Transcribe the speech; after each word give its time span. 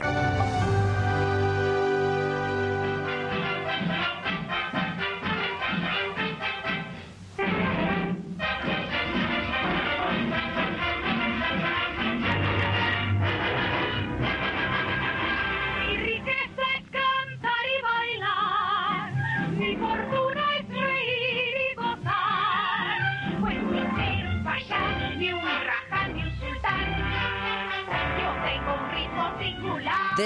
Mi 0.00 0.35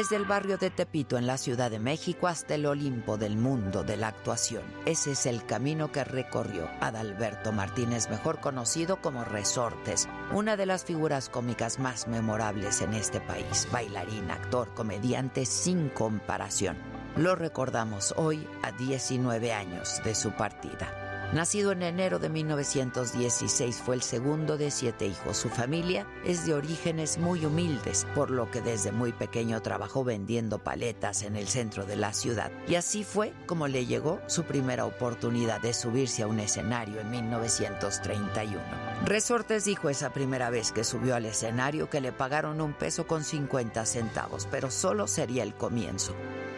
Desde 0.00 0.16
el 0.16 0.24
barrio 0.24 0.56
de 0.56 0.70
Tepito 0.70 1.18
en 1.18 1.26
la 1.26 1.36
Ciudad 1.36 1.70
de 1.70 1.78
México 1.78 2.26
hasta 2.26 2.54
el 2.54 2.64
Olimpo 2.64 3.18
del 3.18 3.36
mundo 3.36 3.82
de 3.82 3.98
la 3.98 4.08
actuación. 4.08 4.62
Ese 4.86 5.10
es 5.10 5.26
el 5.26 5.44
camino 5.44 5.92
que 5.92 6.04
recorrió 6.04 6.70
Adalberto 6.80 7.52
Martínez, 7.52 8.08
mejor 8.08 8.40
conocido 8.40 9.02
como 9.02 9.24
Resortes, 9.24 10.08
una 10.32 10.56
de 10.56 10.64
las 10.64 10.86
figuras 10.86 11.28
cómicas 11.28 11.78
más 11.78 12.08
memorables 12.08 12.80
en 12.80 12.94
este 12.94 13.20
país. 13.20 13.68
Bailarín, 13.70 14.30
actor, 14.30 14.72
comediante 14.72 15.44
sin 15.44 15.90
comparación. 15.90 16.78
Lo 17.16 17.36
recordamos 17.36 18.14
hoy 18.16 18.48
a 18.62 18.72
19 18.72 19.52
años 19.52 20.00
de 20.02 20.14
su 20.14 20.30
partida. 20.30 20.99
Nacido 21.32 21.70
en 21.70 21.84
enero 21.84 22.18
de 22.18 22.28
1916, 22.28 23.76
fue 23.76 23.94
el 23.94 24.02
segundo 24.02 24.58
de 24.58 24.72
siete 24.72 25.06
hijos. 25.06 25.36
Su 25.36 25.48
familia 25.48 26.04
es 26.24 26.44
de 26.44 26.54
orígenes 26.54 27.18
muy 27.18 27.46
humildes, 27.46 28.04
por 28.16 28.32
lo 28.32 28.50
que 28.50 28.60
desde 28.60 28.90
muy 28.90 29.12
pequeño 29.12 29.62
trabajó 29.62 30.02
vendiendo 30.02 30.58
paletas 30.58 31.22
en 31.22 31.36
el 31.36 31.46
centro 31.46 31.86
de 31.86 31.94
la 31.94 32.12
ciudad. 32.14 32.50
Y 32.66 32.74
así 32.74 33.04
fue 33.04 33.32
como 33.46 33.68
le 33.68 33.86
llegó 33.86 34.20
su 34.26 34.42
primera 34.42 34.84
oportunidad 34.86 35.60
de 35.60 35.72
subirse 35.72 36.24
a 36.24 36.26
un 36.26 36.40
escenario 36.40 37.00
en 37.00 37.10
1931. 37.10 38.60
Resortes 39.04 39.64
dijo 39.64 39.88
esa 39.88 40.12
primera 40.12 40.50
vez 40.50 40.72
que 40.72 40.82
subió 40.82 41.14
al 41.14 41.26
escenario 41.26 41.88
que 41.88 42.00
le 42.00 42.10
pagaron 42.10 42.60
un 42.60 42.72
peso 42.72 43.06
con 43.06 43.22
50 43.22 43.86
centavos, 43.86 44.48
pero 44.50 44.68
solo 44.68 45.06
sería 45.06 45.44
el 45.44 45.54
comienzo. 45.54 46.12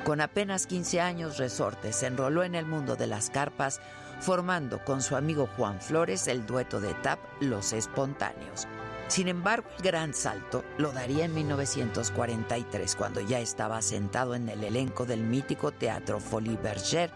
Con 0.05 0.21
apenas 0.21 0.67
15 0.67 1.01
años, 1.01 1.39
Resortes 1.39 1.95
se 1.95 2.07
enroló 2.07 2.43
en 2.43 2.57
el 2.57 2.67
mundo 2.67 2.97
de 2.97 3.07
las 3.07 3.31
carpas, 3.31 3.81
formando 4.23 4.85
con 4.85 5.03
su 5.03 5.17
amigo 5.17 5.49
Juan 5.57 5.81
Flores 5.81 6.29
el 6.29 6.47
dueto 6.47 6.81
de 6.81 6.95
tap 6.95 7.19
Los 7.41 7.73
Espontáneos. 7.73 8.69
Sin 9.09 9.27
embargo, 9.27 9.69
el 9.77 9.83
gran 9.83 10.15
salto 10.15 10.65
lo 10.79 10.93
daría 10.93 11.25
en 11.25 11.35
1943, 11.35 12.95
cuando 12.95 13.21
ya 13.21 13.41
estaba 13.41 13.83
sentado 13.83 14.37
en 14.37 14.49
el 14.49 14.63
elenco 14.63 15.05
del 15.05 15.23
mítico 15.23 15.73
Teatro 15.73 16.21
Folie 16.21 16.57
Bergère, 16.57 17.11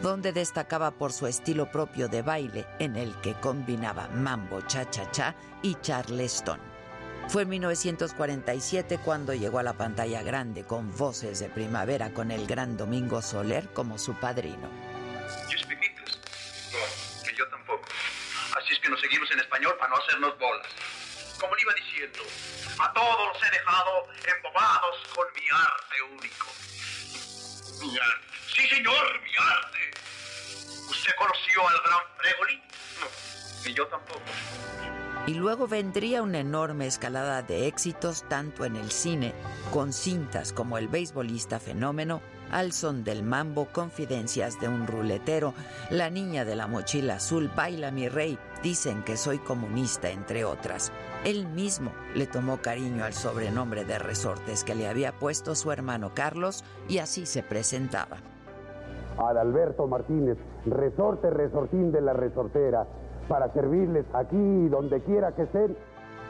donde 0.00 0.32
destacaba 0.32 0.92
por 0.92 1.12
su 1.12 1.26
estilo 1.26 1.70
propio 1.70 2.08
de 2.08 2.22
baile, 2.22 2.64
en 2.78 2.96
el 2.96 3.12
que 3.20 3.34
combinaba 3.34 4.08
mambo, 4.08 4.60
cha-cha-cha 4.62 5.34
y 5.62 5.74
charleston. 5.82 6.60
Fue 7.28 7.42
en 7.42 7.48
1947 7.50 8.98
cuando 9.04 9.34
llegó 9.34 9.58
a 9.58 9.62
la 9.64 9.74
pantalla 9.74 10.22
grande 10.22 10.62
con 10.62 10.96
voces 10.96 11.40
de 11.40 11.48
primavera 11.48 12.14
con 12.14 12.30
el 12.30 12.46
gran 12.46 12.76
Domingo 12.76 13.20
Soler 13.20 13.68
como 13.72 13.98
su 13.98 14.14
padrino. 14.14 14.68
Así 18.72 18.78
es 18.78 18.84
que 18.84 18.88
nos 18.88 19.00
seguimos 19.02 19.30
en 19.30 19.38
español 19.38 19.76
para 19.78 19.90
no 19.90 19.96
hacernos 19.98 20.38
bolas. 20.38 20.66
Como 21.38 21.54
le 21.54 21.60
iba 21.60 21.74
diciendo, 21.74 22.20
a 22.78 22.90
todos 22.94 23.28
los 23.28 23.42
he 23.46 23.50
dejado 23.50 24.08
embobados 24.34 24.96
con 25.14 25.26
mi 25.34 25.46
arte 25.52 26.02
único. 26.10 26.46
Mi 27.82 27.98
arte. 27.98 28.26
Sí, 28.56 28.66
señor, 28.68 29.20
mi 29.20 29.30
arte. 29.36 29.90
¿Usted 30.88 31.12
conoció 31.18 31.68
al 31.68 31.82
gran 31.84 32.00
Fregoli? 32.16 32.62
No, 32.98 33.68
y 33.68 33.74
yo 33.74 33.86
tampoco. 33.88 34.22
Y 35.26 35.34
luego 35.34 35.68
vendría 35.68 36.22
una 36.22 36.38
enorme 36.38 36.86
escalada 36.86 37.42
de 37.42 37.66
éxitos 37.66 38.26
tanto 38.26 38.64
en 38.64 38.76
el 38.76 38.90
cine, 38.90 39.34
con 39.70 39.92
cintas 39.92 40.54
como 40.54 40.78
El 40.78 40.88
beisbolista 40.88 41.60
fenómeno, 41.60 42.22
Al 42.50 42.72
son 42.72 43.04
del 43.04 43.22
mambo, 43.22 43.66
Confidencias 43.66 44.58
de 44.60 44.68
un 44.68 44.86
ruletero, 44.86 45.52
La 45.90 46.08
niña 46.08 46.46
de 46.46 46.56
la 46.56 46.66
mochila 46.66 47.16
azul, 47.16 47.48
Baila 47.54 47.90
mi 47.90 48.08
rey, 48.08 48.38
Dicen 48.62 49.02
que 49.02 49.16
soy 49.16 49.38
comunista, 49.38 50.10
entre 50.10 50.44
otras. 50.44 50.92
Él 51.24 51.48
mismo 51.48 51.90
le 52.14 52.26
tomó 52.26 52.58
cariño 52.58 53.04
al 53.04 53.12
sobrenombre 53.12 53.84
de 53.84 53.98
resortes 53.98 54.62
que 54.62 54.76
le 54.76 54.88
había 54.88 55.12
puesto 55.18 55.56
su 55.56 55.72
hermano 55.72 56.12
Carlos 56.14 56.64
y 56.88 56.98
así 56.98 57.26
se 57.26 57.42
presentaba. 57.42 58.18
Adalberto 59.18 59.86
Martínez, 59.88 60.38
resorte, 60.66 61.30
resortín 61.30 61.90
de 61.90 62.00
la 62.00 62.12
resortera, 62.12 62.86
para 63.28 63.52
servirles 63.52 64.04
aquí 64.14 64.36
y 64.36 64.68
donde 64.68 65.00
quiera 65.02 65.34
que 65.34 65.42
estén. 65.42 65.76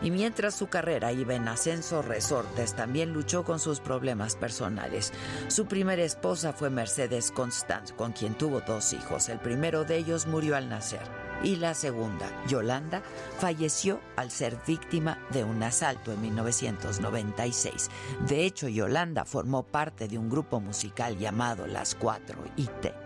Y 0.02 0.10
mientras 0.10 0.54
su 0.54 0.68
carrera 0.68 1.12
iba 1.12 1.34
en 1.34 1.48
ascenso, 1.48 2.02
Resortes 2.02 2.74
también 2.74 3.12
luchó 3.12 3.44
con 3.44 3.58
sus 3.58 3.80
problemas 3.80 4.36
personales. 4.36 5.12
Su 5.48 5.66
primera 5.66 6.02
esposa 6.02 6.52
fue 6.52 6.70
Mercedes 6.70 7.30
Constant, 7.30 7.92
con 7.92 8.12
quien 8.12 8.34
tuvo 8.34 8.60
dos 8.60 8.92
hijos. 8.92 9.28
El 9.28 9.38
primero 9.38 9.84
de 9.84 9.96
ellos 9.96 10.26
murió 10.26 10.56
al 10.56 10.68
nacer. 10.68 11.02
Y 11.44 11.56
la 11.56 11.74
segunda, 11.74 12.28
Yolanda, 12.46 13.02
falleció 13.38 14.00
al 14.16 14.30
ser 14.30 14.56
víctima 14.66 15.18
de 15.30 15.42
un 15.42 15.62
asalto 15.62 16.12
en 16.12 16.20
1996. 16.22 17.90
De 18.28 18.44
hecho, 18.44 18.68
Yolanda 18.68 19.24
formó 19.24 19.64
parte 19.64 20.06
de 20.06 20.18
un 20.18 20.30
grupo 20.30 20.60
musical 20.60 21.18
llamado 21.18 21.66
Las 21.66 21.96
Cuatro 21.96 22.44
IT. 22.56 23.01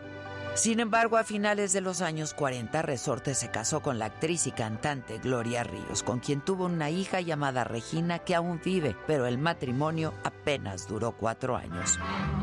Sin 0.56 0.80
embargo, 0.80 1.18
a 1.18 1.24
finales 1.24 1.74
de 1.74 1.82
los 1.82 2.00
años 2.00 2.32
40, 2.32 2.80
Resorte 2.80 3.34
se 3.34 3.50
casó 3.50 3.80
con 3.80 3.98
la 3.98 4.06
actriz 4.06 4.46
y 4.46 4.52
cantante 4.52 5.18
Gloria 5.18 5.62
Ríos, 5.62 6.02
con 6.02 6.18
quien 6.18 6.40
tuvo 6.40 6.64
una 6.64 6.88
hija 6.88 7.20
llamada 7.20 7.62
Regina 7.64 8.20
que 8.20 8.34
aún 8.34 8.58
vive, 8.64 8.96
pero 9.06 9.26
el 9.26 9.36
matrimonio 9.36 10.14
apenas 10.24 10.88
duró 10.88 11.12
cuatro 11.12 11.56
años. 11.56 11.98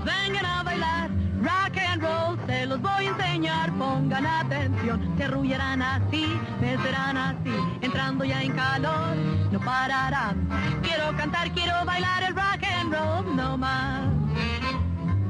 Vengan 0.06 0.46
a 0.46 0.62
bailar 0.62 1.10
rock 1.42 1.78
and 1.78 2.02
roll, 2.04 2.40
se 2.46 2.66
los 2.68 2.80
voy 2.82 3.08
a 3.08 3.10
enseñar, 3.10 3.74
pongan 3.80 4.26
atención, 4.28 5.16
se 5.18 5.24
arrullarán 5.24 5.82
así, 5.82 6.40
me 6.62 6.78
serán 6.84 7.18
así, 7.18 7.56
entrando 7.82 8.24
ya 8.26 8.44
en 8.44 8.54
calor, 8.54 9.16
no 9.52 9.60
pararán. 9.60 10.48
Quiero 10.84 11.18
cantar, 11.18 11.52
quiero 11.52 11.84
bailar 11.84 12.24
el 12.24 12.36
rock 12.36 12.64
and 12.64 12.94
roll, 12.94 13.36
no 13.36 13.58
más. 13.58 14.23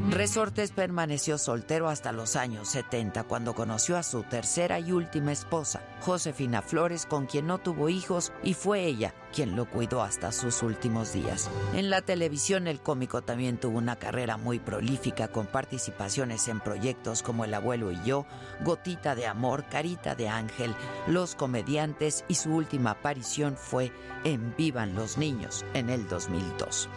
Resortes 0.10 0.72
permaneció 0.72 1.38
soltero 1.38 1.88
hasta 1.88 2.12
los 2.12 2.36
años 2.36 2.68
70 2.68 3.24
cuando 3.24 3.56
conoció 3.56 3.98
a 3.98 4.04
su 4.04 4.24
tercera 4.24 4.80
y 4.80 4.92
última 4.92 5.32
esposa, 5.32 5.82
Josefina 6.02 6.62
Flores, 6.62 7.06
con 7.06 7.26
quien 7.26 7.48
no 7.48 7.58
tuvo 7.58 7.88
hijos 7.88 8.34
y 8.44 8.54
fue 8.54 8.84
ella 8.84 9.14
quien 9.34 9.56
lo 9.56 9.66
cuidó 9.66 10.04
hasta 10.04 10.34
sus 10.34 10.62
últimos 10.62 11.14
días. 11.14 11.50
En 11.74 11.90
la 11.90 12.02
televisión 12.02 12.68
el 12.68 12.82
cómico 12.82 13.22
también 13.22 13.58
tuvo 13.58 13.78
una 13.78 13.96
carrera 13.96 14.36
muy 14.36 14.60
prolífica 14.60 15.30
con 15.30 15.48
participaciones 15.48 16.50
en 16.50 16.60
proyectos 16.60 17.24
como 17.24 17.46
El 17.46 17.54
abuelo 17.54 17.90
y 17.92 18.04
yo, 18.04 18.26
Gotita 18.62 19.16
de 19.16 19.26
amor, 19.26 19.66
Carita 19.70 20.16
de 20.16 20.28
ángel, 20.28 20.76
Los 21.08 21.34
comediantes 21.34 22.26
y 22.28 22.36
su 22.36 22.54
última 22.54 22.92
aparición 22.92 23.56
fue 23.56 23.94
en 24.26 24.54
Vivan 24.58 24.96
los 24.96 25.18
niños 25.18 25.64
en 25.74 25.90
el 25.90 26.08
2002. 26.10 26.90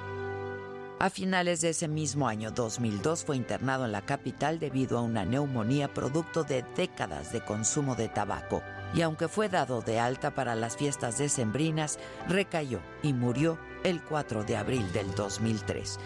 A 0.98 1.10
finales 1.10 1.60
de 1.60 1.69
ese 1.69 1.88
mismo 1.88 2.26
año 2.26 2.52
2002 2.52 3.22
fue 3.25 3.37
internado 3.37 3.84
en 3.84 3.93
la 3.93 4.06
capital 4.06 4.58
debido 4.58 4.96
a 4.96 5.02
una 5.02 5.26
neumonía 5.26 5.93
producto 5.93 6.43
de 6.43 6.64
décadas 6.75 7.32
de 7.32 7.43
consumo 7.43 7.94
de 7.96 8.08
tabaco 8.08 8.62
y 8.94 9.02
aunque 9.02 9.28
fue 9.28 9.50
dado 9.50 9.82
de 9.82 10.00
alta 10.00 10.34
para 10.34 10.54
las 10.54 10.78
fiestas 10.78 11.19
decembrinas, 11.19 11.98
recayó 12.28 12.81
y 13.02 13.12
murió 13.12 13.58
el 13.84 14.02
4 14.02 14.44
de 14.44 14.56
abril 14.56 14.90
del 14.93 15.14
2003. 15.14 15.98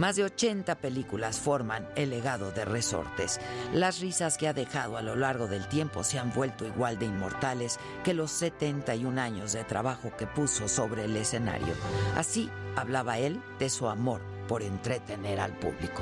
Más 0.00 0.16
de 0.16 0.24
80 0.24 0.76
películas 0.76 1.38
forman 1.38 1.86
el 1.94 2.08
legado 2.08 2.52
de 2.52 2.64
Resortes. 2.64 3.38
Las 3.74 4.00
risas 4.00 4.38
que 4.38 4.48
ha 4.48 4.54
dejado 4.54 4.96
a 4.96 5.02
lo 5.02 5.14
largo 5.14 5.46
del 5.46 5.68
tiempo 5.68 6.04
se 6.04 6.18
han 6.18 6.32
vuelto 6.32 6.66
igual 6.66 6.98
de 6.98 7.04
inmortales 7.04 7.78
que 8.02 8.14
los 8.14 8.30
71 8.30 9.20
años 9.20 9.52
de 9.52 9.62
trabajo 9.62 10.10
que 10.16 10.26
puso 10.26 10.68
sobre 10.68 11.04
el 11.04 11.14
escenario. 11.18 11.74
Así 12.16 12.48
hablaba 12.76 13.18
él 13.18 13.42
de 13.58 13.68
su 13.68 13.90
amor 13.90 14.22
por 14.48 14.62
entretener 14.62 15.38
al 15.38 15.52
público. 15.58 16.00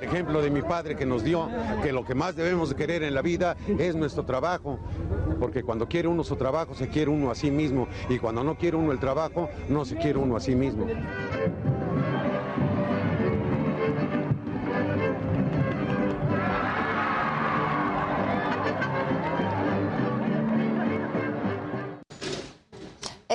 Ejemplo 0.00 0.40
de 0.42 0.50
mi 0.50 0.62
padre 0.62 0.96
que 0.96 1.04
nos 1.06 1.22
dio 1.22 1.48
que 1.82 1.92
lo 1.92 2.04
que 2.04 2.14
más 2.14 2.34
debemos 2.34 2.70
de 2.70 2.74
querer 2.74 3.02
en 3.02 3.14
la 3.14 3.22
vida 3.22 3.56
es 3.78 3.94
nuestro 3.94 4.24
trabajo, 4.24 4.80
porque 5.38 5.62
cuando 5.62 5.86
quiere 5.86 6.08
uno 6.08 6.24
su 6.24 6.36
trabajo 6.36 6.74
se 6.74 6.88
quiere 6.88 7.10
uno 7.10 7.30
a 7.30 7.34
sí 7.34 7.50
mismo 7.50 7.86
y 8.08 8.18
cuando 8.18 8.42
no 8.42 8.56
quiere 8.56 8.78
uno 8.78 8.92
el 8.92 8.98
trabajo 8.98 9.50
no 9.68 9.84
se 9.84 9.96
quiere 9.96 10.18
uno 10.18 10.36
a 10.36 10.40
sí 10.40 10.56
mismo. 10.56 10.86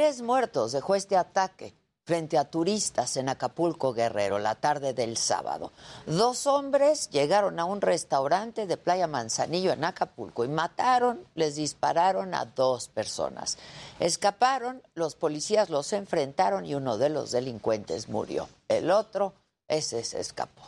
Tres 0.00 0.22
muertos 0.22 0.72
dejó 0.72 0.94
este 0.94 1.14
ataque 1.18 1.74
frente 2.06 2.38
a 2.38 2.46
turistas 2.46 3.18
en 3.18 3.28
Acapulco 3.28 3.92
Guerrero 3.92 4.38
la 4.38 4.54
tarde 4.54 4.94
del 4.94 5.18
sábado. 5.18 5.72
Dos 6.06 6.46
hombres 6.46 7.10
llegaron 7.10 7.60
a 7.60 7.66
un 7.66 7.82
restaurante 7.82 8.66
de 8.66 8.78
Playa 8.78 9.06
Manzanillo 9.06 9.72
en 9.72 9.84
Acapulco 9.84 10.46
y 10.46 10.48
mataron, 10.48 11.22
les 11.34 11.56
dispararon 11.56 12.32
a 12.32 12.46
dos 12.46 12.88
personas. 12.88 13.58
Escaparon, 13.98 14.82
los 14.94 15.16
policías 15.16 15.68
los 15.68 15.92
enfrentaron 15.92 16.64
y 16.64 16.74
uno 16.74 16.96
de 16.96 17.10
los 17.10 17.30
delincuentes 17.32 18.08
murió. 18.08 18.48
El 18.68 18.90
otro, 18.90 19.34
ese 19.68 20.02
se 20.02 20.18
escapó. 20.18 20.62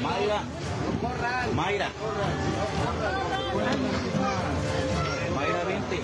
Mayra. 0.00 0.40
Mayra. 1.54 1.88
Mayra, 5.34 5.64
vente. 5.66 6.00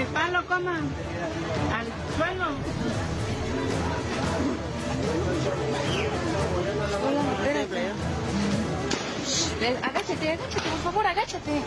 El 0.00 0.06
palo 0.06 0.46
coman 0.46 0.88
al 1.76 1.86
suelo. 2.16 2.46
Hola, 7.06 7.22
Agáchate, 9.82 10.32
agáchate, 10.32 10.68
por 10.70 10.80
favor, 10.82 11.06
agáchate. 11.06 11.62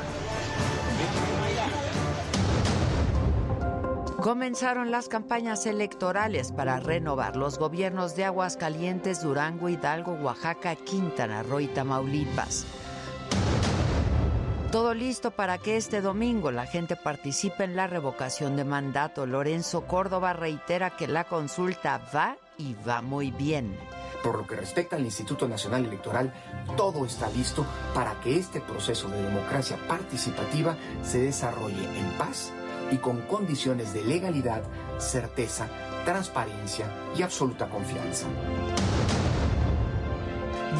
Comenzaron 4.22 4.92
las 4.92 5.10
campañas 5.10 5.66
electorales 5.66 6.52
para 6.52 6.80
renovar 6.80 7.36
los 7.36 7.60
gobiernos 7.60 8.16
de 8.16 8.24
Aguascalientes, 8.24 9.22
Durango, 9.22 9.70
Hidalgo, 9.70 10.14
Oaxaca, 10.14 10.76
Quintana 10.76 11.44
Roo 11.44 11.60
y 11.60 11.68
Tamaulipas. 11.68 12.66
Todo 14.72 14.94
listo 14.94 15.32
para 15.32 15.58
que 15.58 15.78
este 15.78 16.02
domingo 16.02 16.50
la 16.52 16.66
gente 16.66 16.96
participe 16.96 17.66
en 17.66 17.76
la 17.76 17.88
revocación 17.88 18.56
de 18.56 18.64
mandato. 18.64 19.26
Lorenzo 19.26 19.86
Córdoba 19.86 20.34
reitera 20.34 20.92
que 20.92 21.08
la 21.08 21.26
consulta 21.26 22.02
va 22.14 22.38
y 22.58 22.76
va 22.88 23.02
muy 23.02 23.32
bien. 23.32 23.78
Por 24.24 24.38
lo 24.38 24.48
que 24.48 24.56
respecta 24.56 24.96
al 24.96 25.06
Instituto 25.06 25.48
Nacional 25.48 25.86
Electoral, 25.86 26.34
todo 26.76 27.06
está 27.06 27.30
listo 27.30 27.66
para 27.94 28.20
que 28.22 28.38
este 28.38 28.60
proceso 28.60 29.08
de 29.10 29.22
democracia 29.22 29.78
participativa 29.88 30.76
se 31.04 31.20
desarrolle 31.20 31.84
en 31.98 32.10
paz 32.18 32.52
y 32.92 32.98
con 32.98 33.22
condiciones 33.22 33.94
de 33.94 34.04
legalidad, 34.04 34.64
certeza, 34.98 35.68
transparencia 36.06 36.88
y 37.18 37.22
absoluta 37.24 37.68
confianza. 37.68 38.28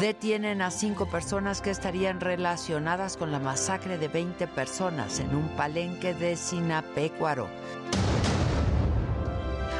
Detienen 0.00 0.60
a 0.60 0.70
cinco 0.70 1.06
personas 1.08 1.62
que 1.62 1.70
estarían 1.70 2.20
relacionadas 2.20 3.16
con 3.16 3.32
la 3.32 3.38
masacre 3.38 3.96
de 3.96 4.08
20 4.08 4.46
personas 4.46 5.20
en 5.20 5.34
un 5.34 5.48
palenque 5.56 6.12
de 6.12 6.36
Sinapecuaro. 6.36 7.48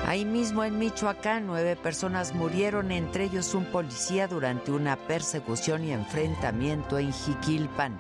Ahí 0.07 0.25
mismo 0.25 0.65
en 0.65 0.79
Michoacán, 0.79 1.47
nueve 1.47 1.77
personas 1.77 2.33
murieron, 2.33 2.93
entre 2.93 3.25
ellos 3.25 3.55
un 3.55 3.65
policía, 3.67 4.29
durante 4.29 4.71
una 4.71 4.97
persecución 4.97 5.85
y 5.85 5.93
enfrentamiento 5.93 6.99
en 6.99 7.13
Jiquilpan. 7.13 7.99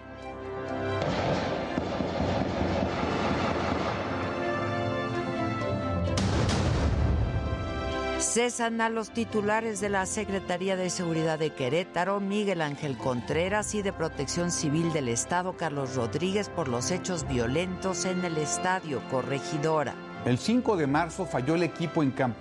Cesan 8.27 8.81
a 8.81 8.91
los 8.91 9.11
titulares 9.11 9.81
de 9.81 9.89
la 9.89 10.05
Secretaría 10.05 10.77
de 10.77 10.91
Seguridad 10.91 11.39
de 11.39 11.51
Querétaro, 11.51 12.19
Miguel 12.19 12.61
Ángel 12.61 12.99
Contreras, 12.99 13.75
y 13.75 13.83
de 13.83 13.93
Protección 13.93 14.51
Civil 14.51 14.93
del 14.93 15.09
Estado, 15.09 15.57
Carlos 15.57 15.95
Rodríguez, 15.95 16.49
por 16.49 16.67
los 16.67 16.91
hechos 16.91 17.27
violentos 17.27 18.05
en 18.05 18.25
el 18.25 18.37
estadio 18.37 19.01
Corregidora. 19.11 19.95
El 20.25 20.39
5 20.39 20.77
de 20.77 20.87
marzo 20.89 21.25
falló 21.25 21.55
el 21.55 21.63
equipo 21.63 22.03
en 22.03 22.11
campo, 22.11 22.41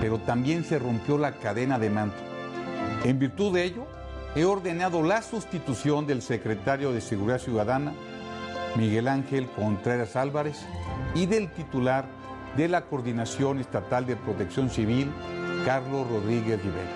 pero 0.00 0.20
también 0.20 0.64
se 0.64 0.78
rompió 0.78 1.18
la 1.18 1.32
cadena 1.32 1.78
de 1.78 1.90
mando. 1.90 2.16
En 3.02 3.18
virtud 3.18 3.52
de 3.52 3.64
ello, 3.64 3.86
he 4.36 4.44
ordenado 4.44 5.02
la 5.02 5.22
sustitución 5.22 6.06
del 6.06 6.22
secretario 6.22 6.92
de 6.92 7.00
Seguridad 7.00 7.40
Ciudadana, 7.40 7.92
Miguel 8.76 9.08
Ángel 9.08 9.48
Contreras 9.50 10.14
Álvarez, 10.14 10.64
y 11.14 11.26
del 11.26 11.50
titular 11.50 12.06
de 12.56 12.68
la 12.68 12.82
Coordinación 12.82 13.58
Estatal 13.58 14.06
de 14.06 14.16
Protección 14.16 14.70
Civil, 14.70 15.12
Carlos 15.64 16.08
Rodríguez 16.08 16.62
Rivera. 16.62 16.90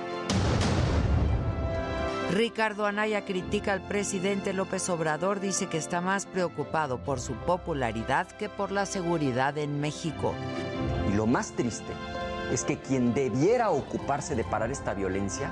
Ricardo 2.30 2.86
Anaya 2.86 3.24
critica 3.24 3.72
al 3.72 3.80
presidente 3.80 4.52
López 4.52 4.88
Obrador, 4.90 5.40
dice 5.40 5.66
que 5.66 5.78
está 5.78 6.00
más 6.00 6.26
preocupado 6.26 6.98
por 6.98 7.20
su 7.20 7.32
popularidad 7.34 8.26
que 8.26 8.48
por 8.48 8.70
la 8.70 8.86
seguridad 8.86 9.56
en 9.56 9.80
México. 9.80 10.34
Y 11.10 11.16
lo 11.16 11.26
más 11.26 11.52
triste 11.52 11.92
es 12.52 12.64
que 12.64 12.78
quien 12.78 13.14
debiera 13.14 13.70
ocuparse 13.70 14.36
de 14.36 14.44
parar 14.44 14.70
esta 14.70 14.94
violencia 14.94 15.50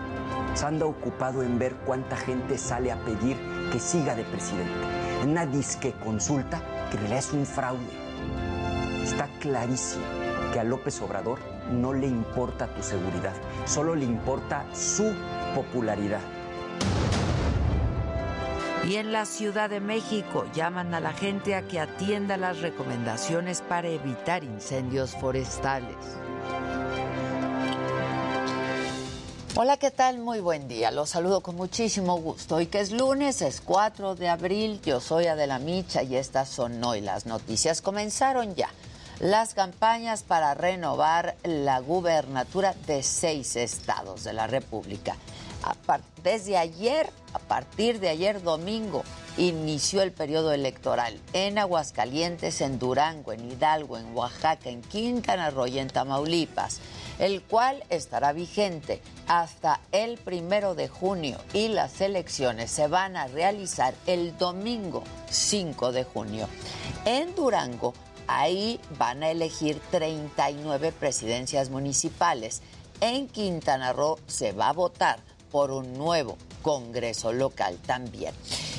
se 0.54 0.66
anda 0.66 0.86
ocupado 0.86 1.42
en 1.42 1.58
ver 1.58 1.74
cuánta 1.84 2.16
gente 2.16 2.58
sale 2.58 2.92
a 2.92 2.96
pedir 3.04 3.36
que 3.72 3.80
siga 3.80 4.14
de 4.14 4.24
presidente. 4.24 4.72
En 5.22 5.30
una 5.30 5.46
disque 5.46 5.92
consulta 6.04 6.60
que 6.90 6.96
en 6.96 7.02
realidad 7.02 7.18
es 7.18 7.32
un 7.32 7.46
fraude. 7.46 8.05
Está 9.06 9.28
clarísimo 9.38 10.04
que 10.52 10.58
a 10.58 10.64
López 10.64 11.00
Obrador 11.00 11.38
no 11.70 11.92
le 11.92 12.08
importa 12.08 12.66
tu 12.66 12.82
seguridad, 12.82 13.34
solo 13.64 13.94
le 13.94 14.04
importa 14.04 14.66
su 14.74 15.14
popularidad. 15.54 16.20
Y 18.84 18.96
en 18.96 19.12
la 19.12 19.24
Ciudad 19.24 19.70
de 19.70 19.78
México 19.78 20.44
llaman 20.52 20.92
a 20.92 20.98
la 20.98 21.12
gente 21.12 21.54
a 21.54 21.62
que 21.68 21.78
atienda 21.78 22.36
las 22.36 22.60
recomendaciones 22.60 23.60
para 23.60 23.86
evitar 23.86 24.42
incendios 24.42 25.12
forestales. 25.12 25.96
Hola, 29.54 29.76
¿qué 29.76 29.92
tal? 29.92 30.18
Muy 30.18 30.40
buen 30.40 30.66
día. 30.66 30.90
Los 30.90 31.10
saludo 31.10 31.42
con 31.42 31.54
muchísimo 31.54 32.18
gusto. 32.18 32.56
Hoy 32.56 32.66
que 32.66 32.80
es 32.80 32.90
lunes, 32.90 33.40
es 33.40 33.60
4 33.60 34.16
de 34.16 34.28
abril. 34.28 34.80
Yo 34.84 35.00
soy 35.00 35.28
Adela 35.28 35.60
Micha 35.60 36.02
y 36.02 36.16
estas 36.16 36.48
son 36.48 36.82
hoy 36.82 37.00
las 37.00 37.24
noticias. 37.24 37.80
Comenzaron 37.80 38.56
ya 38.56 38.68
las 39.20 39.54
campañas 39.54 40.22
para 40.22 40.54
renovar 40.54 41.36
la 41.44 41.80
gubernatura 41.80 42.74
de 42.86 43.02
seis 43.02 43.56
estados 43.56 44.24
de 44.24 44.32
la 44.32 44.46
República. 44.46 45.16
Desde 46.22 46.56
ayer, 46.56 47.08
a 47.32 47.38
partir 47.38 48.00
de 48.00 48.08
ayer 48.08 48.42
domingo, 48.42 49.04
inició 49.36 50.02
el 50.02 50.12
periodo 50.12 50.52
electoral 50.52 51.20
en 51.32 51.58
Aguascalientes, 51.58 52.60
en 52.60 52.78
Durango, 52.78 53.32
en 53.32 53.50
Hidalgo, 53.50 53.96
en 53.96 54.12
Oaxaca, 54.16 54.68
en 54.68 54.82
Quintana 54.82 55.50
Roo 55.50 55.68
y 55.68 55.78
en 55.78 55.88
Tamaulipas, 55.88 56.80
el 57.18 57.42
cual 57.42 57.84
estará 57.90 58.32
vigente 58.32 59.00
hasta 59.28 59.80
el 59.92 60.18
primero 60.18 60.74
de 60.74 60.88
junio 60.88 61.38
y 61.52 61.68
las 61.68 62.00
elecciones 62.00 62.70
se 62.70 62.88
van 62.88 63.16
a 63.16 63.28
realizar 63.28 63.94
el 64.06 64.36
domingo 64.38 65.04
5 65.30 65.92
de 65.92 66.04
junio. 66.04 66.48
En 67.04 67.34
Durango, 67.36 67.94
ahí 68.28 68.80
van 68.98 69.22
a 69.22 69.30
elegir 69.30 69.80
39 69.90 70.92
presidencias 70.92 71.70
municipales. 71.70 72.62
En 73.00 73.28
Quintana 73.28 73.92
Roo 73.92 74.18
se 74.26 74.52
va 74.52 74.68
a 74.68 74.72
votar 74.72 75.18
por 75.50 75.70
un 75.70 75.94
nuevo 75.94 76.36
Congreso 76.62 77.32
local 77.32 77.78
también. 77.86 78.34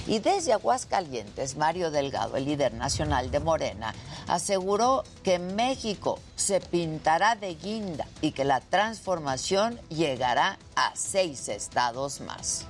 Y 0.08 0.20
desde 0.20 0.52
Aguascalientes, 0.52 1.56
Mario 1.56 1.90
Delgado, 1.90 2.36
el 2.36 2.46
líder 2.46 2.74
nacional 2.74 3.32
de 3.32 3.40
Morena, 3.40 3.96
aseguró 4.28 5.04
que 5.24 5.40
México 5.40 6.20
se 6.36 6.60
pintará 6.60 7.36
de 7.36 7.56
guinda 7.56 8.06
y 8.22 8.32
que 8.32 8.44
la 8.44 8.60
transformación 8.60 9.80
llegará 9.90 10.60
a 10.76 10.92
seis 10.96 11.48
estados 11.48 12.20
más. 12.20 12.66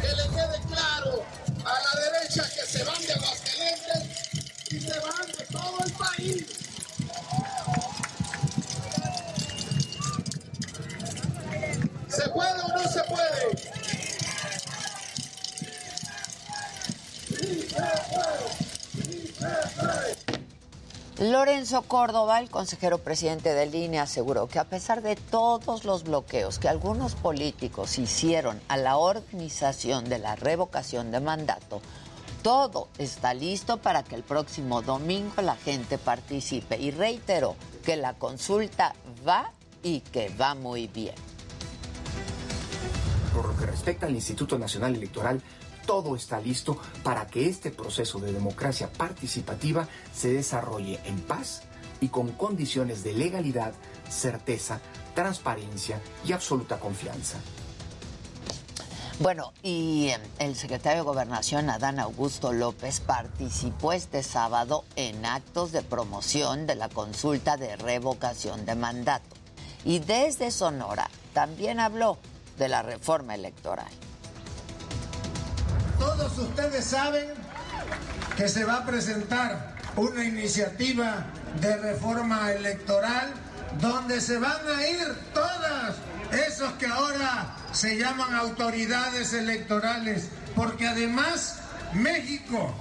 Que 0.00 0.08
le 0.08 0.28
quede 0.28 0.60
claro 0.68 1.22
a 1.64 1.72
la 1.72 2.00
derecha 2.00 2.42
que 2.54 2.66
se 2.66 2.84
van 2.84 3.02
de 3.02 3.12
Aguascalientes 3.12 4.05
se 4.80 4.88
de 4.88 5.46
todo 5.50 5.78
el 5.84 5.92
país. 5.92 6.46
¿Se 12.08 12.28
puede 12.30 12.62
o 12.62 12.68
no 12.68 12.88
se 12.88 13.02
puede? 13.04 13.76
Lorenzo 21.18 21.80
Córdoba, 21.82 22.38
el 22.40 22.50
consejero 22.50 22.98
presidente 22.98 23.54
del 23.54 23.74
INE, 23.74 23.98
aseguró 24.00 24.48
que 24.48 24.58
a 24.58 24.64
pesar 24.64 25.00
de 25.00 25.16
todos 25.16 25.84
los 25.84 26.04
bloqueos 26.04 26.58
que 26.58 26.68
algunos 26.68 27.14
políticos 27.14 27.98
hicieron 27.98 28.60
a 28.68 28.76
la 28.76 28.98
organización 28.98 30.10
de 30.10 30.18
la 30.18 30.36
revocación 30.36 31.10
de 31.10 31.20
mandato, 31.20 31.80
todo 32.46 32.86
está 32.98 33.34
listo 33.34 33.78
para 33.78 34.04
que 34.04 34.14
el 34.14 34.22
próximo 34.22 34.80
domingo 34.80 35.42
la 35.42 35.56
gente 35.56 35.98
participe 35.98 36.78
y 36.78 36.92
reiteró 36.92 37.56
que 37.84 37.96
la 37.96 38.14
consulta 38.14 38.94
va 39.26 39.50
y 39.82 39.98
que 39.98 40.28
va 40.40 40.54
muy 40.54 40.86
bien. 40.86 41.16
Por 43.34 43.48
lo 43.48 43.56
que 43.56 43.66
respecta 43.66 44.06
al 44.06 44.14
Instituto 44.14 44.60
Nacional 44.60 44.94
Electoral, 44.94 45.42
todo 45.88 46.14
está 46.14 46.38
listo 46.38 46.78
para 47.02 47.26
que 47.26 47.48
este 47.48 47.72
proceso 47.72 48.20
de 48.20 48.32
democracia 48.32 48.92
participativa 48.92 49.88
se 50.14 50.32
desarrolle 50.32 51.00
en 51.04 51.20
paz 51.22 51.62
y 52.00 52.10
con 52.10 52.30
condiciones 52.30 53.02
de 53.02 53.12
legalidad, 53.12 53.74
certeza, 54.08 54.78
transparencia 55.16 56.00
y 56.24 56.30
absoluta 56.30 56.78
confianza. 56.78 57.40
Bueno, 59.18 59.54
y 59.62 60.08
eh, 60.08 60.18
el 60.40 60.56
secretario 60.56 60.98
de 60.98 61.06
Gobernación, 61.06 61.70
Adán 61.70 61.98
Augusto 61.98 62.52
López, 62.52 63.00
participó 63.00 63.94
este 63.94 64.22
sábado 64.22 64.84
en 64.94 65.24
actos 65.24 65.72
de 65.72 65.80
promoción 65.80 66.66
de 66.66 66.74
la 66.74 66.90
consulta 66.90 67.56
de 67.56 67.76
revocación 67.76 68.66
de 68.66 68.74
mandato. 68.74 69.34
Y 69.86 70.00
desde 70.00 70.50
Sonora 70.50 71.08
también 71.32 71.80
habló 71.80 72.18
de 72.58 72.68
la 72.68 72.82
reforma 72.82 73.34
electoral. 73.34 73.88
Todos 75.98 76.36
ustedes 76.36 76.84
saben 76.84 77.30
que 78.36 78.48
se 78.48 78.66
va 78.66 78.78
a 78.78 78.84
presentar 78.84 79.76
una 79.96 80.26
iniciativa 80.26 81.24
de 81.62 81.74
reforma 81.78 82.52
electoral 82.52 83.32
donde 83.80 84.20
se 84.20 84.36
van 84.36 84.60
a 84.68 84.86
ir 84.86 85.06
todas 85.32 85.96
esos 86.32 86.70
que 86.74 86.86
ahora 86.86 87.56
se 87.76 87.98
llaman 87.98 88.34
autoridades 88.34 89.34
electorales, 89.34 90.30
porque 90.54 90.86
además 90.86 91.58
México 91.92 92.74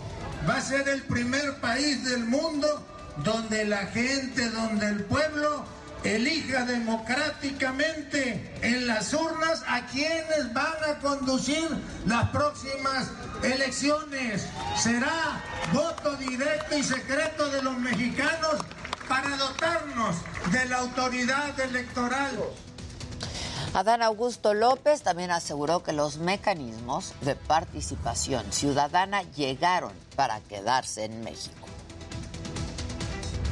va 0.48 0.56
a 0.56 0.62
ser 0.62 0.88
el 0.88 1.02
primer 1.04 1.60
país 1.60 2.06
del 2.06 2.24
mundo 2.24 2.88
donde 3.18 3.66
la 3.66 3.88
gente, 3.88 4.50
donde 4.52 4.88
el 4.88 5.04
pueblo 5.04 5.66
elija 6.06 6.64
democráticamente 6.64 8.54
en 8.62 8.88
las 8.88 9.14
urnas 9.14 9.64
a 9.68 9.86
quienes 9.88 10.54
van 10.54 10.76
a 10.90 11.00
conducir 11.00 11.68
las 12.06 12.30
próximas 12.30 13.10
elecciones. 13.44 14.48
Será 14.78 15.44
voto 15.74 16.16
directo 16.16 16.78
y 16.78 16.84
secreto 16.84 17.50
de 17.50 17.62
los 17.64 17.78
mexicanos 17.80 18.62
para 19.10 19.36
dotarnos 19.36 20.16
de 20.54 20.66
la 20.70 20.78
autoridad 20.78 21.60
electoral. 21.60 22.40
Adán 23.76 24.02
Augusto 24.02 24.54
López 24.54 25.02
también 25.02 25.32
aseguró 25.32 25.84
que 25.84 25.92
los 25.92 26.16
mecanismos 26.16 27.14
de 27.20 27.36
participación 27.36 28.50
ciudadana 28.54 29.24
llegaron 29.34 29.92
para 30.16 30.40
quedarse 30.40 31.04
en 31.04 31.22
México. 31.26 31.68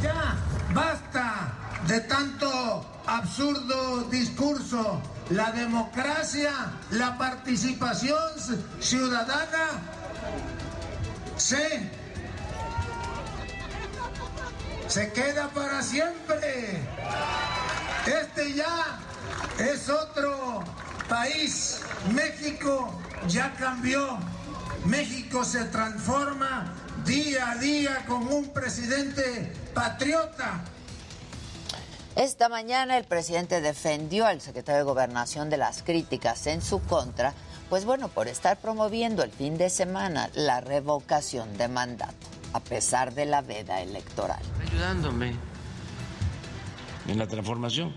Ya, 0.01 0.37
basta 0.73 1.51
de 1.87 1.99
tanto 1.99 2.49
absurdo 3.05 4.03
discurso. 4.03 5.01
La 5.29 5.51
democracia, 5.51 6.71
la 6.91 7.17
participación 7.17 8.31
ciudadana 8.79 9.81
se, 11.35 11.91
se 14.87 15.11
queda 15.11 15.49
para 15.49 15.81
siempre. 15.81 16.79
Este 18.05 18.53
ya 18.53 18.99
es 19.59 19.89
otro 19.89 20.63
país. 21.07 21.81
México 22.13 22.89
ya 23.27 23.53
cambió. 23.55 24.17
México 24.85 25.43
se 25.43 25.65
transforma 25.65 26.73
día 27.05 27.51
a 27.51 27.55
día 27.55 28.05
con 28.07 28.27
un 28.27 28.49
presidente 28.49 29.53
patriota. 29.73 30.63
Esta 32.15 32.47
mañana 32.47 32.97
el 32.97 33.05
presidente 33.05 33.59
defendió 33.59 34.27
al 34.27 34.39
secretario 34.39 34.79
de 34.79 34.83
Gobernación 34.83 35.49
de 35.49 35.57
las 35.57 35.81
críticas 35.81 36.45
en 36.45 36.61
su 36.61 36.79
contra, 36.81 37.33
pues 37.69 37.85
bueno, 37.85 38.07
por 38.07 38.27
estar 38.27 38.57
promoviendo 38.57 39.23
el 39.23 39.31
fin 39.31 39.57
de 39.57 39.69
semana 39.71 40.29
la 40.35 40.61
revocación 40.61 41.57
de 41.57 41.67
mandato, 41.69 42.27
a 42.53 42.59
pesar 42.59 43.15
de 43.15 43.25
la 43.25 43.41
veda 43.41 43.81
electoral. 43.81 44.41
Ayudándome 44.61 45.35
en 47.07 47.17
la 47.17 47.27
transformación. 47.27 47.95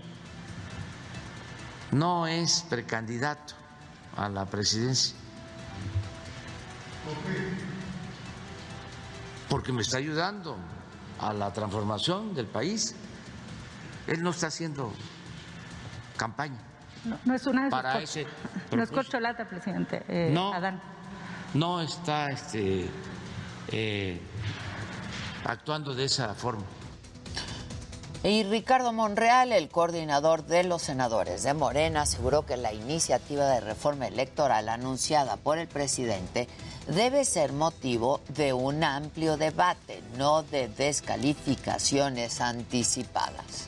No 1.91 2.27
es 2.27 2.65
precandidato 2.69 3.53
a 4.15 4.29
la 4.29 4.45
presidencia. 4.45 5.15
Porque 9.49 9.71
me 9.71 9.81
está 9.81 9.97
ayudando 9.97 10.57
a 11.19 11.33
la 11.33 11.51
transformación 11.53 12.33
del 12.33 12.47
país. 12.47 12.95
Él 14.07 14.21
no 14.21 14.31
está 14.31 14.47
haciendo 14.47 14.91
campaña. 16.17 16.57
No, 17.05 17.17
no 17.25 17.35
es 17.35 17.45
una 17.45 17.63
de 17.65 17.69
sus 17.69 17.79
Para 17.79 17.99
ese 18.01 18.27
No 18.71 18.83
es 18.83 18.91
corcholata, 18.91 19.47
presidente. 19.47 20.03
eh, 20.07 20.31
No. 20.33 20.53
Adán. 20.53 20.81
No 21.53 21.79
está 21.81 22.27
este, 22.27 22.89
eh, 23.69 24.21
actuando 25.45 25.95
de 25.95 26.05
esa 26.05 26.33
forma. 26.35 26.63
Y 28.27 28.43
Ricardo 28.43 28.91
Monreal, 28.91 29.53
el 29.53 29.69
coordinador 29.69 30.45
de 30.45 30.65
los 30.65 30.81
senadores 30.81 31.43
de 31.43 31.53
Morena, 31.53 32.01
aseguró 32.01 32.45
que 32.45 32.57
la 32.57 32.73
iniciativa 32.73 33.45
de 33.45 33.61
reforma 33.61 34.05
electoral 34.05 34.67
anunciada 34.67 35.37
por 35.37 35.57
el 35.57 35.69
presidente 35.69 36.49
debe 36.93 37.23
ser 37.23 37.53
motivo 37.53 38.19
de 38.35 38.51
un 38.51 38.83
amplio 38.83 39.37
debate, 39.37 40.03
no 40.17 40.43
de 40.43 40.67
descalificaciones 40.67 42.41
anticipadas. 42.41 43.67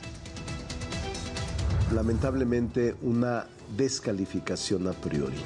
lamentablemente 1.94 2.94
una 3.00 3.46
descalificación 3.76 4.86
a 4.88 4.92
priori. 4.92 5.40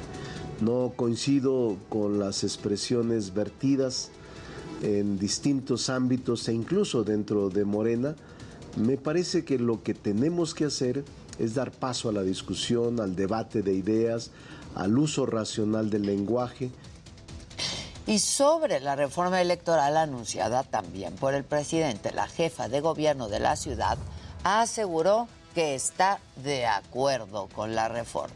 No 0.59 0.91
coincido 0.93 1.77
con 1.87 2.19
las 2.19 2.43
expresiones 2.43 3.33
vertidas 3.33 4.11
en 4.83 5.17
distintos 5.17 5.89
ámbitos 5.89 6.49
e 6.49 6.53
incluso 6.53 7.05
dentro 7.05 7.49
de 7.49 7.63
Morena. 7.63 8.15
Me 8.75 8.97
parece 8.97 9.45
que 9.45 9.57
lo 9.57 9.83
que 9.83 9.93
tenemos 9.93 10.53
que 10.53 10.65
hacer 10.65 11.05
es 11.39 11.55
dar 11.55 11.71
paso 11.71 12.09
a 12.09 12.11
la 12.11 12.23
discusión, 12.23 12.99
al 12.99 13.15
debate 13.15 13.61
de 13.61 13.73
ideas, 13.73 14.31
al 14.75 14.97
uso 14.97 15.25
racional 15.25 15.89
del 15.89 16.03
lenguaje. 16.03 16.71
Y 18.05 18.19
sobre 18.19 18.81
la 18.81 18.95
reforma 18.95 19.41
electoral 19.41 19.97
anunciada 19.97 20.63
también 20.63 21.15
por 21.15 21.33
el 21.33 21.43
presidente, 21.43 22.11
la 22.11 22.27
jefa 22.27 22.67
de 22.67 22.81
gobierno 22.81 23.29
de 23.29 23.39
la 23.39 23.55
ciudad 23.55 23.97
aseguró 24.43 25.27
que 25.55 25.73
está 25.73 26.19
de 26.43 26.65
acuerdo 26.65 27.47
con 27.55 27.75
la 27.75 27.87
reforma. 27.87 28.35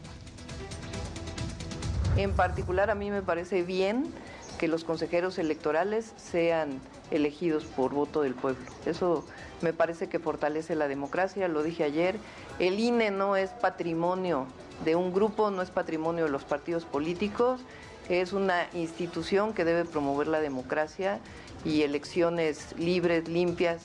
En 2.16 2.32
particular, 2.32 2.90
a 2.90 2.94
mí 2.94 3.10
me 3.10 3.22
parece 3.22 3.62
bien 3.62 4.12
que 4.58 4.68
los 4.68 4.84
consejeros 4.84 5.38
electorales 5.38 6.12
sean 6.16 6.80
elegidos 7.10 7.64
por 7.64 7.92
voto 7.92 8.22
del 8.22 8.34
pueblo. 8.34 8.64
Eso 8.86 9.24
me 9.62 9.72
parece 9.72 10.08
que 10.08 10.18
fortalece 10.18 10.74
la 10.74 10.88
democracia, 10.88 11.48
lo 11.48 11.62
dije 11.62 11.84
ayer. 11.84 12.16
El 12.58 12.78
INE 12.78 13.10
no 13.10 13.36
es 13.36 13.50
patrimonio 13.50 14.46
de 14.84 14.96
un 14.96 15.12
grupo, 15.12 15.50
no 15.50 15.62
es 15.62 15.70
patrimonio 15.70 16.24
de 16.24 16.30
los 16.30 16.44
partidos 16.44 16.84
políticos, 16.84 17.60
es 18.08 18.32
una 18.32 18.66
institución 18.74 19.52
que 19.52 19.64
debe 19.64 19.84
promover 19.84 20.26
la 20.26 20.40
democracia 20.40 21.20
y 21.64 21.82
elecciones 21.82 22.74
libres, 22.76 23.28
limpias. 23.28 23.82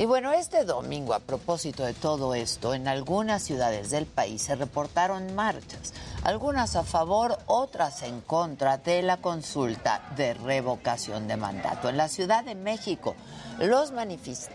Y 0.00 0.06
bueno, 0.06 0.32
este 0.32 0.64
domingo, 0.64 1.12
a 1.12 1.18
propósito 1.18 1.84
de 1.84 1.92
todo 1.92 2.34
esto, 2.34 2.72
en 2.72 2.88
algunas 2.88 3.42
ciudades 3.42 3.90
del 3.90 4.06
país 4.06 4.40
se 4.40 4.54
reportaron 4.54 5.34
marchas, 5.34 5.92
algunas 6.24 6.74
a 6.74 6.84
favor, 6.84 7.36
otras 7.44 8.02
en 8.04 8.22
contra 8.22 8.78
de 8.78 9.02
la 9.02 9.18
consulta 9.18 10.00
de 10.16 10.32
revocación 10.32 11.28
de 11.28 11.36
mandato. 11.36 11.90
En 11.90 11.98
la 11.98 12.08
Ciudad 12.08 12.42
de 12.44 12.54
México, 12.54 13.14
los, 13.58 13.92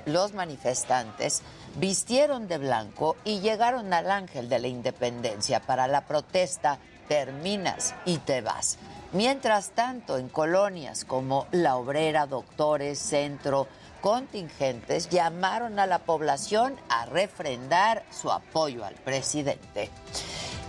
los 0.07 0.33
manifestantes 0.33 1.43
vistieron 1.75 2.47
de 2.47 2.57
blanco 2.57 3.15
y 3.23 3.39
llegaron 3.41 3.93
al 3.93 4.09
Ángel 4.09 4.49
de 4.49 4.57
la 4.57 4.67
Independencia 4.67 5.59
para 5.59 5.87
la 5.87 6.07
protesta 6.07 6.79
Terminas 7.07 7.93
y 8.05 8.17
te 8.17 8.41
vas. 8.41 8.79
Mientras 9.13 9.69
tanto, 9.69 10.17
en 10.17 10.27
colonias 10.27 11.05
como 11.05 11.45
La 11.51 11.77
Obrera, 11.77 12.25
Doctores, 12.25 12.97
Centro, 12.97 13.67
contingentes 14.05 15.09
llamaron 15.09 15.79
a 15.79 15.87
la 15.87 15.97
población 15.97 16.75
a 16.89 17.07
refrendar 17.07 18.05
su 18.11 18.31
apoyo 18.31 18.85
al 18.85 18.93
presidente. 18.93 19.89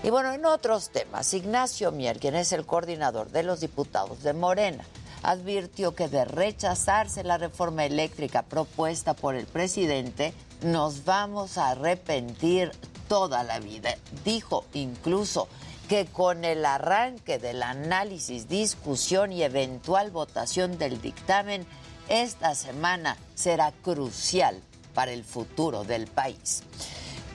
Y 0.02 0.08
bueno, 0.08 0.32
en 0.32 0.46
otros 0.46 0.88
temas, 0.88 1.34
Ignacio 1.34 1.92
Mier, 1.92 2.18
quien 2.18 2.34
es 2.34 2.52
el 2.52 2.64
coordinador 2.64 3.30
de 3.30 3.42
los 3.42 3.60
diputados 3.60 4.22
de 4.22 4.32
Morena, 4.32 4.84
advirtió 5.22 5.94
que 5.94 6.08
de 6.08 6.24
rechazarse 6.24 7.24
la 7.24 7.36
reforma 7.36 7.84
eléctrica 7.84 8.40
propuesta 8.40 9.12
por 9.12 9.34
el 9.34 9.44
presidente, 9.44 10.32
nos 10.62 11.04
vamos 11.04 11.58
a 11.58 11.72
arrepentir 11.72 12.72
toda 13.06 13.44
la 13.44 13.60
vida. 13.60 13.96
Dijo 14.24 14.64
incluso 14.72 15.46
que 15.90 16.06
con 16.06 16.46
el 16.46 16.64
arranque 16.64 17.38
del 17.38 17.62
análisis, 17.62 18.48
discusión 18.48 19.30
y 19.30 19.42
eventual 19.42 20.10
votación 20.10 20.78
del 20.78 21.02
dictamen, 21.02 21.66
esta 22.08 22.54
semana 22.54 23.16
será 23.34 23.72
crucial 23.82 24.62
para 24.94 25.12
el 25.12 25.24
futuro 25.24 25.84
del 25.84 26.06
país. 26.06 26.62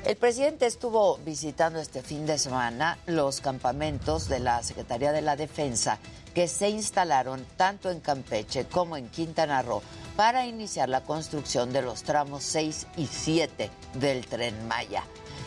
El 0.06 0.16
presidente 0.16 0.66
estuvo 0.66 1.18
visitando 1.18 1.80
este 1.80 2.02
fin 2.02 2.26
de 2.26 2.40
semana 2.40 2.98
los 3.06 3.40
campamentos 3.40 4.28
de 4.28 4.40
la 4.40 4.64
Secretaría 4.64 5.12
de 5.12 5.22
la 5.22 5.36
Defensa 5.36 6.00
que 6.34 6.48
se 6.48 6.70
instalaron 6.70 7.46
tanto 7.56 7.92
en 7.92 8.00
Campeche 8.00 8.66
como 8.66 8.98
en 8.98 9.10
Quintana 9.10 9.62
Roo 9.62 9.84
para 10.16 10.48
iniciar 10.48 10.90
la 10.90 11.02
construcción 11.02 11.72
de 11.72 11.84
los 11.84 12.02
tramos 12.02 12.44
6 12.44 12.88
y 12.98 13.06
7 13.06 13.70
del 13.96 14.26
tren 14.26 14.68
Maya. 14.68 15.04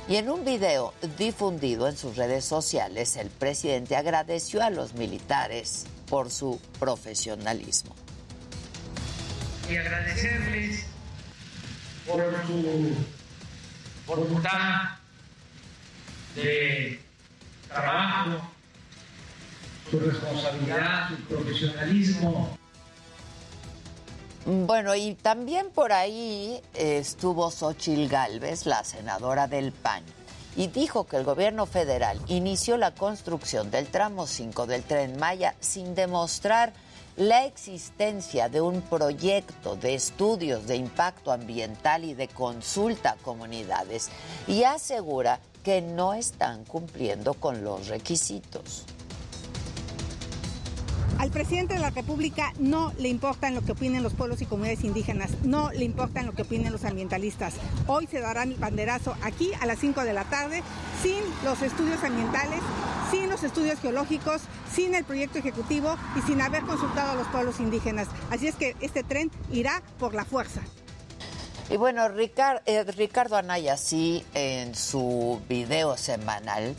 Y 0.06 0.16
en 0.16 0.30
un 0.30 0.44
video 0.44 0.92
difundido 1.18 1.88
en 1.88 1.96
sus 1.96 2.16
redes 2.16 2.44
sociales, 2.44 3.16
el 3.16 3.30
presidente 3.30 3.96
agradeció 3.96 4.62
a 4.62 4.70
los 4.70 4.94
militares 4.94 5.86
por 6.08 6.30
su 6.30 6.60
profesionalismo 6.78 8.03
y 9.70 9.76
agradecerles 9.76 10.84
por 12.06 12.22
su 12.46 12.94
voluntad 14.06 14.98
de 16.34 17.00
trabajo, 17.68 18.50
su 19.90 20.00
responsabilidad, 20.00 21.08
su 21.08 21.16
profesionalismo. 21.24 22.58
Bueno, 24.46 24.94
y 24.94 25.14
también 25.14 25.70
por 25.70 25.92
ahí 25.92 26.60
estuvo 26.74 27.50
Xochil 27.50 28.08
Gálvez, 28.08 28.66
la 28.66 28.84
senadora 28.84 29.46
del 29.46 29.72
PAN, 29.72 30.02
y 30.56 30.66
dijo 30.66 31.06
que 31.06 31.16
el 31.16 31.24
gobierno 31.24 31.64
federal 31.64 32.20
inició 32.26 32.76
la 32.76 32.90
construcción 32.94 33.70
del 33.70 33.86
tramo 33.86 34.26
5 34.26 34.66
del 34.66 34.82
tren 34.82 35.16
Maya 35.18 35.54
sin 35.60 35.94
demostrar 35.94 36.74
la 37.16 37.44
existencia 37.44 38.48
de 38.48 38.60
un 38.60 38.82
proyecto 38.82 39.76
de 39.76 39.94
estudios 39.94 40.66
de 40.66 40.76
impacto 40.76 41.30
ambiental 41.30 42.04
y 42.04 42.14
de 42.14 42.28
consulta 42.28 43.10
a 43.10 43.16
comunidades 43.16 44.10
y 44.48 44.64
asegura 44.64 45.40
que 45.62 45.80
no 45.80 46.14
están 46.14 46.64
cumpliendo 46.64 47.34
con 47.34 47.62
los 47.62 47.88
requisitos. 47.88 48.84
Al 51.18 51.30
presidente 51.30 51.74
de 51.74 51.80
la 51.80 51.90
República 51.90 52.52
no 52.58 52.92
le 52.98 53.08
importa 53.08 53.50
lo 53.50 53.62
que 53.62 53.72
opinen 53.72 54.02
los 54.02 54.14
pueblos 54.14 54.42
y 54.42 54.46
comunidades 54.46 54.84
indígenas, 54.84 55.30
no 55.42 55.70
le 55.70 55.84
importa 55.84 56.22
lo 56.22 56.32
que 56.32 56.42
opinen 56.42 56.72
los 56.72 56.84
ambientalistas. 56.84 57.54
Hoy 57.86 58.06
se 58.06 58.20
dará 58.20 58.42
el 58.42 58.54
banderazo 58.56 59.14
aquí 59.22 59.52
a 59.60 59.66
las 59.66 59.78
5 59.78 60.04
de 60.04 60.12
la 60.12 60.24
tarde 60.24 60.62
sin 61.02 61.22
los 61.44 61.62
estudios 61.62 62.02
ambientales, 62.02 62.60
sin 63.10 63.30
los 63.30 63.42
estudios 63.42 63.80
geológicos, 63.80 64.42
sin 64.72 64.94
el 64.94 65.04
proyecto 65.04 65.38
ejecutivo 65.38 65.96
y 66.16 66.22
sin 66.22 66.40
haber 66.40 66.62
consultado 66.62 67.12
a 67.12 67.14
los 67.14 67.28
pueblos 67.28 67.60
indígenas. 67.60 68.08
Así 68.30 68.48
es 68.48 68.56
que 68.56 68.76
este 68.80 69.02
tren 69.02 69.30
irá 69.52 69.82
por 69.98 70.14
la 70.14 70.24
fuerza. 70.24 70.60
Y 71.70 71.76
bueno, 71.78 72.06
eh, 72.06 72.84
Ricardo 72.84 73.36
Anaya 73.36 73.76
sí 73.76 74.24
en 74.34 74.74
su 74.74 75.40
video 75.48 75.96
semanal 75.96 76.74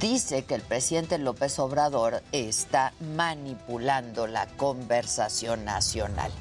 dice 0.00 0.44
que 0.44 0.54
el 0.54 0.62
presidente 0.62 1.18
López 1.18 1.58
Obrador 1.58 2.22
está 2.32 2.94
manipulando 3.16 4.26
la 4.26 4.46
conversación 4.56 5.66
nacional. 5.66 6.32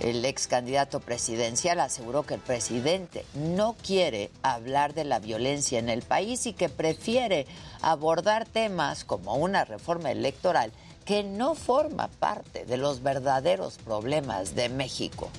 El 0.00 0.24
ex 0.24 0.48
candidato 0.48 0.98
presidencial 0.98 1.78
aseguró 1.78 2.24
que 2.24 2.34
el 2.34 2.40
presidente 2.40 3.24
no 3.34 3.76
quiere 3.86 4.32
hablar 4.42 4.92
de 4.92 5.04
la 5.04 5.20
violencia 5.20 5.78
en 5.78 5.88
el 5.88 6.02
país 6.02 6.44
y 6.46 6.54
que 6.54 6.68
prefiere 6.68 7.46
abordar 7.82 8.46
temas 8.46 9.04
como 9.04 9.36
una 9.36 9.64
reforma 9.64 10.10
electoral 10.10 10.72
que 11.04 11.22
no 11.22 11.54
forma 11.54 12.08
parte 12.08 12.64
de 12.64 12.78
los 12.78 13.04
verdaderos 13.04 13.78
problemas 13.78 14.56
de 14.56 14.68
México. 14.68 15.30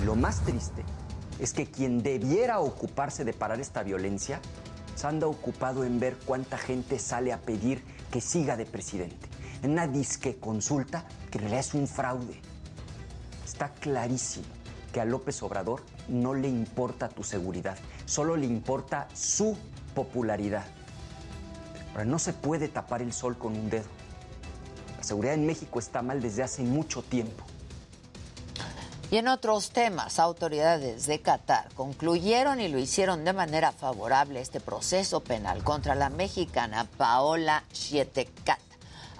Lo 0.00 0.16
más 0.16 0.40
triste 0.40 0.84
es 1.38 1.52
que 1.52 1.66
quien 1.66 2.02
debiera 2.02 2.60
ocuparse 2.60 3.24
de 3.24 3.32
parar 3.32 3.60
esta 3.60 3.82
violencia 3.82 4.40
se 4.96 5.06
anda 5.06 5.26
ocupado 5.26 5.84
en 5.84 6.00
ver 6.00 6.16
cuánta 6.24 6.58
gente 6.58 6.98
sale 6.98 7.32
a 7.32 7.40
pedir 7.40 7.84
que 8.10 8.20
siga 8.20 8.56
de 8.56 8.66
presidente. 8.66 9.28
En 9.62 9.72
una 9.72 9.86
disque 9.86 10.36
consulta 10.36 11.04
que 11.30 11.38
en 11.38 11.42
realidad 11.42 11.60
es 11.60 11.74
un 11.74 11.86
fraude. 11.86 12.40
Está 13.44 13.68
clarísimo 13.74 14.46
que 14.92 15.00
a 15.00 15.04
López 15.04 15.42
Obrador 15.42 15.82
no 16.08 16.34
le 16.34 16.48
importa 16.48 17.08
tu 17.08 17.22
seguridad, 17.22 17.76
solo 18.06 18.36
le 18.36 18.46
importa 18.46 19.08
su 19.14 19.56
popularidad. 19.94 20.64
Ahora, 21.92 22.06
no 22.06 22.18
se 22.18 22.32
puede 22.32 22.68
tapar 22.68 23.02
el 23.02 23.12
sol 23.12 23.38
con 23.38 23.54
un 23.54 23.70
dedo. 23.70 23.88
La 24.96 25.04
seguridad 25.04 25.34
en 25.34 25.46
México 25.46 25.78
está 25.78 26.02
mal 26.02 26.20
desde 26.20 26.42
hace 26.42 26.62
mucho 26.62 27.02
tiempo. 27.02 27.44
Y 29.12 29.18
en 29.18 29.28
otros 29.28 29.72
temas, 29.72 30.18
autoridades 30.18 31.04
de 31.04 31.20
Qatar 31.20 31.68
concluyeron 31.74 32.62
y 32.62 32.68
lo 32.68 32.78
hicieron 32.78 33.26
de 33.26 33.34
manera 33.34 33.70
favorable 33.70 34.40
este 34.40 34.58
proceso 34.58 35.20
penal 35.20 35.62
contra 35.62 35.94
la 35.94 36.08
mexicana 36.08 36.88
Paola 36.96 37.62
Chietecat, 37.74 38.58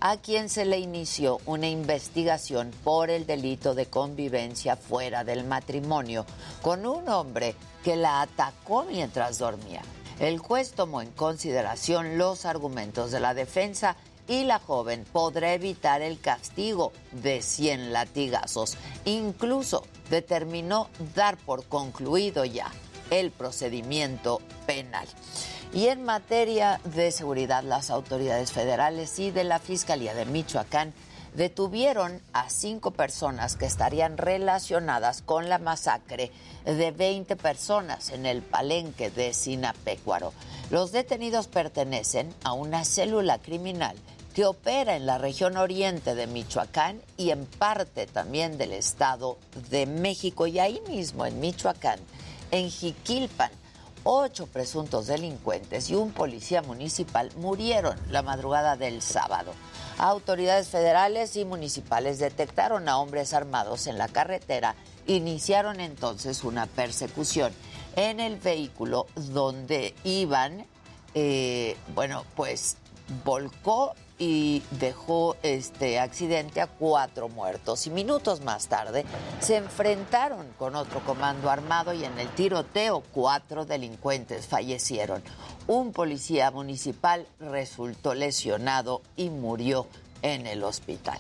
a 0.00 0.16
quien 0.16 0.48
se 0.48 0.64
le 0.64 0.78
inició 0.78 1.40
una 1.44 1.68
investigación 1.68 2.70
por 2.82 3.10
el 3.10 3.26
delito 3.26 3.74
de 3.74 3.84
convivencia 3.84 4.76
fuera 4.76 5.24
del 5.24 5.44
matrimonio 5.44 6.24
con 6.62 6.86
un 6.86 7.06
hombre 7.10 7.54
que 7.84 7.94
la 7.94 8.22
atacó 8.22 8.84
mientras 8.84 9.36
dormía. 9.36 9.82
El 10.20 10.38
juez 10.38 10.72
tomó 10.72 11.02
en 11.02 11.10
consideración 11.10 12.16
los 12.16 12.46
argumentos 12.46 13.10
de 13.10 13.20
la 13.20 13.34
defensa 13.34 13.96
y 14.28 14.44
la 14.44 14.58
joven 14.58 15.04
podrá 15.12 15.54
evitar 15.54 16.02
el 16.02 16.20
castigo 16.20 16.92
de 17.10 17.42
100 17.42 17.92
latigazos. 17.92 18.76
Incluso 19.04 19.84
determinó 20.10 20.88
dar 21.14 21.36
por 21.36 21.64
concluido 21.64 22.44
ya 22.44 22.70
el 23.10 23.30
procedimiento 23.30 24.40
penal. 24.66 25.06
Y 25.74 25.86
en 25.86 26.04
materia 26.04 26.80
de 26.84 27.10
seguridad, 27.10 27.62
las 27.62 27.90
autoridades 27.90 28.52
federales 28.52 29.18
y 29.18 29.30
de 29.30 29.44
la 29.44 29.58
Fiscalía 29.58 30.14
de 30.14 30.26
Michoacán 30.26 30.92
detuvieron 31.34 32.20
a 32.32 32.50
cinco 32.50 32.90
personas 32.90 33.56
que 33.56 33.66
estarían 33.66 34.18
relacionadas 34.18 35.22
con 35.22 35.48
la 35.48 35.58
masacre 35.58 36.30
de 36.64 36.90
20 36.90 37.36
personas 37.36 38.10
en 38.10 38.26
el 38.26 38.42
palenque 38.42 39.10
de 39.10 39.32
Sinapecuaro. 39.32 40.32
Los 40.70 40.92
detenidos 40.92 41.48
pertenecen 41.48 42.34
a 42.44 42.52
una 42.52 42.84
célula 42.84 43.38
criminal 43.38 43.96
que 44.34 44.46
opera 44.46 44.96
en 44.96 45.06
la 45.06 45.18
región 45.18 45.56
oriente 45.56 46.14
de 46.14 46.26
Michoacán 46.26 47.00
y 47.16 47.30
en 47.30 47.44
parte 47.46 48.06
también 48.06 48.56
del 48.56 48.72
Estado 48.72 49.38
de 49.70 49.86
México. 49.86 50.46
Y 50.46 50.58
ahí 50.58 50.80
mismo, 50.88 51.26
en 51.26 51.38
Michoacán, 51.40 51.98
en 52.50 52.70
Jiquilpan, 52.70 53.50
ocho 54.04 54.46
presuntos 54.46 55.06
delincuentes 55.06 55.90
y 55.90 55.94
un 55.94 56.12
policía 56.12 56.62
municipal 56.62 57.30
murieron 57.36 57.98
la 58.10 58.22
madrugada 58.22 58.76
del 58.76 59.02
sábado. 59.02 59.52
Autoridades 59.98 60.68
federales 60.68 61.36
y 61.36 61.44
municipales 61.44 62.18
detectaron 62.18 62.88
a 62.88 62.98
hombres 62.98 63.34
armados 63.34 63.86
en 63.86 63.98
la 63.98 64.08
carretera, 64.08 64.74
iniciaron 65.06 65.80
entonces 65.80 66.44
una 66.44 66.66
persecución 66.66 67.52
en 67.96 68.20
el 68.20 68.36
vehículo 68.36 69.06
donde 69.14 69.94
iban, 70.04 70.66
eh, 71.14 71.76
bueno, 71.94 72.24
pues 72.36 72.76
volcó 73.24 73.94
y 74.18 74.62
dejó 74.72 75.36
este 75.42 75.98
accidente 75.98 76.60
a 76.60 76.66
cuatro 76.66 77.28
muertos. 77.28 77.86
Y 77.86 77.90
minutos 77.90 78.42
más 78.42 78.68
tarde 78.68 79.04
se 79.40 79.56
enfrentaron 79.56 80.46
con 80.58 80.76
otro 80.76 81.00
comando 81.04 81.50
armado 81.50 81.92
y 81.92 82.04
en 82.04 82.18
el 82.18 82.28
tiroteo 82.28 83.02
cuatro 83.12 83.64
delincuentes 83.64 84.46
fallecieron. 84.46 85.22
Un 85.66 85.92
policía 85.92 86.50
municipal 86.50 87.26
resultó 87.40 88.14
lesionado 88.14 89.02
y 89.16 89.30
murió 89.30 89.86
en 90.22 90.46
el 90.46 90.64
hospital. 90.64 91.18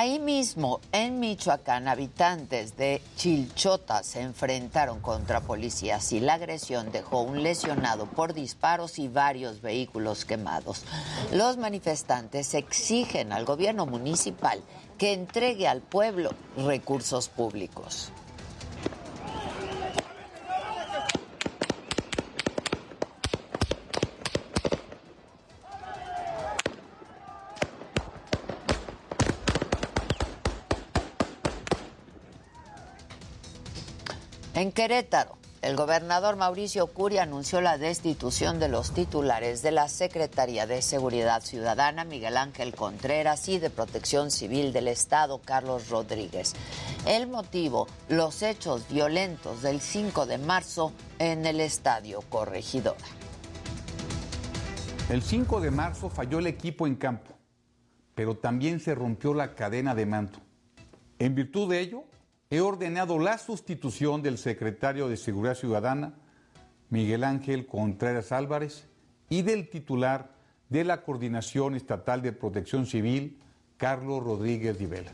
Ahí 0.00 0.20
mismo, 0.20 0.80
en 0.92 1.18
Michoacán, 1.18 1.88
habitantes 1.88 2.76
de 2.76 3.02
Chilchota 3.16 4.04
se 4.04 4.20
enfrentaron 4.20 5.00
contra 5.00 5.40
policías 5.40 6.12
y 6.12 6.20
la 6.20 6.34
agresión 6.34 6.92
dejó 6.92 7.22
un 7.22 7.42
lesionado 7.42 8.06
por 8.06 8.32
disparos 8.32 9.00
y 9.00 9.08
varios 9.08 9.60
vehículos 9.60 10.24
quemados. 10.24 10.84
Los 11.32 11.56
manifestantes 11.56 12.54
exigen 12.54 13.32
al 13.32 13.44
gobierno 13.44 13.86
municipal 13.86 14.62
que 14.98 15.14
entregue 15.14 15.66
al 15.66 15.80
pueblo 15.80 16.30
recursos 16.56 17.28
públicos. 17.28 18.12
En 34.58 34.72
Querétaro, 34.72 35.38
el 35.62 35.76
gobernador 35.76 36.34
Mauricio 36.34 36.88
Curi 36.88 37.18
anunció 37.18 37.60
la 37.60 37.78
destitución 37.78 38.58
de 38.58 38.68
los 38.68 38.92
titulares 38.92 39.62
de 39.62 39.70
la 39.70 39.88
Secretaría 39.88 40.66
de 40.66 40.82
Seguridad 40.82 41.42
Ciudadana, 41.42 42.02
Miguel 42.02 42.36
Ángel 42.36 42.74
Contreras, 42.74 43.48
y 43.48 43.60
de 43.60 43.70
Protección 43.70 44.32
Civil 44.32 44.72
del 44.72 44.88
Estado, 44.88 45.40
Carlos 45.44 45.90
Rodríguez. 45.90 46.54
El 47.06 47.28
motivo, 47.28 47.86
los 48.08 48.42
hechos 48.42 48.88
violentos 48.88 49.62
del 49.62 49.80
5 49.80 50.26
de 50.26 50.38
marzo 50.38 50.92
en 51.20 51.46
el 51.46 51.60
Estadio 51.60 52.20
Corregidora. 52.28 52.98
El 55.08 55.22
5 55.22 55.60
de 55.60 55.70
marzo 55.70 56.10
falló 56.10 56.40
el 56.40 56.48
equipo 56.48 56.88
en 56.88 56.96
campo, 56.96 57.30
pero 58.16 58.36
también 58.36 58.80
se 58.80 58.96
rompió 58.96 59.34
la 59.34 59.54
cadena 59.54 59.94
de 59.94 60.06
mando. 60.06 60.40
En 61.20 61.36
virtud 61.36 61.70
de 61.70 61.78
ello, 61.78 62.08
he 62.50 62.60
ordenado 62.60 63.18
la 63.18 63.36
sustitución 63.36 64.22
del 64.22 64.38
secretario 64.38 65.08
de 65.08 65.18
Seguridad 65.18 65.54
Ciudadana, 65.54 66.14
Miguel 66.88 67.24
Ángel 67.24 67.66
Contreras 67.66 68.32
Álvarez, 68.32 68.86
y 69.28 69.42
del 69.42 69.68
titular 69.68 70.30
de 70.70 70.84
la 70.84 71.02
Coordinación 71.02 71.74
Estatal 71.74 72.22
de 72.22 72.32
Protección 72.32 72.86
Civil, 72.86 73.38
Carlos 73.76 74.22
Rodríguez 74.22 74.78
Vela. 74.88 75.12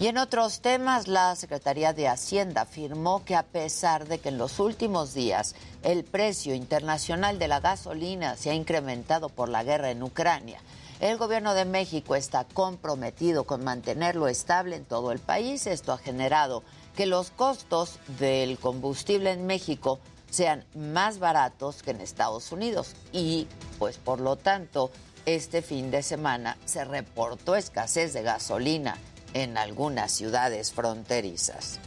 Y 0.00 0.08
en 0.08 0.18
otros 0.18 0.60
temas, 0.60 1.06
la 1.06 1.36
Secretaría 1.36 1.92
de 1.92 2.08
Hacienda 2.08 2.62
afirmó 2.62 3.24
que 3.24 3.36
a 3.36 3.44
pesar 3.44 4.08
de 4.08 4.18
que 4.18 4.30
en 4.30 4.38
los 4.38 4.58
últimos 4.58 5.14
días 5.14 5.54
el 5.84 6.02
precio 6.02 6.56
internacional 6.56 7.38
de 7.38 7.46
la 7.46 7.60
gasolina 7.60 8.36
se 8.36 8.50
ha 8.50 8.54
incrementado 8.54 9.28
por 9.28 9.48
la 9.48 9.62
guerra 9.62 9.92
en 9.92 10.02
Ucrania, 10.02 10.58
el 11.02 11.18
gobierno 11.18 11.54
de 11.54 11.64
México 11.64 12.14
está 12.14 12.44
comprometido 12.44 13.42
con 13.42 13.64
mantenerlo 13.64 14.28
estable 14.28 14.76
en 14.76 14.84
todo 14.84 15.10
el 15.10 15.18
país. 15.18 15.66
Esto 15.66 15.90
ha 15.92 15.98
generado 15.98 16.62
que 16.94 17.06
los 17.06 17.32
costos 17.32 17.98
del 18.20 18.56
combustible 18.56 19.32
en 19.32 19.44
México 19.44 19.98
sean 20.30 20.64
más 20.76 21.18
baratos 21.18 21.82
que 21.82 21.90
en 21.90 22.00
Estados 22.00 22.52
Unidos 22.52 22.94
y 23.12 23.48
pues 23.80 23.98
por 23.98 24.20
lo 24.20 24.36
tanto 24.36 24.92
este 25.26 25.60
fin 25.60 25.90
de 25.90 26.04
semana 26.04 26.56
se 26.66 26.84
reportó 26.84 27.56
escasez 27.56 28.12
de 28.12 28.22
gasolina 28.22 28.96
en 29.34 29.58
algunas 29.58 30.12
ciudades 30.12 30.70
fronterizas. 30.70 31.80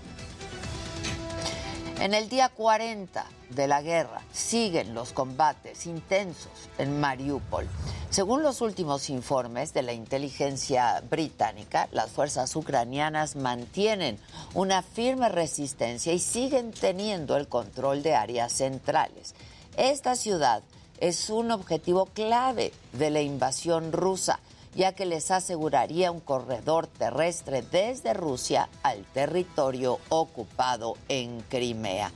En 1.99 2.13
el 2.13 2.27
día 2.27 2.49
40 2.49 3.25
de 3.51 3.67
la 3.67 3.81
guerra 3.81 4.21
siguen 4.33 4.93
los 4.93 5.13
combates 5.13 5.85
intensos 5.85 6.51
en 6.77 6.99
Mariupol. 6.99 7.67
Según 8.09 8.43
los 8.43 8.59
últimos 8.59 9.09
informes 9.09 9.73
de 9.73 9.81
la 9.81 9.93
inteligencia 9.93 11.01
británica, 11.09 11.87
las 11.91 12.11
fuerzas 12.11 12.53
ucranianas 12.55 13.37
mantienen 13.37 14.19
una 14.53 14.83
firme 14.83 15.29
resistencia 15.29 16.11
y 16.11 16.19
siguen 16.19 16.73
teniendo 16.73 17.37
el 17.37 17.47
control 17.47 18.03
de 18.03 18.13
áreas 18.13 18.51
centrales. 18.51 19.33
Esta 19.77 20.15
ciudad 20.15 20.63
es 20.99 21.29
un 21.29 21.49
objetivo 21.51 22.07
clave 22.07 22.73
de 22.91 23.09
la 23.09 23.21
invasión 23.21 23.93
rusa 23.93 24.39
ya 24.75 24.93
que 24.93 25.05
les 25.05 25.31
aseguraría 25.31 26.11
un 26.11 26.19
corredor 26.19 26.87
terrestre 26.87 27.63
desde 27.63 28.13
Rusia 28.13 28.69
al 28.83 29.03
territorio 29.05 29.99
ocupado 30.09 30.97
en 31.07 31.41
Crimea. 31.41 32.11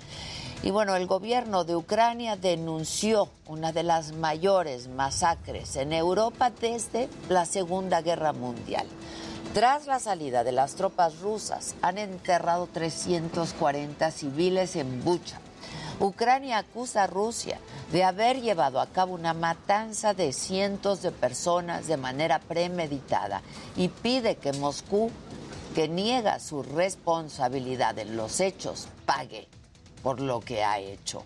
Y 0.61 0.71
bueno, 0.71 0.97
el 0.97 1.07
gobierno 1.07 1.63
de 1.63 1.77
Ucrania 1.77 2.35
denunció 2.35 3.29
una 3.47 3.71
de 3.71 3.83
las 3.83 4.11
mayores 4.11 4.89
masacres 4.89 5.77
en 5.77 5.93
Europa 5.93 6.51
desde 6.51 7.07
la 7.29 7.45
Segunda 7.45 8.01
Guerra 8.01 8.33
Mundial. 8.33 8.85
Tras 9.53 9.87
la 9.87 9.99
salida 9.99 10.43
de 10.43 10.51
las 10.51 10.75
tropas 10.75 11.21
rusas, 11.21 11.75
han 11.81 11.97
enterrado 11.97 12.67
340 12.67 14.11
civiles 14.11 14.75
en 14.75 15.03
Bucha, 15.03 15.39
Ucrania 15.99 16.59
acusa 16.59 17.03
a 17.03 17.07
Rusia 17.07 17.59
de 17.91 18.03
haber 18.03 18.41
llevado 18.41 18.79
a 18.79 18.87
cabo 18.87 19.13
una 19.13 19.33
matanza 19.33 20.13
de 20.13 20.31
cientos 20.31 21.01
de 21.01 21.11
personas 21.11 21.87
de 21.87 21.97
manera 21.97 22.39
premeditada 22.39 23.41
y 23.75 23.89
pide 23.89 24.37
que 24.37 24.53
Moscú, 24.53 25.11
que 25.75 25.87
niega 25.87 26.39
su 26.39 26.63
responsabilidad 26.63 27.97
en 27.99 28.15
los 28.15 28.39
hechos, 28.39 28.87
pague 29.05 29.47
por 30.01 30.21
lo 30.21 30.39
que 30.39 30.63
ha 30.63 30.79
hecho. 30.79 31.23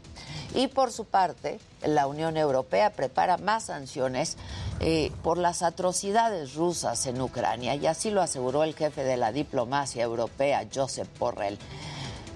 Y 0.55 0.67
por 0.67 0.91
su 0.91 1.05
parte, 1.05 1.59
la 1.85 2.07
Unión 2.07 2.37
Europea 2.37 2.91
prepara 2.91 3.37
más 3.37 3.65
sanciones 3.65 4.37
eh, 4.79 5.11
por 5.21 5.37
las 5.37 5.61
atrocidades 5.61 6.55
rusas 6.55 7.05
en 7.05 7.21
Ucrania, 7.21 7.75
y 7.75 7.87
así 7.87 8.09
lo 8.09 8.21
aseguró 8.21 8.63
el 8.63 8.75
jefe 8.75 9.03
de 9.03 9.17
la 9.17 9.31
diplomacia 9.31 10.03
europea, 10.03 10.67
Josep 10.73 11.07
Borrell. 11.19 11.57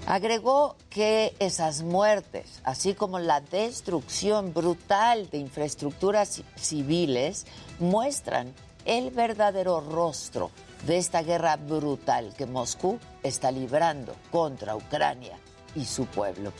Agregó 0.07 0.77
que 0.89 1.35
esas 1.39 1.83
muertes, 1.83 2.61
así 2.63 2.93
como 2.93 3.19
la 3.19 3.41
destrucción 3.41 4.53
brutal 4.53 5.29
de 5.29 5.37
infraestructuras 5.37 6.43
civiles, 6.55 7.45
muestran 7.77 8.53
el 8.85 9.11
verdadero 9.11 9.81
rostro 9.81 10.49
de 10.85 10.95
esta 10.95 11.23
guerra 11.23 11.57
brutal 11.57 12.33
que 12.37 12.45
Moscú 12.45 12.99
está 13.21 13.51
librando 13.51 14.15
contra 14.31 14.77
Ucrania 14.77 15.37
y 15.77 15.85
su 15.85 16.05
pueblo. 16.05 16.51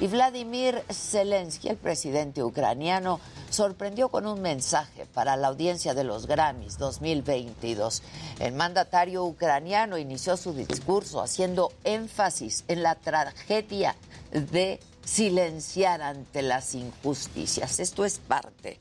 Y 0.00 0.06
Vladimir 0.06 0.84
Zelensky, 0.92 1.68
el 1.68 1.76
presidente 1.76 2.44
ucraniano, 2.44 3.18
sorprendió 3.50 4.10
con 4.10 4.26
un 4.26 4.40
mensaje 4.40 5.06
para 5.06 5.36
la 5.36 5.48
audiencia 5.48 5.94
de 5.94 6.04
los 6.04 6.26
Grammys 6.26 6.78
2022. 6.78 8.02
El 8.38 8.52
mandatario 8.52 9.24
ucraniano 9.24 9.98
inició 9.98 10.36
su 10.36 10.52
discurso 10.52 11.20
haciendo 11.20 11.72
énfasis 11.82 12.64
en 12.68 12.82
la 12.82 12.94
tragedia 12.94 13.96
de 14.30 14.78
silenciar 15.04 16.02
ante 16.02 16.42
las 16.42 16.74
injusticias. 16.74 17.80
Esto 17.80 18.04
es 18.04 18.18
parte 18.18 18.78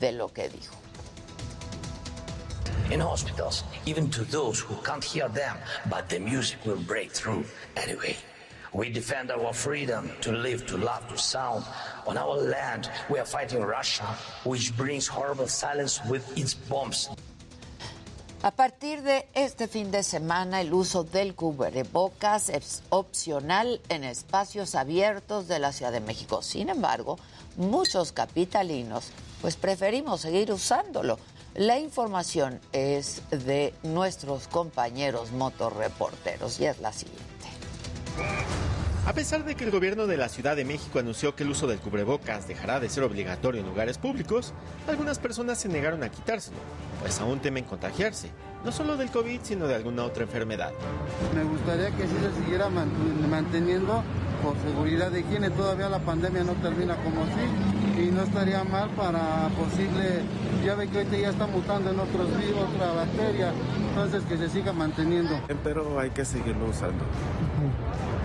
de 0.00 0.12
lo 0.12 0.32
que 0.32 0.48
dijo. 0.48 0.76
in 2.90 3.00
hospitals, 3.00 3.64
even 3.84 4.08
to 4.10 4.24
those 4.24 4.60
who 4.60 4.74
can't 4.84 5.02
hear 5.02 5.28
them, 5.28 5.56
but 5.90 6.08
the 6.08 6.20
music 6.20 6.58
will 6.64 6.76
break 6.76 7.10
through 7.10 7.44
anyway. 7.76 8.16
We 8.76 8.90
defend 8.90 9.30
our 9.30 9.54
freedom 9.54 10.10
to 10.20 10.32
live, 10.32 10.66
to 10.66 10.76
love, 10.76 11.08
to 11.08 11.16
sound. 11.16 11.64
On 12.06 12.18
our 12.18 12.36
land, 12.36 12.90
we 13.08 13.18
are 13.18 13.24
fighting 13.24 13.62
Russia, 13.62 14.04
which 14.44 14.76
brings 14.76 15.08
horrible 15.08 15.48
silence 15.48 15.98
with 16.10 16.22
its 16.36 16.52
bombs. 16.52 17.08
A 18.42 18.50
partir 18.50 19.02
de 19.02 19.26
este 19.34 19.66
fin 19.66 19.90
de 19.90 20.02
semana, 20.02 20.60
el 20.60 20.74
uso 20.74 21.04
del 21.04 21.34
cubrebocas 21.34 22.50
es 22.50 22.82
opcional 22.90 23.80
en 23.88 24.04
espacios 24.04 24.74
abiertos 24.74 25.48
de 25.48 25.58
la 25.58 25.72
Ciudad 25.72 25.90
de 25.90 26.00
México. 26.00 26.42
Sin 26.42 26.68
embargo, 26.68 27.18
muchos 27.56 28.12
capitalinos 28.12 29.10
pues 29.40 29.56
preferimos 29.56 30.20
seguir 30.20 30.52
usándolo. 30.52 31.18
La 31.54 31.78
información 31.78 32.60
es 32.74 33.22
de 33.30 33.72
nuestros 33.84 34.48
compañeros 34.48 35.32
motorreporteros 35.32 36.60
y 36.60 36.66
es 36.66 36.78
la 36.80 36.92
siguiente. 36.92 37.25
A 39.06 39.12
pesar 39.12 39.44
de 39.44 39.54
que 39.54 39.64
el 39.64 39.70
gobierno 39.70 40.08
de 40.08 40.16
la 40.16 40.28
Ciudad 40.28 40.56
de 40.56 40.64
México 40.64 40.98
anunció 40.98 41.36
que 41.36 41.44
el 41.44 41.50
uso 41.50 41.68
del 41.68 41.78
cubrebocas 41.78 42.48
dejará 42.48 42.80
de 42.80 42.88
ser 42.88 43.04
obligatorio 43.04 43.60
en 43.60 43.66
lugares 43.68 43.98
públicos, 43.98 44.52
algunas 44.88 45.20
personas 45.20 45.58
se 45.58 45.68
negaron 45.68 46.02
a 46.02 46.10
quitárselo, 46.10 46.56
pues 47.00 47.20
aún 47.20 47.38
temen 47.40 47.64
contagiarse, 47.64 48.30
no 48.64 48.72
solo 48.72 48.96
del 48.96 49.10
COVID, 49.10 49.40
sino 49.42 49.66
de 49.66 49.74
alguna 49.76 50.04
otra 50.04 50.24
enfermedad. 50.24 50.70
Me 51.34 51.44
gustaría 51.44 51.90
que 51.90 52.06
sí 52.06 52.14
se 52.20 52.42
siguiera 52.42 52.68
man- 52.68 52.90
manteniendo 53.30 54.02
por 54.42 54.54
seguridad 54.66 55.10
de 55.10 55.20
higiene. 55.20 55.50
Todavía 55.50 55.88
la 55.88 55.98
pandemia 56.00 56.42
no 56.44 56.52
termina 56.54 56.96
como 56.96 57.22
así 57.22 58.02
y 58.02 58.10
no 58.10 58.22
estaría 58.22 58.62
mal 58.64 58.90
para 58.90 59.48
posible, 59.56 60.20
ya 60.64 60.74
ve 60.74 60.88
que 60.88 60.98
ahorita 60.98 61.16
ya 61.16 61.28
está 61.30 61.46
mutando 61.46 61.90
en 61.90 61.98
otros 62.00 62.28
virus, 62.36 62.58
otra 62.74 62.92
bacteria, 62.92 63.52
entonces 63.88 64.22
que 64.24 64.36
se 64.36 64.48
siga 64.50 64.72
manteniendo. 64.72 65.34
Pero 65.64 65.98
hay 65.98 66.10
que 66.10 66.24
seguirlo 66.24 66.66
usando. 66.66 67.04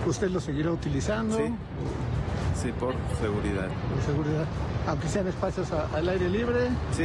¿Usted 0.06 0.28
lo 0.30 0.40
seguirá 0.40 0.70
utilizando? 0.72 1.36
Sí. 1.38 1.44
Sí, 2.60 2.72
por 2.78 2.94
seguridad. 3.20 3.68
Por 3.68 4.02
seguridad. 4.04 4.44
Aunque 4.86 5.08
sean 5.08 5.26
espacios 5.28 5.72
a- 5.72 5.86
al 5.96 6.08
aire 6.08 6.28
libre. 6.28 6.68
Sí. 6.96 7.04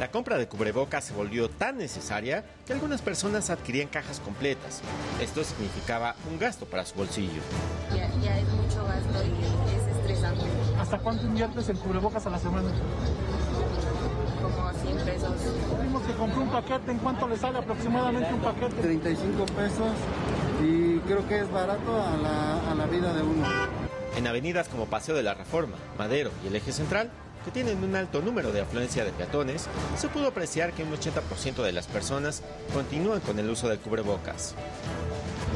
La 0.00 0.10
compra 0.10 0.38
de 0.38 0.48
cubrebocas 0.48 1.04
se 1.04 1.12
volvió 1.12 1.50
tan 1.50 1.76
necesaria 1.76 2.42
que 2.66 2.72
algunas 2.72 3.02
personas 3.02 3.50
adquirían 3.50 3.86
cajas 3.86 4.18
completas. 4.18 4.80
Esto 5.20 5.44
significaba 5.44 6.14
un 6.30 6.38
gasto 6.38 6.64
para 6.64 6.86
su 6.86 6.94
bolsillo. 6.94 7.42
Ya, 7.94 8.08
ya 8.22 8.38
es 8.38 8.48
mucho 8.48 8.82
gasto 8.82 9.22
y 9.22 9.76
es 9.76 9.96
estresante. 9.98 10.46
¿Hasta 10.78 11.00
cuánto 11.00 11.26
inviertes 11.26 11.68
en 11.68 11.76
cubrebocas 11.76 12.26
a 12.26 12.30
la 12.30 12.38
semana? 12.38 12.70
Como 14.40 14.72
100 14.72 15.04
pesos. 15.04 15.34
Vimos 15.82 16.02
que 16.04 16.14
compró 16.14 16.40
un 16.40 16.50
paquete. 16.50 16.92
¿En 16.92 16.98
cuánto 17.00 17.28
le 17.28 17.36
sale 17.36 17.58
aproximadamente 17.58 18.32
un 18.32 18.40
paquete? 18.40 18.80
35 18.80 19.44
pesos 19.54 19.92
y 20.64 20.98
creo 21.00 21.28
que 21.28 21.40
es 21.40 21.52
barato 21.52 22.02
a 22.02 22.16
la, 22.16 22.70
a 22.70 22.74
la 22.74 22.86
vida 22.86 23.12
de 23.12 23.22
uno. 23.22 23.46
En 24.16 24.26
avenidas 24.26 24.66
como 24.68 24.86
Paseo 24.86 25.14
de 25.14 25.22
la 25.22 25.34
Reforma, 25.34 25.76
Madero 25.98 26.30
y 26.42 26.46
el 26.46 26.56
Eje 26.56 26.72
Central, 26.72 27.10
que 27.44 27.50
tienen 27.50 27.82
un 27.82 27.96
alto 27.96 28.20
número 28.20 28.52
de 28.52 28.60
afluencia 28.60 29.04
de 29.04 29.12
peatones, 29.12 29.68
se 29.96 30.08
pudo 30.08 30.28
apreciar 30.28 30.72
que 30.72 30.82
un 30.82 30.92
80% 30.92 31.62
de 31.62 31.72
las 31.72 31.86
personas 31.86 32.42
continúan 32.72 33.20
con 33.20 33.38
el 33.38 33.48
uso 33.48 33.68
del 33.68 33.78
cubrebocas. 33.78 34.54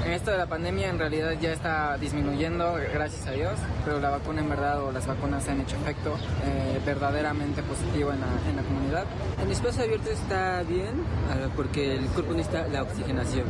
En 0.04 0.12
esto 0.12 0.30
de 0.30 0.36
la 0.36 0.46
pandemia 0.46 0.90
en 0.90 0.98
realidad 0.98 1.32
ya 1.40 1.52
está 1.52 1.96
disminuyendo, 1.96 2.74
gracias 2.92 3.26
a 3.26 3.30
Dios, 3.30 3.54
pero 3.86 4.00
la 4.00 4.10
vacuna 4.10 4.42
en 4.42 4.50
verdad 4.50 4.82
o 4.82 4.92
las 4.92 5.06
vacunas 5.06 5.48
han 5.48 5.62
hecho 5.62 5.76
efecto 5.76 6.16
eh, 6.44 6.78
verdaderamente 6.84 7.62
positivo 7.62 8.12
en 8.12 8.20
la, 8.20 8.26
en 8.50 8.56
la 8.56 8.62
comunidad. 8.62 9.04
En 9.42 9.50
espacio 9.50 9.82
abierto 9.82 10.10
está 10.10 10.62
bien 10.62 11.02
ah, 11.30 11.48
porque 11.56 11.96
el 11.96 12.04
cuerpo 12.08 12.34
necesita 12.34 12.68
la 12.68 12.82
oxigenación. 12.82 13.46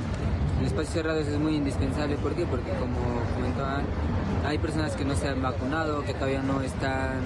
En 0.61 0.67
espacios 0.67 0.95
cerrados 0.95 1.27
es 1.27 1.39
muy 1.41 1.57
indispensable. 1.57 2.17
¿Por 2.17 2.35
qué? 2.37 2.47
Porque 2.47 2.71
como 2.79 2.99
comentaban, 3.35 3.85
hay 4.47 4.59
personas 4.59 4.95
que 4.95 5.05
no 5.05 5.17
se 5.17 5.29
han 5.29 5.43
vacunado, 5.43 6.05
que 6.05 6.15
todavía 6.15 6.43
no 6.43 6.61
están 6.61 7.21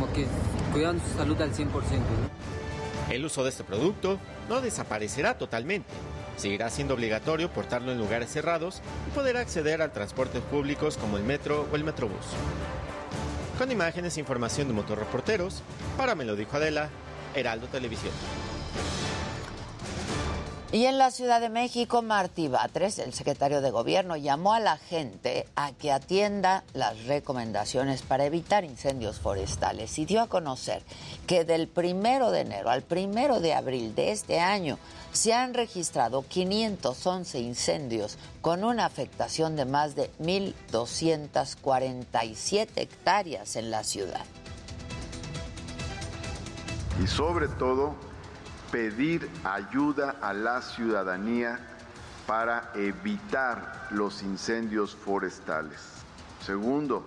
como 0.00 0.12
que 0.14 0.26
cuidando 0.72 1.02
su 1.04 1.18
salud 1.18 1.40
al 1.42 1.52
100%. 1.52 1.66
¿no? 1.68 3.12
El 3.12 3.26
uso 3.26 3.44
de 3.44 3.50
este 3.50 3.64
producto 3.64 4.18
no 4.48 4.62
desaparecerá 4.62 5.36
totalmente. 5.36 5.90
Seguirá 6.36 6.70
siendo 6.70 6.94
obligatorio 6.94 7.52
portarlo 7.52 7.92
en 7.92 7.98
lugares 7.98 8.30
cerrados 8.30 8.80
y 9.08 9.10
poder 9.10 9.36
acceder 9.36 9.82
a 9.82 9.92
transportes 9.92 10.40
públicos 10.40 10.96
como 10.96 11.18
el 11.18 11.24
metro 11.24 11.68
o 11.70 11.76
el 11.76 11.84
metrobús. 11.84 12.16
Con 13.58 13.70
imágenes 13.70 14.16
e 14.16 14.20
información 14.20 14.68
de 14.68 14.74
motorreporteros, 14.74 15.62
para 15.98 16.14
Me 16.14 16.24
dijo 16.24 16.56
Adela, 16.56 16.88
Heraldo 17.34 17.66
Televisión. 17.66 18.14
Y 20.72 20.84
en 20.84 20.98
la 20.98 21.10
Ciudad 21.10 21.40
de 21.40 21.48
México, 21.48 22.00
Martí 22.00 22.46
Batres, 22.46 23.00
el 23.00 23.12
secretario 23.12 23.60
de 23.60 23.72
Gobierno, 23.72 24.16
llamó 24.16 24.54
a 24.54 24.60
la 24.60 24.76
gente 24.76 25.48
a 25.56 25.72
que 25.72 25.90
atienda 25.90 26.62
las 26.74 27.06
recomendaciones 27.06 28.02
para 28.02 28.24
evitar 28.24 28.64
incendios 28.64 29.18
forestales 29.18 29.98
y 29.98 30.04
dio 30.04 30.20
a 30.20 30.28
conocer 30.28 30.84
que 31.26 31.44
del 31.44 31.66
primero 31.66 32.30
de 32.30 32.42
enero 32.42 32.70
al 32.70 32.82
primero 32.82 33.40
de 33.40 33.52
abril 33.52 33.96
de 33.96 34.12
este 34.12 34.38
año 34.38 34.78
se 35.10 35.34
han 35.34 35.54
registrado 35.54 36.24
511 36.28 37.40
incendios 37.40 38.16
con 38.40 38.62
una 38.62 38.86
afectación 38.86 39.56
de 39.56 39.64
más 39.64 39.96
de 39.96 40.08
1.247 40.20 42.68
hectáreas 42.76 43.56
en 43.56 43.72
la 43.72 43.82
ciudad. 43.82 44.24
y 47.02 47.06
sobre 47.06 47.48
todo 47.48 48.09
pedir 48.70 49.28
ayuda 49.44 50.16
a 50.20 50.32
la 50.32 50.62
ciudadanía 50.62 51.58
para 52.26 52.70
evitar 52.74 53.88
los 53.90 54.22
incendios 54.22 54.94
forestales. 54.94 55.80
Segundo, 56.44 57.04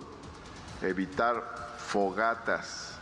evitar 0.82 1.76
fogatas 1.78 2.98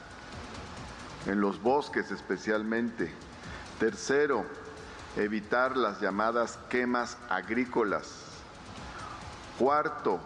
en 1.27 1.41
los 1.41 1.61
bosques 1.61 2.11
especialmente. 2.11 3.13
Tercero, 3.79 4.45
evitar 5.17 5.77
las 5.77 6.01
llamadas 6.01 6.59
quemas 6.69 7.19
agrícolas. 7.29 8.27
Cuarto, 9.59 10.21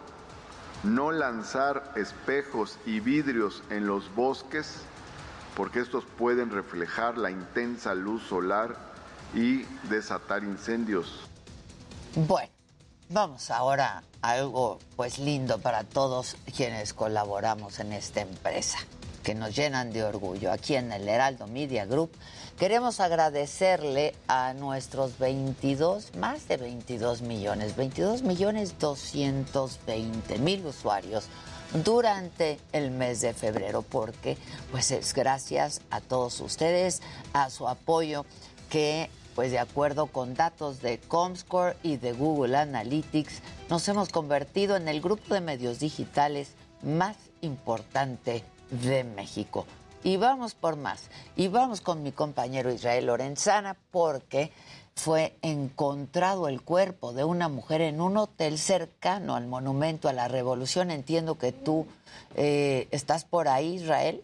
no 0.83 1.11
lanzar 1.11 1.91
espejos 1.95 2.77
y 2.85 2.99
vidrios 2.99 3.63
en 3.69 3.87
los 3.87 4.13
bosques 4.15 4.81
porque 5.57 5.79
estos 5.79 6.05
pueden 6.05 6.51
reflejar 6.51 7.17
la 7.17 7.31
intensa 7.31 7.95
luz 7.95 8.21
solar 8.29 8.75
y 9.33 9.63
desatar 9.89 10.43
incendios. 10.43 11.21
Bueno, 12.15 12.51
vamos 13.09 13.49
ahora 13.49 14.03
a 14.21 14.29
algo 14.29 14.77
pues 14.95 15.17
lindo 15.17 15.57
para 15.57 15.83
todos 15.83 16.37
quienes 16.55 16.93
colaboramos 16.93 17.79
en 17.79 17.91
esta 17.91 18.21
empresa, 18.21 18.77
que 19.23 19.33
nos 19.33 19.55
llenan 19.55 19.91
de 19.91 20.03
orgullo. 20.03 20.51
Aquí 20.51 20.75
en 20.75 20.91
el 20.91 21.09
Heraldo 21.09 21.47
Media 21.47 21.85
Group 21.85 22.11
queremos 22.59 22.99
agradecerle 22.99 24.13
a 24.27 24.53
nuestros 24.53 25.17
22, 25.17 26.15
más 26.17 26.47
de 26.47 26.57
22 26.57 27.23
millones, 27.23 27.75
22 27.75 28.21
millones 28.21 28.77
220 28.77 30.37
mil 30.37 30.67
usuarios 30.67 31.29
durante 31.83 32.59
el 32.71 32.91
mes 32.91 33.21
de 33.21 33.33
febrero, 33.33 33.81
porque 33.81 34.37
pues 34.71 34.91
es 34.91 35.13
gracias 35.13 35.81
a 35.89 36.01
todos 36.01 36.39
ustedes, 36.41 37.01
a 37.33 37.49
su 37.49 37.67
apoyo 37.67 38.25
que 38.69 39.09
pues 39.35 39.51
de 39.51 39.59
acuerdo 39.59 40.07
con 40.07 40.33
datos 40.33 40.81
de 40.81 40.97
Comscore 40.97 41.77
y 41.83 41.97
de 41.97 42.13
Google 42.13 42.57
Analytics, 42.57 43.43
nos 43.69 43.87
hemos 43.87 44.09
convertido 44.09 44.75
en 44.75 44.87
el 44.87 44.99
grupo 44.99 45.35
de 45.35 45.41
medios 45.41 45.77
digitales 45.77 46.53
más 46.81 47.15
importante 47.41 48.43
de 48.71 49.03
México. 49.03 49.67
Y 50.03 50.17
vamos 50.17 50.55
por 50.55 50.75
más. 50.75 51.09
Y 51.35 51.49
vamos 51.49 51.81
con 51.81 52.01
mi 52.01 52.11
compañero 52.11 52.71
Israel 52.71 53.05
Lorenzana 53.05 53.75
porque 53.91 54.51
fue 54.97 55.33
encontrado 55.43 56.47
el 56.47 56.61
cuerpo 56.63 57.13
de 57.13 57.23
una 57.23 57.49
mujer 57.49 57.81
en 57.81 58.01
un 58.01 58.17
hotel 58.17 58.57
cercano 58.57 59.35
al 59.35 59.45
Monumento 59.45 60.09
a 60.09 60.13
la 60.13 60.27
Revolución. 60.27 60.89
Entiendo 60.89 61.37
que 61.37 61.51
tú 61.51 61.85
eh, 62.35 62.87
estás 62.89 63.23
por 63.23 63.47
ahí, 63.47 63.75
Israel. 63.75 64.23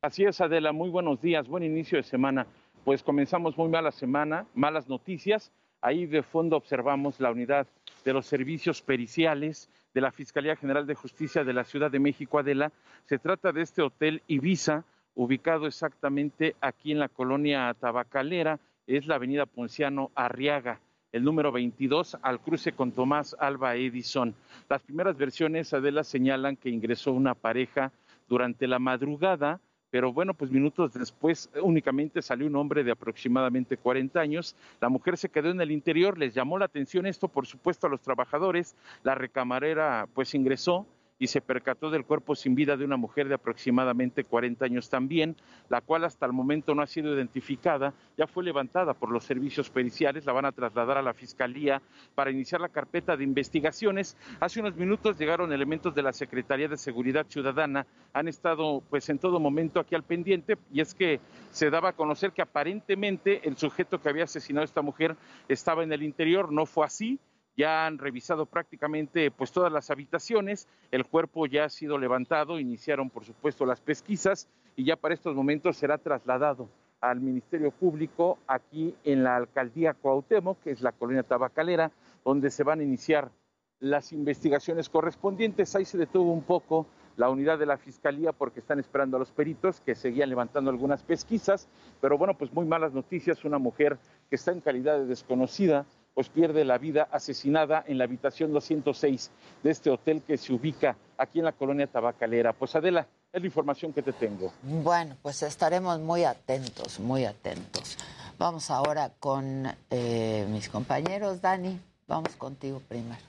Así 0.00 0.24
es, 0.24 0.40
Adela, 0.40 0.72
muy 0.72 0.90
buenos 0.90 1.20
días, 1.20 1.48
buen 1.48 1.64
inicio 1.64 1.98
de 1.98 2.04
semana. 2.04 2.46
Pues 2.84 3.02
comenzamos 3.02 3.58
muy 3.58 3.68
mala 3.68 3.90
semana, 3.90 4.46
malas 4.54 4.88
noticias. 4.88 5.50
Ahí 5.80 6.06
de 6.06 6.22
fondo 6.22 6.56
observamos 6.56 7.18
la 7.18 7.32
unidad 7.32 7.66
de 8.04 8.12
los 8.12 8.26
servicios 8.26 8.80
periciales 8.80 9.68
de 9.92 10.00
la 10.00 10.12
Fiscalía 10.12 10.54
General 10.54 10.86
de 10.86 10.94
Justicia 10.94 11.42
de 11.42 11.52
la 11.52 11.64
Ciudad 11.64 11.90
de 11.90 11.98
México, 11.98 12.38
Adela. 12.38 12.70
Se 13.06 13.18
trata 13.18 13.50
de 13.50 13.62
este 13.62 13.82
hotel 13.82 14.22
Ibiza, 14.28 14.84
ubicado 15.16 15.66
exactamente 15.66 16.54
aquí 16.60 16.92
en 16.92 17.00
la 17.00 17.08
colonia 17.08 17.74
Tabacalera, 17.78 18.60
es 18.86 19.06
la 19.06 19.16
avenida 19.16 19.46
Ponciano 19.46 20.10
Arriaga 20.14 20.80
el 21.14 21.22
número 21.22 21.52
22 21.52 22.16
al 22.22 22.40
cruce 22.40 22.72
con 22.72 22.90
Tomás 22.90 23.36
Alba 23.38 23.76
Edison. 23.76 24.34
Las 24.68 24.82
primeras 24.82 25.16
versiones, 25.16 25.72
Adela, 25.72 26.02
señalan 26.02 26.56
que 26.56 26.70
ingresó 26.70 27.12
una 27.12 27.36
pareja 27.36 27.92
durante 28.28 28.66
la 28.66 28.80
madrugada, 28.80 29.60
pero 29.90 30.12
bueno, 30.12 30.34
pues 30.34 30.50
minutos 30.50 30.92
después 30.92 31.48
únicamente 31.62 32.20
salió 32.20 32.48
un 32.48 32.56
hombre 32.56 32.82
de 32.82 32.90
aproximadamente 32.90 33.76
40 33.76 34.18
años. 34.18 34.56
La 34.80 34.88
mujer 34.88 35.16
se 35.16 35.28
quedó 35.28 35.50
en 35.50 35.60
el 35.60 35.70
interior, 35.70 36.18
les 36.18 36.34
llamó 36.34 36.58
la 36.58 36.64
atención 36.64 37.06
esto, 37.06 37.28
por 37.28 37.46
supuesto, 37.46 37.86
a 37.86 37.90
los 37.90 38.00
trabajadores. 38.00 38.74
La 39.04 39.14
recamarera 39.14 40.08
pues 40.14 40.34
ingresó, 40.34 40.84
y 41.18 41.28
se 41.28 41.40
percató 41.40 41.90
del 41.90 42.04
cuerpo 42.04 42.34
sin 42.34 42.54
vida 42.54 42.76
de 42.76 42.84
una 42.84 42.96
mujer 42.96 43.28
de 43.28 43.34
aproximadamente 43.34 44.24
40 44.24 44.64
años 44.64 44.90
también, 44.90 45.36
la 45.68 45.80
cual 45.80 46.04
hasta 46.04 46.26
el 46.26 46.32
momento 46.32 46.74
no 46.74 46.82
ha 46.82 46.86
sido 46.86 47.14
identificada, 47.14 47.94
ya 48.16 48.26
fue 48.26 48.44
levantada 48.44 48.94
por 48.94 49.10
los 49.10 49.24
servicios 49.24 49.70
periciales, 49.70 50.26
la 50.26 50.32
van 50.32 50.44
a 50.44 50.52
trasladar 50.52 50.98
a 50.98 51.02
la 51.02 51.14
Fiscalía 51.14 51.80
para 52.14 52.30
iniciar 52.30 52.60
la 52.60 52.68
carpeta 52.68 53.16
de 53.16 53.24
investigaciones. 53.24 54.16
Hace 54.40 54.60
unos 54.60 54.76
minutos 54.76 55.18
llegaron 55.18 55.52
elementos 55.52 55.94
de 55.94 56.02
la 56.02 56.12
Secretaría 56.12 56.68
de 56.68 56.76
Seguridad 56.76 57.26
Ciudadana, 57.28 57.86
han 58.12 58.28
estado 58.28 58.82
pues 58.90 59.08
en 59.08 59.18
todo 59.18 59.38
momento 59.38 59.80
aquí 59.80 59.94
al 59.94 60.02
pendiente 60.02 60.58
y 60.72 60.80
es 60.80 60.94
que 60.94 61.20
se 61.50 61.70
daba 61.70 61.90
a 61.90 61.92
conocer 61.92 62.32
que 62.32 62.42
aparentemente 62.42 63.46
el 63.46 63.56
sujeto 63.56 64.00
que 64.00 64.08
había 64.08 64.24
asesinado 64.24 64.62
a 64.62 64.64
esta 64.64 64.82
mujer 64.82 65.16
estaba 65.48 65.84
en 65.84 65.92
el 65.92 66.02
interior, 66.02 66.52
no 66.52 66.66
fue 66.66 66.86
así 66.86 67.18
ya 67.56 67.86
han 67.86 67.98
revisado 67.98 68.46
prácticamente 68.46 69.30
pues 69.30 69.52
todas 69.52 69.72
las 69.72 69.90
habitaciones, 69.90 70.68
el 70.90 71.06
cuerpo 71.06 71.46
ya 71.46 71.64
ha 71.64 71.68
sido 71.68 71.98
levantado, 71.98 72.58
iniciaron 72.58 73.10
por 73.10 73.24
supuesto 73.24 73.64
las 73.66 73.80
pesquisas 73.80 74.48
y 74.76 74.84
ya 74.84 74.96
para 74.96 75.14
estos 75.14 75.34
momentos 75.34 75.76
será 75.76 75.98
trasladado 75.98 76.68
al 77.00 77.20
Ministerio 77.20 77.70
Público 77.70 78.38
aquí 78.46 78.94
en 79.04 79.24
la 79.24 79.36
alcaldía 79.36 79.94
Cuauhtémoc, 79.94 80.60
que 80.62 80.70
es 80.70 80.80
la 80.80 80.92
colonia 80.92 81.22
tabacalera, 81.22 81.92
donde 82.24 82.50
se 82.50 82.64
van 82.64 82.80
a 82.80 82.82
iniciar 82.82 83.30
las 83.78 84.12
investigaciones 84.12 84.88
correspondientes. 84.88 85.76
Ahí 85.76 85.84
se 85.84 85.98
detuvo 85.98 86.32
un 86.32 86.42
poco 86.42 86.86
la 87.16 87.28
unidad 87.28 87.58
de 87.58 87.66
la 87.66 87.76
Fiscalía 87.76 88.32
porque 88.32 88.60
están 88.60 88.80
esperando 88.80 89.16
a 89.16 89.20
los 89.20 89.30
peritos 89.30 89.80
que 89.80 89.94
seguían 89.94 90.30
levantando 90.30 90.70
algunas 90.70 91.02
pesquisas, 91.02 91.68
pero 92.00 92.18
bueno, 92.18 92.36
pues 92.36 92.52
muy 92.52 92.64
malas 92.64 92.92
noticias, 92.92 93.44
una 93.44 93.58
mujer 93.58 93.98
que 94.30 94.36
está 94.36 94.52
en 94.52 94.60
calidad 94.60 94.98
de 94.98 95.06
desconocida 95.06 95.84
pues 96.14 96.28
pierde 96.28 96.64
la 96.64 96.78
vida 96.78 97.08
asesinada 97.10 97.84
en 97.86 97.98
la 97.98 98.04
habitación 98.04 98.52
206 98.52 99.30
de 99.62 99.70
este 99.70 99.90
hotel 99.90 100.22
que 100.22 100.38
se 100.38 100.52
ubica 100.52 100.96
aquí 101.18 101.40
en 101.40 101.44
la 101.44 101.52
colonia 101.52 101.86
Tabacalera. 101.86 102.52
Pues 102.52 102.74
Adela, 102.76 103.06
es 103.32 103.40
la 103.40 103.46
información 103.46 103.92
que 103.92 104.02
te 104.02 104.12
tengo. 104.12 104.52
Bueno, 104.62 105.16
pues 105.22 105.42
estaremos 105.42 105.98
muy 105.98 106.24
atentos, 106.24 107.00
muy 107.00 107.24
atentos. 107.24 107.98
Vamos 108.38 108.70
ahora 108.70 109.12
con 109.18 109.66
eh, 109.90 110.46
mis 110.50 110.68
compañeros. 110.68 111.40
Dani, 111.40 111.80
vamos 112.06 112.36
contigo 112.36 112.80
primero. 112.88 113.20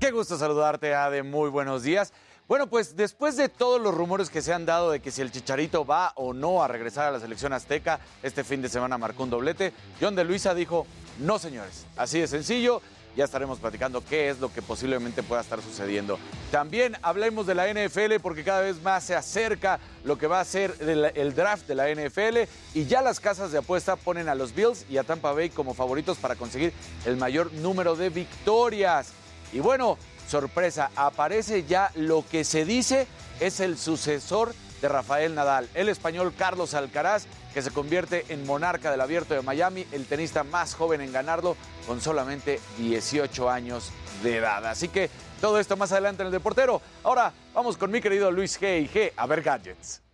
Qué 0.00 0.10
gusto 0.10 0.36
saludarte, 0.36 0.94
Ade. 0.94 1.22
Muy 1.22 1.48
buenos 1.50 1.82
días. 1.82 2.12
Bueno, 2.48 2.68
pues 2.68 2.94
después 2.94 3.36
de 3.36 3.48
todos 3.48 3.80
los 3.80 3.92
rumores 3.92 4.30
que 4.30 4.40
se 4.40 4.52
han 4.52 4.66
dado 4.66 4.92
de 4.92 5.00
que 5.00 5.10
si 5.10 5.20
el 5.20 5.32
Chicharito 5.32 5.84
va 5.84 6.12
o 6.14 6.32
no 6.32 6.62
a 6.62 6.68
regresar 6.68 7.08
a 7.08 7.10
la 7.10 7.18
selección 7.18 7.52
azteca, 7.52 7.98
este 8.22 8.44
fin 8.44 8.62
de 8.62 8.68
semana 8.68 8.96
marcó 8.98 9.24
un 9.24 9.30
doblete, 9.30 9.72
John 10.00 10.14
de 10.14 10.22
Luisa 10.22 10.54
dijo, 10.54 10.86
no 11.18 11.40
señores, 11.40 11.86
así 11.96 12.20
de 12.20 12.28
sencillo, 12.28 12.82
ya 13.16 13.24
estaremos 13.24 13.58
platicando 13.58 14.04
qué 14.04 14.28
es 14.30 14.38
lo 14.38 14.52
que 14.52 14.62
posiblemente 14.62 15.24
pueda 15.24 15.40
estar 15.40 15.60
sucediendo. 15.60 16.20
También 16.52 16.96
hablemos 17.02 17.48
de 17.48 17.56
la 17.56 17.66
NFL 17.66 18.20
porque 18.22 18.44
cada 18.44 18.60
vez 18.60 18.80
más 18.80 19.02
se 19.02 19.16
acerca 19.16 19.80
lo 20.04 20.16
que 20.16 20.28
va 20.28 20.38
a 20.38 20.44
ser 20.44 20.72
el, 20.80 21.34
draft 21.34 21.66
de 21.66 21.74
la 21.74 21.88
NFL 21.92 22.48
y 22.74 22.84
ya 22.84 23.02
las 23.02 23.18
casas 23.18 23.50
de 23.50 23.58
apuesta 23.58 23.96
ponen 23.96 24.28
a 24.28 24.36
los 24.36 24.54
Bills 24.54 24.86
y 24.88 24.98
a 24.98 25.02
Tampa 25.02 25.32
Bay 25.32 25.50
como 25.50 25.74
favoritos 25.74 26.18
para 26.18 26.36
conseguir 26.36 26.72
el 27.06 27.16
mayor 27.16 27.52
número 27.54 27.96
de 27.96 28.10
victorias. 28.10 29.08
Y 29.52 29.58
bueno, 29.58 29.98
sorpresa, 30.28 30.90
aparece 30.96 31.64
ya 31.64 31.90
lo 31.94 32.24
que 32.26 32.44
se 32.44 32.64
dice 32.64 33.06
es 33.40 33.60
el 33.60 33.78
sucesor 33.78 34.54
de 34.80 34.88
Rafael 34.88 35.34
Nadal, 35.34 35.68
el 35.74 35.88
español 35.88 36.34
Carlos 36.36 36.74
Alcaraz, 36.74 37.26
que 37.54 37.62
se 37.62 37.70
convierte 37.70 38.26
en 38.28 38.44
monarca 38.44 38.90
del 38.90 39.00
abierto 39.00 39.34
de 39.34 39.42
Miami, 39.42 39.86
el 39.92 40.06
tenista 40.06 40.44
más 40.44 40.74
joven 40.74 41.00
en 41.00 41.12
ganarlo 41.12 41.56
con 41.86 42.00
solamente 42.00 42.60
18 42.78 43.48
años 43.50 43.92
de 44.22 44.36
edad. 44.36 44.66
Así 44.66 44.88
que 44.88 45.08
todo 45.40 45.58
esto 45.58 45.76
más 45.76 45.92
adelante 45.92 46.22
en 46.22 46.26
el 46.26 46.32
Deportero. 46.32 46.82
Ahora 47.02 47.32
vamos 47.54 47.76
con 47.76 47.90
mi 47.90 48.00
querido 48.00 48.30
Luis 48.30 48.60
G. 48.60 48.82
y 48.82 48.88
G 48.88 49.12
a 49.16 49.26
ver 49.26 49.42
gadgets. 49.42 50.05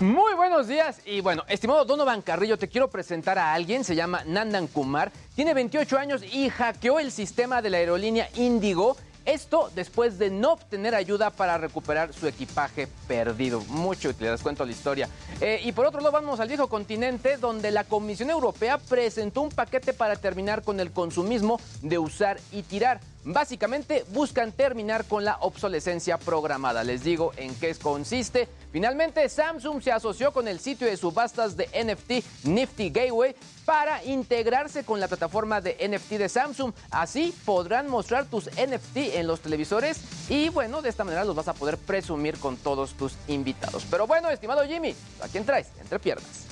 Muy 0.00 0.32
buenos 0.34 0.68
días 0.68 1.00
y 1.04 1.20
bueno, 1.20 1.42
estimado 1.48 1.84
Donovan 1.84 2.22
Carrillo, 2.22 2.56
te 2.56 2.68
quiero 2.68 2.88
presentar 2.88 3.36
a 3.36 3.52
alguien, 3.52 3.82
se 3.82 3.96
llama 3.96 4.22
Nandan 4.24 4.68
Kumar, 4.68 5.10
tiene 5.34 5.54
28 5.54 5.98
años 5.98 6.22
y 6.22 6.50
hackeó 6.50 7.00
el 7.00 7.10
sistema 7.10 7.60
de 7.62 7.70
la 7.70 7.78
aerolínea 7.78 8.28
Indigo. 8.36 8.96
Esto 9.24 9.70
después 9.74 10.16
de 10.20 10.30
no 10.30 10.52
obtener 10.52 10.94
ayuda 10.94 11.30
para 11.30 11.58
recuperar 11.58 12.14
su 12.14 12.28
equipaje 12.28 12.86
perdido. 13.08 13.60
Mucho 13.68 14.10
útil, 14.10 14.30
les 14.30 14.40
cuento 14.40 14.64
la 14.64 14.70
historia. 14.70 15.08
Eh, 15.40 15.60
y 15.64 15.72
por 15.72 15.84
otro 15.84 16.00
lado, 16.00 16.12
vamos 16.12 16.38
al 16.38 16.48
viejo 16.48 16.68
continente, 16.68 17.36
donde 17.36 17.72
la 17.72 17.82
Comisión 17.82 18.30
Europea 18.30 18.78
presentó 18.78 19.42
un 19.42 19.50
paquete 19.50 19.92
para 19.92 20.14
terminar 20.14 20.62
con 20.62 20.78
el 20.78 20.92
consumismo 20.92 21.60
de 21.82 21.98
usar 21.98 22.38
y 22.52 22.62
tirar. 22.62 23.00
Básicamente 23.24 24.04
buscan 24.08 24.52
terminar 24.52 25.04
con 25.04 25.24
la 25.24 25.36
obsolescencia 25.40 26.18
programada. 26.18 26.84
Les 26.84 27.02
digo 27.02 27.32
en 27.36 27.54
qué 27.56 27.74
consiste. 27.74 28.48
Finalmente, 28.72 29.28
Samsung 29.28 29.82
se 29.82 29.92
asoció 29.92 30.32
con 30.32 30.48
el 30.48 30.60
sitio 30.60 30.86
de 30.86 30.96
subastas 30.96 31.56
de 31.56 31.66
NFT 31.66 32.46
Nifty 32.46 32.90
Gateway 32.90 33.34
para 33.64 34.02
integrarse 34.04 34.84
con 34.84 35.00
la 35.00 35.08
plataforma 35.08 35.60
de 35.60 35.76
NFT 35.88 36.12
de 36.12 36.28
Samsung. 36.28 36.72
Así 36.90 37.34
podrán 37.44 37.88
mostrar 37.88 38.26
tus 38.26 38.46
NFT 38.46 38.96
en 39.16 39.26
los 39.26 39.40
televisores 39.40 40.00
y 40.28 40.48
bueno, 40.48 40.80
de 40.80 40.88
esta 40.88 41.04
manera 41.04 41.24
los 41.24 41.36
vas 41.36 41.48
a 41.48 41.54
poder 41.54 41.76
presumir 41.76 42.38
con 42.38 42.56
todos 42.56 42.94
tus 42.94 43.14
invitados. 43.26 43.84
Pero 43.90 44.06
bueno, 44.06 44.30
estimado 44.30 44.64
Jimmy, 44.64 44.94
¿a 45.22 45.28
quién 45.28 45.44
traes? 45.44 45.68
Entre 45.80 45.98
piernas. 45.98 46.46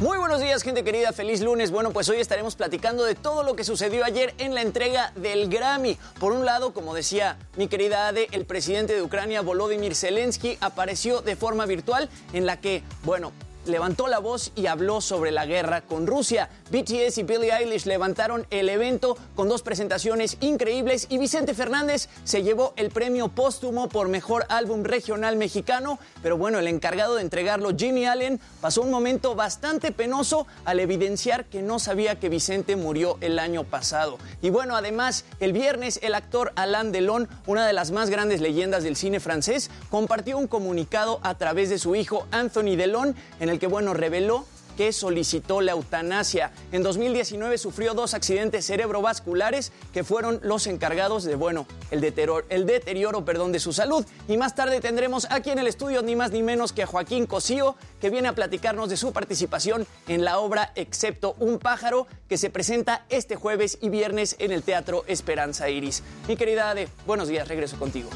Muy 0.00 0.16
buenos 0.16 0.40
días, 0.40 0.62
gente 0.62 0.82
querida. 0.82 1.12
Feliz 1.12 1.42
lunes. 1.42 1.70
Bueno, 1.70 1.90
pues 1.90 2.08
hoy 2.08 2.20
estaremos 2.20 2.56
platicando 2.56 3.04
de 3.04 3.14
todo 3.14 3.42
lo 3.42 3.54
que 3.54 3.64
sucedió 3.64 4.02
ayer 4.02 4.32
en 4.38 4.54
la 4.54 4.62
entrega 4.62 5.12
del 5.14 5.50
Grammy. 5.50 5.98
Por 6.18 6.32
un 6.32 6.46
lado, 6.46 6.72
como 6.72 6.94
decía 6.94 7.36
mi 7.58 7.68
querida 7.68 8.08
Ade, 8.08 8.28
el 8.32 8.46
presidente 8.46 8.94
de 8.94 9.02
Ucrania, 9.02 9.42
Volodymyr 9.42 9.94
Zelensky, 9.94 10.56
apareció 10.62 11.20
de 11.20 11.36
forma 11.36 11.66
virtual 11.66 12.08
en 12.32 12.46
la 12.46 12.58
que, 12.62 12.82
bueno, 13.02 13.32
levantó 13.70 14.08
la 14.08 14.18
voz 14.18 14.52
y 14.54 14.66
habló 14.66 15.00
sobre 15.00 15.30
la 15.30 15.46
guerra 15.46 15.80
con 15.80 16.06
Rusia. 16.06 16.50
BTS 16.70 17.18
y 17.18 17.22
Billie 17.22 17.52
Eilish 17.52 17.86
levantaron 17.86 18.46
el 18.50 18.68
evento 18.68 19.16
con 19.34 19.48
dos 19.48 19.62
presentaciones 19.62 20.36
increíbles 20.40 21.06
y 21.08 21.18
Vicente 21.18 21.54
Fernández 21.54 22.08
se 22.24 22.42
llevó 22.42 22.74
el 22.76 22.90
premio 22.90 23.28
póstumo 23.28 23.88
por 23.88 24.08
mejor 24.08 24.46
álbum 24.48 24.84
regional 24.84 25.36
mexicano, 25.36 25.98
pero 26.22 26.36
bueno, 26.36 26.58
el 26.58 26.66
encargado 26.66 27.14
de 27.14 27.22
entregarlo, 27.22 27.70
Jimmy 27.76 28.06
Allen, 28.06 28.40
pasó 28.60 28.82
un 28.82 28.90
momento 28.90 29.34
bastante 29.34 29.92
penoso 29.92 30.46
al 30.64 30.80
evidenciar 30.80 31.44
que 31.44 31.62
no 31.62 31.78
sabía 31.78 32.18
que 32.18 32.28
Vicente 32.28 32.76
murió 32.76 33.16
el 33.20 33.38
año 33.38 33.64
pasado. 33.64 34.18
Y 34.42 34.50
bueno, 34.50 34.76
además, 34.76 35.24
el 35.38 35.52
viernes 35.52 36.00
el 36.02 36.14
actor 36.14 36.52
Alain 36.56 36.92
Delon, 36.92 37.28
una 37.46 37.66
de 37.66 37.72
las 37.72 37.90
más 37.92 38.10
grandes 38.10 38.40
leyendas 38.40 38.82
del 38.82 38.96
cine 38.96 39.20
francés, 39.20 39.70
compartió 39.90 40.36
un 40.36 40.48
comunicado 40.48 41.20
a 41.22 41.36
través 41.36 41.70
de 41.70 41.78
su 41.78 41.94
hijo 41.94 42.26
Anthony 42.32 42.76
Delon 42.76 43.14
en 43.38 43.48
el 43.48 43.58
que, 43.60 43.68
bueno, 43.68 43.94
reveló 43.94 44.46
que 44.76 44.92
solicitó 44.94 45.60
la 45.60 45.72
eutanasia. 45.72 46.52
En 46.72 46.82
2019 46.82 47.58
sufrió 47.58 47.92
dos 47.92 48.14
accidentes 48.14 48.66
cerebrovasculares 48.66 49.72
que 49.92 50.04
fueron 50.04 50.40
los 50.42 50.66
encargados 50.66 51.24
de, 51.24 51.34
bueno, 51.34 51.66
el 51.90 52.00
deterioro, 52.00 52.46
el 52.48 52.64
deterioro 52.64 53.22
perdón, 53.24 53.52
de 53.52 53.60
su 53.60 53.74
salud. 53.74 54.06
Y 54.26 54.38
más 54.38 54.54
tarde 54.54 54.80
tendremos 54.80 55.26
aquí 55.30 55.50
en 55.50 55.58
el 55.58 55.66
estudio 55.66 56.00
ni 56.00 56.16
más 56.16 56.30
ni 56.32 56.42
menos 56.42 56.72
que 56.72 56.82
a 56.82 56.86
Joaquín 56.86 57.26
Cosío, 57.26 57.76
que 58.00 58.08
viene 58.08 58.28
a 58.28 58.32
platicarnos 58.32 58.88
de 58.88 58.96
su 58.96 59.12
participación 59.12 59.86
en 60.08 60.24
la 60.24 60.38
obra 60.38 60.72
Excepto 60.74 61.36
un 61.38 61.58
pájaro, 61.58 62.06
que 62.26 62.38
se 62.38 62.48
presenta 62.48 63.04
este 63.10 63.36
jueves 63.36 63.76
y 63.82 63.90
viernes 63.90 64.36
en 64.38 64.50
el 64.50 64.62
Teatro 64.62 65.04
Esperanza 65.08 65.68
Iris. 65.68 66.02
Mi 66.26 66.36
querida 66.36 66.70
Ade, 66.70 66.88
buenos 67.06 67.28
días, 67.28 67.48
regreso 67.48 67.78
contigo. 67.78 68.08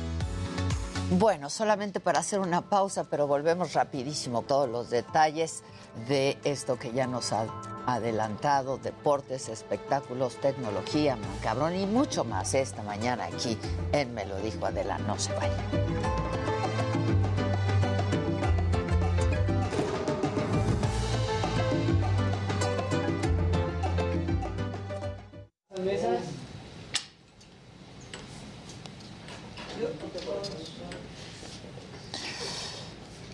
Bueno, 1.11 1.51
solamente 1.51 2.01
para 2.01 2.21
hacer 2.21 2.41
una 2.41 2.63
pausa, 2.63 3.05
pero 3.05 3.27
volvemos 3.27 3.75
rapidísimo. 3.75 4.43
Todos 4.43 4.69
los 4.69 4.91
detalles 4.91 5.63
de 6.09 6.39
esto 6.45 6.79
que 6.79 6.93
ya 6.93 7.07
nos 7.07 7.33
ha 7.33 7.47
adelantado, 7.87 8.79
deportes, 8.79 9.49
espectáculos, 9.49 10.37
tecnología, 10.41 11.17
cabrón 11.43 11.77
y 11.77 11.87
mucho 11.87 12.25
más 12.25 12.55
esta 12.55 12.83
mañana 12.83 13.27
aquí 13.27 13.59
en 13.93 14.15
Me 14.15 14.25
lo 14.25 14.37
dijo 14.39 14.67
Adela, 14.67 14.99
no 14.99 15.19
se 15.19 15.33
vaya. 15.35 15.55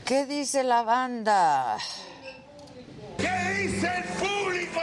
¿Qué 0.04 0.26
dice 0.26 0.64
la 0.64 0.82
banda? 0.82 1.78
¿Qué 3.16 3.62
dice 3.62 3.86
el 3.86 4.04
público? 4.18 4.80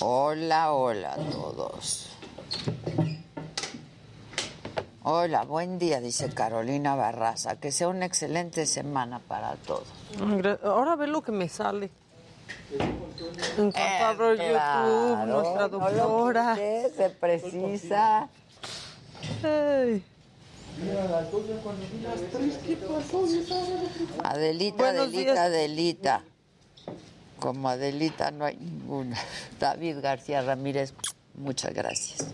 Hola, 0.00 0.72
hola 0.72 1.12
a 1.12 1.16
todos. 1.16 2.08
Hola, 5.02 5.44
buen 5.44 5.78
día, 5.78 6.00
dice 6.00 6.32
Carolina 6.32 6.94
Barraza. 6.94 7.56
Que 7.56 7.72
sea 7.72 7.88
una 7.88 8.06
excelente 8.06 8.64
semana 8.64 9.18
para 9.18 9.56
todos. 9.56 9.88
Ahora 10.62 10.96
ve 10.96 11.06
lo 11.06 11.20
que 11.22 11.32
me 11.32 11.48
sale. 11.48 11.90
En 13.58 13.72
cuanto 13.72 13.78
Eh, 13.78 13.98
abro 14.02 14.36
claro, 14.36 14.88
YouTube, 14.88 15.26
nuestra 15.26 15.68
no 15.68 15.68
doctora. 15.68 16.54
quité, 16.54 16.90
se 16.96 17.10
precisa. 17.10 18.28
Ay. 19.42 20.04
Adelita, 24.22 24.76
Buenos 24.76 25.02
Adelita, 25.08 25.20
días. 25.20 25.38
Adelita. 25.38 26.24
Como 27.38 27.68
Adelita 27.68 28.30
no 28.30 28.44
hay 28.44 28.56
ninguna. 28.56 29.16
David 29.60 29.98
García 30.00 30.42
Ramírez, 30.42 30.92
muchas 31.34 31.72
gracias. 31.74 32.26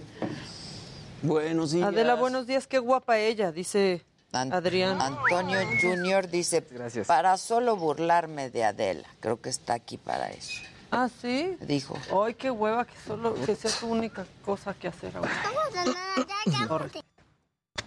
Buenos 1.23 1.73
días. 1.73 1.89
Adela, 1.89 2.14
buenos 2.14 2.47
días, 2.47 2.67
qué 2.67 2.79
guapa 2.79 3.19
ella, 3.19 3.53
dice 3.53 4.05
Adrián. 4.33 5.01
Antonio 5.01 5.59
Junior 5.81 6.29
dice, 6.29 6.62
para 7.07 7.37
solo 7.37 7.77
burlarme 7.77 8.51
de 8.51 8.64
Adela. 8.64 9.09
Creo 9.20 9.41
que 9.41 9.49
está 9.49 9.74
aquí 9.74 9.97
para 9.97 10.31
eso. 10.31 10.61
Ah, 10.91 11.09
sí. 11.20 11.57
Dijo. 11.61 11.99
Ay, 12.24 12.35
qué 12.35 12.51
hueva 12.51 12.85
que 12.85 12.95
solo 13.07 13.35
que 13.35 13.57
sea 13.57 13.70
tu 13.70 13.87
única 13.89 14.27
cosa 14.45 14.74
que 14.74 14.89
hacer 14.89 15.16
ahora. 15.16 15.31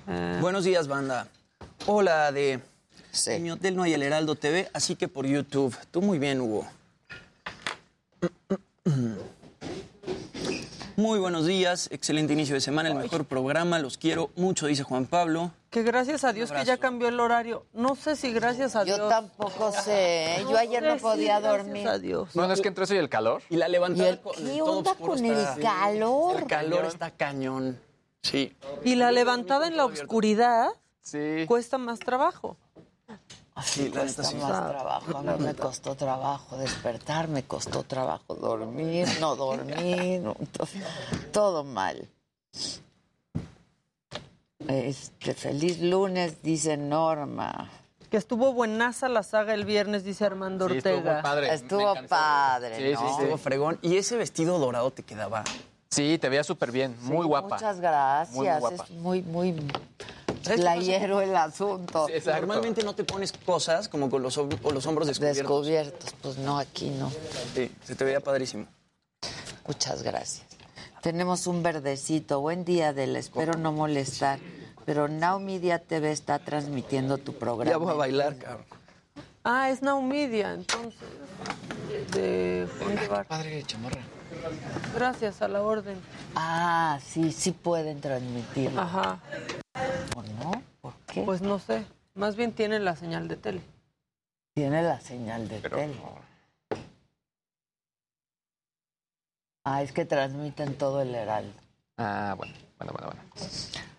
Eh, 0.08 0.38
Buenos 0.42 0.64
días, 0.64 0.88
banda. 0.88 1.28
Hola, 1.86 2.32
de... 2.32 2.60
En 3.26 3.44
mi 3.44 3.52
hotel 3.52 3.76
no 3.76 3.84
hay 3.84 3.94
el 3.94 4.04
Heraldo 4.04 4.36
TV, 4.36 4.70
así 4.74 4.96
que 4.96 5.08
por 5.08 5.26
YouTube. 5.26 5.76
Tú 5.92 6.02
muy 6.02 6.20
bien, 6.20 6.42
Hugo. 6.42 6.68
Muy 11.00 11.18
buenos 11.18 11.46
días, 11.46 11.88
excelente 11.94 12.34
inicio 12.34 12.56
de 12.56 12.60
semana, 12.60 12.90
el 12.90 12.96
mejor 12.96 13.24
programa, 13.24 13.80
los 13.80 13.98
quiero 13.98 14.32
mucho, 14.36 14.68
dice 14.68 14.84
Juan 14.84 15.06
Pablo. 15.06 15.52
Que 15.70 15.82
gracias 15.82 16.26
a 16.26 16.34
Dios 16.34 16.52
que 16.52 16.66
ya 16.66 16.76
cambió 16.76 17.08
el 17.08 17.18
horario. 17.22 17.66
No 17.72 17.96
sé 17.96 18.18
si 18.18 18.34
gracias 18.34 18.76
a 18.76 18.84
Yo 18.84 18.98
Dios. 18.98 19.08
tampoco 19.10 19.72
sé, 19.72 20.42
¿eh? 20.42 20.46
yo 20.50 20.58
ayer 20.58 20.84
no 20.84 20.98
podía 20.98 21.40
gracias 21.40 21.64
dormir. 21.66 21.88
a 21.88 22.00
Dios. 22.00 22.32
Bueno, 22.34 22.52
es 22.54 22.60
que 22.60 22.68
entre 22.68 22.84
eso 22.84 22.96
y 22.96 22.98
el 22.98 23.08
calor. 23.08 23.42
Y 23.50 23.56
la 23.56 23.70
levantada 23.70 24.10
¿Y 24.10 24.12
el- 24.12 24.20
con- 24.20 24.34
qué 24.36 24.58
todo 24.58 24.78
onda 24.80 24.96
con 24.96 25.26
está- 25.26 25.54
el 25.56 25.62
calor? 25.62 26.36
El 26.42 26.48
calor 26.48 26.84
está 26.86 27.12
cañón. 27.12 27.80
Sí. 28.22 28.54
Y 28.84 28.96
la 28.96 29.14
levantada 29.14 29.68
en 29.68 29.78
la 29.78 29.86
oscuridad 29.86 30.68
sí. 31.02 31.46
cuesta 31.48 31.78
más 31.78 32.00
trabajo. 32.00 32.58
Sí, 33.64 33.84
la 33.84 33.88
neta 33.88 34.00
Cuesta 34.02 34.24
sí. 34.24 34.36
más 34.38 34.70
trabajo, 34.70 35.18
a 35.18 35.22
mí 35.22 35.44
me 35.46 35.54
costó 35.56 35.96
trabajo 35.96 36.58
despertar, 36.58 37.28
me 37.28 37.44
costó 37.44 37.84
trabajo 37.84 38.36
dormir, 38.36 39.08
no 39.20 39.36
dormir, 39.38 40.24
todo 41.32 41.64
mal. 41.64 42.08
Este, 44.68 45.34
feliz 45.34 45.80
lunes, 45.82 46.42
dice 46.44 46.78
Norma. 46.78 47.70
Que 48.10 48.18
estuvo 48.18 48.54
buenaza 48.54 49.08
la 49.08 49.24
saga 49.24 49.54
el 49.54 49.66
viernes, 49.66 50.04
dice 50.04 50.26
Armando 50.26 50.68
Sí, 50.68 50.78
estuvo 50.78 50.94
Ortega. 50.96 51.14
muy 51.14 51.22
padre. 51.22 51.54
Estuvo 51.54 51.94
padre, 52.08 52.76
Sí, 52.78 52.96
sí, 52.98 53.04
¿no? 53.04 53.10
estuvo 53.12 53.38
fregón. 53.38 53.80
Y 53.82 53.98
ese 53.98 54.18
vestido 54.18 54.58
dorado 54.60 54.92
te 54.92 55.04
quedaba. 55.04 55.44
Sí, 55.90 56.18
te 56.20 56.30
veía 56.30 56.44
súper 56.44 56.72
bien, 56.72 56.96
muy 57.02 57.26
guapa. 57.26 57.56
Muchas 57.56 57.80
gracias, 57.80 58.36
Muy, 58.36 58.48
muy 58.48 58.60
guapa. 58.60 58.84
es 58.84 58.90
muy, 58.92 59.22
muy 59.24 59.54
¿Sabes 60.44 60.44
qué 60.44 60.56
playero 60.58 61.22
el 61.22 61.36
asunto. 61.36 62.08
Normalmente 62.26 62.84
no 62.84 62.94
te 62.94 63.04
pones 63.04 63.32
cosas 63.32 63.90
como 63.90 64.10
con 64.10 64.22
los, 64.22 64.38
con 64.38 64.74
los 64.74 64.86
hombros 64.86 65.08
descubiertos. 65.08 65.38
Descubiertos, 65.38 66.16
pues 66.22 66.38
no, 66.38 66.60
aquí 66.60 66.90
no. 66.92 67.12
Sí, 67.56 67.72
se 67.84 67.96
te 67.96 68.04
veía 68.04 68.20
padrísimo. 68.20 68.68
Muchas 69.68 70.04
gracias. 70.04 70.46
Tenemos 71.02 71.48
un 71.48 71.64
verdecito. 71.64 72.40
Buen 72.40 72.66
día, 72.66 72.94
Del. 72.94 73.16
Espero 73.16 73.54
no 73.54 73.72
molestar. 73.72 74.40
Pero 74.86 75.08
Now 75.08 75.40
Media 75.40 75.80
TV 75.80 76.12
está 76.12 76.40
transmitiendo 76.40 77.18
tu 77.18 77.34
programa. 77.34 77.70
Ya 77.70 77.78
voy 77.78 77.92
a 77.92 77.96
bailar, 77.96 78.38
cabrón. 78.38 78.66
Ah, 79.44 79.70
es 79.70 79.82
Naumidia, 79.82 80.54
entonces. 80.54 81.00
De 82.12 82.68
Juan 82.80 82.96
Guevara. 82.96 83.24
Padre 83.24 83.64
chamarra. 83.64 84.02
Gracias 84.96 85.42
a 85.42 85.48
la 85.48 85.62
orden. 85.62 85.98
Ah, 86.36 87.00
sí, 87.06 87.32
sí 87.32 87.52
pueden 87.52 88.02
transmitirlo. 88.02 88.82
Ajá. 88.82 89.20
¿O 90.16 90.24
no? 90.24 90.62
¿Por 90.82 90.94
qué? 91.08 91.22
Pues 91.24 91.42
no 91.42 91.60
sé. 91.60 91.86
Más 92.16 92.36
bien 92.36 92.52
tienen 92.52 92.84
la 92.86 92.96
señal 92.96 93.28
de 93.28 93.36
tele. 93.38 93.62
Tiene 94.56 94.82
la 94.84 95.00
señal 95.00 95.48
de 95.48 95.62
tele. 95.62 95.96
Ah, 99.64 99.84
es 99.84 99.92
que 99.92 100.06
transmiten 100.06 100.76
todo 100.78 101.02
el 101.02 101.14
Heraldo. 101.14 101.54
Ah, 101.98 102.34
bueno, 102.38 102.54
bueno, 102.78 102.94
bueno, 102.94 103.08
bueno. 103.08 103.22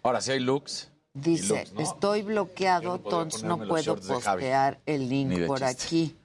Ahora 0.02 0.20
sí 0.20 0.32
hay 0.32 0.40
looks. 0.40 0.88
Dice, 1.12 1.44
Y 1.44 1.48
looks, 1.58 1.72
¿no? 1.74 1.80
estoy 1.80 2.22
bloqueado, 2.22 2.96
Yo 3.02 3.26
no 3.44 3.58
puedo 3.58 3.96
postear 3.96 4.80
el 4.86 5.08
link 5.08 5.46
por 5.46 5.58
chiste. 5.60 5.84
aquí. 5.86 6.16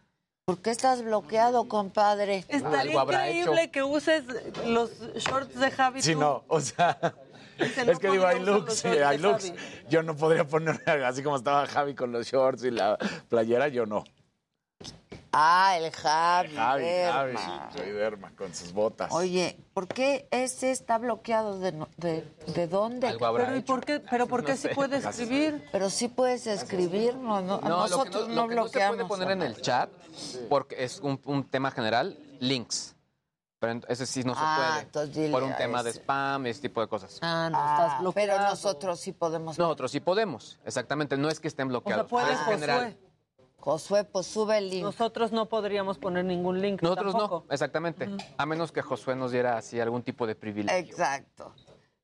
¿Por 0.48 0.60
qué 0.60 0.70
estás 0.70 1.02
bloqueado, 1.02 1.68
compadre? 1.68 2.46
Estaría 2.50 2.82
Algo 2.82 3.00
habrá 3.00 3.32
increíble 3.32 3.72
que 3.72 3.82
uses 3.82 4.26
los 4.68 4.92
shorts 5.16 5.60
de 5.60 5.72
Javi. 5.72 6.04
Sí, 6.04 6.14
tú. 6.14 6.20
no, 6.20 6.44
o 6.48 6.62
sea, 6.62 7.16
es 7.58 7.98
que 7.98 8.12
digo, 8.12 8.28
hay 8.28 8.42
looks, 8.42 8.76
sí, 8.76 8.90
hay 8.90 9.18
looks. 9.18 9.48
Javi. 9.48 9.60
Yo 9.90 10.04
no 10.04 10.16
podría 10.16 10.46
ponerme 10.46 11.04
así 11.04 11.24
como 11.24 11.36
estaba 11.36 11.66
Javi 11.66 11.96
con 11.96 12.12
los 12.12 12.28
shorts 12.28 12.64
y 12.64 12.70
la 12.70 12.96
playera, 13.28 13.70
yo 13.70 13.88
no. 13.88 14.04
Ah, 15.38 15.76
el 15.78 15.92
Javi, 15.92 16.56
Javi, 16.56 16.84
Javi, 16.86 17.34
Derma. 17.34 17.70
soy 17.76 17.92
Derma 17.92 18.32
con 18.38 18.56
sus 18.56 18.72
botas. 18.72 19.12
Oye, 19.12 19.58
¿por 19.74 19.88
qué 19.90 20.30
ese 20.32 20.72
está 20.72 20.98
bloqueado? 20.98 21.60
¿De, 21.60 21.74
no- 21.74 21.90
de, 21.98 22.26
de 22.56 22.68
dónde? 22.68 23.08
Algo 23.10 23.26
habrá 23.26 23.46
Pero 23.48 23.58
¿y 23.58 23.62
por 23.62 23.84
qué, 23.84 24.00
pero 24.00 24.28
por 24.28 24.46
qué 24.46 24.52
No 24.52 24.58
sí 24.58 24.68
sé. 24.70 24.76
puede 24.76 24.98
escribir? 24.98 25.68
Pero 25.74 25.90
sí 25.90 26.08
puedes 26.08 26.48
escribir, 26.48 27.16
no, 27.16 27.42
no, 27.42 27.60
No, 27.60 27.70
lo 27.70 27.84
que 27.86 27.90
nosotros 27.92 28.28
no, 28.30 28.34
no, 28.36 28.42
lo 28.44 28.48
que 28.50 28.56
no 28.56 28.62
se 28.64 28.70
bloqueamos. 28.70 28.96
puede 28.96 29.08
poner 29.10 29.32
en 29.32 29.42
el 29.42 29.62
chat, 29.62 29.90
porque 30.48 30.82
es 30.86 31.00
un, 31.02 31.20
un 31.26 31.44
tema 31.44 31.70
general, 31.72 32.18
links. 32.40 32.96
Pero 33.60 33.82
ese 33.90 34.06
sí 34.06 34.24
no 34.24 34.36
se 34.36 34.40
Ah, 34.42 34.84
puede. 34.94 35.32
por 35.32 35.44
un 35.44 35.56
tema 35.58 35.82
de 35.84 35.90
spam, 35.92 36.46
ese 36.46 36.62
tipo 36.62 36.80
de 36.82 36.88
cosas. 36.88 37.20
Ah, 37.22 37.50
no 37.52 37.58
Ah, 37.60 37.76
estás 37.84 38.00
bloqueado. 38.02 38.38
pero 38.38 38.50
nosotros 38.50 39.00
sí 39.00 39.12
podemos. 39.12 39.58
Nosotros 39.58 39.92
sí 39.92 40.00
podemos, 40.00 40.60
exactamente. 40.66 41.18
No 41.18 41.30
es 41.30 41.40
que 41.42 41.48
estén 41.50 41.68
O 41.68 41.72
sea, 41.72 41.80
bloqueados. 41.80 42.08
puede 42.10 42.32
es 42.34 42.40
general. 42.42 42.98
Josué. 43.66 44.04
Pues 44.04 44.28
sube 44.28 44.60
el 44.60 44.70
link. 44.70 44.84
Nosotros 44.84 45.32
no 45.32 45.48
podríamos 45.48 45.98
poner 45.98 46.24
ningún 46.24 46.62
link. 46.62 46.84
Nosotros 46.84 47.14
tampoco. 47.14 47.46
no, 47.48 47.54
exactamente. 47.54 48.08
A 48.38 48.46
menos 48.46 48.72
que 48.72 48.84
Josué 48.84 49.16
nos 49.16 49.32
diera 49.32 49.58
así 49.58 49.80
algún 49.80 50.04
tipo 50.04 50.28
de 50.28 50.36
privilegio. 50.36 50.92
Exacto. 50.92 51.52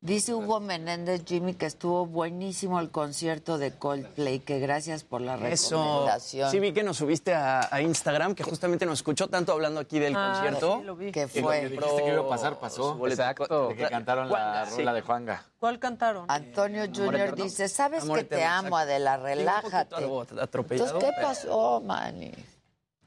Dice 0.04 0.34
Hugo 0.34 0.60
Menéndez, 0.60 1.24
Jimmy, 1.28 1.54
que 1.54 1.68
estuvo 1.68 2.08
buenísimo 2.08 2.80
el 2.80 2.90
concierto 2.90 3.60
de 3.60 3.72
Coldplay, 3.78 4.40
que 4.40 4.58
gracias 4.58 5.04
por 5.04 5.22
la 5.22 5.36
Eso. 5.48 5.78
recomendación. 5.80 6.50
Sí, 6.50 6.60
vi 6.60 6.74
que 6.74 6.82
nos 6.82 6.98
subiste 6.98 7.36
a, 7.36 7.68
a 7.72 7.82
Instagram, 7.84 8.34
que 8.34 8.42
justamente 8.42 8.88
nos 8.88 8.98
escuchó 8.98 9.28
tanto 9.28 9.52
hablando 9.52 9.80
aquí 9.80 10.00
del 10.00 10.16
Ah, 10.16 10.32
concierto. 10.34 10.80
sí, 10.80 10.86
lo 10.86 10.96
vi. 10.96 11.12
que 11.12 11.30
Y 11.32 11.42
fue. 11.42 11.60
que 11.62 11.70
dijiste 11.70 12.04
que 12.04 12.14
iba 12.14 12.22
a 12.24 12.28
pasar, 12.28 12.58
pasó. 12.58 13.08
Exacto. 13.08 13.68
De 13.68 13.76
que 13.76 13.88
cantaron 13.90 14.28
la 14.28 14.66
sí. 14.66 14.78
rola 14.78 14.94
de 14.94 15.02
Juanga. 15.02 15.46
¿Cuál 15.60 15.78
cantaron? 15.78 16.26
Antonio 16.30 16.84
Junior 16.88 17.16
eterno. 17.16 17.44
dice, 17.44 17.70
sabes 17.70 18.02
Amor 18.02 18.18
que 18.18 18.24
te 18.24 18.44
amo, 18.44 18.70
exacto. 18.70 18.76
Adela, 18.78 19.18
relájate. 19.18 19.96
algo 19.96 20.22
atropellado, 20.22 20.88
Entonces, 20.96 21.12
¿qué 21.16 21.22
pasó, 21.22 21.80
Manny? 21.80 22.32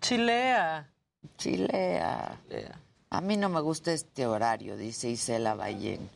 Chilea. 0.01 0.88
Chilea. 1.38 2.38
A 3.11 3.20
mí 3.20 3.36
no 3.36 3.49
me 3.49 3.61
gusta 3.61 3.90
este 3.92 4.28
horario, 4.28 4.76
dice 4.76 5.09
Isela 5.09 5.55
Ballén. 5.57 6.09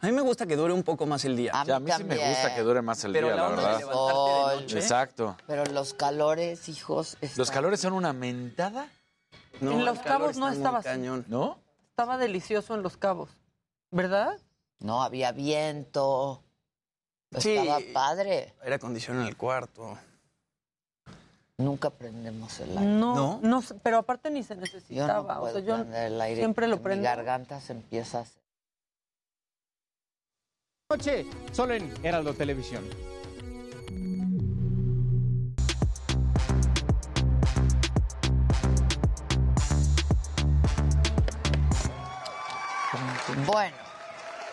A 0.00 0.06
mí 0.06 0.12
me 0.12 0.22
gusta 0.22 0.46
que 0.46 0.56
dure 0.56 0.72
un 0.72 0.82
poco 0.82 1.06
más 1.06 1.24
el 1.24 1.36
día. 1.36 1.52
A 1.54 1.62
O 1.62 1.64
sea, 1.64 1.76
a 1.76 1.80
mí 1.80 1.90
sí 1.96 2.04
me 2.04 2.16
gusta 2.16 2.54
que 2.54 2.62
dure 2.62 2.82
más 2.82 3.02
el 3.04 3.12
Pero 3.12 3.28
día, 3.28 3.36
la 3.36 3.42
la 3.42 3.48
onda 3.48 3.62
de 3.62 3.66
verdad. 3.68 3.78
levantarte 3.80 4.54
de 4.56 4.60
noche. 4.62 4.78
Exacto. 4.78 5.36
Pero 5.46 5.64
los 5.66 5.94
calores, 5.94 6.68
hijos. 6.68 7.16
¿Los 7.36 7.50
calores 7.50 7.80
son 7.80 7.92
una 7.94 8.12
mentada? 8.12 8.88
No, 9.60 9.72
En 9.72 9.84
Los 9.84 9.98
Cabos 10.00 10.36
no 10.36 10.48
estaba 10.50 10.78
así. 10.80 10.88
cañón. 10.88 11.24
¿No? 11.28 11.58
Estaba 11.90 12.18
delicioso 12.18 12.74
en 12.74 12.82
Los 12.82 12.96
Cabos. 12.96 13.30
¿Verdad? 13.90 14.36
No 14.80 15.02
había 15.02 15.32
viento. 15.32 16.42
Estaba 17.30 17.78
padre. 17.92 18.52
Aire 18.62 18.74
acondicionado 18.74 19.22
en 19.24 19.28
el 19.28 19.36
cuarto. 19.36 19.96
Nunca 21.56 21.90
prendemos 21.90 22.58
el 22.58 22.70
aire. 22.76 22.84
No, 22.90 23.38
no, 23.42 23.62
pero 23.84 23.98
aparte 23.98 24.28
ni 24.30 24.42
se 24.42 24.54
Yo 24.56 24.60
necesitaba. 24.60 25.34
no 25.36 25.42
o 25.42 25.50
sea, 25.50 25.60
yo 25.60 25.76
prender 25.76 26.06
el 26.12 26.20
aire. 26.20 26.40
siempre 26.40 26.66
lo 26.66 26.82
prendo. 26.82 27.02
Mi 27.02 27.04
garganta 27.06 27.60
se 27.60 27.72
empieza 27.74 28.18
a 28.18 28.20
hacer. 28.22 28.42
Noche, 30.90 31.24
solo 31.50 31.72
en 31.72 31.90
Heraldo 32.02 32.34
Televisión. 32.34 32.84
Bueno, 43.46 43.74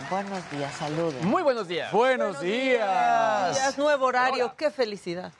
buenos 0.10 0.52
días, 0.52 0.74
saludos. 0.74 1.22
Muy 1.22 1.44
buenos 1.44 1.68
días. 1.68 1.92
Buenos 1.92 2.40
días. 2.40 3.68
Es 3.68 3.78
nuevo 3.78 4.06
horario, 4.06 4.56
qué 4.56 4.72
felicidad. 4.72 5.34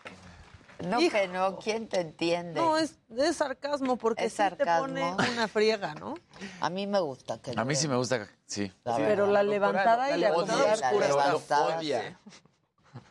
No, 0.82 0.98
que 1.00 1.28
no, 1.28 1.58
¿quién 1.58 1.88
te 1.88 2.02
entiende? 2.02 2.60
No, 2.60 2.78
es, 2.78 3.00
es 3.16 3.38
sarcasmo 3.38 3.98
porque 3.98 4.26
Es 4.26 4.34
sí 4.34 4.44
te 4.58 4.66
pone 4.66 5.14
una 5.34 5.48
friega, 5.48 5.96
¿no? 5.96 6.16
A 6.60 6.70
mí 6.70 6.88
me 6.88 7.00
gusta 7.00 7.42
que 7.42 7.54
A 7.56 7.66
mí 7.66 7.76
sí 7.76 7.88
me 7.88 7.96
gusta, 7.96 8.28
sí. 8.46 8.72
La 8.84 8.98
Pero 8.98 9.28
la 9.28 9.44
levantada 9.44 10.16
y 10.16 10.20
la 10.20 10.34
odia, 10.34 10.54
acostada 10.74 11.00
la 11.00 11.08
levantada, 11.08 11.80
odia. 11.80 12.20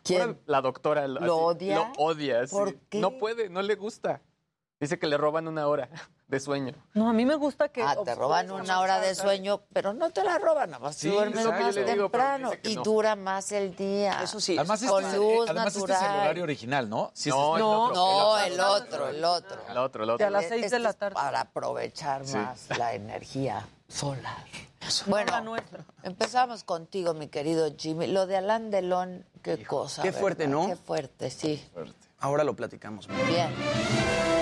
¿Quién? 0.03 0.41
La 0.47 0.61
doctora 0.61 1.09
¿Lo 1.09 1.37
odia? 1.37 1.77
Lo 1.77 1.93
odia, 1.97 2.47
sí. 2.47 2.55
¿Por 2.55 2.75
qué? 2.89 3.01
No 3.01 3.19
puede, 3.19 3.49
no 3.49 3.63
le 3.63 3.75
gusta. 3.77 4.21
Dice 4.79 4.99
que 4.99 5.07
le 5.07 5.17
roban 5.17 5.47
una 5.47 5.67
hora 5.67 5.89
de 6.31 6.41
sueño. 6.41 6.73
No, 6.95 7.09
a 7.09 7.13
mí 7.13 7.27
me 7.27 7.35
gusta 7.35 7.69
que... 7.69 7.83
Ah, 7.83 7.97
te 8.05 8.15
roban 8.15 8.51
una 8.51 8.81
hora 8.81 9.01
de 9.01 9.15
sueño, 9.15 9.61
pero 9.73 9.93
no 9.93 10.11
te 10.11 10.23
la 10.25 10.39
roban, 10.39 10.71
nada 10.71 10.83
más 10.85 10.97
Sí, 10.97 11.09
duermes 11.09 11.41
exacto, 11.45 11.63
más 11.65 11.75
digo, 11.75 11.87
temprano 11.87 12.53
y 12.63 12.77
no. 12.77 12.83
dura 12.83 13.17
más 13.17 13.51
el 13.53 13.75
día. 13.75 14.23
Eso 14.23 14.41
sí. 14.41 14.57
Además, 14.57 14.83
con 14.85 15.05
este, 15.05 15.17
luz 15.17 15.49
además 15.51 15.67
este 15.77 15.81
natural. 15.81 16.03
es 16.03 16.09
el 16.15 16.21
horario 16.21 16.43
original, 16.45 16.89
¿no? 16.89 17.11
Sí, 17.15 17.29
No, 17.31 17.57
este- 17.57 17.57
es 17.57 17.61
No, 17.61 17.83
otro, 17.83 17.95
No, 17.95 18.39
el 18.39 18.61
otro, 18.61 19.09
el 19.09 19.25
otro. 19.25 19.61
El 19.69 19.77
otro, 19.79 20.05
el 20.05 20.11
otro. 20.11 20.27
a 20.27 20.31
las 20.31 20.47
seis 20.47 20.65
Este 20.65 20.77
de 20.77 20.81
la 20.81 20.93
tarde. 20.93 21.15
Para 21.15 21.41
aprovechar 21.41 22.25
Sí. 22.25 22.37
más 22.37 22.69
la 22.79 22.95
energía 22.95 23.67
solar. 23.89 24.45
la 24.81 24.89
Bueno, 25.07 25.57
empezamos 26.05 26.65
contigo, 26.65 27.13
mi 27.13 27.29
querido 27.29 27.69
Jimmy. 27.77 28.07
Lo 28.07 28.27
de 28.27 28.37
Alain 28.37 28.71
Delon, 28.71 29.27
qué 29.43 29.63
cosa. 29.65 30.01
qué 30.03 30.09
¿verdad? 30.09 30.21
fuerte, 30.21 30.47
¿no? 30.49 30.67
Qué 30.69 30.77
fuerte, 30.77 31.31
sí. 31.31 31.63
Ahora 32.21 32.45
lo 32.45 32.55
platicamos. 32.55 33.09
Bien. 33.27 34.40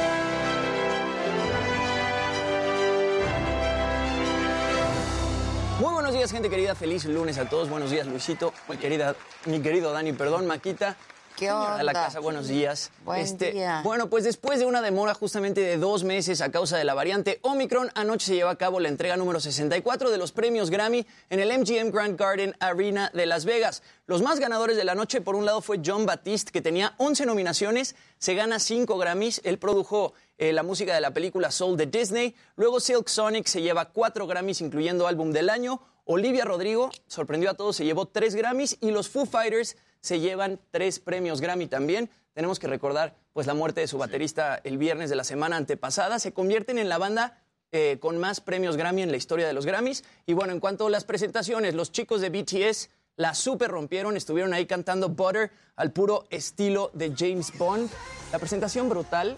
Días, 6.28 6.32
gente 6.32 6.50
querida. 6.50 6.74
Feliz 6.74 7.04
lunes 7.06 7.38
a 7.38 7.48
todos. 7.48 7.70
Buenos 7.70 7.90
días, 7.90 8.06
Luisito. 8.06 8.52
Mi 8.68 8.76
querida, 8.76 9.14
mi 9.46 9.60
querido 9.60 9.92
Dani, 9.92 10.12
perdón, 10.12 10.46
Maquita. 10.46 10.96
¿Qué 11.36 11.46
Señora 11.46 11.76
de 11.78 11.84
la 11.84 11.92
onda? 11.92 12.04
casa, 12.04 12.20
buenos 12.20 12.48
días. 12.48 12.90
Este, 13.16 13.52
día. 13.52 13.80
Bueno, 13.84 14.10
pues 14.10 14.24
después 14.24 14.58
de 14.58 14.66
una 14.66 14.82
demora 14.82 15.14
justamente 15.14 15.60
de 15.60 15.76
dos 15.76 16.02
meses 16.02 16.40
a 16.40 16.50
causa 16.50 16.76
de 16.76 16.84
la 16.84 16.94
variante 16.94 17.38
Omicron, 17.42 17.90
anoche 17.94 18.26
se 18.26 18.34
llevó 18.34 18.50
a 18.50 18.58
cabo 18.58 18.80
la 18.80 18.88
entrega 18.88 19.16
número 19.16 19.38
64 19.38 20.10
de 20.10 20.18
los 20.18 20.32
premios 20.32 20.68
Grammy 20.68 21.06
en 21.30 21.38
el 21.38 21.56
MGM 21.56 21.92
Grand 21.92 22.18
Garden 22.18 22.56
Arena 22.58 23.10
de 23.14 23.24
Las 23.24 23.44
Vegas. 23.44 23.82
Los 24.06 24.20
más 24.20 24.40
ganadores 24.40 24.76
de 24.76 24.84
la 24.84 24.96
noche, 24.96 25.20
por 25.20 25.36
un 25.36 25.46
lado, 25.46 25.62
fue 25.62 25.80
John 25.84 26.04
Batiste, 26.04 26.50
que 26.50 26.60
tenía 26.60 26.94
11 26.98 27.24
nominaciones, 27.24 27.94
se 28.18 28.34
gana 28.34 28.58
5 28.58 28.98
Grammys. 28.98 29.40
Él 29.44 29.58
produjo 29.58 30.12
eh, 30.36 30.52
la 30.52 30.64
música 30.64 30.92
de 30.92 31.00
la 31.00 31.12
película 31.12 31.52
Soul 31.52 31.76
de 31.76 31.86
Disney. 31.86 32.34
Luego 32.56 32.80
Silk 32.80 33.08
Sonic 33.08 33.46
se 33.46 33.62
lleva 33.62 33.86
4 33.86 34.26
Grammys, 34.26 34.60
incluyendo 34.60 35.06
álbum 35.06 35.30
del 35.30 35.48
año. 35.48 35.80
Olivia 36.10 36.46
Rodrigo 36.46 36.90
sorprendió 37.06 37.50
a 37.50 37.54
todos, 37.54 37.76
se 37.76 37.84
llevó 37.84 38.06
3 38.06 38.34
Grammys. 38.34 38.78
Y 38.80 38.92
los 38.92 39.10
Foo 39.10 39.26
Fighters 39.26 39.76
se 40.00 40.20
llevan 40.20 40.58
3 40.70 41.00
premios 41.00 41.42
Grammy 41.42 41.66
también. 41.66 42.08
Tenemos 42.32 42.58
que 42.58 42.66
recordar 42.66 43.14
pues, 43.34 43.46
la 43.46 43.52
muerte 43.52 43.82
de 43.82 43.88
su 43.88 43.98
baterista 43.98 44.58
el 44.64 44.78
viernes 44.78 45.10
de 45.10 45.16
la 45.16 45.24
semana 45.24 45.58
antepasada. 45.58 46.18
Se 46.18 46.32
convierten 46.32 46.78
en 46.78 46.88
la 46.88 46.96
banda 46.96 47.42
eh, 47.72 47.98
con 48.00 48.16
más 48.16 48.40
premios 48.40 48.78
Grammy 48.78 49.02
en 49.02 49.10
la 49.10 49.18
historia 49.18 49.46
de 49.46 49.52
los 49.52 49.66
Grammys. 49.66 50.02
Y 50.24 50.32
bueno, 50.32 50.54
en 50.54 50.60
cuanto 50.60 50.86
a 50.86 50.90
las 50.90 51.04
presentaciones, 51.04 51.74
los 51.74 51.92
chicos 51.92 52.22
de 52.22 52.30
BTS 52.30 52.88
la 53.16 53.34
super 53.34 53.70
rompieron, 53.70 54.16
estuvieron 54.16 54.54
ahí 54.54 54.64
cantando 54.64 55.10
Butter 55.10 55.50
al 55.76 55.92
puro 55.92 56.24
estilo 56.30 56.90
de 56.94 57.12
James 57.14 57.52
Bond. 57.58 57.90
La 58.32 58.38
presentación 58.38 58.88
brutal. 58.88 59.36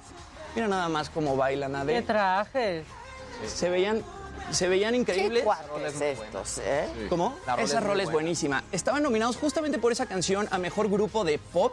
Mira 0.55 0.69
nada 0.69 0.89
más 0.89 1.11
cómo 1.11 1.37
bailan, 1.37 1.73
¡Qué 1.73 1.79
Ade. 1.79 2.03
trajes! 2.03 2.85
Se 3.47 3.71
veían, 3.71 4.05
se 4.53 4.69
veían 4.69 4.93
¿Qué 4.93 4.99
increíbles. 5.01 5.45
cuates 5.45 6.01
estos, 6.01 6.59
eh? 6.59 7.07
¿Cómo? 7.09 7.37
La 7.47 7.55
rola 7.57 7.65
esa 7.65 7.79
es 7.79 7.85
rola 7.85 8.03
es 8.03 8.07
buena. 8.07 8.13
buenísima. 8.17 8.65
Estaban 8.73 9.03
nominados 9.03 9.37
justamente 9.37 9.79
por 9.79 9.93
esa 9.93 10.07
canción 10.07 10.49
a 10.51 10.59
mejor 10.59 10.89
grupo 10.91 11.25
de 11.25 11.39
pop, 11.39 11.73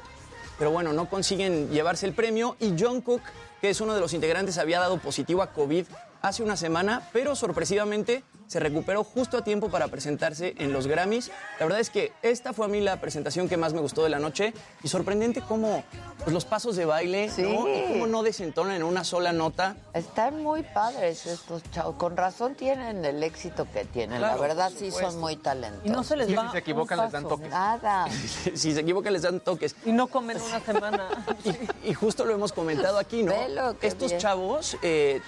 pero 0.57 0.71
bueno, 0.71 0.93
no 0.93 1.09
consiguen 1.09 1.69
llevarse 1.69 2.05
el 2.05 2.13
premio. 2.13 2.55
Y 2.59 2.75
Jungkook, 2.77 3.21
que 3.61 3.69
es 3.69 3.81
uno 3.81 3.93
de 3.93 4.01
los 4.01 4.13
integrantes, 4.13 4.57
había 4.57 4.79
dado 4.79 4.97
positivo 4.99 5.41
a 5.41 5.51
COVID 5.51 5.85
hace 6.21 6.43
una 6.43 6.57
semana, 6.57 7.07
pero 7.13 7.35
sorpresivamente 7.35 8.23
se 8.47 8.59
recuperó 8.59 9.03
justo 9.03 9.37
a 9.37 9.43
tiempo 9.43 9.69
para 9.69 9.87
presentarse 9.89 10.55
en 10.57 10.71
los 10.73 10.87
Grammys. 10.87 11.31
La 11.59 11.65
verdad 11.65 11.79
es 11.81 11.89
que 11.89 12.13
esta 12.21 12.53
fue 12.53 12.65
a 12.65 12.69
mí 12.69 12.79
la 12.81 12.99
presentación 13.01 13.49
que 13.49 13.57
más 13.57 13.73
me 13.73 13.81
gustó 13.81 14.03
de 14.03 14.09
la 14.09 14.19
noche 14.19 14.53
y 14.83 14.87
sorprendente 14.87 15.41
cómo 15.41 15.83
pues, 16.19 16.33
los 16.33 16.45
pasos 16.45 16.75
de 16.75 16.85
baile 16.85 17.29
Sí. 17.29 17.41
¿no? 17.43 17.67
y 17.67 17.83
cómo 17.91 18.07
no 18.07 18.23
desentonan 18.23 18.75
en 18.75 18.83
una 18.83 19.03
sola 19.03 19.33
nota. 19.33 19.75
Están 19.93 20.41
muy 20.41 20.63
padres 20.63 21.25
estos 21.25 21.61
chavos. 21.71 21.95
Con 21.95 22.15
razón 22.15 22.55
tienen 22.55 23.03
el 23.03 23.21
éxito 23.21 23.67
que 23.71 23.85
tienen. 23.85 24.19
Claro, 24.19 24.35
la 24.35 24.41
verdad 24.41 24.71
sí 24.75 24.91
son 24.91 25.19
muy 25.19 25.35
talentosos. 25.35 25.85
Y 25.85 25.89
no 25.89 26.03
se 26.03 26.15
les 26.15 26.35
va 26.35 26.47
si 26.47 26.51
se 26.53 26.57
equivocan, 26.59 26.99
un 26.99 27.05
les 27.05 27.11
dan 27.13 27.27
toques. 27.27 27.49
Nada. 27.49 28.07
si 28.55 28.73
se 28.73 28.79
equivocan 28.79 29.13
les 29.13 29.21
dan 29.23 29.39
toques. 29.41 29.75
Y 29.85 29.91
no 29.91 30.07
comen 30.07 30.39
una 30.41 30.59
semana. 30.61 31.09
Y 31.83 31.93
justo 31.93 32.25
lo 32.25 32.33
hemos 32.33 32.51
comentado 32.51 32.97
aquí, 32.97 33.23
¿no? 33.23 33.31
Velo, 33.33 33.77
qué 33.79 33.87
Estos 33.87 34.09
bien. 34.09 34.19
chavos, 34.21 34.77
eh, 34.81 35.21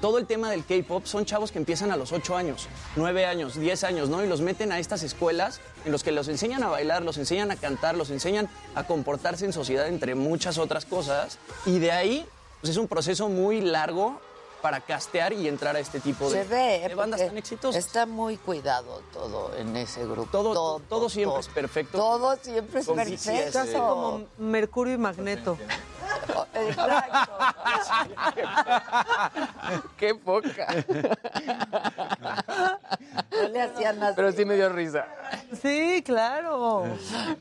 todo 0.00 0.18
el 0.18 0.26
tema 0.26 0.50
del 0.50 0.64
K-pop 0.64 1.04
son 1.06 1.24
chavos 1.24 1.52
que 1.52 1.58
empiezan 1.58 1.90
a 1.90 1.96
los 1.96 2.12
8 2.12 2.36
años, 2.36 2.68
9 2.96 3.26
años, 3.26 3.58
10 3.58 3.84
años, 3.84 4.08
¿no? 4.08 4.24
Y 4.24 4.28
los 4.28 4.40
meten 4.40 4.72
a 4.72 4.78
estas 4.78 5.02
escuelas 5.02 5.60
en 5.84 5.92
los 5.92 6.02
que 6.02 6.12
los 6.12 6.28
enseñan 6.28 6.62
a 6.62 6.68
bailar, 6.68 7.02
los 7.02 7.18
enseñan 7.18 7.50
a 7.50 7.56
cantar, 7.56 7.96
los 7.96 8.10
enseñan 8.10 8.48
a 8.74 8.86
comportarse 8.86 9.44
en 9.44 9.52
sociedad, 9.52 9.88
entre 9.88 10.14
muchas 10.14 10.58
otras 10.58 10.84
cosas. 10.84 11.38
Y 11.66 11.78
de 11.78 11.92
ahí, 11.92 12.26
pues 12.60 12.70
es 12.70 12.76
un 12.76 12.88
proceso 12.88 13.28
muy 13.28 13.60
largo 13.60 14.20
para 14.60 14.80
castear 14.80 15.32
y 15.32 15.48
entrar 15.48 15.76
a 15.76 15.80
este 15.80 16.00
tipo 16.00 16.30
de, 16.30 16.42
Se 16.42 16.48
ve, 16.48 16.88
de 16.88 16.94
bandas 16.94 17.20
tan 17.20 17.36
exitosas. 17.36 17.84
Está 17.84 18.06
muy 18.06 18.36
cuidado 18.36 19.02
todo 19.12 19.54
en 19.56 19.76
ese 19.76 20.04
grupo. 20.04 20.28
Todo, 20.30 20.80
todo, 20.80 21.08
siempre 21.08 21.40
es 21.40 21.48
perfecto. 21.48 21.98
Todo 21.98 22.36
siempre 22.36 22.80
es 22.80 22.86
Con 22.86 22.96
perfecto. 22.96 23.52
Casi 23.52 23.72
como 23.72 24.26
Mercurio 24.38 24.94
y 24.94 24.98
Magneto. 24.98 25.56
Exacto. 26.54 27.32
¡Qué 29.96 30.14
poca! 30.14 30.66
No 33.30 33.48
le 33.48 33.60
hacían 33.62 34.02
así. 34.02 34.14
Pero 34.16 34.32
sí 34.32 34.44
me 34.44 34.56
dio 34.56 34.68
risa. 34.68 35.06
Sí, 35.60 36.02
claro. 36.04 36.84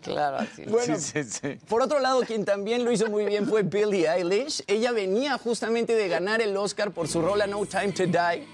Claro, 0.01 0.37
así. 0.37 0.63
Bueno, 0.65 0.95
Sí, 0.97 1.23
sí, 1.23 1.23
sí. 1.23 1.59
Por 1.67 1.81
otro 1.81 1.99
lado, 1.99 2.21
quien 2.21 2.45
también 2.45 2.83
lo 2.83 2.91
hizo 2.91 3.07
muy 3.07 3.25
bien 3.25 3.47
fue 3.47 3.63
Billie 3.63 4.09
Eilish. 4.09 4.63
Ella 4.67 4.91
venía 4.91 5.37
justamente 5.37 5.95
de 5.95 6.07
ganar 6.07 6.41
el 6.41 6.55
Oscar 6.57 6.91
por 6.91 7.06
su 7.07 7.21
rola 7.21 7.47
No 7.47 7.65
Time 7.65 7.91
to 7.93 8.05
Die 8.05 8.45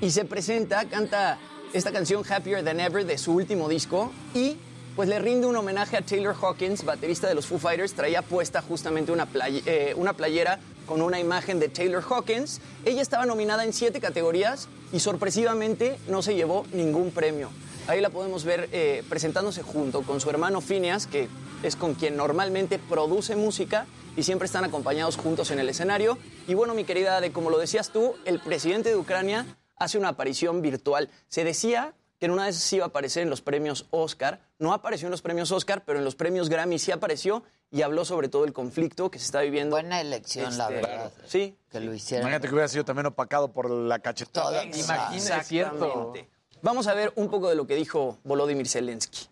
y 0.00 0.10
se 0.10 0.24
presenta, 0.24 0.88
canta 0.88 1.38
esta 1.72 1.92
canción 1.92 2.24
Happier 2.28 2.64
Than 2.64 2.80
Ever 2.80 3.04
de 3.04 3.18
su 3.18 3.34
último 3.34 3.68
disco 3.68 4.10
y 4.34 4.56
pues 4.96 5.08
le 5.08 5.18
rinde 5.18 5.46
un 5.46 5.54
homenaje 5.54 5.96
a 5.96 6.02
Taylor 6.02 6.34
Hawkins, 6.40 6.84
baterista 6.84 7.28
de 7.28 7.34
los 7.34 7.46
Foo 7.46 7.58
Fighters. 7.58 7.92
Traía 7.92 8.22
puesta 8.22 8.62
justamente 8.62 9.12
una, 9.12 9.28
eh, 9.44 9.94
una 9.96 10.14
playera 10.14 10.58
con 10.86 11.02
una 11.02 11.20
imagen 11.20 11.60
de 11.60 11.68
Taylor 11.68 12.02
Hawkins. 12.02 12.60
Ella 12.84 13.02
estaba 13.02 13.26
nominada 13.26 13.62
en 13.62 13.72
siete 13.72 14.00
categorías 14.00 14.68
y 14.92 14.98
sorpresivamente 14.98 15.98
no 16.08 16.22
se 16.22 16.34
llevó 16.34 16.66
ningún 16.72 17.12
premio. 17.12 17.50
Ahí 17.88 18.00
la 18.02 18.10
podemos 18.10 18.44
ver 18.44 18.68
eh, 18.72 19.02
presentándose 19.08 19.62
junto 19.62 20.02
con 20.02 20.20
su 20.20 20.28
hermano 20.30 20.60
Phineas, 20.60 21.06
que 21.06 21.28
es 21.62 21.74
con 21.74 21.94
quien 21.94 22.16
normalmente 22.16 22.78
produce 22.78 23.34
música 23.34 23.86
y 24.14 24.22
siempre 24.24 24.46
están 24.46 24.64
acompañados 24.64 25.16
juntos 25.16 25.50
en 25.50 25.58
el 25.58 25.68
escenario. 25.70 26.18
Y 26.46 26.54
bueno, 26.54 26.74
mi 26.74 26.84
querida 26.84 27.16
Ade, 27.16 27.32
como 27.32 27.48
lo 27.50 27.58
decías 27.58 27.90
tú, 27.90 28.14
el 28.26 28.40
presidente 28.40 28.90
de 28.90 28.96
Ucrania 28.96 29.46
hace 29.76 29.96
una 29.96 30.08
aparición 30.08 30.60
virtual. 30.60 31.08
Se 31.28 31.44
decía 31.44 31.94
que 32.20 32.26
en 32.26 32.32
una 32.32 32.44
de 32.44 32.50
esas 32.50 32.70
iba 32.72 32.84
a 32.84 32.88
aparecer 32.88 33.22
en 33.22 33.30
los 33.30 33.40
premios 33.40 33.86
Oscar. 33.90 34.40
No 34.58 34.72
apareció 34.74 35.06
en 35.06 35.12
los 35.12 35.22
premios 35.22 35.50
Oscar, 35.52 35.84
pero 35.86 35.98
en 35.98 36.04
los 36.04 36.14
premios 36.16 36.48
Grammy 36.48 36.78
sí 36.78 36.90
apareció 36.92 37.42
y 37.70 37.82
habló 37.82 38.04
sobre 38.04 38.28
todo 38.28 38.44
el 38.44 38.52
conflicto 38.52 39.10
que 39.10 39.18
se 39.18 39.24
está 39.26 39.40
viviendo. 39.40 39.76
Buena 39.76 40.00
elección, 40.00 40.58
la 40.58 40.64
Este, 40.64 40.74
verdad. 40.74 41.12
Sí. 41.26 41.56
Que 41.70 41.80
lo 41.80 41.94
hicieran. 41.94 42.24
Imagínate 42.24 42.48
que 42.48 42.54
hubiera 42.54 42.68
sido 42.68 42.84
también 42.84 43.06
opacado 43.06 43.52
por 43.52 43.70
la 43.70 44.00
cachetada. 44.00 44.64
Imagínate, 44.64 45.44
cierto. 45.44 46.12
Vamos 46.60 46.88
a 46.88 46.94
ver 46.94 47.12
un 47.14 47.28
poco 47.28 47.48
de 47.48 47.54
lo 47.54 47.66
que 47.68 47.76
dijo 47.76 48.18
Volodymyr 48.24 48.66
Zelensky. 48.66 49.28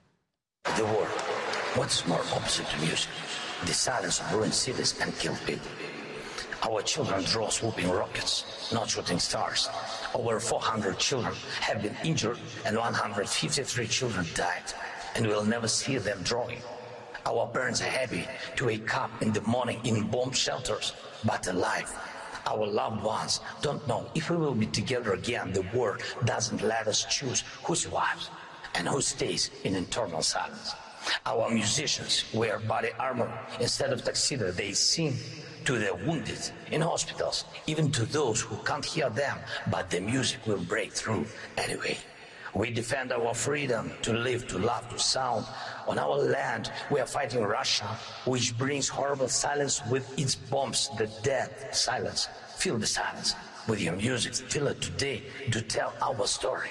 The 0.77 0.85
war. 0.85 1.07
What's 1.75 2.07
more 2.07 2.21
opposite 2.33 2.67
to 2.69 2.79
music? 2.79 3.11
The 3.65 3.75
silence 3.75 4.21
of 4.21 4.33
ruined 4.33 4.55
cities 4.55 4.95
and 5.01 5.13
killed 5.19 5.41
people. 5.45 5.67
Our 6.63 6.83
children 6.83 7.25
draw 7.25 7.49
swooping 7.49 7.91
rockets, 7.91 8.71
not 8.73 8.89
shooting 8.89 9.19
stars. 9.19 9.69
Over 10.15 10.39
400 10.39 10.99
children 10.99 11.35
have 11.61 11.83
been 11.83 11.97
injured 12.05 12.39
and 12.65 12.77
153 12.77 13.87
children 13.89 14.25
died, 14.35 14.73
and 15.17 15.27
we'll 15.27 15.45
never 15.45 15.67
see 15.67 15.99
them 15.99 16.21
drawing. 16.23 16.61
Our 17.27 17.49
parents 17.49 17.81
are 17.83 17.91
happy 17.91 18.25
to 18.55 18.67
wake 18.67 18.97
up 18.97 19.11
in 19.21 19.33
the 19.33 19.41
morning 19.43 19.81
in 19.83 20.07
bomb 20.07 20.31
shelters, 20.31 20.93
but 21.25 21.49
alive. 21.49 21.93
Our 22.47 22.67
loved 22.67 23.03
ones 23.03 23.41
don't 23.61 23.87
know 23.89 24.07
if 24.15 24.31
we 24.31 24.37
will 24.37 24.55
be 24.55 24.67
together 24.67 25.13
again. 25.13 25.53
The 25.53 25.67
war 25.75 25.99
doesn't 26.25 26.63
let 26.63 26.87
us 26.87 27.05
choose 27.05 27.43
who 27.65 27.75
survives 27.75 28.31
and 28.75 28.87
who 28.89 29.01
stays 29.01 29.51
in 29.65 29.75
eternal 29.75 30.23
silence. 30.23 30.75
Our 31.25 31.51
musicians 31.51 32.25
wear 32.33 32.59
body 32.59 32.91
armor 32.99 33.31
instead 33.61 33.93
of 33.93 34.05
tuxedo. 34.05 34.51
They 34.51 34.73
sing 34.73 35.17
to 35.65 35.79
the 35.79 35.95
wounded 36.07 36.39
in 36.71 36.81
hospitals, 36.81 37.45
even 37.67 37.91
to 37.93 38.07
those 38.07 38.41
who 38.41 38.57
can't 38.65 38.85
hear 38.85 39.11
them, 39.11 39.39
but 39.71 39.91
the 39.91 40.01
music 40.01 40.47
will 40.47 40.63
break 40.63 40.93
through 40.93 41.27
anyway. 41.57 41.99
We 42.57 42.71
defend 42.71 43.13
our 43.13 43.35
freedom 43.35 43.93
to 44.01 44.15
live, 44.15 44.49
to 44.49 44.59
love, 44.59 44.89
to 44.89 44.99
sound. 44.99 45.45
On 45.87 45.99
our 45.99 46.17
land, 46.17 46.73
we 46.91 47.01
are 47.01 47.07
fighting 47.07 47.43
Russia, 47.45 47.85
which 48.25 48.57
brings 48.57 48.89
horrible 48.89 49.29
silence 49.29 49.83
with 49.91 50.19
its 50.19 50.37
bombs, 50.37 50.89
the 50.97 51.07
dead 51.23 51.51
silence. 51.73 52.29
Feel 52.57 52.79
the 52.79 52.87
silence 52.87 53.35
with 53.69 53.83
your 53.83 53.95
music. 53.95 54.33
Feel 54.33 54.69
it 54.69 54.81
today 54.81 55.25
to 55.53 55.61
tell 55.61 55.93
our 56.01 56.27
story. 56.27 56.71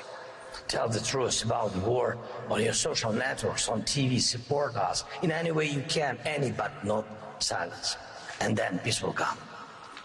Tell 0.68 0.90
the 0.90 1.00
truth 1.00 1.46
about 1.46 1.72
the 1.74 1.82
war 1.82 2.18
on 2.50 2.64
your 2.64 2.74
social 2.74 3.14
networks, 3.14 3.70
on 3.70 3.84
TV. 3.84 4.20
Support 4.20 4.76
us 4.78 5.04
in 5.22 5.32
any 5.32 5.52
way 5.52 5.66
you 5.70 5.84
can, 5.88 6.18
any 6.26 6.50
but 6.50 6.84
not 6.84 7.06
silence. 7.38 7.96
And 8.42 8.58
then 8.58 8.80
peace 8.80 9.04
will 9.04 9.14
come. 9.14 9.38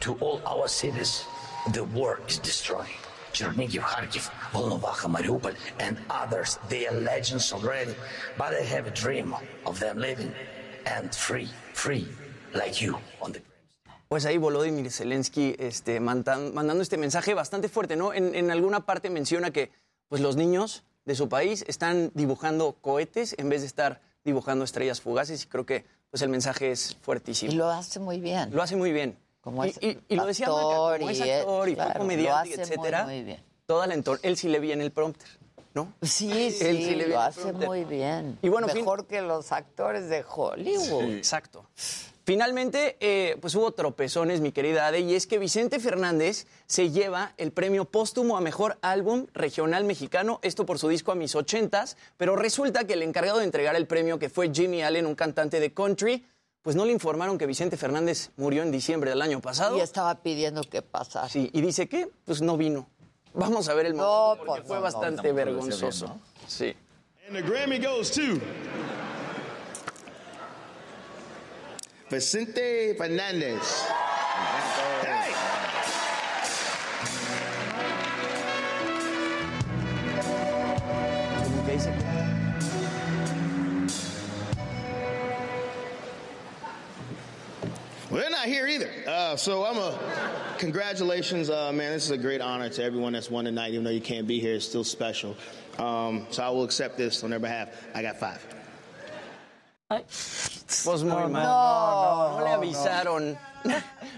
To 0.00 0.12
all 0.16 0.42
our 0.44 0.68
cities, 0.68 1.24
the 1.72 1.84
war 1.84 2.20
is 2.28 2.38
destroying. 2.38 2.99
Chernigiv, 3.32 3.82
Kharkiv, 3.82 4.28
Volnovakha, 4.52 5.08
Mariupol, 5.08 5.54
and 5.78 5.96
others. 6.08 6.58
They 6.68 6.86
are 6.86 7.00
legends 7.00 7.52
already, 7.52 7.94
but 8.36 8.52
I 8.52 8.62
have 8.74 8.86
a 8.88 8.90
dream 8.92 9.34
of 9.64 9.78
them 9.80 9.98
living 9.98 10.32
and 10.86 11.14
free, 11.14 11.48
free, 11.74 12.06
like 12.54 12.80
you 12.84 12.98
on 13.20 13.32
the 13.32 13.40
Pues 14.08 14.24
ahí 14.26 14.38
Volodymyr 14.38 14.90
Zelensky 14.90 15.54
este, 15.60 16.00
mandan- 16.00 16.52
mandando 16.52 16.82
este 16.82 16.96
mensaje 16.96 17.32
bastante 17.32 17.68
fuerte, 17.68 17.94
¿no? 17.94 18.12
En, 18.12 18.34
en 18.34 18.50
alguna 18.50 18.80
parte 18.84 19.08
menciona 19.08 19.52
que 19.52 19.70
pues, 20.08 20.20
los 20.20 20.34
niños 20.34 20.82
de 21.04 21.14
su 21.14 21.28
país 21.28 21.64
están 21.68 22.10
dibujando 22.14 22.72
cohetes 22.80 23.36
en 23.38 23.48
vez 23.48 23.60
de 23.60 23.68
estar 23.68 24.00
dibujando 24.24 24.64
estrellas 24.64 25.00
fugaces 25.00 25.44
y 25.44 25.46
creo 25.46 25.64
que 25.64 25.84
pues, 26.10 26.22
el 26.22 26.28
mensaje 26.28 26.72
es 26.72 26.96
fuertísimo. 27.02 27.52
Y 27.52 27.54
lo 27.54 27.70
hace 27.70 28.00
muy 28.00 28.18
bien. 28.20 28.50
Lo 28.52 28.62
hace 28.64 28.74
muy 28.74 28.90
bien. 28.92 29.16
Como 29.40 29.64
es 29.64 29.78
y- 29.82 29.98
y 30.08 30.16
lo 30.16 30.26
decía 30.26 30.48
Maca, 30.48 30.60
actor 30.60 30.98
como 30.98 31.10
es 31.10 31.20
actor 31.20 31.68
y 31.68 31.74
claro, 31.74 31.98
comediante, 32.00 32.52
hace 32.52 32.56
muy, 32.56 32.62
etcétera. 32.64 33.04
muy 33.04 33.22
bien. 33.22 33.42
Toda 33.66 33.86
la 33.86 33.94
entor- 33.94 34.20
él 34.22 34.36
sí 34.36 34.48
le 34.48 34.58
vi 34.60 34.72
en 34.72 34.80
el 34.82 34.90
prompter, 34.90 35.28
¿no? 35.74 35.92
Sí, 36.02 36.50
sí, 36.50 36.64
Él 36.66 36.76
sí 36.78 36.94
le 36.94 37.08
lo 37.08 37.20
hace 37.20 37.40
prompter. 37.42 37.68
muy 37.68 37.84
bien. 37.84 38.38
Y 38.42 38.48
bueno, 38.48 38.68
fin- 38.68 38.78
Mejor 38.78 39.06
que 39.06 39.22
los 39.22 39.50
actores 39.52 40.08
de 40.08 40.24
Hollywood. 40.28 41.04
Exacto. 41.14 41.64
Finalmente, 42.24 42.96
eh, 43.00 43.38
pues 43.40 43.54
hubo 43.56 43.72
tropezones, 43.72 44.40
mi 44.40 44.52
querida 44.52 44.86
Ade, 44.86 45.00
y 45.00 45.14
es 45.14 45.26
que 45.26 45.38
Vicente 45.38 45.80
Fernández 45.80 46.46
se 46.66 46.90
lleva 46.90 47.32
el 47.38 47.50
premio 47.50 47.86
póstumo 47.86 48.36
a 48.36 48.40
Mejor 48.40 48.78
Álbum 48.82 49.26
Regional 49.32 49.82
Mexicano, 49.84 50.38
esto 50.42 50.64
por 50.64 50.78
su 50.78 50.88
disco 50.88 51.10
A 51.10 51.16
Mis 51.16 51.34
Ochentas, 51.34 51.96
pero 52.18 52.36
resulta 52.36 52.84
que 52.84 52.92
el 52.92 53.02
encargado 53.02 53.38
de 53.38 53.44
entregar 53.46 53.74
el 53.74 53.86
premio, 53.86 54.18
que 54.20 54.28
fue 54.28 54.50
Jimmy 54.52 54.82
Allen, 54.82 55.06
un 55.06 55.14
cantante 55.16 55.58
de 55.58 55.72
country, 55.72 56.24
pues 56.62 56.76
no 56.76 56.84
le 56.84 56.92
informaron 56.92 57.38
que 57.38 57.46
Vicente 57.46 57.76
Fernández 57.76 58.30
murió 58.36 58.62
en 58.62 58.70
diciembre 58.70 59.10
del 59.10 59.22
año 59.22 59.40
pasado. 59.40 59.76
Y 59.76 59.80
estaba 59.80 60.14
pidiendo 60.22 60.62
que 60.62 60.82
pasara. 60.82 61.28
Sí, 61.28 61.50
y 61.52 61.60
dice 61.60 61.88
que 61.88 62.10
pues 62.24 62.42
no 62.42 62.56
vino. 62.56 62.88
Vamos 63.32 63.68
a 63.68 63.74
ver 63.74 63.86
el 63.86 63.96
No, 63.96 64.02
momento, 64.04 64.44
porque 64.44 64.62
pues 64.62 64.68
fue 64.68 64.76
no, 64.76 64.80
no, 64.80 64.84
bastante 64.92 65.28
no, 65.28 65.34
vergonzoso. 65.34 66.20
Sí. 66.46 66.74
And 67.26 67.36
the 67.36 67.42
Grammy 67.42 67.78
goes 67.78 68.10
to 68.10 68.40
Vicente 72.10 72.94
Fernandez. 72.98 73.86
Well, 88.10 88.20
they're 88.20 88.30
not 88.30 88.46
here 88.46 88.66
either. 88.66 88.90
Uh, 89.06 89.36
so 89.36 89.64
I'm 89.64 89.76
a 89.76 89.96
congratulations, 90.58 91.48
uh, 91.48 91.70
man. 91.72 91.92
This 91.92 92.06
is 92.06 92.10
a 92.10 92.18
great 92.18 92.40
honor 92.40 92.68
to 92.68 92.82
everyone 92.82 93.12
that's 93.12 93.30
won 93.30 93.44
tonight. 93.44 93.72
Even 93.72 93.84
though 93.84 93.90
you 93.90 94.00
can't 94.00 94.26
be 94.26 94.40
here, 94.40 94.56
it's 94.56 94.64
still 94.64 94.82
special. 94.82 95.36
Um, 95.78 96.26
so 96.30 96.42
I 96.42 96.48
will 96.48 96.64
accept 96.64 96.98
this 96.98 97.22
on 97.22 97.30
their 97.30 97.38
behalf. 97.38 97.68
I 97.94 98.02
got 98.02 98.16
five. 98.18 98.44
Pues 100.84 101.02
muy 101.02 101.26
mal. 101.30 101.42
no, 101.42 102.38
no 102.38 102.44
le 102.44 102.50
avisaron. 102.52 103.38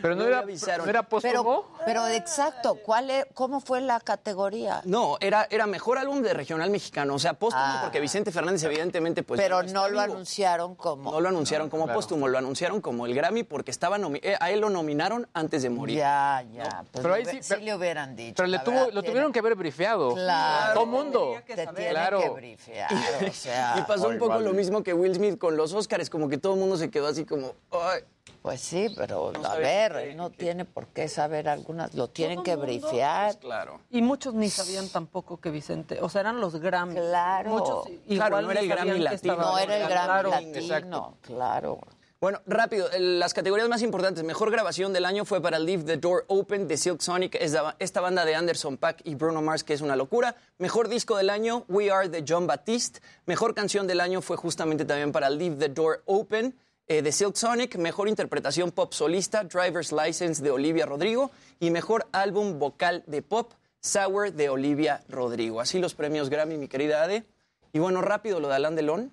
Pero 0.00 0.14
no 0.14 0.22
le 0.22 0.28
era, 0.28 0.38
avisaron. 0.38 0.86
no 0.86 0.90
era 0.90 1.02
póstumo. 1.02 1.32
Pero, 1.32 1.66
pero 1.84 2.06
exacto, 2.06 2.76
¿cuál 2.76 3.10
e- 3.10 3.26
¿cómo 3.34 3.60
fue 3.60 3.80
la 3.80 3.98
categoría? 3.98 4.82
No, 4.84 5.16
era, 5.20 5.48
era 5.50 5.66
mejor 5.66 5.98
álbum 5.98 6.22
de 6.22 6.32
regional 6.32 6.70
mexicano, 6.70 7.14
o 7.14 7.18
sea, 7.18 7.34
póstumo, 7.34 7.60
Ah. 7.64 7.80
porque 7.82 7.98
Vicente 7.98 8.30
Fernández 8.30 8.62
evidentemente 8.62 9.24
pues... 9.24 9.40
pero 9.40 9.64
no 9.64 9.86
lo 9.88 10.00
vivo. 10.00 10.00
anunciaron 10.14 10.76
como. 10.76 11.10
No 11.10 11.20
lo 11.20 11.28
anunciaron 11.28 11.68
como 11.70 11.84
claro. 11.84 11.98
póstumo, 11.98 12.28
lo 12.28 12.38
anunciaron 12.38 12.80
como 12.80 13.04
el 13.06 13.14
Grammy 13.16 13.42
porque 13.42 13.72
estaba 13.72 13.96
eh, 14.22 14.36
a 14.38 14.50
él 14.52 14.60
lo 14.60 14.70
nominaron 14.70 15.28
antes 15.34 15.62
de 15.64 15.70
morir. 15.70 15.98
Ya, 15.98 16.44
ya. 16.52 16.84
Pues 16.92 17.02
Pero 17.02 17.14
ahí 17.14 17.24
sí- 17.42 17.54
le 17.60 17.74
hubieran 17.74 18.14
dicho. 18.14 18.34
Pero 18.36 18.46
le 18.46 18.58
tuvo, 18.60 18.74
verdad, 18.76 18.86
lo 18.92 19.00
tiene- 19.00 19.08
tuvieron 19.12 19.32
que 19.32 19.38
haber 19.40 19.56
brifeado. 19.56 20.14
Claro. 20.14 20.74
Todo 20.74 20.86
mundo. 20.86 21.34
Te 21.46 21.54
tienen 21.54 21.90
Claro. 21.90 22.20
que 22.20 22.28
brifear, 22.30 22.92
o 23.28 23.32
sea. 23.32 23.74
y 23.78 23.82
pasó 23.82 24.06
un 24.08 24.18
poco 24.18 24.38
lo 24.38 24.52
mismo 24.52 24.84
que 24.84 24.94
Will 24.94 25.14
Smith 25.16 25.36
con 25.36 25.56
los 25.56 25.72
Oscars, 25.72 26.08
como 26.08 26.28
que 26.28 26.38
todo 26.42 26.54
el 26.54 26.60
mundo 26.60 26.76
se 26.76 26.90
quedó 26.90 27.06
así 27.06 27.24
como... 27.24 27.54
"Ay". 27.70 28.02
Pues 28.42 28.60
sí, 28.60 28.92
pero 28.96 29.32
No 29.32 29.48
a 29.48 29.54
ver, 29.56 30.16
no 30.16 30.30
tiene 30.30 30.64
por 30.64 30.88
qué 30.88 31.06
saber 31.08 31.48
algunas, 31.48 31.94
lo 31.94 32.08
tienen 32.08 32.42
que 32.42 32.56
mundo, 32.56 32.66
brifear. 32.66 33.38
Claro. 33.38 33.80
Y 33.88 34.02
muchos 34.02 34.34
ni 34.34 34.50
sabían 34.50 34.88
tampoco 34.88 35.40
que 35.40 35.50
Vicente, 35.50 36.00
o 36.00 36.08
sea, 36.08 36.22
eran 36.22 36.40
los 36.40 36.56
Grammy. 36.56 36.94
Claro. 36.96 37.50
Muchos 37.50 37.86
Claro, 38.08 38.42
no 38.42 38.50
era 38.50 38.60
el 38.60 38.68
Grammy 38.68 38.98
latino. 38.98 39.36
No 39.36 39.58
era 39.58 39.76
el 39.76 39.88
gran 39.88 40.06
Claro, 40.06 40.30
latino, 40.30 40.58
exacto. 40.58 41.16
claro. 41.22 41.78
Bueno, 42.22 42.40
rápido, 42.46 42.88
las 43.00 43.34
categorías 43.34 43.68
más 43.68 43.82
importantes. 43.82 44.22
Mejor 44.22 44.52
grabación 44.52 44.92
del 44.92 45.06
año 45.06 45.24
fue 45.24 45.42
para 45.42 45.58
Leave 45.58 45.82
the 45.82 45.96
Door 45.96 46.26
Open 46.28 46.68
de 46.68 46.76
Silk 46.76 47.00
Sonic, 47.00 47.36
esta 47.40 48.00
banda 48.00 48.24
de 48.24 48.36
Anderson 48.36 48.76
Paak 48.76 49.00
y 49.02 49.16
Bruno 49.16 49.42
Mars, 49.42 49.64
que 49.64 49.74
es 49.74 49.80
una 49.80 49.96
locura. 49.96 50.36
Mejor 50.58 50.88
disco 50.88 51.16
del 51.16 51.30
año, 51.30 51.64
We 51.66 51.90
Are 51.90 52.08
de 52.08 52.24
John 52.24 52.46
Batiste. 52.46 53.00
Mejor 53.26 53.56
canción 53.56 53.88
del 53.88 54.00
año 54.00 54.22
fue 54.22 54.36
justamente 54.36 54.84
también 54.84 55.10
para 55.10 55.28
Leave 55.30 55.56
the 55.56 55.68
Door 55.70 56.04
Open 56.06 56.54
eh, 56.86 57.02
de 57.02 57.10
Silk 57.10 57.34
Sonic. 57.34 57.74
Mejor 57.74 58.08
interpretación 58.08 58.70
pop 58.70 58.92
solista, 58.92 59.42
Driver's 59.42 59.90
License 59.90 60.44
de 60.44 60.52
Olivia 60.52 60.86
Rodrigo. 60.86 61.32
Y 61.58 61.72
mejor 61.72 62.06
álbum 62.12 62.60
vocal 62.60 63.02
de 63.08 63.22
pop, 63.22 63.50
Sour 63.80 64.32
de 64.32 64.48
Olivia 64.48 65.02
Rodrigo. 65.08 65.60
Así 65.60 65.80
los 65.80 65.96
premios 65.96 66.30
Grammy, 66.30 66.56
mi 66.56 66.68
querida 66.68 67.02
Ade. 67.02 67.24
Y 67.72 67.80
bueno, 67.80 68.00
rápido 68.00 68.38
lo 68.38 68.46
de 68.46 68.54
Alain 68.54 68.76
Delon. 68.76 69.12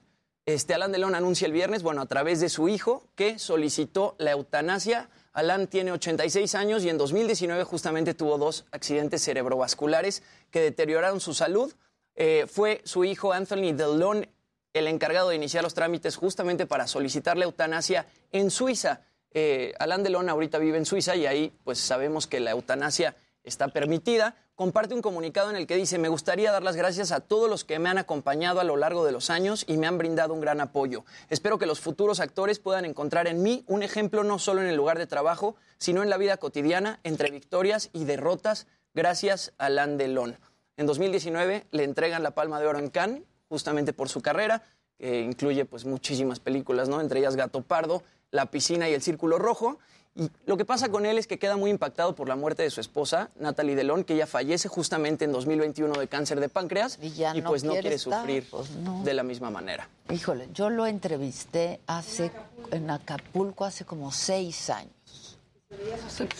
Este, 0.49 0.73
Alain 0.73 0.91
Delon 0.91 1.13
anuncia 1.13 1.45
el 1.45 1.51
viernes, 1.51 1.83
bueno, 1.83 2.01
a 2.01 2.07
través 2.07 2.39
de 2.39 2.49
su 2.49 2.69
hijo, 2.69 3.03
que 3.13 3.37
solicitó 3.37 4.15
la 4.17 4.31
eutanasia. 4.31 5.07
Alain 5.31 5.67
tiene 5.67 5.91
86 5.91 6.55
años 6.55 6.83
y 6.83 6.89
en 6.89 6.97
2019 6.97 7.63
justamente 7.65 8.15
tuvo 8.15 8.39
dos 8.39 8.65
accidentes 8.71 9.23
cerebrovasculares 9.23 10.23
que 10.49 10.59
deterioraron 10.61 11.19
su 11.19 11.35
salud. 11.35 11.71
Eh, 12.15 12.47
fue 12.51 12.81
su 12.83 13.05
hijo 13.05 13.31
Anthony 13.31 13.73
Delon 13.73 14.27
el 14.73 14.87
encargado 14.87 15.29
de 15.29 15.35
iniciar 15.35 15.63
los 15.63 15.75
trámites 15.75 16.15
justamente 16.15 16.65
para 16.65 16.87
solicitar 16.87 17.37
la 17.37 17.45
eutanasia 17.45 18.07
en 18.31 18.49
Suiza. 18.49 19.01
Eh, 19.29 19.73
Alain 19.77 20.01
Delon 20.01 20.29
ahorita 20.29 20.57
vive 20.57 20.79
en 20.79 20.87
Suiza 20.87 21.15
y 21.15 21.27
ahí 21.27 21.53
pues 21.63 21.77
sabemos 21.77 22.25
que 22.25 22.39
la 22.39 22.49
eutanasia 22.49 23.15
está 23.43 23.67
permitida. 23.67 24.35
Comparte 24.59 24.93
un 24.93 25.01
comunicado 25.01 25.49
en 25.49 25.55
el 25.55 25.67
que 25.67 25.77
dice, 25.77 25.97
me 25.99 26.09
gustaría 26.09 26.51
dar 26.51 26.63
las 26.63 26.75
gracias 26.75 27.13
a 27.13 27.21
todos 27.21 27.49
los 27.49 27.63
que 27.63 27.79
me 27.79 27.87
han 27.87 27.97
acompañado 27.97 28.59
a 28.59 28.65
lo 28.65 28.75
largo 28.75 29.05
de 29.05 29.13
los 29.13 29.29
años 29.29 29.63
y 29.67 29.77
me 29.77 29.87
han 29.87 29.97
brindado 29.97 30.33
un 30.33 30.41
gran 30.41 30.59
apoyo. 30.59 31.05
Espero 31.29 31.57
que 31.57 31.65
los 31.65 31.79
futuros 31.79 32.19
actores 32.19 32.59
puedan 32.59 32.83
encontrar 32.83 33.27
en 33.27 33.41
mí 33.41 33.63
un 33.67 33.83
ejemplo 33.83 34.25
no 34.25 34.37
solo 34.37 34.59
en 34.59 34.67
el 34.67 34.75
lugar 34.75 34.97
de 34.97 35.07
trabajo, 35.07 35.55
sino 35.77 36.03
en 36.03 36.09
la 36.09 36.17
vida 36.17 36.35
cotidiana, 36.35 36.99
entre 37.05 37.31
victorias 37.31 37.89
y 37.93 38.03
derrotas. 38.03 38.67
Gracias, 38.93 39.53
Alain 39.59 39.97
Delon. 39.97 40.37
En 40.75 40.87
2019 40.87 41.67
le 41.71 41.83
entregan 41.85 42.21
la 42.21 42.31
Palma 42.31 42.59
de 42.59 42.67
Oro 42.67 42.79
en 42.79 42.89
Cannes, 42.89 43.23
justamente 43.47 43.93
por 43.93 44.09
su 44.09 44.21
carrera, 44.21 44.63
que 44.97 45.21
incluye 45.21 45.63
pues 45.63 45.85
muchísimas 45.85 46.41
películas, 46.41 46.89
¿no? 46.89 46.99
Entre 46.99 47.21
ellas 47.21 47.37
Gato 47.37 47.61
Pardo, 47.61 48.03
La 48.29 48.51
piscina 48.51 48.89
y 48.89 48.93
El 48.93 49.01
Círculo 49.01 49.39
Rojo. 49.39 49.79
Y 50.19 50.29
lo 50.45 50.57
que 50.57 50.65
pasa 50.65 50.89
con 50.89 51.05
él 51.05 51.17
es 51.17 51.27
que 51.27 51.39
queda 51.39 51.55
muy 51.55 51.71
impactado 51.71 52.13
por 52.13 52.27
la 52.27 52.35
muerte 52.35 52.61
de 52.61 52.69
su 52.69 52.81
esposa, 52.81 53.29
Natalie 53.39 53.73
Delon, 53.73 54.03
que 54.03 54.15
ella 54.15 54.27
fallece 54.27 54.67
justamente 54.67 55.23
en 55.23 55.31
2021 55.31 55.97
de 55.97 56.07
cáncer 56.09 56.41
de 56.41 56.49
páncreas 56.49 56.99
Y 57.01 57.11
ya 57.11 57.33
no 57.33 57.49
pues 57.49 57.63
no 57.63 57.71
quiere 57.71 57.83
quiere 57.83 57.95
estar, 57.95 58.19
sufrir 58.19 58.45
pues 58.51 58.69
no. 58.71 59.01
de 59.05 59.13
la 59.13 59.23
misma 59.23 59.49
manera. 59.49 59.87
Híjole, 60.09 60.49
yo 60.53 60.69
lo 60.69 60.85
entrevisté 60.87 61.79
hace 61.87 62.31
en 62.71 62.91
Acapulco 62.91 63.63
hace 63.63 63.85
como 63.85 64.11
seis 64.11 64.69
años. 64.69 64.91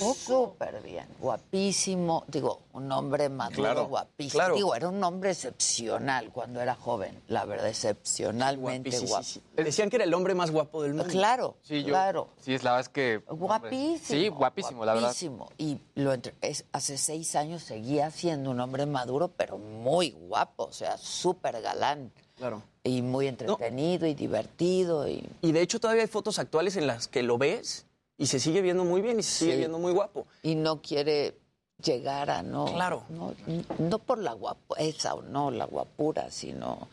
Súper 0.05 0.81
bien, 0.81 1.05
guapísimo. 1.19 2.23
Digo, 2.27 2.61
un 2.73 2.91
hombre 2.91 3.29
maduro, 3.29 3.55
Claro, 3.61 3.87
guapísimo. 3.87 4.39
claro. 4.39 4.55
Digo, 4.55 4.75
era 4.75 4.89
un 4.89 5.03
hombre 5.03 5.31
excepcional 5.31 6.31
cuando 6.31 6.61
era 6.61 6.75
joven, 6.75 7.21
la 7.27 7.45
verdad, 7.45 7.67
excepcionalmente 7.67 8.89
Guapísimo. 8.89 9.09
guapo. 9.09 9.63
Decían 9.63 9.89
que 9.89 9.97
era 9.97 10.05
el 10.05 10.13
hombre 10.13 10.35
más 10.35 10.51
guapo 10.51 10.81
del 10.83 10.93
mundo. 10.93 11.09
Claro, 11.11 11.55
Sí, 11.61 11.81
yo- 11.83 11.89
claro. 11.89 12.27
Sí, 12.41 12.53
es 12.53 12.63
la 12.63 12.71
verdad 12.71 12.81
es 12.87 12.89
que. 12.89 13.17
Guapísimo. 13.27 13.99
Sí, 14.19 14.27
guapísimo, 14.29 14.85
la 14.85 14.93
verdad. 14.93 15.07
guapísimo. 15.09 15.49
Y 15.57 15.79
lo 15.95 16.13
entre- 16.13 16.35
es- 16.41 16.65
hace 16.71 16.97
seis 16.97 17.35
años 17.35 17.63
seguía 17.63 18.11
siendo 18.11 18.51
un 18.51 18.59
hombre 18.59 18.85
maduro, 18.85 19.29
pero 19.29 19.57
muy 19.57 20.11
guapo, 20.11 20.65
o 20.65 20.73
sea, 20.73 20.97
súper 20.97 21.61
galán. 21.61 22.11
Claro. 22.37 22.61
Y 22.83 23.01
muy 23.01 23.27
entretenido 23.27 24.07
y 24.07 24.13
divertido. 24.13 25.07
Y... 25.07 25.29
Y 25.41 25.51
de 25.51 25.61
hecho 25.61 25.79
todavía 25.81 26.03
hay 26.03 26.07
fotos 26.07 26.39
actuales 26.39 26.77
en 26.77 26.87
las 26.87 27.09
que 27.09 27.21
lo 27.21 27.37
ves 27.37 27.85
y 28.19 28.27
se 28.27 28.39
sigue 28.39 28.61
viendo 28.61 28.85
muy 28.85 29.01
bien 29.01 29.19
y 29.19 29.23
se 29.23 29.31
sigue 29.39 29.51
Sí. 29.53 29.57
viendo 29.57 29.79
muy 29.79 29.91
guapo. 29.93 30.27
y 30.43 30.53
no 30.53 30.81
quiere 30.83 31.35
llegar 31.83 32.29
a 32.29 32.43
no. 32.43 32.65
Claro. 32.65 33.03
No, 33.09 33.33
no 33.79 33.99
por 33.99 34.19
la 34.19 34.33
guapesa 34.33 35.15
o 35.15 35.21
no, 35.23 35.49
la 35.49 35.65
guapura, 35.65 36.29
sino. 36.29 36.87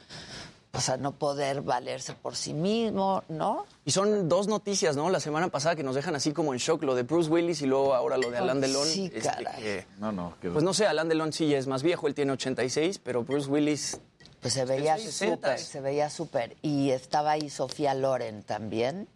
O 0.73 0.81
sea, 0.81 0.99
no 0.99 1.13
poder 1.13 1.63
valerse 1.63 2.13
por 2.13 2.37
sí 2.37 2.53
mismo, 2.53 3.25
¿no? 3.31 3.65
Y 3.87 3.93
son 3.93 4.29
dos 4.29 4.47
noticias, 4.47 4.95
¿no? 4.95 5.09
La 5.09 5.21
semana 5.21 5.49
pasada 5.49 5.75
que 5.75 5.83
nos 5.83 5.95
dejan 5.95 6.15
así 6.15 6.33
como 6.33 6.53
en 6.53 6.59
shock, 6.61 6.83
lo 6.83 6.95
de 6.95 7.03
Bruce 7.03 7.31
Willis 7.31 7.63
y 7.63 7.67
luego 7.67 7.95
ahora 7.95 8.19
lo 8.19 8.31
de 8.31 8.37
Alain 8.37 8.61
Delon. 8.61 8.87
Sí, 8.87 9.07
este, 9.07 9.23
caray. 9.23 9.63
que- 9.63 9.87
No, 9.99 10.13
no. 10.13 10.35
que- 10.41 10.51
pues 10.51 10.63
no 10.63 10.75
sé, 10.75 10.87
Alain 10.87 11.09
Delon 11.09 11.33
sí 11.33 11.49
ya 11.49 11.57
es 11.57 11.67
más 11.67 11.83
viejo, 11.83 12.07
él 12.09 12.15
tiene 12.15 12.33
86, 12.33 12.99
pero 13.03 13.25
Bruce 13.25 13.49
Willis... 13.49 13.99
Pues 14.43 14.53
se 14.53 14.67
veía 14.67 14.97
súper, 14.99 15.13
60. 15.13 15.59
se 15.59 15.81
veía 15.81 16.11
súper. 16.11 16.57
Y 16.61 16.91
estaba 16.91 17.31
ahí 17.33 17.49
Sofía 17.49 17.95
Loren 17.95 18.43
también. 18.43 19.09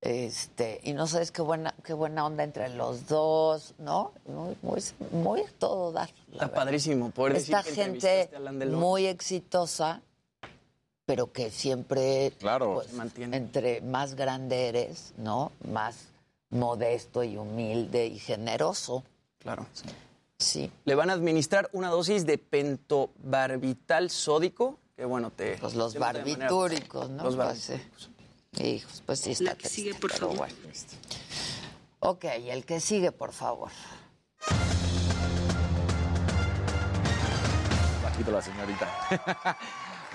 Este, 0.00 0.80
y 0.84 0.92
no 0.92 1.06
sabes 1.08 1.32
qué 1.32 1.42
buena, 1.42 1.74
qué 1.82 1.92
buena 1.92 2.24
onda 2.24 2.44
entre 2.44 2.68
los 2.68 3.08
dos, 3.08 3.74
¿no? 3.78 4.12
Muy, 4.26 4.56
muy, 4.62 4.80
muy 5.10 5.40
a 5.40 5.50
todo 5.58 5.90
dar. 5.90 6.08
Está 6.08 6.46
verdad. 6.46 6.54
padrísimo 6.54 7.10
poder 7.10 7.34
decir 7.34 7.54
Esta 7.54 7.68
que 7.68 7.74
gente 7.74 8.30
muy 8.70 9.06
exitosa, 9.06 10.00
pero 11.04 11.32
que 11.32 11.50
siempre, 11.50 12.32
Claro. 12.38 12.74
pues, 12.74 12.88
Se 12.88 12.92
mantiene. 12.96 13.36
entre 13.36 13.80
más 13.80 14.14
grande 14.14 14.68
eres, 14.68 15.14
¿no? 15.16 15.50
Más 15.68 15.96
modesto 16.50 17.24
y 17.24 17.36
humilde 17.36 18.06
y 18.06 18.18
generoso. 18.20 19.02
Claro. 19.40 19.66
Sí. 20.38 20.70
Le 20.84 20.94
van 20.94 21.10
a 21.10 21.14
administrar 21.14 21.68
una 21.72 21.88
dosis 21.90 22.24
de 22.24 22.38
pentobarbital 22.38 24.10
sódico, 24.10 24.78
que 24.96 25.04
bueno, 25.04 25.32
te... 25.32 25.56
Pues 25.58 25.74
los 25.74 25.96
manera- 25.96 26.24
barbitúricos, 26.24 27.10
¿no? 27.10 27.24
Los 27.24 27.34
Pues, 27.34 27.46
barbitúricos. 27.68 28.10
Sí. 28.58 28.64
Hijos, 28.66 29.02
pues 29.06 29.20
sí 29.20 29.30
está 29.32 29.44
La 29.44 29.50
que 29.52 29.56
triste, 29.68 29.74
sigue, 29.76 29.94
por 29.94 30.12
favor. 30.12 30.36
bueno. 30.36 30.54
Ok, 32.00 32.24
el 32.24 32.64
que 32.64 32.80
sigue, 32.80 33.12
por 33.12 33.32
favor. 33.32 33.70
Bajito 38.02 38.30
la 38.30 38.42
señorita. 38.42 38.88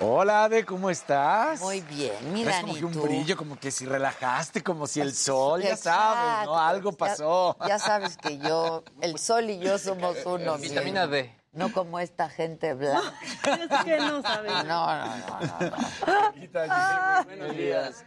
Hola, 0.00 0.44
Ade, 0.44 0.64
¿cómo 0.64 0.90
estás? 0.90 1.60
Muy 1.60 1.80
bien, 1.82 2.12
mira, 2.32 2.60
como 2.62 2.72
ni 2.72 2.78
que 2.80 2.84
un 2.84 2.92
tú. 2.92 3.02
brillo, 3.02 3.36
como 3.36 3.56
que 3.56 3.70
si 3.70 3.86
relajaste, 3.86 4.60
como 4.60 4.88
si 4.88 5.00
el 5.00 5.14
sol, 5.14 5.62
ya 5.62 5.76
sabes, 5.76 6.46
¿no? 6.46 6.58
Algo 6.58 6.90
ya- 6.90 6.96
pasó. 6.96 7.56
Ya, 7.68 7.78
sabes 7.78 8.16
que 8.16 8.38
yo, 8.38 8.82
el 9.00 9.18
sol 9.18 9.48
y 9.50 9.60
yo 9.60 9.78
somos 9.78 10.16
uno. 10.26 10.58
Vitamina. 10.58 11.06
D. 11.06 11.32
No 11.52 11.72
como 11.72 12.00
esta 12.00 12.28
gente 12.28 12.74
blanca. 12.74 13.14
Es 13.70 13.84
que 13.84 13.98
no 13.98 14.20
sabes. 14.22 14.52
No, 14.64 14.64
no, 14.64 15.06
no, 15.06 15.60
no. 15.60 15.70
no. 15.70 17.24
Buenos 17.26 17.56
días. 17.56 18.04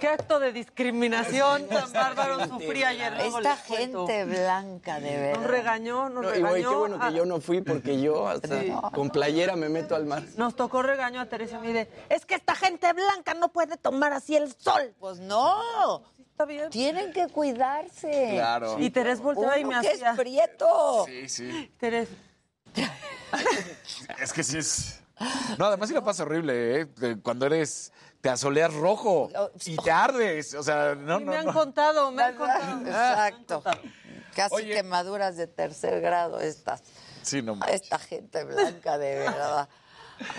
Qué 0.00 0.08
acto 0.08 0.38
de 0.40 0.52
discriminación 0.52 1.66
tan 1.68 1.92
bárbaro 1.92 2.46
sufrí 2.46 2.84
ayer. 2.84 3.12
Esta 3.20 3.56
gente 3.56 4.24
blanca, 4.24 5.00
de 5.00 5.16
verdad. 5.16 5.40
Nos 5.40 5.50
regañó, 5.50 6.08
nos 6.08 6.24
No, 6.24 6.34
y 6.34 6.40
güey, 6.40 6.52
regañó. 6.62 6.70
qué 6.70 6.76
bueno 6.76 6.98
que 7.00 7.06
a- 7.06 7.10
yo 7.10 7.26
no 7.26 7.40
fui 7.40 7.60
porque 7.60 8.00
yo 8.00 8.28
hasta 8.28 8.60
Sí. 8.60 8.72
con 8.94 9.10
playera 9.10 9.56
me 9.56 9.68
meto 9.68 9.94
al 9.96 10.06
mar. 10.06 10.22
Nos 10.36 10.54
tocó 10.56 10.82
regaño 10.82 11.20
a 11.20 11.26
Teresa 11.26 11.58
Mire. 11.60 11.88
Es 12.08 12.24
que 12.26 12.34
esta 12.36 12.54
gente 12.54 12.92
blanca 12.92 13.34
no 13.34 13.48
puede 13.48 13.76
tomar 13.76 14.12
así 14.12 14.36
el 14.36 14.52
sol. 14.56 14.94
Pues 15.00 15.18
no. 15.20 16.02
Está 16.30 16.44
bien. 16.44 16.70
Tienen 16.70 17.12
que 17.12 17.26
cuidarse. 17.28 18.30
Claro. 18.34 18.76
Y 18.78 18.90
Teresa 18.90 19.20
volteaba 19.22 19.58
y 19.58 19.64
me 19.64 19.80
que 19.80 19.88
es 19.88 19.94
hacía. 19.94 20.14
prieto. 20.14 21.04
Sí, 21.06 21.28
sí. 21.28 21.72
Teresa, 21.78 22.12
Es 24.20 24.32
que 24.32 24.42
sí 24.44 24.58
es. 24.58 25.00
No, 25.58 25.64
además 25.66 25.88
sí 25.88 25.94
la 25.94 26.04
pasa 26.04 26.22
horrible, 26.22 26.80
¿eh? 26.82 27.16
Cuando 27.22 27.46
eres. 27.46 27.92
Te 28.20 28.28
asoleas 28.30 28.74
rojo 28.74 29.30
y 29.64 29.76
te 29.76 29.90
ardes. 29.90 30.54
O 30.54 30.62
sea, 30.62 30.94
no, 30.94 31.20
no, 31.20 31.30
me 31.30 31.36
han 31.36 31.46
no. 31.46 31.52
contado, 31.52 32.10
me 32.10 32.22
han 32.22 32.34
contado. 32.36 32.80
Exacto. 32.80 33.62
Casi 34.34 34.54
Oye. 34.56 34.74
quemaduras 34.74 35.36
de 35.36 35.46
tercer 35.46 36.00
grado 36.00 36.40
estas. 36.40 36.82
Sí, 37.22 37.42
no 37.42 37.54
manches. 37.56 37.82
Esta 37.82 37.98
gente 37.98 38.44
blanca, 38.44 38.98
de 38.98 39.18
verdad. 39.18 39.68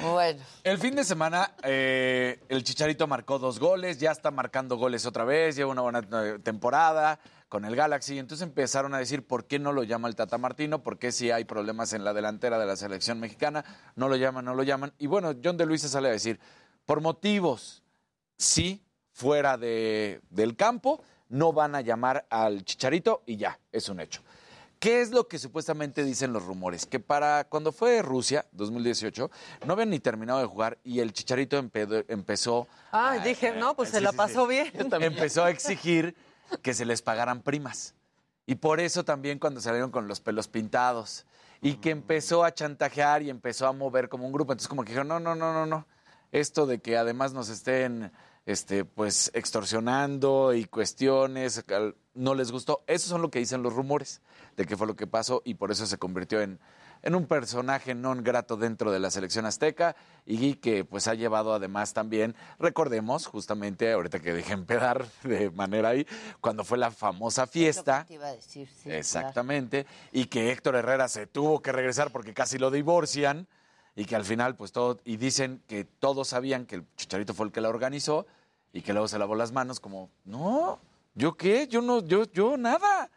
Bueno. 0.01 0.43
El 0.63 0.77
fin 0.77 0.95
de 0.95 1.03
semana, 1.05 1.53
eh, 1.63 2.43
el 2.49 2.63
Chicharito 2.63 3.07
marcó 3.07 3.39
dos 3.39 3.59
goles, 3.59 3.97
ya 3.97 4.11
está 4.11 4.29
marcando 4.29 4.75
goles 4.77 5.05
otra 5.05 5.23
vez, 5.23 5.55
lleva 5.55 5.71
una 5.71 5.81
buena 5.81 5.99
eh, 5.99 6.39
temporada 6.43 7.19
con 7.47 7.65
el 7.65 7.75
Galaxy. 7.75 8.19
Entonces 8.19 8.45
empezaron 8.45 8.93
a 8.93 8.97
decir 8.99 9.25
por 9.25 9.45
qué 9.45 9.57
no 9.57 9.71
lo 9.71 9.83
llama 9.83 10.07
el 10.07 10.15
Tata 10.15 10.37
Martino, 10.37 10.83
por 10.83 10.99
qué 10.99 11.11
si 11.11 11.31
hay 11.31 11.45
problemas 11.45 11.93
en 11.93 12.03
la 12.03 12.13
delantera 12.13 12.59
de 12.59 12.65
la 12.65 12.75
selección 12.75 13.19
mexicana, 13.19 13.63
no 13.95 14.09
lo 14.09 14.15
llaman, 14.17 14.45
no 14.45 14.53
lo 14.53 14.63
llaman. 14.63 14.93
Y 14.97 15.07
bueno, 15.07 15.33
John 15.41 15.55
de 15.57 15.65
Luisa 15.65 15.87
sale 15.87 16.09
a 16.09 16.11
decir, 16.11 16.39
por 16.89 17.01
motivos, 17.01 17.83
sí, 18.35 18.81
fuera 19.11 19.59
de- 19.59 20.21
del 20.31 20.55
campo, 20.55 21.03
no 21.27 21.53
van 21.53 21.75
a 21.75 21.81
llamar 21.81 22.25
al 22.31 22.65
Chicharito 22.65 23.21
y 23.27 23.37
ya, 23.37 23.59
es 23.71 23.89
un 23.89 23.99
hecho. 23.99 24.23
¿Qué 24.79 24.99
es 25.01 25.11
lo 25.11 25.27
que 25.27 25.37
supuestamente 25.37 26.03
dicen 26.03 26.33
los 26.33 26.43
rumores? 26.47 26.87
Que 26.87 26.99
para 26.99 27.43
cuando 27.43 27.71
fue 27.71 28.01
Rusia, 28.01 28.47
2018, 28.53 29.29
no 29.67 29.73
habían 29.73 29.91
ni 29.91 29.99
terminado 29.99 30.39
de 30.39 30.47
jugar 30.47 30.79
y 30.83 30.99
el 30.99 31.13
Chicharito 31.13 31.61
empe- 31.61 32.05
empezó, 32.07 32.67
Ah, 32.91 33.19
dije, 33.23 33.51
no, 33.51 33.75
pues 33.75 33.89
se 33.89 33.97
Sí, 33.99 34.03
la 34.03 34.09
sí, 34.09 34.17
pasó 34.17 34.47
sí. 34.47 34.49
bien. 34.49 34.71
empezó 35.03 35.43
a 35.43 35.51
exigir 35.51 36.15
que 36.63 36.73
se 36.73 36.85
les 36.85 37.03
pagaran 37.03 37.43
primas. 37.43 37.93
Y 38.47 38.55
por 38.55 38.79
eso 38.79 39.05
también 39.05 39.37
cuando 39.37 39.61
salieron 39.61 39.91
con 39.91 40.07
los 40.07 40.21
pelos 40.21 40.47
pintados 40.47 41.27
y 41.61 41.75
que 41.75 41.91
empezó 41.91 42.43
a 42.43 42.51
chantajear 42.51 43.21
y 43.21 43.29
empezó 43.29 43.67
a 43.67 43.73
mover 43.73 44.09
como 44.09 44.25
un 44.25 44.31
grupo. 44.33 44.53
Entonces 44.53 44.67
como 44.69 44.81
que 44.83 44.89
dijeron, 44.89 45.07
no, 45.07 45.19
no, 45.19 45.35
no, 45.35 45.53
no, 45.53 45.67
no. 45.67 45.85
Esto 46.31 46.65
de 46.65 46.79
que 46.79 46.97
además 46.97 47.33
nos 47.33 47.49
estén 47.49 48.11
este, 48.45 48.85
pues 48.85 49.31
extorsionando 49.33 50.53
y 50.53 50.65
cuestiones, 50.65 51.63
no 52.13 52.35
les 52.35 52.51
gustó. 52.51 52.83
Esos 52.87 53.09
son 53.09 53.21
lo 53.21 53.29
que 53.29 53.39
dicen 53.39 53.63
los 53.63 53.73
rumores 53.73 54.21
de 54.57 54.65
qué 54.65 54.75
fue 54.75 54.87
lo 54.87 54.95
que 54.95 55.07
pasó 55.07 55.41
y 55.45 55.53
por 55.53 55.71
eso 55.71 55.85
se 55.85 55.97
convirtió 55.97 56.41
en, 56.41 56.59
en 57.01 57.15
un 57.15 57.27
personaje 57.27 57.95
non 57.95 58.23
grato 58.23 58.57
dentro 58.57 58.91
de 58.91 58.99
la 58.99 59.11
selección 59.11 59.45
azteca 59.45 59.95
y 60.25 60.55
que 60.55 60.83
pues 60.83 61.07
ha 61.07 61.13
llevado 61.13 61.53
además 61.53 61.93
también, 61.93 62.35
recordemos 62.59 63.25
justamente 63.25 63.91
ahorita 63.91 64.19
que 64.19 64.33
dejé 64.33 64.53
empedar 64.53 65.05
de 65.23 65.49
manera 65.51 65.89
ahí, 65.89 66.05
cuando 66.41 66.63
fue 66.63 66.77
la 66.77 66.91
famosa 66.91 67.47
fiesta. 67.47 68.05
Te 68.07 68.15
iba 68.15 68.27
a 68.27 68.35
decir, 68.35 68.67
sí, 68.67 68.83
claro. 68.83 68.99
Exactamente. 68.99 69.85
Y 70.11 70.25
que 70.25 70.51
Héctor 70.51 70.75
Herrera 70.75 71.07
se 71.07 71.27
tuvo 71.27 71.61
que 71.61 71.71
regresar 71.71 72.11
porque 72.11 72.33
casi 72.33 72.57
lo 72.57 72.71
divorcian. 72.71 73.47
Y 73.99 74.05
que 74.05 74.15
al 74.15 74.23
final, 74.23 74.55
pues 74.55 74.71
todo. 74.71 74.97
Y 75.03 75.17
dicen 75.17 75.61
que 75.67 75.83
todos 75.83 76.29
sabían 76.29 76.65
que 76.65 76.75
el 76.75 76.85
chicharito 76.95 77.33
fue 77.33 77.47
el 77.47 77.51
que 77.51 77.59
la 77.59 77.67
organizó. 77.67 78.25
Y 78.71 78.81
que 78.81 78.93
luego 78.93 79.07
se 79.09 79.19
lavó 79.19 79.35
las 79.35 79.51
manos, 79.51 79.79
como, 79.81 80.09
no, 80.23 80.79
¿yo 81.15 81.35
qué? 81.35 81.67
Yo 81.67 81.81
no, 81.81 81.99
yo, 82.05 82.23
yo 82.31 82.55
nada. 82.55 83.09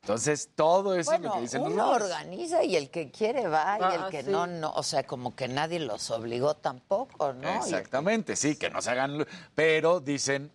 Entonces, 0.00 0.50
todo 0.56 0.94
eso 0.94 1.12
es 1.12 1.18
Bueno, 1.20 1.28
lo 1.28 1.34
que 1.36 1.40
dicen 1.42 1.62
los 1.62 1.72
uno 1.72 1.82
rumores. 1.84 2.02
organiza 2.06 2.64
y 2.64 2.74
el 2.74 2.90
que 2.90 3.10
quiere 3.12 3.46
va 3.46 3.78
y 3.78 3.82
Ah, 3.82 3.94
el 4.06 4.10
que 4.10 4.22
sí. 4.24 4.30
no, 4.30 4.46
no. 4.48 4.72
O 4.72 4.82
sea, 4.82 5.06
como 5.06 5.36
que 5.36 5.46
nadie 5.46 5.78
los 5.78 6.10
obligó 6.10 6.54
tampoco, 6.54 7.32
¿no? 7.32 7.48
Exactamente, 7.48 8.34
sí, 8.34 8.56
que 8.56 8.70
no 8.70 8.82
se 8.82 8.90
hagan. 8.90 9.24
Pero 9.54 10.00
dicen 10.00 10.50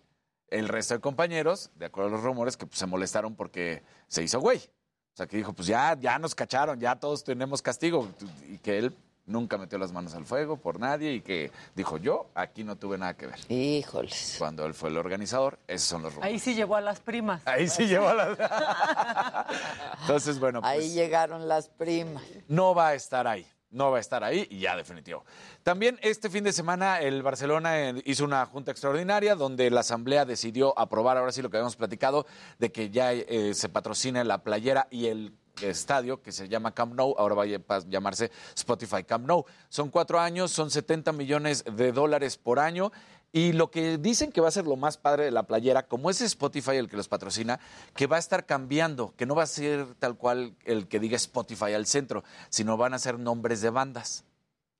el 0.48 0.68
resto 0.68 0.92
de 0.94 1.00
compañeros, 1.00 1.70
de 1.76 1.86
acuerdo 1.86 2.08
a 2.10 2.12
los 2.12 2.22
rumores, 2.22 2.56
que 2.56 2.66
pues, 2.66 2.78
se 2.78 2.86
molestaron 2.86 3.34
porque 3.34 3.82
se 4.08 4.22
hizo 4.22 4.40
güey. 4.40 4.58
O 4.58 5.16
sea, 5.16 5.26
que 5.26 5.36
dijo, 5.38 5.52
pues 5.54 5.68
ya, 5.68 5.96
ya 5.98 6.18
nos 6.18 6.34
cacharon, 6.34 6.78
ya 6.78 6.96
todos 6.96 7.24
tenemos 7.24 7.62
castigo. 7.62 8.08
Y 8.48 8.58
que 8.58 8.78
él 8.78 8.96
nunca 9.30 9.56
metió 9.56 9.78
las 9.78 9.92
manos 9.92 10.14
al 10.14 10.26
fuego 10.26 10.56
por 10.56 10.78
nadie 10.78 11.12
y 11.14 11.20
que 11.22 11.50
dijo, 11.74 11.96
yo 11.96 12.26
aquí 12.34 12.64
no 12.64 12.76
tuve 12.76 12.98
nada 12.98 13.16
que 13.16 13.26
ver. 13.26 13.38
Híjoles. 13.48 14.36
Cuando 14.38 14.66
él 14.66 14.74
fue 14.74 14.90
el 14.90 14.98
organizador, 14.98 15.58
esos 15.66 15.88
son 15.88 16.02
los 16.02 16.14
rumores. 16.14 16.32
Ahí 16.32 16.38
sí 16.38 16.54
llevó 16.54 16.76
a 16.76 16.80
las 16.80 17.00
primas. 17.00 17.40
Ahí 17.46 17.68
sí 17.68 17.86
llevó 17.86 18.08
a 18.08 18.14
la... 18.14 19.46
Entonces, 20.02 20.38
bueno, 20.38 20.60
pues... 20.60 20.72
Ahí 20.72 20.90
llegaron 20.90 21.48
las 21.48 21.68
primas. 21.68 22.22
no 22.48 22.74
va 22.74 22.88
a 22.88 22.94
estar 22.94 23.26
ahí. 23.26 23.46
No 23.70 23.92
va 23.92 23.98
a 23.98 24.00
estar 24.00 24.24
ahí 24.24 24.48
y 24.50 24.58
ya 24.58 24.74
definitivo. 24.74 25.24
También 25.62 25.96
este 26.02 26.28
fin 26.28 26.42
de 26.42 26.52
semana 26.52 26.98
el 27.00 27.22
Barcelona 27.22 27.90
eh, 27.90 28.02
hizo 28.04 28.24
una 28.24 28.44
junta 28.44 28.72
extraordinaria 28.72 29.36
donde 29.36 29.70
la 29.70 29.80
asamblea 29.80 30.24
decidió 30.24 30.76
aprobar, 30.76 31.16
ahora 31.16 31.30
sí 31.30 31.40
lo 31.40 31.50
que 31.50 31.58
habíamos 31.58 31.76
platicado, 31.76 32.26
de 32.58 32.72
que 32.72 32.90
ya 32.90 33.12
eh, 33.12 33.54
se 33.54 33.68
patrocine 33.68 34.24
la 34.24 34.42
playera 34.42 34.88
y 34.90 35.06
el 35.06 35.38
estadio 35.62 36.22
que 36.22 36.32
se 36.32 36.48
llama 36.48 36.72
Camp 36.72 36.94
Nou, 36.94 37.14
ahora 37.18 37.34
va 37.34 37.44
a 37.44 37.78
llamarse 37.88 38.30
Spotify 38.56 39.04
Camp 39.04 39.26
Nou. 39.26 39.44
Son 39.68 39.90
cuatro 39.90 40.18
años, 40.18 40.50
son 40.50 40.70
70 40.70 41.12
millones 41.12 41.64
de 41.64 41.92
dólares 41.92 42.36
por 42.36 42.58
año 42.58 42.92
Y 43.32 43.52
lo 43.52 43.70
que 43.70 43.96
dicen 43.96 44.32
que 44.32 44.40
va 44.40 44.48
a 44.48 44.52
ser 44.52 44.66
lo 44.66 44.76
más 44.76 44.96
padre 44.96 45.24
de 45.24 45.30
la 45.30 45.44
playera, 45.44 45.86
como 45.86 46.10
es 46.10 46.20
Spotify 46.20 46.72
el 46.72 46.88
que 46.88 46.96
los 46.96 47.06
patrocina, 47.06 47.60
que 47.94 48.08
va 48.08 48.16
a 48.16 48.18
estar 48.18 48.44
cambiando, 48.44 49.14
que 49.16 49.24
no 49.24 49.36
va 49.36 49.44
a 49.44 49.46
ser 49.46 49.94
tal 50.00 50.16
cual 50.16 50.56
el 50.64 50.88
que 50.88 50.98
diga 50.98 51.16
Spotify 51.16 51.74
al 51.74 51.86
centro, 51.86 52.24
sino 52.48 52.76
van 52.76 52.92
a 52.92 52.98
ser 52.98 53.20
nombres 53.20 53.60
de 53.60 53.70
bandas. 53.70 54.24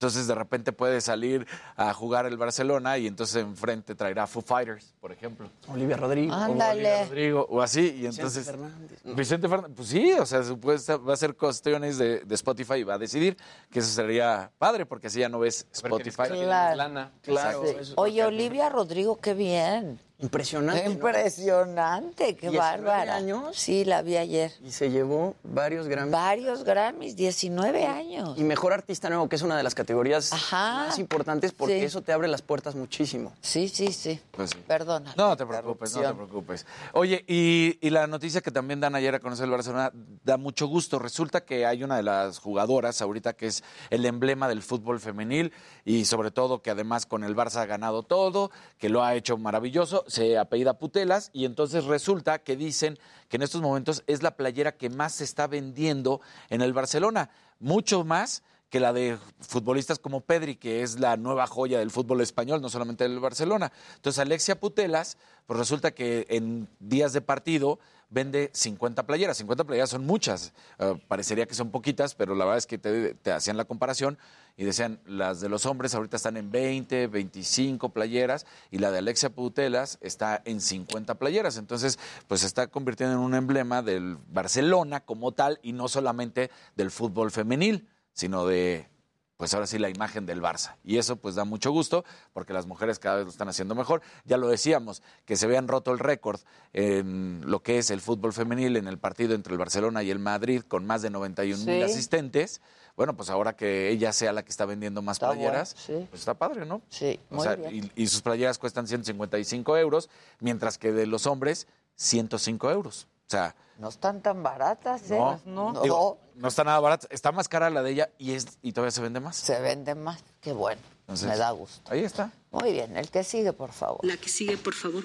Entonces 0.00 0.26
de 0.26 0.34
repente 0.34 0.72
puede 0.72 1.02
salir 1.02 1.46
a 1.76 1.92
jugar 1.92 2.24
el 2.24 2.38
Barcelona 2.38 2.96
y 2.96 3.06
entonces 3.06 3.36
enfrente 3.36 3.94
traerá 3.94 4.26
Foo 4.26 4.40
Fighters, 4.40 4.94
por 4.98 5.12
ejemplo. 5.12 5.50
Olivia 5.68 5.98
Rodrigo. 5.98 6.32
Ándale. 6.32 7.04
Rodrigo, 7.04 7.46
o 7.50 7.60
así, 7.60 7.96
y 8.00 8.06
entonces... 8.06 8.46
Fernández. 8.46 8.98
Vicente 9.04 9.46
Fernández, 9.46 9.76
pues 9.76 9.88
sí, 9.88 10.10
o 10.14 10.24
sea, 10.24 10.42
supuesta- 10.42 10.96
va 10.96 11.12
a 11.12 11.16
ser 11.18 11.36
cuestiones 11.36 11.98
de, 11.98 12.20
de 12.20 12.34
Spotify 12.34 12.76
y 12.76 12.84
va 12.84 12.94
a 12.94 12.98
decidir 12.98 13.36
que 13.70 13.80
eso 13.80 13.90
sería 13.90 14.50
padre, 14.56 14.86
porque 14.86 15.08
así 15.08 15.20
ya 15.20 15.28
no 15.28 15.38
ves 15.38 15.66
Spotify. 15.70 16.28
Claro. 16.30 17.10
Claro. 17.20 17.62
Sí. 17.82 17.92
Oye, 17.96 18.24
Olivia 18.24 18.70
Rodrigo, 18.70 19.20
qué 19.20 19.34
bien. 19.34 20.00
Impresionante. 20.22 20.84
¿no? 20.84 20.90
Impresionante, 20.92 22.36
qué 22.36 22.50
19 22.50 22.58
bárbara. 22.58 23.16
años. 23.16 23.56
Sí, 23.56 23.84
la 23.84 24.02
vi 24.02 24.16
ayer. 24.16 24.52
Y 24.64 24.70
se 24.70 24.90
llevó 24.90 25.34
varios 25.42 25.88
Grammys. 25.88 26.12
Varios 26.12 26.64
Grammys, 26.64 27.16
19 27.16 27.86
años. 27.86 28.38
Y 28.38 28.44
mejor 28.44 28.72
artista 28.72 29.08
nuevo, 29.08 29.28
que 29.28 29.36
es 29.36 29.42
una 29.42 29.56
de 29.56 29.62
las 29.62 29.74
categorías 29.74 30.32
Ajá. 30.32 30.86
más 30.86 30.98
importantes 30.98 31.52
porque 31.52 31.78
Sí. 31.80 31.84
eso 31.86 32.02
te 32.02 32.12
abre 32.12 32.28
las 32.28 32.42
puertas 32.42 32.74
muchísimo. 32.74 33.32
Sí, 33.40 33.68
sí, 33.68 33.92
sí. 33.92 34.20
Pues 34.30 34.50
sí. 34.50 34.58
Perdona. 34.66 35.12
No 35.16 35.36
te 35.36 35.46
preocupes, 35.46 35.94
no 35.94 36.02
te 36.02 36.14
preocupes. 36.14 36.66
Oye, 36.92 37.24
y, 37.26 37.78
y 37.80 37.90
la 37.90 38.06
noticia 38.06 38.40
que 38.40 38.50
también 38.50 38.80
dan 38.80 38.94
ayer 38.94 39.14
a 39.14 39.20
conocer 39.20 39.44
el 39.44 39.50
Barcelona 39.50 39.90
da 40.24 40.36
mucho 40.36 40.66
gusto. 40.66 40.98
Resulta 40.98 41.44
que 41.44 41.66
hay 41.66 41.82
una 41.82 41.96
de 41.96 42.02
las 42.02 42.38
jugadoras 42.38 43.00
ahorita 43.02 43.32
que 43.34 43.46
es 43.46 43.64
el 43.90 44.04
emblema 44.06 44.48
del 44.48 44.62
fútbol 44.62 45.00
femenil 45.00 45.52
y 45.84 46.04
sobre 46.04 46.30
todo 46.30 46.62
que 46.62 46.70
además 46.70 47.06
con 47.06 47.24
el 47.24 47.34
Barça 47.34 47.56
ha 47.62 47.66
ganado 47.66 48.02
todo, 48.02 48.50
que 48.78 48.88
lo 48.88 49.02
ha 49.02 49.14
hecho 49.14 49.36
maravilloso, 49.38 50.04
se 50.10 50.38
apellida 50.38 50.78
Putelas 50.78 51.30
y 51.32 51.44
entonces 51.44 51.84
resulta 51.84 52.40
que 52.40 52.56
dicen 52.56 52.98
que 53.28 53.36
en 53.36 53.42
estos 53.42 53.62
momentos 53.62 54.02
es 54.06 54.22
la 54.22 54.36
playera 54.36 54.76
que 54.76 54.90
más 54.90 55.14
se 55.14 55.24
está 55.24 55.46
vendiendo 55.46 56.20
en 56.48 56.60
el 56.62 56.72
Barcelona, 56.72 57.30
mucho 57.58 58.04
más 58.04 58.42
que 58.70 58.80
la 58.80 58.92
de 58.92 59.18
futbolistas 59.40 59.98
como 59.98 60.20
Pedri, 60.20 60.56
que 60.56 60.82
es 60.82 61.00
la 61.00 61.16
nueva 61.16 61.46
joya 61.46 61.80
del 61.80 61.90
fútbol 61.90 62.20
español, 62.20 62.62
no 62.62 62.68
solamente 62.70 63.04
del 63.04 63.18
Barcelona. 63.18 63.72
Entonces, 63.96 64.20
Alexia 64.20 64.58
Putelas, 64.58 65.18
pues 65.46 65.58
resulta 65.58 65.90
que 65.90 66.24
en 66.28 66.68
días 66.78 67.12
de 67.12 67.20
partido 67.20 67.80
vende 68.10 68.50
50 68.52 69.06
playeras. 69.06 69.36
50 69.38 69.64
playeras 69.64 69.90
son 69.90 70.06
muchas. 70.06 70.52
Eh, 70.78 71.00
parecería 71.08 71.46
que 71.46 71.54
son 71.54 71.70
poquitas, 71.70 72.14
pero 72.14 72.36
la 72.36 72.44
verdad 72.44 72.58
es 72.58 72.66
que 72.66 72.78
te, 72.78 73.14
te 73.14 73.32
hacían 73.32 73.56
la 73.56 73.64
comparación 73.64 74.18
y 74.56 74.64
decían, 74.64 75.00
las 75.04 75.40
de 75.40 75.48
los 75.48 75.66
hombres 75.66 75.94
ahorita 75.94 76.16
están 76.16 76.36
en 76.36 76.52
20, 76.52 77.08
25 77.08 77.88
playeras 77.88 78.46
y 78.70 78.78
la 78.78 78.92
de 78.92 78.98
Alexia 78.98 79.30
Putelas 79.30 79.98
está 80.00 80.42
en 80.44 80.60
50 80.60 81.16
playeras. 81.16 81.56
Entonces, 81.56 81.98
pues 82.28 82.42
se 82.42 82.46
está 82.46 82.68
convirtiendo 82.68 83.14
en 83.14 83.20
un 83.20 83.34
emblema 83.34 83.82
del 83.82 84.16
Barcelona 84.28 85.00
como 85.00 85.32
tal 85.32 85.58
y 85.62 85.72
no 85.72 85.88
solamente 85.88 86.50
del 86.76 86.92
fútbol 86.92 87.32
femenil 87.32 87.88
sino 88.12 88.46
de, 88.46 88.88
pues 89.36 89.54
ahora 89.54 89.66
sí, 89.66 89.78
la 89.78 89.88
imagen 89.88 90.26
del 90.26 90.42
Barça. 90.42 90.76
Y 90.84 90.98
eso 90.98 91.16
pues 91.16 91.34
da 91.34 91.44
mucho 91.44 91.70
gusto 91.70 92.04
porque 92.32 92.52
las 92.52 92.66
mujeres 92.66 92.98
cada 92.98 93.16
vez 93.16 93.24
lo 93.24 93.30
están 93.30 93.48
haciendo 93.48 93.74
mejor. 93.74 94.02
Ya 94.24 94.36
lo 94.36 94.48
decíamos, 94.48 95.02
que 95.24 95.36
se 95.36 95.46
vean 95.46 95.66
roto 95.68 95.92
el 95.92 95.98
récord 95.98 96.40
en 96.74 97.42
lo 97.46 97.62
que 97.62 97.78
es 97.78 97.90
el 97.90 98.00
fútbol 98.00 98.32
femenil 98.32 98.76
en 98.76 98.86
el 98.86 98.98
partido 98.98 99.34
entre 99.34 99.52
el 99.52 99.58
Barcelona 99.58 100.02
y 100.02 100.10
el 100.10 100.18
Madrid 100.18 100.62
con 100.62 100.86
más 100.86 101.02
de 101.02 101.10
91 101.10 101.64
mil 101.64 101.76
Sí. 101.76 101.82
asistentes. 101.82 102.60
Bueno, 102.96 103.16
pues 103.16 103.30
ahora 103.30 103.54
que 103.56 103.88
ella 103.88 104.12
sea 104.12 104.32
la 104.32 104.42
que 104.44 104.50
está 104.50 104.66
vendiendo 104.66 105.00
más 105.00 105.16
Está 105.16 105.28
playeras, 105.30 105.74
bueno, 105.86 106.02
sí. 106.02 106.06
pues 106.10 106.20
está 106.20 106.34
padre, 106.34 106.66
¿no? 106.66 106.82
Sí, 106.90 107.18
O 107.30 107.36
muy 107.36 107.44
sea, 107.44 107.54
bien. 107.56 107.90
y, 107.96 108.02
y 108.02 108.06
sus 108.08 108.20
playeras 108.20 108.58
cuestan 108.58 108.86
155 108.86 109.76
euros, 109.78 110.10
mientras 110.40 110.76
que 110.76 110.92
de 110.92 111.06
los 111.06 111.26
hombres, 111.26 111.66
105 111.94 112.70
euros. 112.70 113.06
O 113.30 113.32
sea, 113.32 113.54
No 113.78 113.88
están 113.88 114.20
tan 114.22 114.42
baratas, 114.42 115.08
¿eh? 115.12 115.16
no, 115.16 115.72
no. 115.72 115.82
digo, 115.82 116.18
no 116.34 116.48
está 116.48 116.64
nada 116.64 116.80
barata. 116.80 117.06
Está 117.10 117.30
más 117.30 117.48
cara 117.48 117.70
la 117.70 117.80
de 117.80 117.92
ella 117.92 118.10
y, 118.18 118.32
es, 118.32 118.58
y 118.60 118.72
todavía 118.72 118.90
se 118.90 119.00
vende 119.00 119.20
más. 119.20 119.36
Se 119.36 119.60
vende 119.60 119.94
más. 119.94 120.20
Qué 120.40 120.52
bueno. 120.52 120.82
Entonces, 121.02 121.28
Me 121.28 121.36
da 121.36 121.52
gusto. 121.52 121.92
Ahí 121.92 122.02
está. 122.02 122.32
Muy 122.50 122.72
bien, 122.72 122.96
el 122.96 123.08
que 123.08 123.22
sigue, 123.22 123.52
por 123.52 123.70
favor. 123.70 124.00
La 124.04 124.16
que 124.16 124.28
sigue, 124.28 124.56
por 124.56 124.74
favor. 124.74 125.04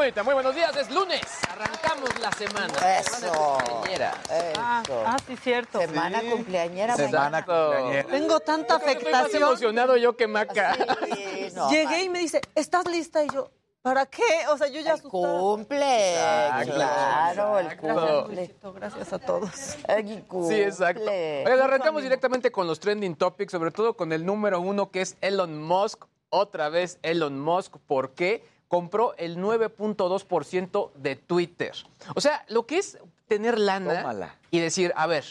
Bonita, 0.00 0.22
muy 0.22 0.32
buenos 0.32 0.54
días. 0.54 0.74
Es 0.76 0.90
lunes. 0.90 1.20
Arrancamos 1.50 2.18
la 2.20 2.32
semana. 2.32 2.98
Eso. 2.98 3.16
Semana 3.18 3.64
cumpleañera. 3.68 4.14
Ah, 4.56 4.82
Eso. 4.82 5.02
ah, 5.06 5.16
sí, 5.26 5.36
cierto. 5.36 5.78
Semana 5.78 6.22
cumpleañera. 6.22 6.96
Semana 6.96 7.44
cumpleañera. 7.44 8.04
Tengo 8.08 8.40
tanta 8.40 8.76
Estoy 8.76 8.94
más 8.94 8.96
afectación. 8.96 9.42
emocionado 9.42 9.98
yo 9.98 10.16
que 10.16 10.26
Maca. 10.26 10.74
Sí, 11.04 11.48
no, 11.54 11.70
Llegué 11.70 12.04
y 12.04 12.08
me 12.08 12.20
dice, 12.20 12.40
¿estás 12.54 12.86
lista? 12.86 13.22
Y 13.22 13.28
yo, 13.28 13.50
¿para 13.82 14.06
qué? 14.06 14.22
O 14.48 14.56
sea, 14.56 14.68
yo 14.68 14.80
ya 14.80 14.94
El 14.94 15.02
cumple. 15.02 16.14
Exacto. 16.14 16.74
Claro, 16.76 17.58
el 17.58 17.76
cumple. 17.76 18.54
Gracias 18.74 19.12
a 19.12 19.18
todos. 19.18 19.76
El 19.86 20.22
cumple. 20.24 20.56
Sí, 20.56 20.62
exacto. 20.62 21.10
Oigan, 21.10 21.60
arrancamos 21.60 22.02
directamente 22.02 22.50
con 22.50 22.66
los 22.66 22.80
trending 22.80 23.16
topics, 23.16 23.52
sobre 23.52 23.70
todo 23.70 23.94
con 23.94 24.12
el 24.12 24.24
número 24.24 24.62
uno 24.62 24.90
que 24.90 25.02
es 25.02 25.18
Elon 25.20 25.62
Musk. 25.62 26.06
Otra 26.30 26.70
vez 26.70 26.98
Elon 27.02 27.38
Musk. 27.38 27.76
¿Por 27.86 28.14
qué? 28.14 28.42
Compró 28.70 29.16
el 29.16 29.36
9.2% 29.38 30.92
de 30.94 31.16
Twitter. 31.16 31.72
O 32.14 32.20
sea, 32.20 32.44
lo 32.46 32.66
que 32.66 32.78
es 32.78 32.98
tener 33.26 33.58
lana 33.58 34.02
Tómala. 34.02 34.38
y 34.52 34.60
decir, 34.60 34.92
a 34.94 35.08
ver, 35.08 35.24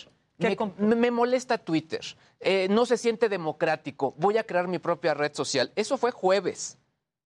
me, 0.78 1.10
molesta 1.10 1.58
Twitter, 1.58 2.02
eh, 2.42 2.68
no 2.70 2.86
se 2.86 2.98
siente 2.98 3.30
democrático, 3.30 4.14
voy 4.18 4.38
a 4.38 4.44
crear 4.44 4.68
mi 4.68 4.78
propia 4.78 5.14
red 5.14 5.34
social. 5.34 5.72
Eso 5.78 5.98
fue 5.98 6.12
jueves. 6.12 6.78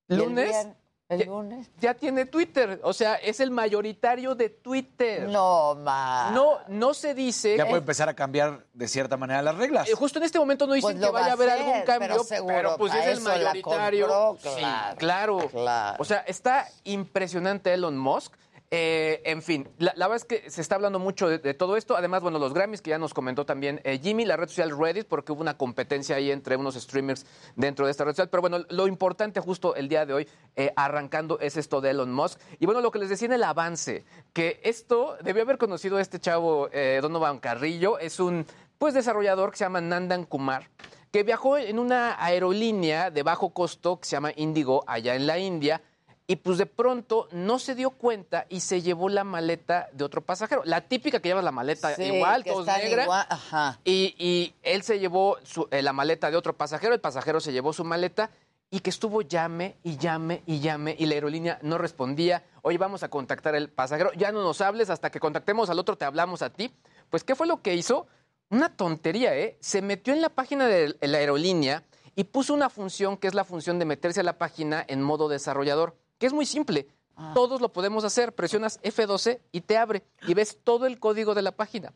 ¿Y 0.07 0.13
el 0.13 0.19
Lunes, 0.19 0.67
el 1.09 1.19
ya- 1.19 1.25
lunes? 1.25 1.69
ya 1.79 1.93
tiene 1.93 2.25
Twitter. 2.25 2.79
O 2.83 2.93
sea, 2.93 3.15
es 3.15 3.39
el 3.39 3.51
mayoritario 3.51 4.35
de 4.35 4.49
Twitter. 4.49 5.27
No, 5.29 5.75
ma. 5.75 6.31
No, 6.33 6.59
no 6.67 6.93
se 6.93 7.13
dice. 7.13 7.57
Ya 7.57 7.65
puede 7.65 7.79
empezar 7.79 8.09
a 8.09 8.13
cambiar 8.15 8.65
de 8.73 8.87
cierta 8.87 9.17
manera 9.17 9.41
las 9.41 9.55
reglas. 9.57 9.87
Eh, 9.89 9.93
justo 9.95 10.19
en 10.19 10.25
este 10.25 10.39
momento 10.39 10.65
no 10.65 10.73
dicen 10.73 10.97
Pues 10.97 11.05
que 11.05 11.11
vaya 11.11 11.27
a 11.27 11.33
haber 11.33 11.49
hacer, 11.49 11.65
algún 11.65 11.81
cambio, 11.83 12.25
pero 12.47 12.77
pues 12.77 12.93
es 12.93 13.05
el 13.17 13.21
mayoritario. 13.21 14.07
compró, 14.07 14.51
Sí, 14.51 14.59
claro, 14.59 14.97
claro. 14.97 15.49
claro. 15.49 15.97
O 15.99 16.05
sea, 16.05 16.19
está 16.19 16.67
impresionante 16.83 17.73
Elon 17.73 17.97
Musk. 17.97 18.33
Eh, 18.75 19.21
en 19.25 19.43
fin, 19.43 19.69
la, 19.77 19.93
verdad 19.93 20.15
es 20.15 20.25
que 20.25 20.49
se 20.49 20.59
está 20.59 20.73
hablando 20.73 20.97
mucho 20.97 21.29
de, 21.29 21.53
todo 21.53 21.77
esto. 21.77 21.95
Además, 21.95 22.23
bueno, 22.23 22.39
los 22.39 22.55
Grammys 22.55 22.81
que 22.81 22.89
ya 22.89 22.97
nos 22.97 23.13
comentó 23.13 23.45
también 23.45 23.79
eh, 23.83 23.99
Jimmy, 24.01 24.25
la 24.25 24.35
red 24.35 24.47
social 24.47 24.75
Reddit, 24.75 25.05
porque 25.05 25.31
hubo 25.31 25.41
una 25.41 25.55
competencia 25.55 26.15
ahí 26.15 26.31
entre 26.31 26.55
unos 26.55 26.73
streamers 26.73 27.23
dentro 27.55 27.85
de 27.85 27.91
esta 27.91 28.03
red 28.03 28.13
social. 28.13 28.29
Pero 28.29 28.41
bueno, 28.41 28.65
lo 28.69 28.87
importante 28.87 29.39
justo 29.41 29.75
el 29.75 29.89
día 29.89 30.07
de 30.07 30.15
hoy, 30.15 30.27
eh, 30.55 30.73
arrancando, 30.75 31.39
es 31.39 31.55
esto 31.55 31.81
de 31.81 31.91
Elon 31.91 32.11
Musk. 32.11 32.39
Y 32.57 32.65
bueno, 32.65 32.81
lo 32.81 32.89
que 32.89 32.97
les 32.97 33.09
decía 33.09 33.27
en 33.27 33.33
el 33.33 33.43
avance, 33.43 34.05
que 34.33 34.59
esto 34.63 35.17
debió 35.21 35.43
haber 35.43 35.59
conocido 35.59 35.99
este 35.99 36.19
chavo 36.19 36.67
eh, 36.71 36.97
Donovan 36.99 37.37
Carrillo, 37.37 37.99
es 37.99 38.19
un 38.19 38.43
pues 38.79 38.95
desarrollador 38.95 39.51
que 39.51 39.57
se 39.57 39.65
llama 39.65 39.81
Nandan 39.81 40.25
Kumar 40.25 40.67
que 41.11 41.21
viajó 41.21 41.59
en 41.59 41.77
una 41.77 42.15
aerolínea 42.25 43.11
de 43.11 43.21
bajo 43.21 43.51
costo 43.51 43.99
que 43.99 44.07
se 44.07 44.15
llama 44.15 44.31
Indigo 44.35 44.83
allá 44.87 45.13
en 45.13 45.27
la 45.27 45.37
India 45.37 45.79
y 46.25 46.37
pues 46.37 46.57
de 46.57 46.65
pronto 46.65 47.27
no 47.31 47.59
se 47.59 47.75
dio 47.75 47.89
cuenta 47.91 48.45
y 48.49 48.61
se 48.61 48.81
llevó 48.81 49.09
la 49.09 49.23
maleta 49.23 49.89
de 49.91 50.03
otro 50.05 50.21
pasajero. 50.21 50.61
La 50.65 50.81
típica 50.81 51.19
que 51.19 51.29
lleva 51.29 51.41
la 51.41 51.51
maleta 51.51 51.93
Sí, 51.95 52.03
igual, 52.03 52.43
todos 52.43 52.65
negra. 52.65 53.03
igual, 53.03 53.25
ajá. 53.29 53.79
Y, 53.83 54.15
y 54.17 54.53
él 54.63 54.83
se 54.83 54.99
llevó 54.99 55.37
su- 55.43 55.67
eh, 55.71 55.81
la 55.81 55.91
maleta 55.93 56.31
de 56.31 56.37
otro 56.37 56.53
pasajero, 56.53 56.93
el 56.93 57.01
pasajero 57.01 57.39
se 57.41 57.51
llevó 57.51 57.73
su 57.73 57.83
maleta 57.83 58.29
y 58.71 58.79
que 58.79 58.89
estuvo 58.89 59.21
llame 59.21 59.75
y 59.83 59.97
llame 59.97 60.41
y 60.47 60.59
llame 60.59 60.95
y 60.97 61.05
la 61.05 61.15
aerolínea 61.15 61.59
no 61.61 61.77
respondía. 61.77 62.41
Oye, 62.61 62.77
vamos 62.77 63.03
a 63.03 63.09
contactar 63.09 63.53
al 63.55 63.67
pasajero, 63.69 64.11
ya 64.13 64.31
no 64.31 64.41
nos 64.41 64.61
hables 64.61 64.89
hasta 64.89 65.11
que 65.11 65.19
contactemos 65.19 65.69
al 65.69 65.77
otro, 65.77 65.97
te 65.97 66.05
hablamos 66.05 66.41
a 66.41 66.49
ti. 66.51 66.71
Pues, 67.09 67.23
¿qué 67.23 67.35
fue 67.35 67.45
lo 67.47 67.61
que 67.61 67.75
hizo? 67.75 68.07
Una 68.49 68.69
tontería, 68.75 69.35
¿eh? 69.37 69.57
Se 69.59 69.81
metió 69.81 70.13
en 70.13 70.21
la 70.21 70.29
página 70.29 70.67
de 70.67 70.95
la 71.01 71.17
aerolínea 71.17 71.83
y 72.15 72.23
puso 72.23 72.53
una 72.53 72.69
función 72.69 73.17
que 73.17 73.27
es 73.27 73.33
la 73.33 73.43
función 73.43 73.77
de 73.77 73.85
meterse 73.85 74.21
a 74.21 74.23
la 74.23 74.37
página 74.37 74.83
en 74.87 75.01
modo 75.01 75.27
desarrollador, 75.27 75.95
que 76.17 76.25
es 76.25 76.33
muy 76.33 76.45
simple. 76.45 76.87
Todos 77.33 77.61
lo 77.61 77.71
podemos 77.71 78.03
hacer. 78.03 78.33
Presionas 78.33 78.81
F12 78.81 79.39
y 79.51 79.61
te 79.61 79.77
abre 79.77 80.03
y 80.27 80.33
ves 80.33 80.57
todo 80.63 80.85
el 80.85 80.99
código 80.99 81.35
de 81.35 81.43
la 81.43 81.51
página. 81.51 81.93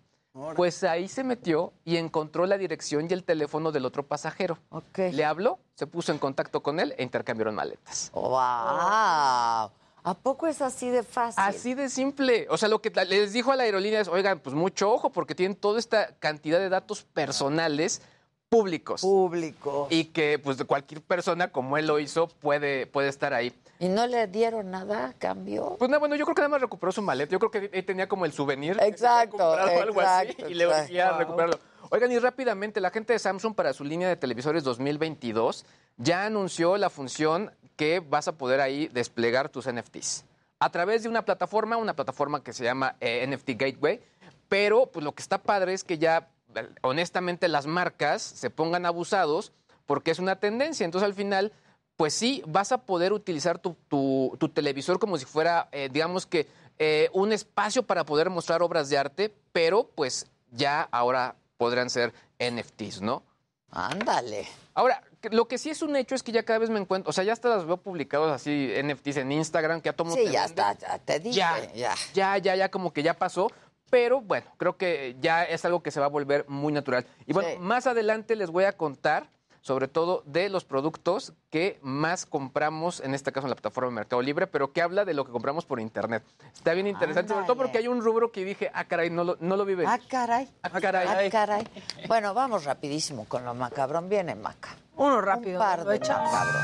Pues 0.56 0.84
ahí 0.84 1.08
se 1.08 1.24
metió 1.24 1.74
y 1.84 1.98
encontró 1.98 2.46
la 2.46 2.60
dirección 2.60 3.08
y 3.10 3.14
el 3.14 3.24
teléfono 3.24 3.72
del 3.72 3.86
otro 3.86 4.04
pasajero. 4.04 4.60
Le 4.96 5.26
habló, 5.26 5.58
se 5.74 5.88
puso 5.88 6.12
en 6.12 6.20
contacto 6.20 6.62
con 6.62 6.80
él 6.80 6.94
e 6.98 7.04
intercambiaron 7.04 7.56
maletas. 7.56 8.12
¡Wow! 8.14 9.72
¿A 10.08 10.14
poco 10.22 10.48
es 10.48 10.62
así 10.62 10.90
de 10.90 11.04
fácil? 11.04 11.44
Así 11.44 11.74
de 11.74 11.90
simple. 11.90 12.48
O 12.50 12.58
sea, 12.58 12.70
lo 12.70 12.82
que 12.82 12.92
les 13.08 13.34
dijo 13.34 13.52
a 13.52 13.56
la 13.56 13.64
aerolínea 13.64 14.00
es, 14.00 14.08
oigan, 14.08 14.40
pues 14.40 14.56
mucho 14.56 14.92
ojo, 14.92 15.10
porque 15.10 15.36
tienen 15.36 15.58
toda 15.58 15.80
esta 15.80 16.16
cantidad 16.20 16.60
de 16.60 16.70
datos 16.70 17.04
personales 17.04 18.02
públicos. 18.48 19.02
Públicos. 19.02 19.88
Y 19.90 20.06
que, 20.06 20.40
pues, 20.40 20.58
de 20.58 20.66
cualquier 20.66 21.02
persona, 21.02 21.52
como 21.52 21.78
él 21.78 21.88
lo 21.88 22.00
hizo, 22.00 22.28
puede, 22.28 22.86
puede 22.86 23.10
estar 23.10 23.34
ahí. 23.34 23.54
¿Y 23.80 23.88
no 23.90 24.08
le 24.08 24.28
dieron 24.28 24.72
nada 24.72 25.10
a 25.10 25.14
cambio? 25.14 25.76
Pues 25.78 25.90
no, 25.90 26.00
bueno, 26.00 26.16
yo 26.16 26.26
creo 26.26 26.36
que 26.36 26.42
nada 26.42 26.50
más 26.50 26.62
recuperó 26.62 26.92
su 26.92 27.02
maleta. 27.02 27.32
Yo 27.32 27.40
creo 27.40 27.52
que 27.52 27.70
él 27.72 27.86
tenía 27.86 28.08
como 28.08 28.26
el 28.26 28.34
souvenir. 28.34 28.78
Exacto, 28.82 29.54
algo 29.54 30.02
así 30.02 30.32
exacto, 30.32 30.50
y 30.50 30.54
le 30.56 30.64
exacto. 30.64 31.18
recuperarlo. 31.20 31.60
Oigan, 31.90 32.12
y 32.12 32.20
rápidamente, 32.20 32.82
la 32.82 32.90
gente 32.90 33.14
de 33.14 33.20
Samsung 33.20 33.56
para 33.56 33.74
su 33.74 33.84
línea 33.84 34.10
de 34.10 34.16
televisores 34.16 34.64
2022 34.64 35.66
ya 35.98 36.26
anunció 36.26 36.78
la 36.78 36.90
función 36.90 37.52
que 37.76 38.00
vas 38.00 38.28
a 38.28 38.34
poder 38.34 38.62
ahí 38.62 38.88
desplegar 38.88 39.50
tus 39.50 39.72
NFTs 39.72 40.26
a 40.60 40.70
través 40.72 41.04
de 41.04 41.10
una 41.10 41.24
plataforma, 41.24 41.78
una 41.78 41.96
plataforma 41.96 42.44
que 42.44 42.54
se 42.54 42.64
llama 42.64 42.96
eh, 43.00 43.26
NFT 43.28 43.52
Gateway, 43.52 44.02
pero 44.50 44.88
pues 44.88 45.04
lo 45.04 45.14
que 45.14 45.22
está 45.22 45.42
padre 45.42 45.74
es 45.74 45.84
que 45.84 45.98
ya 45.98 46.30
eh, 46.56 46.68
honestamente 46.82 47.48
las 47.48 47.68
marcas 47.68 48.22
se 48.22 48.50
pongan 48.50 48.86
abusados 48.86 49.52
porque 49.86 50.12
es 50.12 50.20
una 50.20 50.38
tendencia, 50.38 50.86
entonces 50.86 51.06
al 51.06 51.14
final 51.14 51.54
pues 51.98 52.14
sí, 52.14 52.44
vas 52.48 52.72
a 52.72 52.78
poder 52.78 53.12
utilizar 53.12 53.58
tu, 53.60 53.76
tu- 53.90 54.36
tu 54.40 54.50
televisor 54.50 55.00
como 55.00 55.18
si 55.18 55.26
fuera, 55.26 55.68
eh, 55.72 55.90
digamos 55.92 56.26
que, 56.26 56.48
eh, 56.80 57.10
un 57.12 57.34
espacio 57.34 57.84
para 57.84 58.06
poder 58.06 58.30
mostrar 58.30 58.62
obras 58.62 58.90
de 58.90 58.98
arte, 59.00 59.34
pero 59.52 59.90
pues 59.96 60.28
ya 60.52 60.88
ahora 60.92 61.36
podrán 61.58 61.90
ser 61.90 62.14
NFTs, 62.40 63.02
¿no? 63.02 63.24
Ándale. 63.72 64.48
Ahora, 64.74 65.02
lo 65.32 65.48
que 65.48 65.58
sí 65.58 65.70
es 65.72 65.82
un 65.82 65.96
hecho 65.96 66.14
es 66.16 66.24
que 66.24 66.32
ya 66.32 66.44
cada 66.44 66.60
vez 66.60 66.70
me 66.70 66.80
encuentro, 66.80 67.10
o 67.10 67.14
sea, 67.14 67.24
ya 67.24 67.34
hasta 67.34 67.50
las 67.50 67.66
veo 67.66 67.78
publicados 67.78 68.32
así 68.32 68.72
NFTs 68.82 69.18
en 69.18 69.32
Instagram, 69.32 69.82
que 69.82 69.90
a 69.90 69.94
todo 69.94 70.06
mundo 70.06 70.22
Sí, 70.22 70.28
te 70.28 70.34
ya 70.34 70.46
vende. 70.46 70.62
está, 70.62 70.78
ya 70.78 71.00
te 71.00 71.20
dije. 71.20 71.36
Ya, 71.36 71.74
ya. 71.74 71.96
ya, 72.14 72.38
ya, 72.38 72.56
ya 72.56 72.70
como 72.72 72.94
que 72.94 73.04
ya 73.04 73.16
pasó. 73.16 73.52
Pero 73.90 74.20
bueno, 74.22 74.46
creo 74.58 74.78
que 74.78 75.16
ya 75.22 75.44
es 75.46 75.64
algo 75.66 75.82
que 75.82 75.92
se 75.92 76.00
va 76.00 76.06
a 76.08 76.10
volver 76.10 76.46
muy 76.50 76.74
natural. 76.74 77.06
Y 77.26 77.34
bueno, 77.34 77.50
Sí. 77.50 77.58
más 77.60 77.88
adelante 77.88 78.36
les 78.36 78.50
voy 78.52 78.66
a 78.66 78.74
contar 78.74 79.30
sobre 79.68 79.90
todo 79.90 80.24
de 80.26 80.48
los 80.48 80.64
productos 80.64 81.34
que 81.50 81.78
más 81.82 82.26
compramos, 82.26 83.02
en 83.02 83.14
este 83.14 83.34
caso 83.34 83.48
en 83.48 83.50
la 83.50 83.56
plataforma 83.56 83.90
de 83.90 83.96
Mercado 83.96 84.22
Libre, 84.22 84.48
pero 84.48 84.72
que 84.72 84.82
habla 84.82 85.04
de 85.04 85.14
lo 85.14 85.26
que 85.26 85.32
compramos 85.34 85.66
por 85.66 85.82
internet. 85.82 86.24
Está 86.54 86.74
bien 86.74 86.88
interesante, 86.88 87.34
sobre 87.34 87.46
todo 87.46 87.58
porque 87.58 87.80
hay 87.80 87.90
un 87.90 88.02
rubro 88.02 88.32
que 88.32 88.46
dije, 88.46 88.72
ah, 88.74 88.86
caray, 88.86 89.10
no 89.10 89.26
lo, 89.26 89.38
no 89.42 89.58
lo 89.58 89.66
vive. 89.66 89.84
Ah, 89.86 90.00
caray. 90.08 90.48
Ah, 90.64 90.70
caray. 90.80 91.08
Ah, 91.10 91.30
caray. 91.30 91.68
Bueno, 92.08 92.34
vamos 92.34 92.64
rapidísimo 92.64 93.26
con 93.26 93.44
lo 93.44 93.54
macabrón. 93.54 94.08
Viene 94.08 94.36
Maca. 94.36 94.70
Uno 94.96 95.20
rápido. 95.20 95.60
Un 95.60 95.66
par 95.66 95.84
de 95.84 96.00
macabrón. 96.00 96.64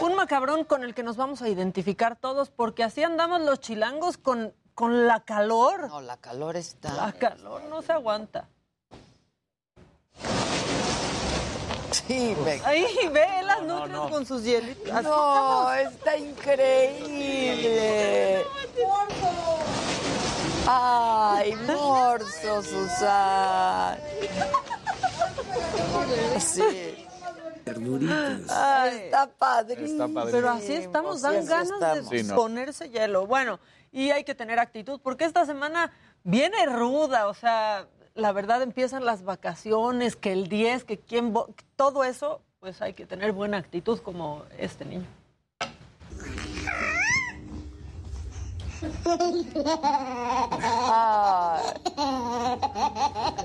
Un 0.00 0.14
macabrón 0.16 0.64
con 0.64 0.84
el 0.84 0.94
que 0.94 1.02
nos 1.02 1.16
vamos 1.16 1.40
a 1.40 1.48
identificar 1.48 2.14
todos, 2.14 2.50
porque 2.50 2.84
así 2.84 3.02
andamos 3.02 3.40
los 3.40 3.58
chilangos 3.60 4.18
con, 4.18 4.52
con 4.76 5.06
la 5.08 5.20
calor. 5.24 5.88
No, 5.88 6.00
la 6.02 6.18
calor 6.18 6.54
está. 6.56 6.92
La 6.92 7.10
calor 7.12 7.62
no 7.64 7.80
se 7.82 7.92
aguanta. 7.92 8.46
Sí, 11.90 12.36
me... 12.44 12.60
Ahí 12.64 12.86
ve 13.10 13.26
las 13.42 13.62
nutrias 13.62 14.10
con 14.10 14.26
sus 14.26 14.42
hielitos. 14.44 14.92
Así 14.92 15.02
No, 15.08 15.72
estamos. 15.72 15.94
está 15.96 16.16
increíble. 16.18 17.64
Ay, 20.68 21.54
morso, 21.66 22.62
Susan. 22.62 23.98
Sí. 26.38 26.95
Ay, 28.48 28.96
está 29.04 29.28
padrísimo. 29.28 30.04
Está. 30.06 30.24
Pero 30.30 30.50
así 30.50 30.72
estamos, 30.72 31.22
dan 31.22 31.36
así 31.36 31.48
ganas 31.48 31.70
estamos. 31.72 32.10
de 32.10 32.18
Sí, 32.22 32.28
no. 32.28 32.36
ponerse 32.36 32.90
hielo. 32.90 33.26
Bueno, 33.26 33.58
y 33.92 34.10
hay 34.10 34.24
que 34.24 34.34
tener 34.34 34.58
actitud, 34.58 35.00
porque 35.02 35.24
esta 35.24 35.44
semana 35.46 35.92
viene 36.24 36.66
ruda, 36.66 37.28
o 37.28 37.34
sea, 37.34 37.86
la 38.14 38.32
verdad 38.32 38.62
empiezan 38.62 39.04
las 39.04 39.22
vacaciones, 39.24 40.16
que 40.16 40.32
el 40.32 40.48
10, 40.48 40.84
que 40.84 40.98
quién, 40.98 41.34
vo- 41.34 41.52
todo 41.76 42.04
eso, 42.04 42.40
pues 42.60 42.80
hay 42.82 42.92
que 42.94 43.04
tener 43.06 43.32
buena 43.32 43.58
actitud 43.58 43.98
como 44.00 44.44
este 44.58 44.84
niño. 44.84 45.06
Ay. 48.82 49.56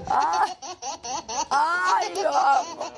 Ay. 0.10 0.52
Ay, 1.50 2.14
lo 2.22 2.30
amo. 2.30 2.92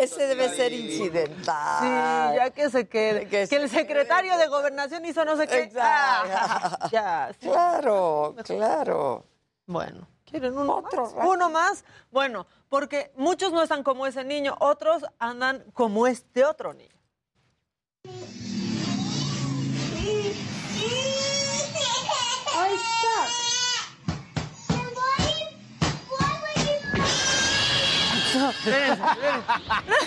Ese 0.00 0.26
debe 0.26 0.48
ser 0.50 0.72
incidental. 0.72 1.80
Sí, 1.80 2.36
ya 2.36 2.50
que 2.50 2.70
se 2.70 2.88
quede. 2.88 3.28
Que, 3.28 3.42
el 3.42 3.70
secretario 3.70 4.36
de 4.36 4.46
gobernación 4.48 5.04
hizo 5.04 5.24
no 5.24 5.36
sé 5.36 5.46
qué. 5.46 5.62
Exacto. 5.62 6.32
Ah, 6.34 6.88
ya, 6.90 7.30
sí. 7.38 7.48
Claro, 7.48 8.34
claro. 8.44 9.24
Bueno, 9.66 10.06
¿quieren 10.24 10.56
uno 10.56 10.76
Otro 10.76 11.10
más? 11.10 11.26
¿Uno 11.26 11.50
más? 11.50 11.84
Bueno, 12.10 12.46
porque 12.68 13.12
muchos 13.16 13.52
no 13.52 13.62
están 13.62 13.82
como 13.82 14.06
ese 14.06 14.24
niño, 14.24 14.56
otros 14.60 15.04
andan 15.18 15.64
como 15.72 16.06
este 16.06 16.44
otro 16.44 16.74
niño. 16.74 16.93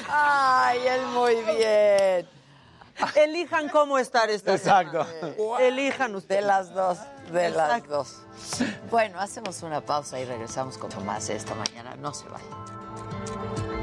Ay, 0.10 0.80
él 0.88 1.02
muy 1.08 1.36
bien. 1.56 2.30
Elijan 3.16 3.70
cómo 3.70 3.98
estar 4.00 4.30
esta 4.30 4.54
Exacto. 4.56 5.06
semana. 5.06 5.60
Elijan 5.60 6.12
De 6.12 6.18
ustedes. 6.18 6.43
las 6.43 6.74
dos, 6.74 6.98
de 7.32 7.50
las 7.50 7.88
dos. 7.88 8.18
Bueno, 8.89 9.20
hacemos 9.20 9.62
una 9.64 9.82
pausa 9.82 10.20
y 10.20 10.26
regresamos 10.26 10.78
con 10.78 11.06
más 11.06 11.30
esta 11.30 11.54
mañana. 11.56 11.95
No 11.95 12.14
se 12.14 12.26
vayan. 12.28 13.76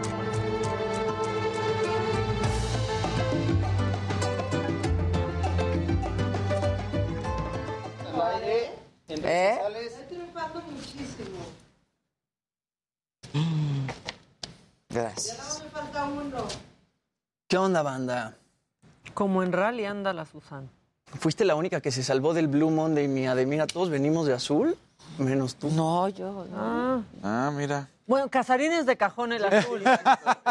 ¿Eh? 9.08 9.58
Gracias. 14.88 15.62
¿Qué 17.48 17.58
onda, 17.58 17.82
banda? 17.82 18.34
Como 19.12 19.42
en 19.42 19.52
rally 19.52 19.84
anda 19.84 20.12
la 20.12 20.24
Susana. 20.24 20.68
¿Fuiste 21.06 21.44
la 21.44 21.54
única 21.54 21.80
que 21.80 21.90
se 21.90 22.02
salvó 22.02 22.34
del 22.34 22.48
Blue 22.48 22.70
Monday, 22.70 23.06
mi 23.08 23.26
Ademira? 23.26 23.66
¿Todos 23.66 23.90
venimos 23.90 24.26
de 24.26 24.32
azul? 24.32 24.76
Menos 25.18 25.56
tú. 25.56 25.68
No, 25.70 26.08
yo. 26.08 26.46
no. 26.50 26.56
Ah. 26.56 27.02
Ah, 27.22 27.52
mira. 27.54 27.88
Bueno, 28.06 28.28
casarines 28.28 28.86
de 28.86 28.96
cajón 28.96 29.32
el 29.32 29.44
azul. 29.44 29.82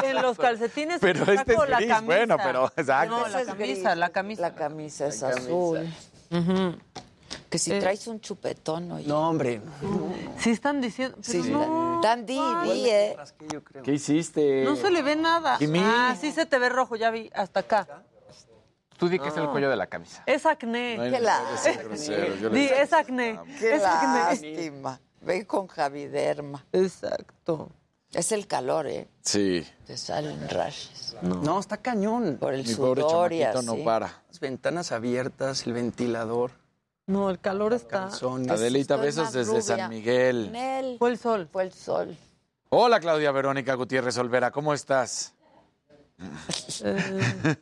en 0.03 0.21
los 0.21 0.37
calcetines 0.37 0.99
Pero 1.01 1.23
este 1.31 1.53
es 1.53 1.69
la 1.69 1.77
gris, 1.77 1.89
camisa. 1.89 2.01
bueno, 2.01 2.37
pero 2.37 2.71
exacto. 2.75 3.17
No, 3.17 3.27
la 3.27 3.45
camisa, 3.45 3.53
gris. 3.55 3.83
la 3.97 4.09
camisa. 4.09 4.41
La 4.41 4.55
camisa 4.55 5.07
es 5.07 5.23
azul. 5.23 5.87
Ujú. 6.31 6.75
Que 7.49 7.57
si 7.57 7.71
Eh. 7.71 7.79
traes 7.79 8.07
un 8.07 8.19
chupetón, 8.21 8.91
oye. 8.91 9.07
No, 9.07 9.29
hombre. 9.29 9.61
Sí 10.39 10.51
están 10.51 10.81
diciendo, 10.81 11.17
pero 11.25 11.43
Sí, 11.43 11.49
no, 11.51 11.99
tan 12.01 12.25
di, 12.25 12.39
di, 12.63 12.89
eh. 12.89 13.15
yo 13.51 13.63
creo. 13.63 13.83
¿Qué 13.83 13.93
hiciste? 13.93 14.63
no 14.63 14.75
se 14.75 14.89
le 14.91 15.01
ve 15.01 15.15
nada. 15.15 15.57
Jimmy. 15.57 15.79
Ah, 15.81 16.15
sí 16.19 16.31
se 16.31 16.45
te 16.45 16.57
ve 16.59 16.69
rojo, 16.69 16.95
ya 16.95 17.11
vi, 17.11 17.29
hasta 17.33 17.61
acá. 17.61 18.03
Tú 18.97 19.09
di 19.09 19.19
que 19.19 19.27
es 19.29 19.37
el 19.37 19.49
cuello 19.49 19.69
de 19.69 19.75
la 19.75 19.87
camisa. 19.87 20.23
Es 20.25 20.45
acné. 20.45 20.97
No 20.97 21.03
Qué 21.03 21.19
le 21.19 22.49
Di, 22.49 22.65
es 22.65 22.93
acné. 22.93 23.39
Qué 23.59 23.75
es 23.75 23.83
acné. 23.83 24.19
lástima. 24.19 24.99
Ven 25.21 25.45
con 25.45 25.67
Javiderma. 25.67 26.65
Exacto. 26.71 27.69
Es 28.13 28.31
el 28.31 28.45
calor, 28.45 28.85
¿eh? 28.87 29.07
Sí. 29.21 29.65
Te 29.87 29.97
salen 29.97 30.47
rashes. 30.49 31.15
No, 31.23 31.59
está 31.59 31.77
cañón. 31.77 32.37
Por 32.39 32.53
el 32.53 32.65
Mi 32.65 32.75
pobre 32.75 33.01
sudor 33.01 33.33
y 33.33 33.39
chamaquito 33.39 33.59
así. 33.59 33.65
no 33.79 33.83
para. 33.83 34.21
Las 34.27 34.39
ventanas 34.39 34.91
abiertas, 34.91 35.65
el 35.65 35.73
ventilador, 35.73 36.51
No, 37.07 37.29
el 37.29 37.39
calor 37.39 37.73
está. 37.73 38.01
calzones. 38.09 38.49
Adelita, 38.49 38.95
Estoy 38.95 39.05
besos 39.07 39.33
desde 39.33 39.51
rubia. 39.51 39.61
San 39.61 39.89
Miguel. 39.89 40.51
Nel. 40.51 40.97
Fue 40.97 41.09
el 41.11 41.17
sol. 41.17 41.47
Fue 41.51 41.63
el 41.63 41.73
sol. 41.73 42.15
Hola, 42.69 42.99
Claudia 42.99 43.31
Verónica 43.31 43.73
Gutiérrez 43.75 44.17
Olvera, 44.17 44.51
¿cómo 44.51 44.73
estás? 44.73 45.33
Eh, 46.83 47.55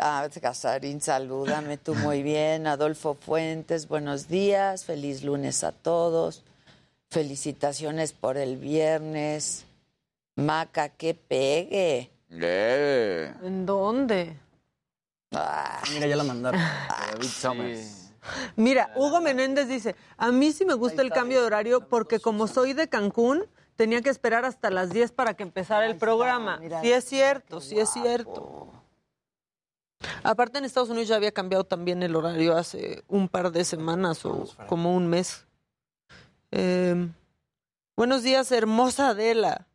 Ah, 0.00 0.28
Casarín, 0.40 1.00
salúdame 1.00 1.76
tú 1.76 1.94
muy 1.94 2.22
bien. 2.22 2.66
Adolfo 2.68 3.14
Fuentes, 3.14 3.88
buenos 3.88 4.28
días. 4.28 4.84
Feliz 4.84 5.24
lunes 5.24 5.64
a 5.64 5.72
todos. 5.72 6.44
Felicitaciones 7.10 8.12
por 8.12 8.36
el 8.36 8.56
viernes. 8.58 9.64
Maca, 10.36 10.90
que 10.90 11.14
pegue. 11.14 12.10
Eh, 12.30 13.34
¿En 13.42 13.66
dónde? 13.66 14.36
Ah, 15.32 15.80
Mira, 15.92 16.06
ya 16.06 16.16
la 16.16 16.24
mandaron. 16.24 16.60
David 16.60 17.28
Summers. 17.28 18.07
Mira, 18.56 18.92
Hugo 18.96 19.20
Menéndez 19.20 19.68
dice, 19.68 19.96
a 20.16 20.30
mí 20.32 20.52
sí 20.52 20.64
me 20.64 20.74
gusta 20.74 21.02
el 21.02 21.10
cambio 21.10 21.40
de 21.40 21.46
horario 21.46 21.88
porque 21.88 22.20
como 22.20 22.46
soy 22.46 22.72
de 22.72 22.88
Cancún, 22.88 23.44
tenía 23.76 24.02
que 24.02 24.10
esperar 24.10 24.44
hasta 24.44 24.70
las 24.70 24.90
10 24.90 25.12
para 25.12 25.34
que 25.34 25.44
empezara 25.44 25.86
el 25.86 25.96
programa. 25.96 26.60
Sí 26.82 26.92
es 26.92 27.04
cierto, 27.04 27.60
sí 27.60 27.78
es 27.78 27.90
cierto. 27.90 28.72
Aparte 30.22 30.58
en 30.58 30.64
Estados 30.64 30.90
Unidos 30.90 31.08
ya 31.08 31.16
había 31.16 31.32
cambiado 31.32 31.64
también 31.64 32.02
el 32.02 32.14
horario 32.14 32.56
hace 32.56 33.04
un 33.08 33.28
par 33.28 33.50
de 33.52 33.64
semanas 33.64 34.24
o 34.24 34.48
como 34.66 34.94
un 34.94 35.08
mes. 35.08 35.46
Eh, 36.50 37.08
buenos 37.96 38.22
días, 38.22 38.50
hermosa 38.52 39.10
Adela. 39.10 39.66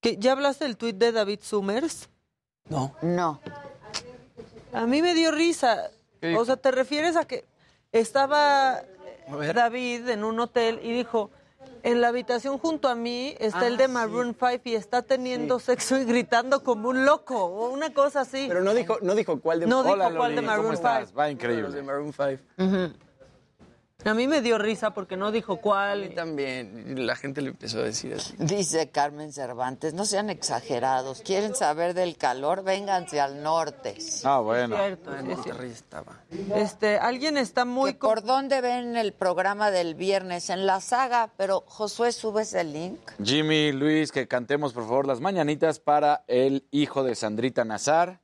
¿Qué, 0.00 0.16
¿Ya 0.18 0.32
hablaste 0.32 0.64
del 0.64 0.76
tuit 0.76 0.96
de 0.96 1.12
David 1.12 1.40
Summers? 1.42 2.10
No. 2.68 2.94
No. 3.00 3.40
A 4.74 4.86
mí 4.86 5.02
me 5.02 5.14
dio 5.14 5.30
risa. 5.30 5.90
O 6.36 6.44
sea, 6.44 6.56
¿te 6.56 6.70
refieres 6.70 7.16
a 7.16 7.26
que 7.26 7.44
estaba 7.92 8.82
David 9.54 10.08
en 10.08 10.24
un 10.24 10.40
hotel 10.40 10.80
y 10.82 10.92
dijo, 10.92 11.30
en 11.82 12.00
la 12.00 12.08
habitación 12.08 12.58
junto 12.58 12.88
a 12.88 12.94
mí 12.94 13.34
está 13.38 13.60
Ah, 13.60 13.66
el 13.66 13.76
de 13.76 13.86
sí. 13.86 13.92
Maroon 13.92 14.34
5 14.38 14.60
y 14.64 14.74
está 14.74 15.02
teniendo 15.02 15.58
sexo 15.60 15.98
y 15.98 16.04
gritando 16.04 16.62
como 16.62 16.88
un 16.88 17.04
loco 17.04 17.44
o 17.44 17.68
una 17.70 17.92
cosa 17.92 18.22
así? 18.22 18.46
Pero 18.48 18.62
no 18.62 18.72
dijo, 18.72 18.96
no 19.02 19.14
dijo 19.14 19.38
cuál 19.40 19.60
de 19.60 19.66
No 19.66 19.82
dijo 19.82 19.96
cuál 20.16 20.34
de 20.34 20.40
Maroon 20.42 20.64
¿cómo 20.66 20.74
estás? 20.74 21.08
5. 21.08 21.18
Va 21.18 21.24
Los 21.24 21.26
de 21.28 21.32
increíble. 21.32 21.82
Maroon 21.82 22.12
5. 22.12 22.42
Ujú. 22.58 22.92
A 24.04 24.12
mí 24.12 24.28
me 24.28 24.42
dio 24.42 24.58
risa 24.58 24.92
porque 24.92 25.16
no 25.16 25.32
dijo 25.32 25.56
cuál. 25.56 26.14
También, 26.14 26.84
y 26.96 27.00
la 27.00 27.16
gente 27.16 27.40
le 27.40 27.50
empezó 27.50 27.78
a 27.78 27.84
decir 27.84 28.14
así. 28.14 28.34
Dice 28.38 28.90
Carmen 28.90 29.32
Cervantes, 29.32 29.94
no 29.94 30.04
sean 30.04 30.28
exagerados. 30.28 31.22
¿Quieren 31.22 31.54
saber 31.54 31.94
del 31.94 32.16
calor? 32.18 32.62
Vénganse 32.64 33.20
al 33.20 33.42
norte. 33.42 33.96
Ah, 34.24 34.40
bueno. 34.40 34.76
Cierto, 34.76 35.10
sí, 35.12 35.18
en 35.18 35.26
sí. 35.26 35.34
Monterrey 35.34 35.70
estaba. 35.70 36.20
Este, 36.54 36.98
alguien 36.98 37.38
está 37.38 37.64
muy 37.64 37.94
¿Que 37.94 37.98
¿Por 38.00 38.22
dónde 38.22 38.60
ven 38.60 38.96
el 38.96 39.12
programa 39.14 39.70
del 39.70 39.94
viernes? 39.94 40.50
En 40.50 40.66
la 40.66 40.80
saga, 40.80 41.30
pero 41.36 41.64
Josué, 41.66 42.12
¿subes 42.12 42.52
el 42.54 42.72
link? 42.72 42.98
Jimmy, 43.22 43.72
Luis, 43.72 44.12
que 44.12 44.28
cantemos 44.28 44.74
por 44.74 44.82
favor 44.84 45.06
las 45.06 45.20
mañanitas 45.20 45.80
para 45.80 46.24
el 46.26 46.66
hijo 46.70 47.04
de 47.04 47.14
Sandrita 47.14 47.64
Nazar, 47.64 48.20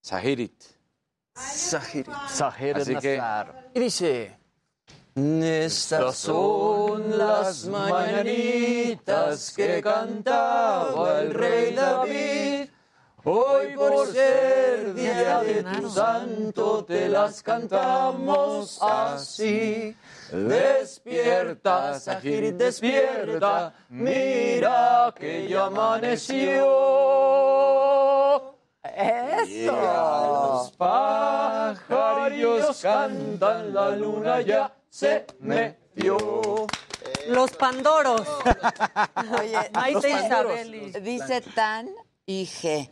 Sahirit. 0.00 0.60
Sahirit. 1.34 2.08
Así 2.76 2.96
que 2.96 3.22
Y 3.74 3.80
dice... 3.80 4.37
Estas 5.18 6.16
son 6.16 7.18
las 7.18 7.66
mañanitas 7.66 9.52
que 9.56 9.82
cantaba 9.82 11.22
el 11.22 11.34
rey 11.34 11.74
David. 11.74 12.68
Hoy 13.24 13.74
por 13.74 14.06
ser 14.12 14.94
día 14.94 15.42
de 15.42 15.64
tu 15.64 15.90
santo 15.90 16.84
te 16.84 17.08
las 17.08 17.42
cantamos 17.42 18.78
así. 18.80 19.96
Despierta, 20.30 21.98
Sahirit, 21.98 22.54
despierta, 22.54 23.74
mira 23.88 25.12
que 25.18 25.48
ya 25.48 25.66
amaneció. 25.66 26.64
¡Eso! 28.84 29.72
Los 29.72 30.70
pajarillos 30.76 32.80
cantan, 32.80 33.74
la 33.74 33.90
luna 33.90 34.40
ya 34.42 34.77
se 34.90 35.26
metió. 35.40 36.66
Los 37.28 37.50
Pandoros. 37.52 38.22
Oye, 39.40 39.70
Maite 39.72 41.00
dice- 41.00 41.40
Tan 41.54 41.88
y 42.26 42.44
G. 42.46 42.90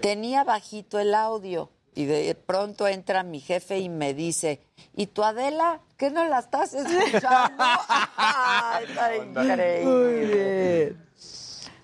Tenía 0.00 0.44
bajito 0.44 0.98
el 0.98 1.14
audio 1.14 1.70
y 1.94 2.04
de 2.06 2.34
pronto 2.34 2.86
entra 2.88 3.22
mi 3.22 3.40
jefe 3.40 3.78
y 3.78 3.88
me 3.88 4.14
dice, 4.14 4.60
¿y 4.94 5.06
tu 5.06 5.22
Adela? 5.22 5.80
¿Qué 5.96 6.10
no 6.10 6.24
la 6.26 6.40
estás 6.40 6.74
escuchando? 6.74 7.64
Ay, 8.16 8.84
está 8.88 9.16
increíble. 9.16 9.84
Muy 9.84 10.26
bien. 10.26 11.06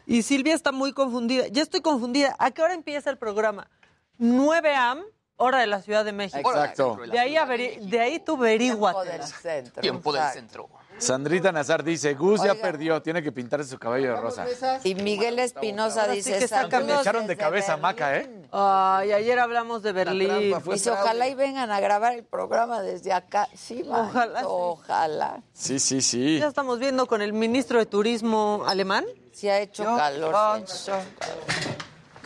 Y 0.07 0.23
Silvia 0.23 0.55
está 0.55 0.73
muy 0.73 0.93
confundida. 0.93 1.47
Ya 1.49 1.63
estoy 1.63 1.81
confundida. 1.81 2.35
¿A 2.39 2.51
qué 2.51 2.63
hora 2.63 2.75
empieza 2.75 3.11
el 3.11 3.19
programa? 3.19 3.71
9 4.19 4.75
am, 4.75 5.03
hora 5.41 5.59
de 5.59 5.67
la 5.67 5.81
Ciudad 5.83 6.05
de 6.05 6.13
México. 6.13 6.51
Exacto. 6.51 6.99
De 7.11 7.19
ahí, 7.19 7.35
averi- 7.35 7.79
de 7.81 8.01
ahí 8.01 8.19
tú 8.21 8.37
averíguate. 8.37 9.01
Tiempo 9.11 9.19
del 9.19 9.27
centro. 9.29 9.81
Tiempo 9.83 10.13
del 10.13 10.23
centro. 10.33 10.69
Sandrita 10.99 11.51
Nazar 11.51 11.83
dice, 11.83 12.13
Gus 12.13 12.43
ya 12.43 12.53
Oiga. 12.53 12.61
perdió, 12.63 13.01
tiene 13.01 13.23
que 13.23 13.33
pintarse 13.33 13.71
su 13.71 13.79
cabello 13.79 14.15
de 14.15 14.21
rosa. 14.21 14.45
Y 14.85 14.95
Miguel 14.97 15.39
Espinosa 15.39 16.07
dice, 16.09 16.37
que 16.37 16.45
está 16.45 16.69
"Saludos 16.69 16.85
Me 16.87 17.01
echaron 17.01 17.23
de 17.23 17.29
desde 17.29 17.41
cabeza 17.43 17.73
a 17.73 17.77
Berlín". 17.77 17.83
Maca, 17.83 18.17
¿eh? 18.19 18.31
Ay, 18.53 19.13
ayer 19.13 19.39
hablamos 19.39 19.83
de 19.83 19.93
Berlín. 19.93 20.29
trampa 20.29 20.61
fue- 20.61 20.75
Dice, 20.75 20.91
ojalá 20.91 21.27
y 21.27 21.35
vengan 21.35 21.71
a 21.71 21.81
grabar 21.81 22.13
el 22.13 22.25
programa 22.25 22.83
desde 22.83 23.15
acá. 23.15 23.49
Sí, 23.55 23.83
Ojalá, 23.89 24.03
ojalá. 24.11 24.41
sí. 24.41 24.47
Ojalá. 24.47 25.43
Sí, 25.55 25.79
sí, 25.79 26.03
sí. 26.03 26.39
Ya 26.39 26.49
estamos 26.49 26.79
viendo 26.79 27.07
con 27.07 27.23
el 27.23 27.33
ministro 27.33 27.79
de 27.79 27.87
Turismo 27.87 28.65
alemán. 28.67 29.07
Si 29.33 29.49
ha 29.49 29.59
hecho 29.59 29.85
calor. 29.85 30.35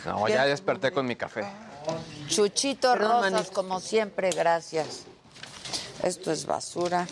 No, 0.05 0.27
ya 0.27 0.45
desperté 0.45 0.91
con 0.91 1.05
mi 1.05 1.15
café. 1.15 1.45
Chuchito 2.27 2.91
Perdón, 2.93 3.11
Rosas, 3.11 3.31
manito. 3.31 3.53
como 3.53 3.79
siempre, 3.79 4.29
gracias. 4.31 5.03
Esto 6.03 6.31
es 6.31 6.45
basura. 6.45 7.07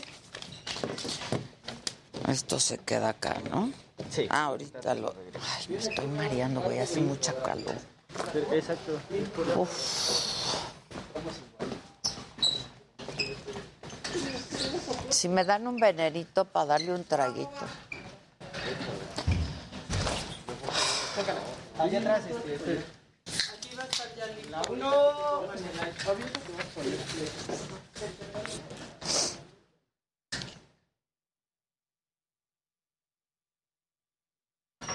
Esto 2.27 2.59
se 2.59 2.77
queda 2.77 3.09
acá, 3.09 3.37
¿no? 3.49 3.71
Sí. 4.09 4.27
Ah, 4.29 4.45
ahorita 4.45 4.95
lo... 4.95 5.13
Ay, 5.33 5.65
me 5.69 5.77
estoy 5.77 6.07
mareando, 6.07 6.61
güey, 6.61 6.79
hace 6.79 7.01
mucha 7.01 7.33
calor. 7.41 7.75
Exacto. 8.51 8.99
Si 15.09 15.29
me 15.29 15.43
dan 15.45 15.67
un 15.67 15.77
venerito 15.77 16.45
para 16.45 16.65
darle 16.65 16.93
un 16.93 17.03
traguito. 17.03 17.49
Allá 21.79 21.99
atrás, 21.99 22.23
este. 22.27 23.02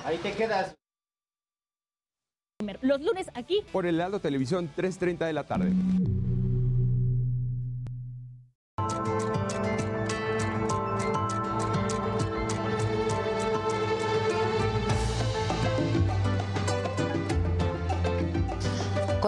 Ahí 0.05 0.17
te 0.19 0.33
quedas. 0.33 0.75
Los 2.81 3.01
lunes 3.01 3.31
aquí 3.35 3.63
Por 3.71 3.87
el 3.87 3.97
Heraldo 3.97 4.21
Televisión, 4.21 4.71
3.30 4.77 5.27
de 5.27 5.33
la 5.33 5.45
tarde. 5.45 5.73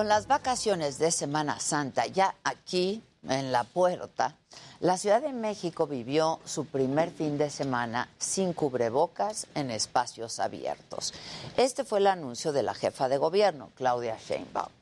Con 0.00 0.08
las 0.08 0.28
vacaciones 0.28 0.98
de 0.98 1.10
Semana 1.10 1.60
Santa 1.60 2.06
ya 2.06 2.34
aquí 2.42 3.02
en 3.28 3.52
la 3.52 3.64
puerta, 3.64 4.34
la 4.80 4.96
Ciudad 4.96 5.20
de 5.20 5.34
México 5.34 5.86
vivió 5.86 6.40
su 6.46 6.64
primer 6.64 7.10
fin 7.10 7.36
de 7.36 7.50
semana 7.50 8.08
sin 8.16 8.54
cubrebocas 8.54 9.46
en 9.54 9.70
espacios 9.70 10.40
abiertos. 10.40 11.12
Este 11.58 11.84
fue 11.84 11.98
el 11.98 12.06
anuncio 12.06 12.52
de 12.52 12.62
la 12.62 12.72
jefa 12.72 13.10
de 13.10 13.18
gobierno, 13.18 13.72
Claudia 13.74 14.16
Sheinbaum. 14.16 14.72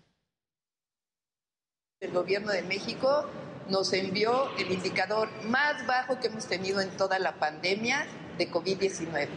El 2.01 2.13
gobierno 2.13 2.53
de 2.53 2.63
México 2.63 3.25
nos 3.69 3.93
envió 3.95 4.57
el 4.57 4.71
indicador 4.71 5.29
más 5.47 5.85
bajo 5.89 6.21
que 6.21 6.29
hemos 6.29 6.47
tenido 6.47 6.81
en 6.81 6.97
toda 6.97 7.19
la 7.19 7.41
pandemia 7.41 8.07
de 8.39 8.49
COVID-19. 8.49 9.29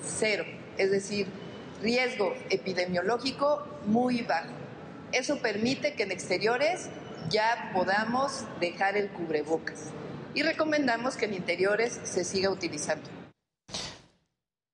Cero. 0.00 0.44
Es 0.78 0.92
decir, 0.92 1.26
riesgo 1.82 2.34
epidemiológico 2.50 3.66
muy 3.84 4.22
bajo. 4.22 4.63
Eso 5.14 5.38
permite 5.38 5.94
que 5.94 6.02
en 6.02 6.10
exteriores 6.10 6.88
ya 7.30 7.70
podamos 7.72 8.44
dejar 8.58 8.96
el 8.96 9.10
cubrebocas. 9.10 9.90
Y 10.34 10.42
recomendamos 10.42 11.16
que 11.16 11.26
en 11.26 11.34
interiores 11.34 12.00
se 12.02 12.24
siga 12.24 12.50
utilizando. 12.50 13.08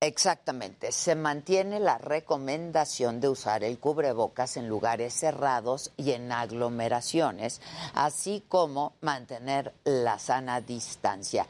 Exactamente, 0.00 0.92
se 0.92 1.14
mantiene 1.14 1.78
la 1.78 1.98
recomendación 1.98 3.20
de 3.20 3.28
usar 3.28 3.64
el 3.64 3.78
cubrebocas 3.78 4.56
en 4.56 4.66
lugares 4.66 5.12
cerrados 5.12 5.92
y 5.98 6.12
en 6.12 6.32
aglomeraciones, 6.32 7.60
así 7.92 8.42
como 8.48 8.94
mantener 9.02 9.74
la 9.84 10.18
sana 10.18 10.62
distancia. 10.62 11.46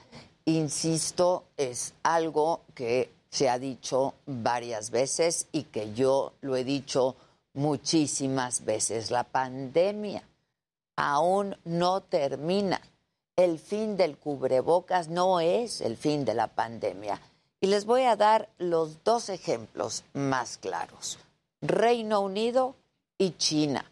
Insisto, 0.46 1.44
es 1.56 1.94
algo 2.02 2.62
que 2.74 3.12
se 3.30 3.48
ha 3.48 3.60
dicho 3.60 4.14
varias 4.26 4.90
veces 4.90 5.46
y 5.52 5.62
que 5.62 5.94
yo 5.94 6.32
lo 6.40 6.56
he 6.56 6.64
dicho 6.64 7.14
muchísimas 7.54 8.64
veces. 8.64 9.10
La 9.10 9.24
pandemia 9.24 10.22
aún 10.96 11.56
no 11.64 12.02
termina. 12.02 12.80
El 13.36 13.58
fin 13.58 13.96
del 13.96 14.18
cubrebocas 14.18 15.08
no 15.08 15.40
es 15.40 15.80
el 15.80 15.96
fin 15.96 16.24
de 16.24 16.34
la 16.34 16.48
pandemia. 16.48 17.20
Y 17.60 17.66
les 17.66 17.84
voy 17.84 18.02
a 18.02 18.16
dar 18.16 18.48
los 18.58 19.02
dos 19.04 19.28
ejemplos 19.28 20.04
más 20.12 20.58
claros. 20.58 21.18
Reino 21.60 22.20
Unido 22.20 22.74
y 23.18 23.32
China. 23.32 23.84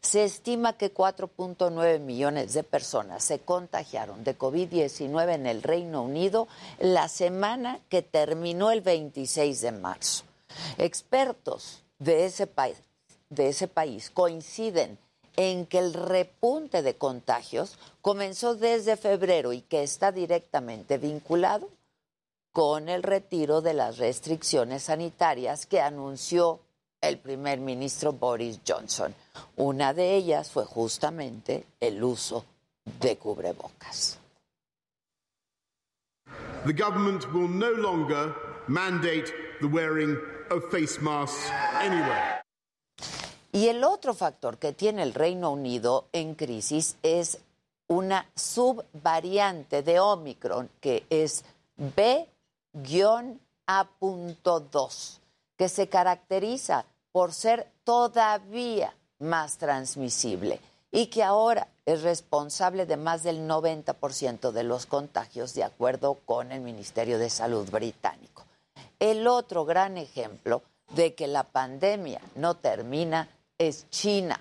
Se 0.00 0.24
estima 0.24 0.74
que 0.74 0.94
4.9 0.94 1.98
millones 1.98 2.52
de 2.52 2.62
personas 2.62 3.24
se 3.24 3.38
contagiaron 3.40 4.22
de 4.22 4.38
COVID-19 4.38 5.34
en 5.34 5.46
el 5.46 5.62
Reino 5.62 6.02
Unido 6.02 6.46
la 6.78 7.08
semana 7.08 7.80
que 7.88 8.02
terminó 8.02 8.70
el 8.70 8.82
26 8.82 9.60
de 9.60 9.72
marzo. 9.72 10.24
Expertos 10.78 11.82
de 11.98 12.26
ese 12.26 12.46
país, 12.46 12.76
de 13.30 13.48
ese 13.48 13.68
país 13.68 14.10
coinciden 14.10 14.98
en 15.36 15.66
que 15.66 15.78
el 15.78 15.92
repunte 15.92 16.82
de 16.82 16.96
contagios 16.96 17.78
comenzó 18.00 18.54
desde 18.54 18.96
febrero 18.96 19.52
y 19.52 19.60
que 19.60 19.82
está 19.82 20.12
directamente 20.12 20.98
vinculado 20.98 21.68
con 22.52 22.88
el 22.88 23.02
retiro 23.02 23.60
de 23.60 23.74
las 23.74 23.98
restricciones 23.98 24.84
sanitarias 24.84 25.66
que 25.66 25.80
anunció 25.80 26.60
el 27.02 27.18
primer 27.18 27.60
ministro 27.60 28.12
Boris 28.12 28.60
Johnson. 28.66 29.14
Una 29.56 29.92
de 29.92 30.14
ellas 30.14 30.50
fue 30.50 30.64
justamente 30.64 31.66
el 31.80 32.02
uso 32.02 32.44
de 33.00 33.16
cubrebocas. 33.18 34.18
The 36.64 36.72
government 36.72 37.32
will 37.32 37.48
no 37.48 37.70
longer 37.70 38.34
mandate 38.66 39.32
the 39.60 39.66
wearing 39.66 40.16
of 40.50 40.64
face 40.70 41.00
masks 41.00 41.50
anywhere. 41.80 42.45
Y 43.52 43.68
el 43.68 43.84
otro 43.84 44.12
factor 44.12 44.58
que 44.58 44.72
tiene 44.72 45.02
el 45.02 45.14
Reino 45.14 45.50
Unido 45.50 46.08
en 46.12 46.34
crisis 46.34 46.96
es 47.02 47.38
una 47.88 48.28
subvariante 48.34 49.82
de 49.82 49.98
Omicron 49.98 50.68
que 50.80 51.06
es 51.08 51.44
B-A.2, 51.76 52.28
que 55.56 55.68
se 55.68 55.88
caracteriza 55.88 56.84
por 57.12 57.32
ser 57.32 57.70
todavía 57.84 58.94
más 59.18 59.56
transmisible 59.56 60.60
y 60.90 61.06
que 61.06 61.22
ahora 61.22 61.68
es 61.86 62.02
responsable 62.02 62.84
de 62.84 62.96
más 62.98 63.22
del 63.22 63.48
90% 63.48 64.50
de 64.50 64.64
los 64.64 64.84
contagios, 64.86 65.54
de 65.54 65.64
acuerdo 65.64 66.18
con 66.26 66.52
el 66.52 66.60
Ministerio 66.60 67.18
de 67.18 67.30
Salud 67.30 67.70
británico. 67.70 68.44
El 68.98 69.26
otro 69.26 69.64
gran 69.64 69.96
ejemplo 69.96 70.62
de 70.90 71.14
que 71.14 71.26
la 71.26 71.44
pandemia 71.44 72.20
no 72.34 72.56
termina 72.56 73.28
es 73.58 73.88
China. 73.90 74.40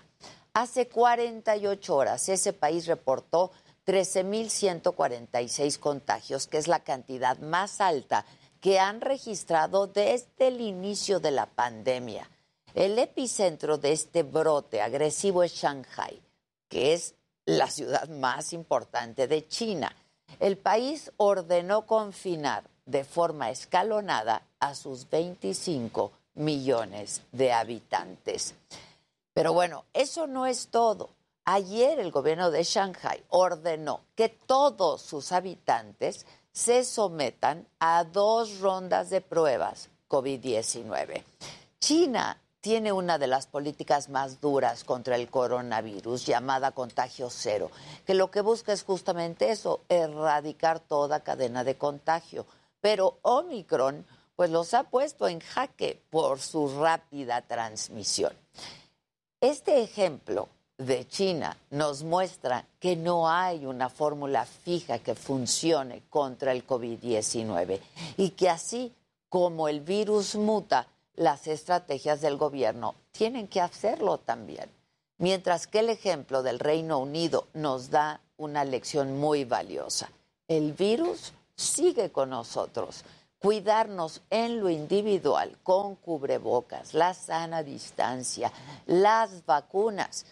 Hace 0.54 0.88
48 0.88 1.96
horas 1.96 2.30
ese 2.30 2.54
país 2.54 2.88
reportó 2.88 3.52
13.146 3.86 5.80
contagios, 5.80 6.48
que 6.48 6.58
es 6.58 6.68
la 6.68 6.80
cantidad 6.80 7.38
más 7.40 7.82
alta 7.82 8.26
que 8.62 8.80
han 8.80 9.02
registrado 9.02 9.88
desde 9.88 10.48
el 10.48 10.62
inicio 10.62 11.20
de 11.20 11.32
la 11.32 11.46
pandemia. 11.46 12.30
El 12.74 12.98
epicentro 12.98 13.78
de 13.78 13.92
este 13.92 14.24
brote 14.24 14.82
agresivo 14.82 15.44
es 15.44 15.54
Shanghai, 15.54 16.22
que 16.68 16.94
es 16.94 17.16
la 17.46 17.70
ciudad 17.70 18.10
más 18.10 18.54
importante 18.54 19.28
de 19.28 19.48
China. 19.48 19.96
El 20.40 20.58
país 20.58 21.12
ordenó 21.18 21.86
confinar 21.86 22.64
de 22.86 23.04
forma 23.04 23.52
escalonada 23.52 24.42
a 24.60 24.74
sus 24.74 25.10
25 25.10 26.12
millones 26.36 27.22
de 27.32 27.52
habitantes. 27.52 28.56
Pero 29.34 29.54
bueno, 29.54 29.86
eso 29.94 30.28
no 30.28 30.46
es 30.46 30.68
todo. 30.68 31.10
Ayer 31.44 32.00
el 32.00 32.12
gobierno 32.12 32.52
de 32.52 32.64
Shanghai 32.64 33.24
ordenó 33.30 34.02
que 34.16 34.30
todos 34.30 35.02
sus 35.02 35.32
habitantes 35.32 36.26
se 36.52 36.84
sometan 36.86 37.68
a 37.80 38.04
dos 38.04 38.60
rondas 38.60 39.10
de 39.10 39.22
pruebas 39.22 39.90
COVID-19. 40.08 41.24
China 41.80 42.42
tiene 42.62 42.92
una 42.92 43.20
de 43.20 43.28
las 43.28 43.46
políticas 43.46 44.10
más 44.10 44.42
duras 44.42 44.84
contra 44.84 45.18
el 45.18 45.30
coronavirus, 45.30 46.26
llamada 46.26 46.72
contagio 46.72 47.30
cero, 47.30 47.70
que 48.08 48.16
lo 48.16 48.32
que 48.32 48.42
busca 48.42 48.74
es 48.74 48.84
justamente 48.84 49.52
eso, 49.52 49.82
erradicar 49.88 50.80
toda 50.80 51.20
cadena 51.20 51.64
de 51.64 51.78
contagio. 51.78 52.48
Pero 52.82 53.20
Omicron, 53.22 54.04
pues 54.36 54.50
los 54.50 54.74
ha 54.74 54.84
puesto 54.84 55.28
en 55.28 55.40
jaque 55.40 56.02
por 56.10 56.40
su 56.40 56.80
rápida 56.80 57.42
transmisión. 57.42 58.34
Este 59.42 59.82
ejemplo 59.82 60.50
de 60.78 61.08
China 61.08 61.58
nos 61.70 62.04
muestra 62.04 62.66
que 62.80 62.96
no 62.96 63.30
hay 63.30 63.66
una 63.66 63.90
fórmula 63.90 64.46
fija 64.46 65.00
que 65.00 65.16
funcione 65.16 66.04
contra 66.10 66.52
el 66.52 66.68
COVID-19 66.68 67.80
y 68.18 68.32
que 68.32 68.50
así 68.50 68.94
como 69.30 69.68
el 69.68 69.82
virus 69.82 70.36
muta, 70.36 70.88
las 71.16 71.48
estrategias 71.48 72.22
del 72.22 72.38
gobierno 72.38 72.96
tienen 73.12 73.48
que 73.48 73.62
hacerlo 73.62 74.18
también. 74.18 74.70
Mientras 75.18 75.68
que 75.68 75.80
el 75.80 75.90
ejemplo 75.90 76.44
del 76.44 76.60
Reino 76.60 77.00
Unido 77.00 77.48
nos 77.54 77.90
da 77.90 78.20
una 78.38 78.66
lección 78.66 79.18
muy 79.18 79.46
valiosa. 79.46 80.10
El 80.48 80.74
virus 80.74 81.32
sigue 81.56 82.12
con 82.12 82.32
nosotros. 82.32 83.04
Cuidarnos 83.40 84.22
en 84.30 84.60
lo 84.60 84.70
individual, 84.70 85.58
con 85.62 85.96
cubrebocas, 85.96 86.94
la 86.94 87.14
sana 87.14 87.64
distancia, 87.64 88.52
las 88.86 89.46
vacunas, 89.46 90.26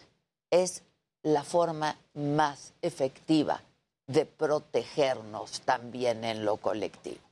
es 0.50 0.82
la 1.22 1.42
forma 1.42 1.96
más 2.14 2.72
efectiva 2.82 3.60
de 4.06 4.26
protegernos 4.26 5.60
también 5.62 6.24
en 6.24 6.44
lo 6.44 6.58
colectivo. 6.58 7.22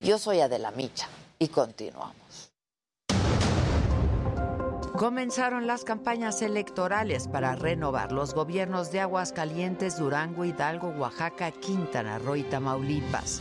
Yo 0.00 0.18
soy 0.18 0.40
Adela 0.40 0.70
Micha 0.70 1.08
y 1.38 1.48
continuamos. 1.48 2.52
Comenzaron 4.96 5.68
las 5.68 5.84
campañas 5.84 6.42
electorales 6.42 7.28
para 7.28 7.54
renovar 7.54 8.10
los 8.10 8.34
gobiernos 8.34 8.90
de 8.90 9.00
Aguascalientes, 9.00 9.96
Durango, 9.96 10.44
Hidalgo, 10.44 10.88
Oaxaca, 10.88 11.52
Quintana 11.52 12.18
Roo 12.18 12.34
y 12.34 12.42
Tamaulipas. 12.42 13.40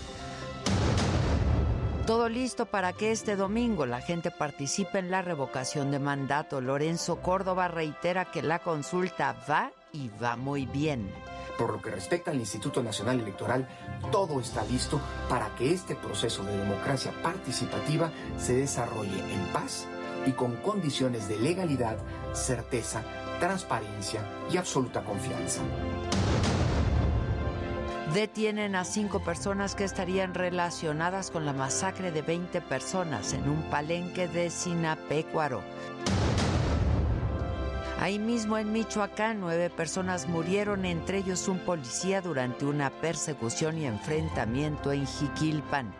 Todo 2.08 2.30
listo 2.30 2.68
para 2.68 2.94
que 2.94 3.12
este 3.12 3.36
domingo 3.36 3.86
la 3.86 4.00
gente 4.00 4.32
participe 4.32 5.00
en 5.00 5.12
la 5.12 5.22
revocación 5.22 5.92
de 5.92 6.00
mandato. 6.00 6.62
Lorenzo 6.62 7.18
Córdoba 7.18 7.68
reitera 7.68 8.32
que 8.32 8.42
la 8.42 8.60
consulta 8.60 9.36
va 9.50 9.74
y 9.92 10.10
va 10.24 10.38
muy 10.38 10.66
bien. 10.66 11.12
Por 11.58 11.74
lo 11.74 11.82
que 11.82 11.92
respecta 11.92 12.32
al 12.32 12.40
Instituto 12.40 12.82
Nacional 12.82 13.20
Electoral, 13.20 13.68
todo 14.10 14.40
está 14.40 14.64
listo 14.64 15.02
para 15.28 15.54
que 15.56 15.74
este 15.74 15.96
proceso 15.96 16.46
de 16.46 16.58
democracia 16.58 17.12
participativa 17.22 18.10
se 18.38 18.56
desarrolle 18.56 19.20
en 19.20 19.46
paz 19.52 19.86
y 20.26 20.32
con 20.32 20.56
condiciones 20.58 21.28
de 21.28 21.38
legalidad, 21.38 21.98
certeza, 22.32 23.04
transparencia 23.42 24.22
y 24.50 24.56
absoluta 24.56 25.04
confianza. 25.04 25.60
Detienen 28.14 28.76
a 28.76 28.86
cinco 28.86 29.20
personas 29.20 29.76
que 29.76 29.84
estarían 29.84 30.34
relacionadas 30.34 31.30
con 31.30 31.46
la 31.46 31.54
masacre 31.54 32.12
de 32.12 32.22
20 32.22 32.62
personas 32.62 33.34
en 33.34 33.50
un 33.50 33.62
palenque 33.70 34.28
de 34.28 34.50
Sinapecuaro. 34.50 35.62
Ahí 38.00 38.18
mismo 38.18 38.58
en 38.58 38.72
Michoacán, 38.72 39.40
nueve 39.40 39.70
personas 39.70 40.28
murieron, 40.28 40.86
entre 40.86 41.18
ellos 41.18 41.48
un 41.48 41.60
policía, 41.60 42.22
durante 42.22 42.66
una 42.66 42.90
persecución 42.90 43.78
y 43.78 43.86
enfrentamiento 43.86 44.92
en 44.94 45.06
Jiquilpan. 45.06 45.94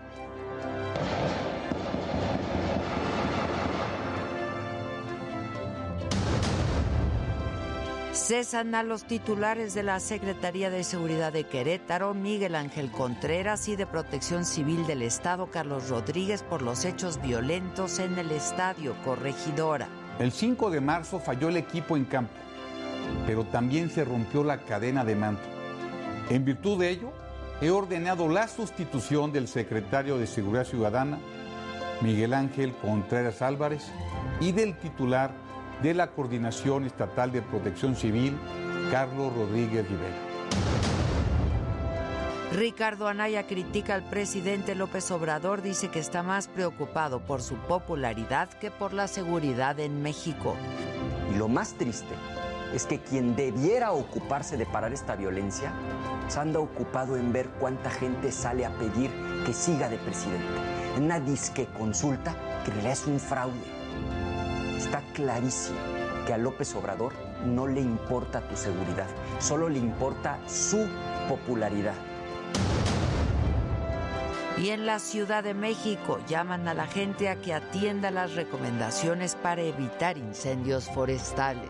Cesan 8.18 8.74
a 8.74 8.82
los 8.82 9.06
titulares 9.06 9.76
de 9.76 9.84
la 9.84 10.00
Secretaría 10.00 10.72
de 10.72 10.84
Seguridad 10.84 11.32
de 11.32 11.46
Querétaro, 11.46 12.16
Miguel 12.16 12.56
Ángel 12.56 12.92
Contreras, 12.92 13.70
y 13.70 13.76
de 13.76 13.86
Protección 13.86 14.44
Civil 14.44 14.88
del 14.88 15.04
Estado, 15.04 15.52
Carlos 15.52 15.88
Rodríguez, 15.88 16.42
por 16.42 16.64
los 16.64 16.84
hechos 16.84 17.22
violentos 17.22 18.00
en 18.00 18.18
el 18.18 18.32
estadio 18.32 18.96
Corregidora. 19.06 19.88
El 20.20 20.32
5 20.32 20.72
de 20.72 20.82
marzo 20.82 21.20
falló 21.20 21.48
el 21.50 21.58
equipo 21.58 21.96
en 21.96 22.06
campo, 22.06 22.34
pero 23.28 23.46
también 23.46 23.92
se 23.92 24.04
rompió 24.04 24.44
la 24.44 24.62
cadena 24.62 25.06
de 25.06 25.16
mando. 25.16 25.42
En 26.30 26.44
virtud 26.44 26.80
de 26.80 26.90
ello, 26.90 27.14
he 27.62 27.70
ordenado 27.70 28.28
la 28.28 28.48
sustitución 28.48 29.32
del 29.32 29.48
secretario 29.48 30.18
de 30.18 30.26
Seguridad 30.26 30.66
Ciudadana, 30.66 31.20
Miguel 32.02 32.34
Ángel 32.34 32.74
Contreras 32.74 33.44
Álvarez, 33.44 33.86
y 34.42 34.52
del 34.52 34.76
titular 34.78 35.47
de 35.82 35.94
la 35.94 36.08
Coordinación 36.08 36.86
Estatal 36.86 37.32
de 37.32 37.42
Protección 37.42 37.96
Civil, 37.96 38.38
Carlos 38.92 39.34
Rodríguez 39.34 39.88
Rivera. 39.88 40.16
Ricardo 42.54 43.08
Anaya 43.08 43.46
critica 43.46 43.94
al 43.94 44.04
presidente 44.04 44.74
López 44.74 45.12
Obrador, 45.12 45.62
dice 45.62 45.90
que 45.90 46.00
está 46.00 46.24
más 46.24 46.48
preocupado 46.48 47.20
por 47.20 47.42
su 47.42 47.56
popularidad 47.56 48.50
que 48.50 48.72
por 48.72 48.94
la 48.94 49.08
seguridad 49.08 49.80
en 49.80 50.02
México. 50.02 50.56
Y 51.32 51.38
lo 51.38 51.50
más 51.50 51.74
triste 51.74 52.16
es 52.74 52.86
que 52.86 53.00
quien 53.00 53.36
debiera 53.36 53.92
ocuparse 53.92 54.58
de 54.58 54.66
parar 54.66 54.94
esta 54.94 55.16
violencia 55.16 55.72
se 56.30 56.40
anda 56.40 56.60
ocupado 56.60 57.18
en 57.18 57.32
ver 57.32 57.50
cuánta 57.60 57.90
gente 57.90 58.32
sale 58.32 58.66
a 58.66 58.72
pedir 58.72 59.12
que 59.46 59.54
siga 59.54 59.90
de 59.90 59.98
presidente. 59.98 60.46
En 60.96 61.04
una 61.04 61.20
disque 61.20 61.68
consulta 61.78 62.34
que 62.64 62.72
en 62.72 62.78
realidad 62.78 62.94
es 62.94 63.08
un 63.08 63.20
fraude. 63.20 63.77
Está 64.78 65.02
clarísimo 65.14 65.80
que 66.28 66.34
a 66.34 66.38
López 66.38 66.76
Obrador 66.76 67.14
no 67.44 67.68
le 67.68 67.82
importa 67.82 68.48
tu 68.48 68.56
seguridad, 68.56 69.08
solo 69.40 69.70
le 69.70 69.80
importa 69.80 70.40
su 70.48 70.88
popularidad. 71.28 71.96
Y 74.58 74.70
en 74.70 74.86
la 74.86 75.00
Ciudad 75.00 75.44
de 75.44 75.54
México 75.54 76.20
llaman 76.28 76.68
a 76.68 76.74
la 76.74 76.88
gente 76.88 77.30
a 77.30 77.36
que 77.38 77.54
atienda 77.54 78.12
las 78.12 78.36
recomendaciones 78.36 79.36
para 79.36 79.62
evitar 79.62 80.18
incendios 80.18 80.86
forestales. 80.86 81.70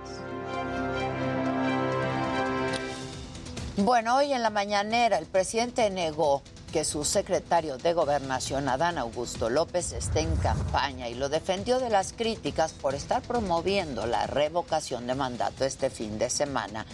Bueno, 3.77 4.15
hoy 4.15 4.33
en 4.33 4.41
la 4.41 4.49
mañanera 4.49 5.17
el 5.17 5.27
presidente 5.27 5.89
negó 5.89 6.41
que 6.71 6.83
su 6.83 7.03
secretario 7.03 7.77
de 7.77 7.93
Gobernación, 7.93 8.69
Adán 8.69 8.97
Augusto 8.97 9.49
López, 9.49 9.91
esté 9.93 10.19
en 10.19 10.35
campaña 10.37 11.09
y 11.09 11.15
lo 11.15 11.29
defendió 11.29 11.79
de 11.79 11.89
las 11.89 12.13
críticas 12.13 12.73
por 12.73 12.95
estar 12.95 13.21
promoviendo 13.21 14.05
la 14.05 14.27
revocación 14.27 15.07
de 15.07 15.15
mandato 15.15 15.65
este 15.65 15.89
fin 15.89 16.19
de 16.19 16.29
semana. 16.29 16.85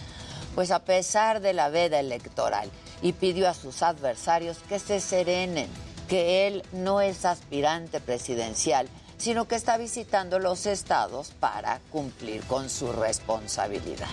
Pues 0.54 0.70
a 0.70 0.80
pesar 0.80 1.40
de 1.40 1.52
la 1.52 1.68
veda 1.68 1.98
electoral, 1.98 2.70
y 3.02 3.12
pidió 3.12 3.48
a 3.48 3.54
sus 3.54 3.82
adversarios 3.82 4.58
que 4.68 4.78
se 4.78 5.00
serenen, 5.00 5.68
que 6.08 6.46
él 6.46 6.62
no 6.72 7.00
es 7.00 7.24
aspirante 7.24 8.00
presidencial, 8.00 8.88
sino 9.18 9.46
que 9.46 9.56
está 9.56 9.76
visitando 9.76 10.38
los 10.38 10.66
estados 10.66 11.32
para 11.40 11.80
cumplir 11.90 12.42
con 12.44 12.70
su 12.70 12.92
responsabilidad. 12.92 14.08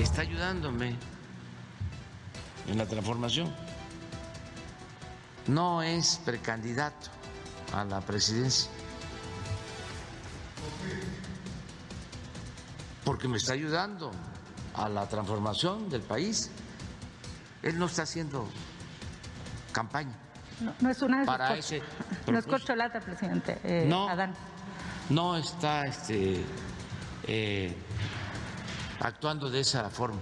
Está 0.00 0.22
ayudándome 0.22 0.96
en 2.68 2.78
la 2.78 2.86
transformación. 2.86 3.52
No 5.46 5.82
es 5.82 6.20
precandidato 6.24 7.08
a 7.74 7.84
la 7.84 8.00
presidencia. 8.00 8.70
Porque 13.04 13.28
me 13.28 13.38
está 13.38 13.52
ayudando 13.54 14.10
a 14.74 14.88
la 14.88 15.08
transformación 15.08 15.88
del 15.88 16.02
país. 16.02 16.50
Él 17.62 17.78
no 17.78 17.86
está 17.86 18.02
haciendo 18.02 18.46
campaña. 19.72 20.14
No, 20.60 20.74
no 20.80 20.90
es 20.90 21.00
una 21.02 21.24
Para 21.24 21.50
corch- 21.50 21.58
ese 21.58 21.82
no 22.26 22.38
es 22.38 22.46
corcholata, 22.46 23.00
presidente 23.00 23.58
eh, 23.64 23.86
No. 23.88 24.08
Adán. 24.08 24.34
No 25.08 25.36
está 25.36 25.86
este, 25.86 26.44
eh, 27.26 27.74
actuando 29.00 29.50
de 29.50 29.60
esa 29.60 29.88
forma. 29.90 30.20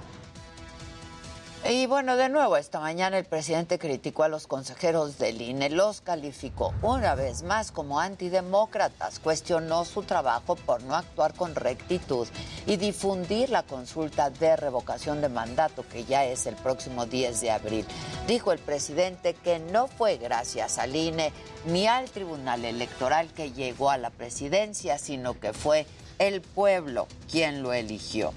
Y 1.71 1.85
bueno, 1.85 2.17
de 2.17 2.31
nuevo, 2.31 2.57
esta 2.57 2.81
mañana 2.81 3.19
el 3.19 3.27
presidente 3.27 3.79
criticó 3.79 4.23
a 4.23 4.29
los 4.29 4.47
consejeros 4.47 5.19
del 5.19 5.43
INE, 5.43 5.69
los 5.69 6.01
calificó 6.01 6.73
una 6.81 7.15
vez 7.15 7.43
más 7.43 7.73
como 7.73 8.01
antidemócratas, 8.01 9.19
cuestionó 9.19 9.85
su 9.85 10.03
trabajo 10.03 10.57
por 10.57 10.83
no 10.85 10.95
actuar 10.95 11.35
con 11.35 11.55
rectitud 11.55 12.27
y 12.67 12.77
difundir 12.79 13.51
la 13.51 13.65
consulta 13.65 14.31
de 14.31 14.57
revocación 14.57 15.21
de 15.21 15.29
mandato 15.29 15.85
que 15.87 16.07
ya 16.07 16.25
es 16.25 16.47
el 16.47 16.57
próximo 16.57 17.05
10 17.05 17.39
de 17.43 17.51
abril. 17.51 17.85
Dijo 18.27 18.53
el 18.53 18.61
presidente 18.61 19.35
que 19.35 19.59
no 19.59 19.89
fue 19.89 20.17
gracias 20.17 20.79
al 20.79 20.97
INE 20.97 21.35
ni 21.67 21.87
al 21.87 22.11
Tribunal 22.11 22.65
Electoral 22.65 23.29
que 23.35 23.53
llegó 23.53 23.91
a 23.91 23.99
la 23.99 24.09
presidencia, 24.09 24.97
sino 24.97 25.39
que 25.39 25.53
fue 25.53 25.85
el 26.19 26.41
pueblo 26.41 27.09
quien 27.31 27.63
lo 27.63 27.75
eligió. 27.75 28.33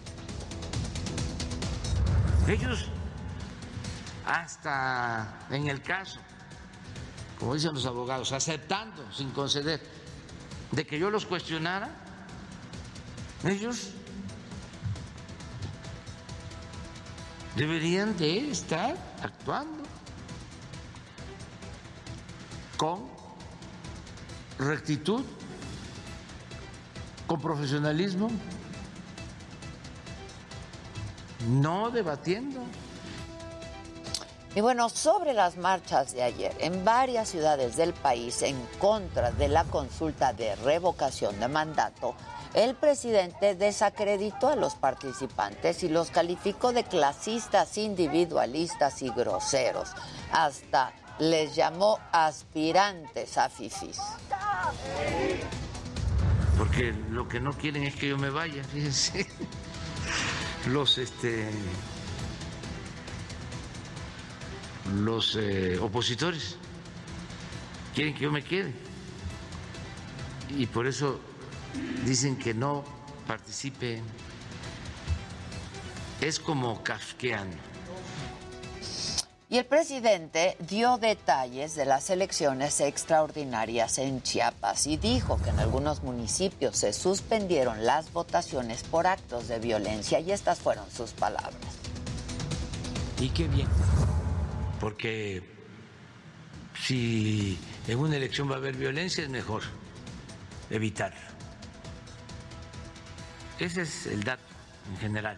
Ellos, 2.47 2.90
hasta 4.31 5.39
en 5.49 5.67
el 5.67 5.81
caso, 5.81 6.19
como 7.37 7.53
dicen 7.53 7.73
los 7.73 7.85
abogados, 7.85 8.31
aceptando 8.31 9.11
sin 9.11 9.31
conceder 9.31 9.81
de 10.71 10.87
que 10.87 10.97
yo 10.97 11.09
los 11.09 11.25
cuestionara, 11.25 11.89
ellos 13.43 13.89
deberían 17.57 18.15
de 18.15 18.51
estar 18.51 18.95
actuando 19.21 19.83
con 22.77 23.09
rectitud, 24.57 25.25
con 27.27 27.41
profesionalismo, 27.41 28.29
no 31.49 31.91
debatiendo. 31.91 32.61
Y 34.53 34.59
bueno, 34.59 34.89
sobre 34.89 35.33
las 35.33 35.55
marchas 35.55 36.13
de 36.13 36.23
ayer, 36.23 36.53
en 36.59 36.83
varias 36.83 37.29
ciudades 37.29 37.77
del 37.77 37.93
país 37.93 38.41
en 38.41 38.57
contra 38.79 39.31
de 39.31 39.47
la 39.47 39.63
consulta 39.63 40.33
de 40.33 40.55
revocación 40.57 41.39
de 41.39 41.47
mandato, 41.47 42.15
el 42.53 42.75
presidente 42.75 43.55
desacreditó 43.55 44.49
a 44.49 44.57
los 44.57 44.75
participantes 44.75 45.83
y 45.83 45.87
los 45.87 46.11
calificó 46.11 46.73
de 46.73 46.83
clasistas, 46.83 47.77
individualistas 47.77 49.01
y 49.01 49.09
groseros. 49.09 49.91
Hasta 50.33 50.91
les 51.19 51.55
llamó 51.55 51.99
aspirantes 52.11 53.37
a 53.37 53.47
fifis. 53.47 53.99
Porque 56.57 56.93
lo 57.09 57.29
que 57.29 57.39
no 57.39 57.53
quieren 57.53 57.83
es 57.83 57.95
que 57.95 58.09
yo 58.09 58.17
me 58.17 58.29
vaya, 58.29 58.65
fíjense. 58.65 59.27
Los 60.67 60.97
este 60.97 61.49
los 64.95 65.35
eh, 65.35 65.77
opositores 65.79 66.57
quieren 67.93 68.13
que 68.13 68.21
yo 68.21 68.31
me 68.31 68.43
quede. 68.43 68.73
Y 70.49 70.65
por 70.65 70.87
eso 70.87 71.19
dicen 72.05 72.37
que 72.37 72.53
no 72.53 72.83
participe. 73.27 74.01
Es 76.19 76.39
como 76.39 76.83
kafkiano. 76.83 77.71
Y 79.49 79.57
el 79.57 79.65
presidente 79.65 80.55
dio 80.59 80.97
detalles 80.97 81.75
de 81.75 81.83
las 81.83 82.09
elecciones 82.09 82.79
extraordinarias 82.79 83.97
en 83.97 84.21
Chiapas 84.21 84.87
y 84.87 84.95
dijo 84.95 85.41
que 85.41 85.49
en 85.49 85.59
algunos 85.59 86.03
municipios 86.03 86.77
se 86.77 86.93
suspendieron 86.93 87.85
las 87.85 88.13
votaciones 88.13 88.83
por 88.83 89.07
actos 89.07 89.49
de 89.49 89.59
violencia 89.59 90.21
y 90.21 90.31
estas 90.31 90.59
fueron 90.59 90.89
sus 90.89 91.11
palabras. 91.11 91.51
Y 93.19 93.27
qué 93.29 93.49
bien, 93.49 93.67
porque 94.81 95.43
si 96.83 97.55
en 97.87 97.99
una 97.99 98.17
elección 98.17 98.49
va 98.49 98.55
a 98.55 98.57
haber 98.57 98.75
violencia 98.75 99.23
es 99.23 99.29
mejor 99.29 99.61
evitarlo. 100.71 101.19
Ese 103.59 103.83
es 103.83 104.07
el 104.07 104.23
dato 104.23 104.43
en 104.91 104.97
general 104.97 105.37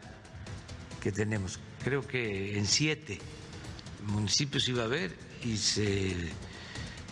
que 1.02 1.12
tenemos. 1.12 1.60
Creo 1.84 2.08
que 2.08 2.58
en 2.58 2.66
siete 2.66 3.20
municipios 4.08 4.70
iba 4.70 4.84
a 4.84 4.86
haber 4.86 5.14
y 5.44 5.58
se 5.58 6.16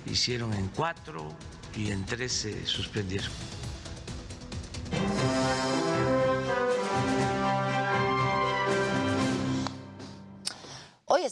hicieron 0.06 0.54
en 0.54 0.70
cuatro 0.70 1.36
y 1.76 1.92
en 1.92 2.06
tres 2.06 2.32
se 2.32 2.66
suspendieron. 2.66 3.51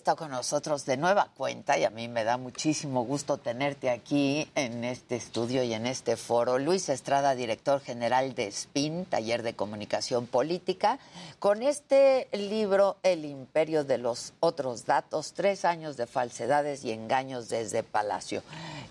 Está 0.10 0.16
con 0.16 0.32
nosotros 0.32 0.88
de 0.88 0.98
nueva 0.98 1.30
cuenta 1.38 1.78
y 1.78 1.84
a 1.84 1.92
mí 1.92 2.08
me 2.08 2.24
da 2.24 2.38
muchísimo 2.38 3.04
gusto 3.04 3.38
tenerte 3.38 3.92
aquí 3.92 4.50
en 4.56 4.84
este 4.84 5.16
estudio 5.16 5.62
y 5.62 5.76
en 5.76 5.86
este 5.86 6.18
foro. 6.18 6.58
Luis 6.58 6.90
Estrada, 6.90 7.36
director 7.36 7.80
general 7.80 8.34
de 8.34 8.52
SPIN, 8.52 9.06
Taller 9.06 9.44
de 9.44 9.54
Comunicación 9.54 10.26
Política, 10.26 10.98
con 11.38 11.62
este 11.62 12.28
libro 12.32 12.98
El 13.04 13.24
Imperio 13.24 13.84
de 13.84 14.00
los 14.00 14.34
Otros 14.40 14.88
Datos, 14.88 15.34
tres 15.34 15.64
años 15.64 15.96
de 15.96 16.08
falsedades 16.08 16.84
y 16.84 16.92
engaños 16.92 17.48
desde 17.48 17.84
Palacio. 17.84 18.42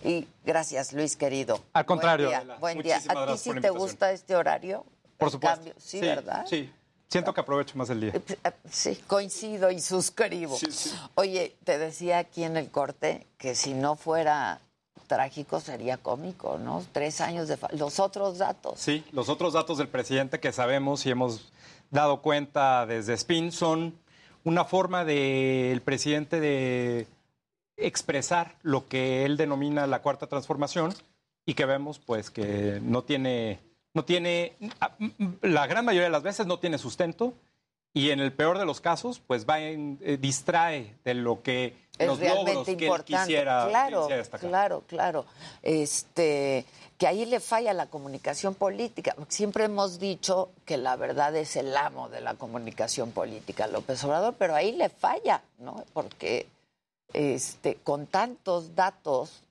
Y 0.04 0.28
gracias, 0.44 0.92
Luis, 0.92 1.16
querido. 1.16 1.58
Al 1.72 1.84
contrario, 1.84 2.30
Buen 2.60 2.80
día. 2.80 3.02
Buen 3.04 3.18
¿A 3.18 3.32
ti 3.32 3.38
sí 3.38 3.50
te 3.60 3.70
gusta 3.70 4.12
este 4.12 4.36
horario? 4.36 4.86
Por 5.16 5.32
supuesto. 5.32 5.56
cambio? 5.56 5.74
Sí, 5.78 6.00
¿verdad? 6.00 6.46
Sí. 6.48 6.72
Siento 7.09 7.32
que 7.32 7.40
aprovecho 7.40 7.76
más 7.78 7.89
el 7.90 8.01
día. 8.02 8.12
Sí, 8.70 8.97
coincido 9.06 9.70
y 9.70 9.80
suscribo. 9.80 10.59
Oye, 11.14 11.56
te 11.64 11.78
decía 11.78 12.18
aquí 12.18 12.44
en 12.44 12.56
el 12.56 12.70
corte 12.70 13.26
que 13.39 13.55
si 13.55 13.72
no 13.74 13.97
fuera 13.97 14.60
trágico 15.06 15.59
sería 15.60 15.97
cómico, 15.97 16.59
¿no? 16.59 16.85
Tres 16.93 17.22
años 17.22 17.48
de... 17.48 17.56
fa- 17.56 17.70
Los 17.72 17.98
otros 17.98 18.36
datos. 18.36 18.78
Sí, 18.78 19.05
los 19.12 19.30
otros 19.30 19.55
datos 19.55 19.78
del 19.78 19.89
presidente 19.89 20.39
que 20.39 20.52
sabemos 20.52 21.06
y 21.06 21.10
hemos 21.10 21.51
dado 21.90 22.20
cuenta 22.20 22.85
desde 22.85 23.14
Spin 23.14 23.52
son 23.52 23.98
una 24.44 24.66
forma 24.66 25.06
del 25.06 25.80
presidente 25.80 26.40
de 26.40 27.06
expresar 27.78 28.56
lo 28.62 28.86
que 28.86 29.24
él 29.24 29.39
denomina 29.39 29.86
la 29.86 30.02
cuarta 30.02 30.26
transformación 30.26 30.93
y 31.47 31.55
que 31.55 31.64
vemos 31.64 31.98
pues 31.98 32.30
que 32.30 32.78
no 32.82 33.02
tiene, 33.02 33.60
no 33.94 34.05
tiene, 34.05 34.56
la 35.43 35.66
gran 35.66 35.85
mayoría 35.85 36.06
de 36.06 36.12
las 36.12 36.23
veces 36.23 36.47
no 36.47 36.59
tiene 36.59 36.78
sustento 36.78 37.35
y 37.94 38.10
en 38.10 38.20
el 38.20 38.32
peor 38.32 38.59
de 38.59 38.66
los 38.66 38.81
casos 38.81 39.20
pues 39.27 39.47
va 39.47 39.60
en, 39.60 39.98
eh, 40.02 40.19
distrae 40.20 40.97
de 41.05 41.15
lo 41.15 41.43
que 41.43 41.74
Es 41.98 42.06
los 42.06 42.19
logros 42.20 42.44
realmente 42.44 42.77
que 42.77 42.85
él 42.85 42.90
importante. 42.90 43.23
quisiera, 43.23 43.66
claro, 43.69 44.01
quisiera 44.02 44.16
destacar. 44.19 44.51
claro, 44.51 44.85
claro. 44.86 45.27
Este, 45.62 46.65
que 46.98 47.06
ahí 47.06 47.24
le 47.27 47.40
falla 47.40 47.73
la 47.73 47.86
comunicación 47.86 48.55
política. 48.55 49.15
Siempre 49.28 49.65
hemos 49.65 49.98
dicho 49.98 50.51
que 50.65 50.77
la 50.77 50.97
verdad 50.97 51.35
es 51.36 51.56
el 51.56 51.77
amo 51.77 52.09
de 52.09 52.20
la 52.20 52.35
comunicación 52.35 53.12
política, 53.12 53.66
López 53.69 54.02
Obrador, 54.05 54.35
pero 54.39 54.55
ahí 54.55 54.73
le 54.73 54.89
falla, 54.89 55.43
¿no? 55.59 55.85
Porque 55.93 56.47
este, 57.12 57.77
con 57.77 58.06
tantos 58.06 58.74
datos, 58.74 59.43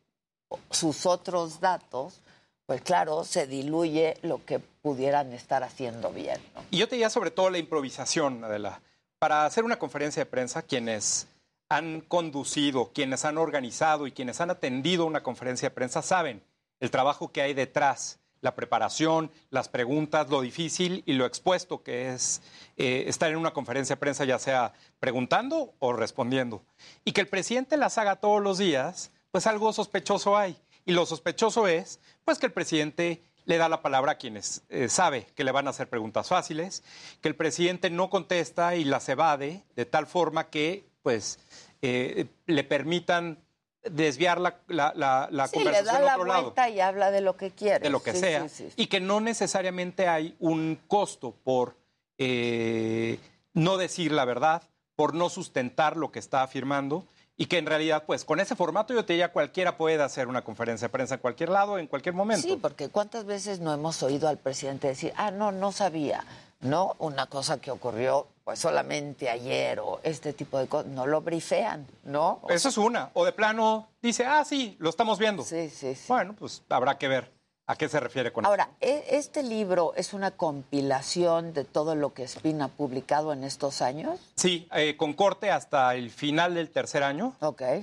sus 0.70 1.06
otros 1.06 1.60
datos, 1.60 2.20
pues 2.68 2.82
claro, 2.82 3.24
se 3.24 3.48
diluye 3.48 4.18
lo 4.22 4.46
que 4.46 4.60
pudieran 4.60 5.32
estar 5.34 5.64
haciendo 5.64 6.12
bien. 6.12 6.38
Y 6.70 6.78
yo 6.78 6.88
te 6.88 6.96
diría 6.96 7.10
sobre 7.10 7.32
todo 7.32 7.50
la 7.50 7.58
improvisación, 7.58 8.44
Adela. 8.44 8.82
Para 9.20 9.46
hacer 9.46 9.64
una 9.64 9.80
conferencia 9.80 10.22
de 10.22 10.30
prensa, 10.30 10.62
quienes 10.62 11.28
han 11.70 12.02
conducido, 12.02 12.92
quienes 12.94 13.24
han 13.24 13.38
organizado 13.38 14.06
y 14.06 14.12
quienes 14.12 14.42
han 14.42 14.52
atendido 14.52 15.06
una 15.06 15.24
conferencia 15.24 15.70
de 15.70 15.76
prensa 15.76 16.02
saben 16.02 16.44
el 16.80 16.92
trabajo 16.92 17.32
que 17.32 17.42
hay 17.42 17.54
detrás, 17.54 18.20
la 18.42 18.54
preparación, 18.54 19.32
las 19.50 19.70
preguntas, 19.70 20.30
lo 20.30 20.42
difícil 20.42 21.04
y 21.06 21.14
lo 21.14 21.26
expuesto 21.26 21.82
que 21.82 22.14
es 22.14 22.42
eh, 22.76 23.06
estar 23.08 23.32
en 23.32 23.38
una 23.38 23.54
conferencia 23.54 23.96
de 23.96 24.00
prensa, 24.00 24.26
ya 24.26 24.40
sea 24.40 24.74
preguntando 25.00 25.74
o 25.80 25.94
respondiendo. 25.94 26.64
Y 27.06 27.14
que 27.14 27.22
el 27.22 27.28
presidente 27.28 27.78
las 27.78 27.98
haga 27.98 28.18
todos 28.18 28.44
los 28.44 28.58
días, 28.58 29.12
pues 29.32 29.48
algo 29.48 29.72
sospechoso 29.74 30.38
hay. 30.38 30.58
Y 30.88 30.94
lo 30.94 31.06
sospechoso 31.06 31.68
es, 31.68 32.00
pues 32.26 32.40
que 32.40 32.46
el 32.48 32.54
presidente 32.54 33.22
le 33.46 33.58
da 33.58 33.70
la 33.70 33.82
palabra 33.82 34.14
a 34.14 34.18
quienes 34.18 34.64
eh, 34.70 34.90
sabe 34.90 35.28
que 35.36 35.44
le 35.44 35.52
van 35.52 35.68
a 35.68 35.70
hacer 35.70 35.90
preguntas 35.90 36.30
fáciles, 36.30 36.82
que 37.22 37.28
el 37.28 37.36
presidente 37.36 37.90
no 37.90 38.10
contesta 38.10 38.76
y 38.76 38.84
las 38.86 39.08
evade 39.10 39.64
de 39.76 39.86
tal 39.86 40.08
forma 40.08 40.50
que, 40.50 40.86
pues, 41.04 41.40
eh, 41.82 42.26
le 42.46 42.64
permitan 42.64 43.38
desviar 43.84 44.40
la, 44.40 44.60
la, 44.68 44.92
la, 44.96 45.28
la 45.32 45.48
Sí, 45.48 45.60
le 45.60 45.64
conversación 45.66 45.94
da 45.94 46.00
a 46.00 46.04
a 46.04 46.06
la 46.06 46.14
otro 46.16 46.26
lado 46.26 46.42
vuelta 46.44 46.70
y 46.70 46.80
habla 46.80 47.12
de 47.12 47.22
lo 47.22 47.38
que 47.38 47.52
quiere. 47.52 47.80
de 47.80 47.90
lo 47.90 48.02
que 48.02 48.14
Sí, 48.14 48.20
sea, 48.20 48.50
sí. 48.50 48.70
y 48.76 48.88
que 48.88 49.00
no 49.00 49.20
necesariamente 49.22 50.08
hay 50.08 50.36
un 50.40 50.80
costo 50.88 51.36
por 51.44 51.76
eh, 52.18 53.20
no 53.54 53.78
decir 53.78 54.12
la 54.12 54.26
verdad, 54.26 54.64
por 54.96 55.14
no 55.14 55.30
sustentar 55.30 55.96
lo 55.96 56.12
que 56.12 56.20
está 56.20 56.42
afirmando, 56.44 57.06
y 57.38 57.46
que 57.46 57.60
en 57.60 57.68
realidad, 57.68 58.04
pues 58.06 58.26
con 58.26 58.40
ese 58.40 58.56
formato 58.56 58.94
yo 58.94 59.06
te 59.06 59.14
diría 59.14 59.32
cualquiera 59.32 59.78
puede 59.78 60.02
hacer 60.02 60.28
una 60.28 60.44
conferencia 60.44 60.88
de 60.88 60.92
prensa 60.92 61.16
en 61.16 61.22
cualquier 61.22 61.50
lado, 61.50 61.78
en 61.78 61.88
cualquier 61.88 62.16
momento. 62.16 62.48
Sí, 62.48 62.58
porque 62.60 62.90
¿cuántas 62.90 63.26
veces 63.26 63.60
no 63.60 63.72
hemos 63.72 64.02
oído 64.02 64.28
al 64.28 64.38
presidente 64.38 64.88
decir, 64.88 65.14
ah, 65.16 65.30
no, 65.30 65.52
no 65.52 65.72
sabía, 65.72 66.26
no? 66.62 66.96
Una 66.98 67.28
cosa 67.28 67.62
que 67.62 67.70
ocurrió 67.70 68.28
pues 68.44 68.60
solamente 68.60 69.30
ayer 69.30 69.80
o 69.80 70.00
este 70.04 70.34
tipo 70.34 70.58
de 70.58 70.68
cosas, 70.68 70.88
no 70.88 71.06
lo 71.06 71.22
brifean, 71.22 71.86
¿no? 72.06 72.40
O 72.42 72.50
Eso 72.50 72.70
es 72.70 72.78
una. 72.78 73.12
O 73.14 73.24
de 73.24 73.34
plano 73.34 73.90
dice, 74.02 74.26
ah, 74.26 74.44
sí, 74.44 74.76
lo 74.80 74.90
estamos 74.90 75.20
viendo. 75.20 75.44
Sí, 75.44 75.70
sí, 75.70 75.94
sí. 75.94 76.06
Bueno, 76.08 76.34
pues 76.34 76.64
habrá 76.70 76.98
que 76.98 77.08
ver 77.08 77.37
a 77.68 77.76
qué 77.76 77.90
se 77.90 78.00
refiere 78.00 78.32
con 78.32 78.46
Ahora, 78.46 78.70
e- 78.80 79.04
este 79.12 79.44
libro 79.44 79.94
es 79.96 80.14
una 80.14 80.32
compilación 80.32 81.54
de 81.54 81.66
todo 81.66 81.96
lo 81.96 82.14
que 82.14 82.24
Spin 82.24 82.62
ha 82.62 82.70
publicado 82.70 83.34
en 83.34 83.44
estos 83.44 83.82
años. 83.82 84.20
Sí, 84.36 84.68
eh, 84.74 84.96
con 84.96 85.14
corte 85.14 85.52
hasta 85.52 85.94
el 85.96 86.10
final 86.10 86.56
del 86.56 86.70
tercer 86.70 87.04
año. 87.04 87.36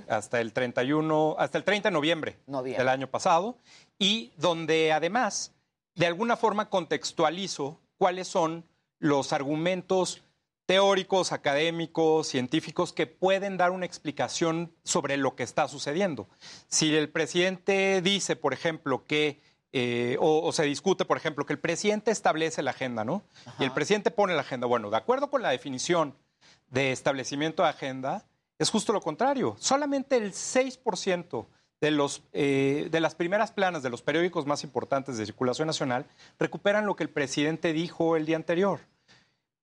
Hasta 0.08 0.40
el 0.40 0.54
31, 0.54 1.36
hasta 1.38 1.58
el 1.58 1.64
30 1.64 1.90
de 1.90 1.92
noviembre, 1.92 2.36
Noviembre. 2.46 2.78
del 2.78 2.88
año 2.88 3.08
pasado. 3.08 3.56
Y 3.98 4.32
donde 4.38 4.90
además, 4.92 5.52
de 5.94 6.06
alguna 6.06 6.36
forma 6.38 6.70
contextualizo 6.70 7.78
cuáles 7.98 8.26
son 8.26 8.64
los 8.98 9.34
argumentos 9.34 10.22
teóricos, 10.64 11.32
académicos, 11.32 12.26
científicos 12.28 12.94
que 12.94 13.06
pueden 13.06 13.58
dar 13.58 13.70
una 13.70 13.84
explicación 13.84 14.72
sobre 14.82 15.18
lo 15.18 15.36
que 15.36 15.42
está 15.42 15.68
sucediendo. 15.68 16.26
Si 16.68 16.96
el 16.96 17.10
presidente 17.10 18.00
dice, 18.00 18.34
por 18.34 18.54
ejemplo, 18.54 19.04
que 19.04 19.42
eh, 19.76 20.16
o, 20.20 20.46
o 20.46 20.52
se 20.52 20.62
discute, 20.62 21.04
por 21.04 21.16
ejemplo, 21.16 21.44
que 21.44 21.52
el 21.52 21.58
presidente 21.58 22.12
establece 22.12 22.62
la 22.62 22.70
agenda, 22.70 23.04
¿no? 23.04 23.24
Y 23.58 23.64
el 23.64 23.72
presidente 23.72 24.12
pone 24.12 24.32
la 24.32 24.42
agenda. 24.42 24.68
Bueno, 24.68 24.88
de 24.88 24.96
acuerdo 24.96 25.30
con 25.30 25.42
la 25.42 25.50
definición 25.50 26.14
de 26.70 26.92
establecimiento 26.92 27.64
de 27.64 27.70
agenda, 27.70 28.24
es 28.56 28.70
justo 28.70 28.92
lo 28.92 29.00
contrario. 29.00 29.56
Solamente 29.58 30.16
el 30.16 30.32
6% 30.32 31.46
de, 31.80 31.90
los, 31.90 32.22
eh, 32.32 32.86
de 32.88 33.00
las 33.00 33.16
primeras 33.16 33.50
planas 33.50 33.82
de 33.82 33.90
los 33.90 34.00
periódicos 34.00 34.46
más 34.46 34.62
importantes 34.62 35.18
de 35.18 35.26
circulación 35.26 35.66
nacional 35.66 36.06
recuperan 36.38 36.86
lo 36.86 36.94
que 36.94 37.02
el 37.02 37.10
presidente 37.10 37.72
dijo 37.72 38.14
el 38.14 38.26
día 38.26 38.36
anterior. 38.36 38.78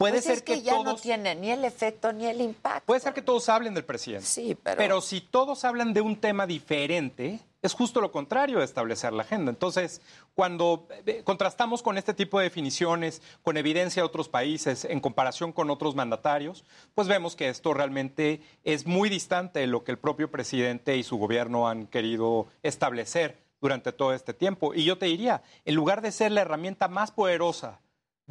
Puede 0.01 0.13
Pues 0.13 0.23
ser 0.25 0.33
es 0.37 0.41
que, 0.41 0.53
que 0.55 0.61
ya 0.63 0.73
no 0.73 0.83
todos- 0.83 1.01
tiene 1.03 1.35
ni 1.35 1.51
el 1.51 1.63
efecto 1.63 2.11
ni 2.11 2.25
el 2.25 2.41
impacto. 2.41 2.87
Puede 2.87 3.01
ser 3.01 3.13
que 3.13 3.21
todos 3.21 3.47
hablen 3.49 3.75
del 3.75 3.85
presidente. 3.85 4.25
Sí, 4.25 4.57
pero... 4.63 4.99
si 5.01 5.21
todos 5.21 5.63
hablan 5.63 5.93
de 5.93 6.01
un 6.01 6.15
tema 6.15 6.47
diferente, 6.47 7.39
es 7.61 7.73
justo 7.73 8.01
lo 8.01 8.11
contrario 8.11 8.57
de 8.57 8.65
establecer 8.65 9.13
la 9.13 9.21
agenda. 9.21 9.51
Entonces, 9.51 10.01
cuando 10.33 10.87
eh, 11.05 11.21
contrastamos 11.23 11.83
con 11.83 11.99
este 11.99 12.15
tipo 12.15 12.39
de 12.39 12.45
definiciones, 12.45 13.21
con 13.43 13.57
evidencia 13.57 14.01
de 14.01 14.07
otros 14.07 14.27
países, 14.27 14.85
en 14.85 14.99
comparación 15.01 15.51
con 15.51 15.69
otros 15.69 15.93
mandatarios, 15.93 16.63
pues 16.95 17.07
vemos 17.07 17.35
que 17.35 17.49
esto 17.49 17.71
realmente 17.75 18.41
es 18.63 18.87
muy 18.87 19.07
distante 19.07 19.59
de 19.59 19.67
lo 19.67 19.83
que 19.83 19.91
el 19.91 19.99
propio 19.99 20.31
presidente 20.31 20.97
y 20.97 21.03
su 21.03 21.17
gobierno 21.17 21.67
han 21.69 21.85
querido 21.85 22.47
establecer 22.63 23.37
durante 23.61 23.91
todo 23.91 24.15
este 24.15 24.33
tiempo. 24.33 24.73
Y 24.73 24.83
yo 24.83 24.97
te 24.97 25.05
diría, 25.05 25.43
en 25.65 25.75
lugar 25.75 26.01
de 26.01 26.11
ser 26.11 26.31
la 26.31 26.41
herramienta 26.41 26.87
más 26.87 27.11
poderosa 27.11 27.79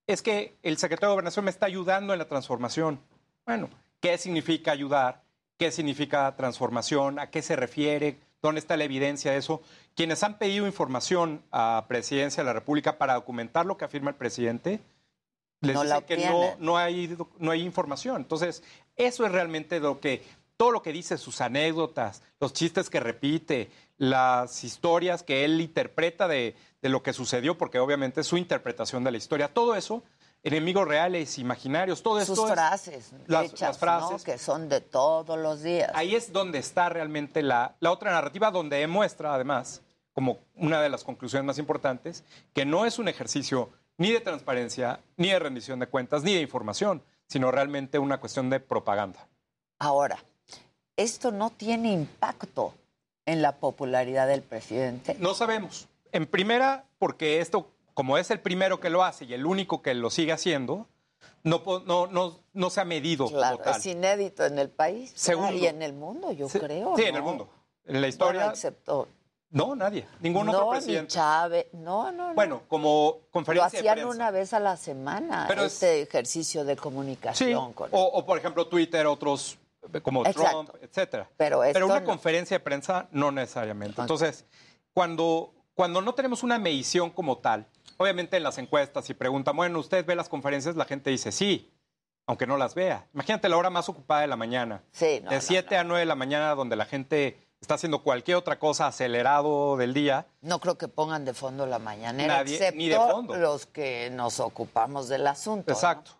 es 0.08 0.22
que 0.22 0.58
el 0.64 0.76
secretario 0.78 1.10
de 1.10 1.14
Gobernación 1.14 1.44
me 1.44 1.52
está 1.52 1.66
ayudando 1.66 2.12
en 2.12 2.18
la 2.18 2.26
transformación. 2.26 3.00
Bueno, 3.46 3.70
¿qué 4.00 4.18
significa 4.18 4.72
ayudar? 4.72 5.22
¿Qué 5.58 5.72
significa 5.72 6.34
transformación? 6.36 7.18
¿A 7.18 7.30
qué 7.30 7.42
se 7.42 7.56
refiere? 7.56 8.16
¿Dónde 8.40 8.60
está 8.60 8.76
la 8.76 8.84
evidencia 8.84 9.32
de 9.32 9.38
eso? 9.38 9.60
Quienes 9.96 10.22
han 10.22 10.38
pedido 10.38 10.68
información 10.68 11.42
a 11.50 11.86
Presidencia 11.88 12.42
de 12.42 12.46
la 12.46 12.52
República 12.52 12.96
para 12.96 13.14
documentar 13.14 13.66
lo 13.66 13.76
que 13.76 13.84
afirma 13.84 14.10
el 14.10 14.16
presidente, 14.16 14.80
les 15.60 15.74
No 15.74 15.82
dicen 15.82 16.02
que 16.02 16.28
no, 16.28 16.54
no, 16.60 16.76
hay, 16.78 17.16
no 17.38 17.50
hay 17.50 17.62
información. 17.62 18.18
Entonces, 18.18 18.62
eso 18.94 19.26
es 19.26 19.32
realmente 19.32 19.80
lo 19.80 19.98
que, 19.98 20.22
todo 20.56 20.70
lo 20.70 20.82
que 20.82 20.92
dice, 20.92 21.18
sus 21.18 21.40
anécdotas, 21.40 22.22
los 22.38 22.52
chistes 22.52 22.88
que 22.88 23.00
repite, 23.00 23.68
las 23.96 24.62
historias 24.62 25.24
que 25.24 25.44
él 25.44 25.60
interpreta 25.60 26.28
de, 26.28 26.54
de 26.80 26.88
lo 26.88 27.02
que 27.02 27.12
sucedió, 27.12 27.58
porque 27.58 27.80
obviamente 27.80 28.20
es 28.20 28.28
su 28.28 28.36
interpretación 28.36 29.02
de 29.02 29.10
la 29.10 29.16
historia, 29.16 29.52
todo 29.52 29.74
eso, 29.74 30.04
enemigos 30.42 30.86
reales, 30.86 31.38
imaginarios, 31.38 32.02
todo 32.02 32.20
esto 32.20 32.34
Sus 32.36 32.46
es- 32.46 32.52
frases 32.52 33.12
las, 33.26 33.46
hechas, 33.46 33.60
las 33.60 33.78
frases. 33.78 34.10
¿no? 34.10 34.18
que 34.24 34.38
son 34.38 34.68
de 34.68 34.80
todos 34.80 35.38
los 35.38 35.62
días. 35.62 35.90
Ahí 35.94 36.14
es 36.14 36.32
donde 36.32 36.58
está 36.58 36.88
realmente 36.88 37.42
la, 37.42 37.76
la 37.80 37.90
otra 37.90 38.12
narrativa, 38.12 38.50
donde 38.50 38.76
demuestra, 38.78 39.34
además, 39.34 39.82
como 40.12 40.38
una 40.56 40.80
de 40.80 40.88
las 40.88 41.04
conclusiones 41.04 41.44
más 41.46 41.58
importantes, 41.58 42.24
que 42.54 42.64
no 42.64 42.86
es 42.86 42.98
un 42.98 43.08
ejercicio 43.08 43.70
ni 43.98 44.12
de 44.12 44.20
transparencia, 44.20 45.00
ni 45.16 45.28
de 45.30 45.38
rendición 45.38 45.78
de 45.80 45.88
cuentas, 45.88 46.22
ni 46.22 46.34
de 46.34 46.40
información, 46.40 47.02
sino 47.26 47.50
realmente 47.50 47.98
una 47.98 48.18
cuestión 48.20 48.48
de 48.48 48.60
propaganda. 48.60 49.26
Ahora, 49.78 50.18
esto 50.96 51.30
no 51.30 51.50
tiene 51.50 51.92
impacto 51.92 52.74
en 53.26 53.42
la 53.42 53.56
popularidad 53.56 54.26
del 54.26 54.42
presidente. 54.42 55.16
No 55.20 55.34
sabemos. 55.34 55.88
En 56.12 56.26
primera, 56.26 56.84
porque 56.98 57.40
esto, 57.40 57.70
como 57.98 58.16
es 58.16 58.30
el 58.30 58.38
primero 58.38 58.78
que 58.78 58.90
lo 58.90 59.02
hace 59.02 59.24
y 59.24 59.34
el 59.34 59.44
único 59.44 59.82
que 59.82 59.92
lo 59.92 60.08
sigue 60.08 60.30
haciendo, 60.30 60.86
no, 61.42 61.60
no, 61.84 62.06
no, 62.06 62.38
no 62.52 62.70
se 62.70 62.80
ha 62.80 62.84
medido 62.84 63.26
Claro, 63.26 63.56
como 63.56 63.70
tal. 63.72 63.80
es 63.80 63.86
inédito 63.86 64.46
en 64.46 64.56
el 64.60 64.70
país 64.70 65.10
Segundo. 65.16 65.52
y 65.52 65.66
en 65.66 65.82
el 65.82 65.94
mundo, 65.94 66.30
yo 66.30 66.46
creo. 66.46 66.94
sí, 66.96 67.02
en 67.02 67.16
el 67.16 67.22
mundo. 67.22 67.48
En 67.86 68.00
la 68.00 68.06
historia, 68.06 68.42
Bueno, 68.42 68.52
excepto 68.52 69.08
no, 69.50 69.74
nadie. 69.74 70.06
Ningún 70.20 70.46
no, 70.46 70.52
otro 70.52 70.64
ni 70.66 70.70
presidente. 70.78 71.12
Chávez, 71.12 71.66
no, 71.72 72.12
no, 72.12 72.28
no. 72.28 72.34
Bueno, 72.34 72.62
como 72.68 73.16
lo 73.20 73.30
conferencia 73.32 73.68
de 73.82 73.88
hacían 73.88 73.94
prensa. 73.96 74.14
una 74.14 74.30
vez 74.30 74.52
a 74.52 74.60
la 74.60 74.76
semana, 74.76 75.46
Pero 75.48 75.64
es- 75.64 75.72
este 75.72 76.02
ejercicio 76.02 76.64
de 76.64 76.74
Sí, 76.74 76.80
comunicación. 76.80 77.72
con- 77.72 77.88
o, 77.90 78.00
o, 78.00 78.24
por 78.24 78.38
ejemplo 78.38 78.68
Twitter, 78.68 79.08
otros 79.08 79.58
eh, 79.92 80.00
como 80.00 80.24
Exacto. 80.24 80.64
Trump, 80.66 80.70
etcétera. 80.84 81.28
Pero 81.36 81.64
esto 81.64 81.84
una 81.84 81.98
no. 81.98 82.06
conferencia 82.06 82.58
de 82.58 82.62
prensa 82.62 83.08
no 83.10 83.32
necesariamente. 83.32 84.00
Entonces, 84.00 84.44
cuando, 84.94 85.52
cuando 85.74 86.00
no 86.00 86.14
tenemos 86.14 86.44
una 86.44 86.60
medición 86.60 87.10
como 87.10 87.38
tal, 87.38 87.66
obviamente 87.98 88.36
en 88.38 88.42
las 88.42 88.56
encuestas 88.58 89.04
si 89.04 89.12
preguntan, 89.14 89.54
bueno, 89.56 89.78
¿usted 89.78 90.04
ve 90.06 90.16
las 90.16 90.28
conferencias? 90.30 90.74
La 90.76 90.86
gente 90.86 91.10
dice 91.10 91.30
sí, 91.30 91.70
aunque 92.26 92.46
no 92.46 92.56
las 92.56 92.74
vea. 92.74 93.06
Imagínate 93.12 93.48
la 93.48 93.56
hora 93.56 93.68
más 93.70 93.88
ocupada 93.88 94.22
de 94.22 94.26
la 94.28 94.36
mañana. 94.36 94.82
Sí, 94.92 95.20
no, 95.22 95.30
de 95.30 95.36
no, 95.36 95.42
7 95.42 95.76
a 95.76 95.84
9 95.84 96.00
de 96.00 96.06
la 96.06 96.14
mañana, 96.14 96.54
donde 96.54 96.76
la 96.76 96.84
gente 96.86 97.38
está 97.60 97.74
haciendo 97.74 98.02
cualquier 98.02 98.36
otra 98.36 98.58
cosa 98.58 98.86
acelerado 98.86 99.76
del 99.76 99.92
día. 99.92 100.26
No 100.42 100.60
creo 100.60 100.78
que 100.78 100.88
pongan 100.88 101.24
de 101.24 101.34
fondo 101.34 101.66
la 101.66 101.78
mañanera, 101.78 102.38
Nadie, 102.38 102.54
excepto 102.54 102.78
ni 102.78 102.88
de 102.88 102.96
fondo. 102.96 103.36
los 103.36 103.66
que 103.66 104.10
nos 104.12 104.40
ocupamos 104.40 105.08
del 105.08 105.26
asunto. 105.26 105.72
Exacto. 105.72 106.12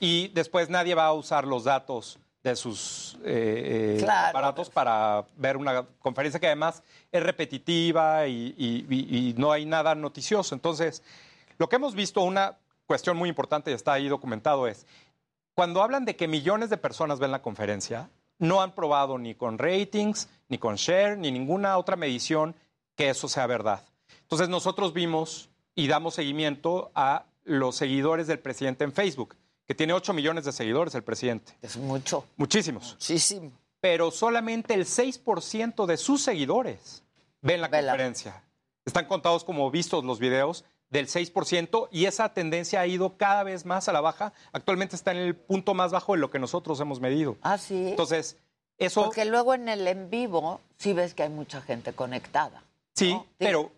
Y 0.00 0.28
después 0.28 0.68
nadie 0.70 0.94
va 0.94 1.06
a 1.06 1.12
usar 1.12 1.46
los 1.46 1.64
datos 1.64 2.18
de 2.42 2.54
sus 2.54 3.16
eh, 3.24 3.96
eh, 3.96 4.00
Claro. 4.00 4.28
aparatos 4.28 4.70
para 4.70 5.24
ver 5.36 5.56
una 5.56 5.84
conferencia 5.98 6.38
que 6.38 6.46
además 6.46 6.82
es 7.10 7.20
repetitiva 7.22 8.26
y, 8.28 8.54
y- 8.56 8.86
y- 8.88 9.28
y 9.30 9.34
no 9.36 9.50
hay 9.52 9.66
nada 9.66 9.94
noticioso. 9.96 10.54
Entonces, 10.54 11.02
lo 11.58 11.68
que 11.68 11.76
hemos 11.76 11.94
visto, 11.94 12.22
una 12.22 12.58
cuestión 12.86 13.16
muy 13.16 13.28
importante 13.28 13.70
y 13.70 13.74
está 13.74 13.94
ahí 13.94 14.08
documentado 14.08 14.66
es, 14.66 14.86
cuando 15.54 15.82
hablan 15.82 16.04
de 16.04 16.16
que 16.16 16.28
millones 16.28 16.70
de 16.70 16.76
personas 16.76 17.18
ven 17.18 17.30
la 17.30 17.42
conferencia, 17.42 18.10
no 18.38 18.60
han 18.60 18.74
probado 18.74 19.18
ni 19.18 19.34
con 19.34 19.58
ratings, 19.58 20.28
ni 20.48 20.58
con 20.58 20.76
share, 20.76 21.16
ni 21.16 21.30
ninguna 21.30 21.78
otra 21.78 21.96
medición 21.96 22.54
que 22.94 23.08
eso 23.08 23.28
sea 23.28 23.46
verdad. 23.46 23.82
Entonces 24.22 24.48
nosotros 24.48 24.92
vimos 24.92 25.48
y 25.74 25.88
damos 25.88 26.14
seguimiento 26.14 26.90
a 26.94 27.24
los 27.44 27.76
seguidores 27.76 28.26
del 28.26 28.38
presidente 28.38 28.84
en 28.84 28.92
Facebook, 28.92 29.36
que 29.66 29.74
tiene 29.74 29.92
8 29.92 30.12
millones 30.12 30.44
de 30.44 30.52
seguidores 30.52 30.94
el 30.94 31.04
presidente. 31.04 31.52
Es 31.62 31.76
mucho. 31.76 32.24
Muchísimos. 32.36 32.92
Muchísimo. 32.92 33.52
Pero 33.80 34.10
solamente 34.10 34.74
el 34.74 34.84
6% 34.84 35.86
de 35.86 35.96
sus 35.96 36.22
seguidores 36.22 37.04
ven 37.40 37.60
la 37.60 37.70
conferencia. 37.70 38.42
Están 38.84 39.06
contados 39.06 39.44
como 39.44 39.70
vistos 39.70 40.04
los 40.04 40.18
videos 40.18 40.64
del 40.96 41.08
6% 41.08 41.88
y 41.92 42.06
esa 42.06 42.32
tendencia 42.32 42.80
ha 42.80 42.86
ido 42.86 43.16
cada 43.16 43.42
vez 43.42 43.64
más 43.66 43.88
a 43.88 43.92
la 43.92 44.00
baja. 44.00 44.32
Actualmente 44.52 44.96
está 44.96 45.10
en 45.12 45.18
el 45.18 45.34
punto 45.36 45.74
más 45.74 45.92
bajo 45.92 46.12
de 46.14 46.18
lo 46.18 46.30
que 46.30 46.38
nosotros 46.38 46.80
hemos 46.80 47.00
medido. 47.00 47.36
Ah, 47.42 47.58
sí. 47.58 47.88
Entonces, 47.90 48.36
eso 48.78 49.04
Porque 49.04 49.24
luego 49.24 49.54
en 49.54 49.68
el 49.68 49.86
en 49.86 50.08
vivo 50.10 50.60
sí 50.78 50.92
ves 50.92 51.14
que 51.14 51.22
hay 51.24 51.28
mucha 51.28 51.60
gente 51.60 51.92
conectada. 51.92 52.62
sí, 52.94 53.18
pero, 53.38 53.70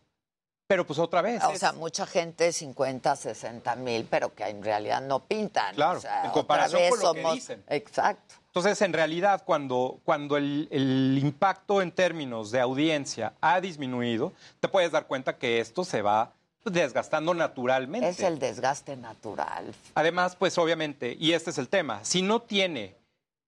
pero 0.66 0.86
pues 0.86 0.98
otra 0.98 1.22
vez. 1.22 1.42
O 1.44 1.50
es- 1.50 1.58
sea, 1.60 1.72
mucha 1.72 2.06
gente, 2.06 2.52
50, 2.52 3.16
60 3.16 3.74
mil, 3.76 4.06
pero 4.08 4.34
que 4.34 4.44
en 4.44 4.62
realidad 4.62 5.00
no 5.02 5.20
pintan. 5.20 5.74
Claro, 5.74 5.98
O 5.98 6.02
sea, 6.02 6.24
en 6.24 6.30
comparación 6.30 6.82
con 6.90 7.00
lo 7.00 7.14
que 7.14 7.32
dicen. 7.32 7.64
Exacto. 7.68 8.34
Entonces, 8.46 8.80
en 8.82 8.92
realidad, 8.92 9.42
cuando, 9.44 9.98
cuando 10.04 10.36
el, 10.36 10.68
el 10.70 11.18
impacto 11.22 11.80
en 11.82 11.92
términos 11.92 12.50
de 12.50 12.60
audiencia 12.60 13.34
ha 13.40 13.60
disminuido, 13.60 14.32
te 14.60 14.68
puedes 14.68 14.90
dar 14.92 15.06
cuenta 15.06 15.36
que 15.36 15.60
esto 15.60 15.84
se 15.84 16.02
va 16.02 16.32
desgastando 16.70 17.34
naturalmente. 17.34 18.08
Es 18.08 18.20
el 18.20 18.38
desgaste 18.38 18.96
natural. 18.96 19.74
Además, 19.94 20.36
pues 20.36 20.58
obviamente, 20.58 21.16
y 21.18 21.32
este 21.32 21.50
es 21.50 21.58
el 21.58 21.68
tema, 21.68 22.04
si 22.04 22.22
no 22.22 22.42
tiene 22.42 22.96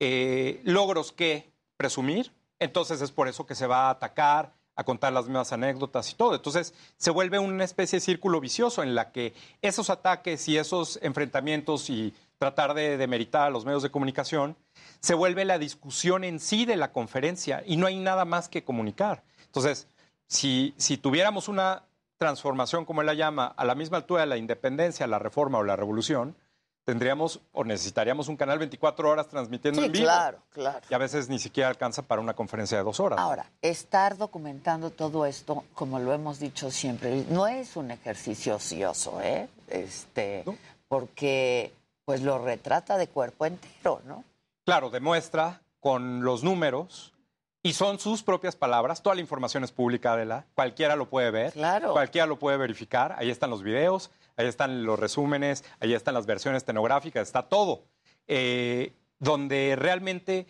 eh, 0.01 0.61
logros 0.65 1.13
que 1.13 1.51
presumir, 1.77 2.33
entonces 2.59 3.01
es 3.01 3.11
por 3.11 3.29
eso 3.29 3.47
que 3.47 3.55
se 3.55 3.67
va 3.67 3.87
a 3.87 3.91
atacar, 3.91 4.53
a 4.77 4.85
contar 4.85 5.13
las 5.13 5.27
mismas 5.27 5.53
anécdotas 5.53 6.11
y 6.11 6.15
todo. 6.15 6.35
Entonces 6.35 6.75
se 6.97 7.11
vuelve 7.11 7.39
una 7.39 7.65
especie 7.65 7.99
de 7.99 8.05
círculo 8.05 8.41
vicioso 8.41 8.83
en 8.83 8.95
la 8.95 9.13
que 9.13 9.35
esos 9.63 9.91
ataques 9.91 10.49
y 10.49 10.59
esos 10.59 10.99
enfrentamientos 11.03 11.91
y 11.91 12.15
tratar 12.39 12.73
de 12.73 12.97
demeritar 12.97 13.47
a 13.47 13.51
los 13.51 13.67
medios 13.67 13.83
de 13.83 13.91
comunicación 13.91 14.57
se 15.01 15.15
vuelve 15.15 15.45
la 15.45 15.59
discusión 15.59 16.25
en 16.25 16.41
sí 16.41 16.65
de 16.65 16.77
la 16.77 16.93
conferencia 16.93 17.63
y 17.67 17.77
no 17.77 17.87
hay 17.87 17.99
nada 17.99 18.25
más 18.25 18.49
que 18.49 18.65
comunicar. 18.65 19.23
Entonces, 19.47 19.87
si, 20.27 20.75
si 20.79 20.97
tuviéramos 20.97 21.49
una 21.49 21.83
transformación, 22.21 22.85
como 22.85 23.01
él 23.01 23.07
la 23.07 23.15
llama, 23.15 23.47
a 23.57 23.65
la 23.65 23.75
misma 23.75 23.97
altura 23.97 24.21
de 24.21 24.27
la 24.27 24.37
independencia, 24.37 25.07
la 25.07 25.19
reforma 25.19 25.57
o 25.57 25.65
la 25.65 25.75
revolución, 25.75 26.37
tendríamos 26.85 27.41
o 27.53 27.65
necesitaríamos 27.65 28.29
un 28.29 28.37
canal 28.37 28.59
24 28.59 29.09
horas 29.09 29.27
transmitiendo 29.29 29.81
Sí, 29.81 29.87
en 29.87 29.93
vivo. 29.93 30.05
claro, 30.05 30.39
claro. 30.51 30.81
Y 30.91 30.93
a 30.95 30.99
veces 30.99 31.31
ni 31.31 31.39
siquiera 31.39 31.71
alcanza 31.71 32.03
para 32.03 32.21
una 32.21 32.35
conferencia 32.35 32.77
de 32.77 32.85
dos 32.85 33.01
horas. 33.01 33.19
Ahora, 33.19 33.47
estar 33.63 34.19
documentando 34.19 34.91
todo 34.91 35.25
esto, 35.25 35.65
como 35.73 35.99
lo 35.99 36.13
hemos 36.13 36.39
dicho 36.39 36.71
siempre, 36.71 37.25
no 37.31 37.47
es 37.47 37.75
un 37.77 37.91
ejercicio 37.91 38.57
ocioso, 38.57 39.19
¿eh? 39.23 39.49
Este, 39.69 40.45
porque 40.89 41.73
pues 42.05 42.21
lo 42.21 42.39
retrata 42.39 42.99
de 42.99 43.09
cuerpo 43.09 43.47
entero, 43.47 44.03
¿no? 44.05 44.25
Claro, 44.67 44.91
demuestra 44.91 45.63
con 45.81 46.23
los 46.23 46.45
números 46.45 47.15
y 47.63 47.73
son 47.73 47.99
sus 47.99 48.23
propias 48.23 48.57
palabras. 48.57 49.03
Toda 49.03 49.15
la 49.15 49.21
información 49.21 49.65
es 49.65 49.73
pública, 49.73 50.15
Adela. 50.15 50.47
Cualquiera 50.55 50.97
lo 50.97 51.09
puede 51.09 51.31
ver. 51.31 51.53
Claro. 51.53 51.93
Cualquiera 51.93 52.27
lo 52.27 52.39
puede 52.39 52.57
verificar. 52.57 53.15
Ahí 53.19 53.31
están 53.31 53.51
los 53.51 53.63
videos, 53.63 54.11
ahí 54.37 54.47
están 54.47 54.85
los 54.85 54.99
resúmenes, 54.99 55.65
ahí 55.81 55.95
están 55.95 56.15
las 56.15 56.27
versiones 56.27 56.65
tenográficas, 56.65 57.29
está 57.29 57.43
todo. 57.43 57.85
Eh, 58.27 58.93
donde 59.19 59.77
realmente 59.77 60.47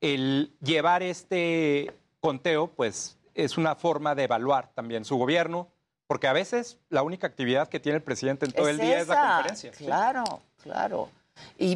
el 0.00 0.52
llevar 0.60 1.02
este 1.02 1.94
conteo, 2.20 2.68
pues 2.68 3.16
es 3.34 3.56
una 3.56 3.74
forma 3.74 4.14
de 4.14 4.24
evaluar 4.24 4.70
también 4.74 5.04
su 5.04 5.16
gobierno, 5.16 5.68
porque 6.06 6.26
a 6.26 6.32
veces 6.32 6.78
la 6.90 7.02
única 7.02 7.26
actividad 7.26 7.68
que 7.68 7.80
tiene 7.80 7.96
el 7.96 8.02
presidente 8.02 8.44
en 8.44 8.52
todo 8.52 8.68
el 8.68 8.78
día 8.78 9.00
es 9.00 9.08
la 9.08 9.34
conferencia. 9.36 9.72
¿sí? 9.72 9.84
Claro, 9.84 10.24
claro. 10.62 11.08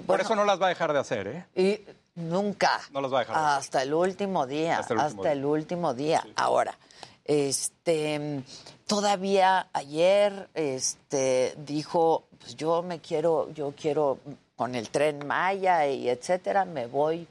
Por 0.07 0.21
eso 0.21 0.37
no 0.37 0.45
las 0.45 0.61
va 0.61 0.67
a 0.67 0.69
dejar 0.71 0.93
de 0.93 0.99
hacer, 0.99 1.27
¿eh? 1.29 1.47
Y 1.55 1.81
nunca. 2.15 2.81
No 2.93 3.01
las 3.01 3.13
va 3.13 3.19
a 3.19 3.21
dejar 3.21 3.37
de 3.37 3.43
hacer. 3.43 3.59
Hasta 3.59 3.83
el 3.83 3.95
último 3.95 4.47
día. 4.47 4.79
Hasta 4.79 4.95
Hasta 4.95 5.33
el 5.33 5.39
el 5.39 5.45
último 5.45 5.95
día. 5.95 6.27
Ahora, 6.37 6.77
este, 7.25 8.43
todavía 8.87 9.69
ayer, 9.73 10.49
este, 10.55 11.55
dijo, 11.59 12.25
pues 12.39 12.57
yo 12.57 12.83
me 12.83 13.01
quiero, 13.01 13.51
yo 13.53 13.73
quiero 13.77 14.19
con 14.57 14.75
el 14.75 14.89
tren 14.91 15.27
Maya 15.27 15.87
y 15.87 16.09
etcétera, 16.09 16.65
me 16.65 16.87
voy 16.87 17.27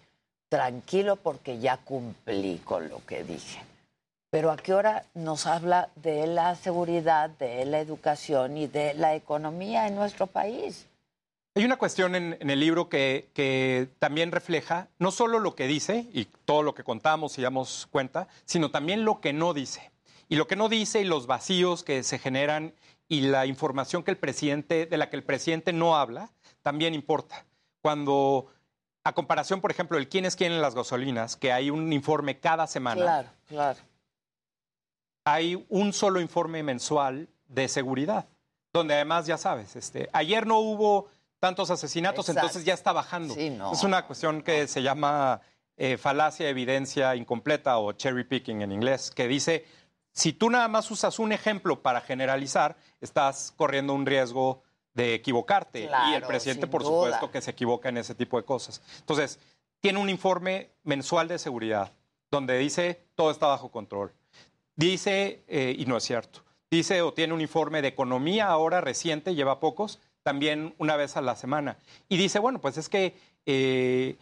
tranquilo 0.50 1.16
porque 1.16 1.60
ya 1.60 1.78
cumplí 1.78 2.60
con 2.60 2.90
lo 2.90 3.06
que 3.06 3.24
dije. 3.24 3.64
Pero 4.30 4.52
a 4.52 4.58
qué 4.58 4.74
hora 4.74 5.06
nos 5.14 5.46
habla 5.46 5.90
de 5.96 6.28
la 6.28 6.56
seguridad, 6.56 7.30
de 7.30 7.66
la 7.66 7.80
educación 7.80 8.58
y 8.58 8.68
de 8.68 8.96
la 8.96 9.16
economía 9.16 9.88
en 9.88 9.96
nuestro 9.96 10.28
país. 10.28 10.88
Hay 11.56 11.66
una 11.66 11.78
cuestión 11.78 12.16
en, 12.16 12.36
en 12.40 12.50
el 12.50 12.60
libro 12.60 12.90
que, 12.90 13.30
que 13.34 13.90
también 14.00 14.32
refleja 14.32 14.90
no 14.98 15.12
solo 15.12 15.40
lo 15.40 15.56
que 15.56 15.68
dice 15.68 16.08
y 16.12 16.26
todo 16.26 16.64
lo 16.64 16.74
que 16.74 16.84
contamos 16.84 17.38
y 17.38 17.44
damos 17.44 17.88
cuenta, 17.92 18.28
sino 18.46 18.72
también 18.72 19.06
lo 19.06 19.22
que 19.22 19.34
no 19.34 19.54
dice. 19.54 19.92
Y 20.30 20.36
lo 20.36 20.48
que 20.48 20.56
no 20.56 20.68
dice 20.68 21.02
y 21.02 21.04
los 21.06 21.28
vacíos 21.28 21.84
que 21.84 22.02
se 22.02 22.18
generan 22.18 22.74
y 23.08 23.22
la 23.22 23.46
información 23.46 24.02
que 24.02 24.10
el 24.10 24.18
presidente, 24.18 24.88
de 24.88 24.98
la 24.98 25.12
que 25.12 25.16
el 25.16 25.24
presidente 25.24 25.74
no 25.74 25.96
habla, 25.96 26.32
también 26.64 26.96
importa. 26.96 27.46
Cuando, 27.84 28.48
a 29.04 29.14
comparación, 29.14 29.62
por 29.62 29.70
ejemplo, 29.70 30.00
el 30.00 30.10
quién 30.10 30.26
es 30.26 30.36
quién 30.36 30.54
en 30.54 30.62
las 30.62 30.74
gasolinas, 30.74 31.36
que 31.36 31.52
hay 31.52 31.70
un 31.70 31.94
informe 31.94 32.40
cada 32.40 32.66
semana, 32.66 33.02
Claro, 33.02 33.30
claro. 33.48 33.80
hay 35.26 35.64
un 35.70 35.94
solo 35.94 36.20
informe 36.20 36.64
mensual 36.64 37.28
de 37.48 37.68
seguridad, 37.68 38.28
donde 38.74 38.96
además, 38.96 39.28
ya 39.28 39.38
sabes, 39.38 39.76
este, 39.76 40.10
ayer 40.14 40.48
no 40.48 40.58
hubo 40.60 41.10
tantos 41.44 41.70
asesinatos, 41.72 42.30
Exacto. 42.30 42.40
entonces 42.40 42.64
ya 42.64 42.74
está 42.74 42.94
bajando. 42.94 43.34
Sí, 43.34 43.50
no. 43.50 43.74
Es 43.74 43.84
una 43.84 44.06
cuestión 44.06 44.44
que 44.44 44.66
se 44.66 44.82
llama 44.82 45.42
eh, 45.76 45.98
falacia 45.98 46.46
de 46.46 46.52
evidencia 46.52 47.18
incompleta 47.18 47.80
o 47.80 47.92
cherry 47.92 48.24
picking 48.24 48.62
en 48.62 48.72
inglés, 48.72 49.12
que 49.12 49.28
dice, 49.28 49.66
si 50.14 50.32
tú 50.32 50.50
nada 50.50 50.70
más 50.70 50.90
usas 50.90 51.20
un 51.20 51.34
ejemplo 51.34 51.82
para 51.82 52.00
generalizar, 52.00 52.78
estás 53.02 53.54
corriendo 53.58 53.94
un 53.94 54.06
riesgo 54.06 54.64
de 54.94 55.16
equivocarte. 55.16 55.90
y 56.12 56.14
el 56.14 56.22
presidente, 56.22 56.66
por 56.66 56.82
duda. 56.82 57.08
supuesto, 57.08 57.30
que 57.30 57.42
se 57.42 57.52
equivoca 57.52 57.90
en 57.90 57.98
ese 57.98 58.16
tipo 58.16 58.38
de 58.38 58.46
cosas. 58.46 58.82
Entonces, 59.00 59.38
tiene 59.82 60.00
un 60.00 60.10
informe 60.10 60.70
mensual 60.84 61.28
de 61.28 61.40
seguridad, 61.40 61.92
donde 62.32 62.58
dice, 62.58 63.04
todo 63.16 63.32
está 63.32 63.48
bajo 63.48 63.70
control. 63.70 64.14
Dice, 64.78 65.44
eh, 65.50 65.76
y 65.78 65.86
no 65.88 65.98
es 65.98 66.06
cierto, 66.06 66.46
dice 66.72 67.02
o 67.02 67.12
tiene 67.14 67.34
un 67.34 67.42
informe 67.42 67.82
de 67.82 67.90
economía 67.90 68.48
ahora 68.48 68.80
reciente, 68.80 69.36
lleva 69.36 69.60
pocos, 69.60 70.00
también 70.34 70.74
una 70.78 70.96
vez 70.96 71.16
a 71.18 71.22
la 71.22 71.36
semana. 71.36 71.78
Y 72.10 72.18
dice, 72.18 72.40
bueno, 72.40 72.60
pues 72.60 72.78
es 72.78 72.90
que 72.90 73.16
eh, 73.46 74.16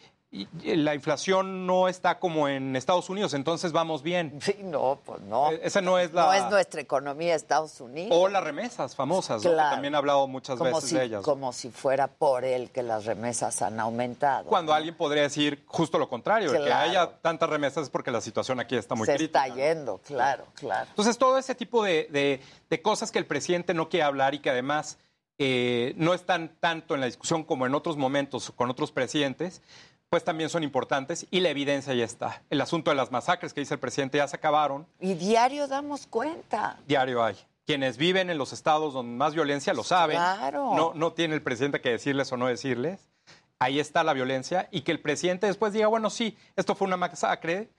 la 0.63 0.95
inflación 0.95 1.67
no 1.67 1.89
está 1.89 2.17
como 2.17 2.47
en 2.47 2.75
Estados 2.77 3.09
Unidos, 3.09 3.33
entonces 3.33 3.71
vamos 3.73 4.01
bien. 4.01 4.39
Sí, 4.41 4.55
no, 4.63 4.99
pues 5.05 5.21
no. 5.21 5.51
Eh, 5.51 5.59
Esa 5.63 5.81
no 5.81 5.99
es 5.99 6.11
la... 6.13 6.25
No 6.25 6.33
es 6.33 6.49
nuestra 6.49 6.79
economía 6.81 7.35
Estados 7.35 7.79
Unidos. 7.81 8.17
O 8.17 8.29
las 8.29 8.41
remesas 8.43 8.95
famosas, 8.95 9.43
¿no? 9.43 9.49
Que 9.49 9.55
Claro. 9.55 9.71
también 9.75 9.93
he 9.93 9.97
hablado 9.97 10.27
muchas 10.27 10.57
como 10.57 10.73
veces 10.73 10.89
si, 10.89 10.95
de 10.95 11.03
ellas. 11.03 11.21
Como 11.21 11.51
si 11.53 11.69
fuera 11.69 12.07
por 12.07 12.45
él 12.45 12.71
que 12.71 12.81
las 12.81 13.05
remesas 13.05 13.61
han 13.61 13.79
aumentado. 13.79 14.45
Cuando 14.45 14.73
alguien 14.73 14.95
podría 14.95 15.23
decir 15.23 15.63
justo 15.67 15.99
lo 15.99 16.09
contrario, 16.09 16.51
que 16.51 16.57
Claro. 16.59 16.89
haya 16.89 17.11
tantas 17.21 17.49
remesas 17.49 17.83
es 17.83 17.89
porque 17.89 18.09
la 18.09 18.21
situación 18.21 18.59
aquí 18.61 18.75
está 18.77 18.95
muy 18.95 19.05
Se 19.05 19.15
crítica. 19.17 19.45
está 19.45 19.55
yendo, 19.55 19.97
claro, 19.99 20.45
claro. 20.55 20.87
Entonces, 20.89 21.17
todo 21.17 21.37
ese 21.37 21.53
tipo 21.55 21.83
de, 21.83 22.07
de- 22.09 22.41
de 22.69 22.81
cosas 22.81 23.11
que 23.11 23.19
el 23.19 23.25
presidente 23.27 23.73
no 23.75 23.89
quiere 23.89 24.05
hablar 24.05 24.33
y 24.33 24.39
que 24.39 24.49
además 24.49 24.97
eh, 25.43 25.93
no 25.97 26.13
están 26.13 26.55
tanto 26.59 26.93
en 26.93 26.99
la 27.01 27.07
discusión 27.07 27.43
como 27.43 27.65
en 27.65 27.73
otros 27.73 27.97
momentos 27.97 28.51
con 28.55 28.69
otros 28.69 28.91
presidentes, 28.91 29.63
pues 30.09 30.23
también 30.23 30.51
son 30.51 30.61
importantes 30.61 31.25
y 31.31 31.39
la 31.39 31.49
evidencia 31.49 31.95
ya 31.95 32.05
está. 32.05 32.43
El 32.51 32.61
asunto 32.61 32.91
de 32.91 32.95
las 32.95 33.11
masacres 33.11 33.51
que 33.51 33.61
dice 33.61 33.73
el 33.73 33.79
presidente 33.79 34.19
ya 34.19 34.27
se 34.27 34.35
acabaron, 34.35 34.85
Y 34.99 35.15
diario 35.15 35.67
damos 35.67 36.05
cuenta. 36.05 36.77
diario 36.85 37.23
hay. 37.23 37.35
Quienes 37.65 37.97
viven 37.97 38.29
en 38.29 38.37
los 38.37 38.53
estados 38.53 38.93
donde 38.93 39.15
más 39.15 39.33
violencia 39.33 39.73
lo 39.73 39.83
saben. 39.83 40.17
Claro. 40.17 40.73
No, 40.75 40.91
no 40.93 41.13
tiene 41.13 41.33
el 41.33 41.41
presidente 41.41 41.81
que 41.81 41.89
decirles 41.89 42.31
o 42.31 42.37
no 42.37 42.45
decirles. 42.45 43.09
Ahí 43.57 43.79
está 43.79 44.03
la 44.03 44.13
violencia 44.13 44.67
y 44.71 44.81
que 44.81 44.91
el 44.91 44.99
presidente 44.99 45.47
después 45.47 45.73
diga, 45.73 45.87
bueno, 45.87 46.11
sí, 46.11 46.37
esto 46.55 46.75
fue 46.75 46.85
una 46.87 46.97
masacre, 46.97 47.69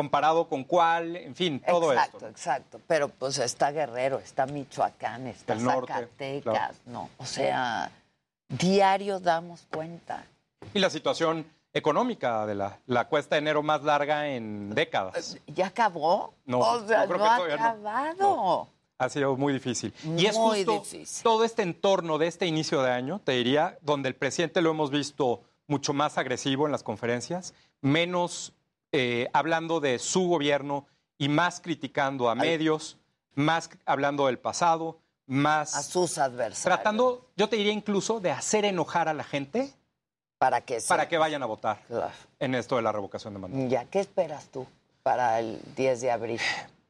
comparado 0.00 0.48
con 0.48 0.64
cuál, 0.64 1.14
en 1.16 1.34
fin, 1.36 1.60
todo 1.60 1.92
exacto, 1.92 2.16
esto. 2.16 2.28
exacto. 2.28 2.80
Pero 2.86 3.08
pues 3.10 3.36
está 3.38 3.70
Guerrero, 3.70 4.18
está 4.18 4.46
Michoacán, 4.46 5.26
está 5.26 5.52
El 5.52 5.62
norte, 5.62 5.92
Zacatecas, 5.92 6.42
claro. 6.54 6.74
¿no? 6.86 7.10
O 7.18 7.26
sea, 7.26 7.90
diario 8.48 9.20
damos 9.20 9.66
cuenta. 9.70 10.24
Y 10.72 10.78
la 10.78 10.88
situación 10.88 11.44
económica 11.74 12.46
de 12.46 12.54
la, 12.54 12.78
la 12.86 13.08
cuesta 13.08 13.34
de 13.34 13.40
enero 13.40 13.62
más 13.62 13.82
larga 13.82 14.26
en 14.28 14.70
décadas. 14.74 15.36
¿Ya 15.48 15.66
acabó? 15.66 16.32
No, 16.46 16.60
o 16.60 16.86
sea, 16.88 17.02
yo 17.04 17.10
creo 17.12 17.18
no 17.18 17.44
que 17.44 17.52
ha 17.52 17.56
no. 17.56 17.64
acabado. 17.64 18.68
Ha 18.96 19.08
sido 19.10 19.36
muy 19.36 19.52
difícil. 19.52 19.92
y 20.16 20.24
es 20.26 20.36
Muy 20.36 20.64
justo 20.64 20.80
difícil. 20.80 21.22
todo 21.22 21.44
este 21.44 21.60
entorno 21.62 22.16
de 22.16 22.26
este 22.26 22.46
inicio 22.46 22.80
de 22.82 22.90
año, 22.90 23.20
te 23.22 23.32
diría, 23.32 23.76
donde 23.82 24.08
el 24.08 24.14
presidente 24.14 24.62
lo 24.62 24.70
hemos 24.70 24.90
visto 24.90 25.42
mucho 25.66 25.92
más 25.92 26.16
agresivo 26.16 26.64
en 26.64 26.72
las 26.72 26.82
conferencias, 26.82 27.52
menos 27.82 28.54
eh, 28.92 29.28
hablando 29.32 29.80
de 29.80 29.98
su 29.98 30.28
gobierno 30.28 30.86
y 31.18 31.28
más 31.28 31.60
criticando 31.60 32.28
a 32.30 32.34
medios, 32.34 32.98
más 33.34 33.70
hablando 33.86 34.26
del 34.26 34.38
pasado, 34.38 34.98
más... 35.26 35.76
A 35.76 35.82
sus 35.82 36.18
adversarios. 36.18 36.62
Tratando, 36.62 37.28
yo 37.36 37.48
te 37.48 37.56
diría 37.56 37.72
incluso, 37.72 38.20
de 38.20 38.30
hacer 38.30 38.64
enojar 38.64 39.08
a 39.08 39.14
la 39.14 39.22
gente 39.24 39.72
Para 40.38 40.62
que, 40.62 40.78
para 40.88 41.08
que 41.08 41.18
vayan 41.18 41.42
a 41.42 41.46
votar 41.46 41.82
Claro. 41.86 42.10
en 42.38 42.54
esto 42.54 42.76
de 42.76 42.82
la 42.82 42.90
revocación 42.92 43.34
de 43.34 43.40
mandato. 43.40 43.68
Ya, 43.68 43.84
¿qué 43.84 44.00
esperas 44.00 44.46
tú 44.46 44.66
para 45.02 45.38
el 45.38 45.60
10 45.76 46.00
de 46.00 46.10
abril? 46.10 46.40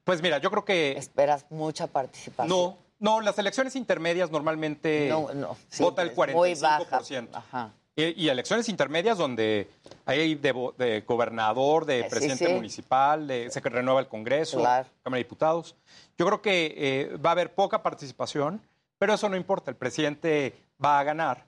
Pues 0.05 0.23
mira, 0.23 0.39
yo 0.39 0.51
creo 0.51 0.65
que... 0.65 0.93
¿Esperas 0.93 1.45
mucha 1.51 1.87
participación? 1.87 2.49
No, 2.49 2.79
no, 2.99 3.21
las 3.21 3.39
elecciones 3.39 3.77
intermedias 3.77 4.31
normalmente 4.31 5.09
No, 5.11 5.33
no, 5.35 5.57
vota 5.79 6.03
el 6.03 6.11
siempre, 6.13 6.35
muy 6.35 6.53
45%. 6.53 6.61
baja. 6.61 7.39
Ajá. 7.39 7.73
Y, 8.01 8.25
y 8.25 8.29
elecciones 8.29 8.69
intermedias 8.69 9.19
donde 9.19 9.69
hay 10.07 10.35
de, 10.35 10.53
de 10.79 11.01
gobernador, 11.03 11.85
de 11.85 12.01
Eh, 12.01 12.05
sí, 12.05 12.11
presidente 12.11 12.47
sí. 12.47 12.53
municipal, 12.53 13.27
de, 13.27 13.51
se 13.51 13.61
renueva 13.61 14.01
el 14.01 14.09
Congreso, 14.09 14.59
Claro. 14.59 14.89
Cámara 15.03 15.19
de 15.19 15.25
Diputados. 15.25 15.75
Yo 16.19 16.27
creo 16.27 16.43
que 16.43 16.75
eh, 16.77 17.17
va 17.17 17.31
a 17.31 17.33
haber 17.33 17.53
poca 17.55 17.83
participación, 17.83 18.61
pero 18.99 19.15
eso 19.15 19.29
no 19.29 19.37
importa. 19.37 19.71
El 19.71 19.77
presidente 19.77 20.55
va 20.83 20.99
a 21.01 21.05
ganar. 21.05 21.45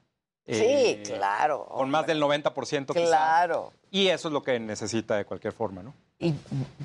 Eh, 0.47 1.01
Sí, 1.05 1.12
claro. 1.12 1.66
Con 1.66 1.90
más 1.90 2.06
del 2.06 2.20
90% 2.20 2.86
quizá. 2.94 3.06
Claro. 3.06 3.73
Y 3.90 4.09
eso 4.09 4.28
es 4.28 4.32
lo 4.35 4.43
que 4.43 4.59
necesita 4.59 5.16
de 5.16 5.24
cualquier 5.24 5.52
forma, 5.52 5.82
¿no? 5.82 5.93
¿Y 6.19 6.35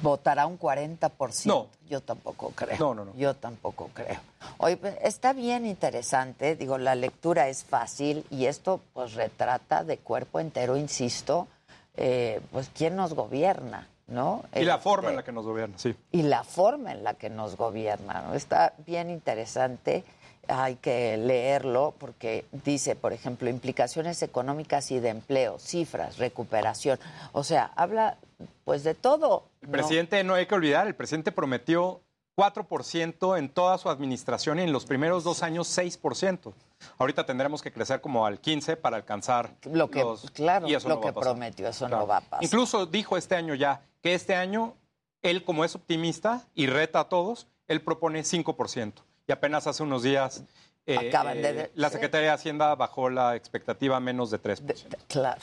votará 0.01 0.45
un 0.47 0.57
40%? 0.59 1.45
No. 1.45 1.67
Yo 1.87 2.01
tampoco 2.01 2.51
creo. 2.55 2.77
No, 2.79 2.95
no, 2.95 3.05
no. 3.05 3.13
Yo 3.15 3.35
tampoco 3.35 3.89
creo. 3.93 4.19
Oye, 4.57 4.77
pues, 4.77 4.95
está 5.03 5.31
bien 5.33 5.65
interesante. 5.65 6.55
Digo, 6.55 6.77
la 6.77 6.95
lectura 6.95 7.47
es 7.47 7.63
fácil 7.63 8.25
y 8.31 8.45
esto 8.47 8.81
pues 8.93 9.13
retrata 9.13 9.83
de 9.83 9.99
cuerpo 9.99 10.39
entero, 10.39 10.75
insisto, 10.75 11.47
eh, 11.95 12.41
pues 12.51 12.69
quién 12.75 12.95
nos 12.95 13.13
gobierna, 13.13 13.87
¿no? 14.07 14.43
Y 14.55 14.65
la 14.65 14.73
Este, 14.73 14.83
forma 14.83 15.09
en 15.11 15.15
la 15.17 15.23
que 15.23 15.31
nos 15.31 15.45
gobierna, 15.45 15.77
sí. 15.77 15.95
y 16.11 16.23
la 16.23 16.43
forma 16.43 16.91
en 16.91 17.03
la 17.03 17.13
que 17.13 17.29
nos 17.29 17.55
gobierna. 17.57 18.23
¿no? 18.23 18.33
Está 18.33 18.73
bien 18.85 19.09
interesante, 19.11 20.03
hay 20.47 20.75
que 20.75 21.17
leerlo 21.17 21.93
porque 21.97 22.45
dice, 22.65 22.95
por 22.95 23.13
ejemplo, 23.13 23.49
implicaciones 23.49 24.21
económicas 24.23 24.91
y 24.91 24.99
de 24.99 25.09
empleo, 25.09 25.59
cifras, 25.59 26.17
recuperación. 26.17 26.99
O 27.31 27.43
sea, 27.43 27.71
habla 27.75 28.17
pues 28.65 28.83
de 28.83 28.93
todo. 28.93 29.43
El 29.61 29.69
presidente, 29.69 30.23
no 30.23 30.33
hay 30.35 30.45
que 30.45 30.55
olvidar, 30.55 30.87
el 30.87 30.95
presidente 30.95 31.31
prometió 31.31 32.01
4% 32.37 33.37
en 33.37 33.49
toda 33.49 33.77
su 33.77 33.89
administración 33.89 34.59
y 34.59 34.63
en 34.63 34.71
los 34.71 34.85
primeros 34.85 35.23
dos 35.23 35.41
años 35.43 35.67
6%. 35.75 36.53
Ahorita 36.99 37.25
tendremos 37.25 37.61
que 37.63 37.71
crecer 37.71 37.99
como 38.01 38.25
al 38.27 38.39
15% 38.39 38.77
para 38.79 38.97
alcanzar 38.97 39.55
Lo 39.63 39.89
que, 39.89 40.01
los- 40.01 40.29
claro, 40.31 40.67
y 40.67 40.75
eso 40.75 40.87
lo 40.87 40.95
no 40.95 41.01
que 41.01 41.13
prometió, 41.13 41.67
eso 41.67 41.87
Claro. 41.87 42.01
no 42.03 42.07
va 42.07 42.17
a 42.17 42.21
pasar. 42.21 42.43
Incluso 42.43 42.85
dijo 42.85 43.17
este 43.17 43.35
año 43.35 43.55
ya 43.55 43.81
que 44.03 44.13
este 44.13 44.35
año, 44.35 44.75
él 45.23 45.43
como 45.43 45.65
es 45.65 45.73
optimista 45.75 46.45
y 46.53 46.67
reta 46.67 46.99
a 46.99 47.09
todos, 47.09 47.47
él 47.67 47.81
propone 47.81 48.23
5%. 48.23 49.03
Y 49.27 49.31
apenas 49.33 49.67
hace 49.67 49.83
unos 49.83 50.03
días 50.03 50.43
eh, 50.85 51.09
Acaban 51.09 51.41
de 51.41 51.49
eh, 51.49 51.71
la. 51.75 51.89
Secretaría 51.89 52.29
de 52.29 52.33
Hacienda 52.35 52.73
bajó 52.75 53.09
la 53.09 53.35
expectativa 53.35 53.97
a 53.97 53.99
menos 53.99 54.31
de 54.31 54.41
3%. 54.41 54.95
Claro. 55.09 55.41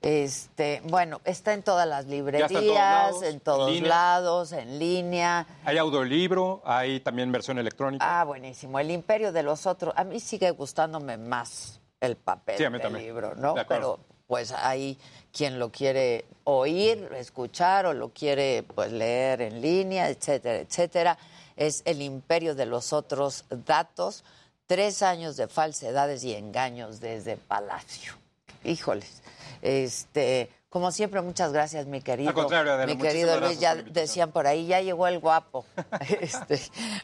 Este, 0.00 0.80
bueno, 0.84 1.20
está 1.24 1.52
en 1.52 1.62
todas 1.62 1.86
las 1.86 2.06
librerías, 2.06 2.50
todos 2.50 2.64
lados, 2.64 3.22
en 3.22 3.40
todos 3.40 3.70
en 3.70 3.86
lados, 3.86 4.52
en 4.52 4.78
línea. 4.78 5.46
Hay 5.66 5.76
audiolibro, 5.76 6.62
hay 6.64 7.00
también 7.00 7.30
versión 7.30 7.58
electrónica. 7.58 8.20
Ah, 8.20 8.24
buenísimo. 8.24 8.78
El 8.78 8.90
imperio 8.90 9.30
de 9.30 9.42
los 9.42 9.66
otros. 9.66 9.92
A 9.94 10.04
mí 10.04 10.20
sigue 10.20 10.50
gustándome 10.52 11.18
más 11.18 11.80
el 12.00 12.16
papel 12.16 12.56
Sí, 12.56 12.64
del 12.64 12.92
libro, 12.94 13.34
¿no? 13.34 13.52
De. 13.52 13.66
Pero 13.66 14.00
pues 14.26 14.52
hay 14.52 14.98
quien 15.32 15.58
lo 15.58 15.70
quiere 15.70 16.24
oír, 16.44 17.10
escuchar 17.14 17.84
o 17.84 17.92
lo 17.92 18.08
quiere 18.10 18.62
pues 18.62 18.90
leer 18.90 19.42
en 19.42 19.60
línea, 19.60 20.08
etcétera, 20.08 20.60
etcétera. 20.60 21.18
Es 21.58 21.82
el 21.84 22.00
imperio 22.00 22.54
de 22.54 22.64
los 22.64 22.94
otros 22.94 23.44
datos. 23.66 24.24
Tres 24.66 25.02
años 25.02 25.36
de 25.36 25.48
falsedades 25.48 26.24
y 26.24 26.34
engaños 26.34 27.00
desde 27.00 27.36
Palacio. 27.36 28.14
Híjoles. 28.64 29.22
Este, 29.60 30.50
como 30.70 30.92
siempre, 30.92 31.22
muchas 31.22 31.50
gracias, 31.50 31.86
mi 31.86 32.02
querido. 32.02 32.28
Al 32.28 32.34
contrario, 32.34 32.74
Adela, 32.74 32.92
mi 32.92 33.00
querido 33.00 33.40
Luis, 33.40 33.58
ya 33.58 33.74
decían 33.74 34.32
por 34.32 34.46
ahí, 34.46 34.66
ya 34.66 34.82
llegó 34.82 35.06
el 35.06 35.18
guapo. 35.18 35.64
Este, 36.20 36.60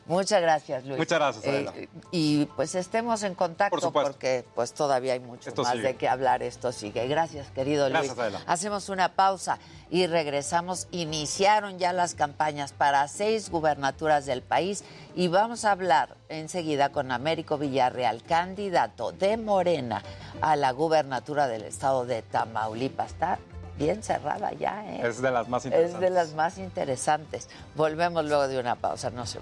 muchas 0.06 0.42
gracias, 0.42 0.84
Luis. 0.84 0.98
Muchas 0.98 1.18
gracias, 1.18 1.46
Adela. 1.46 1.72
Eh, 1.76 1.88
y 2.10 2.44
pues 2.56 2.74
estemos 2.74 3.22
en 3.22 3.34
contacto 3.34 3.92
Por 3.92 4.04
porque 4.04 4.44
pues 4.54 4.72
todavía 4.74 5.14
hay 5.14 5.20
mucho 5.20 5.48
Esto 5.48 5.62
más 5.62 5.72
sigue. 5.72 5.88
de 5.88 5.96
qué 5.96 6.08
hablar. 6.08 6.42
Esto 6.42 6.72
sigue. 6.72 7.06
Gracias, 7.06 7.50
querido 7.50 7.88
Gracias, 7.88 8.16
Luis. 8.16 8.20
Adela. 8.20 8.42
Hacemos 8.46 8.88
una 8.88 9.14
pausa 9.14 9.58
y 9.90 10.06
regresamos. 10.06 10.86
Iniciaron 10.90 11.78
ya 11.78 11.92
las 11.92 12.14
campañas 12.14 12.72
para 12.72 13.08
seis 13.08 13.50
gubernaturas 13.50 14.26
del 14.26 14.42
país 14.42 14.84
y 15.14 15.28
vamos 15.28 15.64
a 15.64 15.72
hablar 15.72 16.16
enseguida 16.28 16.90
con 16.90 17.12
Américo 17.12 17.56
Villarreal, 17.56 18.22
candidato 18.22 19.12
de 19.12 19.36
Morena 19.36 20.02
a 20.40 20.56
la 20.56 20.72
gubernatura 20.72 21.46
del 21.48 21.62
estado 21.62 22.04
de 22.04 22.22
Tamaulipas. 22.22 23.12
Está 23.12 23.38
bien 23.78 24.02
cerrada 24.02 24.52
ya, 24.52 24.84
¿eh? 24.86 25.06
Es 25.06 25.20
de 25.20 25.30
las 25.30 25.48
más 25.48 25.62
Es 25.64 25.66
interesantes. 25.72 26.00
de 26.00 26.10
las 26.10 26.34
más 26.34 26.58
interesantes. 26.58 27.48
Volvemos 27.74 28.24
luego 28.24 28.48
de 28.48 28.58
una 28.58 28.76
pausa, 28.76 29.10
no 29.10 29.26
se 29.26 29.38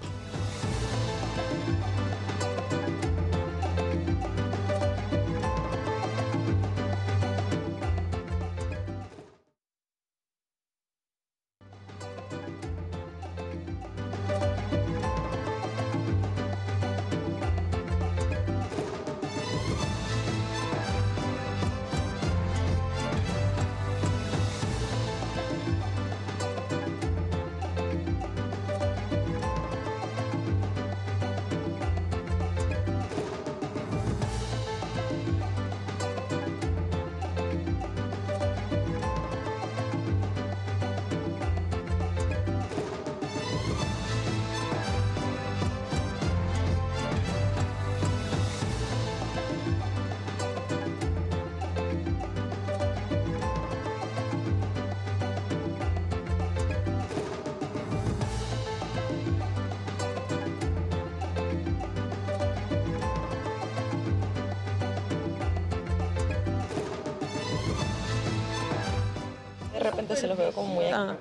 repente 70.03 70.15
se 70.21 70.27
los 70.27 70.37
veo 70.37 70.51
como 70.51 70.75
muy 70.75 70.85
Ah. 70.85 71.15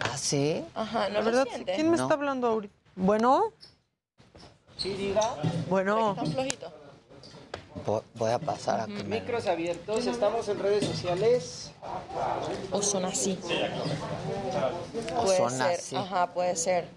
¿Ah, 0.00 0.16
sí? 0.18 0.64
Ajá, 0.74 1.08
¿no 1.08 1.14
La 1.14 1.18
lo 1.20 1.24
verdad, 1.26 1.46
siente? 1.50 1.74
¿quién 1.74 1.90
me 1.90 1.96
No. 1.96 2.02
está 2.02 2.14
hablando 2.14 2.46
ahorita? 2.48 2.74
Bueno, 2.96 3.52
Sí, 4.76 4.90
diga. 4.94 5.36
bueno. 5.68 6.10
Están 6.10 6.32
flojitos. 6.32 6.72
Vo- 7.86 8.02
Voy 8.14 8.30
a 8.32 8.38
pasar 8.38 8.80
a 8.80 8.86
que 8.86 8.92
me... 8.92 9.20
Micros 9.20 9.46
abiertos, 9.46 10.06
estamos 10.06 10.48
en 10.48 10.58
redes 10.58 10.84
sociales. 10.86 11.70
O 12.70 12.82
son 12.82 13.04
así. 13.04 13.38
O 15.16 15.22
Puede 15.24 15.36
son 15.36 15.50
ser, 15.50 15.78
así. 15.78 15.94
ajá, 15.96 16.32
puede 16.32 16.56
ser. 16.56 16.88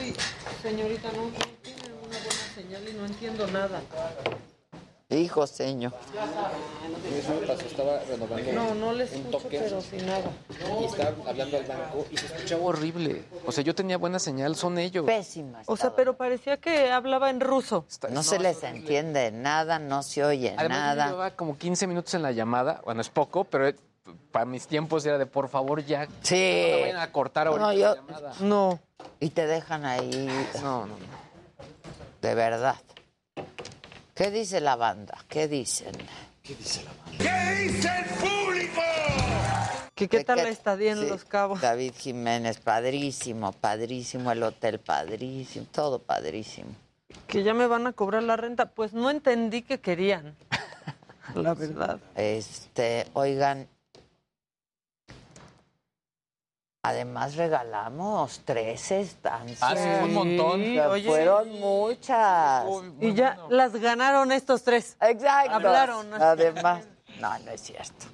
Uy, 0.00 0.14
señorita, 0.62 1.12
no, 1.12 1.22
no 1.24 1.30
tiene 1.62 1.82
una 1.84 2.18
buena 2.18 2.54
señal 2.54 2.88
y 2.88 2.92
no 2.94 3.04
entiendo 3.06 3.46
nada. 3.48 3.80
Hijo, 5.08 5.46
señor. 5.46 5.92
estaba 7.64 8.00
renovando 8.08 8.52
No, 8.52 8.74
no 8.74 8.92
le 8.92 9.04
un 9.04 9.10
escucho, 9.12 9.38
toque 9.38 9.60
pero 9.60 9.80
sin 9.80 10.04
nada. 10.04 10.32
y 10.80 10.84
estaba 10.84 11.12
hablando 11.28 11.56
al 11.58 11.64
banco 11.64 12.06
y 12.10 12.16
se 12.16 12.26
escuchaba 12.26 12.64
Horrible. 12.64 13.24
O 13.46 13.52
sea, 13.52 13.62
yo 13.62 13.72
tenía 13.72 13.98
buena 13.98 14.18
señal, 14.18 14.56
son 14.56 14.78
ellos. 14.78 15.06
Pésima. 15.06 15.62
O 15.66 15.76
sea, 15.76 15.94
pero 15.94 16.16
parecía 16.16 16.56
que 16.56 16.90
hablaba 16.90 17.30
en 17.30 17.38
ruso. 17.40 17.86
No 18.10 18.24
se 18.24 18.40
les 18.40 18.60
entiende 18.64 19.30
nada, 19.30 19.78
no 19.78 20.02
se 20.02 20.24
oye 20.24 20.56
Además, 20.58 20.78
yo 20.78 20.84
nada. 20.96 21.06
llevaba 21.06 21.30
como 21.30 21.56
15 21.56 21.86
minutos 21.86 22.12
en 22.14 22.22
la 22.22 22.32
llamada. 22.32 22.80
Bueno, 22.84 23.00
es 23.00 23.08
poco, 23.08 23.44
pero 23.44 23.68
eh, 23.68 23.76
para 24.32 24.44
mis 24.44 24.66
tiempos 24.66 25.06
era 25.06 25.18
de 25.18 25.26
por 25.26 25.48
favor 25.48 25.84
ya. 25.86 26.08
Sí. 26.22 26.34
No 26.72 26.76
me 26.78 26.80
vayan 26.82 26.96
a 26.98 27.12
cortar 27.12 27.46
ahorita 27.46 27.64
No, 27.64 27.72
la 27.72 27.78
yo- 27.78 27.94
llamada. 27.94 28.32
No. 28.40 28.80
Y 29.20 29.30
te 29.30 29.46
dejan 29.46 29.84
ahí. 29.84 30.26
No, 30.62 30.80
no, 30.80 30.86
no. 30.86 30.96
De 32.20 32.34
verdad. 32.34 32.74
¿Qué 34.16 34.30
dice 34.30 34.62
la 34.62 34.76
banda? 34.76 35.18
¿Qué 35.28 35.46
dicen? 35.46 35.92
¿Qué 36.42 36.54
dice 36.54 36.82
la 36.84 36.90
banda? 37.04 37.18
¿Qué 37.18 37.54
dice 37.64 37.88
el 37.98 38.04
público? 38.14 38.80
¿Que 39.94 40.08
¿Qué 40.08 40.24
tal 40.24 40.36
¿Qué- 40.38 40.42
la 40.44 40.48
estadía 40.48 40.92
en 40.92 41.00
sí, 41.02 41.06
Los 41.06 41.24
Cabos? 41.24 41.60
David 41.60 41.92
Jiménez, 41.98 42.58
padrísimo, 42.60 43.52
padrísimo, 43.52 44.32
el 44.32 44.42
hotel 44.42 44.78
padrísimo, 44.80 45.66
todo 45.70 45.98
padrísimo. 45.98 46.70
Que 47.26 47.42
ya 47.42 47.52
me 47.52 47.66
van 47.66 47.86
a 47.86 47.92
cobrar 47.92 48.22
la 48.22 48.38
renta. 48.38 48.70
Pues 48.70 48.94
no 48.94 49.10
entendí 49.10 49.60
que 49.60 49.80
querían. 49.80 50.34
La 51.34 51.52
verdad. 51.52 51.98
Este, 52.14 53.06
oigan, 53.12 53.68
además 56.88 57.36
regalamos 57.36 58.40
tres 58.44 58.90
estancias. 58.90 59.58
Ah, 59.62 59.74
sí, 59.76 60.04
un 60.04 60.14
montón. 60.14 60.60
Sí, 60.62 60.74
Que 60.74 60.80
oye. 60.82 61.08
Fueron 61.08 61.60
muchas. 61.60 62.64
Y 63.00 63.14
ya 63.14 63.38
las 63.48 63.72
ganaron 63.72 64.32
estos 64.32 64.62
tres. 64.62 64.96
Exacto. 65.00 65.52
Hablaron. 65.54 66.14
Además, 66.14 66.84
no, 67.20 67.38
no 67.40 67.50
es 67.50 67.60
cierto. 67.60 68.06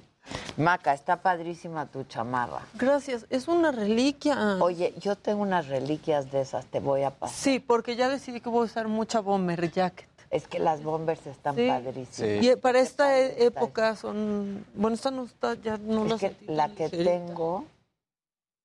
Maca, 0.55 0.93
está 0.93 1.17
padrísima 1.21 1.85
tu 1.87 2.03
chamarra. 2.03 2.61
Gracias, 2.75 3.25
es 3.29 3.47
una 3.47 3.71
reliquia. 3.71 4.57
Oye, 4.61 4.93
yo 4.99 5.15
tengo 5.15 5.41
unas 5.41 5.67
reliquias 5.67 6.31
de 6.31 6.41
esas, 6.41 6.65
te 6.67 6.79
voy 6.79 7.03
a 7.03 7.09
pasar. 7.09 7.35
Sí, 7.35 7.59
porque 7.59 7.95
ya 7.95 8.07
decidí 8.07 8.39
que 8.39 8.49
voy 8.49 8.61
a 8.61 8.65
usar 8.65 8.87
mucha 8.87 9.19
bomber 9.19 9.71
jacket. 9.71 10.07
Es 10.29 10.47
que 10.47 10.57
las 10.59 10.81
bombers 10.81 11.27
están 11.27 11.55
Sí. 11.55 11.67
padrísimas. 11.67 12.43
Y 12.43 12.55
para 12.55 12.79
esta 12.79 13.19
e- 13.19 13.45
época 13.45 13.95
son... 13.95 14.65
Bueno, 14.73 14.95
esta 14.95 15.11
no 15.11 15.25
está, 15.25 15.53
ya 15.55 15.77
no 15.77 16.05
Es 16.05 16.09
la 16.09 16.17
que 16.17 16.35
la 16.47 16.69
que 16.69 16.89
tengo 16.89 17.65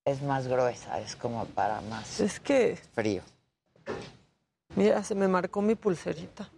es 0.08 0.22
más 0.22 0.46
gruesa, 0.46 0.98
es 1.00 1.16
como 1.16 1.44
para 1.46 1.80
más 1.82 2.20
Es 2.20 2.40
que, 2.40 2.78
frío. 2.94 3.22
mira, 4.74 5.02
se 5.04 5.14
me 5.14 5.28
marcó 5.28 5.60
mi 5.62 5.74
pulserita. 5.74 6.48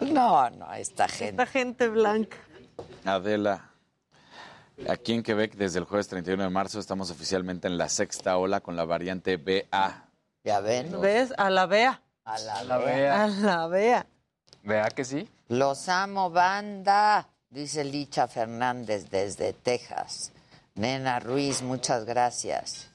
No, 0.00 0.50
no, 0.50 0.72
esta 0.74 1.08
gente. 1.08 1.30
Esta 1.30 1.46
gente 1.46 1.88
blanca. 1.88 2.36
Adela, 3.04 3.70
aquí 4.88 5.12
en 5.14 5.22
Quebec 5.22 5.54
desde 5.54 5.78
el 5.78 5.84
jueves 5.84 6.08
31 6.08 6.42
de 6.42 6.50
marzo 6.50 6.80
estamos 6.80 7.10
oficialmente 7.10 7.68
en 7.68 7.78
la 7.78 7.88
sexta 7.88 8.36
ola 8.36 8.60
con 8.60 8.76
la 8.76 8.84
variante 8.84 9.36
BA. 9.36 10.04
Ya 10.42 10.60
ven. 10.60 11.00
¿Ves? 11.00 11.32
A 11.38 11.48
la 11.50 11.66
vea. 11.66 12.02
A 12.24 12.38
la, 12.38 12.78
vea. 12.78 13.24
A 13.24 13.28
la 13.28 13.66
vea. 13.66 14.06
Vea 14.62 14.88
que 14.90 15.04
sí. 15.04 15.28
Los 15.48 15.88
amo, 15.88 16.30
banda, 16.30 17.28
dice 17.50 17.84
Licha 17.84 18.26
Fernández 18.28 19.08
desde 19.10 19.52
Texas. 19.52 20.32
Nena 20.74 21.20
Ruiz, 21.20 21.62
muchas 21.62 22.04
gracias. 22.04 22.88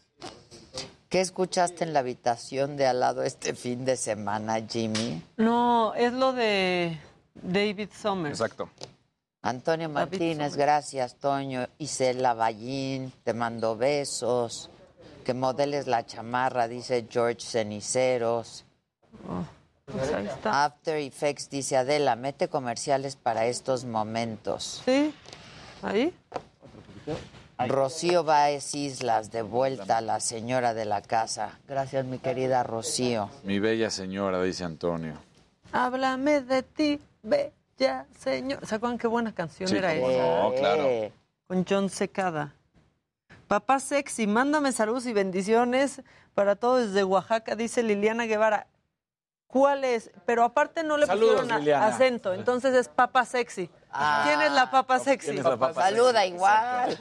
¿Qué 1.08 1.22
escuchaste 1.22 1.84
en 1.84 1.94
la 1.94 2.00
habitación 2.00 2.78
de 2.78 2.86
al 2.86 3.00
lado 3.00 3.24
este 3.24 3.56
fin 3.56 3.86
de 3.86 3.98
semana, 3.98 4.60
Jimmy? 4.68 5.24
No, 5.38 5.94
es 5.96 6.14
lo 6.14 6.34
de 6.34 7.00
David 7.34 7.90
Summers. 8.00 8.40
Exacto. 8.40 8.70
Antonio 9.42 9.90
Martínez, 9.90 10.56
gracias, 10.56 11.16
Toño. 11.16 11.68
Isela 11.78 12.34
Ballín, 12.34 13.14
te 13.24 13.34
mando 13.34 13.78
besos. 13.78 14.70
Que 15.24 15.34
modeles 15.34 15.88
la 15.88 16.06
chamarra, 16.06 16.68
dice 16.68 17.08
George 17.10 17.42
Ceniceros. 17.42 18.66
Pues 19.86 20.14
ahí 20.14 20.28
está. 20.28 20.66
After 20.66 20.98
Effects 20.98 21.50
dice 21.50 21.78
Adela, 21.78 22.16
mete 22.16 22.50
comerciales 22.50 23.16
para 23.16 23.46
estos 23.46 23.86
momentos. 23.86 24.82
Sí, 24.86 25.14
ahí. 25.82 26.14
Rocío 27.68 28.24
Baez 28.24 28.74
Islas, 28.74 29.32
de 29.32 29.42
vuelta 29.42 29.98
a 29.98 30.02
la 30.02 30.20
señora 30.20 30.74
de 30.74 30.86
la 30.86 31.02
casa. 31.02 31.60
Gracias, 31.68 32.06
mi 32.06 32.20
querida 32.20 32.64
Rocío. 32.64 33.30
Mi 33.44 33.60
bella 33.60 33.90
señora, 33.90 34.42
dice 34.42 34.64
Antonio. 34.64 35.16
Háblame 35.72 36.42
de 36.42 36.64
ti, 36.64 37.00
bella 37.22 38.06
señor. 38.18 38.66
¿Se 38.66 38.76
acuerdan 38.76 38.98
qué 38.98 39.08
buena 39.08 39.34
canción 39.34 39.68
Sí, 39.70 39.78
era 39.78 39.94
esa? 39.94 40.42
no, 40.42 40.54
claro. 40.56 41.12
Con 41.48 41.66
John 41.68 41.90
Secada. 41.90 42.54
Papá 43.48 43.80
sexy, 43.80 44.28
mándame 44.28 44.72
saludos 44.72 45.06
y 45.08 45.14
bendiciones 45.14 46.02
para 46.36 46.56
todos 46.56 46.88
desde 46.88 47.04
Oaxaca, 47.04 47.56
dice 47.56 47.82
Liliana 47.84 48.26
Guevara. 48.26 48.68
¿Cuál 49.48 49.84
es? 49.84 50.12
Pero 50.28 50.44
aparte 50.44 50.84
no 50.84 50.96
le 50.98 51.08
Saludos, 51.08 51.42
pusieron 51.42 51.60
Liliana. 51.60 51.88
acento, 51.88 52.34
entonces 52.36 52.76
es 52.76 52.88
papá 52.88 53.26
sexy. 53.26 53.70
Ah. 53.92 54.24
¿Quién 54.26 54.42
es 54.42 54.52
la 54.52 54.70
papa 54.70 55.00
sexy? 55.00 55.28
¿Quién 55.28 55.40
es 55.40 55.44
la 55.44 55.58
papa 55.58 55.74
Saluda 55.74 56.26
igual. 56.26 56.98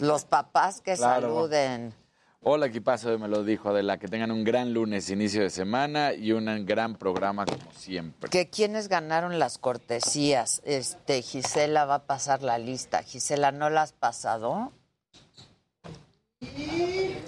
Los 0.00 0.24
papás 0.24 0.80
que 0.80 0.94
Claro. 0.94 1.28
saluden. 1.34 1.94
Hola, 2.42 2.66
equipazo 2.66 3.10
de 3.10 3.18
Me 3.18 3.28
lo 3.28 3.44
dijo 3.44 3.68
Adela. 3.68 3.98
Que 3.98 4.08
tengan 4.08 4.30
un 4.30 4.44
gran 4.44 4.72
lunes, 4.72 5.10
inicio 5.10 5.42
de 5.42 5.50
semana 5.50 6.14
y 6.14 6.32
un 6.32 6.64
gran 6.64 6.96
programa 6.96 7.44
como 7.44 7.70
siempre. 7.72 8.30
Que 8.30 8.48
quienes 8.48 8.88
ganaron 8.88 9.38
las 9.38 9.58
cortesías. 9.58 10.62
Este, 10.64 11.20
Gisela 11.22 11.84
va 11.84 11.96
a 11.96 12.02
pasar 12.06 12.42
la 12.42 12.56
lista. 12.58 13.02
Gisela, 13.02 13.52
¿no 13.52 13.68
la 13.68 13.82
has 13.82 13.92
pasado? 13.92 14.72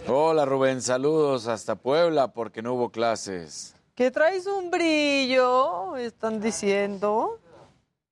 Hola, 0.09 0.45
Rubén. 0.47 0.81
Saludos 0.81 1.47
hasta 1.47 1.75
Puebla 1.75 2.29
porque 2.33 2.63
no 2.63 2.73
hubo 2.75 2.91
clases. 2.91 3.75
Que 3.95 4.11
traes 4.11 4.47
un 4.47 4.71
brillo, 4.71 5.97
están 5.97 6.41
diciendo. 6.41 7.39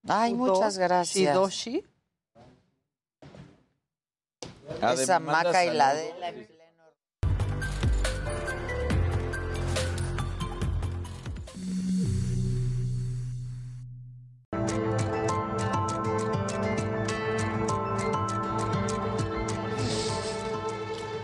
Ay, 0.08 0.34
Udo, 0.34 0.54
muchas 0.54 0.78
gracias. 0.78 1.34
Shidoshi. 1.34 1.84
Ade, 4.80 5.02
Esa 5.02 5.18
me 5.18 5.26
manda 5.26 5.44
maca 5.50 5.64
y 5.64 5.70
la 5.74 5.94
de 5.94 6.14
la 6.18 6.32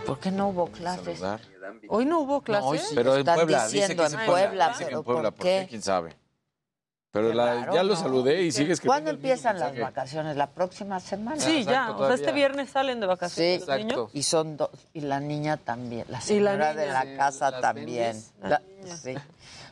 ¿Por 0.05 0.19
qué 0.19 0.31
no 0.31 0.49
hubo 0.49 0.67
clases? 0.67 1.21
Hoy 1.89 2.05
no 2.05 2.19
hubo 2.19 2.41
clases. 2.41 2.91
Pero 2.95 3.13
en 3.13 3.19
Están 3.19 3.35
Puebla, 3.35 3.65
dice 3.65 3.77
diciendo 3.79 4.03
que 4.03 4.07
es 4.07 4.13
en 4.13 4.19
Puebla, 4.25 4.47
Puebla. 4.47 4.67
Dice 4.69 4.87
que 4.87 4.93
en 4.95 5.03
Puebla, 5.03 5.31
¿por 5.31 5.43
qué? 5.43 5.67
¿Quién 5.69 5.81
sabe? 5.81 6.26
Pero 7.17 7.33
la- 7.33 7.73
ya 7.73 7.83
lo 7.83 7.93
¿no? 7.95 7.99
saludé 7.99 8.41
y 8.43 8.51
sigues 8.51 8.79
que 8.79 8.87
¿Cuándo 8.87 9.09
empiezan 9.11 9.59
las 9.59 9.77
vacaciones? 9.77 10.37
¿La 10.37 10.47
próxima 10.47 10.99
semana? 10.99 11.39
Sí, 11.39 11.63
ya. 11.63 11.91
O 11.91 12.05
sea, 12.05 12.15
este 12.15 12.31
viernes 12.31 12.69
salen 12.69 12.99
de 12.99 13.05
Sí, 13.05 13.07
vacaciones 13.07 13.67
los 13.67 13.77
niños. 13.77 14.09
y 14.13 14.23
son 14.23 14.57
dos. 14.57 14.69
Y 14.93 15.01
la 15.01 15.19
niña 15.19 15.57
también. 15.57 16.05
La 16.09 16.17
Y 16.27 16.39
la 16.39 16.51
señora 16.51 16.73
de 16.73 16.87
la 16.87 17.01
Sí, 17.03 17.15
casa 17.17 17.59
también. 17.59 18.21
La- 18.41 18.61
sí. 19.01 19.15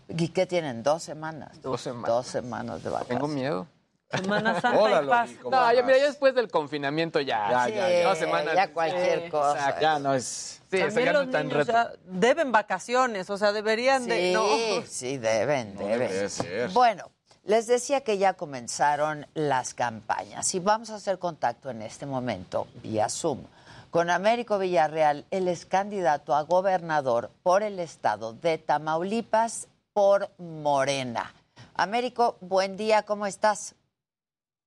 ¿Y 0.07 0.27
qué 0.29 0.45
tienen? 0.45 0.83
¿Dos 0.83 1.03
semanas? 1.03 1.61
Dos 1.61 1.81
semanas. 1.81 2.07
Dos 2.09 2.27
semanas 2.27 2.83
de 2.83 2.89
vacaciones. 2.89 3.19
Tengo 3.21 3.27
miedo. 3.33 3.67
Semana 4.11 4.53
Santa 4.61 5.01
y 5.03 5.07
paz. 5.07 5.29
Loli, 5.29 5.39
¿cómo 5.41 5.55
No, 5.57 5.73
ya 5.73 5.81
mira, 5.81 5.97
ya 5.97 6.05
después 6.05 6.35
del 6.35 6.47
confinamiento 6.49 7.19
ya. 7.21 7.49
Ya, 7.49 7.65
Sí, 7.65 7.73
ya, 7.73 7.89
ya. 7.89 8.07
Dos 8.09 8.17
semanas. 8.19 8.55
ya 8.55 8.71
cualquier 8.71 9.23
Sí, 9.25 9.29
cosa. 9.31 9.57
exacto. 9.57 9.81
Ya 9.81 9.99
no 9.99 10.13
es... 10.13 10.61
Sí, 10.69 10.77
eso 10.77 10.85
También 10.87 11.05
ya 11.05 11.13
no 11.13 11.19
los 11.19 11.27
es 11.27 11.31
tan 11.31 11.47
niños 11.47 11.67
reto. 11.67 11.71
ya 11.71 11.91
deben 12.05 12.51
vacaciones, 12.51 13.29
o 13.29 13.37
sea, 13.37 13.51
deberían 13.51 14.05
de... 14.05 14.17
Sí, 14.17 14.33
No. 14.33 14.85
sí, 14.87 15.17
deben, 15.17 15.73
No 15.75 15.81
deben. 15.81 16.09
debe 16.11 16.29
ser. 16.29 16.69
Bueno, 16.69 17.09
les 17.45 17.67
decía 17.67 18.01
que 18.01 18.17
ya 18.17 18.33
comenzaron 18.33 19.27
las 19.33 19.73
campañas 19.73 20.53
y 20.55 20.59
vamos 20.59 20.89
a 20.89 20.95
hacer 20.95 21.19
contacto 21.19 21.69
en 21.69 21.83
este 21.83 22.05
momento 22.05 22.67
vía 22.81 23.07
Zoom 23.07 23.43
con 23.91 24.09
Américo 24.09 24.57
Villarreal. 24.59 25.25
Él 25.31 25.47
es 25.47 25.65
candidato 25.65 26.35
a 26.35 26.41
gobernador 26.41 27.29
por 27.43 27.63
el 27.63 27.79
estado 27.79 28.33
de 28.33 28.57
Tamaulipas 28.57 29.69
por 29.93 30.29
Morena. 30.37 31.33
Américo, 31.75 32.35
buen 32.41 32.75
día, 32.75 33.03
¿cómo 33.03 33.25
estás? 33.25 33.75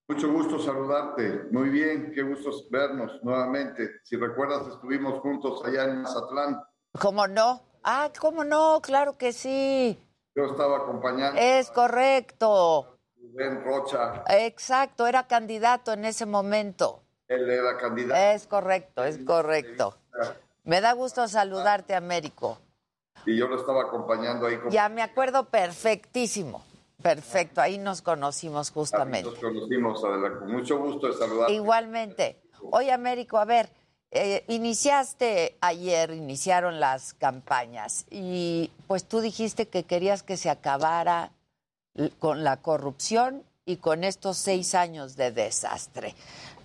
Mucho 0.08 0.32
gusto 0.32 0.58
saludarte. 0.58 1.48
Muy 1.50 1.68
bien, 1.68 2.12
qué 2.14 2.22
gusto 2.22 2.50
vernos 2.70 3.12
nuevamente. 3.22 4.00
Si 4.04 4.16
recuerdas, 4.16 4.66
estuvimos 4.68 5.20
juntos 5.20 5.62
allá 5.66 5.84
en 5.84 6.00
Mazatlán. 6.00 6.62
¿Cómo 6.98 7.26
no? 7.26 7.60
Ah, 7.82 8.10
¿cómo 8.18 8.44
no? 8.44 8.80
Claro 8.80 9.18
que 9.18 9.32
sí. 9.34 9.98
Yo 10.38 10.44
estaba 10.44 10.76
acompañando 10.76 11.36
Es 11.36 11.68
correcto. 11.68 12.96
Rubén 13.20 13.60
Rocha. 13.64 14.22
Exacto, 14.28 15.08
era 15.08 15.26
candidato 15.26 15.92
en 15.92 16.04
ese 16.04 16.26
momento. 16.26 17.02
Él 17.26 17.50
era 17.50 17.76
candidato. 17.76 18.20
Es 18.20 18.46
correcto, 18.46 19.02
es 19.02 19.18
correcto. 19.24 19.96
Me 20.62 20.80
da 20.80 20.92
gusto 20.92 21.26
saludarte, 21.26 21.96
Américo. 21.96 22.56
Y 23.26 23.36
yo 23.36 23.48
lo 23.48 23.56
estaba 23.56 23.82
acompañando 23.82 24.46
ahí 24.46 24.58
con 24.58 24.70
Ya 24.70 24.88
me 24.88 25.02
acuerdo 25.02 25.46
perfectísimo. 25.46 26.64
Perfecto, 27.02 27.60
ahí 27.60 27.76
nos 27.78 28.00
conocimos 28.00 28.70
justamente. 28.70 29.28
Nos 29.28 29.40
conocimos, 29.40 30.04
Adela, 30.04 30.38
con 30.38 30.52
mucho 30.52 30.78
gusto 30.78 31.08
de 31.08 31.14
saludarte. 31.14 31.52
Igualmente. 31.52 32.40
Oye, 32.70 32.92
Américo, 32.92 33.38
a 33.38 33.44
ver, 33.44 33.70
eh, 34.10 34.44
iniciaste 34.48 35.56
ayer, 35.60 36.12
iniciaron 36.12 36.80
las 36.80 37.12
campañas 37.14 38.06
y 38.10 38.70
pues 38.86 39.04
tú 39.04 39.20
dijiste 39.20 39.68
que 39.68 39.84
querías 39.84 40.22
que 40.22 40.36
se 40.38 40.48
acabara 40.48 41.32
con 42.18 42.44
la 42.44 42.56
corrupción 42.58 43.44
y 43.66 43.76
con 43.76 44.04
estos 44.04 44.38
seis 44.38 44.74
años 44.74 45.16
de 45.16 45.30
desastre. 45.30 46.14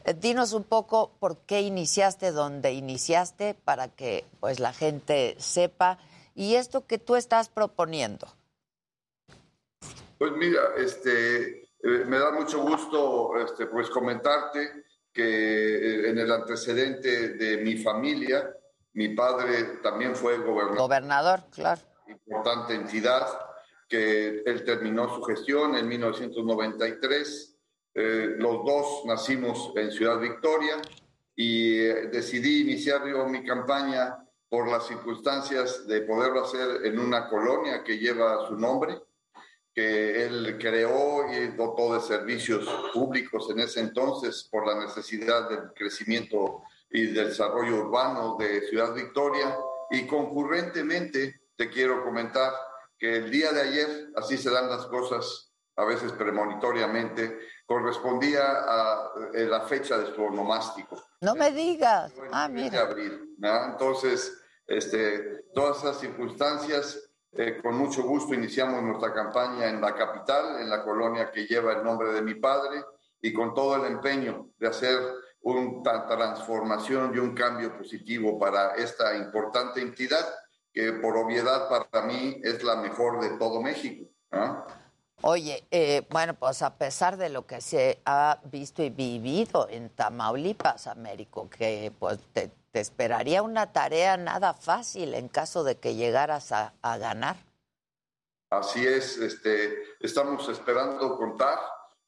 Eh, 0.06 0.14
Dinos 0.14 0.53
un 0.53 0.64
poco 0.64 1.11
por 1.20 1.38
qué 1.40 1.61
iniciaste 1.61 2.32
donde 2.32 2.72
iniciaste 2.72 3.56
para 3.56 3.90
que 3.90 4.24
pues 4.40 4.61
la 4.61 4.72
gente 4.72 5.36
sepa 5.38 5.98
y 6.36 6.56
esto 6.56 6.88
que 6.88 6.98
tú 6.98 7.18
estás 7.18 7.49
proponiendo. 7.49 8.28
Pues 10.18 10.32
mira, 10.32 10.61
este, 10.78 11.64
eh, 11.64 12.06
me 12.07 12.18
da 12.18 12.32
mucho 12.32 12.61
gusto 12.61 13.38
este, 13.38 13.65
pues 13.65 13.90
comentarte 13.90 14.86
que 15.14 15.23
eh, 15.23 16.10
en 16.10 16.18
el 16.18 16.31
antecedente 16.31 17.30
de 17.30 17.57
mi 17.57 17.77
familia, 17.77 18.52
mi 18.94 19.10
padre 19.10 19.80
también 19.81 20.15
fue 20.15 20.38
gobernador. 20.38 20.77
Gobernador, 20.77 21.40
claro. 21.52 21.81
importante 22.07 22.73
entidad, 22.73 23.27
que 23.88 24.41
él 24.45 24.64
terminó 24.64 25.14
su 25.14 25.22
gestión 25.23 25.76
en 25.76 25.88
1993. 25.88 27.56
Eh, 27.95 28.35
los 28.38 28.65
dos 28.65 29.06
nacimos 29.06 29.72
en 29.76 29.91
Ciudad 29.91 30.19
Victoria 30.19 30.81
y 31.35 31.80
eh, 31.80 32.10
decidí 32.11 32.61
iniciar 32.61 33.06
yo 33.07 33.27
mi 33.27 33.44
campaña 33.44 34.18
por 34.49 34.68
las 34.68 34.88
circunstancias 34.88 35.88
de 35.88 36.02
poderlo 36.02 36.44
hacer 36.44 36.85
en 36.85 36.99
una 36.99 37.27
colonia 37.27 37.84
que 37.84 37.98
lleva 37.98 38.48
su 38.48 38.56
nombre, 38.56 38.99
que 39.74 40.26
él 40.26 40.58
creó 40.60 41.32
y 41.34 41.48
dotó 41.56 41.95
de 41.95 42.02
servicios 42.02 42.68
públicos 42.94 43.50
en 43.50 43.60
ese 43.60 43.80
entonces 43.80 44.48
por 44.52 44.68
la 44.68 44.80
necesidad 44.86 45.50
del 45.50 45.74
crecimiento 45.74 46.62
y 46.91 47.08
del 47.08 47.30
desarrollo 47.30 47.78
urbano 47.78 48.38
de 48.38 48.62
Ciudad 48.68 48.94
Victoria. 48.94 49.58
Y 49.90 50.06
concurrentemente 50.06 51.41
te 51.56 51.70
quiero 51.70 52.04
comentar 52.04 52.54
que 52.98 53.18
el 53.18 53.32
día 53.32 53.52
de 53.52 53.62
ayer, 53.62 54.10
así 54.16 54.38
se 54.38 54.52
dan 54.52 54.70
las 54.70 54.86
cosas, 54.86 55.52
a 55.76 55.86
veces 55.86 56.12
premonitoriamente, 56.12 57.40
correspondía 57.66 58.44
a 58.45 59.12
eh, 59.34 59.45
la 59.45 59.62
fecha 59.62 59.98
de 59.98 60.14
su 60.14 60.22
onomástico 60.22 61.02
No 61.22 61.34
me 61.36 61.52
digas. 61.52 62.14
Ah, 62.32 62.48
mes 62.48 62.66
de 62.66 62.78
mira. 62.78 62.82
abril. 62.84 63.36
¿verdad? 63.38 63.72
Entonces, 63.72 64.40
este, 64.68 65.45
todas 65.54 65.78
esas 65.80 66.00
circunstancias, 66.00 67.10
eh, 67.35 67.60
con 67.61 67.76
mucho 67.77 68.03
gusto 68.03 68.34
iniciamos 68.34 68.84
nuestra 68.84 69.14
campaña 69.14 69.68
en 69.68 69.81
la 69.81 69.95
capital, 69.95 70.61
en 70.61 70.69
la 70.69 70.84
colonia 70.84 71.31
que 71.31 71.45
lleva 71.45 71.73
el 71.73 71.84
nombre 71.84 72.11
de 72.14 72.22
mi 72.22 72.35
padre, 72.35 72.84
y 73.22 73.34
con 73.34 73.53
todo 73.53 73.76
el 73.77 73.91
empeño 73.91 74.49
de 74.60 74.68
hacer 74.68 74.99
una 75.41 76.07
transformación 76.07 77.14
y 77.15 77.19
un 77.19 77.34
cambio 77.34 77.77
positivo 77.77 78.38
para 78.38 78.76
esta 78.76 79.15
importante 79.18 79.81
entidad, 79.81 80.26
que 80.72 80.93
por 80.93 81.18
obviedad 81.18 81.68
para 81.69 82.05
mí 82.05 82.39
es 82.43 82.64
la 82.64 82.76
mejor 82.77 83.22
de 83.22 83.38
todo 83.38 83.61
México. 83.61 84.10
¿ah? 84.31 84.65
Oye, 85.22 85.65
eh, 85.72 86.05
bueno, 86.10 86.34
pues 86.34 86.61
a 86.61 86.77
pesar 86.77 87.18
de 87.18 87.30
lo 87.30 87.45
que 87.45 87.61
se 87.61 88.01
ha 88.05 88.39
visto 88.51 88.84
y 88.84 88.89
vivido 88.89 89.68
en 89.69 89.89
Tamaulipas, 89.89 90.88
Américo, 90.88 91.49
que 91.49 91.93
pues 91.97 92.19
te, 92.34 92.51
te 92.74 92.80
esperaría 92.80 93.44
una 93.44 93.72
tarea 93.72 94.18
nada 94.18 94.56
fácil 94.56 95.14
en 95.14 95.28
caso 95.28 95.64
de 95.64 95.78
que 95.78 95.94
llegaras 95.94 96.52
a, 96.52 96.74
ganar. 96.98 97.36
Así 98.50 98.86
es, 98.86 99.18
este, 99.18 99.95
estamos 100.00 100.50
esperando 100.50 101.16
contar, 101.16 101.60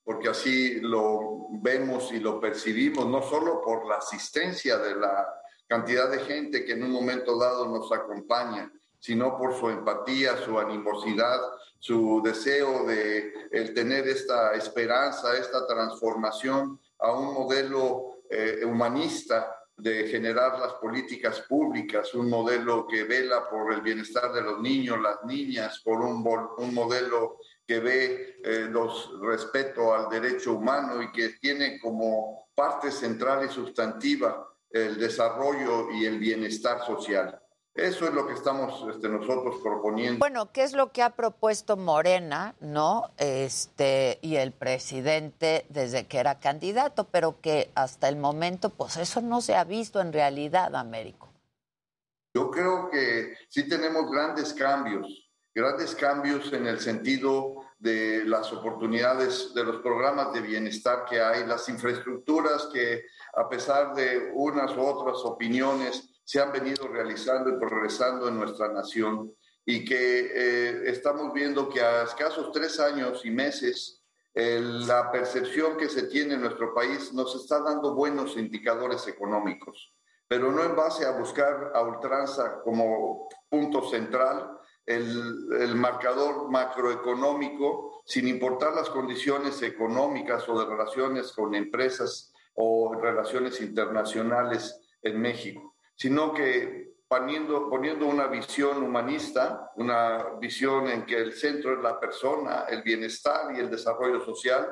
porque 0.04 0.28
así 0.30 0.80
lo 0.82 1.50
vemos 1.62 2.12
y 2.12 2.20
lo 2.20 2.40
percibimos, 2.40 3.06
no 3.06 3.22
solo 3.22 3.62
por 3.62 3.88
la 3.88 3.98
asistencia 3.98 4.80
de 4.80 4.96
la 4.96 5.28
cantidad 5.68 6.10
de 6.10 6.20
gente 6.20 6.66
que 6.66 6.72
en 6.72 6.84
un 6.84 6.92
momento 6.92 7.38
dado 7.38 7.68
nos 7.68 7.92
acompaña, 7.92 8.72
sino 9.00 9.38
por 9.38 9.56
su 9.56 9.70
empatía, 9.70 10.36
su 10.38 10.58
animosidad, 10.58 11.42
su 11.78 12.24
deseo 12.24 12.86
de 12.86 13.50
el 13.52 13.72
tener 13.76 14.08
esta 14.08 14.56
esperanza, 14.56 15.38
esta 15.38 15.68
transformación 15.68 16.80
a 16.98 17.12
un 17.12 17.36
modelo 17.36 18.22
eh, 18.32 18.62
humanista 18.66 19.55
de 19.78 20.08
generar 20.08 20.58
las 20.60 20.74
políticas 20.74 21.42
públicas, 21.42 22.14
un 22.14 22.30
modelo 22.30 22.88
que 22.88 23.04
vela 23.04 23.50
por 23.50 23.74
el 23.74 23.82
bienestar 23.82 24.32
de 24.32 24.42
los 24.42 24.62
niños, 24.62 25.02
las 25.02 25.24
niñas, 25.26 25.82
por 25.84 26.02
un, 26.02 26.26
un 26.58 26.74
modelo 26.74 27.40
que 27.68 27.80
ve 27.80 28.38
eh, 28.44 28.68
los 28.70 29.20
respeto 29.22 29.94
al 29.94 30.10
derecho 30.10 30.54
humano 30.54 31.02
y 31.02 31.12
que 31.12 31.30
tiene 31.42 31.80
como 31.80 32.48
parte 32.56 32.92
central 32.92 33.46
y 33.46 33.54
sustantiva 33.54 34.48
el 34.70 34.98
desarrollo 34.98 35.92
y 35.92 36.06
el 36.06 36.20
bienestar 36.20 36.86
social. 36.86 37.40
Eso 37.76 38.08
es 38.08 38.14
lo 38.14 38.26
que 38.26 38.34
estamos 38.34 38.86
este, 38.90 39.10
nosotros 39.10 39.58
proponiendo. 39.62 40.20
Bueno, 40.20 40.50
¿qué 40.54 40.64
es 40.64 40.72
lo 40.72 40.94
que 40.94 41.04
ha 41.04 41.10
propuesto 41.10 41.76
Morena, 41.76 42.56
no? 42.62 43.12
Este, 43.18 44.18
y 44.22 44.38
el 44.38 44.54
presidente 44.54 45.66
desde 45.68 46.08
que 46.08 46.20
era 46.20 46.40
candidato, 46.40 47.04
pero 47.12 47.42
que 47.42 47.72
hasta 47.76 48.08
el 48.08 48.16
momento, 48.16 48.70
pues 48.70 48.96
eso 48.96 49.20
no 49.20 49.42
se 49.42 49.56
ha 49.56 49.66
visto 49.66 50.00
en 50.00 50.14
realidad, 50.14 50.74
Américo. 50.74 51.28
Yo 52.34 52.50
creo 52.50 52.90
que 52.90 53.36
sí 53.50 53.68
tenemos 53.68 54.10
grandes 54.10 54.54
cambios, 54.54 55.30
grandes 55.54 55.96
cambios 55.96 56.54
en 56.54 56.68
el 56.68 56.80
sentido 56.80 57.56
de 57.78 58.24
las 58.24 58.54
oportunidades 58.54 59.54
de 59.54 59.66
los 59.66 59.82
programas 59.82 60.32
de 60.32 60.40
bienestar 60.40 61.04
que 61.10 61.22
hay, 61.22 61.46
las 61.46 61.68
infraestructuras 61.68 62.70
que 62.72 63.04
a 63.34 63.50
pesar 63.50 63.94
de 63.94 64.32
unas 64.34 64.76
u 64.78 64.82
otras 64.82 65.18
opiniones 65.26 66.15
se 66.26 66.42
han 66.42 66.52
venido 66.52 66.88
realizando 66.88 67.50
y 67.52 67.58
progresando 67.60 68.28
en 68.28 68.38
nuestra 68.38 68.68
nación 68.74 69.34
y 69.64 69.86
que 69.86 70.32
eh, 70.34 70.90
estamos 70.90 71.32
viendo 71.34 71.70
que 71.70 71.82
a 71.82 72.04
escasos 72.04 72.52
tres 72.52 72.80
años 72.80 73.24
y 73.26 73.32
meses 73.32 74.02
el- 74.34 74.86
la 74.86 75.12
percepción 75.12 75.78
que 75.78 75.88
se 75.88 76.04
tiene 76.08 76.34
en 76.34 76.42
nuestro 76.42 76.74
país 76.74 77.14
nos 77.14 77.34
está 77.36 77.62
dando 77.62 77.96
buenos 77.96 78.36
indicadores 78.38 79.08
económicos, 79.08 79.94
pero 80.28 80.52
no 80.52 80.64
en 80.64 80.76
base 80.76 81.06
a 81.06 81.12
buscar 81.12 81.72
a 81.74 81.82
ultranza 81.82 82.60
como 82.64 83.30
punto 83.48 83.88
central 83.90 84.52
el, 84.86 85.48
el 85.60 85.76
marcador 85.76 86.50
macroeconómico, 86.52 88.02
sin 88.06 88.28
importar 88.28 88.74
las 88.76 88.90
condiciones 88.90 89.62
económicas 89.62 90.48
o 90.50 90.60
de 90.60 90.66
relaciones 90.66 91.32
con 91.32 91.56
empresas 91.56 92.32
o 92.56 92.94
relaciones 92.94 93.62
internacionales 93.62 94.80
en 95.02 95.20
México, 95.22 95.75
sino 95.96 96.34
que 96.34 96.96
poniendo, 97.08 97.70
poniendo 97.70 98.08
una 98.08 98.28
visión 98.28 98.84
humanista, 98.84 99.72
una 99.76 100.38
visión 100.40 100.88
en 100.90 101.06
que 101.06 101.18
el 101.18 101.34
centro 101.34 101.74
es 101.74 101.84
la 101.84 102.00
persona, 102.00 102.66
el 102.70 102.82
bienestar 102.84 103.56
y 103.56 103.60
el 103.60 103.70
desarrollo 103.70 104.24
social, 104.24 104.68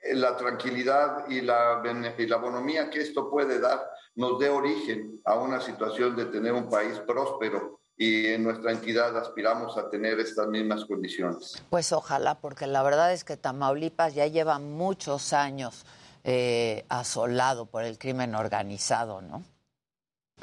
eh, 0.00 0.14
la 0.14 0.36
tranquilidad 0.36 1.28
y 1.28 1.40
la, 1.40 1.82
y 2.18 2.26
la 2.26 2.36
bonomía 2.36 2.90
que 2.90 3.00
esto 3.00 3.30
puede 3.30 3.58
dar 3.58 3.80
nos 4.14 4.38
dé 4.38 4.50
origen 4.50 5.20
a 5.24 5.34
una 5.36 5.60
situación 5.60 6.14
de 6.14 6.26
tener 6.26 6.52
un 6.52 6.68
país 6.68 6.98
próspero 7.06 7.80
y 7.96 8.26
en 8.26 8.42
nuestra 8.42 8.72
entidad 8.72 9.16
aspiramos 9.16 9.76
a 9.78 9.88
tener 9.88 10.18
estas 10.18 10.48
mismas 10.48 10.84
condiciones. 10.84 11.62
Pues 11.70 11.92
ojalá, 11.92 12.34
porque 12.34 12.66
la 12.66 12.82
verdad 12.82 13.12
es 13.12 13.24
que 13.24 13.36
Tamaulipas 13.36 14.14
ya 14.14 14.26
lleva 14.26 14.58
muchos 14.58 15.32
años 15.32 15.86
eh, 16.24 16.84
asolado 16.88 17.66
por 17.66 17.84
el 17.84 17.98
crimen 17.98 18.34
organizado, 18.34 19.22
¿no? 19.22 19.44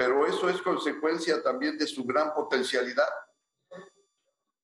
Pero 0.00 0.26
eso 0.26 0.48
es 0.48 0.62
consecuencia 0.62 1.42
también 1.42 1.76
de 1.76 1.86
su 1.86 2.04
gran 2.04 2.32
potencialidad. 2.32 3.10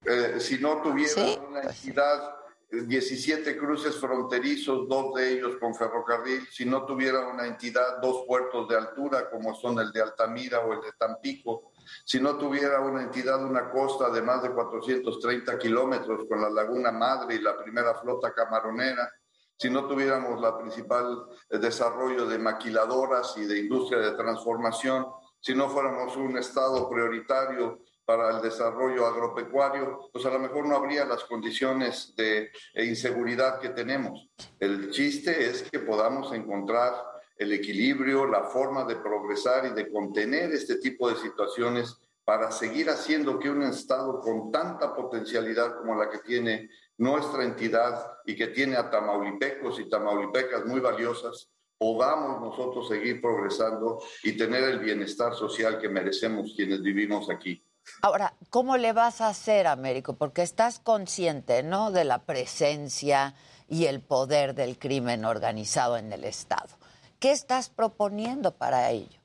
Eh, 0.02 0.36
si 0.40 0.56
no 0.56 0.80
tuviera 0.80 1.12
Sí, 1.12 1.38
una 1.46 1.60
entidad, 1.60 2.36
eh, 2.70 2.80
17 2.80 3.58
cruces 3.58 3.96
fronterizos, 3.96 4.88
dos 4.88 5.12
de 5.12 5.32
ellos 5.32 5.56
con 5.60 5.74
ferrocarril, 5.74 6.48
si 6.50 6.64
no 6.64 6.86
tuviera 6.86 7.28
una 7.28 7.46
entidad, 7.46 7.98
dos 8.00 8.24
puertos 8.26 8.66
de 8.66 8.78
altura 8.78 9.28
como 9.28 9.54
son 9.54 9.78
el 9.78 9.92
de 9.92 10.00
Altamira 10.00 10.60
o 10.60 10.72
el 10.72 10.80
de 10.80 10.92
Tampico, 10.98 11.72
si 12.06 12.18
no 12.18 12.38
tuviera 12.38 12.80
una 12.80 13.02
entidad, 13.02 13.44
una 13.44 13.70
costa 13.70 14.08
de 14.08 14.22
más 14.22 14.42
de 14.42 14.54
430 14.54 15.58
kilómetros 15.58 16.24
con 16.26 16.40
la 16.40 16.48
Laguna 16.48 16.92
Madre 16.92 17.34
y 17.34 17.40
la 17.40 17.58
primera 17.62 17.94
flota 17.96 18.32
camaronera, 18.32 19.12
si 19.58 19.68
no 19.68 19.86
tuviéramos 19.86 20.40
la 20.40 20.56
principal 20.56 21.26
eh, 21.50 21.58
desarrollo 21.58 22.26
de 22.26 22.38
maquiladoras 22.38 23.36
y 23.36 23.44
de 23.44 23.58
industria 23.58 24.00
de 24.00 24.12
transformación, 24.12 25.06
si 25.47 25.55
no 25.55 25.68
fuéramos 25.68 26.16
un 26.16 26.36
Estado 26.36 26.90
prioritario 26.90 27.78
para 28.05 28.36
el 28.36 28.43
desarrollo 28.43 29.06
agropecuario, 29.06 30.10
pues 30.12 30.27
a 30.27 30.31
lo 30.31 30.40
mejor 30.40 30.66
no 30.66 30.74
habría 30.74 31.05
las 31.05 31.23
condiciones 31.23 32.14
de 32.16 32.51
eh, 32.74 32.85
inseguridad 32.85 33.60
que 33.60 33.68
tenemos. 33.68 34.28
El 34.59 34.90
chiste 34.90 35.48
es 35.48 35.62
que 35.70 35.78
podamos 35.78 36.32
encontrar 36.32 36.94
el 37.36 37.52
equilibrio, 37.52 38.27
la 38.27 38.43
forma 38.43 38.85
de 38.86 38.97
progresar 38.97 39.66
y 39.66 39.70
de 39.70 39.89
contener 39.89 40.51
este 40.51 40.78
tipo 40.78 41.09
de 41.09 41.14
situaciones 41.14 41.97
para 42.24 42.51
seguir 42.51 42.90
haciendo 42.90 43.39
que 43.39 43.48
un 43.48 43.62
Estado 43.62 44.18
con 44.18 44.51
tanta 44.51 44.97
potencialidad 44.97 45.77
como 45.77 45.94
la 45.94 46.10
que 46.10 46.18
tiene 46.18 46.70
nuestra 46.98 47.44
entidad 47.44 48.05
y 48.24 48.35
que 48.35 48.48
tiene 48.48 48.74
a 48.74 48.90
tamaulipecos 48.90 49.78
y 49.78 49.89
tamaulipecas 49.89 50.66
muy 50.66 50.81
valiosas, 50.81 51.56
podamos 51.78 52.40
nosotros 52.40 52.89
seguir 52.89 53.20
progresando 53.20 54.03
y 54.23 54.36
tener 54.36 54.65
el 54.65 54.78
bienestar 54.78 55.35
social 55.35 55.78
que 55.78 55.89
merecemos 55.89 56.53
quienes 56.57 56.82
vivimos 56.82 57.28
aquí. 57.31 57.62
Ahora, 58.03 58.35
¿cómo 58.51 58.77
le 58.77 58.93
vas 58.93 59.20
a 59.20 59.28
hacer, 59.28 59.66
Américo? 59.66 60.15
Porque 60.15 60.43
estás 60.43 60.78
consciente, 60.81 61.62
¿no?, 61.62 61.93
de 61.93 62.05
la 62.05 62.24
presencia 62.24 63.35
y 63.69 63.86
el 63.86 64.01
poder 64.01 64.55
del 64.55 64.78
crimen 64.78 65.24
organizado 65.24 65.97
en 65.97 66.12
el 66.12 66.24
Estado. 66.24 66.77
¿Qué 67.19 67.32
estás 67.32 67.69
proponiendo 67.70 68.57
para 68.57 68.90
ello? 68.90 69.20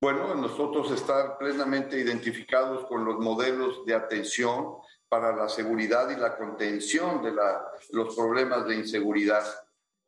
Bueno, 0.00 0.34
nosotros 0.34 0.90
estar 0.90 1.38
plenamente 1.38 1.98
identificados 1.98 2.84
con 2.86 3.04
los 3.04 3.18
modelos 3.20 3.86
de 3.86 3.94
atención 3.94 4.74
para 5.08 5.34
la 5.34 5.48
seguridad 5.48 6.10
y 6.10 6.16
la 6.16 6.36
contención 6.36 7.22
de 7.22 7.32
la, 7.32 7.64
los 7.90 8.14
problemas 8.14 8.66
de 8.66 8.74
inseguridad, 8.76 9.44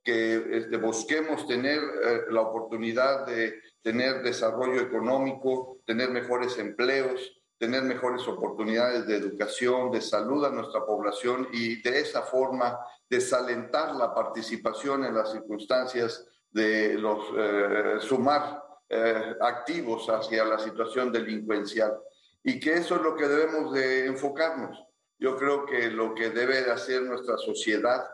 que 0.06 0.58
este, 0.58 0.76
busquemos 0.76 1.48
tener 1.48 1.80
eh, 1.80 2.20
la 2.30 2.42
oportunidad 2.42 3.26
de 3.26 3.60
tener 3.82 4.22
desarrollo 4.22 4.80
económico, 4.80 5.80
tener 5.84 6.10
mejores 6.10 6.56
empleos, 6.58 7.42
tener 7.58 7.82
mejores 7.82 8.26
oportunidades 8.28 9.04
de 9.08 9.16
educación, 9.16 9.90
de 9.90 10.00
salud 10.00 10.44
a 10.44 10.50
nuestra 10.50 10.86
población 10.86 11.48
y 11.52 11.82
de 11.82 12.00
esa 12.00 12.22
forma 12.22 12.78
desalentar 13.10 13.96
la 13.96 14.14
participación 14.14 15.04
en 15.04 15.14
las 15.14 15.32
circunstancias 15.32 16.24
de 16.52 16.94
los 16.94 17.18
eh, 17.36 17.96
sumar 17.98 18.62
eh, 18.88 19.34
activos 19.40 20.08
hacia 20.08 20.44
la 20.44 20.60
situación 20.60 21.10
delincuencial. 21.10 21.98
Y 22.44 22.60
que 22.60 22.74
eso 22.74 22.94
es 22.94 23.02
lo 23.02 23.16
que 23.16 23.26
debemos 23.26 23.72
de 23.72 24.06
enfocarnos. 24.06 24.80
Yo 25.18 25.36
creo 25.36 25.66
que 25.66 25.90
lo 25.90 26.14
que 26.14 26.30
debe 26.30 26.62
de 26.62 26.70
hacer 26.70 27.02
nuestra 27.02 27.36
sociedad 27.38 28.06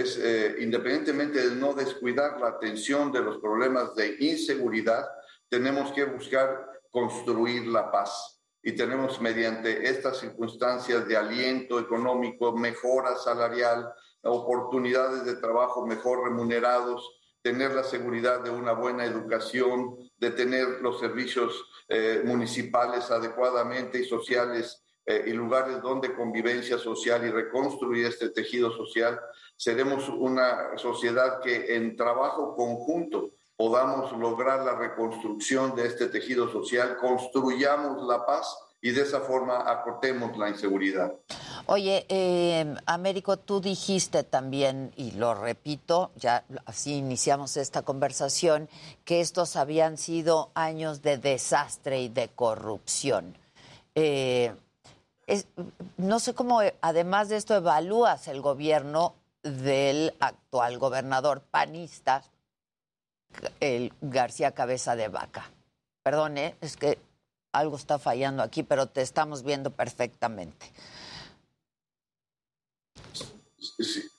es, 0.00 0.18
eh, 0.18 0.56
independientemente 0.60 1.48
de 1.48 1.56
no 1.56 1.72
descuidar 1.72 2.40
la 2.40 2.48
atención 2.48 3.12
de 3.12 3.20
los 3.20 3.38
problemas 3.38 3.94
de 3.94 4.16
inseguridad, 4.20 5.06
tenemos 5.48 5.92
que 5.92 6.04
buscar 6.04 6.68
construir 6.90 7.66
la 7.66 7.90
paz. 7.90 8.40
Y 8.62 8.72
tenemos 8.72 9.20
mediante 9.20 9.88
estas 9.88 10.18
circunstancias 10.18 11.06
de 11.06 11.16
aliento 11.16 11.78
económico, 11.78 12.56
mejora 12.56 13.16
salarial, 13.16 13.92
oportunidades 14.22 15.24
de 15.24 15.36
trabajo 15.36 15.86
mejor 15.86 16.24
remunerados, 16.24 17.20
tener 17.42 17.74
la 17.74 17.84
seguridad 17.84 18.40
de 18.40 18.50
una 18.50 18.72
buena 18.72 19.04
educación, 19.04 19.96
de 20.16 20.30
tener 20.30 20.80
los 20.80 20.98
servicios 20.98 21.66
eh, 21.88 22.22
municipales 22.24 23.10
adecuadamente 23.10 23.98
y 24.00 24.04
sociales 24.04 24.83
eh, 25.06 25.24
y 25.26 25.32
lugares 25.32 25.82
donde 25.82 26.14
convivencia 26.14 26.78
social 26.78 27.26
y 27.26 27.30
reconstruir 27.30 28.06
este 28.06 28.30
tejido 28.30 28.70
social, 28.72 29.20
seremos 29.56 30.08
una 30.08 30.76
sociedad 30.76 31.40
que 31.42 31.76
en 31.76 31.96
trabajo 31.96 32.56
conjunto 32.56 33.30
podamos 33.56 34.12
lograr 34.18 34.64
la 34.64 34.76
reconstrucción 34.76 35.76
de 35.76 35.86
este 35.86 36.06
tejido 36.06 36.50
social, 36.50 36.96
construyamos 36.96 38.02
la 38.06 38.24
paz 38.24 38.56
y 38.80 38.90
de 38.90 39.02
esa 39.02 39.20
forma 39.20 39.70
acortemos 39.70 40.36
la 40.36 40.50
inseguridad. 40.50 41.12
Oye, 41.66 42.04
eh, 42.10 42.74
Américo, 42.84 43.38
tú 43.38 43.60
dijiste 43.60 44.22
también, 44.22 44.92
y 44.96 45.12
lo 45.12 45.34
repito, 45.34 46.10
ya 46.16 46.44
así 46.66 46.96
iniciamos 46.96 47.56
esta 47.56 47.80
conversación, 47.80 48.68
que 49.06 49.20
estos 49.22 49.56
habían 49.56 49.96
sido 49.96 50.50
años 50.54 51.00
de 51.00 51.16
desastre 51.16 52.02
y 52.02 52.08
de 52.10 52.28
corrupción. 52.28 53.38
Eh, 53.94 54.52
no 55.96 56.20
sé 56.20 56.34
cómo, 56.34 56.60
además 56.80 57.28
de 57.28 57.36
esto, 57.36 57.54
evalúas 57.54 58.28
el 58.28 58.40
gobierno 58.40 59.14
del 59.42 60.14
actual 60.20 60.78
gobernador 60.78 61.42
panista, 61.42 62.24
el 63.60 63.92
García 64.00 64.52
Cabeza 64.52 64.96
de 64.96 65.08
Vaca. 65.08 65.50
Perdone, 66.02 66.56
es 66.60 66.76
que 66.76 66.98
algo 67.52 67.76
está 67.76 67.98
fallando 67.98 68.42
aquí, 68.42 68.62
pero 68.62 68.86
te 68.88 69.02
estamos 69.02 69.42
viendo 69.42 69.70
perfectamente. 69.70 70.72
Sí, 73.58 74.10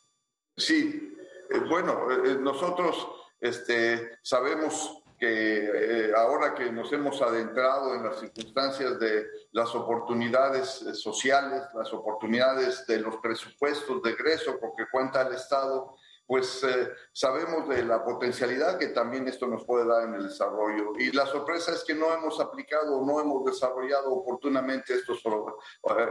sí. 0.57 1.17
Eh, 1.51 1.59
bueno, 1.69 2.11
eh, 2.11 2.37
nosotros 2.39 3.07
este, 3.39 4.17
sabemos 4.23 5.03
que 5.17 6.07
eh, 6.07 6.11
ahora 6.15 6.53
que 6.53 6.71
nos 6.71 6.91
hemos 6.91 7.21
adentrado 7.21 7.95
en 7.95 8.03
las 8.03 8.19
circunstancias 8.19 8.99
de 8.99 9.25
las 9.51 9.73
oportunidades 9.75 10.67
sociales, 10.93 11.63
las 11.73 11.93
oportunidades 11.93 12.85
de 12.87 12.99
los 12.99 13.17
presupuestos 13.17 14.01
de 14.03 14.11
egreso 14.11 14.57
porque 14.59 14.85
cuenta 14.91 15.21
el 15.21 15.33
Estado, 15.33 15.95
pues 16.27 16.65
sabemos 17.13 17.69
de 17.69 17.85
la 17.85 18.03
potencialidad 18.03 18.79
que 18.79 18.87
también 18.87 19.27
esto 19.27 19.45
nos 19.45 19.63
puede 19.63 19.85
dar 19.85 20.05
en 20.05 20.15
el 20.15 20.23
desarrollo. 20.23 20.93
Y 20.97 21.11
la 21.11 21.27
sorpresa 21.27 21.71
es 21.71 21.83
que 21.83 21.93
no 21.93 22.11
hemos 22.13 22.39
aplicado, 22.39 23.05
no 23.05 23.19
hemos 23.19 23.45
desarrollado 23.45 24.11
oportunamente 24.11 24.95
estas 24.95 25.19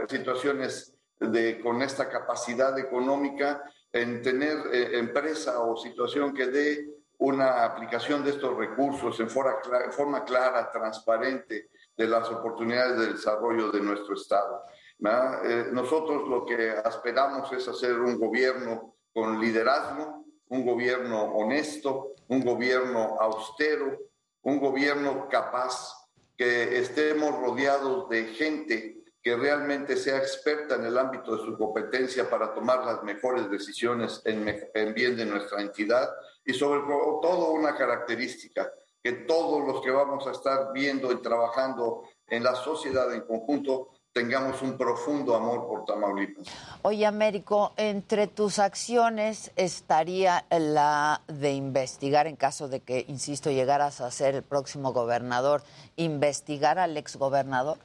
situaciones 0.07 0.95
de, 1.19 1.59
con 1.59 1.81
esta 1.81 2.09
capacidad 2.09 2.77
económica 2.79 3.63
en 3.91 4.21
tener 4.21 4.57
eh, 4.73 4.97
empresa 4.97 5.61
o 5.61 5.77
situación 5.77 6.33
que 6.33 6.47
dé 6.47 6.94
una 7.19 7.63
aplicación 7.63 8.23
de 8.23 8.31
estos 8.31 8.55
recursos 8.57 9.19
en 9.19 9.29
forma, 9.29 9.59
clara, 9.61 9.91
forma 9.91 10.23
clara, 10.23 10.71
transparente 10.71 11.69
de 11.95 12.07
las 12.07 12.29
oportunidades 12.29 12.99
de 12.99 13.13
desarrollo 13.13 13.71
de 13.71 13.81
nuestro 13.81 14.15
Estado. 14.15 14.63
Eh, 14.99 15.69
nosotros 15.71 16.27
lo 16.27 16.45
que 16.45 16.71
aspiramos 16.71 17.51
es 17.53 17.67
hacer 17.67 17.99
un 17.99 18.19
gobierno 18.19 18.95
con 19.13 19.39
liderazgo, 19.39 20.25
un 20.49 20.65
gobierno 20.65 21.23
honesto, 21.23 22.13
un 22.27 22.41
gobierno 22.41 23.17
austero, 23.19 23.97
un 24.43 24.59
gobierno 24.59 25.27
capaz, 25.29 26.05
que 26.37 26.79
estemos 26.79 27.31
rodeados 27.39 28.09
de 28.09 28.25
gente 28.25 29.03
que 29.21 29.35
realmente 29.35 29.95
sea 29.95 30.17
experta 30.17 30.75
en 30.75 30.85
el 30.85 30.97
ámbito 30.97 31.35
de 31.35 31.43
su 31.43 31.57
competencia 31.57 32.29
para 32.29 32.53
tomar 32.53 32.85
las 32.85 33.03
mejores 33.03 33.49
decisiones 33.49 34.21
en, 34.25 34.69
en 34.73 34.93
bien 34.93 35.15
de 35.15 35.25
nuestra 35.25 35.61
entidad 35.61 36.09
y 36.45 36.53
sobre 36.53 36.81
todo 36.81 37.51
una 37.51 37.75
característica, 37.75 38.71
que 39.03 39.11
todos 39.11 39.65
los 39.67 39.81
que 39.81 39.91
vamos 39.91 40.25
a 40.27 40.31
estar 40.31 40.71
viendo 40.73 41.11
y 41.11 41.21
trabajando 41.21 42.03
en 42.27 42.43
la 42.43 42.55
sociedad 42.55 43.13
en 43.13 43.21
conjunto 43.21 43.89
tengamos 44.15 44.61
un 44.61 44.77
profundo 44.77 45.35
amor 45.35 45.67
por 45.67 45.83
Tamaulipas. 45.83 46.47
Oye, 46.83 47.05
Américo, 47.05 47.73
entre 47.75 48.27
tus 48.27 48.59
acciones 48.59 49.51
estaría 49.57 50.45
la 50.49 51.21
de 51.27 51.51
investigar, 51.51 52.25
en 52.25 52.37
caso 52.37 52.69
de 52.69 52.79
que, 52.79 53.03
insisto, 53.09 53.51
llegaras 53.51 53.99
a 53.99 54.09
ser 54.11 54.35
el 54.35 54.43
próximo 54.43 54.93
gobernador, 54.93 55.63
investigar 55.97 56.79
al 56.79 56.95
exgobernador. 56.95 57.77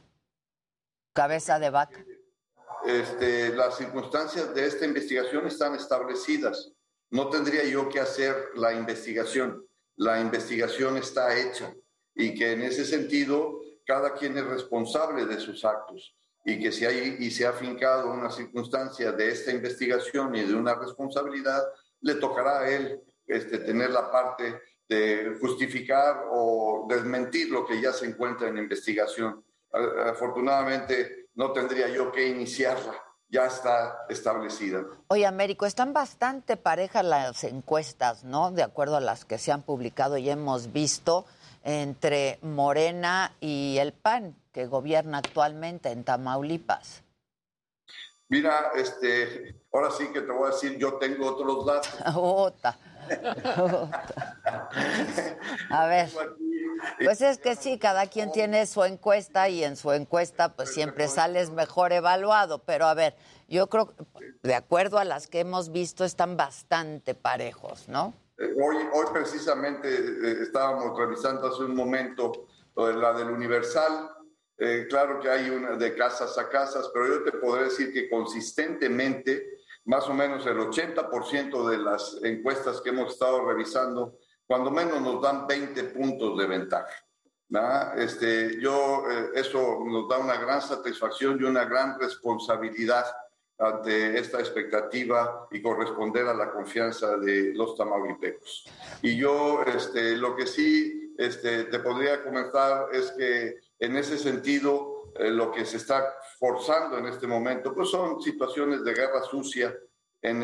Cabeza 1.15 1.59
de 1.59 1.71
vaca. 1.71 2.05
Este, 2.87 3.49
las 3.57 3.77
circunstancias 3.77 4.55
de 4.55 4.67
esta 4.67 4.85
investigación 4.85 5.49
están 5.49 5.75
establecidas. 5.75 6.71
No 7.11 7.29
tendría 7.29 7.65
yo 7.65 7.89
que 7.89 8.01
hacer 8.01 8.51
la 8.55 8.73
investigación. 8.73 9.65
La 9.97 10.21
investigación 10.21 10.97
está 10.97 11.39
hecha 11.39 11.75
y 12.15 12.35
que 12.35 12.53
en 12.53 12.63
ese 12.63 12.85
sentido 12.85 13.61
cada 13.87 14.15
quien 14.15 14.37
es 14.39 14.45
responsable 14.45 15.27
de 15.27 15.41
sus 15.41 15.65
actos 15.65 16.17
y 16.45 16.61
que 16.61 16.73
si 16.73 16.87
hay 16.87 17.17
y 17.19 17.31
se 17.31 17.47
ha 17.47 17.53
fincado 17.53 18.13
una 18.13 18.31
circunstancia 18.31 19.13
de 19.13 19.31
esta 19.31 19.51
investigación 19.51 20.35
y 20.35 20.43
de 20.43 20.55
una 20.55 20.75
responsabilidad, 20.75 21.63
le 22.01 22.15
tocará 22.15 22.61
a 22.61 22.71
él 22.71 23.01
este, 23.27 23.59
tener 23.59 23.91
la 23.91 24.11
parte 24.11 24.61
de 24.89 25.37
justificar 25.41 26.25
o 26.31 26.87
desmentir 26.89 27.51
lo 27.51 27.67
que 27.67 27.81
ya 27.81 27.93
se 27.93 28.07
encuentra 28.07 28.49
en 28.49 28.59
investigación 28.59 29.45
afortunadamente 29.73 31.29
no 31.35 31.53
tendría 31.53 31.89
yo 31.89 32.11
que 32.11 32.29
iniciarla, 32.29 32.95
ya 33.31 33.47
está 33.47 34.07
establecida. 34.09 34.85
Oye, 35.09 35.27
Américo, 35.27 35.67
están 35.67 35.93
bastante 35.93 36.57
parejas 36.57 37.05
las 37.05 37.45
encuestas, 37.45 38.25
¿no? 38.25 38.51
De 38.51 38.63
acuerdo 38.63 38.97
a 38.97 39.01
las 39.01 39.25
que 39.25 39.39
se 39.39 39.53
han 39.53 39.63
publicado 39.63 40.19
y 40.19 40.29
hemos 40.29 40.73
visto 40.73 41.25
entre 41.63 42.39
Morena 42.43 43.33
y 43.41 43.77
el 43.79 43.93
PAN, 43.93 44.35
que 44.53 44.67
gobierna 44.67 45.19
actualmente 45.19 45.91
en 45.91 46.05
Tamaulipas. 46.05 47.03
Mira, 48.29 48.71
este, 48.77 49.63
ahora 49.73 49.91
sí 49.91 50.07
que 50.13 50.21
te 50.23 50.31
voy 50.31 50.49
a 50.49 50.53
decir, 50.53 50.79
yo 50.79 50.95
tengo 50.95 51.27
otros 51.29 51.67
datos. 51.67 51.95
Ota. 52.17 52.79
A 55.71 55.87
ver. 55.87 56.09
Pues 57.03 57.21
es 57.21 57.39
que 57.39 57.57
sí, 57.57 57.79
cada 57.79 58.07
quien 58.07 58.33
tiene 58.33 58.67
su 58.67 58.85
encuesta 58.85 59.49
y 59.49 59.65
en 59.65 59.77
su 59.77 59.93
encuesta 59.93 60.55
pues 60.55 60.73
siempre 60.73 61.09
sales 61.09 61.51
mejor 61.51 61.93
evaluado, 61.93 62.63
pero 62.65 62.87
a 62.87 62.95
ver, 62.95 63.17
yo 63.49 63.69
creo, 63.69 63.95
de 64.43 64.55
acuerdo 64.55 64.99
a 64.99 65.05
las 65.05 65.27
que 65.27 65.41
hemos 65.41 65.73
visto, 65.73 66.05
están 66.05 66.37
bastante 66.37 67.15
parejos, 67.15 67.89
¿no? 67.89 68.15
Eh, 68.39 68.55
Hoy, 68.57 68.77
hoy 68.95 69.07
precisamente 69.13 69.89
eh, 69.89 70.43
estábamos 70.43 70.99
revisando 70.99 71.49
hace 71.49 71.65
un 71.65 71.75
momento 71.75 72.47
la 72.77 73.13
del 73.13 73.31
Universal. 73.31 74.11
Eh, 74.57 74.87
claro 74.89 75.21
que 75.21 75.31
hay 75.31 75.51
una 75.51 75.77
de 75.77 75.95
casas 75.95 76.37
a 76.39 76.49
casas, 76.49 76.91
pero 76.93 77.09
yo 77.09 77.25
te 77.25 77.33
podré 77.33 77.65
decir 77.65 77.93
que 77.93 78.09
consistentemente, 78.09 79.60
más 79.91 80.09
o 80.09 80.15
menos 80.15 80.47
el 80.47 80.57
80% 80.57 81.69
de 81.69 81.79
las 81.79 82.17
encuestas 82.23 82.81
que 82.81 82.91
hemos 82.91 83.13
estado 83.13 83.45
revisando, 83.45 84.19
cuando 84.47 84.71
menos 84.71 85.01
nos 85.01 85.21
dan 85.21 85.49
20 85.49 85.83
puntos 85.85 86.39
de 86.39 86.47
ventaja. 86.47 86.95
¿verdad? 87.49 87.99
Este, 87.99 88.61
yo, 88.61 89.03
eh, 89.11 89.31
eso 89.35 89.81
nos 89.85 90.09
da 90.09 90.19
una 90.19 90.37
gran 90.37 90.63
satisfacción 90.63 91.41
y 91.41 91.43
una 91.43 91.65
gran 91.65 91.99
responsabilidad 91.99 93.05
ante 93.59 94.17
esta 94.17 94.39
expectativa 94.39 95.49
y 95.51 95.61
corresponder 95.61 96.29
a 96.29 96.35
la 96.35 96.53
confianza 96.53 97.17
de 97.17 97.53
los 97.53 97.77
tamaulipecos. 97.77 98.69
Y 99.03 99.17
yo 99.17 99.65
este, 99.65 100.17
lo 100.17 100.37
que 100.37 100.47
sí 100.47 101.15
este, 101.19 101.65
te 101.65 101.81
podría 101.81 102.23
comentar 102.23 102.87
es 102.93 103.11
que 103.11 103.59
en 103.81 103.97
ese 103.97 104.17
sentido 104.19 105.11
eh, 105.17 105.31
lo 105.31 105.51
que 105.51 105.65
se 105.67 105.79
está 105.79 106.15
forzando 106.41 106.97
en 106.97 107.07
este 107.07 107.27
momento 107.27 107.75
pues 107.75 107.91
son 107.91 108.21
situaciones 108.23 108.83
de 108.83 108.95
guerra 108.95 109.23
sucia 109.23 109.77
en, 110.23 110.41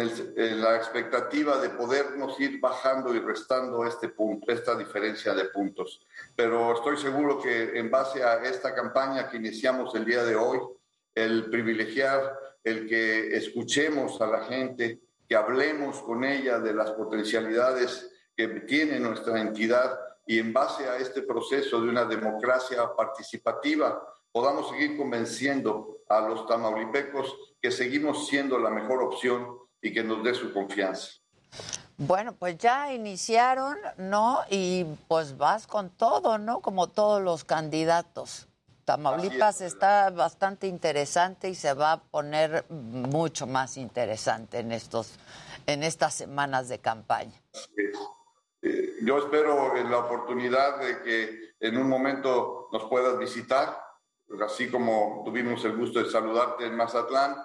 la 0.62 0.76
expectativa 0.76 1.58
de 1.58 1.70
podernos 1.70 2.38
ir 2.40 2.60
bajando 2.60 3.14
y 3.14 3.18
restando 3.18 3.84
este 3.84 4.08
punto, 4.08 4.50
esta 4.50 4.74
diferencia 4.74 5.34
de 5.34 5.46
puntos. 5.46 6.00
Pero 6.34 6.74
estoy 6.74 6.96
seguro 6.96 7.40
que 7.40 7.78
en 7.78 7.90
base 7.90 8.22
a 8.22 8.42
esta 8.44 8.74
campaña 8.74 9.28
que 9.28 9.36
iniciamos 9.36 9.94
el 9.94 10.04
día 10.04 10.24
de 10.24 10.34
hoy, 10.34 10.60
el 11.14 11.50
privilegiar, 11.50 12.38
el 12.64 12.88
que 12.88 13.36
escuchemos 13.36 14.20
a 14.20 14.26
la 14.26 14.44
gente, 14.44 15.00
que 15.28 15.36
hablemos 15.36 16.00
con 16.02 16.24
ella 16.24 16.58
de 16.58 16.72
las 16.72 16.92
potencialidades 16.92 18.10
que 18.34 18.48
tiene 18.60 18.98
nuestra 18.98 19.40
entidad 19.40 19.98
y 20.26 20.38
en 20.38 20.52
base 20.52 20.88
a 20.88 20.96
este 20.96 21.22
proceso 21.22 21.80
de 21.80 21.88
una 21.88 22.04
democracia 22.04 22.94
participativa 22.96 24.02
podamos 24.36 24.68
seguir 24.68 24.98
convenciendo 24.98 26.02
a 26.10 26.20
los 26.20 26.46
tamaulipecos 26.46 27.34
que 27.58 27.70
seguimos 27.70 28.26
siendo 28.26 28.58
la 28.58 28.68
mejor 28.68 29.02
opción 29.02 29.56
y 29.80 29.94
que 29.94 30.04
nos 30.04 30.22
dé 30.22 30.34
su 30.34 30.52
confianza. 30.52 31.08
Bueno, 31.96 32.34
pues 32.34 32.58
ya 32.58 32.92
iniciaron, 32.92 33.78
¿no? 33.96 34.40
Y 34.50 34.84
pues 35.08 35.38
vas 35.38 35.66
con 35.66 35.88
todo, 35.88 36.36
¿no? 36.36 36.60
Como 36.60 36.86
todos 36.86 37.22
los 37.22 37.44
candidatos. 37.44 38.46
Tamaulipas 38.84 39.62
está 39.62 40.10
bastante 40.10 40.66
interesante 40.66 41.48
y 41.48 41.54
se 41.54 41.72
va 41.72 41.92
a 41.92 42.02
poner 42.02 42.66
mucho 42.68 43.46
más 43.46 43.78
interesante 43.78 44.58
en 44.58 44.70
estos 44.70 45.14
en 45.66 45.82
estas 45.82 46.12
semanas 46.12 46.68
de 46.68 46.78
campaña. 46.78 47.40
Eh, 48.60 48.96
yo 49.00 49.16
espero 49.16 49.78
en 49.78 49.90
la 49.90 49.96
oportunidad 49.96 50.78
de 50.78 51.00
que 51.00 51.46
en 51.58 51.78
un 51.78 51.88
momento 51.88 52.68
nos 52.70 52.84
puedas 52.84 53.18
visitar, 53.18 53.85
así 54.44 54.70
como 54.70 55.22
tuvimos 55.24 55.64
el 55.64 55.76
gusto 55.76 56.02
de 56.02 56.10
saludarte 56.10 56.66
en 56.66 56.76
Mazatlán, 56.76 57.36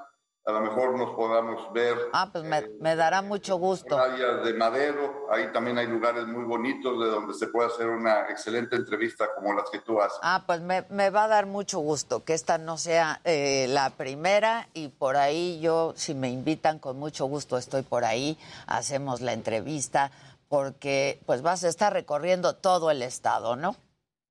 a 0.44 0.52
lo 0.54 0.62
mejor 0.62 0.98
nos 0.98 1.12
podamos 1.16 1.72
ver 1.72 1.96
Ah, 2.14 2.28
pues 2.32 2.44
me, 2.44 2.68
me 2.80 2.96
dará 2.96 3.22
mucho 3.22 3.58
gusto. 3.58 3.96
áreas 3.96 4.44
de 4.44 4.56
Madero, 4.56 5.28
ahí 5.32 5.52
también 5.54 5.78
hay 5.78 5.86
lugares 5.86 6.26
muy 6.26 6.44
bonitos 6.46 7.00
de 7.00 7.12
donde 7.12 7.36
se 7.36 7.46
puede 7.48 7.68
hacer 7.68 7.88
una 7.88 8.22
excelente 8.30 8.76
entrevista 8.76 9.28
como 9.36 9.54
las 9.54 9.70
que 9.70 9.78
tú 9.80 10.02
haces. 10.02 10.18
Ah, 10.24 10.44
pues 10.48 10.62
me, 10.62 10.84
me 10.90 11.12
va 11.12 11.26
a 11.26 11.28
dar 11.28 11.46
mucho 11.46 11.78
gusto 11.80 12.24
que 12.24 12.34
esta 12.34 12.58
no 12.58 12.80
sea 12.80 13.22
eh, 13.24 13.68
la 13.70 13.92
primera 13.92 14.68
y 14.74 14.88
por 14.88 15.16
ahí 15.16 15.60
yo, 15.62 15.94
si 15.96 16.16
me 16.16 16.30
invitan, 16.30 16.80
con 16.80 16.98
mucho 16.98 17.26
gusto 17.28 17.58
estoy 17.60 17.84
por 17.84 18.04
ahí, 18.04 18.36
hacemos 18.66 19.22
la 19.22 19.34
entrevista, 19.34 20.12
porque 20.50 21.22
pues 21.28 21.44
vas 21.44 21.64
a 21.64 21.70
estar 21.70 21.94
recorriendo 21.94 22.56
todo 22.56 22.90
el 22.90 23.04
estado, 23.04 23.56
¿no? 23.56 23.76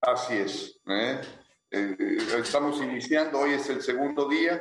Así 0.02 0.36
es. 0.38 0.80
¿eh? 0.88 1.20
Eh, 1.72 1.96
estamos 2.36 2.82
iniciando, 2.82 3.38
hoy 3.38 3.52
es 3.52 3.70
el 3.70 3.80
segundo 3.80 4.28
día 4.28 4.60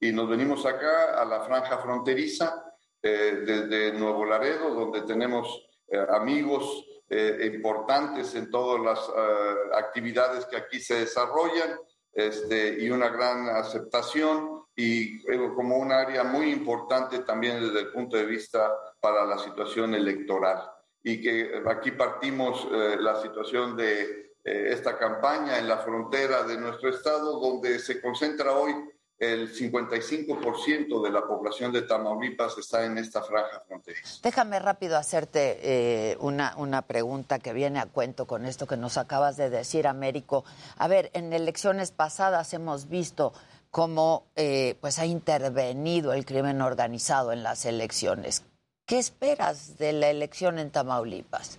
y 0.00 0.10
nos 0.10 0.28
venimos 0.28 0.66
acá 0.66 1.20
a 1.20 1.24
la 1.24 1.42
franja 1.42 1.78
fronteriza 1.78 2.74
eh, 3.00 3.42
desde 3.46 3.92
Nuevo 3.92 4.24
Laredo, 4.24 4.74
donde 4.74 5.02
tenemos 5.02 5.68
eh, 5.86 6.04
amigos 6.10 6.84
eh, 7.08 7.52
importantes 7.54 8.34
en 8.34 8.50
todas 8.50 8.82
las 8.82 8.98
eh, 9.08 9.54
actividades 9.76 10.46
que 10.46 10.56
aquí 10.56 10.80
se 10.80 11.00
desarrollan 11.00 11.78
este, 12.12 12.82
y 12.82 12.90
una 12.90 13.08
gran 13.08 13.48
aceptación 13.50 14.64
y 14.74 15.18
eh, 15.30 15.50
como 15.54 15.78
un 15.78 15.92
área 15.92 16.24
muy 16.24 16.50
importante 16.50 17.20
también 17.20 17.60
desde 17.60 17.80
el 17.80 17.92
punto 17.92 18.16
de 18.16 18.26
vista 18.26 18.68
para 18.98 19.24
la 19.24 19.38
situación 19.38 19.94
electoral. 19.94 20.60
Y 21.04 21.22
que 21.22 21.62
aquí 21.66 21.92
partimos 21.92 22.68
la 22.70 23.22
situación 23.22 23.76
de 23.76 24.27
eh, 24.48 24.72
esta 24.72 24.96
campaña 24.96 25.58
en 25.58 25.68
la 25.68 25.78
frontera 25.78 26.42
de 26.42 26.56
nuestro 26.56 26.88
estado, 26.88 27.38
donde 27.38 27.78
se 27.78 28.00
concentra 28.00 28.52
hoy 28.52 28.74
el 29.18 29.52
55% 29.52 31.02
de 31.02 31.10
la 31.10 31.26
población 31.26 31.72
de 31.72 31.82
Tamaulipas 31.82 32.56
está 32.56 32.84
en 32.86 32.98
esta 32.98 33.22
franja 33.22 33.60
fronteriza. 33.66 34.20
Déjame 34.22 34.58
rápido 34.60 34.96
hacerte 34.96 35.58
eh, 35.60 36.16
una, 36.20 36.54
una 36.56 36.82
pregunta 36.82 37.40
que 37.40 37.52
viene 37.52 37.80
a 37.80 37.86
cuento 37.86 38.26
con 38.26 38.46
esto 38.46 38.66
que 38.66 38.76
nos 38.76 38.96
acabas 38.96 39.36
de 39.36 39.50
decir, 39.50 39.88
Américo. 39.88 40.44
A 40.76 40.86
ver, 40.86 41.10
en 41.14 41.32
elecciones 41.32 41.90
pasadas 41.90 42.54
hemos 42.54 42.88
visto 42.88 43.32
cómo 43.70 44.24
eh, 44.36 44.76
pues 44.80 44.98
ha 44.98 45.06
intervenido 45.06 46.12
el 46.12 46.24
crimen 46.24 46.62
organizado 46.62 47.32
en 47.32 47.42
las 47.42 47.66
elecciones. 47.66 48.44
¿Qué 48.86 48.98
esperas 48.98 49.76
de 49.76 49.92
la 49.92 50.08
elección 50.08 50.58
en 50.58 50.70
Tamaulipas? 50.70 51.58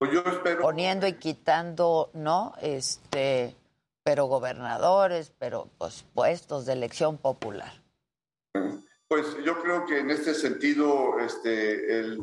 Pues 0.00 0.12
yo 0.12 0.20
espero... 0.20 0.62
Poniendo 0.62 1.06
y 1.06 1.12
quitando, 1.12 2.08
¿no? 2.14 2.54
Este, 2.62 3.54
pero 4.02 4.24
gobernadores, 4.24 5.30
pero 5.38 5.68
pues 5.76 6.06
puestos 6.14 6.64
de 6.64 6.72
elección 6.72 7.18
popular. 7.18 7.70
Pues 9.06 9.36
yo 9.44 9.60
creo 9.60 9.84
que 9.84 9.98
en 9.98 10.10
este 10.10 10.32
sentido 10.32 11.18
este, 11.20 12.00
el- 12.00 12.18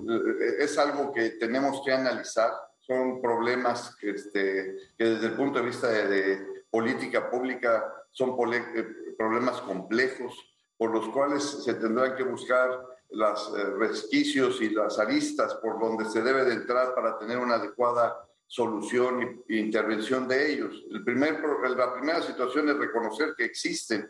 es 0.60 0.76
algo 0.80 1.12
que 1.14 1.30
tenemos 1.32 1.84
que 1.86 1.94
analizar. 1.94 2.50
Son 2.80 3.22
problemas 3.22 3.96
que, 3.98 4.10
este, 4.10 4.78
que 4.98 5.04
desde 5.04 5.28
el 5.28 5.34
punto 5.34 5.60
de 5.60 5.66
vista 5.66 5.88
de, 5.88 6.08
de 6.08 6.64
política 6.72 7.30
pública 7.30 7.94
son 8.12 8.32
eh, 8.54 8.88
problemas 9.16 9.62
complejos 9.62 10.34
por 10.78 10.92
los 10.96 11.10
cuales 11.10 11.44
se 11.64 11.76
tendrán 11.76 12.16
que 12.16 12.24
buscar 12.24 12.72
los 13.10 13.54
resquicios 13.80 14.62
y 14.62 14.70
las 14.70 15.00
aristas 15.00 15.56
por 15.56 15.80
donde 15.80 16.06
se 16.06 16.22
debe 16.22 16.44
de 16.46 16.54
entrar 16.56 16.94
para 16.94 17.18
tener 17.18 17.38
una 17.38 17.56
adecuada 17.56 18.24
solución 18.46 19.44
e 19.48 19.56
intervención 19.58 20.28
de 20.28 20.52
ellos. 20.54 20.86
El 20.92 21.04
primer, 21.04 21.42
la 21.76 21.94
primera 21.94 22.22
situación 22.22 22.70
es 22.70 22.78
reconocer 22.78 23.34
que 23.38 23.46
existen 23.46 24.10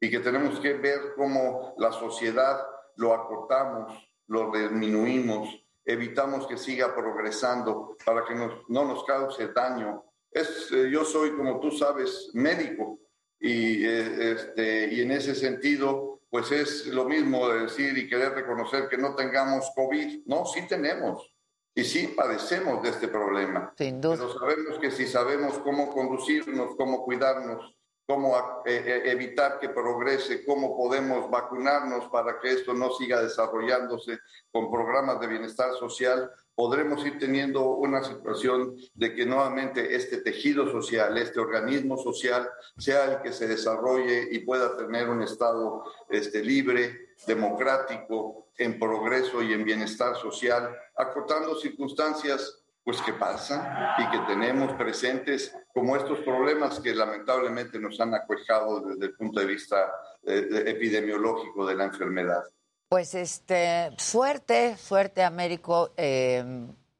y 0.00 0.10
que 0.10 0.20
tenemos 0.20 0.58
que 0.60 0.74
ver 0.74 1.14
cómo 1.16 1.74
la 1.78 1.92
sociedad 1.92 2.66
lo 2.96 3.12
acortamos, 3.14 3.92
lo 4.28 4.50
disminuimos, 4.52 5.48
evitamos 5.84 6.46
que 6.46 6.56
siga 6.56 6.94
progresando 6.94 7.96
para 8.04 8.24
que 8.24 8.34
nos- 8.34 8.68
no 8.68 8.84
nos 8.84 9.04
cause 9.04 9.48
daño. 9.48 10.04
Es, 10.30 10.70
eh, 10.72 10.88
yo 10.90 11.04
soy, 11.04 11.32
como 11.36 11.60
tú 11.60 11.70
sabes, 11.70 12.30
médico 12.32 12.98
y, 13.38 13.84
eh, 13.84 14.32
este, 14.32 14.94
y 14.94 15.02
en 15.02 15.10
ese 15.10 15.34
sentido, 15.34 16.13
pues 16.34 16.50
es 16.50 16.88
lo 16.88 17.04
mismo 17.04 17.48
de 17.48 17.60
decir 17.60 17.96
y 17.96 18.08
querer 18.08 18.32
reconocer 18.32 18.88
que 18.88 18.98
no 18.98 19.14
tengamos 19.14 19.70
COVID. 19.72 20.26
No, 20.26 20.44
sí 20.44 20.66
tenemos 20.66 21.32
y 21.72 21.84
sí 21.84 22.08
padecemos 22.08 22.82
de 22.82 22.88
este 22.88 23.06
problema. 23.06 23.72
Sin 23.78 24.00
duda. 24.00 24.16
Pero 24.16 24.36
sabemos 24.36 24.80
que 24.80 24.90
si 24.90 25.06
sabemos 25.06 25.60
cómo 25.60 25.92
conducirnos, 25.92 26.74
cómo 26.76 27.04
cuidarnos, 27.04 27.78
cómo 28.06 28.36
eh, 28.66 28.82
eh, 28.86 29.02
evitar 29.10 29.58
que 29.58 29.70
progrese, 29.70 30.44
cómo 30.44 30.76
podemos 30.76 31.30
vacunarnos 31.30 32.08
para 32.10 32.38
que 32.38 32.52
esto 32.52 32.74
no 32.74 32.92
siga 32.92 33.22
desarrollándose 33.22 34.18
con 34.52 34.70
programas 34.70 35.20
de 35.20 35.26
bienestar 35.26 35.72
social, 35.74 36.30
podremos 36.54 37.04
ir 37.06 37.18
teniendo 37.18 37.70
una 37.70 38.04
situación 38.04 38.76
de 38.94 39.14
que 39.14 39.24
nuevamente 39.24 39.94
este 39.94 40.18
tejido 40.18 40.70
social, 40.70 41.16
este 41.16 41.40
organismo 41.40 41.96
social, 41.96 42.48
sea 42.76 43.04
el 43.06 43.22
que 43.22 43.32
se 43.32 43.48
desarrolle 43.48 44.28
y 44.30 44.40
pueda 44.40 44.76
tener 44.76 45.08
un 45.08 45.22
Estado 45.22 45.84
este, 46.10 46.42
libre, 46.42 47.14
democrático, 47.26 48.48
en 48.56 48.78
progreso 48.78 49.42
y 49.42 49.52
en 49.52 49.64
bienestar 49.64 50.14
social, 50.16 50.76
acotando 50.96 51.56
circunstancias 51.56 52.63
pues 52.84 53.00
que 53.00 53.14
pasan 53.14 53.66
y 53.98 54.10
que 54.10 54.18
tenemos 54.26 54.72
presentes 54.74 55.56
como 55.72 55.96
estos 55.96 56.18
problemas 56.20 56.78
que 56.80 56.94
lamentablemente 56.94 57.78
nos 57.78 57.98
han 58.00 58.14
aquejado 58.14 58.80
desde 58.82 59.06
el 59.06 59.14
punto 59.16 59.40
de 59.40 59.46
vista 59.46 59.76
eh, 60.22 60.42
de- 60.42 60.70
epidemiológico 60.70 61.66
de 61.66 61.74
la 61.74 61.84
enfermedad. 61.84 62.42
Pues 62.90 63.14
este, 63.14 63.90
suerte, 63.98 64.76
suerte 64.76 65.22
Américo. 65.24 65.92
Eh, 65.96 66.44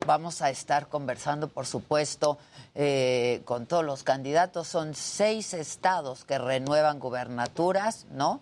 vamos 0.06 0.42
a 0.42 0.50
estar 0.50 0.88
conversando, 0.88 1.48
por 1.48 1.66
supuesto, 1.66 2.38
eh, 2.74 3.42
con 3.44 3.66
todos 3.66 3.84
los 3.84 4.02
candidatos. 4.02 4.66
Son 4.66 4.94
seis 4.94 5.54
estados 5.54 6.24
que 6.24 6.38
renuevan 6.38 6.98
gubernaturas, 6.98 8.06
¿no? 8.10 8.40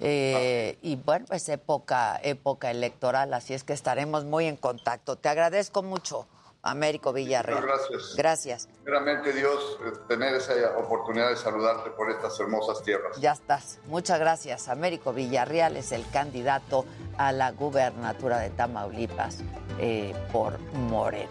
Eh, 0.00 0.78
y 0.82 0.96
bueno, 0.96 1.26
es 1.30 1.48
época, 1.48 2.18
época 2.22 2.70
electoral, 2.70 3.32
así 3.34 3.54
es 3.54 3.64
que 3.64 3.72
estaremos 3.72 4.24
muy 4.24 4.46
en 4.46 4.56
contacto. 4.56 5.16
Te 5.16 5.28
agradezco 5.28 5.82
mucho, 5.82 6.26
Américo 6.64 7.12
Villarreal. 7.12 7.60
Muchas 7.60 7.88
gracias. 7.90 8.16
Gracias. 8.16 8.68
Primeramente, 8.82 9.32
Dios, 9.32 9.78
eh, 9.84 9.92
tener 10.08 10.34
esa 10.34 10.54
oportunidad 10.78 11.28
de 11.28 11.36
saludarte 11.36 11.90
por 11.90 12.10
estas 12.10 12.38
hermosas 12.40 12.82
tierras. 12.82 13.20
Ya 13.20 13.32
estás. 13.32 13.78
Muchas 13.86 14.18
gracias. 14.18 14.68
Américo 14.68 15.12
Villarreal 15.12 15.76
es 15.76 15.92
el 15.92 16.08
candidato 16.10 16.86
a 17.18 17.32
la 17.32 17.52
gubernatura 17.52 18.38
de 18.38 18.48
Tamaulipas 18.50 19.40
eh, 19.78 20.14
por 20.32 20.58
Morena. 20.72 21.30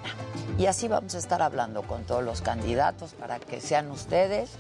Y 0.57 0.67
así 0.67 0.87
vamos 0.87 1.15
a 1.15 1.17
estar 1.17 1.41
hablando 1.41 1.81
con 1.81 2.03
todos 2.03 2.23
los 2.23 2.41
candidatos 2.41 3.13
para 3.13 3.39
que 3.39 3.59
sean 3.59 3.89
ustedes, 3.89 4.51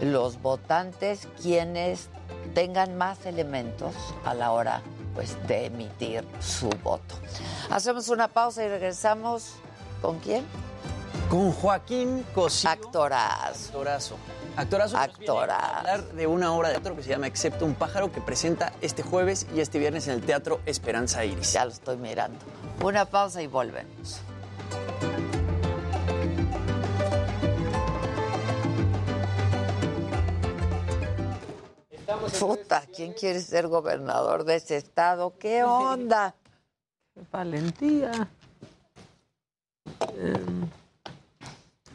los 0.00 0.40
votantes, 0.40 1.28
quienes 1.42 2.08
tengan 2.54 2.96
más 2.96 3.26
elementos 3.26 3.94
a 4.24 4.32
la 4.32 4.52
hora 4.52 4.82
pues, 5.14 5.36
de 5.46 5.66
emitir 5.66 6.24
su 6.40 6.70
voto. 6.82 7.14
Hacemos 7.70 8.08
una 8.08 8.28
pausa 8.28 8.64
y 8.64 8.68
regresamos. 8.68 9.56
¿Con 10.04 10.18
quién? 10.18 10.44
Con 11.30 11.50
Joaquín 11.50 12.26
Cosío. 12.34 12.68
Actorazo. 12.68 14.18
Actorazo. 14.54 14.98
Actorazo. 14.98 14.98
nos 14.98 15.18
viene 15.18 15.52
a 15.54 15.78
hablar 15.78 16.04
de 16.12 16.26
una 16.26 16.52
obra 16.52 16.68
de 16.68 16.74
teatro 16.74 16.94
que 16.94 17.02
se 17.02 17.08
llama 17.08 17.26
Excepto 17.26 17.64
un 17.64 17.74
pájaro 17.74 18.12
que 18.12 18.20
presenta 18.20 18.74
este 18.82 19.02
jueves 19.02 19.46
y 19.54 19.60
este 19.60 19.78
viernes 19.78 20.06
en 20.06 20.12
el 20.12 20.20
Teatro 20.20 20.60
Esperanza 20.66 21.24
Iris. 21.24 21.54
Ya 21.54 21.64
lo 21.64 21.70
estoy 21.70 21.96
mirando. 21.96 22.38
Una 22.82 23.06
pausa 23.06 23.40
y 23.40 23.46
volvemos. 23.46 24.20
Puta, 32.38 32.82
¿quién 32.94 33.14
quiere 33.14 33.40
ser 33.40 33.68
gobernador 33.68 34.44
de 34.44 34.56
ese 34.56 34.76
estado? 34.76 35.32
¿Qué 35.38 35.64
onda? 35.64 36.34
Qué 37.14 37.22
valentía. 37.32 38.28
Em, 40.18 40.68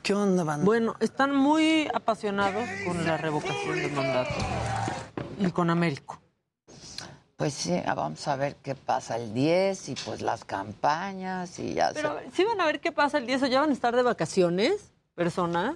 ¿Qué 0.03 0.13
onda, 0.13 0.43
banda? 0.43 0.65
Bueno, 0.65 0.95
están 0.99 1.35
muy 1.35 1.87
apasionados 1.93 2.67
con 2.85 3.03
la 3.05 3.17
revocación 3.17 3.75
de 3.81 3.87
mandato 3.89 4.33
y 5.39 5.51
con 5.51 5.69
Américo. 5.69 6.19
Pues 7.35 7.53
sí, 7.53 7.79
vamos 7.85 8.27
a 8.27 8.35
ver 8.35 8.55
qué 8.57 8.75
pasa 8.75 9.15
el 9.15 9.33
10 9.33 9.89
y 9.89 9.95
pues 9.95 10.21
las 10.21 10.43
campañas 10.43 11.57
y 11.59 11.73
ya 11.73 11.91
Pero 11.93 12.19
se- 12.19 12.31
sí 12.31 12.43
van 12.43 12.59
a 12.59 12.65
ver 12.65 12.81
qué 12.81 12.91
pasa 12.91 13.17
el 13.17 13.25
10 13.25 13.41
o 13.43 13.47
ya 13.47 13.61
van 13.61 13.69
a 13.69 13.73
estar 13.73 13.95
de 13.95 14.03
vacaciones, 14.03 14.91
personas, 15.15 15.75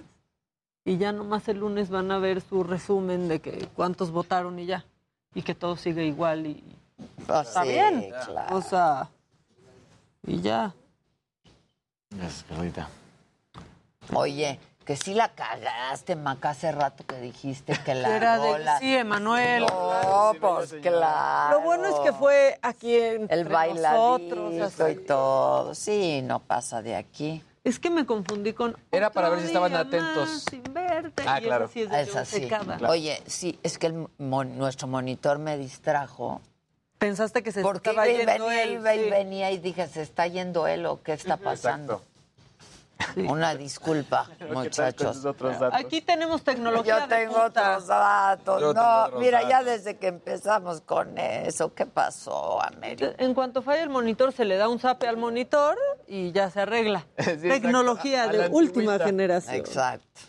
y 0.84 0.98
ya 0.98 1.12
nomás 1.12 1.48
el 1.48 1.58
lunes 1.60 1.88
van 1.88 2.10
a 2.10 2.18
ver 2.18 2.42
su 2.42 2.64
resumen 2.64 3.28
de 3.28 3.40
que 3.40 3.66
cuántos 3.74 4.10
votaron 4.10 4.58
y 4.58 4.66
ya, 4.66 4.84
y 5.34 5.42
que 5.42 5.54
todo 5.54 5.76
sigue 5.78 6.04
igual 6.04 6.46
y 6.46 6.62
Pues 7.26 7.48
está 7.48 7.62
sí, 7.62 7.68
bien. 7.68 8.12
claro. 8.26 8.56
O 8.56 8.60
sea, 8.60 9.08
y 10.26 10.40
ya. 10.42 10.74
Oye, 14.12 14.60
que 14.84 14.96
sí 14.96 15.14
la 15.14 15.30
cagaste, 15.30 16.14
Maca, 16.14 16.50
hace 16.50 16.70
rato 16.72 17.04
que 17.06 17.18
dijiste 17.20 17.72
que 17.84 17.94
la 17.94 18.16
Era 18.16 18.38
de- 18.38 18.52
rola- 18.52 18.78
sí, 18.78 18.94
Emanuel. 18.94 19.64
No, 19.66 20.32
pues 20.40 20.74
claro. 20.82 21.58
Lo 21.58 21.64
bueno 21.64 21.86
es 21.88 21.94
que 22.00 22.12
fue 22.12 22.58
aquí 22.62 22.94
en 22.94 23.26
El 23.30 23.44
bailadito 23.46 24.36
nosotros. 24.36 24.80
así. 24.80 24.92
y 24.92 25.04
todo. 25.06 25.74
Sí, 25.74 26.20
no 26.22 26.40
pasa 26.40 26.82
de 26.82 26.96
aquí. 26.96 27.42
Es 27.64 27.78
que 27.78 27.88
me 27.88 28.04
confundí 28.04 28.52
con. 28.52 28.76
Era 28.92 29.08
para 29.10 29.30
ver 29.30 29.40
si 29.40 29.46
estaban 29.46 29.74
atentos. 29.74 30.28
más 30.28 30.44
Sin 30.50 30.62
verte. 30.74 31.22
Ah, 31.26 31.40
y 31.40 31.44
claro. 31.44 31.64
Esa 31.64 31.72
sí 31.72 31.80
es 31.80 31.90
de 31.90 32.02
Es 32.02 32.14
así. 32.16 32.48
Oye, 32.86 33.22
sí, 33.26 33.58
es 33.62 33.78
que 33.78 33.86
el 33.86 34.06
mon- 34.18 34.58
nuestro 34.58 34.86
monitor 34.86 35.38
me 35.38 35.56
distrajo. 35.56 36.42
Pensaste 36.98 37.42
que 37.42 37.52
se 37.52 37.62
Porque 37.62 37.90
estaba 37.90 38.08
iba 38.08 38.14
y 38.14 38.26
yendo 38.26 38.46
venía, 38.46 38.62
él, 38.62 38.72
iba 38.72 38.94
y 38.94 39.04
sí. 39.04 39.10
venía 39.10 39.50
y 39.50 39.58
dije, 39.58 39.86
¿se 39.88 40.02
está 40.02 40.26
yendo 40.26 40.66
él 40.66 40.86
o 40.86 41.02
qué 41.02 41.12
está 41.12 41.36
pasando? 41.36 42.02
Una 43.16 43.54
disculpa, 43.54 44.30
muchachos. 44.52 45.26
Aquí 45.72 46.00
tenemos 46.00 46.42
tecnología. 46.42 47.00
Yo 47.00 47.06
de 47.06 47.16
tengo 47.16 47.42
punta. 47.42 47.76
otros 47.76 47.86
datos. 47.88 48.60
Yo 48.60 48.72
no, 48.72 48.80
tengo 48.80 49.04
otros 49.06 49.20
mira, 49.20 49.48
ya 49.48 49.62
desde 49.62 49.96
que 49.96 50.06
empezamos 50.06 50.80
con 50.80 51.18
eso, 51.18 51.74
¿qué 51.74 51.86
pasó, 51.86 52.62
América? 52.62 53.14
En 53.18 53.34
cuanto 53.34 53.62
falla 53.62 53.82
el 53.82 53.90
monitor, 53.90 54.32
se 54.32 54.44
le 54.44 54.56
da 54.56 54.68
un 54.68 54.78
zape 54.78 55.08
al 55.08 55.16
monitor 55.16 55.76
y 56.06 56.32
ya 56.32 56.50
se 56.50 56.60
arregla. 56.60 57.04
Tecnología 57.16 58.28
de 58.28 58.48
última 58.48 58.92
antigüita. 58.92 59.04
generación. 59.04 59.56
Exacto. 59.56 60.20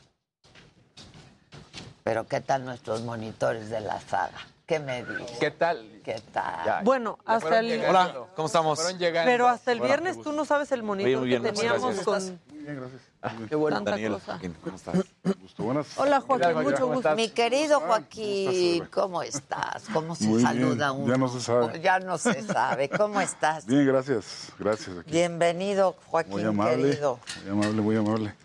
Pero 2.04 2.28
¿qué 2.28 2.42
tal 2.42 2.66
nuestros 2.66 3.02
monitores 3.02 3.70
de 3.70 3.80
la 3.80 4.00
saga? 4.00 4.40
¿Qué 4.66 4.80
me 4.80 5.04
dices? 5.04 5.38
¿Qué 5.40 5.52
tal? 5.52 6.02
¿Qué 6.04 6.20
tal? 6.32 6.84
Bueno, 6.84 7.20
hasta 7.26 7.60
el. 7.60 7.86
Hola, 7.88 8.26
¿cómo 8.36 8.48
estamos? 8.48 8.98
Llegando. 8.98 9.30
Pero 9.32 9.48
hasta 9.48 9.72
el 9.72 9.80
viernes 9.80 10.20
tú 10.22 10.32
no 10.32 10.44
sabes 10.44 10.72
el 10.72 10.82
muy 10.82 11.04
bien, 11.04 11.20
que 11.24 11.40
muchas 11.40 11.54
teníamos 11.54 11.82
gracias. 11.96 12.06
con. 12.06 12.40
Muy 12.50 12.64
bien, 12.64 12.76
gracias. 12.80 13.02
Qué 13.50 13.56
bueno. 13.56 13.82
Daniel, 13.82 14.14
cosa. 14.14 14.26
Joaquín, 14.34 14.56
¿cómo 14.64 14.76
estás? 14.76 14.96
Gusto, 15.42 15.64
buenas. 15.64 15.88
Hola, 15.98 16.22
Joaquín, 16.22 16.64
mucho 16.64 16.82
¿Cómo 16.82 16.94
gusto. 16.96 17.16
Mi 17.16 17.30
querido 17.30 17.80
Joaquín, 17.80 18.88
¿cómo 18.92 19.22
estás? 19.22 19.86
¿Cómo 19.94 20.16
se 20.16 20.26
Muy 20.26 20.38
bien, 20.44 20.48
saluda 20.48 20.92
uno? 20.92 21.08
ya 21.14 21.18
no 21.18 21.28
se 21.28 21.42
sabe. 21.42 21.80
Ya 21.82 22.00
no 22.00 22.18
se 22.18 22.42
sabe. 22.42 22.90
¿Cómo 22.90 23.22
estás? 23.22 23.66
Bien, 23.68 23.86
gracias. 23.86 24.52
Gracias. 24.58 24.98
Aquí. 24.98 25.12
Bienvenido, 25.12 25.92
Muy 25.94 26.04
Joaquín, 26.10 26.46
amable. 26.48 26.90
querido. 26.90 27.20
Muy 27.44 27.52
amable, 27.52 27.82
muy 27.82 27.96
amable. 27.98 28.36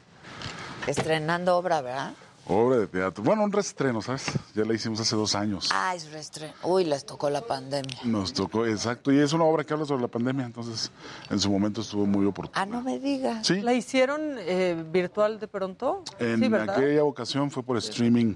Estrenando 0.87 1.57
obra, 1.57 1.81
¿verdad? 1.81 2.13
Obra 2.53 2.79
de 2.79 2.89
teatro. 2.89 3.23
Bueno, 3.23 3.45
un 3.45 3.53
reestreno, 3.53 4.03
¿sabes? 4.03 4.25
Ya 4.57 4.65
la 4.65 4.75
hicimos 4.75 4.99
hace 4.99 5.15
dos 5.15 5.37
años. 5.37 5.69
Ah, 5.73 5.95
es 5.95 6.11
reestreno. 6.11 6.53
Uy, 6.65 6.85
les 6.85 7.07
tocó 7.07 7.31
la 7.31 7.43
pandemia. 7.43 7.99
Nos 8.03 8.33
tocó, 8.33 8.67
exacto. 8.67 9.13
Y 9.13 9.19
es 9.19 9.33
una 9.33 9.45
obra 9.45 9.63
que 9.63 9.73
habla 9.73 9.87
sobre 9.87 10.03
la 10.03 10.09
pandemia, 10.09 10.47
entonces 10.47 10.91
en 11.31 11.39
su 11.39 11.49
momento 11.49 11.81
estuvo 11.81 12.07
muy 12.07 12.27
oportuno. 12.27 12.61
Ah, 12.61 12.67
no 12.67 12.83
me 12.83 12.99
digas. 12.99 13.47
Sí, 13.47 13.61
¿La 13.61 13.73
hicieron 13.73 14.21
eh, 14.39 14.85
virtual 14.91 15.39
de 15.39 15.47
pronto? 15.47 16.03
en 16.19 16.41
sí, 16.41 16.49
¿verdad? 16.49 16.77
aquella 16.77 17.05
ocasión 17.05 17.53
fue 17.53 17.63
por 17.63 17.77
streaming. 17.77 18.35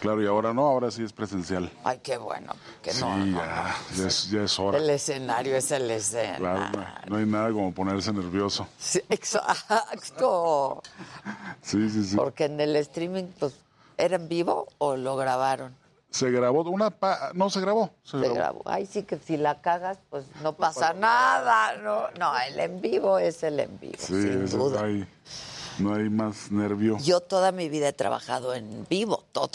Claro, 0.00 0.22
y 0.22 0.26
ahora 0.26 0.52
no, 0.52 0.66
ahora 0.66 0.90
sí 0.90 1.02
es 1.02 1.12
presencial. 1.12 1.70
Ay, 1.84 2.00
qué 2.02 2.16
bueno. 2.16 2.52
Que 2.82 2.92
sí, 2.92 3.00
no, 3.00 3.16
no, 3.16 3.36
ya, 3.38 3.74
ya 3.96 4.06
es, 4.06 4.30
ya 4.30 4.42
es 4.42 4.58
hora. 4.58 4.78
El 4.78 4.88
escenario 4.90 5.56
es 5.56 5.70
el 5.70 5.90
escenario. 5.90 6.38
Claro, 6.38 6.70
no, 6.78 6.86
no 7.10 7.16
hay 7.16 7.26
nada 7.26 7.52
como 7.52 7.72
ponerse 7.72 8.12
nervioso. 8.12 8.66
Sí, 8.78 9.00
exacto. 9.08 10.82
Sí, 11.62 11.88
sí, 11.90 12.04
sí. 12.04 12.16
Porque 12.16 12.44
en 12.44 12.60
el 12.60 12.76
streaming, 12.76 13.24
pues, 13.38 13.54
¿era 13.96 14.16
en 14.16 14.28
vivo 14.28 14.68
o 14.78 14.96
lo 14.96 15.16
grabaron? 15.16 15.74
Se 16.10 16.30
grabó 16.30 16.62
una... 16.62 16.90
pa- 16.90 17.30
No, 17.34 17.50
se 17.50 17.60
grabó. 17.60 17.90
Se, 18.04 18.12
Se 18.12 18.18
grabó. 18.18 18.34
grabó. 18.34 18.62
Ay, 18.66 18.86
sí 18.86 19.02
que 19.02 19.18
si 19.18 19.36
la 19.36 19.60
cagas, 19.60 19.98
pues 20.10 20.26
no 20.42 20.52
pasa 20.52 20.92
nada. 20.92 21.76
No, 21.78 22.08
no, 22.18 22.32
el 22.38 22.58
en 22.60 22.80
vivo 22.80 23.18
es 23.18 23.42
el 23.42 23.58
en 23.58 23.78
vivo, 23.80 23.96
Sí, 23.98 24.22
sin 24.22 24.48
duda. 24.48 24.80
no 24.80 24.86
hay, 24.86 25.06
no 25.80 25.94
hay 25.94 26.08
más 26.10 26.52
nervio. 26.52 26.98
Yo 26.98 27.20
toda 27.20 27.50
mi 27.50 27.68
vida 27.68 27.88
he 27.88 27.92
trabajado 27.92 28.54
en 28.54 28.86
vivo, 28.88 29.24
todo. 29.32 29.50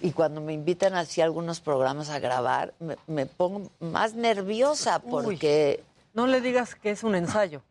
Y 0.00 0.12
cuando 0.12 0.40
me 0.40 0.52
invitan 0.52 0.94
así 0.94 1.20
a 1.20 1.24
algunos 1.24 1.60
programas 1.60 2.08
a 2.10 2.18
grabar, 2.18 2.72
me, 2.80 2.96
me 3.06 3.26
pongo 3.26 3.70
más 3.80 4.14
nerviosa 4.14 4.98
porque... 5.00 5.82
No 6.12 6.26
le 6.26 6.40
digas 6.40 6.74
que 6.74 6.90
es 6.90 7.04
un 7.04 7.14
ensayo. 7.14 7.62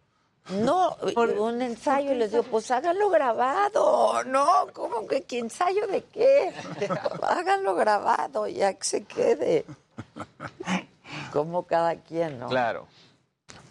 No, 0.50 0.96
un 1.40 1.62
ensayo 1.62 2.14
y 2.14 2.16
les 2.16 2.32
digo, 2.32 2.44
pues 2.44 2.72
háganlo 2.72 3.10
grabado, 3.10 4.24
¿no? 4.26 4.48
¿Cómo 4.74 5.08
que 5.08 5.24
qué 5.24 5.40
ensayo 5.40 5.86
de 5.88 6.04
qué? 6.04 6.54
háganlo 7.24 7.76
grabado, 7.76 8.48
ya 8.48 8.74
que 8.74 8.84
se 8.84 9.04
quede. 9.04 9.66
Como 11.34 11.64
cada 11.64 11.96
quien, 11.96 12.40
¿no? 12.40 12.48
Claro. 12.48 12.88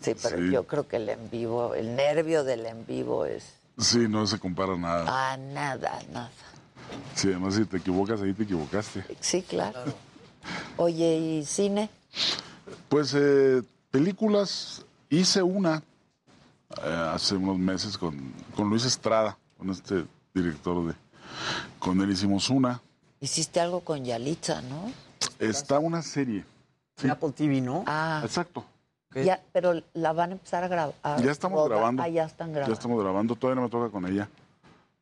Sí, 0.00 0.14
pero 0.22 0.36
Sí. 0.36 0.50
yo 0.52 0.66
creo 0.66 0.86
que 0.86 0.96
el 0.96 1.08
en 1.08 1.30
vivo, 1.30 1.74
el 1.74 1.96
nervio 1.96 2.44
del 2.44 2.66
en 2.66 2.86
vivo 2.86 3.24
es... 3.24 3.54
Sí, 3.78 4.06
no 4.08 4.26
se 4.26 4.38
compara 4.38 4.76
nada. 4.76 5.04
Ah, 5.08 5.36
nada, 5.36 5.98
nada. 6.12 6.30
Sí, 7.14 7.28
además 7.28 7.54
si 7.54 7.64
te 7.64 7.78
equivocas 7.78 8.20
ahí 8.22 8.32
te 8.32 8.44
equivocaste. 8.44 9.04
Sí, 9.20 9.42
claro. 9.42 9.80
Oye, 10.76 11.16
¿y 11.18 11.44
cine? 11.44 11.90
Pues 12.88 13.14
eh, 13.14 13.62
películas, 13.90 14.84
hice 15.10 15.42
una 15.42 15.82
eh, 16.82 17.10
hace 17.12 17.34
unos 17.36 17.58
meses 17.58 17.98
con, 17.98 18.32
con 18.54 18.68
Luis 18.70 18.84
Estrada, 18.84 19.36
con 19.58 19.70
este 19.70 20.04
director 20.34 20.86
de... 20.86 20.94
Con 21.78 22.00
él 22.00 22.10
hicimos 22.10 22.48
una. 22.50 22.80
Hiciste 23.20 23.60
algo 23.60 23.80
con 23.80 24.04
Yalitza, 24.04 24.62
¿no? 24.62 24.90
Está 25.38 25.78
una 25.78 26.02
serie. 26.02 26.44
Apple 27.08 27.32
TV, 27.32 27.60
¿no? 27.60 27.84
Ah, 27.86 28.20
Exacto. 28.24 28.64
Ya, 29.14 29.42
pero 29.52 29.82
la 29.94 30.12
van 30.12 30.30
a 30.30 30.32
empezar 30.34 30.62
a 30.64 30.68
grabar. 30.68 30.94
Ya 31.24 31.30
estamos 31.32 31.66
grabando. 31.68 32.02
Ah, 32.02 32.08
ya 32.08 32.24
están 32.24 32.48
Ya 32.48 32.54
grabando. 32.54 32.74
estamos 32.74 33.02
grabando, 33.02 33.34
todavía 33.36 33.56
no 33.62 33.66
me 33.66 33.70
toca 33.70 33.90
con 33.90 34.06
ella. 34.06 34.28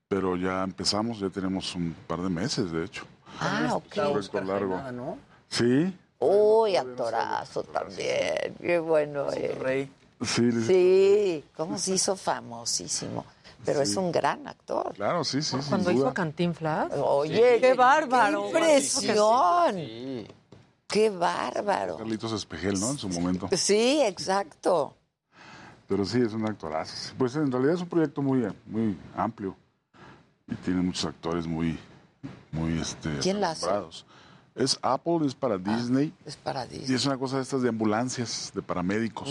Pero 0.08 0.36
ya 0.36 0.62
empezamos, 0.62 1.18
ya 1.18 1.30
tenemos 1.30 1.74
un 1.74 1.94
par 2.06 2.20
de 2.20 2.28
meses, 2.28 2.70
de 2.70 2.84
hecho. 2.84 3.04
Ah, 3.40 3.70
ok. 3.74 3.94
Proyecto 3.94 4.40
largo. 4.40 4.80
¿no? 4.92 5.18
Sí, 5.48 5.92
Uy, 6.18 6.76
actorazo 6.76 7.62
también. 7.64 8.54
Qué 8.60 8.78
bueno 8.78 9.30
es. 9.32 9.58
Rey. 9.58 9.90
sí, 10.22 10.50
sí, 10.52 11.44
cómo 11.56 11.78
se 11.78 11.94
hizo 11.94 12.16
famosísimo. 12.16 13.24
Pero 13.64 13.82
es 13.82 13.96
un 13.96 14.12
gran 14.12 14.46
actor. 14.46 14.94
Claro, 14.94 15.24
sí, 15.24 15.42
sí, 15.42 15.56
Cuando 15.68 15.90
duda. 15.90 16.04
hizo 16.04 16.14
Cantinflas. 16.14 16.92
Oye, 16.92 17.58
qué 17.60 17.74
bárbaro. 17.74 18.42
¡Qué 18.42 18.58
impresión! 18.58 19.76
¡Qué 20.86 21.10
bárbaro! 21.10 21.96
Carlitos 21.96 22.32
Espejel, 22.32 22.78
¿no? 22.78 22.92
En 22.92 22.98
su 22.98 23.08
momento. 23.08 23.48
Sí, 23.52 24.00
exacto. 24.02 24.94
Pero 25.88 26.04
sí, 26.04 26.20
es 26.20 26.32
un 26.32 26.46
actorazo. 26.48 27.12
Pues 27.18 27.34
en 27.34 27.50
realidad 27.50 27.74
es 27.74 27.80
un 27.80 27.88
proyecto 27.88 28.22
muy, 28.22 28.46
muy 28.66 28.96
amplio. 29.16 29.56
Y 30.48 30.54
tiene 30.56 30.80
muchos 30.82 31.04
actores 31.06 31.46
muy, 31.46 31.78
muy, 32.52 32.78
este, 32.78 33.18
¿Quién 33.18 33.40
la 33.40 33.50
hace? 33.50 33.66
Es 34.54 34.78
Apple, 34.80 35.26
es 35.26 35.34
para 35.34 35.58
Disney. 35.58 36.14
Es 36.24 36.36
para 36.36 36.64
Y 36.66 36.68
Disney. 36.78 36.96
es 36.96 37.04
una 37.04 37.18
cosa 37.18 37.36
de 37.36 37.42
estas 37.42 37.62
de 37.62 37.68
ambulancias, 37.68 38.52
de 38.54 38.62
paramédicos. 38.62 39.28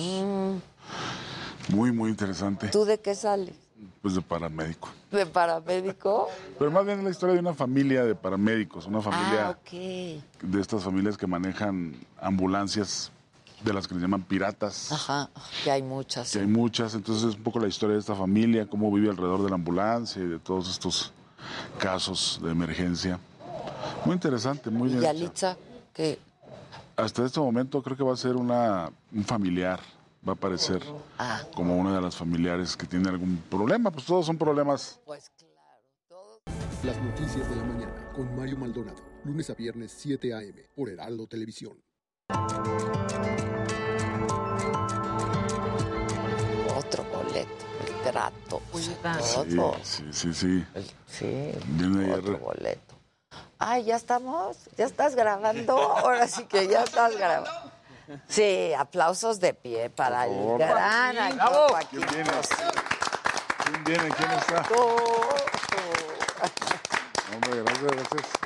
Muy, 1.69 1.91
muy 1.91 2.09
interesante. 2.09 2.67
Mm. 2.67 2.71
¿Tú 2.71 2.85
de 2.85 2.99
qué 2.99 3.15
sales? 3.15 3.55
Pues 4.01 4.13
de 4.15 4.21
paramédico. 4.21 4.89
¿De 5.11 5.25
paramédico? 5.25 6.27
Pero 6.59 6.69
más 6.69 6.85
bien 6.85 6.99
es 6.99 7.03
la 7.05 7.09
historia 7.09 7.33
de 7.33 7.39
una 7.39 7.53
familia 7.53 8.03
de 8.03 8.13
paramédicos, 8.13 8.85
una 8.85 9.01
familia 9.01 9.47
Ah, 9.47 9.51
ok. 9.51 9.71
de 9.71 10.61
estas 10.61 10.83
familias 10.83 11.17
que 11.17 11.27
manejan 11.27 11.95
ambulancias 12.19 13.11
de 13.65 13.73
las 13.73 13.87
que 13.87 13.95
le 13.95 14.01
llaman 14.01 14.21
piratas. 14.23 14.91
Ajá, 14.91 15.29
que 15.63 15.71
hay 15.71 15.81
muchas. 15.81 16.31
Que 16.31 16.39
hay 16.39 16.47
muchas, 16.47 16.93
entonces 16.93 17.29
es 17.29 17.35
un 17.35 17.43
poco 17.43 17.59
la 17.59 17.67
historia 17.67 17.95
de 17.95 17.99
esta 17.99 18.15
familia, 18.15 18.67
cómo 18.67 18.91
vive 18.91 19.09
alrededor 19.09 19.43
de 19.43 19.49
la 19.49 19.55
ambulancia 19.55 20.21
y 20.21 20.27
de 20.27 20.39
todos 20.39 20.69
estos 20.69 21.11
casos 21.79 22.39
de 22.43 22.51
emergencia. 22.51 23.19
Muy 24.05 24.13
interesante, 24.13 24.69
muy 24.69 24.87
¿Y 24.89 24.91
bien. 24.91 25.01
Yalitza? 25.03 25.57
que 25.93 26.19
Hasta 26.95 27.25
este 27.25 27.39
momento 27.39 27.81
creo 27.81 27.97
que 27.97 28.03
va 28.03 28.13
a 28.13 28.17
ser 28.17 28.35
una, 28.35 28.89
un 29.11 29.23
familiar, 29.25 29.79
va 30.27 30.33
a 30.33 30.35
aparecer 30.35 30.83
Ah. 31.17 31.41
como 31.55 31.75
una 31.77 31.95
de 31.95 32.01
las 32.01 32.15
familiares 32.15 32.77
que 32.77 32.85
tiene 32.85 33.09
algún 33.09 33.37
problema, 33.49 33.89
pues 33.91 34.05
todos 34.05 34.25
son 34.25 34.37
problemas. 34.37 34.99
Las 36.83 37.01
noticias 37.01 37.49
de 37.49 37.55
la 37.55 37.63
mañana 37.63 38.11
con 38.13 38.35
Mario 38.35 38.57
Maldonado. 38.57 39.01
Lunes 39.23 39.49
a 39.49 39.53
viernes 39.55 39.91
7 39.97 40.33
a.m. 40.35 40.61
por 40.75 40.89
Heraldo 40.89 41.25
Televisión. 41.25 41.73
Sea, 48.11 49.43
Sí, 49.43 49.55
todo. 49.55 49.75
sí, 49.83 50.03
sí, 50.11 50.33
sí. 50.33 50.65
Sí, 51.07 51.51
Viene 51.65 52.13
otro 52.13 52.37
boleto. 52.39 52.95
Ay, 53.57 53.85
ya 53.85 53.95
estamos, 53.95 54.57
ya 54.77 54.85
estás 54.85 55.15
grabando, 55.15 55.77
ahora 55.77 56.27
sí 56.27 56.43
que 56.45 56.67
ya 56.67 56.83
estás 56.83 57.15
grabando. 57.17 57.49
Sí, 58.27 58.71
aplausos 58.77 59.39
de 59.39 59.53
pie 59.53 59.89
para 59.89 60.25
el 60.27 60.57
gran 60.57 61.17
actor. 61.17 61.69
Joaquín 61.71 62.01
¿Quién 62.01 62.23
viene? 62.23 62.39
¿Quién 63.63 63.83
viene? 63.83 64.09
¿Quién 64.15 64.31
está? 64.31 64.61
Tú, 64.63 64.75
Hombre, 67.33 67.63
gracias, 67.63 67.91
gracias. 67.91 68.44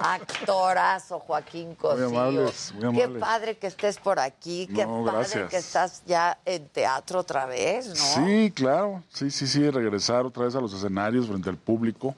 Actorazo, 0.00 1.18
Joaquín 1.20 1.74
Cosío. 1.74 2.06
amables, 2.08 2.72
muy 2.74 2.94
Qué 2.96 3.02
amables. 3.04 3.20
padre 3.20 3.58
que 3.58 3.66
estés 3.66 3.98
por 3.98 4.18
aquí, 4.18 4.66
qué 4.74 4.86
No, 4.86 5.04
padre 5.04 5.18
gracias. 5.18 5.50
que 5.50 5.56
estás 5.56 6.02
ya 6.06 6.38
en 6.44 6.68
teatro 6.68 7.20
otra 7.20 7.46
vez, 7.46 7.88
¿no? 7.88 7.94
Sí, 7.94 8.50
claro. 8.54 9.02
Sí, 9.10 9.30
sí, 9.30 9.46
sí, 9.46 9.68
regresar 9.70 10.24
otra 10.26 10.44
vez 10.44 10.54
a 10.54 10.60
los 10.60 10.72
escenarios 10.72 11.26
frente 11.28 11.48
al 11.50 11.56
público. 11.56 12.14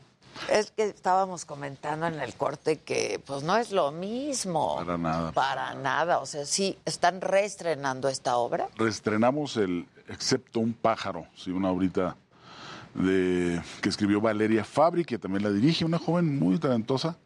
Es 0.50 0.70
que 0.70 0.84
estábamos 0.84 1.44
comentando 1.44 2.06
en 2.06 2.18
el 2.20 2.34
corte 2.34 2.78
que 2.78 3.20
pues 3.26 3.42
no 3.42 3.56
es 3.56 3.70
lo 3.70 3.92
mismo. 3.92 4.76
Para 4.76 4.96
nada. 4.96 5.32
Para 5.32 5.74
nada. 5.74 6.18
O 6.18 6.26
sea, 6.26 6.46
sí, 6.46 6.78
están 6.86 7.20
reestrenando 7.20 8.08
esta 8.08 8.36
obra. 8.36 8.68
Reestrenamos 8.76 9.56
el 9.56 9.86
Excepto 10.08 10.58
un 10.60 10.74
pájaro, 10.74 11.26
sí, 11.36 11.50
una 11.52 11.70
obrita 11.70 12.16
de, 12.94 13.62
que 13.80 13.88
escribió 13.88 14.20
Valeria 14.20 14.64
Fabri, 14.64 15.04
que 15.04 15.18
también 15.18 15.42
la 15.44 15.50
dirige, 15.50 15.84
una 15.84 15.98
joven 15.98 16.38
muy 16.38 16.58
talentosa. 16.58 17.16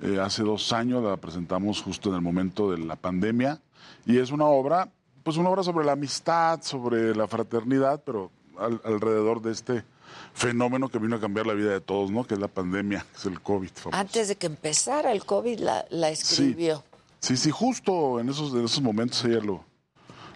Eh, 0.00 0.18
hace 0.20 0.42
dos 0.42 0.72
años 0.72 1.02
la 1.02 1.16
presentamos 1.18 1.82
justo 1.82 2.08
en 2.08 2.14
el 2.16 2.22
momento 2.22 2.70
de 2.70 2.78
la 2.78 2.96
pandemia 2.96 3.60
y 4.06 4.16
es 4.18 4.30
una 4.30 4.46
obra, 4.46 4.88
pues 5.22 5.36
una 5.36 5.50
obra 5.50 5.62
sobre 5.62 5.84
la 5.84 5.92
amistad, 5.92 6.62
sobre 6.62 7.14
la 7.14 7.26
fraternidad, 7.28 8.02
pero 8.04 8.30
al- 8.58 8.80
alrededor 8.84 9.42
de 9.42 9.52
este 9.52 9.84
fenómeno 10.32 10.88
que 10.88 10.98
vino 10.98 11.16
a 11.16 11.20
cambiar 11.20 11.46
la 11.46 11.52
vida 11.54 11.70
de 11.70 11.80
todos, 11.80 12.10
¿no? 12.10 12.24
Que 12.24 12.34
es 12.34 12.40
la 12.40 12.48
pandemia, 12.48 13.04
que 13.12 13.18
es 13.18 13.26
el 13.26 13.40
COVID. 13.40 13.68
famoso. 13.74 14.00
Antes 14.00 14.28
de 14.28 14.36
que 14.36 14.46
empezara 14.46 15.12
el 15.12 15.24
COVID 15.24 15.58
la, 15.60 15.84
la 15.90 16.08
escribió. 16.10 16.82
Sí, 17.20 17.36
sí, 17.36 17.50
justo 17.50 18.18
en 18.20 18.30
esos, 18.30 18.52
en 18.54 18.64
esos 18.64 18.80
momentos 18.80 19.22
ella 19.26 19.40
lo, 19.44 19.62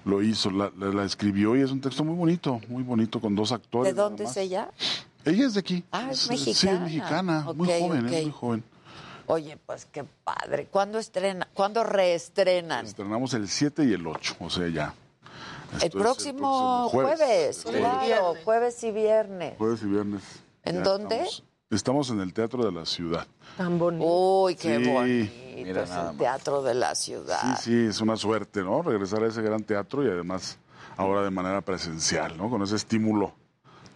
lo 0.04 0.22
hizo, 0.22 0.50
la, 0.50 0.70
la- 0.78 0.88
la 0.88 1.04
escribió 1.04 1.56
y 1.56 1.62
es 1.62 1.70
un 1.70 1.80
texto 1.80 2.04
muy 2.04 2.14
bonito, 2.16 2.60
muy 2.68 2.82
bonito 2.82 3.18
con 3.20 3.34
dos 3.34 3.50
actores. 3.52 3.94
¿De 3.94 4.00
dónde 4.00 4.24
es 4.24 4.36
ella? 4.36 4.68
Ella 5.24 5.46
es 5.46 5.54
de 5.54 5.60
aquí. 5.60 5.82
Ah, 5.90 6.08
es 6.10 6.18
Sí, 6.20 6.28
mexicana. 6.28 6.74
es 6.76 6.80
mexicana, 6.82 7.46
muy 7.56 7.66
joven, 7.80 8.06
es 8.06 8.22
muy 8.24 8.30
joven. 8.32 8.64
Oye, 9.26 9.56
pues 9.64 9.86
qué 9.86 10.04
padre. 10.24 10.66
¿Cuándo 10.70 10.98
estrena? 10.98 11.48
¿Cuándo 11.54 11.82
reestrenan? 11.84 12.86
Estrenamos 12.86 13.32
el 13.34 13.48
7 13.48 13.84
y 13.84 13.92
el 13.94 14.06
8, 14.06 14.36
o 14.40 14.50
sea, 14.50 14.68
ya. 14.68 14.94
El 15.82 15.90
próximo 15.90 16.88
jueves, 16.90 17.62
Jueves. 17.64 17.80
claro, 17.80 18.34
jueves 18.44 18.84
y 18.84 18.90
viernes. 18.92 19.54
Jueves 19.58 19.82
y 19.82 19.86
viernes. 19.86 20.22
¿En 20.62 20.76
Ya 20.76 20.82
dónde? 20.82 21.14
Estamos, 21.16 21.42
estamos 21.70 22.10
en 22.10 22.20
el 22.20 22.32
Teatro 22.32 22.64
de 22.64 22.70
la 22.72 22.86
Ciudad. 22.86 23.26
Tan 23.56 23.78
bonito. 23.78 24.04
Uy, 24.06 24.54
qué 24.54 24.84
Sí, 24.84 24.90
bonito. 24.90 25.32
mira 25.56 25.82
es 25.82 25.88
nada 25.90 26.02
el 26.02 26.06
más. 26.08 26.16
teatro 26.18 26.62
de 26.62 26.74
la 26.74 26.94
ciudad. 26.94 27.40
Sí, 27.58 27.62
sí, 27.64 27.86
es 27.88 28.00
una 28.00 28.16
suerte, 28.16 28.62
¿no? 28.62 28.82
Regresar 28.82 29.24
a 29.24 29.26
ese 29.28 29.42
gran 29.42 29.64
teatro 29.64 30.04
y 30.04 30.08
además 30.10 30.58
ahora 30.96 31.22
de 31.22 31.30
manera 31.30 31.60
presencial, 31.60 32.36
¿no? 32.36 32.48
Con 32.48 32.62
ese 32.62 32.76
estímulo 32.76 33.32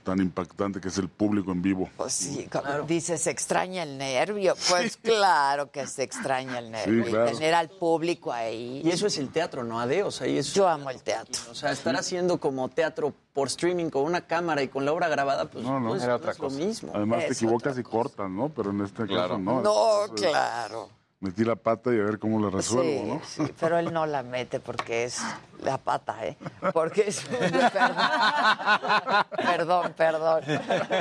tan 0.08 0.20
impactante 0.20 0.80
que 0.80 0.88
es 0.88 0.96
el 0.96 1.08
público 1.08 1.52
en 1.52 1.60
vivo. 1.60 1.90
Pues 1.96 2.14
sí, 2.14 2.48
como 2.50 2.82
dices, 2.86 3.20
se 3.20 3.30
extraña 3.30 3.82
el 3.82 3.98
nervio. 3.98 4.54
Pues 4.70 4.96
claro 4.96 5.70
que 5.70 5.86
se 5.86 6.02
extraña 6.02 6.58
el 6.60 6.70
nervio. 6.70 7.04
Sí, 7.04 7.10
claro. 7.10 7.30
Y 7.30 7.34
tener 7.34 7.54
al 7.54 7.68
público 7.68 8.32
ahí. 8.32 8.80
Y 8.82 8.90
eso 8.90 9.06
es 9.06 9.18
el 9.18 9.28
teatro, 9.28 9.64
¿no, 9.64 9.78
Ade? 9.80 10.02
O 10.02 10.10
sea, 10.10 10.26
y 10.26 10.38
eso- 10.38 10.54
Yo 10.54 10.66
amo 10.68 10.88
el 10.88 11.02
teatro. 11.02 11.42
O 11.50 11.54
sea, 11.54 11.72
estar 11.72 11.94
haciendo 11.94 12.40
como 12.40 12.68
teatro 12.70 13.12
por 13.34 13.48
streaming 13.48 13.90
con 13.90 14.04
una 14.04 14.22
cámara 14.26 14.62
y 14.62 14.68
con 14.68 14.84
la 14.86 14.92
obra 14.92 15.08
grabada, 15.08 15.44
pues 15.50 15.62
No, 15.64 15.78
no, 15.78 15.90
pues, 15.90 16.02
era 16.02 16.12
no 16.12 16.16
otra 16.16 16.32
es 16.32 16.38
lo 16.38 16.50
mismo. 16.50 16.92
Además 16.94 17.20
te 17.20 17.32
Es 17.32 17.42
equivocas 17.42 17.78
y 17.78 17.82
cortas, 17.82 18.30
¿no? 18.30 18.48
Pero 18.48 18.70
en 18.70 18.80
este 18.80 19.06
caso 19.06 19.38
no. 19.38 19.60
No, 19.60 20.14
claro. 20.14 20.88
Metí 21.20 21.44
la 21.44 21.56
pata 21.56 21.92
y 21.92 21.98
a 21.98 22.04
ver 22.04 22.20
cómo 22.20 22.38
la 22.40 22.48
resuelvo, 22.48 23.18
Sí, 23.20 23.40
¿no? 23.42 23.46
sí, 23.46 23.52
pero 23.58 23.76
él 23.78 23.92
no 23.92 24.06
la 24.06 24.22
mete 24.22 24.60
porque 24.60 25.02
es 25.02 25.20
la 25.64 25.76
pata, 25.76 26.24
¿eh? 26.24 26.36
Porque 26.72 27.08
es 27.08 27.24
un... 27.24 27.34
Perdón, 29.36 29.94
perdón. 29.96 30.42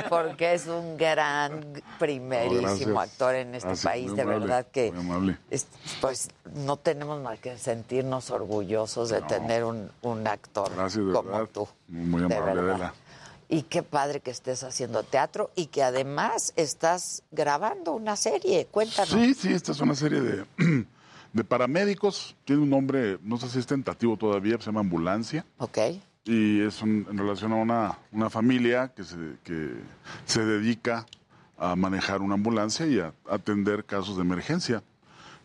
Porque 0.08 0.54
es 0.54 0.66
un 0.66 0.96
gran, 0.96 1.64
primerísimo 2.00 2.94
No, 2.94 3.00
actor 3.00 3.36
en 3.36 3.54
este 3.54 3.68
Gracias, 3.68 3.92
país. 3.92 4.06
muy 4.08 4.16
De 4.16 4.22
amable, 4.22 4.40
verdad 4.40 4.66
que, 4.72 4.90
Muy 4.90 5.00
amable. 5.04 5.38
es- 5.50 5.68
pues, 6.00 6.28
no 6.52 6.76
tenemos 6.78 7.22
más 7.22 7.38
que 7.38 7.56
sentirnos 7.56 8.30
orgullosos 8.30 9.10
de 9.10 9.22
tener 9.22 9.62
un, 9.62 9.88
un 10.02 10.26
actor 10.26 10.68
Gracias, 10.74 11.06
de 11.06 11.12
como 11.12 11.30
verdad. 11.30 11.48
tú. 11.52 11.68
Muy 11.88 12.22
de 12.22 12.26
amable, 12.36 12.54
verdad. 12.62 12.70
Adela. 12.74 12.94
Y 13.48 13.62
qué 13.62 13.82
padre 13.82 14.20
que 14.20 14.30
estés 14.30 14.62
haciendo 14.62 15.02
teatro 15.02 15.50
y 15.56 15.66
que 15.66 15.82
además 15.82 16.52
estás 16.56 17.22
grabando 17.30 17.92
una 17.92 18.14
serie. 18.16 18.66
Cuéntanos. 18.70 19.08
Sí, 19.10 19.32
sí, 19.34 19.52
esta 19.52 19.72
es 19.72 19.80
una 19.80 19.94
serie 19.94 20.20
de, 20.20 20.44
de 21.32 21.44
paramédicos. 21.44 22.36
Tiene 22.44 22.62
un 22.62 22.70
nombre, 22.70 23.18
no 23.22 23.38
sé 23.38 23.48
si 23.48 23.58
es 23.58 23.66
tentativo 23.66 24.16
todavía, 24.18 24.58
se 24.58 24.66
llama 24.66 24.80
Ambulancia. 24.80 25.46
Ok. 25.58 25.78
Y 26.24 26.60
es 26.60 26.82
un- 26.82 27.06
en 27.10 27.16
relación 27.16 27.52
a 27.52 27.56
una, 27.56 27.98
una 28.12 28.28
familia 28.28 28.92
que 28.94 29.02
se, 29.02 29.16
que 29.44 29.72
se 30.26 30.44
dedica 30.44 31.06
a 31.56 31.74
manejar 31.74 32.20
una 32.20 32.34
ambulancia 32.34 32.86
y 32.86 33.00
a 33.00 33.14
atender 33.30 33.84
casos 33.86 34.16
de 34.16 34.22
emergencia, 34.22 34.82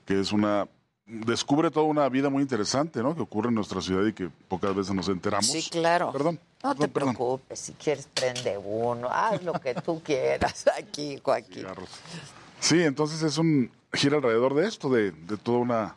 que 0.05 0.19
es 0.19 0.31
una... 0.33 0.67
Descubre 1.13 1.69
toda 1.69 1.85
una 1.85 2.09
vida 2.09 2.29
muy 2.29 2.41
interesante, 2.41 3.03
¿no? 3.03 3.15
Que 3.15 3.21
ocurre 3.21 3.49
en 3.49 3.55
nuestra 3.55 3.81
ciudad 3.81 4.03
y 4.05 4.13
que 4.13 4.29
pocas 4.47 4.75
veces 4.75 4.93
nos 4.95 5.07
enteramos. 5.09 5.45
Sí, 5.45 5.67
claro. 5.69 6.11
Perdón. 6.11 6.39
No 6.63 6.73
te 6.73 6.87
perdón. 6.87 7.13
preocupes, 7.13 7.59
si 7.59 7.73
quieres 7.73 8.07
prende 8.13 8.57
uno, 8.57 9.07
haz 9.11 9.43
lo 9.43 9.53
que 9.53 9.75
tú 9.75 10.01
quieras 10.03 10.65
aquí, 10.77 11.19
Joaquín. 11.21 11.67
Sí, 12.59 12.81
entonces 12.81 13.21
es 13.21 13.37
un 13.37 13.69
gira 13.93 14.17
alrededor 14.17 14.55
de 14.55 14.67
esto, 14.67 14.89
de, 14.89 15.11
de 15.11 15.37
toda 15.37 15.59
una 15.59 15.95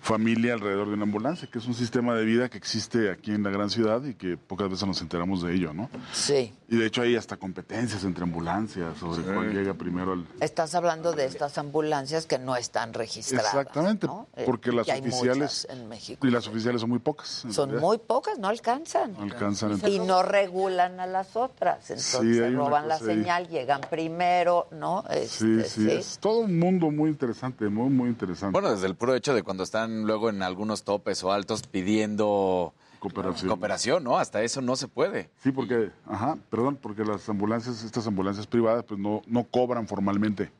familia 0.00 0.54
alrededor 0.54 0.88
de 0.88 0.94
una 0.94 1.04
ambulancia, 1.04 1.48
que 1.50 1.58
es 1.58 1.66
un 1.66 1.74
sistema 1.74 2.14
de 2.14 2.24
vida 2.24 2.48
que 2.48 2.56
existe 2.58 3.10
aquí 3.10 3.32
en 3.32 3.42
la 3.42 3.50
gran 3.50 3.68
ciudad 3.70 4.02
y 4.04 4.14
que 4.14 4.36
pocas 4.36 4.68
veces 4.70 4.86
nos 4.86 5.00
enteramos 5.02 5.42
de 5.42 5.54
ello, 5.54 5.72
¿no? 5.74 5.90
Sí. 6.12 6.54
Y 6.68 6.76
de 6.76 6.86
hecho 6.86 7.02
hay 7.02 7.16
hasta 7.16 7.36
competencias 7.36 8.04
entre 8.04 8.24
ambulancias 8.24 8.98
sobre 8.98 9.22
cuál 9.22 9.52
llega 9.52 9.74
primero 9.74 10.12
al... 10.12 10.26
Estás 10.40 10.74
hablando 10.74 11.12
de 11.12 11.24
estas 11.24 11.56
ambulancias 11.58 12.26
que 12.26 12.38
no 12.38 12.56
están 12.56 12.92
registradas. 12.94 13.46
Exactamente, 13.54 14.06
¿no? 14.06 14.28
Eh, 14.36 14.42
porque 14.44 14.70
las 14.72 14.88
hay 14.88 15.00
oficiales 15.00 15.66
en 15.70 15.88
México. 15.88 16.26
y 16.26 16.30
las 16.30 16.46
oficiales 16.46 16.80
son 16.82 16.90
muy 16.90 16.98
pocas. 16.98 17.46
Son 17.50 17.70
realidad. 17.70 17.80
muy 17.80 17.98
pocas, 17.98 18.38
no 18.38 18.48
alcanzan. 18.48 19.14
No 19.14 19.22
alcanzan. 19.22 19.80
Y 19.86 19.98
no 20.00 20.22
regulan 20.22 21.00
a 21.00 21.06
las 21.06 21.36
otras. 21.36 21.90
Entonces 21.90 22.20
Sí, 22.20 22.50
roban 22.54 22.86
la 22.88 22.96
ahí. 22.96 23.00
señal, 23.04 23.48
llegan 23.48 23.80
primero, 23.90 24.68
¿no? 24.72 25.04
Sí, 25.26 25.58
Este, 25.60 25.64
sí, 25.68 25.90
es 25.90 26.18
todo 26.18 26.40
un 26.40 26.58
mundo 26.58 26.90
muy 26.90 27.10
interesante, 27.10 27.68
muy, 27.68 27.88
muy 27.88 28.08
interesante. 28.10 28.52
Bueno, 28.52 28.70
desde 28.70 28.86
el 28.86 28.94
puro 28.94 29.14
hecho 29.14 29.34
de 29.34 29.42
cuando 29.42 29.62
están 29.64 29.87
luego 30.06 30.30
en 30.30 30.42
algunos 30.42 30.84
topes 30.84 31.22
o 31.24 31.32
altos 31.32 31.62
pidiendo 31.62 32.74
Cooperación. 32.98 33.48
cooperación, 33.48 34.04
¿no? 34.04 34.18
Hasta 34.18 34.42
eso 34.42 34.60
no 34.60 34.74
se 34.76 34.88
puede. 34.88 35.30
Sí, 35.42 35.52
porque, 35.52 35.90
ajá, 36.06 36.36
perdón, 36.50 36.78
porque 36.80 37.04
las 37.04 37.28
ambulancias, 37.28 37.82
estas 37.84 38.06
ambulancias 38.06 38.46
privadas, 38.46 38.84
pues 38.84 38.98
no, 39.00 39.22
no 39.26 39.44
cobran 39.44 39.86
formalmente, 39.86 40.50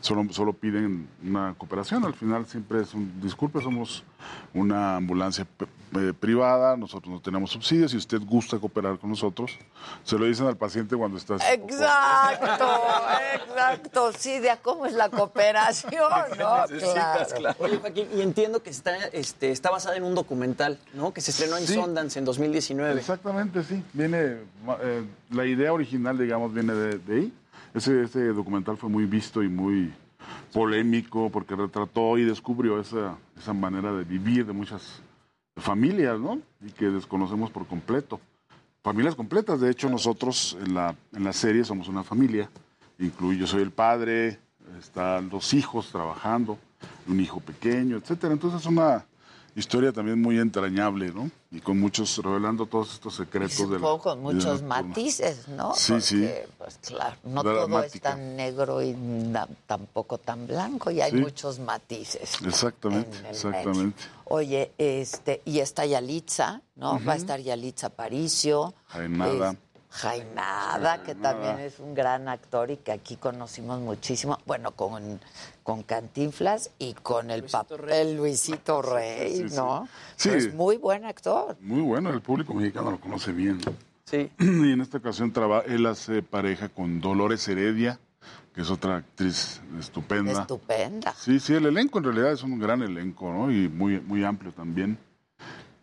solo, 0.00 0.24
solo 0.32 0.52
piden 0.52 1.08
una 1.24 1.54
cooperación. 1.56 2.04
Al 2.04 2.14
final 2.14 2.46
siempre 2.46 2.82
es 2.82 2.94
un, 2.94 3.20
disculpe, 3.20 3.60
somos 3.60 4.04
una 4.54 4.96
ambulancia 4.96 5.46
eh, 5.96 6.12
privada, 6.18 6.76
nosotros 6.76 7.12
no 7.12 7.20
tenemos 7.20 7.50
subsidios, 7.50 7.90
si 7.90 7.96
usted 7.96 8.20
gusta 8.20 8.58
cooperar 8.58 8.98
con 8.98 9.10
nosotros, 9.10 9.58
se 10.04 10.18
lo 10.18 10.26
dicen 10.26 10.46
al 10.46 10.56
paciente 10.56 10.96
cuando 10.96 11.16
está... 11.16 11.36
Exacto, 11.52 12.80
exacto. 13.34 14.12
Sí, 14.16 14.38
de 14.38 14.50
a 14.50 14.56
cómo 14.60 14.86
es 14.86 14.92
la 14.92 15.08
cooperación, 15.08 15.92
¿no? 16.38 16.64
Claro. 16.68 17.56
Oye, 17.58 17.78
Joaquín, 17.78 18.08
y 18.14 18.20
entiendo 18.20 18.62
que 18.62 18.70
está, 18.70 18.96
este, 19.08 19.50
está 19.50 19.70
basada 19.70 19.96
en 19.96 20.04
un 20.04 20.14
documental, 20.14 20.78
¿no? 20.94 21.12
Que 21.12 21.20
se 21.20 21.30
estrenó 21.30 21.56
en 21.56 21.66
Sí. 21.66 21.74
Sundance 21.74 22.18
en 22.18 22.24
2019. 22.24 22.98
Exactamente, 22.98 23.62
sí. 23.64 23.82
Viene, 23.92 24.38
eh, 24.82 25.04
la 25.30 25.46
idea 25.46 25.72
original, 25.72 26.18
digamos, 26.18 26.52
viene 26.52 26.72
de, 26.74 26.98
de 26.98 27.14
ahí. 27.16 27.32
Ese, 27.74 28.02
ese 28.02 28.32
documental 28.32 28.76
fue 28.76 28.88
muy 28.88 29.06
visto 29.06 29.42
y 29.42 29.48
muy 29.48 29.92
polémico 30.52 31.30
porque 31.30 31.54
retrató 31.54 32.18
y 32.18 32.24
descubrió 32.24 32.80
esa, 32.80 33.16
esa 33.38 33.52
manera 33.52 33.92
de 33.92 34.04
vivir 34.04 34.46
de 34.46 34.52
muchas 34.52 35.02
familias, 35.56 36.18
¿no? 36.18 36.40
Y 36.60 36.72
que 36.72 36.86
desconocemos 36.86 37.50
por 37.50 37.66
completo. 37.66 38.20
Familias 38.82 39.14
completas, 39.14 39.60
de 39.60 39.70
hecho 39.70 39.88
nosotros 39.90 40.56
en 40.64 40.74
la, 40.74 40.94
en 41.12 41.24
la 41.24 41.32
serie 41.32 41.64
somos 41.64 41.88
una 41.88 42.02
familia. 42.02 42.50
Incluyo, 42.98 43.40
yo 43.40 43.46
soy 43.46 43.62
el 43.62 43.70
padre, 43.70 44.38
están 44.78 45.28
dos 45.28 45.54
hijos 45.54 45.90
trabajando, 45.90 46.58
un 47.06 47.20
hijo 47.20 47.40
pequeño, 47.40 47.96
etcétera. 47.96 48.32
Entonces 48.32 48.60
es 48.60 48.66
una 48.66 49.04
historia 49.56 49.92
también 49.92 50.20
muy 50.20 50.38
entrañable, 50.38 51.10
¿no? 51.12 51.30
Y 51.50 51.60
con 51.60 51.78
muchos, 51.80 52.18
revelando 52.18 52.66
todos 52.66 52.94
estos 52.94 53.16
secretos 53.16 53.58
de 53.58 53.64
la 53.66 53.74
Supongo 53.78 53.98
con 53.98 54.18
vida 54.20 54.32
muchos 54.32 54.62
matices, 54.62 55.48
¿no? 55.48 55.74
Sí, 55.74 56.00
sí. 56.00 56.20
Porque, 56.20 56.48
Pues 56.58 56.78
claro, 56.86 57.16
no 57.24 57.42
todo 57.42 57.82
es 57.82 58.00
tan 58.00 58.36
negro 58.36 58.80
y 58.82 58.92
na- 58.94 59.48
tampoco 59.66 60.18
tan 60.18 60.46
blanco, 60.46 60.90
y 60.90 61.00
hay 61.00 61.10
Sí. 61.10 61.16
muchos 61.16 61.58
matices. 61.58 62.34
Exactamente, 62.44 63.18
exactamente. 63.28 64.00
Oye, 64.26 64.70
este, 64.78 65.42
y 65.44 65.58
está 65.58 65.84
Yalitza, 65.86 66.60
¿no? 66.76 67.00
Va 67.04 67.14
a 67.14 67.16
estar 67.16 67.40
Yalitza 67.40 67.88
Aparicio. 67.88 68.74
Jaenada. 68.86 69.50
Es- 69.52 69.56
Jainada, 69.92 71.02
que 71.02 71.16
también 71.16 71.58
es 71.58 71.80
un 71.80 71.94
gran 71.94 72.28
actor 72.28 72.70
y 72.70 72.76
que 72.76 72.92
aquí 72.92 73.16
conocimos 73.16 73.80
muchísimo, 73.80 74.38
bueno, 74.46 74.70
con, 74.70 75.20
con 75.70 75.84
Cantinflas 75.84 76.72
y 76.80 76.94
con 76.94 77.30
el 77.30 77.44
papel 77.44 78.16
Luisito 78.16 78.82
Rey, 78.82 79.36
Sí, 79.36 79.48
sí. 79.50 79.54
¿no? 79.56 79.86
Sí. 80.16 80.28
Pero 80.30 80.40
es 80.40 80.52
muy 80.54 80.76
buen 80.78 81.04
actor. 81.04 81.56
Muy 81.60 81.80
bueno, 81.80 82.10
el 82.10 82.20
público 82.22 82.52
mexicano 82.54 82.90
lo 82.90 82.98
conoce 83.00 83.30
bien. 83.30 83.60
Sí. 84.04 84.28
Y 84.40 84.72
en 84.72 84.80
esta 84.80 84.98
ocasión 84.98 85.32
traba- 85.32 85.60
él 85.60 85.86
hace 85.86 86.22
pareja 86.24 86.68
con 86.70 87.00
Dolores 87.00 87.46
Heredia, 87.46 88.00
que 88.52 88.62
es 88.62 88.70
otra 88.70 88.96
actriz 88.96 89.60
estupenda. 89.78 90.32
Estupenda. 90.40 91.14
Sí, 91.16 91.38
sí, 91.38 91.54
el 91.54 91.66
elenco 91.66 91.98
en 91.98 92.04
realidad 92.04 92.32
es 92.32 92.42
un 92.42 92.58
gran 92.58 92.82
elenco, 92.82 93.32
¿no? 93.32 93.52
Y 93.52 93.68
muy, 93.68 94.00
muy 94.00 94.24
amplio 94.24 94.50
también. 94.50 94.98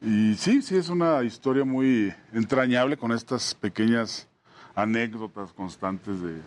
Y 0.01 0.35
sí, 0.35 0.61
sí, 0.61 0.76
es 0.76 0.89
una 0.89 1.23
historia 1.23 1.64
muy 1.64 2.14
entrañable 2.34 2.97
con 2.97 3.14
estas 3.14 3.55
pequeñas 3.55 4.27
anécdotas 4.76 5.53
constantes 5.53 6.22
de, 6.22 6.41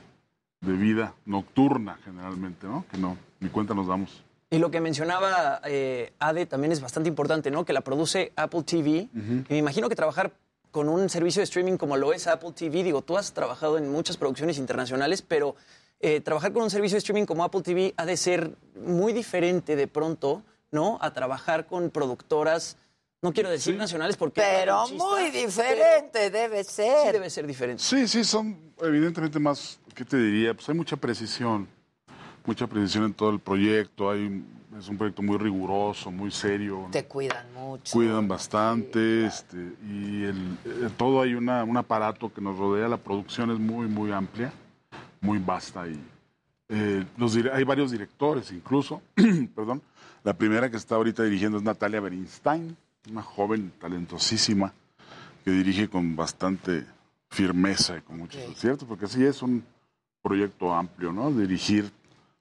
de 0.60 0.72
vida 0.74 1.14
nocturna, 1.24 1.98
generalmente, 2.04 2.66
¿no? 2.66 2.84
Que 2.92 2.98
no, 2.98 3.16
ni 3.40 3.48
cuenta 3.48 3.74
nos 3.74 3.88
damos. 3.88 4.22
Y 4.50 4.58
lo 4.58 4.70
que 4.70 4.80
mencionaba 4.80 5.60
eh, 5.64 6.12
Ade 6.18 6.46
también 6.46 6.72
es 6.72 6.80
bastante 6.80 7.08
importante, 7.08 7.50
¿no? 7.50 7.64
Que 7.64 7.72
la 7.72 7.82
produce 7.82 8.32
Apple 8.36 8.62
TV. 8.64 9.08
Y 9.14 9.44
me 9.48 9.58
imagino 9.58 9.88
que 9.88 9.94
trabajar 9.94 10.32
con 10.70 10.88
un 10.88 11.08
servicio 11.08 11.40
de 11.40 11.44
streaming 11.44 11.76
como 11.76 11.96
lo 11.96 12.12
es 12.12 12.26
Apple 12.26 12.52
TV, 12.52 12.82
digo, 12.82 13.02
tú 13.02 13.16
has 13.16 13.32
trabajado 13.32 13.78
en 13.78 13.90
muchas 13.90 14.16
producciones 14.16 14.58
internacionales, 14.58 15.22
pero 15.22 15.56
eh, 16.00 16.20
trabajar 16.20 16.52
con 16.52 16.62
un 16.62 16.70
servicio 16.70 16.94
de 16.94 16.98
streaming 17.00 17.26
como 17.26 17.44
Apple 17.44 17.62
TV 17.62 17.94
ha 17.96 18.06
de 18.06 18.16
ser 18.16 18.56
muy 18.84 19.12
diferente 19.12 19.76
de 19.76 19.86
pronto, 19.86 20.42
¿no? 20.70 20.98
A 21.00 21.12
trabajar 21.12 21.66
con 21.66 21.90
productoras, 21.90 22.76
no 23.22 23.32
quiero 23.32 23.50
decir 23.50 23.76
nacionales 23.76 24.16
porque... 24.16 24.40
Pero 24.40 24.88
muy 24.88 25.30
diferente 25.30 26.30
debe 26.30 26.64
ser. 26.64 27.06
Sí, 27.06 27.12
debe 27.12 27.30
ser 27.30 27.46
diferente. 27.46 27.82
Sí, 27.82 28.08
sí, 28.08 28.24
son 28.24 28.72
evidentemente 28.80 29.38
más, 29.38 29.78
¿qué 29.94 30.04
te 30.04 30.16
diría? 30.16 30.54
Pues 30.54 30.68
hay 30.68 30.74
mucha 30.74 30.96
precisión, 30.96 31.68
mucha 32.50 32.66
precisión 32.66 33.04
en 33.04 33.14
todo 33.14 33.30
el 33.30 33.38
proyecto, 33.38 34.10
hay, 34.10 34.42
es 34.76 34.88
un 34.88 34.98
proyecto 34.98 35.22
muy 35.22 35.38
riguroso, 35.38 36.10
muy 36.10 36.32
serio. 36.32 36.88
Te 36.90 37.04
cuidan 37.04 37.46
mucho. 37.54 37.92
Cuidan 37.92 38.26
bastante, 38.26 39.24
este, 39.24 39.56
y 39.88 40.24
el, 40.24 40.58
eh, 40.64 40.90
todo 40.96 41.22
hay 41.22 41.34
una, 41.34 41.62
un 41.62 41.76
aparato 41.76 42.32
que 42.34 42.40
nos 42.40 42.58
rodea, 42.58 42.88
la 42.88 42.96
producción 42.96 43.52
es 43.52 43.60
muy, 43.60 43.86
muy 43.86 44.10
amplia, 44.10 44.52
muy 45.20 45.38
vasta 45.38 45.86
y 45.86 46.02
eh, 46.70 47.04
los 47.16 47.36
hay 47.36 47.62
varios 47.62 47.92
directores 47.92 48.50
incluso, 48.50 49.00
perdón, 49.54 49.80
la 50.24 50.32
primera 50.32 50.68
que 50.68 50.76
está 50.76 50.96
ahorita 50.96 51.22
dirigiendo 51.22 51.56
es 51.56 51.62
Natalia 51.62 52.00
Berinstein, 52.00 52.76
una 53.12 53.22
joven 53.22 53.72
talentosísima 53.78 54.72
que 55.44 55.52
dirige 55.52 55.88
con 55.88 56.16
bastante 56.16 56.84
firmeza 57.28 57.98
y 57.98 58.00
con 58.00 58.18
muchos 58.18 58.42
aciertos, 58.50 58.88
porque 58.88 59.06
sí 59.06 59.24
es 59.24 59.40
un 59.40 59.62
proyecto 60.20 60.74
amplio, 60.74 61.12
¿no? 61.12 61.30
Dirigir, 61.30 61.92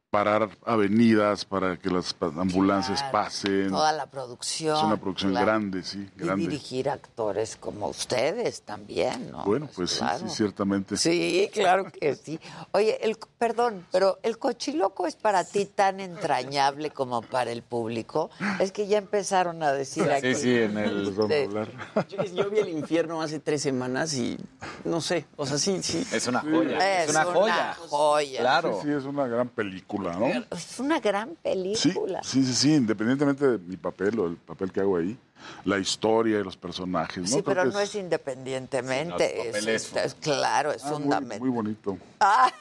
parar 0.10 0.50
avenidas 0.66 1.46
para 1.46 1.78
que 1.78 1.90
las 1.90 2.16
ambulancias 2.22 3.04
pasen. 3.12 3.70
Toda 3.70 3.92
la 3.92 4.08
producción. 4.08 4.76
Es 4.78 4.84
una 4.84 4.98
producción 4.98 5.32
claro. 5.32 5.46
grande, 5.46 5.84
sí, 5.84 6.10
Y 6.16 6.20
grande. 6.20 6.42
dirigir 6.48 6.90
actores 6.90 7.56
como 7.56 7.88
ustedes 7.90 8.64
también, 8.64 9.32
¿no? 9.32 9.44
Bueno, 9.46 9.70
pues 9.76 9.92
sí, 9.92 9.98
claro. 10.00 10.28
sí, 10.28 10.36
ciertamente. 10.36 10.98
Sí, 10.98 11.50
claro 11.54 11.86
que 11.92 12.16
sí. 12.16 12.40
Oye, 12.72 12.98
el, 13.06 13.18
perdón, 13.38 13.86
pero 13.92 14.18
el 14.24 14.38
cochiloco 14.40 15.06
es 15.06 15.16
para 15.16 15.44
ti 15.44 15.66
tan 15.66 16.00
entrañable 16.00 16.90
como 16.90 17.22
para 17.22 17.52
el 17.52 17.62
público. 17.62 18.30
Es 18.60 18.72
que 18.72 18.88
ya 18.88 18.98
empezaron 18.98 19.62
a 19.62 19.72
decir 19.74 20.10
aquí. 20.12 20.34
Sí, 20.34 20.42
sí, 20.42 20.56
en 20.56 20.78
el... 20.78 21.16
Sí. 21.16 22.16
Yo, 22.16 22.24
yo 22.24 22.50
vi 22.50 22.60
el 22.60 22.70
infierno 22.70 23.22
hace 23.22 23.40
tres 23.40 23.62
semanas 23.62 24.14
y 24.16 24.38
no 24.86 25.02
sé, 25.02 25.26
o 25.36 25.46
sea, 25.46 25.58
sí, 25.58 25.82
sí. 25.84 26.06
Es 26.12 26.28
una 26.28 26.40
joya. 26.42 27.04
Es 27.04 27.10
Es 27.10 27.16
una 27.16 27.28
una 27.28 27.34
joya. 27.40 27.78
joya. 27.90 28.40
Claro. 28.42 28.80
Sí, 28.82 28.88
sí, 28.88 28.94
es 28.94 29.04
una 29.04 29.28
gran 29.28 29.50
película, 29.50 29.99
¿no? 30.04 30.28
Es 30.52 30.80
una 30.80 31.00
gran 31.00 31.30
Sí, 31.30 31.36
película. 31.44 32.22
sí, 32.24 32.44
sí, 32.44 32.54
sí, 32.54 32.74
independientemente 32.76 33.46
de 33.48 33.58
mi 33.58 33.78
papel 33.78 34.20
o 34.20 34.28
el 34.28 34.38
papel 34.38 34.72
que 34.72 34.80
hago 34.82 34.98
ahí, 34.98 35.18
la 35.66 35.78
historia 35.78 36.40
y 36.40 36.44
los 36.44 36.58
personajes, 36.58 37.24
¿no? 37.24 37.28
Sí, 37.28 37.34
Creo 37.34 37.44
pero 37.44 37.64
que 37.64 37.70
no 37.70 37.80
es 37.80 37.96
independientemente. 37.96 39.42
Es, 39.42 39.48
papel 39.48 39.70
es- 39.70 39.96
es- 39.96 40.16
claro, 40.16 40.72
es 40.72 40.84
Ah, 40.86 40.90
muy- 40.90 41.02
fundamental. 41.02 41.40
Muy, 41.40 41.50
bonito. 41.50 41.98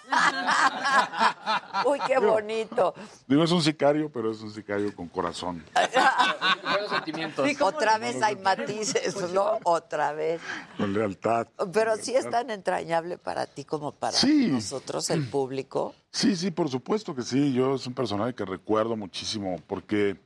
Uy, 1.87 1.99
qué 2.07 2.19
bonito. 2.19 2.95
Digo, 3.27 3.45
es 3.45 3.51
un 3.51 3.63
sicario, 3.63 4.11
pero 4.11 4.31
es 4.33 4.41
un 4.41 4.53
sicario 4.53 4.95
con 4.95 5.09
corazón. 5.09 5.65
Sentimientos. 6.91 7.49
Otra 7.61 7.99
vez 7.99 8.21
hay 8.23 8.37
matices, 8.37 9.17
¿no? 9.33 9.59
Otra 9.65 10.13
vez. 10.13 10.41
Con 10.77 10.93
lealtad. 10.93 11.47
Pero 11.73 11.97
sí 11.97 12.15
es 12.15 12.29
tan 12.31 12.51
entrañable 12.51 13.19
para 13.19 13.47
ti 13.47 13.65
como 13.65 13.93
para 13.93 14.17
Sí. 14.17 14.49
nosotros, 14.49 15.09
el 15.11 15.27
público. 15.31 15.95
Sí, 16.11 16.37
sí, 16.37 16.51
por 16.51 16.69
supuesto 16.69 17.15
que 17.15 17.23
sí. 17.23 17.53
Yo 17.53 17.75
es 17.75 17.87
un 17.87 17.95
personaje 17.95 18.35
que 18.35 18.45
recuerdo 18.45 18.97
muchísimo 18.97 19.61
porque 19.67 20.17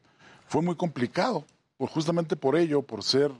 fue 0.48 0.62
muy 0.62 0.76
complicado, 0.76 1.44
por, 1.82 1.90
justamente 1.90 2.36
por 2.36 2.54
ello, 2.54 2.82
por 2.82 3.02
ser 3.02 3.32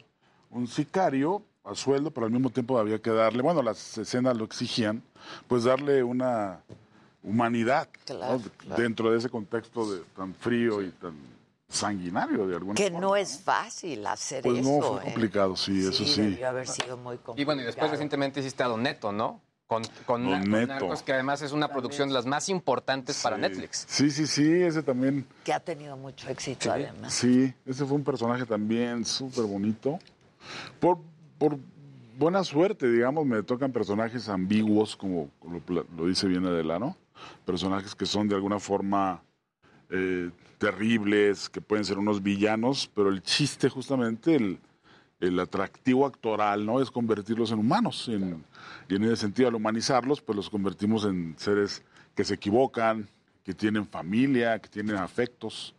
un 0.51 0.67
sicario 0.67 1.45
a 1.63 1.77
sueldo, 1.77 2.11
pero 2.11 2.27
al 2.27 2.33
mismo 2.33 2.51
tiempo 2.51 2.77
había 2.77 3.01
que 3.01 3.11
darle, 3.11 3.41
bueno, 3.41 3.63
las 3.63 3.97
escenas 3.99 4.37
lo 4.37 4.45
exigían, 4.45 5.01
pues 5.47 5.63
darle 5.63 6.03
una 6.03 6.61
humanidad 7.23 7.87
¿no? 7.87 8.05
Claro, 8.17 8.41
claro. 8.57 8.83
dentro 8.83 9.13
de 9.13 9.19
ese 9.19 9.29
contexto 9.29 9.89
de, 9.89 10.01
tan 10.17 10.35
frío 10.35 10.83
y 10.83 10.91
tan 10.91 11.15
sanguinario 11.69 12.49
de 12.49 12.57
alguna 12.57 12.75
Que 12.75 12.91
forma. 12.91 12.99
no 12.99 13.15
es 13.15 13.39
fácil 13.39 14.05
hacer 14.09 14.43
Pues 14.43 14.59
eso. 14.59 14.69
no, 14.69 14.83
fue 14.95 15.03
¿eh? 15.03 15.05
complicado, 15.05 15.55
sí, 15.55 15.79
eso 15.79 16.05
sí. 16.05 16.23
Debió 16.23 16.49
haber 16.49 16.67
sido 16.67 16.97
muy 16.97 17.19
complicado. 17.19 17.41
Y 17.41 17.45
bueno, 17.45 17.63
y 17.63 17.65
después 17.65 17.93
recientemente 17.93 18.41
hiciste 18.41 18.65
a 18.65 18.67
Don 18.67 18.83
Neto, 18.83 19.13
¿no? 19.13 19.41
Con, 19.73 19.83
con, 20.05 20.25
Don 20.25 20.41
con. 20.43 20.51
Narcos, 20.67 21.03
que 21.03 21.13
además 21.15 21.41
es 21.41 21.53
una 21.53 21.69
producción 21.69 22.09
de 22.09 22.15
las 22.15 22.27
más 22.27 22.51
importantes 22.51 23.23
para 23.23 23.39
Netflix. 23.39 23.87
Sí, 23.89 24.11
sí, 24.11 24.27
sí, 24.27 24.53
ese 24.63 24.83
también. 24.83 25.27
Que 25.45 25.53
ha 25.55 25.61
tenido 25.61 25.97
mucho 25.97 26.29
éxito, 26.29 26.71
además. 26.71 27.15
Sí, 27.15 27.55
ese 27.65 27.87
fue 27.87 27.97
un 27.97 28.05
personaje 28.05 28.45
también 28.45 29.05
súper 29.07 29.45
bonito. 29.45 29.99
Por, 30.79 30.99
por 31.39 31.57
buena 32.19 32.45
suerte, 32.45 32.91
digamos, 32.91 33.25
me 33.25 33.43
tocan 33.43 33.73
personajes 33.73 34.29
ambiguos, 34.29 34.95
como 34.95 35.31
lo, 35.51 35.61
pla- 35.61 35.85
lo 35.97 36.07
dice 36.07 36.29
bien 36.29 36.45
Adela, 36.45 36.79
¿no? 36.79 36.97
Personajes 37.47 37.95
que 37.95 38.05
son 38.05 38.29
de 38.29 38.35
alguna 38.35 38.59
forma 38.59 39.23
eh, 39.89 40.31
terribles, 40.59 41.49
que 41.49 41.61
pueden 41.61 41.85
ser 41.85 41.97
unos 41.99 42.23
villanos, 42.23 42.91
pero 42.95 43.09
el 43.09 43.23
chiste 43.23 43.69
justamente, 43.71 44.35
el, 44.37 44.59
el 45.23 45.39
atractivo 45.41 46.05
actoral, 46.07 46.67
¿no? 46.67 46.81
Es 46.81 46.91
convertirlos 46.91 47.51
en 47.53 47.59
humanos. 47.61 48.09
en- 48.09 48.45
y 48.89 48.97
en 48.97 49.05
ese 49.05 49.17
sentido, 49.17 49.49
al 49.49 49.55
humanizarlos, 49.55 50.21
pues 50.21 50.37
los 50.37 50.51
convertimos 50.51 51.05
en 51.05 51.35
seres 51.39 51.83
que 52.15 52.25
se 52.25 52.35
equivocan, 52.35 53.09
que 53.45 53.55
tienen 53.55 53.87
familia, 53.87 54.59
que 54.59 54.69
tienen 54.69 54.97
afectos, 54.97 55.75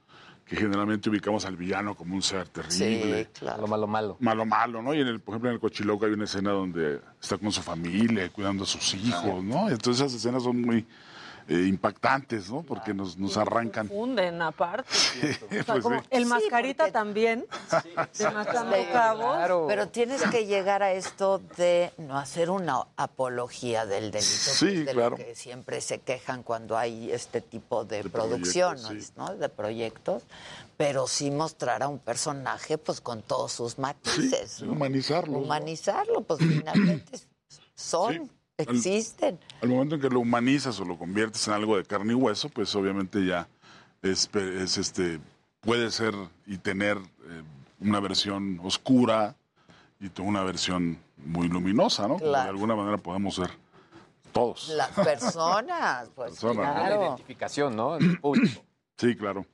que 0.45 0.55
generalmente 0.55 1.09
ubicamos 1.09 1.45
al 1.45 1.55
villano 1.55 1.95
como 1.95 2.15
un 2.15 2.21
ser 2.21 2.47
terrible. 2.49 3.29
Lo 3.61 3.67
malo, 3.67 3.87
malo. 3.87 4.17
Malo, 4.19 4.45
malo, 4.45 4.81
¿no? 4.81 4.93
Y 4.93 5.01
en 5.01 5.07
el, 5.07 5.19
por 5.19 5.33
ejemplo, 5.33 5.49
en 5.49 5.55
el 5.55 5.59
Cochiloco 5.59 6.05
hay 6.05 6.13
una 6.13 6.23
escena 6.25 6.51
donde 6.51 6.99
está 7.21 7.37
con 7.37 7.51
su 7.51 7.61
familia, 7.61 8.29
cuidando 8.29 8.63
a 8.63 8.67
sus 8.67 8.93
hijos, 8.95 9.43
¿no? 9.43 9.69
Entonces 9.69 10.01
esas 10.05 10.13
escenas 10.13 10.43
son 10.43 10.59
muy 10.61 10.85
eh, 11.47 11.65
impactantes, 11.67 12.49
¿no? 12.49 12.61
Porque 12.63 12.93
nos, 12.93 13.17
nos 13.17 13.37
arrancan. 13.37 13.87
Funden 13.87 14.41
aparte. 14.41 14.89
O 15.23 15.63
sea, 15.63 15.63
Pues 15.65 15.83
como 15.83 16.01
sí. 16.01 16.07
el 16.11 16.25
mascarita 16.25 16.91
también, 16.91 17.45
de 18.17 18.31
matando 18.31 18.75
cabos. 18.91 19.65
Pero 19.67 19.87
tienes 19.89 20.21
que 20.23 20.45
llegar 20.45 20.83
a 20.83 20.91
esto 20.93 21.39
de 21.57 21.91
no 21.97 22.17
hacer 22.17 22.49
una 22.49 22.85
apología 22.97 23.85
del 23.85 24.11
delito, 24.11 24.25
Sí, 24.27 24.83
de 24.83 24.91
claro. 24.93 25.11
lo 25.11 25.17
que 25.17 25.35
siempre 25.35 25.81
se 25.81 25.99
quejan 25.99 26.43
cuando 26.43 26.77
hay 26.77 27.11
este 27.11 27.41
tipo 27.41 27.85
de, 27.85 28.03
producciones, 28.03 28.83
proyectos, 28.85 29.07
sí. 29.07 29.13
¿no? 29.17 29.35
De 29.35 29.49
proyectos, 29.49 30.23
pero 30.77 31.07
sí 31.07 31.31
mostrar 31.31 31.83
a 31.83 31.87
un 31.87 31.99
personaje 31.99 32.77
pues 32.77 32.99
con 33.01 33.21
todos 33.21 33.51
sus 33.51 33.77
matices. 33.77 34.51
Sí, 34.51 34.65
¿no? 34.65 34.73
humanizarlo. 34.73 35.37
Humanizarlo, 35.37 36.21
pues 36.21 36.39
finalmente 36.39 37.19
son, 37.75 38.29
existen. 38.57 39.39
Al 39.61 39.69
momento 39.69 39.95
en 39.95 40.01
que 40.01 40.09
lo 40.09 40.19
humanizas 40.19 40.79
o 40.79 40.85
lo 40.85 40.97
conviertes 40.97 41.47
en 41.47 41.53
algo 41.53 41.77
de 41.77 41.83
carne 41.83 42.13
y 42.13 42.15
hueso, 42.15 42.49
pues 42.49 42.73
obviamente 42.75 43.25
ya 43.25 43.47
es, 44.01 44.27
pe- 44.27 44.61
es, 44.63 44.77
este 44.77 45.19
puede 45.61 45.91
ser 45.91 46.13
y 46.45 46.57
tener 46.57 46.97
eh, 46.97 47.43
una 47.79 47.99
versión 47.99 48.59
oscura 48.63 49.35
y 49.99 50.09
toda 50.09 50.27
una 50.27 50.43
versión 50.43 50.97
muy 51.17 51.47
luminosa, 51.47 52.07
¿no? 52.07 52.17
Claro. 52.17 52.43
de 52.43 52.49
alguna 52.49 52.75
manera 52.75 52.97
podemos 52.97 53.35
ser 53.35 53.49
todos. 54.33 54.69
Las 54.69 54.89
personas, 54.91 56.09
pues 56.15 56.31
Personas, 56.31 56.75
¿no? 56.75 56.89
La 56.89 56.95
identificación, 57.05 57.75
¿no? 57.75 57.95
El 57.95 58.19
público. 58.19 58.61
Sí, 58.97 59.15
claro. 59.15 59.45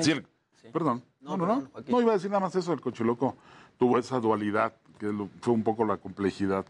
Sí, 0.00 0.10
el- 0.12 0.26
Perdón. 0.72 1.02
No, 1.20 1.36
no, 1.36 1.46
no. 1.46 1.68
No, 1.86 2.00
iba 2.00 2.10
a 2.10 2.14
decir 2.14 2.28
nada 2.30 2.40
más 2.40 2.54
eso. 2.56 2.72
El 2.72 2.80
Cochiloco 2.80 3.36
tuvo 3.78 3.98
esa 3.98 4.18
dualidad, 4.18 4.74
que 4.98 5.06
lo- 5.06 5.28
fue 5.40 5.54
un 5.54 5.62
poco 5.62 5.84
la 5.84 5.96
complejidad. 5.96 6.66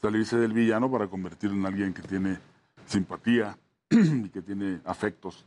Salirse 0.00 0.36
del 0.36 0.52
villano 0.52 0.90
para 0.90 1.08
convertirlo 1.08 1.56
en 1.56 1.66
alguien 1.66 1.92
que 1.92 2.02
tiene 2.02 2.38
simpatía 2.86 3.56
y 3.90 4.28
que 4.28 4.42
tiene 4.42 4.80
afectos. 4.84 5.44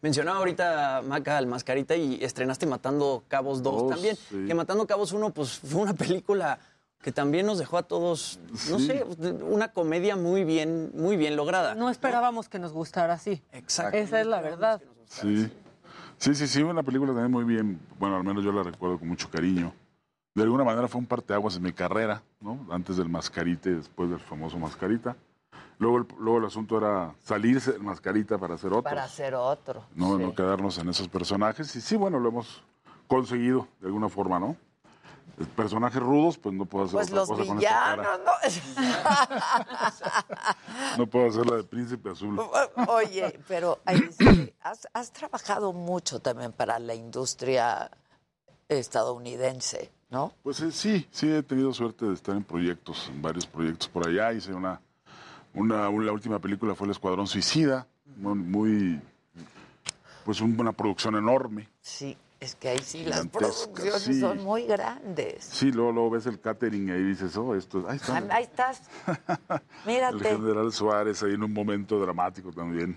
Mencionaba 0.00 0.38
ahorita, 0.38 1.02
Maca, 1.06 1.38
al 1.38 1.46
Mascarita 1.46 1.96
y 1.96 2.22
estrenaste 2.22 2.66
Matando 2.66 3.24
Cabos 3.28 3.62
2 3.62 3.74
Dos, 3.74 3.90
también. 3.90 4.16
sí. 4.16 4.44
Que 4.46 4.54
Matando 4.54 4.86
Cabos 4.86 5.12
1 5.12 5.30
pues, 5.30 5.58
fue 5.60 5.80
una 5.82 5.94
película 5.94 6.58
que 7.02 7.12
también 7.12 7.46
nos 7.46 7.58
dejó 7.58 7.78
a 7.78 7.84
todos, 7.84 8.40
no 8.70 8.78
Sí. 8.80 8.86
sé, 8.88 9.04
una 9.44 9.68
comedia 9.68 10.16
muy 10.16 10.42
bien, 10.42 10.90
muy 10.94 11.16
bien 11.16 11.36
lograda. 11.36 11.76
No 11.76 11.90
esperábamos 11.90 12.48
que 12.48 12.58
nos 12.58 12.72
gustara 12.72 13.14
así. 13.14 13.40
Exacto. 13.52 13.96
Esa 13.96 14.20
es 14.20 14.26
la 14.26 14.40
verdad. 14.40 14.82
Sí. 15.06 15.48
Sí, 16.18 16.34
sí, 16.34 16.48
sí, 16.48 16.62
una 16.62 16.82
película 16.82 17.12
también 17.12 17.30
muy 17.30 17.44
bien. 17.44 17.78
Bueno, 18.00 18.16
al 18.16 18.24
menos 18.24 18.42
yo 18.44 18.50
la 18.50 18.64
recuerdo 18.64 18.98
con 18.98 19.06
mucho 19.06 19.30
cariño. 19.30 19.72
De 20.38 20.44
alguna 20.44 20.62
manera 20.62 20.86
fue 20.86 21.00
un 21.00 21.06
parteaguas 21.06 21.56
en 21.56 21.64
mi 21.64 21.72
carrera, 21.72 22.22
¿no? 22.40 22.64
Antes 22.70 22.96
del 22.96 23.08
Mascarita 23.08 23.70
y 23.70 23.74
después 23.74 24.08
del 24.08 24.20
famoso 24.20 24.56
Mascarita. 24.56 25.16
Luego 25.80 25.98
el, 25.98 26.06
luego 26.20 26.38
el 26.38 26.44
asunto 26.44 26.78
era 26.78 27.12
salirse 27.24 27.72
del 27.72 27.82
Mascarita 27.82 28.38
para 28.38 28.54
hacer 28.54 28.70
otro. 28.70 28.84
Para 28.84 29.02
hacer 29.02 29.34
otro. 29.34 29.82
no, 29.96 30.16
sí. 30.16 30.22
no 30.22 30.32
quedarnos 30.36 30.78
en 30.78 30.90
esos 30.90 31.08
personajes. 31.08 31.74
Y 31.74 31.80
sí, 31.80 31.96
bueno, 31.96 32.20
lo 32.20 32.28
hemos 32.28 32.62
conseguido 33.08 33.66
de 33.80 33.88
alguna 33.88 34.08
forma, 34.08 34.38
¿no? 34.38 34.56
Personajes 35.56 36.00
rudos, 36.00 36.38
pues 36.38 36.54
no 36.54 36.66
puedo 36.66 36.84
hacer 36.84 36.98
Pues 36.98 37.08
otra 37.08 37.18
los 37.18 37.28
cosa 37.28 37.44
con 37.44 37.58
villanos, 37.58 38.20
¿no? 38.24 38.32
No 40.98 41.06
puedo 41.08 41.26
hacer 41.30 41.46
la 41.46 41.56
de 41.56 41.64
Príncipe 41.64 42.10
Azul. 42.10 42.40
Oye, 42.86 43.40
pero 43.48 43.80
has 44.62 45.12
trabajado 45.12 45.72
mucho 45.72 46.20
también 46.20 46.52
para 46.52 46.78
la 46.78 46.94
industria 46.94 47.90
estadounidense, 48.68 49.90
¿no? 50.10 50.32
Pues 50.42 50.60
eh, 50.60 50.72
sí, 50.72 51.06
sí 51.10 51.30
he 51.30 51.42
tenido 51.42 51.72
suerte 51.72 52.06
de 52.06 52.14
estar 52.14 52.36
en 52.36 52.44
proyectos, 52.44 53.08
en 53.12 53.20
varios 53.22 53.46
proyectos 53.46 53.88
por 53.88 54.06
allá. 54.08 54.32
Hice 54.32 54.52
una, 54.54 54.80
una, 55.54 55.82
la 55.90 56.12
última 56.12 56.38
película 56.38 56.74
fue 56.74 56.86
El 56.86 56.92
Escuadrón 56.92 57.26
Suicida, 57.26 57.86
muy, 58.16 59.00
pues 60.24 60.40
un- 60.40 60.58
una 60.58 60.72
producción 60.72 61.16
enorme. 61.16 61.68
Sí, 61.80 62.16
es 62.40 62.54
que 62.54 62.68
ahí 62.70 62.78
sí 62.82 63.04
las 63.04 63.26
producciones 63.26 64.02
sí. 64.02 64.20
son 64.20 64.42
muy 64.44 64.64
grandes. 64.64 65.44
Sí, 65.44 65.72
luego, 65.72 65.92
luego 65.92 66.10
ves 66.10 66.26
el 66.26 66.40
catering 66.40 66.88
y 66.88 66.92
ahí 66.92 67.02
dices, 67.02 67.36
oh, 67.36 67.54
esto, 67.54 67.84
ahí 67.88 67.96
está. 67.96 68.16
Ah, 68.18 68.24
Ahí 68.30 68.44
estás. 68.44 68.82
El 69.50 69.60
Mírate. 69.86 70.24
general 70.24 70.72
Suárez 70.72 71.22
ahí 71.22 71.34
en 71.34 71.42
un 71.42 71.52
momento 71.52 71.98
dramático 72.00 72.52
también. 72.52 72.96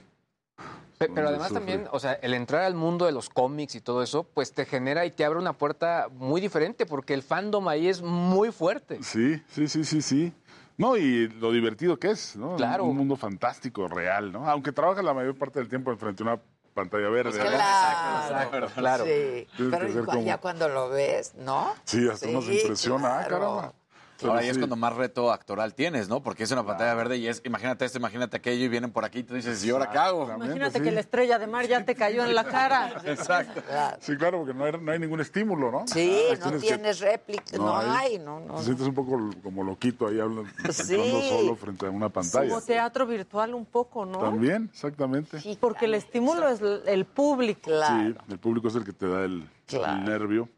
Pe- 1.07 1.11
Pero 1.15 1.30
además 1.30 1.48
sufre. 1.48 1.60
también, 1.65 1.88
o 1.91 1.99
sea, 1.99 2.14
el 2.14 2.34
entrar 2.36 2.61
al 2.61 2.76
mundo 2.76 3.06
de 3.06 3.11
los 3.11 3.30
cómics 3.30 3.73
y 3.76 3.82
todo 3.82 4.03
eso, 4.03 4.23
pues 4.23 4.53
te 4.53 4.65
genera 4.65 5.03
y 5.06 5.11
te 5.11 5.26
abre 5.26 5.40
una 5.40 5.53
puerta 5.53 6.07
muy 6.11 6.40
diferente 6.41 6.86
porque 6.86 7.14
el 7.15 7.23
fandom 7.23 7.68
ahí 7.68 7.88
es 7.88 8.02
muy 8.03 8.52
fuerte. 8.52 9.02
Sí, 9.02 9.41
sí, 9.49 9.68
sí, 9.68 9.84
sí, 9.84 10.02
sí. 10.02 10.34
No, 10.78 10.98
y 10.98 11.28
lo 11.28 11.52
divertido 11.52 11.98
que 11.98 12.11
es, 12.11 12.36
¿no? 12.36 12.56
Claro. 12.56 12.86
Un 12.86 12.98
mundo 12.98 13.15
fantástico, 13.15 13.88
real, 13.88 14.32
¿no? 14.32 14.48
Aunque 14.49 14.72
trabajas 14.72 15.03
la 15.03 15.14
mayor 15.14 15.36
parte 15.38 15.60
del 15.60 15.69
tiempo 15.69 15.91
enfrente 15.91 16.22
a 16.23 16.26
una 16.28 16.41
pantalla 16.73 17.10
verde, 17.10 17.38
¿no? 17.38 17.45
Claro, 17.49 18.68
claro. 18.76 19.06
Sí, 19.06 19.48
Tienes 19.57 19.80
pero 19.80 20.06
como- 20.06 20.22
ya 20.23 20.38
cuando 20.38 20.69
lo 20.69 20.90
ves, 20.90 21.34
¿no? 21.36 21.73
Sí, 21.84 22.07
hasta 22.07 22.28
uno 22.30 22.41
se 22.41 22.53
Sí, 22.53 22.60
impresiona, 22.61 23.19
ah, 23.22 23.26
claro. 23.28 23.40
caramba. 23.56 23.73
Pero 24.22 24.34
Ahora 24.34 24.43
ya 24.43 24.49
es 24.52 24.56
sí. 24.56 24.61
cuando 24.61 24.76
más 24.76 24.95
reto 24.95 25.31
actoral 25.31 25.73
tienes, 25.73 26.07
¿no? 26.07 26.22
Porque 26.22 26.43
es 26.43 26.52
una 26.52 26.65
pantalla 26.65 26.93
verde 26.93 27.18
y 27.18 27.27
es, 27.27 27.41
imagínate 27.43 27.85
esto, 27.85 27.98
imagínate 27.98 28.38
aquello 28.38 28.64
y 28.64 28.68
vienen 28.68 28.91
por 28.91 29.03
aquí 29.03 29.19
y 29.19 29.23
tú 29.23 29.34
dices, 29.34 29.64
¿y 29.65 29.72
ahora 29.72 29.89
qué 29.89 29.98
hago? 29.98 30.31
Imagínate 30.35 30.81
que 30.81 30.91
la 30.91 30.99
estrella 30.99 31.39
de 31.39 31.48
mar 31.48 31.68
ya 31.68 31.84
te 31.84 31.95
cayó 31.95 32.23
en 32.23 32.35
la 32.35 32.43
cara. 32.43 32.93
Exacto. 33.06 33.61
Sí, 33.99 34.15
claro, 34.18 34.39
porque 34.39 34.53
no 34.53 34.65
hay, 34.65 34.73
no 34.80 34.91
hay 34.91 34.99
ningún 34.99 35.19
estímulo, 35.22 35.72
¿no? 35.72 35.84
Sí, 35.88 35.99
Ahí 36.31 36.38
no 36.39 36.52
que- 36.52 36.60
tienes 36.60 36.99
réplica, 36.99 37.57
no, 37.57 37.76
hay, 37.77 38.19
no, 38.19 38.39
no. 38.39 38.56
Te 38.56 38.64
sientes 38.64 38.85
un 38.88 38.93
poco 38.93 39.18
como 39.43 39.64
loquito 39.64 40.07
ahí 40.07 40.19
hablando, 40.19 40.45
Sí. 40.72 40.95
solo 41.30 41.56
frente 41.56 41.88
a 41.88 41.89
una 41.89 42.10
pantalla. 42.10 42.49
Como 42.49 42.61
teatro 42.61 43.06
virtual 43.07 43.53
un 43.56 43.65
poco, 43.65 44.06
¿no? 44.06 44.19
También, 44.19 44.69
exactamente. 44.72 45.39
Sí, 45.39 45.57
Porque 45.60 45.85
el 45.85 45.95
estímulo 45.95 46.48
es 46.48 46.61
el 46.85 47.06
público. 47.06 47.72
el 47.72 48.39
público 48.39 48.68
es 48.68 48.76
el 48.76 48.84
que 48.84 48.93
te 48.93 49.07
da 49.07 49.23
el, 49.26 49.48
Claro. 49.65 49.93
el 49.99 50.06
nervio. 50.06 50.49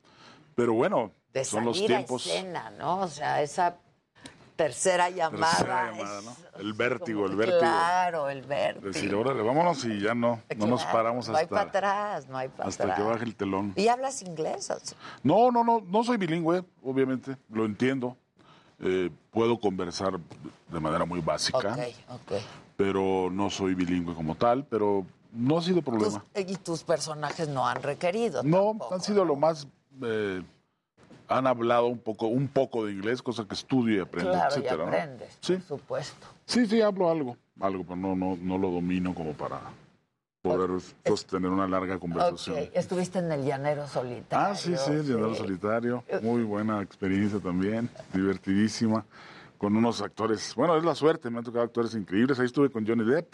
Pero 0.56 0.74
bueno, 0.74 1.12
De 1.34 1.44
son 1.44 1.66
los 1.66 1.78
salir 1.78 1.94
a 1.94 1.98
tiempos. 1.98 2.26
escena, 2.28 2.70
¿no? 2.78 3.00
O 3.02 3.08
sea, 3.08 3.42
esa 3.42 3.76
tercera 4.56 5.10
llamada. 5.10 5.52
Tercera 5.58 5.92
llamada, 5.92 6.20
es- 6.20 6.26
¿no? 6.26 6.36
El 6.60 6.74
vértigo, 6.74 7.26
el 7.26 7.36
vértigo. 7.36 7.60
Claro, 7.60 8.30
el 8.30 8.42
vértigo. 8.44 8.88
Decir, 8.92 9.16
órale, 9.16 9.42
vámonos 9.42 9.84
y 9.86 10.00
ya 10.00 10.14
no, 10.14 10.40
no 10.56 10.68
nos 10.68 10.86
paramos 10.86 11.28
No 11.28 11.36
hay 11.38 11.48
para 11.48 11.62
hasta, 11.64 11.78
atrás, 11.80 12.28
no 12.30 12.38
hay 12.38 12.50
para 12.50 12.70
hasta 12.70 12.84
atrás. 12.84 13.00
que 13.00 13.04
baje 13.04 13.24
el 13.26 13.36
telón. 13.36 13.74
¿Y 13.76 13.88
hablas 13.88 14.22
inglés? 14.22 14.70
o 14.70 14.80
sea? 14.80 14.98
No, 15.24 15.50
no, 15.52 15.64
no, 15.64 15.82
no 15.82 16.04
soy 16.04 16.18
bilingüe, 16.18 16.64
obviamente, 16.84 17.36
lo 17.50 17.66
entiendo. 17.66 18.16
Eh, 18.80 19.10
puedo 19.32 19.60
conversar 19.60 20.20
de 20.68 20.80
manera 20.80 21.06
muy 21.06 21.22
básica, 21.22 21.74
Ok, 21.74 21.80
ok. 22.10 22.42
pero 22.76 23.30
no 23.32 23.50
soy 23.50 23.74
bilingüe 23.74 24.14
como 24.14 24.36
tal, 24.36 24.66
pero 24.66 25.06
no 25.32 25.58
ha 25.58 25.62
sido 25.64 25.82
Tus- 25.82 25.86
problema. 25.86 26.26
y 26.36 26.56
tus 26.58 26.84
personajes 26.84 27.48
no 27.48 27.68
han 27.68 27.82
requerido. 27.82 28.44
No, 28.44 28.68
tampoco. 28.68 28.94
han 28.96 29.02
sido 29.02 29.26
lo 29.26 29.36
más... 29.36 29.68
eh, 30.04 30.44
han 31.28 31.48
hablado 31.48 31.88
un 31.88 32.00
poco, 32.00 32.28
un 32.28 32.48
poco 32.48 32.86
de 32.86 32.92
inglés, 32.94 33.22
cosa 33.22 33.46
que 33.48 33.54
estudio 33.54 33.98
y 33.98 34.00
aprendo, 34.00 34.32
Claro, 34.32 34.56
y 34.56 34.60
etcétera, 34.60 34.78
¿no? 34.78 34.84
aprendes, 34.90 35.38
Sí. 35.42 35.54
por 35.56 35.80
supuesto. 35.80 36.28
Sí, 36.46 36.66
sí, 36.66 36.82
hablo 36.82 37.10
algo, 37.10 37.38
algo, 37.60 37.84
pero 37.84 37.96
no, 37.96 38.16
no, 38.16 38.38
no 38.42 38.58
lo 38.58 38.70
domino 38.72 39.14
como 39.16 39.34
para 39.34 39.60
poder 40.42 40.82
sostener 41.06 41.50
una 41.50 41.68
larga 41.68 41.98
conversación. 42.00 42.70
Estuviste 42.74 43.20
en 43.20 43.32
el 43.32 43.46
Llanero 43.46 43.88
Solitario. 43.88 44.48
Ah, 44.52 44.56
sí, 44.56 44.76
sí, 44.78 44.92
el 44.92 45.04
Llanero 45.08 45.36
Solitario. 45.36 46.04
Muy 46.22 46.44
buena 46.44 46.82
experiencia 46.82 47.40
también, 47.40 47.90
divertidísima. 48.14 49.06
Con 49.58 49.78
unos 49.78 50.02
actores, 50.02 50.54
bueno, 50.56 50.76
es 50.76 50.84
la 50.84 50.94
suerte, 50.94 51.30
me 51.30 51.38
han 51.38 51.46
tocado 51.46 51.64
actores 51.64 51.96
increíbles. 51.96 52.38
Ahí 52.40 52.48
estuve 52.48 52.70
con 52.70 52.86
Johnny 52.86 53.06
Depp, 53.10 53.34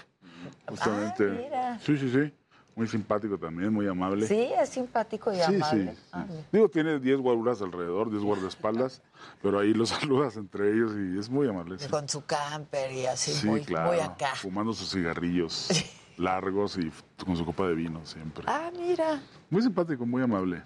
justamente. 0.67 1.23
Ah, 1.27 1.35
mira. 1.41 1.79
Sí, 1.79 1.97
sí, 1.97 2.11
sí. 2.11 2.31
Muy 2.79 2.87
simpático 2.87 3.37
también, 3.37 3.73
muy 3.73 3.85
amable. 3.89 4.25
Sí, 4.25 4.49
es 4.57 4.69
simpático 4.69 5.33
y 5.33 5.35
Sí, 5.35 5.41
amable. 5.41 5.91
sí, 5.91 5.97
sí. 5.97 6.03
Ah. 6.13 6.25
Digo, 6.49 6.69
tiene 6.69 6.97
10 6.97 7.19
guaruras 7.19 7.61
alrededor, 7.61 8.09
10 8.09 8.23
guardaespaldas, 8.23 9.01
pero 9.43 9.59
ahí 9.59 9.73
los 9.73 9.89
saludas 9.89 10.37
entre 10.37 10.71
ellos 10.71 10.93
y 10.97 11.19
es 11.19 11.29
muy 11.29 11.49
amable. 11.49 11.75
Con 11.89 12.07
su 12.07 12.23
camper 12.25 12.89
y 12.93 13.05
así, 13.05 13.33
Sí, 13.33 13.47
muy, 13.47 13.61
claro. 13.65 13.91
muy 13.91 13.99
acá. 13.99 14.33
Fumando 14.35 14.71
sus 14.71 14.91
cigarrillos 14.91 15.67
largos 16.17 16.77
y 16.77 16.89
con 17.25 17.35
su 17.35 17.43
copa 17.43 17.67
de 17.67 17.75
vino 17.75 17.99
siempre. 18.05 18.45
Ah, 18.47 18.71
mira. 18.73 19.19
Muy 19.49 19.61
simpático, 19.61 20.05
muy 20.05 20.23
amable. 20.23 20.63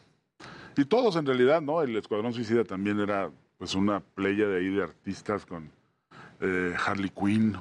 Y 0.77 0.85
todos 0.85 1.15
en 1.15 1.25
realidad, 1.25 1.61
¿no? 1.61 1.81
El 1.81 1.97
Escuadrón 1.97 2.31
Suicida 2.31 2.63
también 2.63 2.99
era 2.99 3.31
pues 3.57 3.73
una 3.73 4.01
playa 4.01 4.45
de 4.47 4.59
ahí 4.59 4.69
de 4.69 4.83
artistas 4.83 5.47
con 5.47 5.67
eh, 6.41 6.75
Harley 6.85 7.09
Quinn. 7.09 7.57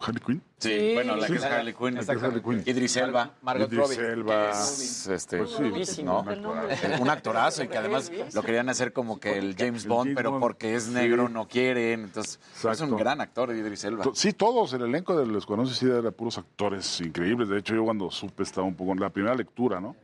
¿Harley 0.00 0.22
Quinn? 0.24 0.40
Sí, 0.58 0.92
bueno, 0.94 1.16
la 1.16 1.26
que 1.26 1.34
es 1.34 1.42
Sí. 1.42 1.46
Harley 1.48 1.74
Quinn. 1.74 1.94
La 1.96 2.04
que 2.04 2.12
es 2.12 2.22
Harley 2.22 2.40
Quinn. 2.42 2.62
Idris 2.66 2.96
Elba. 2.98 3.32
Margot 3.42 3.66
Idris 3.72 3.80
Robbie. 3.98 4.12
Elba. 4.12 4.50
Es, 4.50 5.06
este, 5.08 5.38
Pues 5.38 5.88
sí, 5.88 6.02
¿no? 6.04 6.20
un 6.20 6.28
actorazo. 6.28 7.02
Un 7.02 7.10
actorazo 7.10 7.62
y 7.64 7.68
que 7.68 7.78
además 7.78 8.12
lo 8.32 8.42
querían 8.42 8.68
hacer 8.68 8.92
como 8.92 9.18
que 9.18 9.38
el 9.38 9.56
James 9.56 9.86
Bond, 9.88 10.14
pero 10.14 10.38
porque 10.38 10.76
es 10.76 10.86
negro 10.88 11.26
Sí. 11.26 11.32
no 11.32 11.48
quieren. 11.48 12.04
Entonces, 12.04 12.38
es 12.70 12.80
un 12.80 12.96
gran 12.96 13.20
actor, 13.20 13.50
Idris 13.52 13.82
Elba. 13.84 14.04
Sí, 14.14 14.32
todos, 14.32 14.72
el 14.72 14.82
elenco 14.82 15.16
del 15.18 15.34
Escuadrón 15.34 15.66
Suicida 15.66 15.98
era 15.98 16.12
puros 16.12 16.38
actores 16.38 17.00
increíbles. 17.00 17.48
De 17.48 17.58
hecho, 17.58 17.74
yo 17.74 17.84
cuando 17.84 18.08
supe 18.12 18.44
estaba 18.44 18.66
un 18.68 18.74
poco 18.76 18.92
en 18.92 19.00
la 19.00 19.10
primera 19.10 19.34
lectura, 19.34 19.80
¿no? 19.80 19.96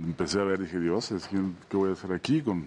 Empecé 0.00 0.40
a 0.40 0.44
ver, 0.44 0.58
dije, 0.58 0.80
Dios, 0.80 1.12
es 1.12 1.28
que, 1.28 1.36
¿qué 1.68 1.76
voy 1.76 1.90
a 1.90 1.92
hacer 1.92 2.12
aquí 2.12 2.42
con 2.42 2.66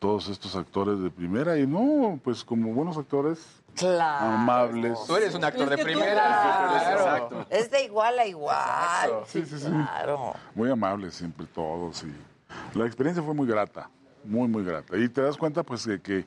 todos 0.00 0.28
estos 0.30 0.56
actores 0.56 0.98
de 1.00 1.10
primera? 1.10 1.56
Y 1.58 1.66
no, 1.66 2.18
pues 2.24 2.42
como 2.44 2.72
buenos 2.72 2.96
actores, 2.96 3.38
Claro. 3.76 4.26
amables. 4.34 4.98
Tú 5.06 5.16
eres 5.16 5.34
un 5.34 5.44
actor 5.44 5.68
de 5.68 5.78
primera. 5.78 6.12
Claro. 6.14 6.74
Exacto. 7.00 7.46
Es 7.50 7.70
de 7.70 7.84
igual 7.84 8.18
a 8.18 8.26
igual. 8.26 9.10
Sí, 9.26 9.44
sí, 9.44 9.58
sí. 9.58 9.66
Claro. 9.68 10.34
Muy 10.54 10.70
amables 10.70 11.14
siempre 11.14 11.46
todos. 11.46 12.04
Y 12.04 12.78
la 12.78 12.86
experiencia 12.86 13.22
fue 13.22 13.34
muy 13.34 13.46
grata, 13.46 13.88
muy, 14.24 14.48
muy 14.48 14.64
grata. 14.64 14.96
Y 14.96 15.08
te 15.08 15.20
das 15.22 15.36
cuenta, 15.36 15.62
pues, 15.62 15.84
de 15.84 16.00
que 16.00 16.26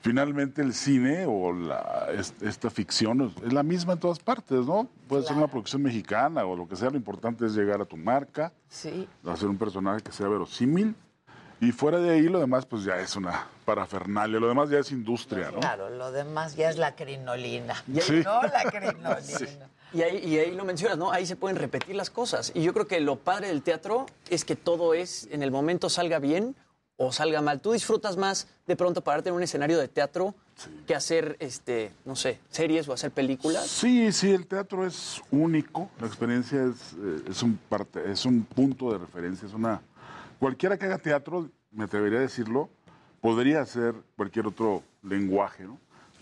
finalmente 0.00 0.62
el 0.62 0.74
cine 0.74 1.24
o 1.26 1.52
la, 1.52 2.08
es- 2.12 2.34
esta 2.42 2.68
ficción 2.70 3.32
es 3.44 3.52
la 3.52 3.62
misma 3.62 3.92
en 3.92 4.00
todas 4.00 4.18
partes, 4.18 4.66
¿no? 4.66 4.88
Puede 5.08 5.22
ser 5.22 5.36
una 5.36 5.46
producción 5.46 5.82
mexicana 5.82 6.44
o 6.44 6.56
lo 6.56 6.66
que 6.66 6.74
sea, 6.76 6.90
lo 6.90 6.96
importante 6.96 7.46
es 7.46 7.54
llegar 7.54 7.80
a 7.80 7.84
tu 7.84 7.96
marca, 7.96 8.52
Sí. 8.68 9.08
hacer 9.26 9.48
un 9.48 9.58
personaje 9.58 10.02
que 10.02 10.10
sea 10.12 10.26
verosímil. 10.28 10.96
Y 11.62 11.70
fuera 11.70 12.00
de 12.00 12.10
ahí, 12.10 12.22
lo 12.22 12.40
demás, 12.40 12.66
pues 12.66 12.82
ya 12.82 12.98
es 12.98 13.14
una 13.14 13.46
parafernalia, 13.64 14.40
lo 14.40 14.48
demás 14.48 14.68
ya 14.68 14.80
es 14.80 14.90
industria, 14.90 15.52
¿no? 15.52 15.60
Claro, 15.60 15.90
lo 15.90 16.10
demás 16.10 16.56
ya 16.56 16.68
es 16.68 16.76
la 16.76 16.96
crinolina. 16.96 17.76
Sí. 18.00 18.20
No 18.24 18.42
la 18.42 18.64
crinolina. 18.68 19.68
Y 19.92 20.02
ahí, 20.02 20.16
y 20.26 20.38
ahí 20.38 20.50
lo 20.56 20.64
mencionas, 20.64 20.98
¿no? 20.98 21.12
Ahí 21.12 21.24
se 21.24 21.36
pueden 21.36 21.56
repetir 21.56 21.94
las 21.94 22.10
cosas. 22.10 22.50
Y 22.56 22.64
yo 22.64 22.72
creo 22.72 22.88
que 22.88 22.98
lo 22.98 23.14
padre 23.14 23.46
del 23.46 23.62
teatro 23.62 24.06
es 24.28 24.44
que 24.44 24.56
todo 24.56 24.92
es, 24.92 25.28
en 25.30 25.44
el 25.44 25.52
momento 25.52 25.88
salga 25.88 26.18
bien 26.18 26.56
o 26.96 27.12
salga 27.12 27.40
mal. 27.42 27.60
Tú 27.60 27.70
disfrutas 27.70 28.16
más 28.16 28.48
de 28.66 28.74
pronto 28.74 29.04
pararte 29.04 29.28
en 29.28 29.36
un 29.36 29.44
escenario 29.44 29.78
de 29.78 29.86
teatro 29.86 30.34
que 30.88 30.96
hacer, 30.96 31.36
este, 31.38 31.92
no 32.04 32.16
sé, 32.16 32.40
series 32.50 32.88
o 32.88 32.92
hacer 32.92 33.12
películas. 33.12 33.68
Sí, 33.68 34.10
sí, 34.10 34.32
el 34.32 34.48
teatro 34.48 34.84
es 34.84 35.22
único, 35.30 35.88
la 36.00 36.08
experiencia 36.08 36.64
es, 36.64 36.94
eh, 36.94 37.22
es, 37.30 37.40
un 37.44 37.56
parte, 37.68 38.10
es 38.10 38.26
un 38.26 38.42
punto 38.42 38.90
de 38.90 38.98
referencia, 38.98 39.46
es 39.46 39.54
una... 39.54 39.80
Cualquiera 40.42 40.76
que 40.76 40.86
haga 40.86 40.98
teatro, 40.98 41.48
me 41.70 41.84
atrevería 41.84 42.18
a 42.18 42.22
decirlo, 42.22 42.68
podría 43.20 43.60
hacer 43.60 43.94
cualquier 44.16 44.48
otro 44.48 44.82
lenguaje, 45.04 45.62
¿no? 45.62 45.78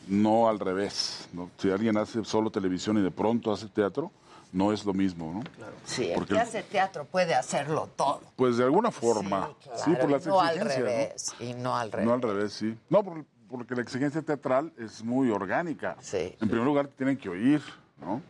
No 0.08 0.46
al 0.46 0.58
revés, 0.60 1.26
¿no? 1.32 1.50
Si 1.56 1.70
alguien 1.70 1.96
hace 1.96 2.22
solo 2.26 2.50
televisión 2.50 2.98
y 2.98 3.00
de 3.02 3.10
pronto 3.10 3.50
hace 3.50 3.66
teatro, 3.68 4.12
no 4.52 4.74
es 4.74 4.84
lo 4.84 4.92
mismo, 4.92 5.32
¿no? 5.32 5.42
Sí, 5.86 6.10
el 6.10 6.16
Porque 6.16 6.34
que 6.34 6.40
hace 6.40 6.62
teatro 6.62 7.06
puede 7.06 7.34
hacerlo 7.34 7.88
todo. 7.96 8.20
Pues 8.36 8.58
de 8.58 8.64
alguna 8.64 8.90
forma, 8.90 9.48
sí, 9.76 9.84
Claro, 9.84 10.00
por 10.02 10.10
y 10.10 10.12
las 10.12 10.26
no 10.26 10.38
al 10.42 10.48
exigencias, 10.58 10.78
¿no? 10.80 10.84
revés. 10.84 11.34
Y 11.40 11.54
no 11.54 11.76
al 11.78 11.90
revés. 11.90 12.06
No 12.06 12.12
al 12.12 12.20
revés, 12.20 12.52
sí. 12.52 12.76
No, 12.90 13.02
por- 13.02 13.24
porque 13.48 13.74
la 13.74 13.80
exigencia 13.80 14.20
teatral 14.20 14.70
es 14.76 15.02
muy 15.02 15.30
orgánica. 15.30 15.96
Sí. 16.02 16.36
En 16.42 16.46
primer 16.50 16.66
lugar, 16.66 16.88
tienen 16.88 17.16
que 17.16 17.30
oír, 17.30 17.62
¿no? 17.98 18.20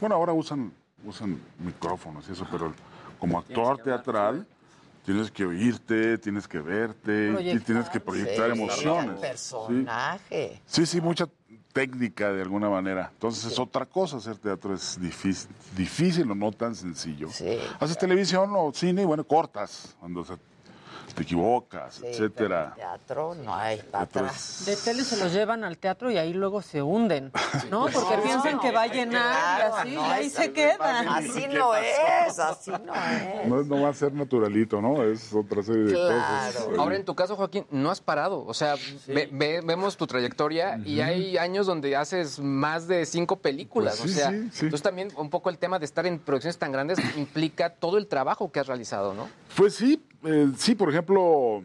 Bueno, 0.00 0.14
ahora 0.14 0.32
usan, 0.32 0.72
usan 1.04 1.40
micrófonos 1.58 2.28
y 2.28 2.32
eso, 2.34 2.46
pero 2.52 2.72
como 3.18 3.36
actor 3.40 3.78
teatral 3.78 4.46
tienes 5.10 5.30
que 5.32 5.44
oírte, 5.44 6.18
tienes 6.18 6.46
que 6.46 6.60
verte 6.60 7.34
y 7.52 7.58
tienes 7.58 7.88
que 7.88 7.98
proyectar 7.98 8.46
Sí, 8.46 8.52
emociones. 8.52 9.18
personaje. 9.18 10.62
Sí, 10.66 10.86
sí, 10.86 11.00
mucha 11.00 11.28
técnica 11.72 12.32
de 12.32 12.42
alguna 12.42 12.68
manera. 12.68 13.10
Entonces 13.12 13.50
es 13.52 13.58
otra 13.58 13.86
cosa 13.86 14.18
hacer 14.18 14.36
teatro, 14.38 14.72
es 14.72 15.00
difícil, 15.00 15.50
difícil 15.76 16.30
o 16.30 16.34
no 16.36 16.52
tan 16.52 16.76
sencillo. 16.76 17.28
Haces 17.80 17.98
televisión 17.98 18.50
o 18.54 18.72
cine 18.72 19.02
y 19.02 19.04
bueno, 19.04 19.24
cortas 19.24 19.96
cuando 19.98 20.24
se- 20.24 20.34
te 21.14 21.22
equivocas, 21.22 21.94
Sí, 21.96 22.06
etcétera. 22.06 22.72
teatro 22.76 23.34
no 23.34 23.54
hay 23.54 23.78
para 23.90 24.04
atrás. 24.04 24.62
De 24.66 24.76
tele 24.76 25.04
se 25.04 25.16
los 25.16 25.32
llevan 25.32 25.64
al 25.64 25.78
teatro 25.78 26.10
y 26.10 26.18
ahí 26.18 26.32
luego 26.32 26.62
se 26.62 26.82
hunden, 26.82 27.32
¿no? 27.70 27.86
Porque 27.86 28.16
No, 28.16 28.22
piensan 28.22 28.60
que 28.60 28.70
va 28.70 28.82
a 28.82 28.86
llenar 28.86 29.58
claro, 29.58 29.74
y 29.76 29.80
así, 29.80 29.94
no, 29.94 30.06
y 30.06 30.10
ahí 30.10 30.30
se 30.30 30.52
quedan. 30.52 31.08
Así 31.08 31.46
no 31.48 31.74
es, 31.74 32.38
así 32.38 32.70
no 32.70 32.94
es. 32.94 33.46
No, 33.48 33.60
es- 33.60 33.66
no 33.66 33.80
va 33.82 33.88
a 33.88 33.94
ser 33.94 34.12
naturalito, 34.12 34.80
¿no? 34.80 35.02
Es 35.02 35.32
otra 35.34 35.62
serie 35.62 35.84
de 35.84 35.92
cosas. 35.94 36.68
Ahora, 36.78 36.96
en 36.96 37.04
tu 37.04 37.14
caso, 37.14 37.36
Joaquín, 37.36 37.66
no 37.70 37.90
has 37.90 38.00
parado. 38.00 38.44
O 38.46 38.54
sea, 38.54 38.74
ve- 39.06 39.28
ve- 39.32 39.60
vemos 39.64 39.96
tu 39.96 40.06
trayectoria 40.06 40.78
y 40.84 41.00
hay 41.00 41.36
años 41.38 41.66
donde 41.66 41.96
haces 41.96 42.38
más 42.40 42.86
de 42.88 43.06
cinco 43.06 43.36
películas. 43.36 43.98
Pues 44.00 44.12
sí, 44.12 44.16
o 44.18 44.20
sea, 44.20 44.30
sí, 44.30 44.48
sí. 44.52 44.64
entonces 44.66 44.82
también 44.82 45.08
un 45.16 45.30
poco 45.30 45.50
el 45.50 45.58
tema 45.58 45.78
de 45.78 45.84
estar 45.84 46.06
en 46.06 46.18
producciones 46.18 46.58
tan 46.58 46.72
grandes 46.72 46.98
implica 47.16 47.70
todo 47.70 47.98
el 47.98 48.06
trabajo 48.06 48.50
que 48.52 48.60
has 48.60 48.66
realizado, 48.66 49.14
¿no? 49.14 49.28
Pues 49.56 49.74
sí, 49.74 50.02
eh, 50.24 50.52
sí, 50.56 50.74
por 50.74 50.90
ejemplo, 50.90 51.62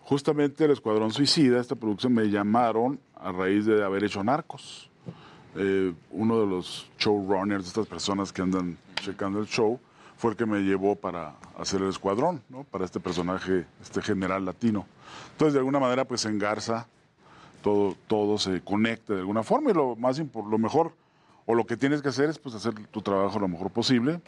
justamente 0.00 0.64
el 0.64 0.72
Escuadrón 0.72 1.10
Suicida, 1.10 1.60
esta 1.60 1.74
producción 1.74 2.14
me 2.14 2.24
llamaron 2.24 3.00
a 3.16 3.32
raíz 3.32 3.66
de 3.66 3.84
haber 3.84 4.04
hecho 4.04 4.22
Narcos. 4.22 4.90
Eh, 5.56 5.92
uno 6.10 6.40
de 6.40 6.46
los 6.46 6.90
showrunners, 6.98 7.66
estas 7.66 7.86
personas 7.86 8.32
que 8.32 8.42
andan 8.42 8.76
checando 8.96 9.40
el 9.40 9.46
show, 9.46 9.80
fue 10.16 10.32
el 10.32 10.36
que 10.36 10.46
me 10.46 10.60
llevó 10.60 10.96
para 10.96 11.36
hacer 11.56 11.80
el 11.80 11.88
escuadrón, 11.88 12.42
¿no? 12.48 12.64
Para 12.64 12.84
este 12.84 13.00
personaje, 13.00 13.66
este 13.80 14.02
general 14.02 14.44
latino. 14.44 14.86
Entonces, 15.32 15.54
de 15.54 15.60
alguna 15.60 15.78
manera, 15.78 16.04
pues 16.04 16.24
engarza, 16.24 16.88
todo, 17.62 17.96
todo 18.06 18.38
se 18.38 18.60
conecta 18.60 19.14
de 19.14 19.20
alguna 19.20 19.42
forma 19.42 19.70
y 19.70 19.74
lo 19.74 19.96
más 19.96 20.18
lo 20.18 20.58
mejor 20.58 20.92
o 21.46 21.54
lo 21.54 21.64
que 21.66 21.76
tienes 21.76 22.02
que 22.02 22.08
hacer 22.10 22.28
es 22.28 22.38
pues 22.38 22.54
hacer 22.54 22.74
tu 22.88 23.00
trabajo 23.00 23.38
lo 23.38 23.48
mejor 23.48 23.70
posible 23.70 24.20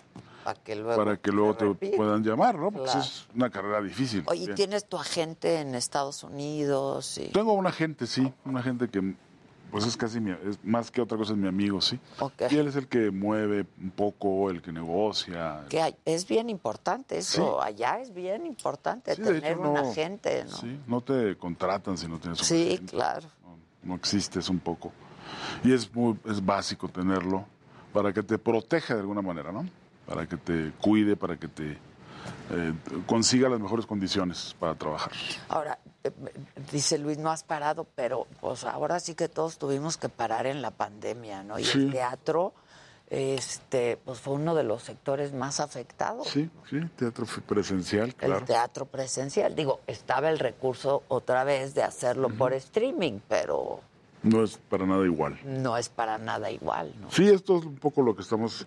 Para 0.55 0.65
que 0.65 0.75
luego, 0.77 0.97
para 1.05 1.17
que 1.17 1.31
luego 1.33 1.53
se 1.53 1.59
te 1.59 1.65
repita. 1.67 1.97
puedan 1.97 2.23
llamar, 2.25 2.57
¿no? 2.59 2.71
Porque 2.71 2.85
Claro. 2.91 3.01
es 3.01 3.27
una 3.35 3.51
carrera 3.51 3.81
difícil. 3.83 4.23
Oye, 4.27 4.45
Bien. 4.47 4.55
¿tienes 4.57 4.87
tu 4.89 4.97
agente 4.97 5.61
en 5.61 5.75
Estados 5.75 6.23
Unidos? 6.25 7.19
Y... 7.19 7.29
Tengo 7.29 7.53
un 7.53 7.67
agente, 7.67 8.07
sí, 8.07 8.33
un 8.45 8.57
agente 8.57 8.89
que 8.89 9.15
pues 9.71 9.87
es 9.87 9.97
casi 9.97 10.19
mi, 10.21 10.33
es 10.33 10.59
más 10.65 10.91
que 10.91 11.01
otra 11.01 11.17
cosa 11.17 11.31
es 11.31 11.39
mi 11.39 11.47
amigo, 11.47 11.81
sí. 11.81 11.97
Ok. 12.19 12.43
Y 12.51 12.57
él 12.57 12.67
es 12.67 12.75
el 12.75 12.89
que 12.89 13.13
mueve 13.13 13.65
un 13.81 13.93
poco, 13.93 14.51
el 14.51 14.61
que 14.63 14.73
negocia. 14.73 15.65
Que 15.69 15.81
hay- 15.81 15.95
es 16.05 16.27
bien 16.27 16.51
importante 16.51 17.19
eso, 17.19 17.63
allá 17.63 18.01
es 18.01 18.13
bien 18.13 18.47
importante 18.47 19.15
Sí, 19.15 19.23
tener 19.23 19.45
hecho, 19.53 19.61
un 19.61 19.75
no- 19.75 19.79
agente, 19.91 20.45
¿no? 20.45 20.57
Sí, 20.57 20.81
no 20.89 21.01
te 21.03 21.37
contratan 21.37 21.97
si 21.97 22.09
no 22.09 22.19
tienes 22.19 22.41
un 22.41 22.47
Sí, 22.47 22.67
agente. 22.73 22.91
claro. 22.97 23.29
No 23.85 23.95
existes 23.95 24.49
un 24.49 24.59
poco. 24.59 24.91
Y 25.63 25.73
es 25.73 25.95
muy, 25.95 26.19
es 26.25 26.45
básico 26.45 26.89
tenerlo 26.89 27.45
para 27.93 28.13
que 28.13 28.25
te 28.25 28.39
proteja 28.39 28.95
de 28.95 29.01
alguna 29.03 29.23
manera, 29.23 29.53
¿no? 29.53 29.65
Para 30.11 30.27
que 30.27 30.37
te 30.37 30.73
cuide, 30.81 31.15
para 31.15 31.37
que 31.37 31.47
te 31.47 31.71
eh, 32.51 32.73
consiga 33.07 33.49
las 33.49 33.61
mejores 33.61 33.87
condiciones 33.87 34.57
para 34.59 34.75
trabajar. 34.75 35.13
Ahora, 35.49 35.79
eh, 36.03 36.11
dice 36.73 36.99
Luis, 36.99 37.17
no 37.17 37.31
has 37.31 37.45
parado, 37.45 37.87
pero 37.95 38.27
pues 38.41 38.65
ahora 38.65 38.99
sí 38.99 39.15
que 39.15 39.29
todos 39.29 39.57
tuvimos 39.57 39.97
que 39.97 40.09
parar 40.09 40.47
en 40.47 40.63
la 40.63 40.73
pandemia, 40.73 41.45
¿no? 41.45 41.61
Y 41.61 41.65
Sí. 41.65 41.79
el 41.79 41.93
teatro, 41.93 42.53
este, 43.09 43.99
pues 44.05 44.19
fue 44.19 44.35
uno 44.35 44.57
de 44.57 44.65
los 44.65 44.83
sectores 44.83 45.33
más 45.33 45.61
afectados. 45.61 46.27
Sí, 46.27 46.51
sí, 46.69 46.81
teatro 46.97 47.25
presencial, 47.47 48.13
claro. 48.17 48.39
El 48.39 48.45
teatro 48.45 48.87
presencial. 48.87 49.55
Digo, 49.55 49.79
estaba 49.87 50.29
el 50.29 50.41
recurso 50.41 51.05
otra 51.07 51.45
vez 51.45 51.75
de 51.75 51.85
hacerlo 51.85 52.31
por 52.31 52.53
streaming, 52.53 53.21
pero 53.29 53.81
No 54.25 54.43
es 54.43 54.59
para 54.59 54.87
nada 54.87 55.05
igual. 55.07 55.39
no 55.45 55.77
es 55.77 55.89
para 55.89 56.19
nada 56.19 56.51
igual, 56.51 56.93
¿no? 57.01 57.13
Sí, 57.13 57.29
esto 57.29 57.59
es 57.59 57.65
un 57.65 57.77
poco 57.77 58.03
lo 58.03 58.17
que 58.17 58.23
estamos 58.23 58.67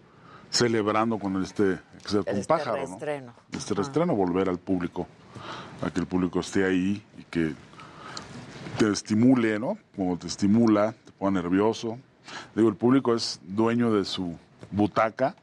celebrando 0.53 1.17
con 1.17 1.41
este 1.43 1.80
Este 2.06 2.43
pájaro, 2.45 2.77
¿no? 2.77 2.85
reestreno. 2.88 3.33
Este 3.51 3.73
reestreno, 3.73 4.15
volver 4.15 4.49
al 4.49 4.59
público, 4.59 5.07
a 5.82 5.90
que 5.90 5.99
el 5.99 6.06
público 6.06 6.40
esté 6.40 6.64
ahí 6.65 7.03
y 7.17 7.23
que 7.23 7.53
te 8.77 8.91
estimule, 8.91 9.59
¿no? 9.59 9.77
Como 9.95 10.17
te 10.17 10.27
estimula, 10.27 10.93
te 11.06 11.11
pone 11.14 11.41
nervioso. 11.41 11.98
Digo, 12.56 12.69
el 12.69 12.75
público 12.75 13.14
es 13.15 13.40
dueño 13.43 13.91
de 13.93 14.06
su 14.06 14.38
butaca 14.72 15.35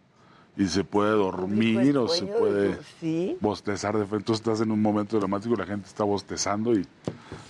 y 0.56 0.66
se 0.66 0.84
puede 0.84 1.10
dormir 1.12 1.96
o 1.98 2.08
se 2.08 2.26
puede 2.26 2.78
sí. 3.00 3.36
bostezar. 3.40 3.96
De 3.98 4.06
frente, 4.06 4.24
tú 4.26 4.32
estás 4.32 4.60
en 4.60 4.70
un 4.70 4.80
momento 4.80 5.18
dramático 5.18 5.54
y 5.54 5.56
la 5.56 5.66
gente 5.66 5.88
está 5.88 6.04
bostezando 6.04 6.72
y 6.74 6.86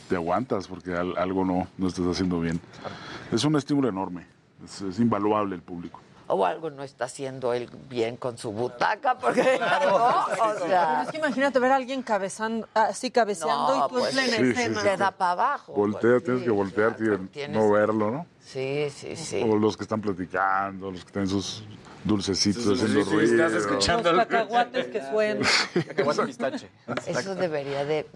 te 0.09 0.17
aguantas 0.17 0.67
porque 0.67 0.95
al- 0.95 1.17
algo 1.19 1.45
no, 1.45 1.67
no 1.77 1.89
estás 1.89 2.07
haciendo 2.07 2.41
bien. 2.41 2.59
Es 3.33 3.45
un 3.45 3.55
estímulo 3.57 3.89
enorme, 3.89 4.27
es, 4.65 4.81
es 4.83 4.99
invaluable 4.99 5.55
el 5.57 5.63
público. 5.63 6.01
O 6.33 6.47
algo 6.47 6.71
no 6.71 6.83
está 6.85 7.07
haciendo 7.07 7.53
él 7.53 7.69
bien 7.89 8.17
con 8.17 8.39
su 8.39 8.53
butaca, 8.53 9.19
porque 9.19 9.59
¿no? 9.61 9.97
o 9.97 10.59
sea, 10.67 10.89
Pero 10.91 11.03
es 11.03 11.09
que 11.11 11.17
imagínate 11.19 11.59
ver 11.59 11.73
a 11.73 11.77
alguien 11.77 12.03
cabezando, 12.03 12.69
así 12.75 13.11
cabeceando 13.11 13.77
No, 13.77 13.87
y 13.87 13.89
tú 13.89 13.97
en 13.97 14.01
pues, 14.03 14.15
plena 14.15 14.37
sí, 14.37 14.43
sí, 14.45 14.51
escena. 14.51 14.81
sí. 14.81 14.87
te 14.87 14.97
da 14.97 15.11
para 15.11 15.31
abajo. 15.33 15.73
Voltea, 15.73 16.21
tienes 16.21 16.43
que 16.45 16.51
voltearte 16.51 17.05
y 17.05 17.27
tienes- 17.29 17.57
no 17.57 17.71
verlo, 17.71 18.11
¿no? 18.11 18.27
Sí, 18.41 18.89
sí, 18.91 19.17
sí. 19.17 19.43
O 19.49 19.57
los 19.57 19.77
que 19.77 19.83
están 19.85 20.01
platicando, 20.01 20.91
los 20.91 21.05
que 21.05 21.13
tienen 21.13 21.29
sus 21.31 21.65
dulcecitos 22.03 22.63
Sus 22.65 22.83
haciendo 22.83 23.05
ruido. 23.11 23.45
estás 23.47 23.53
escuchando. 23.63 24.13
Los 24.13 24.27
cacahuates 24.27 24.87
que 24.89 25.03
suenan. 25.11 25.43
Cacahuate 25.87 26.23
pistache. 26.27 26.71
Eso 27.07 27.35
debería 27.35 27.85
de 27.85 28.07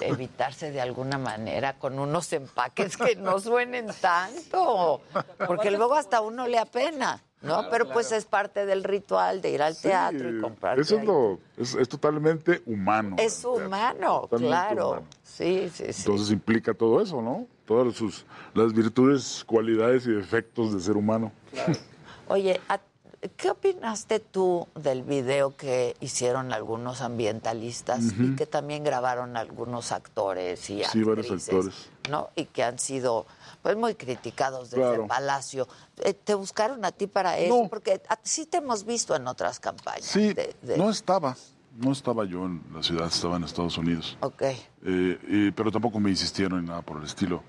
evitarse 0.00 0.70
de 0.70 0.80
alguna 0.80 1.18
manera 1.18 1.74
con 1.78 1.98
unos 1.98 2.32
empaques 2.32 2.96
que 2.96 3.14
no 3.16 3.38
suenen 3.38 3.88
tanto, 4.00 5.02
porque 5.46 5.70
luego 5.70 5.94
hasta 5.94 6.20
uno 6.20 6.46
le 6.48 6.58
apena, 6.58 7.22
¿no? 7.42 7.68
Pero 7.70 7.88
pues 7.92 8.12
es 8.12 8.24
parte 8.24 8.66
del 8.66 8.82
ritual 8.84 9.40
de 9.40 9.50
ir 9.50 9.62
al 9.62 9.76
teatro 9.76 10.30
y 10.30 10.40
comprar. 10.40 10.78
Eso 10.80 10.98
es 10.98 11.04
lo, 11.04 11.38
es, 11.56 11.74
es 11.74 11.88
totalmente 11.88 12.62
humano. 12.66 13.16
Es 13.18 13.44
humano, 13.44 14.28
claro. 14.30 14.88
humano. 14.90 15.06
Sí, 15.22 15.70
sí, 15.72 15.92
sí. 15.92 16.02
Entonces 16.06 16.30
implica 16.30 16.74
todo 16.74 17.00
eso, 17.02 17.20
¿no? 17.22 17.46
Todas 17.66 17.94
sus 17.94 18.24
las 18.54 18.72
virtudes, 18.72 19.44
cualidades 19.46 20.06
y 20.06 20.10
defectos 20.12 20.72
de 20.74 20.80
ser 20.80 20.96
humano. 20.96 21.32
Oye, 22.28 22.60
¿a- 22.68 22.80
¿qué 23.36 23.50
opinaste 23.50 24.20
tú 24.20 24.66
del 24.74 25.02
video 25.02 25.56
que 25.56 25.96
hicieron 26.00 26.52
algunos 26.52 27.00
ambientalistas 27.00 28.12
y 28.18 28.34
que 28.36 28.46
también 28.46 28.84
grabaron 28.84 29.36
algunos 29.36 29.92
actores 29.92 30.70
y 30.70 30.82
Sí, 30.84 31.02
varios 31.02 31.26
actrices, 31.26 31.48
actores. 31.54 31.88
¿no? 32.10 32.30
Y 32.36 32.44
que 32.46 32.62
han 32.62 32.78
sido 32.78 33.26
pues 33.66 33.76
muy 33.76 33.96
criticados 33.96 34.70
desde 34.70 34.80
Claro. 34.84 35.06
Palacio. 35.08 35.66
Eh, 36.04 36.14
¿Te 36.14 36.36
buscaron 36.36 36.84
a 36.84 36.92
ti 36.92 37.08
para 37.08 37.36
eso? 37.36 37.62
No. 37.64 37.68
Porque 37.68 38.00
sí 38.22 38.46
te 38.46 38.58
hemos 38.58 38.84
visto 38.84 39.16
en 39.16 39.26
otras 39.26 39.58
campañas. 39.58 40.04
Sí, 40.04 40.32
de- 40.34 40.54
de- 40.62 40.78
no 40.78 40.88
estaba, 40.88 41.36
no 41.76 41.90
estaba 41.90 42.24
yo 42.26 42.44
en 42.46 42.62
la 42.72 42.80
ciudad, 42.84 43.08
estaba 43.08 43.36
en 43.38 43.42
Estados 43.42 43.76
Unidos. 43.76 44.16
Ok. 44.20 44.42
Eh, 44.42 44.56
y- 45.28 45.50
pero 45.50 45.72
tampoco 45.72 45.98
me 45.98 46.10
insistieron 46.10 46.60
en 46.60 46.66
nada 46.66 46.82
por 46.82 46.98
el 46.98 47.02
estilo. 47.06 47.42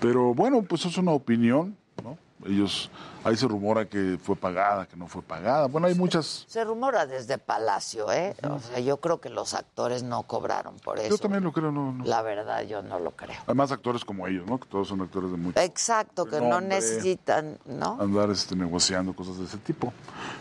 Pero 0.00 0.32
bueno, 0.32 0.62
pues 0.62 0.86
es 0.86 0.96
una 0.96 1.10
opinión, 1.12 1.76
¿no? 2.02 2.16
Ellos, 2.46 2.90
ahí 3.22 3.36
se 3.36 3.46
rumora 3.46 3.86
que 3.86 4.18
fue 4.22 4.34
pagada, 4.34 4.86
que 4.86 4.96
no 4.96 5.06
fue 5.06 5.20
pagada. 5.20 5.66
Bueno, 5.66 5.88
hay 5.88 5.94
muchas... 5.94 6.46
Se 6.48 6.64
rumora 6.64 7.06
desde 7.06 7.36
Palacio, 7.36 8.10
¿eh? 8.10 8.34
O 8.42 8.58
sea, 8.58 8.80
yo 8.80 8.96
creo 8.98 9.20
que 9.20 9.28
los 9.28 9.52
actores 9.52 10.02
no 10.02 10.22
cobraron 10.22 10.76
por 10.76 10.98
eso. 10.98 11.10
Yo 11.10 11.18
también 11.18 11.44
lo 11.44 11.52
creo, 11.52 11.70
no, 11.70 11.92
no. 11.92 12.04
La 12.04 12.22
verdad, 12.22 12.62
yo 12.62 12.82
no 12.82 12.98
lo 12.98 13.10
creo. 13.10 13.36
Además, 13.44 13.72
actores 13.72 14.04
como 14.04 14.26
ellos, 14.26 14.46
¿no? 14.46 14.58
Que 14.58 14.68
todos 14.68 14.88
son 14.88 15.02
actores 15.02 15.30
de 15.30 15.36
mucho 15.36 15.60
Exacto, 15.60 16.24
que 16.24 16.40
no 16.40 16.60
necesitan, 16.60 17.58
¿no? 17.66 17.98
andar 18.00 18.30
este, 18.30 18.56
negociando 18.56 19.12
cosas 19.12 19.38
de 19.38 19.44
ese 19.44 19.58
tipo. 19.58 19.92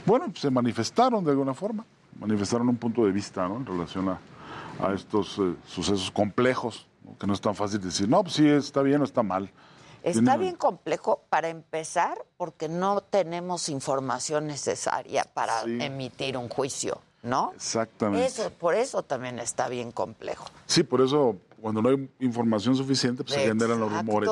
Bueno, 0.05 0.25
pues, 0.27 0.39
se 0.39 0.49
manifestaron 0.49 1.23
de 1.23 1.31
alguna 1.31 1.53
forma, 1.53 1.85
manifestaron 2.17 2.69
un 2.69 2.77
punto 2.77 3.05
de 3.05 3.11
vista 3.11 3.47
¿no? 3.47 3.57
en 3.57 3.65
relación 3.65 4.09
a, 4.09 4.19
a 4.79 4.93
estos 4.93 5.37
eh, 5.39 5.55
sucesos 5.67 6.11
complejos, 6.11 6.87
¿no? 7.03 7.17
que 7.17 7.27
no 7.27 7.33
es 7.33 7.41
tan 7.41 7.55
fácil 7.55 7.81
decir, 7.81 8.07
no, 8.07 8.23
pues 8.23 8.35
sí, 8.35 8.47
está 8.47 8.81
bien 8.81 9.01
o 9.01 9.03
está 9.03 9.21
mal. 9.21 9.51
Está 10.03 10.37
bien 10.37 10.55
complejo 10.55 11.23
para 11.29 11.49
empezar 11.49 12.25
porque 12.37 12.69
no 12.69 13.01
tenemos 13.01 13.69
información 13.69 14.47
necesaria 14.47 15.25
para 15.33 15.63
Sí. 15.63 15.77
emitir 15.81 16.37
un 16.37 16.47
juicio, 16.49 17.01
¿no? 17.23 17.51
Exactamente. 17.55 18.25
Eso, 18.25 18.49
por 18.51 18.75
eso 18.75 19.03
también 19.03 19.39
está 19.39 19.67
bien 19.67 19.91
complejo. 19.91 20.45
Sí, 20.65 20.83
por 20.83 21.01
eso, 21.01 21.35
cuando 21.61 21.81
no 21.81 21.89
hay 21.89 22.09
información 22.19 22.75
suficiente, 22.75 23.23
pues 23.23 23.35
se 23.35 23.47
generan 23.47 23.79
los 23.79 23.91
rumores. 23.91 24.29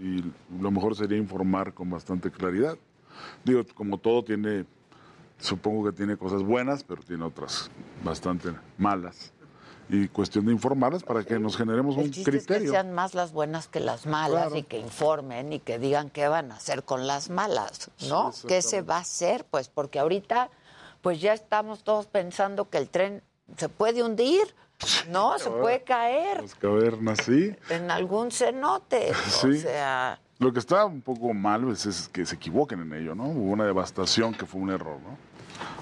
Y 0.00 0.22
lo 0.60 0.70
mejor 0.70 0.94
sería 0.96 1.18
informar 1.18 1.74
con 1.74 1.90
bastante 1.90 2.30
claridad. 2.30 2.76
Digo, 3.44 3.62
como 3.74 3.98
todo 3.98 4.22
tiene, 4.22 4.64
supongo 5.38 5.90
que 5.90 5.92
tiene 5.96 6.16
cosas 6.16 6.42
buenas, 6.44 6.84
pero 6.84 7.02
tiene 7.02 7.24
otras 7.24 7.68
bastante 8.04 8.50
malas. 8.78 9.32
Y 9.92 10.08
cuestión 10.08 10.46
de 10.46 10.52
informarlas 10.52 11.02
para 11.02 11.24
que 11.24 11.38
nos 11.38 11.56
generemos 11.56 11.96
un 11.96 12.04
chiste 12.10 12.20
es 12.20 12.24
que 12.26 12.32
criterio. 12.46 12.70
sean 12.70 12.92
más 12.92 13.14
las 13.14 13.32
buenas 13.32 13.66
que 13.66 13.80
las 13.80 14.06
malas 14.06 14.42
Claro. 14.48 14.56
y 14.56 14.62
que 14.62 14.78
informen 14.78 15.52
y 15.52 15.58
que 15.58 15.78
digan 15.78 16.10
qué 16.10 16.28
van 16.28 16.52
a 16.52 16.56
hacer 16.56 16.84
con 16.84 17.06
las 17.08 17.28
malas, 17.30 17.90
¿no? 18.08 18.32
Sí, 18.32 18.46
¿Qué 18.46 18.62
se 18.62 18.82
va 18.82 18.96
a 18.96 19.00
hacer? 19.00 19.44
Pues 19.50 19.68
porque 19.68 19.98
ahorita 19.98 20.48
pues 21.02 21.20
ya 21.20 21.32
estamos 21.32 21.82
todos 21.82 22.06
pensando 22.06 22.68
que 22.70 22.78
el 22.78 22.88
tren 22.88 23.22
se 23.56 23.68
puede 23.68 24.02
hundir, 24.04 24.54
¿no? 25.08 25.38
Se 25.38 25.50
puede 25.50 25.82
caer 25.82 26.42
Las 26.42 26.54
cavernas, 26.54 27.18
sí. 27.24 27.54
en 27.70 27.90
algún 27.90 28.30
cenote. 28.30 29.10
O 29.10 29.14
Sí. 29.42 29.58
sea, 29.58 30.20
Lo 30.38 30.52
que 30.52 30.58
está 30.60 30.84
un 30.84 31.00
poco 31.02 31.34
mal 31.34 31.64
pues, 31.64 31.84
es 31.86 32.08
que 32.08 32.24
se 32.26 32.36
equivoquen 32.36 32.80
en 32.82 32.92
ello, 32.92 33.14
¿no? 33.14 33.24
Hubo 33.24 33.50
una 33.50 33.64
devastación 33.64 34.34
que 34.34 34.46
fue 34.46 34.60
un 34.60 34.70
error, 34.70 34.98
¿no? 35.00 35.29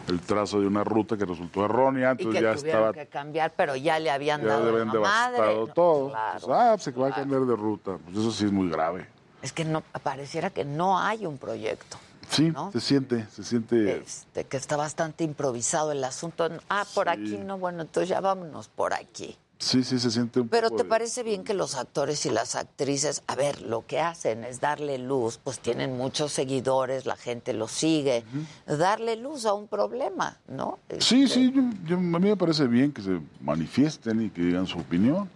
El 0.08 0.20
trazo 0.20 0.60
de 0.60 0.66
una 0.66 0.84
ruta 0.84 1.16
que 1.16 1.24
resultó 1.24 1.64
errónea, 1.64 2.08
y 2.18 2.22
entonces 2.22 2.34
que 2.34 2.42
ya 2.42 2.52
estaba 2.52 2.92
que 2.92 3.06
cambiar, 3.06 3.52
pero 3.56 3.76
ya 3.76 3.98
le 3.98 4.10
habían 4.10 4.40
ya 4.42 4.46
dado 4.48 4.74
una 4.74 4.84
madre. 4.86 4.98
devastado 4.98 5.66
No, 5.66 5.72
todo. 5.74 6.08
claro. 6.10 6.40
Pues, 6.46 6.58
ah, 6.58 6.70
pues, 6.74 6.82
se 6.82 6.90
va 6.92 7.08
a 7.08 7.14
cambiar 7.14 7.42
de 7.42 7.56
ruta. 7.56 7.98
Pues 8.04 8.16
eso 8.16 8.30
sí 8.32 8.44
es 8.46 8.52
muy 8.52 8.70
grave. 8.70 9.06
Es 9.42 9.52
que 9.52 9.64
no 9.64 9.82
pareciera 10.02 10.50
que 10.50 10.64
no 10.64 10.98
hay 10.98 11.26
un 11.26 11.38
proyecto. 11.38 11.96
Sí, 12.30 12.50
¿No? 12.50 12.70
se 12.72 12.80
siente, 12.80 13.26
se 13.32 13.42
siente. 13.42 13.98
Este, 13.98 14.44
que 14.44 14.56
está 14.58 14.76
bastante 14.76 15.24
improvisado 15.24 15.92
el 15.92 16.04
asunto. 16.04 16.48
Ah, 16.68 16.84
por 16.94 17.06
Sí. 17.06 17.12
aquí 17.12 17.38
no, 17.38 17.56
bueno, 17.58 17.82
entonces 17.82 18.08
ya 18.08 18.20
vámonos 18.20 18.68
por 18.68 18.92
aquí. 18.92 19.36
Sí, 19.58 19.82
sí, 19.82 19.98
se 19.98 20.10
siente 20.12 20.38
un 20.40 20.48
Pero 20.48 20.68
poco 20.68 20.76
¿te 20.78 20.82
de- 20.84 20.88
parece 20.88 21.22
bien 21.24 21.42
que 21.42 21.52
los 21.52 21.74
actores 21.74 22.24
y 22.26 22.30
las 22.30 22.54
actrices, 22.54 23.22
a 23.26 23.34
ver, 23.34 23.60
lo 23.62 23.84
que 23.86 23.98
hacen 24.00 24.44
es 24.44 24.60
darle 24.60 24.98
luz, 24.98 25.40
pues 25.42 25.58
tienen 25.58 25.96
muchos 25.96 26.32
seguidores, 26.32 27.06
la 27.06 27.16
gente 27.16 27.52
los 27.52 27.72
sigue, 27.72 28.24
darle 28.66 29.16
luz 29.16 29.46
a 29.46 29.54
un 29.54 29.66
problema, 29.66 30.38
¿no? 30.46 30.78
Sí, 31.00 31.26
sí, 31.26 31.50
yo- 31.52 31.62
yo- 31.86 31.96
a 31.96 32.00
mí 32.20 32.28
me 32.28 32.36
parece 32.36 32.68
bien 32.68 32.92
que 32.92 33.02
se 33.02 33.20
manifiesten 33.40 34.22
y 34.26 34.30
que 34.30 34.42
digan 34.42 34.66
su 34.68 34.78
opinión. 34.78 35.28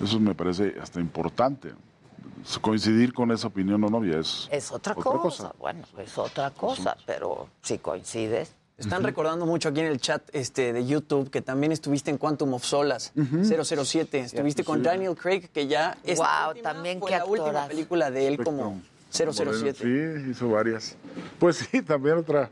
Eso 0.00 0.20
me 0.20 0.34
parece 0.34 0.76
hasta 0.80 1.00
importante. 1.00 1.72
Coincidir 2.62 3.12
con 3.12 3.30
esa 3.32 3.48
opinión 3.48 3.82
o 3.84 3.88
no 3.90 4.02
ya 4.04 4.18
es 4.18 4.48
Es 4.50 4.72
otra, 4.72 4.92
otra 4.92 5.02
cosa. 5.04 5.20
cosa. 5.48 5.54
bueno, 5.58 5.82
es 5.98 6.16
otra 6.16 6.50
cosa, 6.52 6.96
pero 7.04 7.48
si 7.62 7.78
coincides. 7.78 8.54
Están 8.80 9.02
recordando 9.02 9.44
mucho 9.44 9.68
aquí 9.68 9.80
en 9.80 9.86
el 9.86 10.00
chat 10.00 10.22
este, 10.32 10.72
de 10.72 10.86
YouTube 10.86 11.30
que 11.30 11.42
también 11.42 11.70
estuviste 11.70 12.10
en 12.10 12.16
Quantum 12.16 12.54
of 12.54 12.64
Solace, 12.64 13.12
007. 13.14 14.20
Estuviste 14.20 14.64
con 14.64 14.78
sí. 14.78 14.84
Daniel 14.84 15.14
Craig, 15.14 15.50
que 15.52 15.66
ya 15.66 15.98
Guau, 16.16 16.50
última 16.50 16.72
también 16.72 16.98
fue 16.98 17.10
qué 17.10 17.18
la 17.18 17.24
última 17.26 17.66
película 17.68 18.10
de 18.10 18.26
él 18.26 18.42
como 18.42 18.80
007. 19.10 19.74
Sí, 19.74 20.30
hizo 20.30 20.48
varias. 20.48 20.96
Pues 21.38 21.56
sí, 21.56 21.82
también 21.82 22.16
otra 22.16 22.50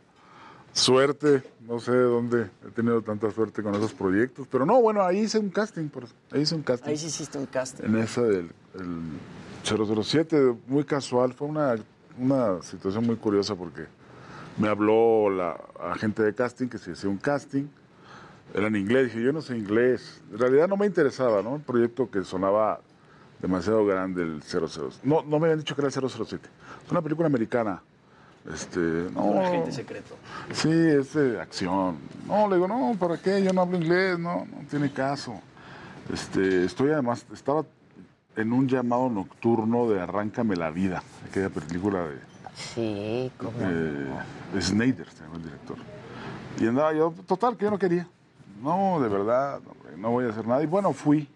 suerte. 0.72 1.42
No 1.66 1.80
sé 1.80 1.92
de 1.92 2.02
dónde 2.02 2.50
he 2.66 2.70
tenido 2.72 3.00
tanta 3.02 3.30
suerte 3.30 3.62
con 3.62 3.74
esos 3.74 3.92
proyectos. 3.92 4.46
Pero 4.50 4.66
no, 4.66 4.80
bueno, 4.80 5.02
ahí 5.02 5.20
hice 5.20 5.38
un 5.38 5.50
casting. 5.50 5.88
Por 5.88 6.04
eso. 6.04 6.14
Ahí 6.30 6.42
hice 6.42 6.54
un 6.54 6.62
casting. 6.62 6.90
Ahí 6.90 6.96
sí 6.96 7.06
hiciste 7.06 7.38
un 7.38 7.46
casting. 7.46 7.84
En 7.84 7.98
esa 7.98 8.22
del 8.22 8.50
el 8.74 10.04
007, 10.04 10.54
muy 10.66 10.84
casual. 10.84 11.32
Fue 11.32 11.48
una, 11.48 11.76
una 12.18 12.62
situación 12.62 13.06
muy 13.06 13.16
curiosa 13.16 13.54
porque 13.54 13.86
me 14.58 14.68
habló 14.68 15.30
la 15.30 15.56
agente 15.80 16.22
de 16.22 16.34
casting 16.34 16.68
que 16.68 16.78
se 16.78 16.92
hacía 16.92 17.08
un 17.08 17.18
casting. 17.18 17.66
Era 18.54 18.66
en 18.66 18.76
inglés. 18.76 19.06
Dije, 19.06 19.22
yo 19.22 19.32
no 19.32 19.40
sé 19.40 19.56
inglés. 19.56 20.22
En 20.32 20.38
realidad 20.38 20.68
no 20.68 20.76
me 20.76 20.86
interesaba, 20.86 21.42
¿no? 21.42 21.50
Un 21.50 21.62
proyecto 21.62 22.10
que 22.10 22.24
sonaba 22.24 22.80
demasiado 23.40 23.84
grande, 23.86 24.22
el 24.22 24.42
00. 24.42 24.68
No, 25.02 25.22
no 25.22 25.38
me 25.38 25.46
habían 25.46 25.58
dicho 25.58 25.74
que 25.74 25.82
era 25.82 25.88
el 25.88 26.10
007. 26.10 26.48
Es 26.84 26.90
una 26.90 27.02
película 27.02 27.26
americana. 27.26 27.82
Este, 28.52 28.80
no, 29.12 29.24
Un 29.24 29.38
agente 29.38 29.72
secreto. 29.72 30.16
Sí, 30.52 30.70
es 30.70 31.12
de 31.12 31.40
acción. 31.40 31.98
No, 32.26 32.48
le 32.48 32.56
digo, 32.56 32.66
no, 32.66 32.96
¿para 32.98 33.18
qué? 33.18 33.42
Yo 33.42 33.52
no 33.52 33.60
hablo 33.60 33.76
inglés, 33.76 34.18
no, 34.18 34.46
no 34.46 34.66
tiene 34.70 34.90
caso. 34.90 35.40
Este, 36.12 36.64
estoy 36.64 36.90
además, 36.90 37.26
estaba 37.32 37.64
en 38.36 38.52
un 38.52 38.66
llamado 38.66 39.10
nocturno 39.10 39.88
de 39.90 40.00
Arráncame 40.00 40.56
la 40.56 40.70
vida, 40.70 41.02
aquella 41.28 41.50
película 41.50 42.04
de, 42.04 42.16
Sí, 42.58 43.30
como 43.38 43.52
eh, 43.60 44.08
de 44.52 44.62
Snyder, 44.62 45.08
se 45.10 45.22
llama 45.22 45.36
el 45.36 45.44
director. 45.44 45.76
Y 46.60 46.66
andaba 46.66 46.92
yo, 46.92 47.14
total, 47.26 47.56
que 47.56 47.64
yo 47.64 47.70
no 47.70 47.78
quería. 47.78 48.08
No, 48.62 49.00
de 49.00 49.08
verdad, 49.08 49.56
hombre, 49.56 49.96
no 49.96 50.10
voy 50.10 50.26
a 50.26 50.30
hacer 50.30 50.46
nada. 50.46 50.62
Y 50.62 50.66
bueno, 50.66 50.92
fui. 50.92 51.28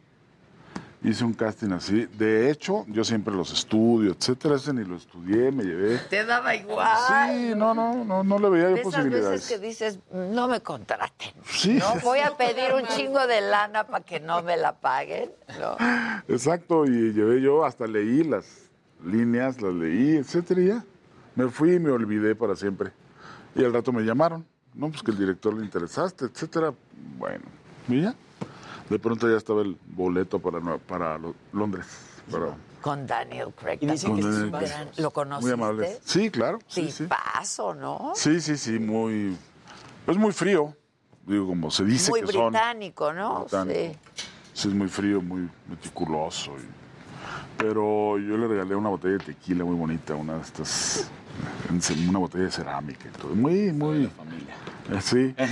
Hice 1.05 1.25
un 1.25 1.33
casting 1.33 1.73
así. 1.73 2.07
De 2.07 2.49
hecho, 2.49 2.84
yo 2.86 3.02
siempre 3.02 3.34
los 3.34 3.52
estudio, 3.52 4.12
etcétera. 4.12 4.55
Ese 4.55 4.73
ni 4.73 4.84
lo 4.84 4.94
estudié, 4.94 5.51
me 5.51 5.65
llevé. 5.65 5.99
Te 6.09 6.25
daba 6.25 6.55
igual. 6.55 6.97
Sí, 7.09 7.55
no, 7.57 7.75
no, 7.75 8.05
no, 8.05 8.23
no 8.23 8.39
le 8.39 8.49
veía 8.49 8.70
yo 8.70 8.76
esas 8.76 8.84
posibilidades. 8.84 9.31
veces 9.31 9.49
que 9.49 9.59
dices, 9.59 9.99
no 10.12 10.47
me 10.47 10.60
contraten. 10.60 11.33
Sí. 11.51 11.75
No 11.75 12.01
voy 12.02 12.20
a 12.20 12.36
pedir 12.36 12.73
un 12.75 12.86
chingo 12.86 13.26
de 13.26 13.41
lana 13.41 13.84
para 13.84 14.05
que 14.05 14.20
no 14.20 14.42
me 14.42 14.57
la 14.57 14.75
paguen. 14.75 15.33
No. 15.59 15.76
Exacto, 16.28 16.84
y 16.86 17.12
llevé 17.12 17.41
yo, 17.41 17.65
hasta 17.65 17.89
leí 17.89 18.23
las 18.23 18.70
líneas, 19.05 19.60
las 19.60 19.75
leí, 19.75 20.17
etcétera, 20.17 20.60
y 20.60 20.67
ya. 20.68 20.84
Me 21.35 21.49
fui 21.49 21.75
y 21.75 21.78
me 21.78 21.91
olvidé 21.91 22.35
para 22.35 22.55
siempre. 22.57 22.93
Y 23.55 23.65
al 23.65 23.73
rato 23.73 23.93
me 23.93 24.02
llamaron, 24.02 24.47
no, 24.75 24.91
pues 24.91 25.02
que 25.02 25.11
el 25.11 25.19
director 25.19 25.55
le 25.55 25.65
interesaste, 25.65 26.27
etcétera. 26.27 26.73
Bueno, 27.19 27.44
y 27.89 28.02
ya. 28.02 28.15
De 28.91 28.99
pronto 28.99 29.28
ya 29.31 29.36
estaba 29.36 29.62
el 29.62 29.77
boleto 29.86 30.39
para, 30.39 30.61
para 30.78 31.19
Lo- 31.19 31.35
Londres. 31.52 31.86
Con 32.81 33.07
Daniel 33.07 33.49
Craig. 33.59 33.78
Y 33.81 33.86
dicen 33.86 34.15
que 34.15 34.20
es 34.20 34.27
Un 34.27 34.43
un 34.44 34.51
gran- 34.52 34.91
¿Lo 34.99 35.11
conociste? 35.11 35.57
muy 35.57 35.62
amable. 35.65 35.99
Sí, 36.05 36.31
claro. 36.31 36.59
Sí, 36.67 36.91
sí. 36.91 37.05
Tipazo, 37.05 37.75
¿no? 37.75 38.12
Sí, 38.15 38.41
sí, 38.41 38.57
sí, 38.57 38.78
muy. 38.78 39.36
Es 40.07 40.17
muy 40.17 40.33
frío. 40.33 40.75
Digo, 41.27 41.47
como 41.47 41.70
se 41.70 41.85
dice 41.85 42.11
Muy 42.11 42.23
que 42.23 42.33
son. 42.33 42.51
británico, 42.52 43.12
¿no? 43.12 43.43
británico. 43.43 43.99
Sí, 44.52 44.69
es 44.69 44.75
muy 44.75 44.89
frío, 44.89 45.23
muy 45.23 45.49
meticuloso. 45.69 46.52
y- 46.59 46.83
Pero 47.59 48.19
yo 48.19 48.36
le 48.36 48.49
regalé 48.49 48.75
una 48.75 48.89
botella 48.89 49.19
de 49.19 49.25
tequila 49.25 49.65
muy 49.65 49.77
bonita, 49.77 50.15
una 50.15 50.35
de 50.35 50.41
estas. 50.43 51.09
En- 51.73 52.09
Una 52.09 52.18
botella 52.20 52.44
de 52.44 52.51
cerámica 52.51 53.09
y 53.09 53.18
todo. 53.18 53.34
Muy, 53.34 53.73
muy. 53.73 54.07
familia. 54.09 54.55
Eh, 54.91 55.01
Sí. 55.01 55.34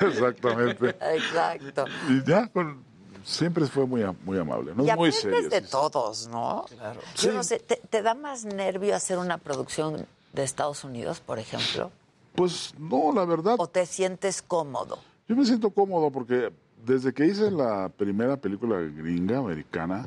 Exactamente. 0.00 0.88
Exacto. 1.14 1.84
Y 2.08 2.24
ya, 2.28 2.46
con- 2.48 2.84
siempre 3.24 3.66
fue 3.66 3.86
muy, 3.86 4.04
muy 4.24 4.38
amable. 4.38 4.72
No 4.74 4.84
y 4.84 4.90
es 4.90 4.96
muy 4.96 5.12
serio. 5.12 5.48
de 5.48 5.60
sí, 5.60 5.66
todos, 5.70 6.28
¿no? 6.28 6.64
Claro. 6.68 7.00
Yo 7.16 7.32
no 7.32 7.42
sé, 7.42 7.58
¿te, 7.58 7.76
te 7.76 8.02
da 8.02 8.14
más 8.14 8.44
nervio 8.44 8.94
hacer 8.94 9.18
una 9.18 9.38
producción 9.38 10.06
de 10.32 10.42
Estados 10.44 10.84
Unidos, 10.84 11.20
por 11.20 11.38
ejemplo? 11.38 11.90
Pues 12.34 12.74
no, 12.78 13.12
la 13.14 13.24
verdad. 13.24 13.56
¿O 13.58 13.66
te 13.66 13.86
sientes 13.86 14.42
cómodo? 14.42 14.98
Yo 15.28 15.34
me 15.34 15.44
siento 15.44 15.70
cómodo 15.70 16.10
porque 16.10 16.52
desde 16.84 17.12
que 17.12 17.26
hice 17.26 17.50
la 17.50 17.88
primera 17.88 18.36
película 18.36 18.76
gringa, 18.78 19.38
americana, 19.38 20.06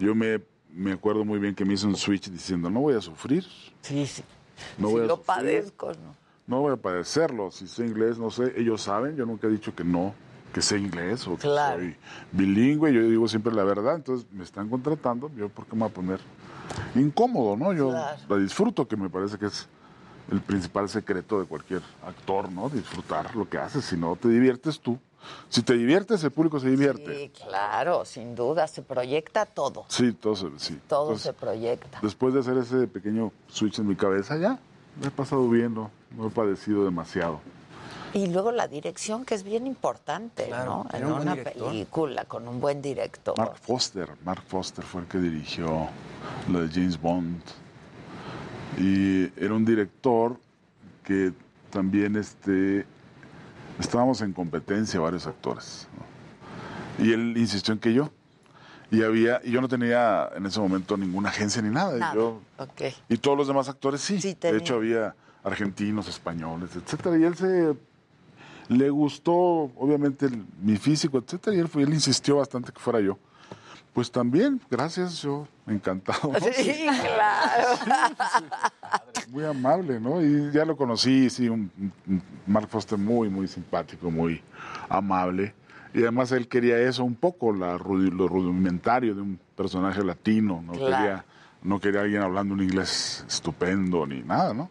yo 0.00 0.14
me, 0.14 0.40
me 0.76 0.92
acuerdo 0.92 1.24
muy 1.24 1.38
bien 1.38 1.54
que 1.54 1.64
me 1.64 1.74
hice 1.74 1.86
un 1.86 1.96
switch 1.96 2.28
diciendo, 2.30 2.70
no 2.70 2.80
voy 2.80 2.94
a 2.94 3.00
sufrir. 3.00 3.44
Sí, 3.82 4.06
sí. 4.06 4.22
No 4.78 4.88
Sí, 4.88 4.94
voy 4.94 5.02
a 5.02 5.06
lo 5.06 5.16
sufrir, 5.16 5.26
padezco, 5.26 5.88
¿no? 5.92 6.14
No 6.46 6.60
voy 6.60 6.72
a 6.74 6.76
padecerlo. 6.76 7.50
Si 7.50 7.66
sé 7.66 7.84
inglés, 7.86 8.18
no 8.18 8.30
sé. 8.30 8.52
Ellos 8.56 8.82
saben, 8.82 9.16
yo 9.16 9.26
nunca 9.26 9.46
he 9.48 9.50
dicho 9.50 9.74
que 9.74 9.82
no, 9.84 10.14
que 10.52 10.62
sé 10.62 10.78
inglés 10.78 11.26
o 11.26 11.36
que 11.36 11.42
soy 11.48 11.96
bilingüe. 12.32 12.92
Yo 12.92 13.02
digo 13.02 13.26
siempre 13.26 13.52
la 13.52 13.64
verdad. 13.64 13.96
Entonces 13.96 14.26
me 14.32 14.44
están 14.44 14.68
contratando. 14.68 15.30
Yo, 15.36 15.48
¿por 15.48 15.66
qué 15.66 15.74
me 15.74 15.80
voy 15.80 15.88
a 15.90 15.92
poner 15.92 16.20
incómodo, 16.94 17.56
no? 17.56 17.72
Yo 17.72 17.90
Claro. 17.90 18.18
la 18.28 18.36
disfruto, 18.36 18.86
que 18.86 18.96
me 18.96 19.10
parece 19.10 19.38
que 19.38 19.46
es 19.46 19.66
el 20.30 20.40
principal 20.40 20.88
secreto 20.88 21.40
de 21.40 21.46
cualquier 21.46 21.82
actor, 22.06 22.50
¿no? 22.50 22.68
Disfrutar 22.68 23.34
lo 23.34 23.48
que 23.48 23.58
haces. 23.58 23.84
Si 23.84 23.96
no 23.96 24.16
te 24.16 24.28
diviertes 24.28 24.78
tú. 24.80 24.98
Si 25.48 25.62
te 25.62 25.74
diviertes, 25.74 26.22
el 26.24 26.30
público 26.30 26.58
se 26.60 26.68
divierte. 26.68 27.16
Sí, 27.16 27.30
claro, 27.30 28.04
sin 28.04 28.34
duda, 28.34 28.66
se 28.66 28.82
proyecta 28.82 29.46
todo. 29.46 29.84
Sí, 29.88 30.12
todo 30.12 30.36
se, 30.36 30.46
sí. 30.58 30.78
Todo 30.88 31.02
Entonces, 31.02 31.22
se 31.22 31.32
proyecta. 31.32 32.00
Después 32.02 32.34
de 32.34 32.40
hacer 32.40 32.56
ese 32.58 32.86
pequeño 32.86 33.32
switch 33.48 33.78
en 33.78 33.88
mi 33.88 33.96
cabeza, 33.96 34.36
ya 34.36 34.58
me 35.00 35.08
he 35.08 35.10
pasado 35.10 35.48
bien, 35.48 35.74
no, 35.74 35.90
no 36.16 36.28
he 36.28 36.30
padecido 36.30 36.84
demasiado. 36.84 37.40
Y 38.12 38.28
luego 38.28 38.50
la 38.50 38.66
dirección, 38.66 39.24
que 39.24 39.34
es 39.34 39.42
bien 39.42 39.66
importante, 39.66 40.48
¿no? 40.48 40.86
En 40.92 41.04
un 41.04 41.20
una 41.20 41.36
película 41.36 42.24
con 42.24 42.48
un 42.48 42.60
buen 42.60 42.80
director. 42.80 43.36
Mark 43.36 43.58
Foster, 43.60 44.08
Mark 44.24 44.42
Foster 44.46 44.84
fue 44.84 45.02
el 45.02 45.06
que 45.06 45.18
dirigió 45.18 45.88
lo 46.48 46.62
de 46.62 46.68
James 46.72 47.00
Bond. 47.00 47.42
Y 48.78 49.24
era 49.42 49.54
un 49.54 49.64
director 49.64 50.38
que 51.04 51.32
también 51.70 52.16
este, 52.16 52.86
estábamos 53.78 54.20
en 54.22 54.32
competencia 54.32 55.00
varios 55.00 55.26
actores. 55.26 55.88
¿no? 56.98 57.04
Y 57.04 57.12
él 57.12 57.34
insistió 57.36 57.74
en 57.74 57.80
que 57.80 57.92
yo. 57.92 58.10
Y 58.90 59.02
había, 59.02 59.40
y 59.44 59.50
yo 59.50 59.60
no 59.60 59.68
tenía 59.68 60.30
en 60.36 60.46
ese 60.46 60.60
momento 60.60 60.96
ninguna 60.96 61.30
agencia 61.30 61.60
ni 61.60 61.70
nada. 61.70 61.96
y 61.96 62.00
Nada. 62.00 62.14
Yo, 62.14 62.40
Ok. 62.58 62.82
y 63.08 63.16
todos 63.18 63.36
los 63.36 63.48
demás 63.48 63.68
actores 63.68 64.00
sí. 64.00 64.18
de 64.18 64.34
tenía. 64.36 64.58
hecho, 64.58 64.76
había 64.76 65.14
argentinos, 65.42 66.06
españoles, 66.08 66.70
etcétera. 66.76 67.18
Y 67.18 67.24
él 67.24 67.34
se 67.36 67.74
le 68.68 68.90
gustó, 68.90 69.32
obviamente, 69.34 70.26
el- 70.26 70.44
mi 70.62 70.76
físico, 70.76 71.18
etcétera. 71.18 71.56
Y 71.56 71.60
él, 71.60 71.68
fue, 71.68 71.82
él 71.82 71.92
insistió 71.94 72.36
bastante 72.36 72.72
que 72.72 72.78
fuera 72.80 73.00
yo. 73.00 73.18
Pues 73.96 74.12
también, 74.12 74.60
gracias, 74.70 75.22
yo 75.22 75.48
encantado. 75.66 76.30
¿no? 76.30 76.38
Sí, 76.54 76.86
claro. 77.02 77.68
Muy 79.30 79.42
amable, 79.42 79.98
¿no? 79.98 80.20
Y 80.22 80.52
ya 80.52 80.66
lo 80.66 80.76
conocí, 80.76 81.30
sí, 81.30 81.48
un, 81.48 81.70
un 82.06 82.22
Mark 82.46 82.68
Foster 82.68 82.98
muy, 82.98 83.30
muy 83.30 83.48
simpático, 83.48 84.10
muy 84.10 84.42
amable. 84.90 85.54
Y 85.94 86.00
además 86.02 86.30
él 86.32 86.46
quería 86.46 86.78
eso, 86.78 87.04
un 87.04 87.14
poco 87.14 87.54
la, 87.54 87.72
lo 87.78 88.28
rudimentario 88.28 89.14
de 89.14 89.22
un 89.22 89.40
personaje 89.56 90.04
latino. 90.04 90.62
No, 90.62 90.74
Claro. 90.74 90.94
quería, 90.94 91.24
no 91.62 91.80
quería 91.80 92.00
alguien 92.02 92.20
hablando 92.20 92.52
un 92.52 92.62
inglés 92.62 93.24
estupendo 93.26 94.06
ni 94.06 94.20
nada, 94.20 94.52
¿no? 94.52 94.70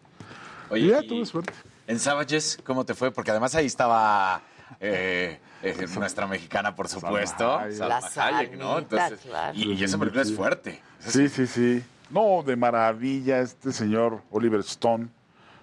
Oye, 0.70 0.82
y 0.86 0.90
ya 0.90 1.02
y- 1.02 1.08
tuve 1.08 1.26
suerte. 1.26 1.52
En 1.88 1.98
Savages, 1.98 2.60
¿cómo 2.64 2.84
te 2.84 2.94
fue? 2.94 3.10
Porque 3.10 3.32
además 3.32 3.56
ahí 3.56 3.66
estaba 3.66 4.40
eh, 4.80 5.40
eh, 5.62 5.86
nuestra 5.96 6.26
mexicana, 6.26 6.74
por 6.74 6.88
supuesto, 6.88 7.58
Hayek. 7.58 7.78
Salma 7.78 8.00
La 8.00 8.26
Hayek, 8.38 8.56
¿no? 8.58 8.74
Salmita, 8.74 9.06
Entonces, 9.06 9.26
claro. 9.30 9.58
y, 9.58 9.72
y 9.72 9.84
esa 9.84 9.98
película 9.98 10.22
es 10.22 10.34
fuerte. 10.34 10.82
Sí, 10.98 11.28
sí, 11.28 11.46
sí. 11.46 11.84
No, 12.10 12.42
de 12.44 12.56
maravilla 12.56 13.40
este 13.40 13.72
señor 13.72 14.22
Oliver 14.30 14.60
Stone, 14.60 15.08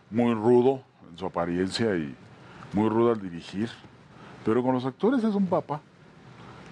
muy 0.09 0.33
rudo 0.33 0.83
en 1.09 1.17
su 1.17 1.25
apariencia 1.25 1.95
y 1.95 2.15
muy 2.73 2.89
rudo 2.89 3.11
al 3.13 3.21
dirigir. 3.21 3.69
Pero 4.43 4.61
con 4.61 4.73
los 4.73 4.85
actores 4.85 5.23
es 5.23 5.33
un 5.35 5.47
papa. 5.47 5.79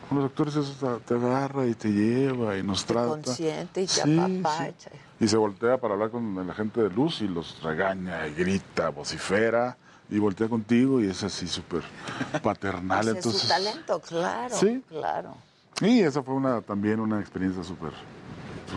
Con 0.09 0.17
los 0.17 0.29
actores 0.29 0.55
es, 0.57 0.75
te 1.05 1.13
agarra 1.13 1.65
y 1.67 1.73
te 1.73 1.89
lleva 1.89 2.57
y 2.57 2.63
nos 2.63 2.83
trata. 2.85 3.07
Consciente 3.07 3.83
y 3.83 3.85
te 3.85 3.93
Sí, 3.93 4.19
apapacha. 4.19 4.91
Y 5.21 5.27
se 5.27 5.37
voltea 5.37 5.77
para 5.77 5.93
hablar 5.93 6.09
con 6.09 6.45
la 6.45 6.53
gente 6.53 6.81
de 6.81 6.89
luz 6.89 7.21
y 7.21 7.29
los 7.29 7.63
regaña 7.63 8.27
y 8.27 8.33
grita, 8.33 8.89
vocifera 8.89 9.77
y 10.11 10.19
voltea 10.19 10.47
contigo 10.49 11.01
y 11.01 11.09
es 11.09 11.23
así 11.23 11.47
súper 11.47 11.81
paternal. 12.43 12.99
Ese 13.01 13.09
es 13.11 13.15
entonces, 13.17 13.41
su 13.41 13.47
talento, 13.47 13.99
claro. 14.01 14.55
Sí. 14.57 14.83
Claro. 14.89 15.35
Y 15.81 16.01
esa 16.01 16.21
fue 16.21 16.35
una, 16.35 16.61
también 16.61 16.99
una 16.99 17.19
experiencia 17.19 17.63
súper 17.63 17.91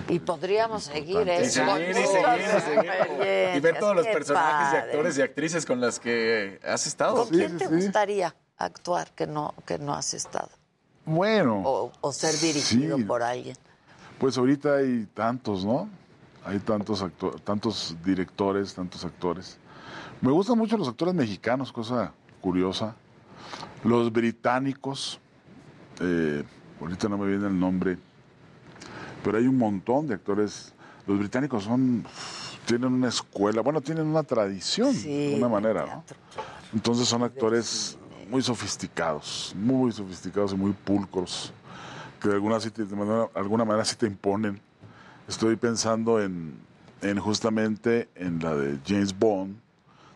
Y 0.08 0.18
podríamos 0.20 0.84
seguir, 0.84 1.28
¿eh? 1.28 1.42
Y 1.44 1.50
seguir, 1.50 1.90
y 1.90 1.94
seguir, 1.94 2.90
y. 3.54 3.56
Y 3.56 3.60
ver 3.60 3.78
todos 3.78 3.94
los 3.94 4.06
personajes 4.06 4.68
y 4.68 4.76
padre. 4.76 4.90
actores 4.92 5.18
y 5.18 5.22
actrices 5.22 5.66
con 5.66 5.80
las 5.80 6.00
que 6.00 6.60
has 6.66 6.86
estado. 6.86 7.16
¿Con 7.24 7.28
quién 7.28 7.58
te 7.58 7.66
gustaría 7.66 8.34
actuar 8.56 9.10
que 9.12 9.26
no, 9.26 9.54
que 9.66 9.78
no 9.78 9.92
has 9.94 10.14
estado? 10.14 10.48
Bueno. 11.04 11.60
O, 11.64 11.92
o 12.00 12.12
ser 12.12 12.34
dirigido 12.38 12.96
Sí. 12.96 13.04
por 13.04 13.22
alguien. 13.22 13.56
Pues 14.18 14.38
ahorita 14.38 14.76
hay 14.76 15.06
tantos, 15.12 15.64
¿no? 15.64 15.88
Hay 16.46 16.58
tantos 16.60 17.02
acto- 17.02 17.38
tantos 17.42 17.96
directores, 18.04 18.72
tantos 18.74 19.04
actores. 19.04 19.58
Me 20.24 20.30
gustan 20.30 20.56
mucho 20.56 20.78
los 20.78 20.88
actores 20.88 21.14
mexicanos, 21.14 21.70
cosa 21.70 22.14
curiosa. 22.40 22.96
Los 23.84 24.10
británicos, 24.10 25.20
eh, 26.00 26.42
ahorita 26.80 27.10
no 27.10 27.18
me 27.18 27.28
viene 27.28 27.46
el 27.46 27.60
nombre, 27.60 27.98
pero 29.22 29.36
hay 29.36 29.46
un 29.46 29.58
montón 29.58 30.06
de 30.06 30.14
actores. 30.14 30.72
Los 31.06 31.18
británicos 31.18 31.64
son, 31.64 32.06
tienen 32.64 32.94
una 32.94 33.08
escuela, 33.08 33.60
bueno, 33.60 33.82
tienen 33.82 34.06
una 34.06 34.22
tradición 34.22 34.94
de 35.02 35.34
una 35.36 35.48
manera, 35.50 35.84
¿no? 35.84 36.04
Entonces 36.72 37.06
son 37.06 37.22
actores 37.22 37.98
muy 38.30 38.40
sofisticados, 38.40 39.52
muy 39.54 39.92
sofisticados 39.92 40.54
y 40.54 40.56
muy 40.56 40.72
pulcros, 40.72 41.52
que 42.18 42.28
de 42.28 42.34
alguna, 42.36 42.58
de 42.58 42.96
manera, 42.96 43.28
alguna 43.34 43.66
manera 43.66 43.84
sí 43.84 43.94
te 43.94 44.06
imponen. 44.06 44.58
Estoy 45.28 45.56
pensando 45.56 46.18
en, 46.22 46.54
en 47.02 47.18
justamente 47.18 48.08
en 48.14 48.38
la 48.38 48.54
de 48.54 48.78
James 48.86 49.18
Bond, 49.18 49.62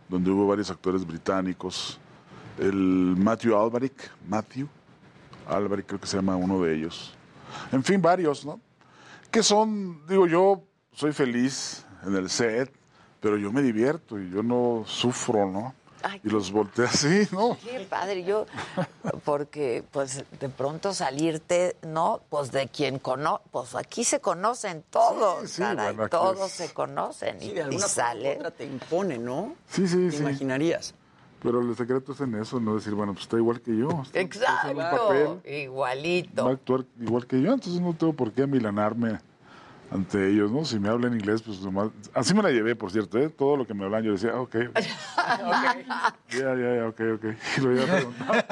donde 0.09 0.31
hubo 0.31 0.47
varios 0.47 0.71
actores 0.71 1.07
británicos. 1.07 1.99
El 2.59 3.15
Matthew 3.17 3.57
Alberic, 3.57 4.11
Matthew 4.29 4.69
Alberic 5.49 5.87
creo 5.87 6.01
que 6.01 6.07
se 6.07 6.17
llama 6.17 6.37
uno 6.37 6.63
de 6.63 6.75
ellos. 6.75 7.15
En 7.73 7.83
fin, 7.83 8.01
varios, 8.01 8.45
¿no? 8.45 8.61
Que 9.31 9.43
son, 9.43 10.07
digo 10.07 10.27
yo, 10.27 10.63
soy 10.93 11.13
feliz 11.13 11.85
en 12.05 12.15
el 12.15 12.29
set, 12.29 12.73
pero 13.21 13.37
yo 13.37 13.53
me 13.53 13.63
divierto 13.63 14.21
y 14.21 14.31
yo 14.31 14.43
no 14.43 14.85
sufro, 14.87 15.51
¿no? 15.51 15.75
Y 16.23 16.29
los 16.31 16.51
volteé 16.53 16.85
así, 16.87 17.29
¿no? 17.33 17.57
Qué 17.63 17.81
padre, 17.81 18.25
yo, 18.25 18.47
porque 19.25 19.85
pues 19.91 20.25
de 20.39 20.49
pronto 20.49 20.93
salirte, 20.95 21.77
¿no? 21.83 22.21
Pues 22.29 22.53
de 22.53 22.69
quien 22.69 22.99
conoce, 22.99 23.43
pues 23.51 23.75
aquí 23.75 24.05
se 24.05 24.21
conocen 24.21 24.85
todos, 24.91 25.51
sí, 25.51 25.63
caray, 25.63 25.89
bueno, 25.89 26.03
aquí 26.05 26.11
todos 26.11 26.47
es- 26.47 26.53
se 26.53 26.73
conocen 26.75 27.41
Sí, 27.41 27.51
y, 27.51 27.53
de 27.55 27.63
alguna 27.63 27.87
y 27.87 28.27
otra 28.37 28.51
te 28.51 28.65
impone, 28.65 29.19
¿no? 29.19 29.55
Sí, 29.71 29.87
sí, 29.89 29.97
¿Te 30.11 30.17
sí. 30.17 30.23
imaginarías? 30.23 30.95
Pero 31.43 31.61
el 31.61 31.77
secreto 31.77 32.13
es 32.13 32.21
en 32.21 32.35
eso, 32.35 32.59
no 32.59 32.75
decir, 32.75 32.95
bueno, 32.95 33.13
pues 33.13 33.23
está 33.25 33.37
igual 33.37 33.61
que 33.61 33.77
yo. 33.77 33.89
está- 34.03 34.21
está 34.21 34.59
haciendo 34.59 34.83
un 34.83 34.91
papel, 34.91 35.23
Exacto, 35.23 35.49
igualito. 35.51 36.45
va 36.45 36.51
a 36.51 36.55
actuar 36.55 36.85
igual 37.01 37.27
que 37.27 37.41
yo, 37.41 37.53
entonces 37.53 37.81
no 37.81 37.95
tengo 37.95 38.13
por 38.13 38.33
qué 38.33 38.47
milanarme 38.47 39.21
ante 39.91 40.31
ellos, 40.31 40.51
¿no? 40.51 40.65
Si 40.65 40.79
me 40.79 40.89
hablan 40.89 41.15
inglés, 41.15 41.43
pues 41.43 41.61
nomás... 41.61 41.89
Así 42.13 42.35
me 42.35 42.43
la 42.43 42.51
llevé, 42.51 42.77
por 42.77 42.91
cierto, 42.91 43.19
¿eh? 43.19 43.31
Todo 43.31 43.57
lo 43.57 43.67
que 43.67 43.75
me 43.75 43.85
hablan 43.85 44.03
yo 44.03 44.13
decía, 44.13 44.33
ah, 44.35 44.41
ok, 44.41 44.55
ok. 44.69 44.81
ya, 46.31 46.55
ya, 46.55 46.77
ya, 46.77 46.89
ok, 46.89 47.01
ok. 47.15 47.25
Y 47.57 47.61
lo 47.61 47.73
iba 47.73 47.85
a 47.85 47.87
preguntar. 47.87 48.47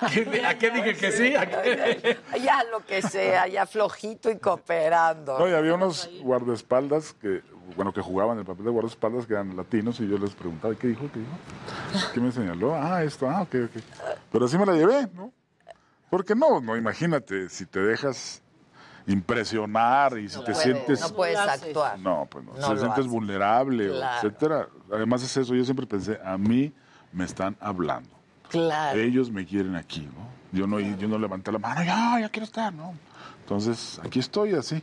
¿A 0.46 0.54
qué 0.58 0.70
dije 0.70 0.94
que 0.94 1.12
sí? 1.12 1.34
¿A 1.34 1.46
qué? 1.46 2.18
Ya 2.42 2.64
lo 2.70 2.84
que 2.84 3.02
sea, 3.02 3.46
ya 3.48 3.66
flojito 3.66 4.30
y 4.30 4.38
cooperando. 4.38 5.38
No, 5.38 5.48
y 5.48 5.52
había 5.52 5.74
unos 5.74 6.10
guardaespaldas 6.22 7.12
que, 7.14 7.42
bueno, 7.76 7.92
que 7.92 8.00
jugaban 8.00 8.38
el 8.38 8.44
papel 8.44 8.64
de 8.64 8.70
guardaespaldas 8.70 9.26
que 9.26 9.34
eran 9.34 9.56
latinos 9.56 10.00
y 10.00 10.08
yo 10.08 10.18
les 10.18 10.30
preguntaba, 10.34 10.74
¿qué 10.74 10.88
dijo? 10.88 11.10
¿Qué 11.12 11.20
dijo? 11.20 12.12
¿Qué 12.14 12.20
me 12.20 12.32
señaló? 12.32 12.74
Ah, 12.74 13.02
esto, 13.04 13.28
ah, 13.28 13.42
ok, 13.42 13.54
ok. 13.64 13.82
Pero 14.32 14.44
así 14.46 14.56
me 14.56 14.66
la 14.66 14.72
llevé, 14.72 15.08
¿no? 15.14 15.32
Porque 16.08 16.34
no, 16.34 16.60
no, 16.60 16.76
imagínate, 16.76 17.48
si 17.50 17.66
te 17.66 17.80
dejas 17.80 18.42
impresionar 19.12 20.18
y 20.18 20.28
si 20.28 20.36
No 20.36 20.44
te 20.44 20.52
puedes, 20.52 20.62
sientes... 20.62 21.00
no 21.00 21.08
puedes 21.10 21.38
actuar. 21.38 21.98
No, 21.98 22.26
pues 22.30 22.44
no, 22.44 22.52
No 22.52 22.56
si 22.56 22.62
te 22.72 22.78
sientes 22.78 22.90
haces. 23.00 23.06
vulnerable, 23.08 23.88
Claro. 23.88 24.16
etcétera. 24.28 24.68
Además 24.92 25.22
es 25.22 25.36
eso, 25.36 25.54
yo 25.54 25.64
siempre 25.64 25.86
pensé, 25.86 26.18
a 26.24 26.36
mí 26.38 26.72
me 27.12 27.24
están 27.24 27.56
hablando. 27.60 28.10
Claro. 28.48 28.98
Ellos 28.98 29.30
me 29.30 29.44
quieren 29.46 29.76
aquí, 29.76 30.00
¿no? 30.02 30.28
Yo 30.52 30.66
no, 30.66 30.80
yo 30.80 31.06
no 31.08 31.18
levanté 31.18 31.52
la 31.52 31.58
mano, 31.58 31.82
ya, 31.84 32.18
ya 32.20 32.28
quiero 32.28 32.44
estar, 32.44 32.72
¿no? 32.72 32.94
Entonces, 33.40 34.00
aquí 34.04 34.18
estoy 34.18 34.54
así, 34.54 34.82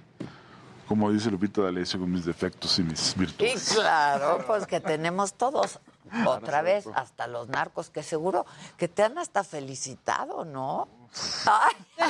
como 0.88 1.12
dice 1.12 1.30
Lupita 1.30 1.62
D'Alessio, 1.62 2.00
con 2.00 2.10
mis 2.12 2.24
defectos 2.26 2.80
y 2.80 2.84
mis 2.84 3.16
Y 3.16 3.20
virtudes. 3.20 3.74
claro, 3.76 4.44
pues 4.48 4.66
que 4.66 4.80
tenemos 4.80 5.34
todos. 5.34 5.80
Otra 6.26 6.62
vez, 6.62 6.88
hasta 6.96 7.28
los 7.28 7.50
narcos, 7.50 7.90
que 7.90 8.02
seguro 8.02 8.46
que 8.78 8.88
te 8.88 9.04
han 9.04 9.18
hasta 9.18 9.44
felicitado, 9.44 10.46
¿no? 10.46 10.88
Ay. 11.46 11.76
Me 12.00 12.06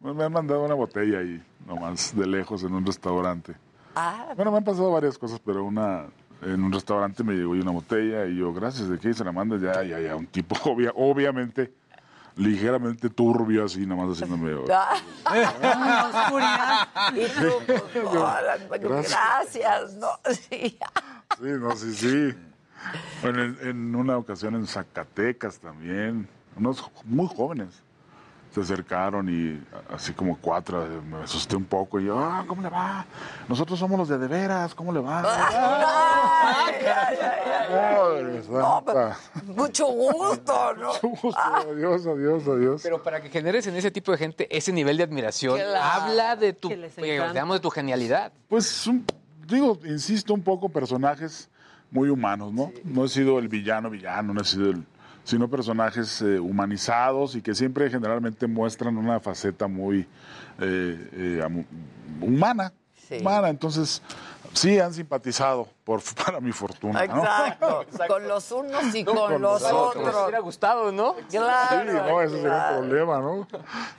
me 0.00 0.24
han 0.24 0.32
mandado 0.32 0.64
una 0.64 0.74
botella 0.74 1.18
ahí, 1.18 1.42
nomás, 1.66 2.14
de 2.16 2.26
lejos, 2.26 2.62
en 2.64 2.74
un 2.74 2.84
restaurante. 2.86 3.54
Ah, 3.94 4.32
Bueno, 4.36 4.50
me 4.52 4.58
han 4.58 4.64
pasado 4.64 4.90
varias 4.92 5.18
cosas, 5.18 5.40
pero 5.44 5.64
una 5.64 6.04
en 6.40 6.62
un 6.62 6.72
restaurante 6.72 7.24
me 7.24 7.34
llegó 7.34 7.50
una 7.50 7.72
botella 7.72 8.24
y 8.26 8.36
yo, 8.36 8.52
gracias, 8.52 8.88
¿de 8.88 8.98
qué 8.98 9.12
se 9.12 9.24
la 9.24 9.32
mandas? 9.32 9.60
Ya, 9.60 9.82
ya, 9.82 9.98
ya, 9.98 10.14
un 10.14 10.26
tipo 10.28 10.54
obvia- 10.70 10.92
obviamente 10.94 11.74
ligeramente 12.36 13.10
turbio 13.10 13.64
así, 13.64 13.84
nomás 13.84 14.10
haciéndome... 14.16 14.54
Pues, 14.54 14.72
hola, 18.06 18.58
Gracias. 18.80 19.94
¿no? 19.94 20.08
Sí. 20.30 20.78
Sí, 21.40 21.48
no, 21.58 21.74
sí, 21.76 21.94
sí. 21.94 22.34
Bueno, 23.22 23.42
en, 23.42 23.58
en 23.62 23.94
una 23.96 24.16
ocasión 24.16 24.54
en 24.54 24.66
Zacatecas 24.68 25.58
también, 25.58 26.28
unos 26.56 26.88
muy 27.04 27.26
jóvenes 27.26 27.82
se 28.52 28.60
acercaron 28.60 29.28
y 29.28 29.60
así 29.94 30.12
como 30.12 30.36
cuatro, 30.38 30.84
eh, 30.84 31.00
me 31.08 31.18
asusté 31.22 31.54
un 31.56 31.64
poco 31.64 32.00
y 32.00 32.06
yo, 32.06 32.18
ah, 32.18 32.44
¿cómo 32.46 32.62
le 32.62 32.68
va? 32.68 33.04
Nosotros 33.48 33.78
somos 33.78 33.98
los 33.98 34.08
de 34.08 34.18
de 34.18 34.26
veras, 34.28 34.74
¿cómo 34.74 34.92
le 34.92 35.00
va? 35.00 35.22
Ay, 36.40 36.74
ay, 36.80 36.86
ay, 36.86 37.18
ay. 37.20 38.34
Ay, 38.34 38.42
santa. 38.42 39.16
Mucho 39.54 39.86
gusto, 39.86 40.74
¿no? 40.78 40.86
Mucho 40.88 41.08
gusto, 41.08 41.40
adiós, 41.40 42.06
adiós, 42.06 42.42
adiós. 42.48 42.80
Pero 42.82 43.02
para 43.02 43.20
que 43.20 43.28
generes 43.28 43.66
en 43.66 43.76
ese 43.76 43.90
tipo 43.90 44.12
de 44.12 44.18
gente 44.18 44.56
ese 44.56 44.72
nivel 44.72 44.96
de 44.96 45.02
admiración, 45.04 45.56
Claro. 45.58 46.02
habla 46.02 46.36
de 46.36 46.52
tu, 46.52 46.68
digamos, 46.96 47.56
de 47.56 47.60
tu 47.60 47.70
genialidad. 47.70 48.32
Pues, 48.48 48.86
un- 48.86 49.04
digo, 49.46 49.78
insisto 49.84 50.32
un 50.32 50.42
poco, 50.42 50.68
personajes 50.68 51.48
muy 51.90 52.08
humanos, 52.08 52.52
¿no? 52.52 52.72
No 52.84 53.04
he 53.04 53.08
sido 53.08 53.38
el 53.38 53.48
villano, 53.48 53.90
villano, 53.90 54.32
no 54.34 54.40
he 54.40 54.44
sido 54.44 54.70
el... 54.70 54.84
sino 55.28 55.46
personajes 55.46 56.22
eh, 56.22 56.40
humanizados 56.40 57.34
y 57.34 57.42
que 57.42 57.54
siempre 57.54 57.90
generalmente 57.90 58.46
muestran 58.46 58.96
una 58.96 59.20
faceta 59.20 59.66
muy 59.68 60.00
eh, 60.58 61.10
eh, 61.12 61.64
humana, 62.22 62.72
Sí. 63.06 63.18
humana. 63.20 63.50
Entonces, 63.50 64.00
sí 64.54 64.78
han 64.78 64.94
simpatizado, 64.94 65.68
por, 65.84 66.00
para 66.24 66.40
mi 66.40 66.52
fortuna, 66.52 67.04
¿no? 67.06 67.18
Exacto. 67.18 67.84
Con 68.08 68.26
los 68.26 68.50
unos 68.52 68.94
y 68.94 69.04
con, 69.04 69.16
con 69.16 69.32
los 69.42 69.60
nosotros. 69.62 69.96
Me 69.96 70.08
otros. 70.08 70.22
hubiera 70.24 70.40
gustado, 70.40 70.92
¿no? 70.92 71.14
Claro. 71.30 71.90
Sí, 71.90 71.96
no, 72.10 72.22
ese 72.22 72.36
sería 72.36 72.70
un 72.70 72.78
problema, 72.88 73.18
¿no? 73.20 73.48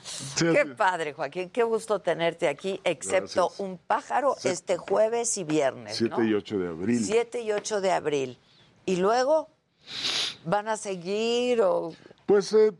Sí, 0.01 0.45
Qué 0.51 0.63
sí. 0.63 0.73
padre, 0.75 1.13
Joaquín. 1.13 1.51
Qué 1.51 1.61
gusto 1.61 1.99
tenerte 1.99 2.47
aquí, 2.47 2.81
excepto 2.83 3.49
Gracias. 3.49 3.59
un 3.59 3.77
pájaro 3.77 4.35
este 4.43 4.77
jueves 4.77 5.37
y 5.37 5.43
viernes. 5.43 5.95
7 5.95 6.15
¿no? 6.17 6.23
y 6.23 6.33
8 6.33 6.57
de 6.57 6.67
abril. 6.69 7.05
7 7.05 7.41
y 7.41 7.51
8 7.51 7.81
de 7.81 7.91
abril. 7.91 8.39
Y 8.85 8.95
luego, 8.95 9.49
¿van 10.45 10.67
a 10.67 10.77
seguir 10.77 11.61
o...? 11.61 11.91
Pues 12.25 12.53
eh, 12.53 12.71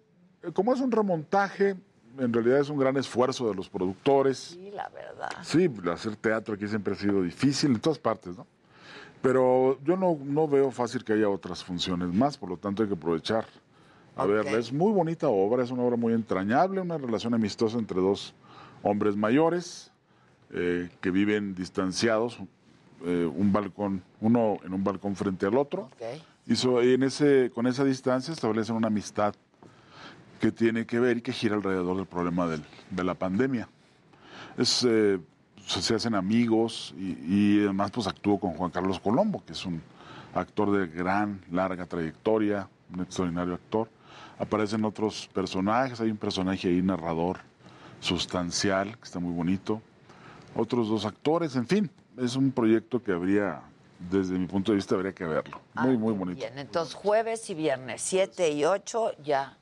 como 0.53 0.73
es 0.73 0.79
un 0.79 0.91
remontaje, 0.91 1.75
en 2.17 2.33
realidad 2.33 2.59
es 2.59 2.69
un 2.69 2.77
gran 2.77 2.97
esfuerzo 2.97 3.47
de 3.49 3.55
los 3.55 3.69
productores. 3.69 4.37
Sí, 4.37 4.71
la 4.71 4.89
verdad. 4.89 5.29
Sí, 5.43 5.69
hacer 5.91 6.15
teatro 6.15 6.55
aquí 6.55 6.67
siempre 6.67 6.93
ha 6.93 6.97
sido 6.97 7.21
difícil 7.23 7.71
en 7.71 7.79
todas 7.79 7.99
partes, 7.99 8.37
¿no? 8.37 8.45
Pero 9.21 9.77
yo 9.83 9.97
no, 9.97 10.17
no 10.23 10.47
veo 10.47 10.71
fácil 10.71 11.03
que 11.03 11.13
haya 11.13 11.27
otras 11.29 11.63
funciones 11.63 12.13
más, 12.13 12.37
por 12.37 12.49
lo 12.49 12.57
tanto 12.57 12.83
hay 12.83 12.87
que 12.89 12.95
aprovechar 12.95 13.45
a 14.15 14.23
Ok. 14.23 14.29
verla. 14.29 14.57
Es 14.57 14.71
muy 14.71 14.93
bonita 14.93 15.27
obra, 15.27 15.63
es 15.63 15.71
una 15.71 15.83
obra 15.83 15.97
muy 15.97 16.13
entrañable, 16.13 16.79
una 16.81 16.97
relación 16.97 17.33
amistosa 17.33 17.77
entre 17.77 17.99
dos 17.99 18.33
hombres 18.81 19.17
mayores 19.17 19.91
eh, 20.51 20.89
que 21.01 21.11
viven 21.11 21.53
distanciados, 21.53 22.39
eh, 23.05 23.29
un 23.33 23.51
balcón, 23.51 24.03
uno 24.21 24.57
en 24.63 24.73
un 24.73 24.83
balcón 24.83 25.15
frente 25.15 25.45
al 25.45 25.57
otro. 25.57 25.89
Y 26.49 26.55
so- 26.55 26.81
en 26.81 27.03
ese, 27.03 27.49
con 27.53 27.65
esa 27.67 27.85
distancia 27.85 28.33
establecen 28.33 28.75
una 28.75 28.87
amistad 28.87 29.33
que 30.41 30.51
tiene 30.51 30.85
que 30.85 30.99
ver 30.99 31.17
y 31.17 31.21
que 31.21 31.31
gira 31.31 31.55
alrededor 31.55 31.95
del 31.95 32.07
problema 32.07 32.47
del- 32.47 32.65
de 32.89 33.03
la 33.03 33.13
pandemia. 33.13 33.69
Es, 34.57 34.83
eh, 34.87 35.19
se 35.65 35.95
hacen 35.95 36.15
amigos 36.15 36.93
y, 36.97 37.11
y 37.23 37.59
además 37.63 37.91
pues 37.91 38.07
actúo 38.07 38.39
con 38.39 38.53
Juan 38.55 38.71
Carlos 38.71 38.99
Colombo, 38.99 39.43
que 39.45 39.53
es 39.53 39.65
un 39.65 39.81
actor 40.33 40.71
de 40.71 40.87
gran, 40.87 41.39
larga 41.51 41.85
trayectoria, 41.85 42.67
un 42.93 43.01
extraordinario 43.01 43.53
actor. 43.53 43.89
Aparecen 44.39 44.83
otros 44.85 45.29
personajes, 45.33 46.01
hay 46.01 46.09
un 46.09 46.17
personaje 46.17 46.67
ahí, 46.69 46.81
narrador 46.81 47.37
sustancial, 47.99 48.97
que 48.97 49.03
está 49.03 49.19
muy 49.19 49.33
bonito. 49.33 49.81
Otros 50.55 50.87
dos 50.87 51.05
actores, 51.05 51.55
en 51.55 51.67
fin, 51.67 51.91
es 52.17 52.35
un 52.35 52.51
proyecto 52.51 53.03
que 53.03 53.11
habría, 53.11 53.61
desde 53.99 54.37
mi 54.37 54.47
punto 54.47 54.71
de 54.71 54.77
vista, 54.77 54.95
habría 54.95 55.13
que 55.13 55.25
verlo. 55.25 55.59
Muy, 55.75 55.97
muy 55.97 56.13
bonito. 56.13 56.39
Bien, 56.39 56.57
entonces 56.57 56.95
jueves 56.95 57.49
y 57.49 57.53
viernes, 57.53 58.01
7 58.01 58.49
y 58.51 58.65
8, 58.65 59.15
ya. 59.23 59.57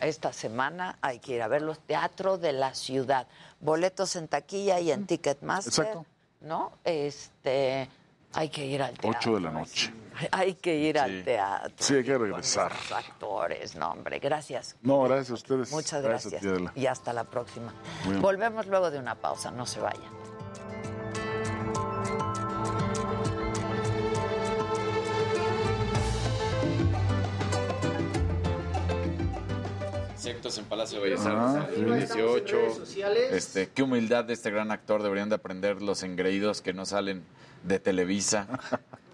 Esta 0.00 0.32
semana 0.32 0.98
hay 1.00 1.20
que 1.20 1.36
ir 1.36 1.42
a 1.42 1.48
ver 1.48 1.62
los 1.62 1.78
teatros 1.78 2.40
de 2.40 2.52
la 2.52 2.74
ciudad. 2.74 3.28
Boletos 3.60 4.16
en 4.16 4.26
taquilla 4.26 4.80
y 4.80 4.90
en 4.90 5.06
Ticketmaster. 5.06 5.86
Exacto. 5.86 6.06
¿No? 6.40 6.72
Este, 6.82 7.88
hay 8.32 8.48
que 8.48 8.66
ir 8.66 8.82
al 8.82 8.98
teatro. 8.98 9.18
8 9.18 9.34
de 9.36 9.40
la 9.40 9.50
noche. 9.52 9.94
Hay 10.30 10.54
que 10.54 10.74
ir 10.74 10.98
al 10.98 11.24
teatro. 11.24 11.74
Sí, 11.78 11.94
hay 11.94 12.04
que 12.04 12.18
regresar. 12.18 12.72
esos 12.72 12.92
actores, 12.92 13.76
no, 13.76 13.92
hombre, 13.92 14.18
gracias. 14.18 14.76
No, 14.82 15.02
gracias 15.02 15.30
a 15.30 15.34
ustedes. 15.34 15.72
Muchas 15.72 16.02
Gracias, 16.02 16.42
gracias. 16.42 16.76
y 16.76 16.86
hasta 16.86 17.12
la 17.12 17.24
próxima. 17.24 17.72
Volvemos 18.20 18.66
luego 18.66 18.90
de 18.90 18.98
una 18.98 19.14
pausa, 19.14 19.50
no 19.50 19.66
se 19.66 19.80
vayan. 19.80 20.10
Sectos 30.22 30.56
en 30.58 30.64
Palacio 30.66 31.00
de 31.00 31.10
Bellas 31.10 31.26
Ah, 31.26 31.62
Artes 31.62 31.74
sí. 31.74 31.80
en 31.82 31.92
el 31.92 32.02
Estamos 32.02 32.20
en 32.20 32.26
2018. 32.26 32.56
redes 32.56 32.76
sociales. 32.76 33.32
Este, 33.32 33.68
qué 33.74 33.82
humildad 33.82 34.24
de 34.24 34.34
este 34.34 34.50
gran 34.52 34.70
actor. 34.70 35.02
Deberían 35.02 35.28
de 35.28 35.34
aprender 35.34 35.82
los 35.82 36.04
engreídos 36.04 36.60
que 36.62 36.72
no 36.72 36.86
salen 36.86 37.24
de 37.62 37.78
Televisa. 37.78 38.46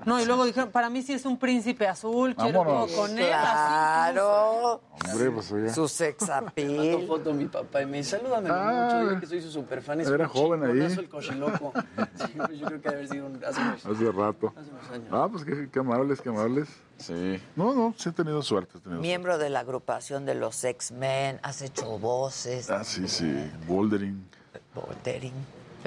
No, 0.07 0.21
y 0.21 0.25
luego 0.25 0.45
dijeron, 0.47 0.71
para 0.71 0.89
mí 0.89 1.03
sí 1.03 1.13
es 1.13 1.27
un 1.27 1.39
príncipe 1.39 1.87
azul, 1.87 2.35
quiero 2.37 2.61
Vámonos. 2.65 2.93
con 2.93 3.11
él. 3.19 3.31
así 3.33 4.13
Claro. 4.13 4.81
Hombre, 5.13 5.31
pues 5.33 5.53
oye. 5.53 5.75
Su 5.75 5.89
sex 5.89 6.31
appeal. 6.31 7.05
foto 7.07 7.31
a 7.31 7.35
mi 7.35 7.47
papá 7.47 7.83
y 7.83 7.87
me 7.87 7.99
dice, 7.99 8.17
salúdame 8.19 8.49
Ah, 8.51 8.85
mucho, 8.85 9.09
dile 9.09 9.21
que 9.21 9.27
soy 9.27 9.43
su 9.43 9.51
superfan. 9.51 10.01
Es 10.01 10.09
era 10.09 10.25
un 10.25 10.31
joven 10.31 10.65
ahí. 10.65 10.81
el 10.81 11.09
cochiloco. 11.09 11.73
Sí, 12.15 12.33
pues 12.37 12.59
yo 12.59 12.67
creo 12.69 12.81
que 12.81 12.89
debe 12.89 12.95
haber 13.03 13.09
sido 13.09 13.27
un- 13.27 13.45
hace 13.45 13.61
unos, 13.61 13.87
Hace 13.87 14.13
rato. 14.13 14.55
hace 14.57 14.71
unos 14.71 14.91
años. 14.93 15.09
Ah, 15.13 15.29
pues 15.31 15.45
qué, 15.45 15.69
qué 15.71 15.79
amables, 15.81 16.21
qué 16.23 16.29
amables. 16.31 16.69
Sí. 16.97 17.41
No, 17.57 17.75
no, 17.75 17.93
sí 17.99 18.09
he 18.09 18.13
tenido 18.13 18.41
suerte. 18.43 18.79
He 18.79 18.81
tenido 18.81 19.01
Miembro 19.03 19.37
de 19.37 19.51
la 19.51 19.61
agrupación 19.61 20.25
de 20.25 20.35
los 20.37 20.63
X-Men, 20.65 21.41
has 21.43 21.61
hecho 21.61 21.99
voces. 21.99 22.67
suerte. 22.67 22.81
Ah, 22.81 22.85
sí, 22.85 23.07
sí. 23.09 23.51
Bouldering. 23.67 24.27
Bouldering. 24.75 25.33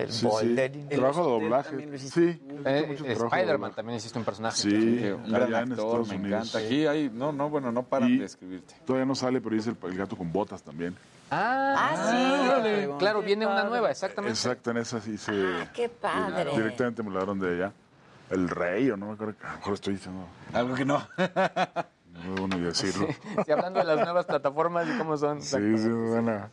El 0.04 0.12
Sí, 0.12 0.20
sí. 0.20 0.26
bouldering. 0.28 0.90
Trabajo 0.90 1.24
de 1.26 1.30
doblaje. 1.32 1.98
Sí. 2.00 2.42
Eh, 2.66 2.98
Spider-Man 3.06 3.74
también 3.74 3.98
hiciste 3.98 4.18
un 4.20 4.26
personaje. 4.26 4.58
Sí, 4.58 4.70
Un 4.70 5.30
gran 5.32 5.44
allá 5.44 5.62
en 5.62 5.72
actor, 5.72 5.86
Estados 6.02 6.10
me 6.10 6.16
Unidos. 6.16 6.40
encanta. 6.50 6.58
Aquí 6.68 6.88
hay, 6.88 7.10
no, 7.14 7.32
no, 7.32 7.50
bueno, 7.50 7.72
no 7.72 7.84
paran 7.84 8.10
Y- 8.10 8.18
de 8.20 8.26
escribirte. 8.26 8.76
Todavía 8.86 9.06
no 9.06 9.16
sale, 9.16 9.42
pero 9.42 9.56
dice 9.56 9.72
el, 9.72 9.78
el 9.92 9.98
gato 9.98 10.16
con 10.16 10.32
botas 10.32 10.64
también. 10.64 10.96
Ah, 11.30 11.94
sí. 12.12 12.50
órale. 12.50 12.90
Claro, 13.00 13.22
viene 13.22 13.46
una 13.46 13.64
nueva, 13.64 13.90
exactamente. 13.90 14.34
Exacto, 14.38 14.72
en 14.72 14.78
esa 14.78 15.00
sí 15.00 15.18
se... 15.18 15.32
Ah, 15.32 15.72
qué 15.74 15.88
padre. 15.90 16.52
Directamente 16.52 17.02
me 17.04 17.10
la 17.12 17.20
dieron 17.20 17.40
de 17.40 17.56
allá. 17.56 17.72
El 18.30 18.50
rey, 18.50 18.90
o 18.92 18.98
no 18.98 19.08
me 19.08 19.14
acuerdo. 19.14 19.36
A 19.44 19.52
lo 19.52 19.58
mejor 19.58 19.74
estoy 19.74 19.94
diciendo... 19.94 20.26
Algo 20.54 20.74
que 20.76 20.86
no. 20.86 21.02
No 22.12 22.34
es 22.36 22.40
bueno 22.42 22.58
ni 22.58 22.64
decirlo. 22.66 23.08
Sí, 23.46 23.52
hablando 23.52 23.80
de 23.80 23.86
las 23.86 23.98
nuevas 24.00 24.26
plataformas 24.26 24.86
y 24.88 24.98
cómo 24.98 25.16
son. 25.18 25.42
Sí, 25.42 25.56
sí, 25.78 25.88
me 25.88 26.10
van 26.22 26.30
a, 26.30 26.50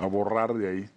a 0.00 0.06
borrar 0.06 0.52
de 0.52 0.68
ahí. 0.68 0.90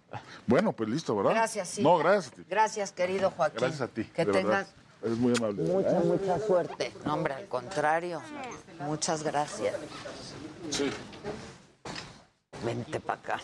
Bueno, 0.46 0.72
pues 0.72 0.88
listo, 0.88 1.16
¿verdad? 1.16 1.32
Gracias, 1.32 1.68
sí. 1.68 1.82
No, 1.82 1.98
gracias 1.98 2.32
a 2.32 2.36
ti. 2.36 2.44
Gracias, 2.48 2.92
querido 2.92 3.30
Joaquín. 3.30 3.58
Gracias 3.60 3.80
a 3.80 3.88
ti. 3.88 4.04
Que 4.04 4.26
tengas. 4.26 4.68
Eres 5.02 5.18
muy 5.18 5.34
amable. 5.36 5.62
mucha, 5.62 6.00
mucha 6.00 6.38
suerte. 6.46 6.92
No, 7.04 7.14
hombre, 7.14 7.34
al 7.34 7.46
contrario. 7.46 8.22
Muchas 8.80 9.22
gracias. 9.22 9.74
Sí. 10.70 10.90
Vente 12.64 13.00
para 13.00 13.20
acá. 13.20 13.40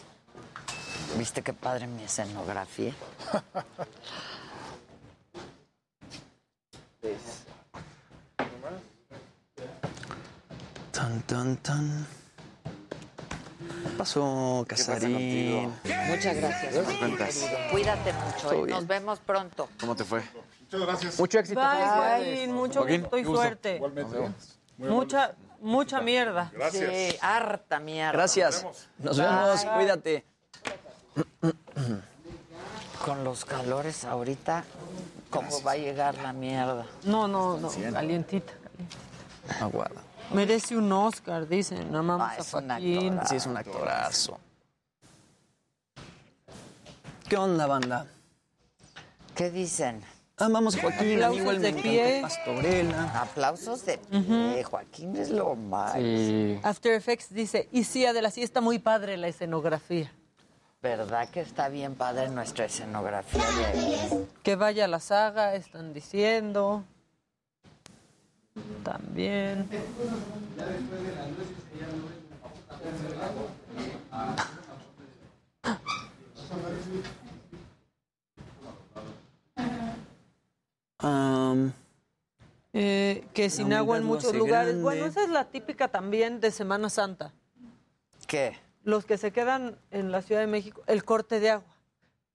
¿Viste 1.19 1.43
qué 1.43 1.53
padre 1.53 1.87
mi 1.87 2.05
escenografía? 2.05 2.95
Tan, 10.93 11.23
tan, 11.23 11.57
tan. 11.57 12.20
¿Qué 13.83 13.89
pasó, 13.97 14.65
Casarín? 14.69 15.73
Muchas 16.09 16.37
gracias. 16.37 16.75
Cuídate 17.71 18.13
mucho. 18.13 18.53
¿eh? 18.53 18.57
bien. 18.57 18.69
Nos 18.71 18.87
vemos 18.87 19.19
pronto. 19.21 19.69
¿Cómo 19.81 19.97
te 19.97 20.05
fue? 20.05 20.23
Muchas 20.63 20.81
gracias. 20.81 21.19
Mucho 21.19 21.39
éxito. 21.39 21.61
Bye. 21.61 21.85
Joaquín, 21.85 22.53
mucho 22.55 22.81
Joaquín, 22.81 23.01
gusto 23.03 23.19
y 23.19 23.25
gusto. 23.25 23.43
suerte. 23.43 23.77
Igualmente. 23.77 24.31
Mucha, 24.79 25.35
mucha 25.61 26.01
mierda. 26.01 26.53
Sí, 26.73 27.17
harta 27.21 27.81
mierda. 27.81 28.13
Gracias. 28.13 28.67
Nos 28.99 29.19
vemos. 29.19 29.65
Cuídate. 29.65 30.25
Con 33.05 33.25
los 33.25 33.45
calores 33.45 34.05
ahorita, 34.05 34.65
¿cómo 35.31 35.63
va 35.63 35.73
a 35.73 35.77
llegar 35.77 36.17
la 36.19 36.33
mierda? 36.33 36.87
No, 37.05 37.27
no, 37.27 37.57
no, 37.57 37.71
calientita. 37.93 38.53
Aguada. 39.61 40.03
Merece 40.35 40.77
un 40.77 40.91
Oscar, 40.93 41.47
dicen. 41.49 41.95
Amamos 41.95 42.29
Ah, 42.29 42.35
a 42.35 42.39
es 42.39 42.55
un 42.55 42.69
Joaquín. 42.69 42.99
actorazo. 43.19 43.29
Sí, 43.31 43.37
es 43.37 43.47
un 43.47 43.57
actorazo. 43.57 44.39
¿Qué 47.29 47.37
onda, 47.37 47.67
banda? 47.67 48.07
¿Qué 49.35 49.51
dicen? 49.51 50.03
Amamos 50.37 50.77
a 50.77 50.81
Joaquín, 50.83 51.23
Aplausos 51.23 51.61
de 51.61 51.73
pie. 51.73 52.19
Pastorela. 52.23 53.21
Aplausos 53.21 53.85
de 53.85 53.99
pie. 53.99 54.65
Joaquín 54.65 55.17
es 55.17 55.31
lo 55.31 55.55
más. 55.55 55.95
Sí. 55.95 56.59
After 56.63 56.93
Effects 56.95 57.33
dice, 57.35 57.69
y 57.73 57.85
sí, 57.85 58.07
Adela, 58.07 58.31
sí 58.31 58.43
está 58.43 58.61
muy 58.61 58.79
padre 58.79 59.17
la 59.17 59.29
escenografía. 59.29 60.11
¿Verdad 60.83 61.29
que 61.29 61.41
está 61.41 61.69
bien 61.69 61.95
padre 61.95 62.31
nuestra 62.31 62.65
escenografía 62.65 63.45
de 63.51 64.27
Que 64.43 64.57
vaya 64.57 64.87
a 64.87 64.89
la 64.89 64.99
saga, 65.01 65.55
están 65.55 65.93
diciendo. 65.93 66.85
También. 68.85 69.69
Am, 80.99 81.73
Eh, 82.73 83.25
que 83.35 83.51
sin 83.51 83.73
agua 83.73 83.97
en 83.99 84.05
muchos 84.05 84.33
lugares. 84.35 84.69
grande. 84.69 84.83
Bueno, 84.83 85.07
esa 85.07 85.25
es 85.25 85.29
la 85.31 85.47
típica 85.47 85.89
también 85.89 86.41
de 86.41 86.51
Semana 86.53 86.89
Santa. 86.89 87.33
qué? 88.29 88.57
Los 88.85 89.05
que 89.05 89.19
se 89.19 89.33
quedan 89.33 89.77
en 89.91 90.13
la 90.13 90.23
Ciudad 90.23 90.41
de 90.41 90.47
México, 90.47 90.83
el 90.87 91.05
corte 91.05 91.41
de 91.41 91.51
agua. 91.51 91.67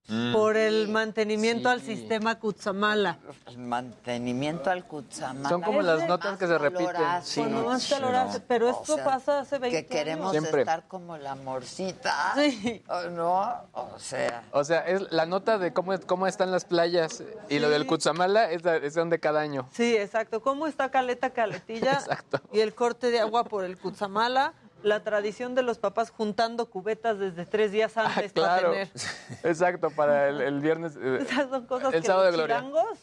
Mm. 0.08 0.32
Por 0.32 0.56
el 0.56 0.88
mantenimiento 0.88 1.68
al 1.68 1.80
Sí. 1.80 1.96
sistema 1.96 2.38
Cutzamala. 2.38 3.18
El 3.46 3.58
mantenimiento 3.58 4.70
al 4.70 4.84
Cutzamala. 4.84 5.48
Son 5.48 5.62
como 5.62 5.82
las 5.82 6.06
notas 6.06 6.38
que 6.38 6.46
se 6.46 6.56
repiten. 6.58 6.94
Cuando 6.94 7.64
más 7.64 7.82
Sí, 7.82 7.94
hace, 7.94 8.40
pero 8.40 8.68
O 8.68 8.70
esto 8.82 8.94
sea, 8.94 9.04
pasa 9.04 9.40
hace 9.40 9.58
20 9.58 9.82
Que 9.84 9.86
queremos 9.86 10.30
años. 10.34 10.44
Estar 10.54 10.86
como 10.86 11.16
la 11.16 11.34
morcita. 11.34 12.34
Sí. 12.36 12.84
¿O 12.88 13.10
¿No? 13.10 13.52
O 13.72 13.98
sea. 13.98 14.44
O 14.52 14.62
sea, 14.62 14.86
es 14.86 15.10
la 15.10 15.26
nota 15.26 15.58
de 15.58 15.72
cómo, 15.72 15.92
cómo 16.06 16.26
están 16.26 16.50
las 16.52 16.64
playas 16.64 17.22
y 17.48 17.58
lo 17.58 17.68
del 17.68 17.86
Cutzamala 17.86 18.50
es, 18.50 18.64
la- 18.64 18.76
es 18.76 18.94
de 18.94 19.20
cada 19.20 19.40
año. 19.40 19.68
Sí, 19.72 19.96
exacto. 19.96 20.40
¿Cómo 20.40 20.66
está 20.66 20.90
Caleta 20.90 21.30
Caletilla? 21.30 21.92
Exacto. 22.06 22.40
Y 22.52 22.60
el 22.60 22.74
corte 22.74 23.10
de 23.10 23.20
agua 23.20 23.44
por 23.44 23.64
el 23.64 23.76
Cutzamala. 23.76 24.52
La 24.86 25.02
tradición 25.02 25.56
de 25.56 25.64
los 25.64 25.78
papás 25.78 26.10
juntando 26.10 26.70
cubetas 26.70 27.18
desde 27.18 27.44
tres 27.44 27.72
días 27.72 27.96
Ah, 27.96 28.06
antes 28.06 28.32
claro. 28.32 28.68
para 28.68 28.84
tener. 28.84 28.90
Exacto, 29.42 29.90
para 29.90 30.28
el, 30.28 30.40
el 30.40 30.60
viernes. 30.60 30.96
eh, 31.00 31.18
Esas 31.22 31.50
son 31.50 31.66
cosas 31.66 31.92
El 31.92 32.02
que 32.02 32.06
sábado 32.06 32.30
los 32.30 32.36
de 32.36 32.42
chilangos 32.44 32.98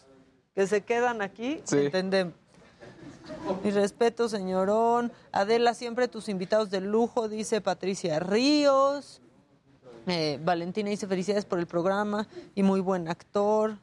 que 0.55 0.65
se 0.65 0.81
quedan 0.81 1.21
aquí 1.21 1.59
Sí. 1.65 1.79
entendemos. 1.87 2.35
Mi 3.65 3.71
respeto, 3.71 4.29
señorón. 4.29 5.11
Adela, 5.33 5.73
siempre 5.73 6.07
tus 6.07 6.29
invitados 6.29 6.69
de 6.69 6.79
lujo, 6.79 7.27
dice 7.27 7.59
Patricia 7.59 8.17
Ríos. 8.19 9.21
Eh, 10.07 10.39
Valentina 10.41 10.89
dice 10.89 11.05
felicidades 11.05 11.43
por 11.43 11.59
el 11.59 11.67
programa 11.67 12.27
y 12.55 12.63
muy 12.63 12.79
buen 12.79 13.09
actor. 13.09 13.75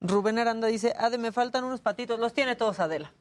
Rubén 0.00 0.38
Aranda 0.38 0.68
dice, 0.68 0.94
Ade, 0.96 1.18
me 1.18 1.32
faltan 1.32 1.64
unos 1.64 1.80
patitos. 1.80 2.20
Los 2.20 2.32
tiene 2.32 2.54
todos 2.54 2.78
Adela. 2.78 3.12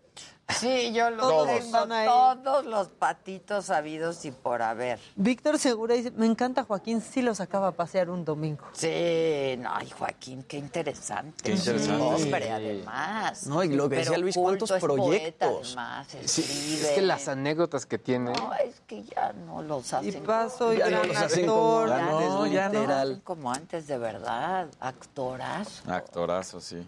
Sí, 0.50 0.94
yo 0.94 1.10
los 1.10 1.20
Todos. 1.28 1.48
tengo 1.48 1.88
todos 2.06 2.66
los 2.66 2.88
patitos 2.88 3.66
sabidos 3.66 4.24
y 4.24 4.32
por 4.32 4.62
haber. 4.62 4.98
Víctor 5.18 5.60
Segura 5.60 5.94
dice, 5.96 6.12
me 6.12 6.26
encanta 6.26 6.64
Joaquín, 6.64 7.02
sí 7.02 7.22
lo 7.22 7.36
sacaba 7.36 7.68
a 7.68 7.72
pasear 7.74 8.10
un 8.10 8.24
domingo. 8.24 8.64
Sí, 8.72 9.56
no, 9.60 9.70
ay, 9.74 9.90
Joaquín, 9.90 10.44
qué 10.44 10.58
interesante. 10.58 11.44
Qué 11.44 11.52
interesante. 11.52 12.02
Hombre, 12.02 12.50
además. 12.50 13.46
No, 13.48 13.62
y 13.62 13.70
lo 13.76 13.90
que 13.90 13.98
decía 13.98 14.18
Luis, 14.18 14.36
¿cuántos 14.38 14.72
es 14.72 14.80
poeta, 14.80 14.96
proyectos? 15.04 15.68
además, 15.76 16.08
sí, 16.24 16.80
es 16.82 16.92
que 16.96 17.02
las 17.02 17.28
anécdotas 17.28 17.86
que 17.86 17.98
tiene. 17.98 18.32
No, 18.32 18.54
es 18.54 18.80
que 18.88 19.04
ya 19.04 19.34
no 19.34 19.62
los 19.62 19.92
Y 19.92 19.96
hacen. 19.96 20.24
paso 20.24 20.74
y 20.74 20.78
Ya 20.78 20.86
no 20.86 20.92
gran 21.00 21.08
los 21.10 21.18
hacen 21.18 21.46
como 21.46 21.80
actor. 21.82 21.92
antes, 21.92 22.30
No, 22.30 22.48
ya 22.48 22.70
no. 22.70 22.74
literal. 22.80 23.08
hacen 23.12 23.20
como 23.22 23.52
antes, 23.52 23.88
de 23.88 23.98
verdad. 23.98 24.68
Actoras. 24.80 25.84
Actorazo, 25.88 26.62
sí. 26.62 26.88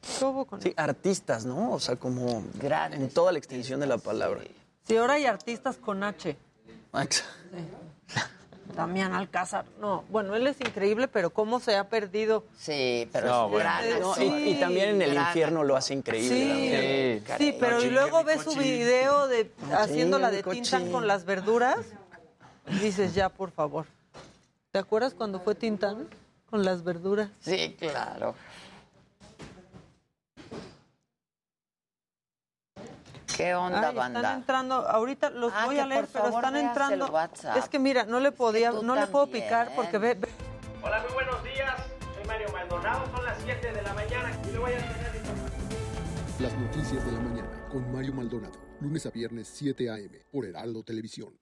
¿Qué 0.00 0.24
hubo 0.24 0.44
con 0.46 0.60
Sí, 0.62 0.72
artistas, 0.76 1.44
¿no? 1.44 1.72
O 1.72 1.78
sea, 1.80 1.96
como 1.96 2.42
Grandes. 2.54 3.00
en 3.00 3.10
toda 3.10 3.32
la 3.32 3.38
extensión 3.38 3.80
de 3.80 3.86
la 3.86 3.98
palabra. 3.98 4.40
Sí, 4.84 4.96
ahora 4.96 5.14
hay 5.14 5.26
artistas 5.26 5.76
con 5.76 6.02
H. 6.02 6.36
Max. 6.92 7.24
Damián 8.74 9.12
Alcázar. 9.14 9.64
No, 9.80 10.04
bueno, 10.10 10.34
él 10.36 10.46
es 10.46 10.60
increíble, 10.60 11.08
pero 11.08 11.30
cómo 11.30 11.58
se 11.60 11.76
ha 11.76 11.88
perdido. 11.88 12.44
Sí, 12.56 13.08
pero 13.12 13.26
No, 13.26 13.44
es 13.46 13.50
bueno. 13.50 13.58
gran 13.58 14.00
No, 14.00 14.10
actor. 14.12 14.24
y, 14.24 14.50
y 14.50 14.54
también 14.60 14.88
en 14.90 15.02
el 15.02 15.12
Gran 15.14 15.26
infierno 15.26 15.64
lo 15.64 15.76
hace 15.76 15.92
increíble. 15.94 16.28
Sí, 17.20 17.22
también. 17.26 17.52
Sí. 17.52 17.56
pero 17.58 17.82
y 17.84 17.90
luego 17.90 18.22
ves 18.24 18.42
su 18.42 18.54
video 18.54 19.26
de 19.26 19.50
haciéndola 19.72 20.30
de. 20.30 20.42
Tintán 20.44 20.90
con 20.92 21.06
las 21.08 21.24
verduras. 21.24 21.78
y 22.68 22.76
Dices, 22.78 23.12
ya, 23.14 23.28
por 23.28 23.50
favor. 23.50 23.86
¿Te 24.70 24.78
acuerdas 24.78 25.14
cuando 25.14 25.40
fue 25.40 25.56
Tintán 25.56 26.08
con 26.48 26.64
las 26.64 26.84
verduras? 26.84 27.28
Sí, 27.40 27.76
claro. 27.78 28.36
¿Qué 33.40 33.54
onda, 33.54 33.88
Ay, 33.88 33.94
banda? 33.96 34.20
están 34.20 34.36
entrando, 34.38 34.74
ahorita 34.88 35.30
los 35.30 35.52
Ah, 35.54 35.64
voy 35.66 35.78
a 35.78 35.86
leer, 35.86 36.06
pero 36.12 36.24
favor 36.24 36.44
están 36.44 36.56
entrando. 36.56 37.12
Es 37.56 37.68
que 37.68 37.78
mira, 37.78 38.04
no 38.04 38.20
le 38.20 38.32
podía, 38.32 38.70
no 38.70 38.94
le 38.94 39.06
puedo 39.06 39.26
picar 39.28 39.72
porque 39.74 39.96
ve, 39.98 40.14
ve- 40.14 40.28
Hola, 40.82 41.02
muy 41.04 41.12
buenos 41.14 41.42
días. 41.44 41.74
Soy 42.14 42.24
Mario 42.26 42.48
Maldonado. 42.52 43.06
Son 43.16 43.24
las 43.24 43.38
7 43.42 43.72
de 43.72 43.82
la 43.82 43.94
mañana 43.94 44.30
y 44.46 44.52
le 44.52 44.58
voy 44.58 44.72
a 44.72 44.76
tener 44.78 45.10
Las 46.40 46.52
noticias 46.54 47.04
de 47.04 47.12
la 47.12 47.20
mañana 47.20 47.48
con 47.70 47.90
Mario 47.92 48.12
Maldonado. 48.14 48.58
Lunes 48.80 49.06
a 49.06 49.10
viernes 49.10 49.48
7 49.52 49.90
a.m. 49.90 50.18
por 50.30 50.44
Heraldo 50.46 50.82
Televisión. 50.82 51.39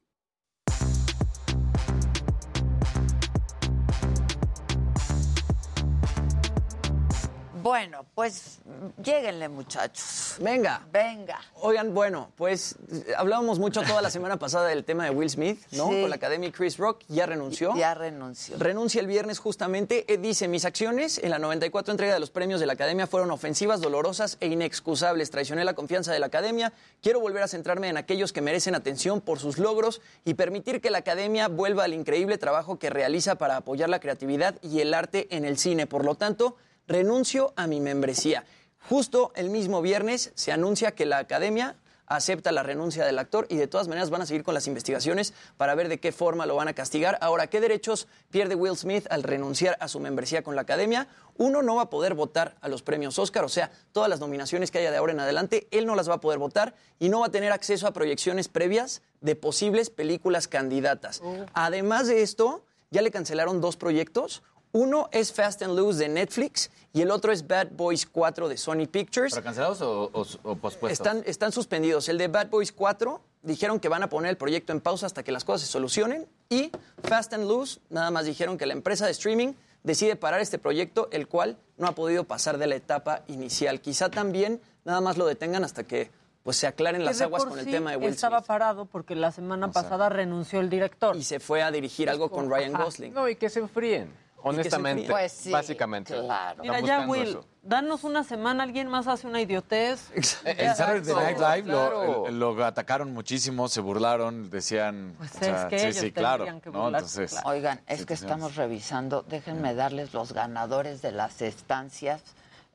Bueno, 7.69 8.07
pues 8.15 8.61
lléguenle, 9.05 9.47
muchachos. 9.51 10.37
Venga. 10.41 10.87
Venga. 10.91 11.39
Oigan, 11.57 11.93
bueno, 11.93 12.33
pues 12.35 12.77
hablábamos 13.15 13.59
mucho 13.59 13.83
toda 13.83 14.01
la 14.01 14.09
semana 14.09 14.39
pasada 14.39 14.69
del 14.69 14.87
tema 14.87 15.05
de 15.05 15.11
Will 15.11 15.29
Smith, 15.29 15.61
¿no? 15.73 15.91
Sí. 15.91 16.01
Con 16.01 16.09
la 16.09 16.17
academia 16.17 16.51
Chris 16.51 16.79
Rock, 16.79 17.03
ya 17.09 17.27
renunció. 17.27 17.77
Ya 17.77 17.93
renunció. 17.93 18.57
Renuncia 18.59 19.03
el 19.03 19.07
viernes 19.07 19.39
justamente. 19.39 20.11
Eh, 20.11 20.17
dice, 20.17 20.49
mis 20.49 20.65
acciones 20.65 21.19
en 21.23 21.29
la 21.29 21.39
94 21.39 21.93
entrega 21.93 22.15
de 22.15 22.21
los 22.21 22.31
premios 22.31 22.59
de 22.59 22.65
la 22.65 22.73
Academia 22.73 23.07
fueron 23.07 23.31
ofensivas, 23.33 23.83
dolorosas 23.83 24.39
e 24.41 24.47
inexcusables. 24.47 25.31
Traicioné 25.31 25.63
la 25.67 25.75
confianza 25.75 26.11
de 26.11 26.21
la 26.21 26.27
Academia. 26.27 26.73
Quiero 27.03 27.21
volver 27.21 27.43
a 27.43 27.49
centrarme 27.49 27.91
en 27.91 27.99
aquellos 27.99 28.33
que 28.33 28.41
merecen 28.41 28.77
atención 28.77 29.21
por 29.21 29.41
sus 29.41 29.59
logros 29.59 30.01
y 30.25 30.33
permitir 30.33 30.81
que 30.81 30.89
la 30.89 30.99
Academia 30.99 31.49
vuelva 31.49 31.85
al 31.85 31.93
increíble 31.93 32.39
trabajo 32.39 32.79
que 32.79 32.89
realiza 32.89 33.35
para 33.35 33.59
apoyar 33.59 33.91
la 33.91 34.01
creatividad 34.01 34.55
y 34.63 34.81
el 34.81 34.95
arte 34.95 35.29
en 35.37 35.45
el 35.45 35.59
cine. 35.59 35.87
Por 35.87 36.07
lo 36.07 36.15
tanto, 36.15 36.57
renuncio 36.89 37.53
a 37.57 37.67
mi 37.67 37.81
membresía. 37.81 38.45
Justo 38.89 39.33
el 39.37 39.51
mismo 39.51 39.83
viernes 39.83 40.33
se 40.35 40.51
anuncia 40.51 40.93
que 40.93 41.07
la 41.07 41.19
Academia 41.19 41.77
acepta 42.09 42.53
la 42.53 42.63
renuncia 42.63 43.05
del 43.05 43.19
actor 43.19 43.47
y 43.51 43.57
de 43.57 43.67
todas 43.67 43.87
maneras 43.87 44.09
van 44.11 44.23
a 44.23 44.27
seguir 44.27 44.43
con 44.43 44.55
las 44.55 44.67
investigaciones 44.67 45.35
para 45.57 45.75
ver 45.75 45.89
de 45.89 46.01
qué 46.01 46.11
forma 46.11 46.47
lo 46.47 46.57
van 46.57 46.69
a 46.69 46.73
castigar. 46.73 47.19
Ahora, 47.21 47.49
¿qué 47.49 47.61
derechos 47.61 48.09
pierde 48.31 48.55
Will 48.55 48.77
Smith 48.77 49.07
al 49.11 49.23
renunciar 49.23 49.77
a 49.81 49.89
su 49.89 50.01
membresía 50.01 50.43
con 50.43 50.57
la 50.57 50.63
Academia? 50.63 51.09
Uno, 51.37 51.63
no 51.63 51.77
va 51.77 51.83
a 51.83 51.91
poder 51.91 52.15
votar 52.15 52.57
a 52.63 52.69
los 52.69 52.83
premios 52.83 53.19
Oscar, 53.19 53.45
o 53.45 53.49
sea, 53.49 53.71
todas 53.93 54.09
las 54.09 54.21
nominaciones 54.21 54.71
que 54.71 54.79
haya 54.79 54.91
de 54.91 54.97
ahora 54.97 55.13
en 55.13 55.21
adelante, 55.21 55.69
él 55.71 55.87
no 55.87 55.95
las 55.95 56.09
va 56.09 56.15
a 56.15 56.21
poder 56.21 56.39
votar 56.39 56.75
y 56.99 57.11
no 57.11 57.21
va 57.21 57.27
a 57.27 57.31
tener 57.31 57.53
acceso 57.53 57.87
a 57.87 57.93
proyecciones 57.93 58.49
previas 58.49 59.03
de 59.21 59.37
posibles 59.37 59.91
películas 59.91 60.49
candidatas. 60.49 61.21
Además 61.53 62.07
de 62.07 62.23
esto, 62.23 62.65
ya 62.91 63.03
le 63.03 63.11
cancelaron 63.11 63.61
dos 63.61 63.77
proyectos. 63.77 64.43
Uno 64.73 65.09
es 65.13 65.33
Fast 65.33 65.63
and 65.63 65.75
Loose 65.77 65.99
de 65.99 66.09
Netflix 66.09 66.71
y 66.93 67.01
el 67.01 67.11
otro 67.11 67.33
es 67.33 67.47
Bad 67.47 67.69
Boys 67.73 68.07
4 68.07 68.49
de 68.49 68.57
Sony 68.57 68.87
Pictures. 68.91 69.33
¿Pero 69.33 69.45
cancelados 69.45 69.81
o, 69.81 70.11
o- 70.13 70.27
o 70.43 70.57
pospuestos? 70.57 70.91
Están, 71.07 71.23
están 71.27 71.53
suspendidos. 71.53 72.09
El 72.09 72.19
de 72.19 72.29
Bad 72.29 72.49
Boys 72.49 72.73
4 72.73 73.21
dijeron 73.43 73.81
que 73.81 73.89
van 73.89 74.03
a 74.03 74.09
poner 74.09 74.31
el 74.31 74.37
proyecto 74.37 74.73
en 74.73 74.81
pausa 74.81 75.07
hasta 75.07 75.23
que 75.23 75.33
las 75.33 75.45
cosas 75.45 75.63
se 75.67 75.73
solucionen. 75.73 76.27
Y 76.51 76.71
Fast 77.03 77.33
and 77.33 77.47
Loose 77.49 77.81
nada 77.89 78.11
más 78.11 78.27
dijeron 78.27 78.59
que 78.59 78.67
la 78.67 78.75
empresa 78.75 79.07
de 79.07 79.13
streaming 79.13 79.55
decide 79.85 80.17
parar 80.17 80.41
este 80.41 80.59
proyecto, 80.59 81.09
el 81.13 81.29
cual 81.29 81.57
no 81.79 81.87
ha 81.87 81.93
podido 81.95 82.25
pasar 82.25 82.59
de 82.59 82.67
la 82.67 82.75
etapa 82.75 83.23
inicial. 83.29 83.81
Quizá 83.81 84.11
también 84.11 84.61
nada 84.85 85.01
más 85.01 85.17
lo 85.17 85.27
detengan 85.27 85.65
hasta 85.65 85.85
que 85.85 86.11
pues 86.43 86.57
se 86.57 86.67
aclaren 86.67 87.05
las 87.05 87.21
aguas 87.21 87.45
con 87.45 87.59
el 87.59 87.65
sí 87.67 87.71
tema 87.71 87.91
de 87.91 87.99
Will 87.99 88.09
Estaba 88.09 88.39
Smith. 88.39 88.47
parado 88.49 88.87
porque 88.87 89.15
la 89.15 89.33
semana 89.33 89.71
pasada 89.71 90.09
renunció 90.09 90.61
el 90.61 90.71
director. 90.71 91.15
Y 91.17 91.23
se 91.23 91.41
fue 91.41 91.63
a 91.63 91.71
dirigir 91.71 92.09
algo 92.09 92.31
con 92.31 92.51
Ryan 92.51 92.75
Ajá. 92.75 92.85
Gosling. 92.85 93.13
No, 93.13 93.29
y 93.29 93.37
que 93.37 93.51
se 93.51 93.61
enfríen, 93.61 94.11
honestamente. 94.43 95.09
Pues 95.11 95.33
sí, 95.33 95.51
básicamente. 95.51 96.15
Claro. 96.15 96.63
Mira, 96.63 96.81
ya, 96.81 97.07
Will, 97.07 97.29
eso. 97.31 97.45
danos 97.63 98.05
una 98.05 98.25
semana, 98.25 98.63
alguien 98.65 98.89
más 98.89 99.07
hace 99.07 99.27
una 99.27 99.41
idiotez. 99.41 100.11
El 100.45 100.75
Saturday 100.75 101.15
Night 101.15 101.39
Live 101.39 101.63
lo- 101.73 101.91
claro. 101.91 102.27
el- 102.27 102.39
lo, 102.39 102.65
atacaron 102.65 103.13
muchísimo, 103.13 103.69
se 103.69 103.81
burlaron, 103.81 104.51
decían... 104.51 105.15
Pues 105.19 105.35
o 105.35 105.39
sea, 105.39 105.63
es 105.63 105.69
que 105.69 105.79
sí, 105.79 105.87
ellos 105.87 105.97
sí, 105.97 106.13
claro. 106.13 106.45
tendrían 106.45 106.61
que 106.61 106.71
¿no? 106.71 106.83
burlarse, 106.85 107.23
Entonces, 107.23 107.45
Oigan, 107.45 107.81
es 107.87 108.07
que 108.07 108.15
estamos 108.15 108.57
revisando, 108.57 109.23
déjenme 109.23 109.75
darles 109.75 110.13
los 110.15 110.33
ganadores 110.33 111.03
de 111.03 111.13
las 111.13 111.43
estancias 111.43 112.23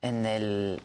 en 0.02 0.26
el, 0.26 0.82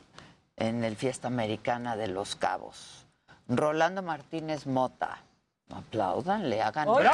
en 0.57 0.85
el 0.85 0.97
Fiesta 0.97 1.29
Americana 1.29 1.97
de 1.97 2.09
Los 2.09 2.37
Cabos. 2.37 3.07
Rolando 3.49 4.03
Martínez 4.03 4.67
Mota. 4.67 5.23
Aplaudan, 5.71 6.49
le 6.49 6.63
hagan. 6.63 6.89
¡Oye! 6.89 7.09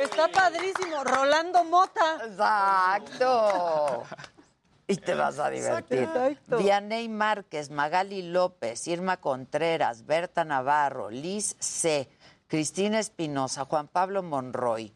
Está 0.00 0.28
padrísimo, 0.28 1.04
Rolando 1.04 1.64
Mota. 1.64 2.18
Exacto. 2.24 4.04
Y 4.88 4.96
te 4.96 5.14
vas 5.14 5.38
a 5.38 5.50
divertir. 5.50 6.02
Exacto. 6.02 6.58
Vianey 6.58 7.08
Márquez, 7.08 7.70
Magali 7.70 8.22
López, 8.22 8.86
Irma 8.86 9.16
Contreras, 9.18 10.06
Berta 10.06 10.44
Navarro, 10.44 11.10
Liz 11.10 11.56
C., 11.58 12.08
Cristina 12.48 13.00
Espinosa, 13.00 13.64
Juan 13.64 13.88
Pablo 13.88 14.22
Monroy, 14.22 14.92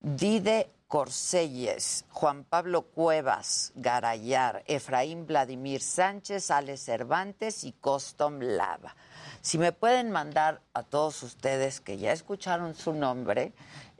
Dide 0.00 0.70
Corselles, 0.86 2.04
Juan 2.10 2.44
Pablo 2.44 2.82
Cuevas, 2.82 3.72
Garayar, 3.76 4.62
Efraín 4.66 5.26
Vladimir 5.26 5.80
Sánchez, 5.80 6.50
Ale 6.50 6.76
Cervantes 6.76 7.64
y 7.64 7.72
Costom 7.72 8.40
Lava. 8.40 8.94
Si 9.42 9.56
me 9.58 9.72
pueden 9.72 10.10
mandar 10.10 10.60
a 10.74 10.82
todos 10.82 11.22
ustedes 11.22 11.80
que 11.80 11.96
ya 11.98 12.12
escucharon 12.12 12.74
su 12.74 12.92
nombre, 12.92 13.52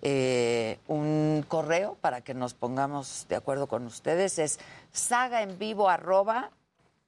eh, 0.03 0.79
un 0.87 1.45
correo 1.49 1.97
para 2.01 2.21
que 2.21 2.35
nos 2.35 2.55
pongamos 2.55 3.27
de 3.29 3.37
acuerdo 3.37 3.67
con 3.67 3.87
ustedes, 3.87 4.39
es 4.39 4.59
sagaenvivo 4.93 5.89
arroba 5.89 6.51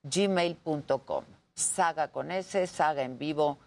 gmail.com. 0.02 1.25
Saga 1.55 2.09
con 2.09 2.31
S, 2.33 2.67
saga 2.67 3.02
en 3.02 3.19
vivo 3.19 3.59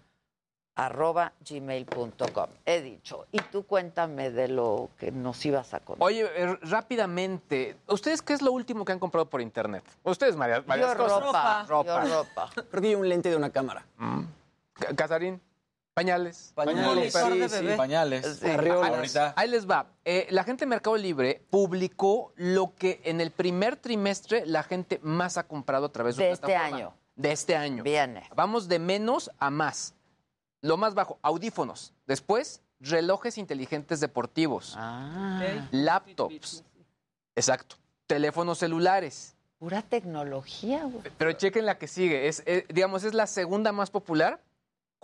arroba 0.76 1.32
gmail.com. 1.48 2.48
He 2.66 2.82
dicho. 2.82 3.28
Y 3.32 3.38
tú 3.40 3.66
cuéntame 3.66 4.32
de 4.32 4.48
lo 4.48 4.90
que 4.98 5.12
nos 5.12 5.46
ibas 5.46 5.74
a 5.74 5.80
contar. 5.80 6.06
Oye, 6.06 6.28
eh, 6.36 6.58
rápidamente, 6.64 7.78
¿ustedes 7.88 8.22
qué 8.22 8.34
es 8.34 8.42
lo 8.42 8.52
último 8.52 8.84
que 8.84 8.92
han 8.92 9.00
comprado 9.00 9.30
por 9.30 9.42
internet? 9.42 9.84
Ustedes, 10.04 10.36
María, 10.36 10.58
Yo 10.66 10.98
cosas. 10.98 11.22
ropa, 11.24 11.66
ropa. 11.70 12.06
yo 12.06 12.14
ropa. 12.24 12.50
Creo 12.70 12.82
que 12.82 12.88
hay 12.90 12.96
un 12.96 13.08
lente 13.08 13.30
de 13.30 13.38
una 13.38 13.52
cámara. 13.52 13.86
Ca- 13.98 14.26
Casarín, 14.96 15.42
pañales. 15.94 16.52
Pañales, 16.56 17.14
sí, 17.14 17.50
sí. 17.50 17.68
Pañales. 17.78 18.40
Sí. 18.42 18.48
Ahí 19.36 19.50
les 19.50 19.70
va. 19.70 19.88
Eh, 20.04 20.28
la 20.30 20.44
gente 20.44 20.66
de 20.66 20.70
Mercado 20.70 20.98
Libre 20.98 21.42
publicó 21.50 22.34
lo 22.36 22.76
que 22.76 23.02
en 23.06 23.22
el 23.22 23.32
primer 23.32 23.78
trimestre 23.78 24.46
la 24.46 24.64
gente 24.64 25.00
más 25.02 25.38
ha 25.38 25.44
comprado 25.48 25.86
a 25.88 25.92
través 25.92 26.18
de, 26.18 26.26
De 26.26 26.32
este 26.32 26.48
plataforma. 26.48 26.78
año. 26.78 26.94
De 27.16 27.32
este 27.32 27.56
año. 27.56 27.84
Viene. 27.84 28.30
Vamos 28.36 28.68
de 28.68 28.80
menos 28.80 29.32
a 29.40 29.50
más. 29.50 29.94
Lo 30.62 30.78
más 30.78 30.94
bajo, 30.96 31.18
audífonos. 31.22 31.94
Después, 32.08 32.62
relojes 32.82 33.38
inteligentes 33.38 34.00
deportivos. 34.02 34.74
Ah. 34.78 35.42
Laptops. 35.72 36.64
Exacto. 37.36 37.78
Teléfonos 38.08 38.58
celulares. 38.60 39.36
Pura 39.60 39.82
tecnología, 39.82 40.84
güey. 40.84 41.04
Pero 41.18 41.32
chequen 41.34 41.66
la 41.66 41.78
que 41.78 41.88
sigue. 41.88 42.28
Es, 42.28 42.44
eh, 42.46 42.66
digamos, 42.70 43.04
es 43.04 43.14
la 43.14 43.28
segunda 43.28 43.72
más 43.72 43.90
popular. 43.90 44.42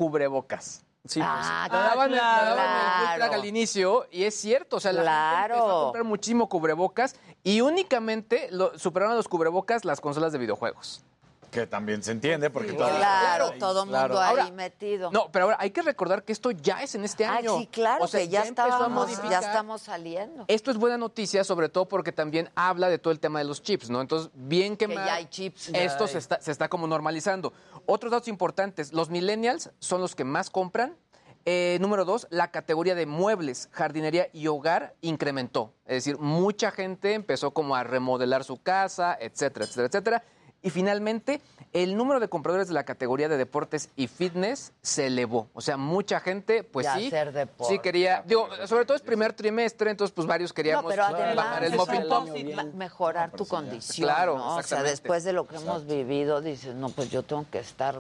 Cubrebocas. 0.06 0.82
Sí, 1.06 1.20
Ah, 1.24 1.68
La 1.72 1.78
daban, 1.78 2.12
la 2.12 2.18
daban 2.18 3.12
el 3.12 3.16
claro. 3.18 3.34
Al 3.36 3.46
inicio 3.46 4.08
y 4.10 4.24
es 4.24 4.34
cierto, 4.34 4.78
o 4.78 4.80
sea, 4.80 4.92
la 4.94 5.02
gente 5.02 5.06
Claro. 5.12 5.54
empezó 5.56 5.80
a 5.80 5.84
comprar 5.84 6.04
muchísimo 6.06 6.50
cubrebocas 6.50 7.16
y 7.44 7.62
únicamente 7.62 8.48
lo, 8.50 8.78
superaron 8.80 9.14
a 9.14 9.16
los 9.16 9.28
cubrebocas 9.28 9.86
las 9.86 10.02
consolas 10.02 10.32
de 10.32 10.40
videojuegos. 10.40 11.04
Que 11.52 11.68
también 11.68 12.02
se 12.02 12.12
entiende 12.14 12.50
porque 12.50 12.72
todas- 12.72 12.96
Claro, 12.96 13.52
todo 13.60 13.86
mundo 13.86 13.98
Claro. 14.00 14.20
ahí 14.20 14.30
Ahora, 14.30 14.52
metido. 14.52 15.12
No, 15.12 15.30
pero 15.32 15.46
ahora 15.46 15.58
hay 15.60 15.72
que 15.72 15.82
recordar 15.82 16.24
que 16.24 16.32
esto 16.32 16.52
ya 16.52 16.82
es 16.82 16.96
en 16.96 17.04
este 17.04 17.26
Ah, 17.26 17.36
año. 17.36 17.58
sí, 17.58 17.68
claro, 17.68 18.06
O 18.06 18.08
sea, 18.08 18.22
que 18.22 18.30
ya, 18.30 18.44
empezó 18.46 18.62
a 18.64 18.68
estábamos, 18.70 19.30
ya 19.30 19.40
estamos 19.40 19.82
saliendo. 19.82 20.46
Esto 20.48 20.72
es 20.72 20.78
buena 20.78 20.98
noticia, 20.98 21.44
sobre 21.44 21.68
todo 21.68 21.90
porque 21.90 22.14
también 22.14 22.50
habla 22.56 22.88
de 22.88 22.98
todo 23.00 23.12
el 23.12 23.20
tema 23.20 23.40
de 23.40 23.46
los 23.46 23.62
chips, 23.62 23.90
¿no? 23.90 24.00
Entonces, 24.00 24.32
bien 24.34 24.78
que, 24.78 24.88
Que 24.88 24.96
mal, 24.96 25.06
ya 25.06 25.16
hay 25.16 25.26
chips. 25.26 25.70
esto 25.74 26.06
Ya 26.06 26.12
se 26.14 26.18
está, 26.20 26.40
se 26.42 26.52
está 26.52 26.70
como 26.70 26.88
normalizando. 26.88 27.52
Otros 27.86 28.12
datos 28.14 28.30
importantes, 28.30 28.94
los 28.94 29.10
millennials 29.10 29.72
son 29.80 30.00
los 30.00 30.16
que 30.16 30.24
más 30.24 30.50
compran. 30.50 30.96
Eh, 31.44 31.80
número 31.82 32.06
dos, 32.06 32.28
la 32.30 32.52
categoría 32.52 32.94
de 32.96 33.08
muebles, 33.08 33.68
jardinería 33.72 34.30
y 34.32 34.46
hogar 34.48 34.94
incrementó. 35.02 35.74
Es 35.86 36.06
decir, 36.06 36.18
mucha 36.20 36.70
gente 36.72 37.14
empezó 37.16 37.52
como 37.52 37.76
a 37.76 37.84
remodelar 37.84 38.44
su 38.44 38.62
casa, 38.62 39.18
etcétera, 39.20 39.66
etcétera, 39.66 39.88
etcétera. 39.88 40.24
Y 40.64 40.70
finalmente, 40.70 41.42
el 41.74 41.98
número 41.98 42.20
de 42.20 42.28
compradores 42.28 42.68
de 42.68 42.76
la 42.76 42.84
categoría 42.84 43.28
de 43.28 43.36
deportes 43.38 43.90
y 43.96 44.06
fitness 44.08 44.74
se 44.84 45.08
elevó. 45.08 45.48
O 45.54 45.62
sea, 45.62 45.76
mucha 45.76 46.20
gente, 46.20 46.64
pues 46.64 46.86
Ya 46.86 46.98
sí, 46.98 47.08
hacer 47.08 47.32
deporte. 47.32 47.74
sí 47.74 47.80
quería, 47.80 48.22
digo, 48.28 48.48
sobre 48.68 48.86
todo 48.86 48.96
es 48.96 49.02
primer 49.02 49.34
trimestre, 49.34 49.90
entonces 49.90 50.14
pues 50.14 50.28
varios 50.28 50.52
No, 50.52 50.56
queríamos 50.56 50.86
pero 50.92 51.04
además 51.06 51.36
bajar 51.36 51.64
el 51.64 52.54
ma- 52.56 52.64
mejorar 52.76 53.32
tu 53.32 53.48
condición, 53.48 54.06
Claro, 54.08 54.38
¿no? 54.38 54.58
O 54.58 54.62
sea, 54.64 54.84
después 54.84 55.24
de 55.24 55.34
lo 55.34 55.48
que 55.48 55.56
hemos 55.56 55.88
vivido, 55.88 56.42
dices, 56.42 56.76
no, 56.76 56.90
pues 56.90 57.10
yo 57.10 57.24
tengo 57.24 57.46
que 57.50 57.58
estar 57.58 58.00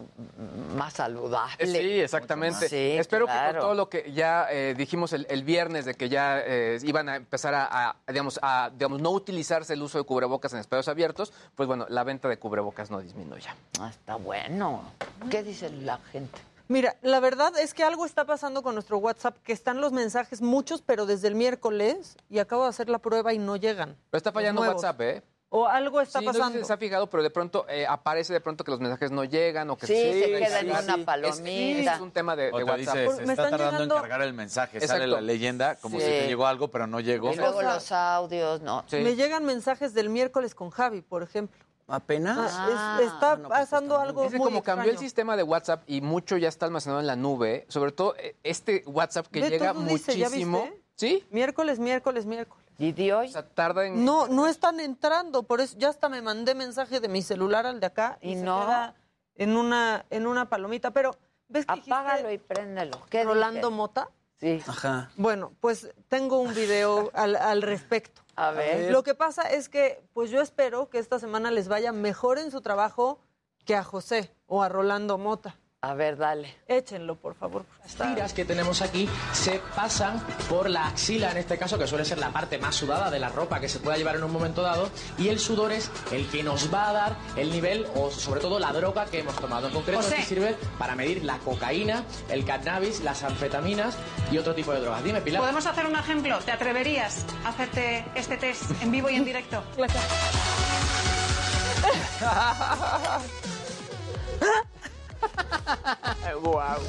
más 0.76 0.94
saludable. 0.94 1.66
Sí, 1.66 2.00
exactamente. 2.00 2.70
Sí, 2.70 2.76
Espero 3.00 3.26
que 3.26 3.34
con 3.34 3.60
todo 3.60 3.74
lo 3.74 3.90
que 3.90 4.12
ya 4.14 4.46
eh, 4.52 4.76
dijimos 4.78 5.14
el, 5.14 5.26
el 5.32 5.44
viernes 5.44 5.86
de 5.86 5.96
que 5.96 6.10
ya 6.10 6.40
eh, 6.46 6.78
iban 6.84 7.10
a 7.10 7.16
empezar 7.16 7.56
a, 7.56 7.90
a, 7.90 7.96
digamos, 8.08 8.40
a 8.44 8.70
digamos, 8.72 9.02
no 9.02 9.10
utilizarse 9.10 9.74
el 9.74 9.82
uso 9.82 9.98
de 9.98 10.04
cubrebocas 10.04 10.54
en 10.54 10.60
espacios 10.60 10.88
abiertos, 10.90 11.34
pues 11.56 11.66
bueno, 11.66 11.88
la 11.90 12.04
venta 12.04 12.28
de 12.30 12.38
cubrebocas 12.38 12.51
no 12.90 13.00
disminuya. 13.02 13.56
Ah, 13.80 13.90
está 13.90 14.16
bueno. 14.16 14.82
¿Qué 15.30 15.44
dice 15.44 15.70
la 15.70 15.98
gente? 16.12 16.40
Mira, 16.68 16.96
la 17.02 17.20
verdad 17.20 17.58
es 17.60 17.74
que 17.74 17.84
algo 17.84 18.06
está 18.06 18.26
pasando 18.26 18.64
con 18.64 18.76
nuestro 18.76 18.98
WhatsApp, 18.98 19.38
que 19.44 19.52
están 19.54 19.82
los 19.82 19.92
mensajes 19.92 20.42
muchos, 20.42 20.82
pero 20.82 21.06
desde 21.06 21.28
el 21.28 21.36
miércoles, 21.36 22.16
y 22.30 22.40
acabo 22.40 22.64
de 22.64 22.70
hacer 22.70 22.90
la 22.90 23.00
prueba 23.00 23.34
y 23.34 23.40
no 23.40 23.56
llegan. 23.58 23.98
Pero 24.10 24.18
está 24.18 24.32
fallando. 24.32 24.62
WhatsApp, 24.62 25.02
¿eh? 25.02 25.24
O 25.54 25.68
algo 25.68 26.00
está 26.00 26.20
sí, 26.20 26.26
no 26.26 26.32
sé 26.32 26.38
si 26.38 26.42
pasando. 26.44 26.66
se 26.66 26.72
ha 26.72 26.78
fijado, 26.78 27.10
pero 27.10 27.24
de 27.24 27.30
pronto 27.30 27.66
eh, 27.68 27.86
aparece 27.86 28.32
de 28.32 28.40
pronto 28.40 28.64
que 28.64 28.72
los 28.72 28.80
mensajes 28.80 29.12
no 29.12 29.26
llegan 29.26 29.70
o 29.70 29.76
que 29.78 29.86
Sí, 29.86 29.94
se 29.96 30.14
siguen, 30.24 30.40
queda 30.46 30.60
en 30.62 30.66
sí, 30.68 30.72
una 30.86 30.96
sí. 30.96 31.04
palomita. 31.04 31.92
Es, 31.92 31.96
es 31.98 32.00
un 32.02 32.12
tema 32.12 32.36
de, 32.38 32.44
de 32.46 32.64
WhatsApp. 32.64 32.96
se 32.96 33.02
me 33.02 33.10
está 33.10 33.32
están 33.32 33.36
tardando 33.52 33.72
llegando- 33.72 33.96
en 33.96 34.02
cargar 34.02 34.22
el 34.22 34.34
mensaje. 34.34 34.80
Sale 34.80 34.86
Exacto. 35.04 35.08
la 35.08 35.20
leyenda 35.20 35.76
como 35.76 36.00
Sí. 36.00 36.06
si 36.06 36.10
te 36.10 36.28
llegó 36.28 36.48
algo, 36.48 36.70
pero 36.70 36.88
no 36.88 37.02
llegó. 37.02 37.34
Y 37.34 37.36
luego 37.36 37.58
O 37.58 37.62
sea, 37.62 37.74
los 37.74 37.92
audios, 37.92 38.62
¿no? 38.62 38.86
Sí. 38.88 38.96
Me 39.00 39.18
llegan 39.18 39.44
mensajes 39.44 39.94
del 39.94 40.08
miércoles 40.10 40.56
con 40.56 40.70
Javi, 40.70 41.02
por 41.02 41.22
ejemplo. 41.22 41.60
¿Apenas? 41.92 42.38
Ah, 42.40 42.98
es- 43.00 43.08
está 43.12 43.36
no, 43.36 43.48
pues, 43.48 43.60
pasando 43.60 43.96
está 43.96 44.04
algo 44.08 44.24
Es 44.26 44.32
que 44.32 44.38
muy 44.38 44.46
como 44.46 44.64
cambió 44.64 44.92
el 44.92 44.98
sistema 44.98 45.36
de 45.38 45.44
WhatsApp 45.44 45.84
y 45.88 46.02
mucho 46.02 46.38
ya 46.38 46.48
está 46.50 46.66
almacenado 46.66 47.00
en 47.02 47.08
la 47.08 47.16
nube, 47.16 47.66
sobre 47.70 47.92
todo 47.92 48.16
eh, 48.18 48.36
este 48.44 48.84
WhatsApp 48.86 49.28
que 49.28 49.42
llega 49.42 49.74
todo 49.74 49.84
dice, 49.84 50.18
¿ya 50.18 50.28
muchísimo. 50.30 50.62
viste? 50.64 50.82
¿Sí? 50.96 51.26
Miércoles, 51.32 51.80
miércoles, 51.80 52.26
miércoles. 52.26 52.64
¿Y 52.78 52.92
de 52.94 53.14
hoy? 53.14 53.28
O 53.28 53.32
sea, 53.32 53.48
tarda 53.48 53.86
en. 53.86 54.06
No, 54.06 54.28
no 54.28 54.48
están 54.48 54.80
entrando, 54.80 55.44
por 55.44 55.62
eso 55.62 55.76
ya 55.78 55.90
hasta 55.90 56.10
me 56.10 56.22
mandé 56.22 56.56
mensaje 56.56 57.00
de 57.00 57.08
mi 57.08 57.22
celular 57.22 57.66
al 57.66 57.80
de 57.80 57.86
acá 57.88 58.18
y, 58.22 58.32
¿Y 58.32 58.36
se 58.38 58.44
no? 58.44 58.62
queda 58.62 58.96
en 59.36 59.56
una 59.56 60.06
en 60.10 60.28
una 60.28 60.50
palomita, 60.50 60.92
pero 60.92 61.16
ves 61.48 61.66
que 61.66 61.74
dijiste 61.76 61.94
Apágalo 61.94 62.32
y 62.32 62.38
préndelo. 62.38 63.00
¿Qué 63.10 63.24
Rolando 63.24 63.68
dije? 63.68 63.76
Mota. 63.76 64.10
Sí. 64.40 64.60
Ajá. 64.66 65.12
Bueno, 65.18 65.52
pues 65.60 65.90
tengo 66.08 66.40
un 66.40 66.54
video 66.56 67.12
al, 67.14 67.36
al 67.36 67.62
respecto. 67.62 68.22
A 68.42 68.50
ver. 68.50 68.92
Lo 68.92 69.04
que 69.04 69.14
pasa 69.14 69.44
es 69.44 69.70
que, 69.70 70.04
pues 70.14 70.32
yo 70.32 70.42
espero 70.42 70.90
que 70.90 70.98
esta 70.98 71.20
semana 71.20 71.52
les 71.52 71.68
vaya 71.68 71.92
mejor 71.92 72.40
en 72.40 72.50
su 72.50 72.62
trabajo 72.62 73.20
que 73.66 73.76
a 73.76 73.84
José 73.84 74.36
o 74.48 74.64
a 74.64 74.70
Rolando 74.70 75.20
Mota. 75.20 75.60
A 75.84 75.96
ver, 75.96 76.16
dale. 76.16 76.58
Échenlo, 76.68 77.16
por 77.16 77.34
favor. 77.34 77.66
Las 77.82 77.96
tiras 77.96 78.34
que 78.34 78.46
tenemos 78.46 78.84
aquí 78.84 79.10
se 79.34 79.60
pasan 79.76 80.20
por 80.48 80.70
la 80.70 80.86
axila, 80.86 81.32
en 81.32 81.38
este 81.38 81.58
caso, 81.58 81.80
que 81.80 81.88
suele 81.88 82.06
ser 82.06 82.20
la 82.20 82.30
parte 82.30 82.60
más 82.60 82.76
sudada 82.76 83.10
de 83.10 83.18
la 83.18 83.30
ropa 83.30 83.60
que 83.60 83.68
se 83.68 83.80
pueda 83.80 83.98
llevar 83.98 84.16
en 84.16 84.24
un 84.24 84.32
momento 84.32 84.62
dado, 84.62 84.92
y 85.18 85.30
el 85.30 85.40
sudor 85.40 85.72
es 85.72 85.90
el 86.12 86.28
que 86.28 86.44
nos 86.44 86.72
va 86.72 86.90
a 86.90 86.94
dar 86.94 87.16
el 87.36 87.52
nivel 87.52 87.88
o 87.96 88.12
sobre 88.12 88.42
todo 88.42 88.60
la 88.60 88.72
droga 88.74 89.06
que 89.06 89.22
hemos 89.22 89.36
tomado. 89.38 89.70
En 89.70 89.74
concreto, 89.74 90.04
José. 90.04 90.18
este 90.20 90.36
sirve 90.36 90.56
para 90.78 90.96
medir 90.96 91.24
la 91.24 91.40
cocaína, 91.40 92.04
el 92.30 92.46
cannabis, 92.46 93.02
las 93.02 93.24
anfetaminas 93.24 93.98
y 94.32 94.38
otro 94.38 94.54
tipo 94.54 94.72
de 94.74 94.82
drogas. 94.82 95.04
Dime, 95.04 95.22
Pilar. 95.22 95.42
¿Podemos 95.42 95.66
hacer 95.66 95.88
un 95.88 95.96
ejemplo? 95.96 96.38
¿Te 96.46 96.52
atreverías 96.52 97.26
a 97.44 97.50
hacerte 97.50 98.06
este 98.14 98.38
test 98.38 98.70
en 98.84 98.92
vivo 98.92 99.10
y 99.10 99.16
en 99.16 99.26
directo? 99.26 99.64
¡Guau! 106.42 106.80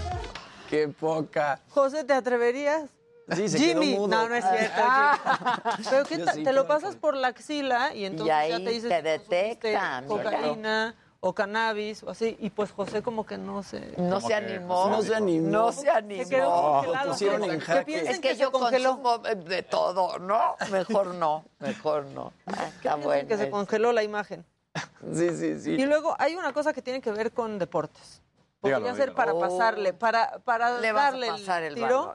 ¡Qué 0.68 0.88
poca! 0.88 1.60
José, 1.70 2.04
¿te 2.04 2.12
atreverías? 2.14 2.90
Sí, 3.36 3.48
se 3.48 3.58
Jimmy, 3.58 3.92
quedó 3.92 4.00
mudo. 4.02 4.16
no, 4.16 4.28
no 4.28 4.34
es 4.34 4.44
cierto. 4.44 4.82
Jimmy. 4.82 5.84
Pero 5.90 6.04
¿qué 6.04 6.18
Yo 6.18 6.26
sí, 6.32 6.42
te 6.44 6.52
lo 6.52 6.66
pasas 6.66 6.96
por 6.96 7.16
la 7.16 7.28
axila 7.28 7.94
y 7.94 8.04
entonces 8.04 8.28
y 8.28 8.30
ahí 8.30 8.50
ya 8.50 8.58
te 8.58 8.70
dices 8.70 8.88
te 8.90 9.02
detectan. 9.02 10.06
cocaína 10.06 10.94
o 11.20 11.32
cannabis 11.32 12.02
o 12.02 12.10
así 12.10 12.36
y 12.40 12.50
pues 12.50 12.72
José 12.72 13.00
como 13.00 13.24
que 13.24 13.38
no 13.38 13.62
se 13.62 13.94
No 13.96 14.20
se 14.20 14.34
animó. 14.34 14.88
No 14.90 15.02
se 15.02 15.14
animó. 15.14 15.48
No 15.50 15.72
se 15.72 15.88
animó. 15.88 16.24
Se 16.24 16.28
quedó 16.30 16.50
congelado. 16.72 17.04
Lo 17.06 17.12
pusieron 17.12 17.44
en 17.44 17.50
Que 17.52 17.60
jaque. 17.60 17.84
piensen 17.84 18.12
Es 18.14 18.20
que, 18.20 18.28
que 18.30 18.36
yo 18.36 18.50
congeló. 18.50 19.00
consumo 19.00 19.18
de 19.18 19.62
todo, 19.62 20.18
¿no? 20.18 20.56
Mejor 20.70 21.14
no, 21.14 21.44
mejor 21.60 22.06
no. 22.06 22.32
Ah, 22.46 22.64
Está 22.76 22.96
bueno. 22.96 23.28
que 23.28 23.36
se 23.38 23.50
congeló 23.50 23.92
la 23.92 24.02
imagen. 24.02 24.44
Sí, 25.14 25.30
sí, 25.36 25.60
sí. 25.60 25.70
Y 25.72 25.84
luego 25.86 26.16
hay 26.18 26.34
una 26.34 26.52
cosa 26.52 26.72
que 26.72 26.82
tiene 26.82 27.00
que 27.00 27.12
ver 27.12 27.30
con 27.32 27.58
deportes. 27.58 28.21
Podría 28.62 28.78
Dígalo, 28.78 28.96
ser 28.96 29.10
dígalo. 29.10 29.16
para 29.16 29.34
Oh. 29.34 29.40
pasarle, 29.40 29.92
para, 29.92 30.38
para 30.44 30.78
Le 30.78 30.92
vas 30.92 31.02
a 31.02 31.10
darle 31.10 31.26
pasar 31.26 31.62
el 31.64 31.74
tiro. 31.74 32.14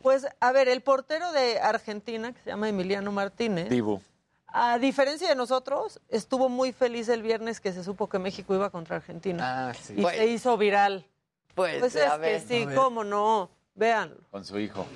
Pues, 0.00 0.26
a 0.38 0.52
ver, 0.52 0.68
el 0.68 0.80
portero 0.80 1.32
de 1.32 1.58
Argentina, 1.58 2.32
que 2.32 2.40
se 2.40 2.50
llama 2.50 2.68
Emiliano 2.68 3.10
Martínez, 3.10 3.68
Dibu. 3.68 4.00
a 4.46 4.78
diferencia 4.78 5.28
de 5.28 5.34
nosotros, 5.34 6.00
estuvo 6.08 6.48
muy 6.48 6.72
feliz 6.72 7.08
el 7.08 7.22
viernes 7.22 7.58
que 7.60 7.72
se 7.72 7.82
supo 7.82 8.08
que 8.08 8.20
México 8.20 8.54
iba 8.54 8.70
contra 8.70 8.94
Argentina. 8.96 9.70
Ah, 9.70 9.74
sí. 9.74 9.94
Y 9.96 10.02
Pues- 10.02 10.16
se 10.16 10.26
hizo 10.28 10.56
viral. 10.56 11.04
Pues, 11.56 11.80
Pues 11.80 11.96
a 11.96 12.14
es 12.28 12.44
que 12.44 12.48
sí, 12.48 12.68
cómo 12.76 13.02
no. 13.02 13.50
Véanlo. 13.74 14.18
Con 14.30 14.44
su 14.44 14.56
hijo. 14.60 14.86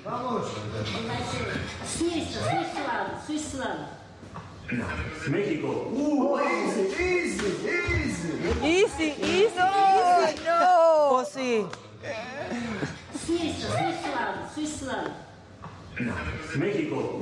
Suíça, 1.85 3.19
Suíça, 3.27 3.89
Suíça. 4.69 5.29
México. 5.29 5.91
Easy, 8.63 9.13
easy, 9.21 9.55
No, 9.57 10.23
easy. 10.25 10.39
no. 10.45 11.09
Pues 11.13 11.27
sí. 11.29 11.65
Suíça, 13.25 13.67
Suíça, 13.67 14.49
Suíça. 14.55 15.13
México. 16.57 17.19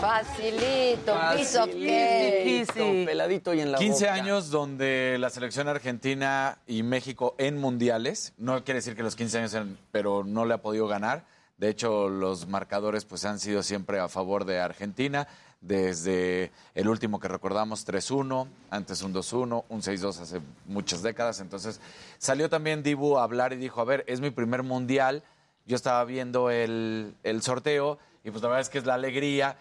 Facilito, 0.00 1.12
piso 1.36 1.66
que. 1.66 2.60
Easy. 2.60 3.04
Peladito 3.04 3.52
y 3.52 3.60
en 3.60 3.72
la 3.72 3.78
15 3.78 4.04
boca. 4.06 4.14
años 4.14 4.50
donde 4.50 5.16
la 5.18 5.28
selección 5.30 5.68
argentina 5.68 6.58
y 6.66 6.82
México 6.82 7.34
en 7.38 7.58
mundiales, 7.58 8.32
no 8.38 8.64
quiere 8.64 8.78
decir 8.78 8.96
que 8.96 9.02
los 9.02 9.14
15 9.16 9.38
años, 9.38 9.52
eran- 9.54 9.76
pero 9.92 10.24
no 10.24 10.46
le 10.46 10.54
ha 10.54 10.58
podido 10.62 10.86
ganar. 10.88 11.24
De 11.60 11.68
hecho, 11.68 12.08
los 12.08 12.48
marcadores 12.48 13.04
pues 13.04 13.26
han 13.26 13.38
sido 13.38 13.62
siempre 13.62 14.00
a 14.00 14.08
favor 14.08 14.46
de 14.46 14.60
Argentina, 14.60 15.28
desde 15.60 16.52
el 16.74 16.88
último 16.88 17.20
que 17.20 17.28
recordamos 17.28 17.86
3-1, 17.86 18.48
antes 18.70 19.02
un 19.02 19.12
2-1, 19.12 19.64
un 19.68 19.82
6-2 19.82 20.20
hace 20.20 20.40
muchas 20.64 21.02
décadas. 21.02 21.38
Entonces, 21.40 21.78
salió 22.16 22.48
también 22.48 22.82
Dibu 22.82 23.18
a 23.18 23.24
hablar 23.24 23.52
y 23.52 23.56
dijo, 23.56 23.82
a 23.82 23.84
ver, 23.84 24.04
es 24.08 24.22
mi 24.22 24.30
primer 24.30 24.62
mundial, 24.62 25.22
yo 25.66 25.76
estaba 25.76 26.02
viendo 26.06 26.48
el, 26.48 27.14
el 27.24 27.42
sorteo 27.42 27.98
y 28.24 28.30
pues 28.30 28.42
la 28.42 28.48
verdad 28.48 28.62
es 28.62 28.70
que 28.70 28.78
es 28.78 28.86
la 28.86 28.94
alegría. 28.94 29.58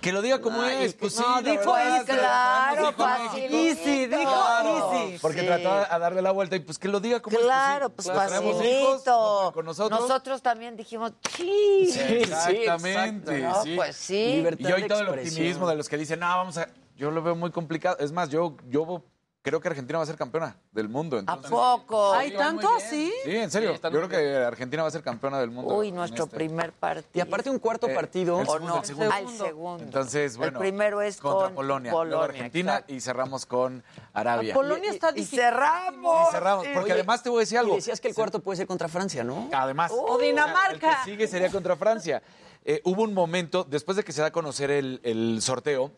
Que 0.00 0.12
lo 0.12 0.22
diga 0.22 0.40
como 0.40 0.62
Ay, 0.62 0.84
es, 0.84 0.94
pues 0.94 1.14
sí, 1.14 1.22
no, 1.26 1.42
dijo 1.42 1.72
verdad, 1.74 1.96
easy. 1.96 2.06
Claro, 2.06 2.86
dijo 2.88 3.06
México. 3.06 3.54
Easy, 3.54 4.06
dijo 4.06 4.22
Claro, 4.22 4.92
easy. 4.94 5.18
Porque 5.20 5.40
Sí. 5.40 5.46
trató 5.46 5.70
a 5.72 5.98
darle 5.98 6.22
la 6.22 6.30
vuelta 6.30 6.56
y 6.56 6.60
pues 6.60 6.78
que 6.78 6.88
lo 6.88 7.00
diga 7.00 7.20
como 7.20 7.38
Claro, 7.38 7.86
es. 7.88 7.92
pues 7.94 8.06
sí, 8.06 8.12
traemos 8.14 8.64
hijos, 8.64 8.88
facilito. 9.04 9.50
con 9.54 9.64
nosotros. 9.66 10.42
también 10.42 10.76
dijimos, 10.76 11.12
sí. 11.36 11.90
Sí, 11.92 11.98
Exactamente, 12.00 13.36
exacto, 13.38 13.58
¿no? 13.58 13.62
sí. 13.64 13.76
Pues 13.76 13.96
sí. 13.96 14.34
Libertad 14.36 14.68
Y 14.68 14.72
hoy 14.72 14.88
todo 14.88 15.00
el 15.00 15.08
optimismo 15.10 15.68
de 15.68 15.76
los 15.76 15.88
que 15.88 15.98
dicen, 15.98 16.20
no, 16.20 16.26
vamos 16.28 16.56
a... 16.58 16.68
Yo 16.96 17.10
lo 17.10 17.22
veo 17.22 17.34
muy 17.34 17.50
complicado. 17.50 17.96
Es 17.98 18.12
más, 18.12 18.28
yo, 18.28 18.56
yo 18.68 19.02
creo 19.42 19.60
que 19.60 19.68
Argentina 19.68 19.98
va 19.98 20.04
a 20.04 20.06
ser 20.06 20.16
campeona 20.16 20.56
del 20.72 20.88
mundo. 20.88 21.16
¿A 21.16 21.20
Entonces, 21.20 21.50
poco? 21.50 22.12
¿Hay 22.12 22.30
tanto 22.32 22.68
así? 22.76 23.12
Sí, 23.24 23.36
en 23.36 23.50
serio. 23.50 23.74
Sí, 23.74 23.80
yo 23.82 23.90
creo 23.90 24.08
que 24.08 24.36
Argentina 24.36 24.82
va 24.82 24.88
a 24.88 24.92
ser 24.92 25.02
campeona 25.02 25.38
del 25.40 25.50
mundo. 25.50 25.74
Uy, 25.74 25.92
nuestro 25.92 26.24
este. 26.24 26.36
primer 26.36 26.72
partido. 26.72 27.10
Y 27.14 27.20
aparte 27.20 27.48
un 27.50 27.58
cuarto 27.58 27.88
Eh, 27.88 27.94
partido. 27.94 28.40
el 28.40 28.46
¿O 28.48 28.52
segundo, 28.52 28.74
no? 28.74 28.80
el 28.80 28.86
segundo. 28.86 29.12
Al 29.14 29.28
segundo. 29.28 29.84
Entonces, 29.84 30.36
bueno. 30.36 30.58
El 30.58 30.58
primero 30.58 31.00
es 31.02 31.16
contra 31.18 31.46
con 31.46 31.54
Polonia, 31.54 31.90
luego 31.90 32.04
Polonia, 32.10 32.24
Argentina 32.24 32.72
exacto. 32.72 32.92
y 32.94 33.00
cerramos 33.00 33.46
con 33.46 33.82
Arabia. 34.12 34.54
Polonia 34.54 34.90
está 34.90 35.10
Y 35.10 35.14
difícil. 35.14 35.38
cerramos. 35.40 36.28
Y 36.28 36.32
cerramos, 36.32 36.66
porque 36.66 36.80
Oye, 36.84 36.92
además 36.92 37.22
te 37.22 37.30
voy 37.30 37.38
a 37.38 37.40
decir 37.40 37.56
Y 37.56 37.58
algo. 37.58 37.74
decías 37.76 38.00
que 38.00 38.08
el 38.08 38.14
cuarto 38.14 38.40
puede 38.40 38.58
ser 38.58 38.66
contra 38.66 38.88
Francia, 38.88 39.24
¿no? 39.24 39.48
Además. 39.52 39.90
O 39.94 40.18
Dinamarca. 40.18 40.70
El 40.72 40.78
que 40.98 41.10
sigue 41.12 41.26
sería 41.28 41.50
contra 41.50 41.76
Francia. 41.76 42.22
Eh, 42.62 42.82
hubo 42.84 43.02
un 43.04 43.14
momento, 43.14 43.64
después 43.64 43.96
de 43.96 44.04
que 44.04 44.12
se 44.12 44.20
da 44.20 44.26
a 44.26 44.32
conocer 44.32 44.70
el, 44.70 45.00
el 45.02 45.40
sorteo, 45.40 45.92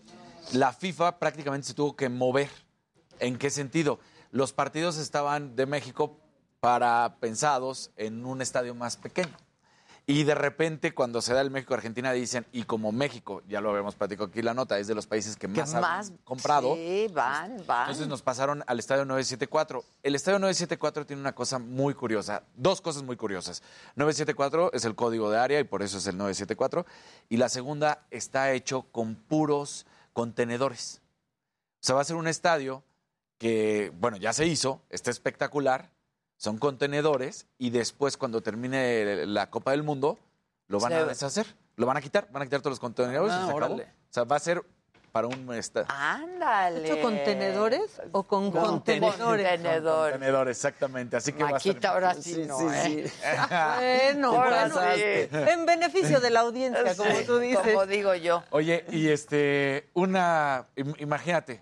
la 0.53 0.73
FIFA 0.73 1.19
prácticamente 1.19 1.67
se 1.67 1.75
tuvo 1.75 1.97
que 1.97 2.09
mover. 2.09 2.49
¿En 3.19 3.39
qué 3.39 3.51
sentido? 3.51 3.99
Los 4.31 4.53
partidos 4.53 4.99
estaban 4.99 5.57
de 5.57 5.67
México 5.67 6.19
para 6.61 7.17
pensados 7.21 7.91
en 7.97 8.25
un 8.25 8.41
estadio 8.41 8.75
más 8.75 8.97
pequeño. 8.97 9.37
Y 10.05 10.25
de 10.25 10.35
repente, 10.35 10.95
cuando 10.95 11.23
se 11.23 11.33
da 11.33 11.41
el 11.43 11.53
México-Argentina, 11.53 12.13
dicen, 12.13 12.45
y 12.51 12.65
como 12.65 12.91
México, 12.91 13.43
ya 13.49 13.61
lo 13.61 13.71
habíamos 13.71 13.95
platicado 13.95 14.29
aquí 14.29 14.43
la 14.43 14.53
nota, 14.53 14.79
es 14.79 14.89
de 14.89 14.97
los 14.97 15.07
países 15.07 15.37
que 15.37 15.47
¿Qué 15.47 15.61
más, 15.61 15.75
más? 15.75 16.11
han 16.11 16.17
comprado. 16.19 16.75
Sí, 16.75 17.07
van, 17.15 17.65
van. 17.67 17.83
Entonces 17.83 18.09
nos 18.09 18.21
pasaron 18.21 18.65
al 18.67 18.81
estadio 18.81 19.05
974. 19.05 19.85
El 20.03 20.17
estadio 20.17 20.41
974 20.41 21.07
tiene 21.07 21.23
una 21.23 21.35
cosa 21.37 21.61
muy 21.61 21.95
curiosa, 21.95 22.43
dos 22.57 22.81
cosas 22.81 23.05
muy 23.05 23.17
curiosas. 23.17 23.63
974 23.95 24.73
es 24.73 24.85
el 24.85 24.97
código 24.97 25.31
de 25.31 25.39
área 25.39 25.61
y 25.61 25.65
por 25.65 25.83
eso 25.83 25.99
es 25.99 26.07
el 26.09 26.17
974. 26.17 26.85
Y 27.29 27.37
la 27.37 27.49
segunda 27.49 28.05
está 28.11 28.51
hecho 28.53 28.83
con 28.91 29.15
puros 29.15 29.87
contenedores. 30.13 31.01
O 31.81 31.87
sea, 31.87 31.95
va 31.95 32.01
a 32.01 32.05
ser 32.05 32.17
un 32.17 32.27
estadio 32.27 32.83
que, 33.43 33.91
bueno, 33.99 34.17
ya 34.19 34.33
se 34.33 34.47
hizo, 34.47 34.81
está 34.89 35.11
espectacular, 35.11 35.91
son 36.37 36.59
contenedores 36.59 37.47
y 37.59 37.71
después 37.71 38.17
cuando 38.17 38.41
termine 38.41 39.27
la 39.27 39.51
Copa 39.51 39.73
del 39.73 39.83
Mundo 39.83 40.17
lo 40.69 40.79
van 40.79 40.93
a 40.93 41.05
deshacer, 41.05 41.47
lo 41.77 41.87
van 41.87 41.97
a 41.97 42.01
quitar, 42.01 42.29
van 42.31 42.43
a 42.43 42.47
quitar 42.47 42.61
todos 42.61 42.73
los 42.73 42.81
contenedores 42.81 43.33
y 43.33 43.37
Ah, 43.37 43.39
se 43.41 43.51
acabó. 43.51 43.57
órale. 43.75 43.83
O 43.83 44.13
sea, 44.13 44.25
va 44.25 44.37
a 44.37 44.39
ser 44.39 44.63
para 45.11 45.27
un 45.27 45.53
estadio. 45.55 45.89
Ándale. 45.91 46.87
¿Hecho 46.87 47.03
con 47.03 47.15
tenedores 47.25 48.01
o 48.13 48.23
con 48.23 48.51
contenedores? 48.53 49.21
Contenedores. 49.21 50.13
Contenedor, 50.13 50.49
exactamente. 50.49 51.17
Así 51.17 51.33
que 51.33 51.43
va 51.43 51.51
a 51.51 51.57
estar- 51.57 51.67
Maquita, 51.75 51.89
ahora 51.91 52.15
sí, 52.15 52.35
Sí, 52.35 52.45
no, 52.47 52.59
sí, 52.59 52.65
¿eh? 52.71 53.09
sí. 53.09 53.29
Bueno, 54.15 54.29
Ahora 54.41 54.69
bueno. 54.69 54.95
sí. 54.95 55.29
En 55.51 55.67
beneficio 55.67 56.21
de 56.21 56.31
la 56.31 56.41
audiencia, 56.41 56.95
como 56.97 57.15
tú 57.27 57.39
dices. 57.41 57.59
Como 57.61 57.87
digo 57.87 58.15
yo. 58.15 58.43
Oye, 58.51 58.85
y 58.91 59.09
este, 59.09 59.91
una, 59.95 60.67
im- 60.77 60.95
imagínate, 61.01 61.61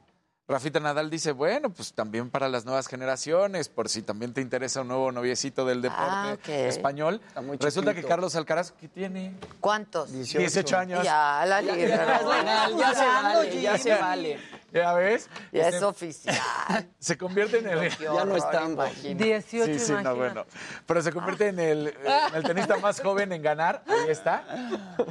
Rafita 0.51 0.81
Nadal 0.81 1.09
dice, 1.11 1.31
bueno, 1.31 1.71
pues 1.71 1.93
también 1.93 2.29
para 2.29 2.49
las 2.49 2.65
nuevas 2.65 2.89
generaciones, 2.89 3.69
por 3.69 3.89
si 3.89 4.03
también 4.03 4.35
te 4.35 4.41
interesa 4.41 4.81
un 4.81 4.89
nuevo 4.89 5.13
noviecito 5.13 5.65
del 5.65 5.81
deporte 5.81 6.03
Ah, 6.05 6.33
ok. 6.35 6.49
español. 6.49 7.21
Está 7.29 7.41
muy 7.41 7.57
Resulta 7.57 7.95
que 7.95 8.03
Carlos 8.03 8.35
Alcaraz, 8.35 8.73
¿qué 8.73 8.89
tiene? 8.89 9.37
¿Cuántos? 9.61 10.13
18 10.13 10.77
años. 10.77 11.05
Ya, 11.05 11.45
la 11.47 11.63
Ya, 11.63 11.73
liga. 11.77 11.87
ya 11.89 12.17
es 12.17 12.27
legal, 12.27 12.77
ya 12.77 12.95
se 12.95 13.05
vale, 13.07 13.61
ya 13.63 13.79
se 13.79 13.95
vale. 13.95 14.39
¿Ya 14.73 14.93
ves? 14.95 15.29
Ya 15.53 15.63
Este, 15.67 15.77
es 15.79 15.83
oficial. 15.83 16.37
Se 17.01 17.19
convierte 17.19 17.59
en 17.59 17.69
el... 17.69 17.91
Ya 17.99 18.25
no 18.25 18.37
estamos. 18.37 18.73
imagínate. 18.75 19.25
18, 19.25 19.73
Sí, 19.73 19.79
sí, 19.81 19.93
no, 20.03 20.15
bueno. 20.15 20.47
Pero 20.87 21.03
se 21.03 21.13
convierte 21.13 21.49
en 21.49 21.59
el, 21.59 21.89
en 21.89 22.35
el 22.37 22.43
tenista 22.45 22.77
más 22.79 23.01
joven 23.01 23.33
en 23.33 23.43
ganar, 23.43 23.83
ahí 23.89 24.11
está. 24.11 24.45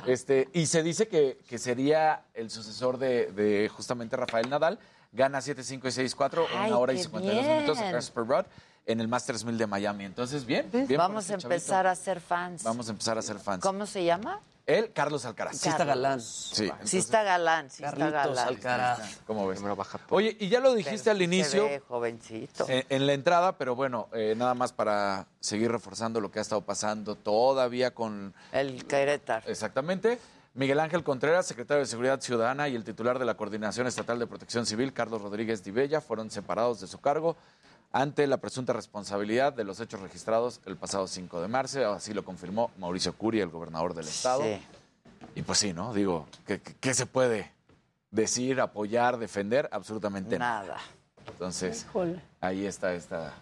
Este, 0.05 0.47
y 0.53 0.65
se 0.65 0.81
dice 0.81 1.09
que, 1.09 1.39
que 1.47 1.57
sería 1.57 2.21
el 2.33 2.49
sucesor 2.49 2.97
de, 2.99 3.31
de 3.33 3.67
justamente 3.69 4.15
Rafael 4.15 4.49
Nadal. 4.49 4.79
Gana 5.11 5.39
7-5 5.39 5.71
y 5.85 6.07
6-4, 6.07 6.45
Ay, 6.55 6.67
una 6.69 6.77
hora 6.77 6.93
y 6.93 6.97
qué 6.97 7.03
52 7.03 7.45
minutos 7.45 7.77
a 7.77 7.81
bien. 7.81 7.93
Casper 7.93 8.25
Ruud 8.27 8.45
en 8.85 8.99
el 8.99 9.07
Masters 9.07 9.43
1000 9.43 9.57
de 9.57 9.67
Miami. 9.67 10.05
Entonces, 10.05 10.45
bien, 10.45 10.69
bien 10.71 10.87
por 10.87 10.97
Vamos 10.97 11.25
a 11.25 11.29
chavito. 11.29 11.47
empezar 11.47 11.87
a 11.87 11.95
ser 11.95 12.19
fans. 12.21 12.63
Vamos 12.63 12.87
a 12.87 12.91
empezar 12.91 13.17
a 13.17 13.21
ser 13.21 13.39
fans. 13.39 13.63
¿Cómo 13.63 13.85
se 13.85 14.03
llama? 14.03 14.39
Él, 14.65 14.91
Carlos 14.93 15.25
Alcaraz. 15.25 15.57
Sí 15.57 15.67
está 15.67 15.83
galán. 15.83 16.21
Sí, 16.21 16.53
Sí 16.53 16.63
entonces, 16.65 16.93
está 16.93 17.23
galán, 17.23 17.71
sí 17.71 17.83
está 17.83 18.09
galán. 18.11 18.47
Alcaraz. 18.47 19.17
¿cómo 19.25 19.47
ves? 19.47 19.59
Oye, 20.09 20.37
y 20.39 20.47
ya 20.47 20.59
lo 20.59 20.75
dijiste 20.75 21.09
al 21.09 21.17
Se 21.17 21.23
inicio, 21.23 21.63
ve 21.63 21.81
jovencito. 21.87 22.67
en, 22.69 22.85
en 22.87 23.07
la 23.07 23.13
entrada, 23.13 23.57
pero 23.57 23.75
bueno, 23.75 24.09
eh, 24.13 24.35
nada 24.37 24.53
más 24.53 24.71
para 24.71 25.25
seguir 25.39 25.71
reforzando 25.71 26.21
lo 26.21 26.29
que 26.29 26.37
ha 26.37 26.43
estado 26.43 26.61
pasando 26.61 27.15
todavía 27.15 27.95
con 27.95 28.35
El 28.51 28.85
Querétaro. 28.85 29.49
Exactamente. 29.49 30.19
Miguel 30.59 30.81
Ángel 30.81 31.05
Contreras, 31.05 31.45
secretario 31.45 31.79
de 31.79 31.85
Seguridad 31.85 32.19
Ciudadana, 32.19 32.67
y 32.67 32.75
el 32.75 32.83
titular 32.83 33.17
de 33.17 33.23
la 33.23 33.35
Coordinación 33.37 33.87
Estatal 33.87 34.19
de 34.19 34.27
Protección 34.27 34.65
Civil, 34.65 34.91
Carlos 34.91 35.21
Rodríguez 35.21 35.63
Divella, 35.63 36.01
fueron 36.01 36.29
separados 36.29 36.81
de 36.81 36.87
su 36.87 36.99
cargo 36.99 37.37
ante 37.93 38.27
la 38.27 38.35
presunta 38.37 38.73
responsabilidad 38.73 39.53
de 39.53 39.63
los 39.63 39.79
hechos 39.79 40.01
registrados 40.01 40.59
el 40.65 40.75
pasado 40.75 41.07
5 41.07 41.41
de 41.41 41.47
marzo. 41.47 41.93
Así 41.93 42.13
lo 42.13 42.25
confirmó 42.25 42.71
Mauricio 42.77 43.13
Curi, 43.13 43.39
el 43.39 43.47
gobernador 43.47 43.93
del 43.93 44.09
estado. 44.09 44.43
Sí. 44.43 44.61
Y 45.35 45.43
pues 45.43 45.59
sí, 45.59 45.71
¿no? 45.71 45.93
Digo, 45.93 46.27
¿qué, 46.45 46.59
qué- 46.59 46.75
qué 46.77 46.93
se 46.93 47.05
puede 47.05 47.49
decir, 48.11 48.59
apoyar, 48.59 49.17
defender? 49.17 49.69
Absolutamente 49.71 50.37
nada. 50.37 50.63
Nada. 50.65 50.77
Entonces, 51.25 51.85
ahí 52.41 52.65
está 52.65 52.93
esta, 52.95 53.33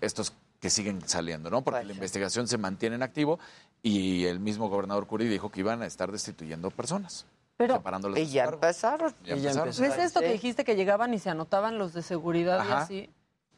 estos 0.00 0.32
que 0.60 0.70
siguen 0.70 1.06
saliendo, 1.08 1.50
¿no? 1.50 1.62
Porque 1.62 1.78
Pues 1.80 1.86
la 1.88 1.92
sí. 1.92 1.98
investigación 1.98 2.46
se 2.48 2.56
mantiene 2.56 2.94
en 2.96 3.02
activo 3.02 3.38
y 3.82 4.24
el 4.26 4.40
mismo 4.40 4.68
gobernador 4.68 5.06
Curi 5.06 5.26
dijo 5.28 5.50
que 5.50 5.60
iban 5.60 5.82
a 5.82 5.86
estar 5.86 6.10
destituyendo 6.12 6.70
personas. 6.70 7.26
Pero, 7.56 7.82
y 8.16 8.26
ya 8.26 8.44
empezaron. 8.44 9.14
Ya 9.24 9.36
Y 9.36 9.40
ya 9.40 9.50
empezaron. 9.50 9.68
empezó. 9.68 9.82
¿Ves 9.82 9.98
esto 9.98 10.20
Sí. 10.20 10.26
que 10.26 10.32
dijiste 10.32 10.64
que 10.64 10.74
llegaban 10.74 11.14
y 11.14 11.18
se 11.18 11.30
anotaban 11.30 11.78
los 11.78 11.92
de 11.92 12.02
seguridad 12.02 12.64
y 12.68 12.72
así? 12.72 13.10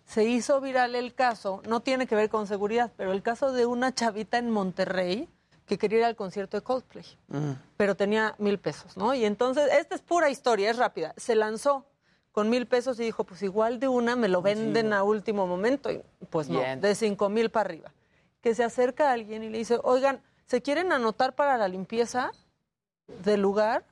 Se 0.04 0.24
hizo 0.24 0.60
viral 0.60 0.94
el 0.94 1.14
caso, 1.14 1.62
no 1.66 1.80
tiene 1.80 2.06
que 2.06 2.14
ver 2.14 2.28
con 2.28 2.46
seguridad, 2.46 2.92
pero 2.96 3.12
el 3.12 3.22
caso 3.22 3.52
de 3.52 3.64
una 3.64 3.94
chavita 3.94 4.36
en 4.36 4.50
Monterrey 4.50 5.28
que 5.64 5.78
quería 5.78 6.00
ir 6.00 6.04
al 6.04 6.16
concierto 6.16 6.58
de 6.58 6.62
Coldplay, 6.62 7.04
Mm. 7.28 7.52
pero 7.78 7.94
tenía 7.96 8.34
mil 8.38 8.58
pesos, 8.58 8.98
¿no? 8.98 9.14
Y 9.14 9.24
entonces, 9.24 9.70
esta 9.72 9.94
es 9.94 10.02
pura 10.02 10.28
historia, 10.28 10.70
es 10.70 10.76
rápida. 10.76 11.14
Se 11.16 11.34
lanzó 11.34 11.86
con 12.32 12.50
mil 12.50 12.66
pesos 12.66 13.00
y 13.00 13.04
dijo, 13.04 13.24
pues 13.24 13.42
igual 13.42 13.78
de 13.80 13.88
una 13.88 14.14
me 14.16 14.28
lo 14.28 14.42
venden 14.42 14.92
a 14.92 15.02
último 15.04 15.46
momento. 15.46 15.90
Y 15.90 16.02
pues 16.28 16.50
no, 16.50 16.58
Bien. 16.58 16.82
de 16.82 16.94
cinco 16.94 17.30
mil 17.30 17.48
para 17.48 17.70
arriba. 17.70 17.90
Que 18.44 18.54
se 18.54 18.62
acerca 18.62 19.08
a 19.08 19.12
alguien 19.14 19.42
y 19.42 19.48
le 19.48 19.56
dice, 19.56 19.80
oigan, 19.82 20.22
¿se 20.44 20.60
quieren 20.60 20.92
anotar 20.92 21.34
para 21.34 21.56
la 21.56 21.66
limpieza 21.66 22.30
del 23.06 23.40
lugar? 23.40 23.86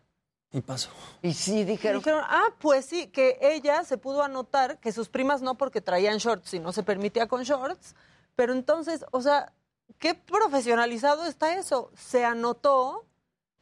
Y 0.53 0.61
pasó. 0.61 0.91
Y 1.23 1.33
sí, 1.33 1.65
dijeron. 1.65 2.01
Dijeron, 2.01 2.23
ah, 2.29 2.49
pues 2.59 2.85
sí, 2.85 3.07
que 3.07 3.39
ella 3.41 3.83
se 3.85 3.97
pudo 3.97 4.23
anotar, 4.23 4.79
que 4.79 4.93
sus 4.93 5.09
primas 5.09 5.41
no 5.41 5.55
porque 5.57 5.81
traían 5.81 6.19
shorts 6.19 6.53
y 6.53 6.61
no 6.61 6.71
se 6.73 6.83
permitía 6.83 7.27
con 7.27 7.45
shorts. 7.45 7.95
Pero 8.37 8.53
entonces, 8.53 9.07
o 9.11 9.23
sea, 9.23 9.55
qué 9.99 10.15
profesionalizado 10.15 11.25
está 11.25 11.55
eso. 11.57 11.91
Se 11.97 12.27
anotó, 12.27 13.07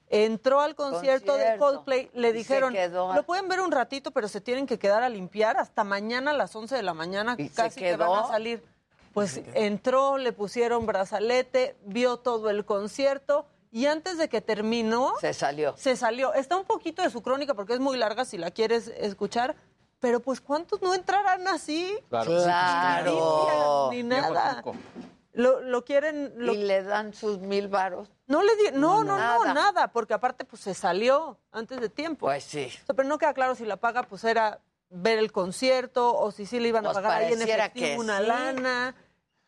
entró 0.08 0.60
al 0.60 0.74
concierto, 0.74 1.34
de 1.36 1.44
Concierto. 1.56 1.64
Coldplay, 1.64 2.10
le 2.14 2.30
Y 2.30 2.32
dijeron, 2.32 2.72
quedó. 2.72 3.14
lo 3.14 3.22
pueden 3.22 3.46
ver 3.46 3.60
un 3.60 3.70
ratito, 3.70 4.10
pero 4.10 4.26
se 4.26 4.40
tienen 4.40 4.66
que 4.66 4.80
quedar 4.80 5.04
a 5.04 5.08
limpiar 5.08 5.56
hasta 5.56 5.84
mañana 5.84 6.32
a 6.32 6.34
las 6.34 6.56
11 6.56 6.74
de 6.74 6.82
la 6.82 6.94
mañana, 6.94 7.36
¿Y 7.38 7.48
se 7.48 7.54
casi 7.54 7.78
que 7.78 7.96
van 7.96 8.08
quedó? 8.08 8.24
a 8.24 8.26
salir. 8.26 8.64
Pues 9.12 9.40
entró, 9.54 10.18
le 10.18 10.32
pusieron 10.32 10.86
brazalete, 10.86 11.76
vio 11.84 12.18
todo 12.18 12.48
el 12.50 12.64
concierto 12.64 13.46
y 13.72 13.86
antes 13.86 14.18
de 14.18 14.28
que 14.28 14.40
terminó... 14.40 15.14
Se 15.20 15.34
salió. 15.34 15.76
Se 15.76 15.96
salió. 15.96 16.32
Está 16.34 16.56
un 16.56 16.64
poquito 16.64 17.02
de 17.02 17.10
su 17.10 17.22
crónica 17.22 17.54
porque 17.54 17.72
es 17.74 17.80
muy 17.80 17.96
larga 17.96 18.24
si 18.24 18.38
la 18.38 18.50
quieres 18.50 18.88
escuchar, 18.88 19.56
pero 19.98 20.20
pues 20.20 20.40
¿cuántos 20.40 20.80
no 20.80 20.94
entrarán 20.94 21.46
así? 21.48 21.98
Claro. 22.08 22.30
Claro. 22.42 23.88
Ni 23.92 24.02
nada. 24.02 24.62
Lo, 25.32 25.60
lo 25.60 25.84
quieren... 25.84 26.32
lo- 26.36 26.52
Y 26.54 26.58
le 26.58 26.82
dan 26.82 27.14
sus 27.14 27.38
mil 27.38 27.68
varos. 27.68 28.08
No 28.26 28.42
le 28.42 28.54
di... 28.56 28.62
No, 28.72 29.04
no, 29.04 29.16
no, 29.16 29.44
Nada. 29.44 29.54
nada. 29.54 29.88
porque 29.88 30.14
aparte 30.14 30.44
pues 30.44 30.62
se 30.62 30.74
salió 30.74 31.38
antes 31.52 31.80
de 31.80 31.88
tiempo. 31.88 32.26
Pues 32.26 32.44
sí. 32.44 32.66
O 32.82 32.86
sea, 32.86 32.94
pero 32.96 33.08
no 33.08 33.18
queda 33.18 33.32
claro 33.34 33.54
si 33.54 33.64
la 33.64 33.76
paga 33.76 34.02
pues 34.04 34.24
era 34.24 34.60
ver 34.90 35.18
el 35.18 35.32
concierto 35.32 36.14
o 36.16 36.30
si 36.32 36.46
sí 36.46 36.60
le 36.60 36.68
iban 36.68 36.84
a 36.84 36.90
Pues 36.90 36.96
pagar 36.96 37.22
ahí 37.22 37.32
en 37.32 37.42
efectivo 37.42 38.00
una 38.00 38.20
sí. 38.20 38.26
lana. 38.26 38.94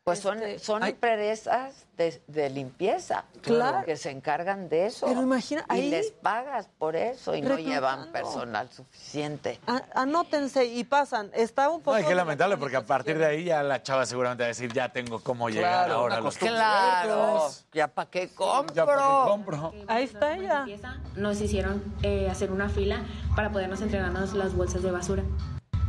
Pues 0.05 0.19
son, 0.19 0.41
son 0.59 0.83
empresas 0.83 1.87
de, 1.97 2.21
de 2.27 2.51
limpieza 2.51 3.25
Claro. 3.41 3.85
que 3.85 3.97
se 3.97 4.11
encargan 4.11 4.69
de 4.69 4.87
eso. 4.87 5.07
Pero 5.07 5.23
imagina, 5.23 5.65
y 5.71 5.73
ahí- 5.75 5.91
les 5.91 6.11
pagas 6.11 6.69
por 6.77 6.97
eso 6.97 7.37
y 7.37 7.41
no 7.41 7.51
Reclutando. 7.51 7.71
llevan 7.73 8.11
personal 8.13 8.69
suficiente. 8.73 9.61
A- 9.69 9.83
anótense 9.95 10.65
y 10.65 10.83
pasan. 10.83 11.31
Está 11.35 11.71
un 11.71 11.83
poco... 11.83 11.97
No, 11.97 12.03
y 12.03 12.05
qué 12.09 12.17
lamentable, 12.17 12.57
porque 12.57 12.77
a 12.79 12.83
partir 12.85 13.17
de 13.17 13.27
ahí 13.27 13.45
ya 13.45 13.63
la 13.63 13.81
chava 13.85 14.05
seguramente 14.05 14.43
va 14.43 14.47
a 14.47 14.49
decir, 14.49 14.73
ya 14.73 14.89
tengo 14.89 15.21
cómo 15.21 15.49
llegar 15.49 15.87
Claro, 15.87 16.01
ahora 16.01 16.17
a 16.17 16.19
una 16.19 16.25
los 16.25 16.35
costumbre. 16.35 16.57
Claro, 16.57 17.49
ya 17.73 17.87
para 17.87 18.11
qué 18.11 18.29
compro. 18.35 18.75
Ya 18.75 18.85
para 18.85 18.99
qué 19.03 19.31
compro. 19.31 19.73
Ahí 19.87 20.03
está 20.05 20.35
ella. 20.37 20.67
nos 21.15 21.41
hicieron 21.41 21.81
eh, 22.03 22.29
hacer 22.29 22.51
una 22.51 22.69
fila 22.69 23.05
para 23.37 23.53
podernos 23.53 23.81
entregarnos 23.81 24.33
las 24.35 24.53
bolsas 24.57 24.83
de 24.83 24.91
basura. 24.91 25.23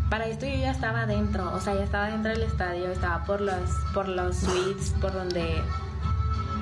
Para 0.09 0.27
esto 0.27 0.45
yo 0.45 0.55
ya 0.55 0.71
estaba 0.71 1.05
dentro, 1.05 1.51
o 1.53 1.59
sea, 1.59 1.73
ya 1.75 1.83
estaba 1.83 2.07
dentro 2.07 2.31
del 2.31 2.43
estadio, 2.43 2.91
estaba 2.91 3.23
por 3.25 3.41
los, 3.41 3.69
por 3.93 4.07
los 4.07 4.37
suites, 4.37 4.93
por 5.01 5.13
donde... 5.13 5.61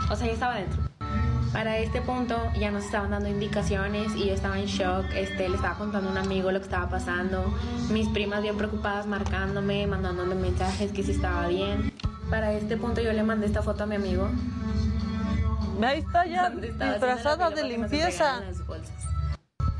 O 0.09 0.15
sea, 0.15 0.27
ya 0.27 0.33
estaba 0.33 0.55
dentro. 0.55 0.81
Para 1.51 1.79
este 1.79 2.01
punto 2.01 2.37
ya 2.57 2.71
nos 2.71 2.85
estaban 2.85 3.11
dando 3.11 3.27
indicaciones 3.27 4.15
y 4.15 4.27
yo 4.27 4.33
estaba 4.33 4.57
en 4.57 4.67
shock, 4.67 5.05
este, 5.13 5.49
le 5.49 5.55
estaba 5.55 5.77
contando 5.77 6.07
a 6.07 6.11
un 6.13 6.17
amigo 6.17 6.49
lo 6.51 6.59
que 6.59 6.65
estaba 6.65 6.89
pasando, 6.89 7.53
mis 7.91 8.07
primas 8.07 8.41
bien 8.41 8.55
preocupadas 8.55 9.05
marcándome, 9.05 9.85
mandándome 9.85 10.35
mensajes 10.35 10.93
que 10.93 11.03
si 11.03 11.11
estaba 11.11 11.47
bien. 11.47 11.91
Para 12.29 12.53
este 12.53 12.77
punto 12.77 13.01
yo 13.01 13.11
le 13.11 13.23
mandé 13.23 13.47
esta 13.47 13.61
foto 13.61 13.83
a 13.83 13.85
mi 13.85 13.95
amigo. 13.95 14.29
Ahí 15.83 15.99
está 15.99 16.25
ya 16.25 16.49
disfrazada 16.49 17.49
de 17.49 17.63
limpieza. 17.63 18.41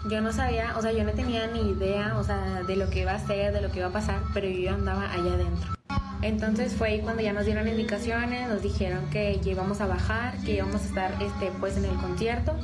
Yo 0.09 0.19
no 0.21 0.33
sabía, 0.33 0.75
o 0.77 0.81
sea, 0.81 0.91
yo 0.91 1.03
no 1.03 1.11
tenía 1.11 1.45
ni 1.47 1.71
idea, 1.71 2.17
o 2.17 2.23
sea, 2.23 2.63
de 2.63 2.75
lo 2.75 2.89
que 2.89 3.01
iba 3.01 3.11
a 3.11 3.19
ser, 3.19 3.53
de 3.53 3.61
lo 3.61 3.71
que 3.71 3.80
iba 3.80 3.88
a 3.88 3.91
pasar, 3.91 4.21
pero 4.33 4.47
yo 4.47 4.73
andaba 4.73 5.11
allá 5.11 5.33
adentro. 5.33 5.75
Entonces 6.23 6.73
fue 6.73 6.89
ahí 6.89 7.01
cuando 7.01 7.21
ya 7.21 7.33
nos 7.33 7.45
dieron 7.45 7.67
indicaciones, 7.67 8.47
nos 8.47 8.61
dijeron 8.61 9.09
que 9.11 9.39
ya 9.39 9.51
íbamos 9.51 9.80
a 9.81 9.88
bajar, 9.88 10.38
que 10.43 10.53
íbamos 10.53 10.81
a 10.81 10.85
estar, 10.85 11.21
este, 11.21 11.51
pues, 11.59 11.77
en 11.77 11.85
el 11.85 11.95
concierto 11.97 12.55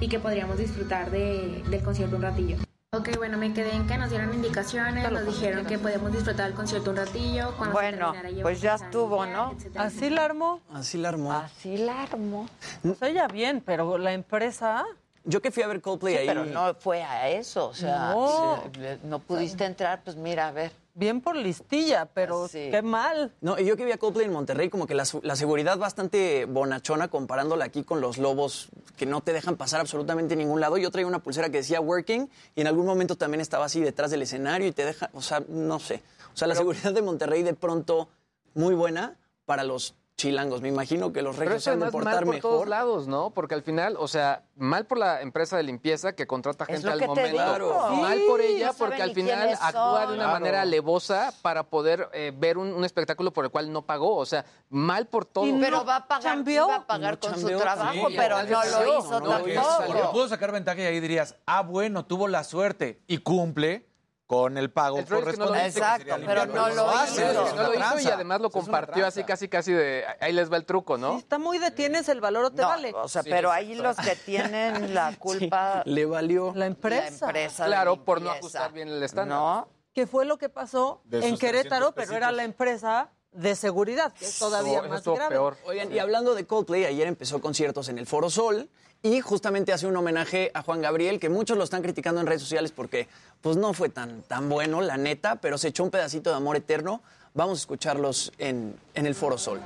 y 0.00 0.08
que 0.08 0.18
podríamos 0.18 0.58
disfrutar 0.58 1.10
de, 1.10 1.62
del 1.68 1.82
concierto 1.82 2.16
un 2.16 2.22
ratillo. 2.22 2.56
Ok, 2.92 3.16
bueno, 3.18 3.36
me 3.36 3.52
quedé 3.52 3.74
en 3.74 3.86
que 3.86 3.98
nos 3.98 4.08
dieron 4.08 4.32
indicaciones, 4.32 5.10
nos 5.12 5.26
dijeron 5.26 5.66
que 5.66 5.78
podíamos 5.78 6.10
disfrutar 6.10 6.46
del 6.46 6.54
concierto 6.54 6.90
un 6.90 6.96
ratillo. 6.96 7.54
Cuando 7.58 7.78
se 7.78 7.82
Bueno, 7.82 8.14
ya 8.14 8.42
pues 8.42 8.62
ya 8.62 8.74
estuvo, 8.76 9.26
¿no? 9.26 9.52
etcétera, 9.52 9.84
Así 9.84 10.08
la 10.08 10.24
armó. 10.24 10.60
Así 10.72 10.96
la 10.96 11.08
armó. 11.10 11.32
Así 11.32 11.76
la 11.76 12.02
armó. 12.02 12.48
Pues 12.80 13.02
ella 13.02 13.28
bien, 13.28 13.62
pero 13.64 13.98
la 13.98 14.14
empresa... 14.14 14.86
Yo 15.28 15.42
que 15.42 15.50
fui 15.50 15.62
a 15.62 15.66
ver 15.66 15.82
Coldplay 15.82 16.14
Sí, 16.14 16.20
ahí. 16.20 16.26
pero 16.26 16.46
no 16.46 16.74
fue 16.74 17.02
a 17.02 17.28
eso, 17.28 17.68
o 17.68 17.74
sea, 17.74 18.12
No. 18.14 18.62
no 19.04 19.18
pudiste 19.18 19.66
entrar, 19.66 20.00
pues 20.02 20.16
mira, 20.16 20.48
a 20.48 20.52
ver. 20.52 20.72
Bien 20.94 21.20
por 21.20 21.36
listilla, 21.36 22.06
pero 22.06 22.48
qué 22.50 22.80
mal. 22.82 23.32
No, 23.42 23.58
y 23.58 23.66
yo 23.66 23.76
que 23.76 23.84
vi 23.84 23.92
a 23.92 23.98
Coldplay 23.98 24.24
en 24.26 24.32
Monterrey, 24.32 24.70
como 24.70 24.86
que 24.86 24.94
la, 24.94 25.04
seguridad 25.04 25.76
bastante 25.76 26.46
bonachona 26.46 27.08
comparándola 27.08 27.66
aquí 27.66 27.84
con 27.84 28.00
los 28.00 28.16
lobos 28.16 28.70
que 28.96 29.04
no 29.06 29.20
te 29.20 29.32
dejan 29.34 29.56
pasar 29.56 29.80
absolutamente 29.80 30.32
a 30.34 30.36
ningún 30.38 30.60
lado. 30.60 30.78
Yo 30.78 30.90
traía 30.90 31.06
una 31.06 31.20
pulsera 31.22 31.50
que 31.50 31.58
decía 31.58 31.80
working 31.80 32.28
y 32.56 32.62
en 32.62 32.66
algún 32.66 32.86
momento 32.86 33.14
también 33.16 33.40
estaba 33.42 33.66
así 33.66 33.80
detrás 33.80 34.10
del 34.10 34.22
escenario 34.22 34.66
y 34.66 34.72
te 34.72 34.86
deja, 34.86 35.10
o 35.12 35.20
sea, 35.20 35.40
no 35.46 35.78
sé. 35.78 36.02
O 36.34 36.36
sea, 36.36 36.48
la 36.48 36.54
seguridad 36.54 36.92
de 36.92 37.02
Monterrey 37.02 37.42
de 37.42 37.54
pronto 37.54 38.08
muy 38.54 38.74
buena 38.74 39.14
para 39.44 39.62
los 39.62 39.94
chilangos. 40.18 40.60
Me 40.60 40.68
imagino 40.68 41.12
que 41.12 41.22
los 41.22 41.36
regios 41.36 41.62
se 41.62 41.70
han 41.70 41.78
de 41.78 41.86
mal 41.86 41.92
portar 41.92 42.24
por 42.24 42.34
mejor. 42.34 42.50
todos 42.50 42.68
lados, 42.68 43.06
¿no? 43.08 43.30
Porque 43.30 43.54
al 43.54 43.62
final, 43.62 43.96
o 43.98 44.08
sea, 44.08 44.42
mal 44.56 44.84
por 44.84 44.98
la 44.98 45.22
empresa 45.22 45.56
de 45.56 45.62
limpieza 45.62 46.12
que 46.14 46.26
contrata 46.26 46.64
Es 46.64 46.82
gente 46.82 46.86
lo 46.88 46.92
al 46.92 46.98
que 46.98 47.04
te 47.04 47.08
momento. 47.32 47.54
digo. 47.58 47.88
Mal 48.02 48.18
Sí, 48.18 48.24
por 48.28 48.40
ella 48.40 48.72
porque 48.76 49.00
al 49.02 49.12
final 49.14 49.56
actúa 49.62 50.00
de 50.00 50.06
una 50.14 50.16
Claro. 50.24 50.32
manera 50.32 50.62
alevosa 50.62 51.32
para 51.40 51.62
poder 51.62 52.10
eh, 52.12 52.32
ver 52.36 52.58
un, 52.58 52.72
un 52.74 52.84
espectáculo 52.84 53.32
por 53.32 53.44
el 53.44 53.50
cual 53.52 53.72
no 53.72 53.82
pagó. 53.86 54.16
O 54.16 54.26
sea, 54.26 54.44
mal 54.68 55.06
por 55.06 55.24
todo. 55.24 55.44
pero 55.60 55.84
va 55.84 55.96
a 55.96 56.08
pagar, 56.08 56.42
iba 56.46 56.74
a 56.74 56.86
pagar 56.86 57.18
con 57.20 57.38
su 57.40 57.46
trabajo, 57.56 58.08
Sí, 58.08 58.14
pero 58.16 58.42
no 58.42 58.64
lo 58.64 58.98
hizo 58.98 59.20
tampoco. 59.22 60.12
pudo 60.12 60.28
sacar 60.28 60.50
ventaja 60.52 60.80
y 60.82 60.86
ahí 60.86 60.98
dirías, 61.00 61.36
ah, 61.46 61.62
bueno, 61.62 62.04
tuvo 62.04 62.26
la 62.28 62.42
suerte 62.42 63.00
y 63.06 63.18
cumple 63.18 63.87
con 64.28 64.58
el 64.58 64.70
pago 64.70 64.98
El 64.98 65.06
problema 65.06 65.30
es 65.30 65.36
que 65.36 65.40
no 65.40 65.46
lo 65.46 65.52
correspondiente. 65.52 65.78
hizo. 65.80 65.96
que 65.96 65.98
sería 65.98 66.14
Exacto, 66.14 66.26
pero 66.26 66.46
no 66.46 66.68
lo 66.74 66.90
hace, 66.90 67.24
hizo. 67.32 67.56
No 67.56 67.62
lo 67.62 67.74
hizo 67.74 68.00
y 68.00 68.10
además 68.12 68.40
lo 68.42 68.50
compartió 68.50 69.06
así, 69.06 69.24
casi, 69.24 69.48
casi 69.48 69.72
de 69.72 70.04
ahí 70.20 70.34
les 70.34 70.52
va 70.52 70.58
el 70.58 70.66
truco, 70.66 70.98
¿no? 70.98 71.16
Está 71.16 71.38
muy 71.38 71.56
de 71.58 71.70
tienes 71.70 72.10
el 72.10 72.20
valor 72.20 72.44
o 72.44 72.50
te 72.50 72.60
No, 72.60 72.68
vale. 72.68 72.92
o 72.94 73.08
sea, 73.08 73.22
Sí, 73.22 73.30
pero 73.30 73.50
ahí 73.50 73.74
los 73.74 73.96
que 73.96 74.14
tienen 74.16 74.92
la 74.94 75.16
culpa, 75.18 75.82
Le 75.86 76.04
valió. 76.04 76.52
La 76.54 76.66
empresa. 76.66 77.24
la 77.24 77.30
empresa 77.40 77.64
de 77.64 77.70
Claro, 77.70 78.04
por 78.04 78.20
no 78.20 78.30
ajustar 78.30 78.70
bien 78.70 78.88
el 78.88 79.02
estándar. 79.02 79.38
¿No? 79.38 79.68
Que 79.94 80.06
fue 80.06 80.26
lo 80.26 80.36
que 80.36 80.50
pasó 80.50 81.02
en 81.10 81.38
Querétaro, 81.38 81.92
300 81.92 81.94
pero 81.94 82.14
era 82.14 82.30
la 82.30 82.44
empresa 82.44 83.10
de 83.32 83.54
seguridad, 83.54 84.12
que 84.12 84.26
es 84.26 84.38
todavía 84.38 84.82
más 84.82 85.02
grave. 85.04 85.28
peor. 85.30 85.56
Oigan, 85.64 85.90
y 85.90 85.98
hablando 85.98 86.34
de 86.34 86.46
Coldplay, 86.46 86.84
ayer 86.84 87.06
empezó 87.06 87.40
conciertos 87.40 87.88
en 87.88 87.98
el 87.98 88.06
Foro 88.06 88.28
Sol 88.28 88.68
y 89.02 89.20
justamente 89.20 89.72
hace 89.72 89.86
un 89.86 89.96
homenaje 89.96 90.50
a 90.54 90.62
Juan 90.62 90.82
Gabriel, 90.82 91.20
que 91.20 91.28
muchos 91.28 91.56
lo 91.56 91.64
están 91.64 91.82
criticando 91.82 92.20
en 92.20 92.26
redes 92.26 92.42
sociales 92.42 92.72
porque 92.72 93.08
pues 93.40 93.56
no 93.56 93.72
fue 93.72 93.88
tan, 93.88 94.22
tan 94.22 94.48
bueno, 94.48 94.80
la 94.80 94.96
neta, 94.96 95.36
pero 95.36 95.58
se 95.58 95.68
echó 95.68 95.84
un 95.84 95.90
pedacito 95.90 96.30
de 96.30 96.36
amor 96.36 96.56
eterno. 96.56 97.02
Vamos 97.34 97.58
a 97.58 97.60
escucharlos 97.60 98.32
en, 98.38 98.74
en 98.94 99.06
el 99.06 99.14
Foro 99.14 99.38
Sol. 99.38 99.60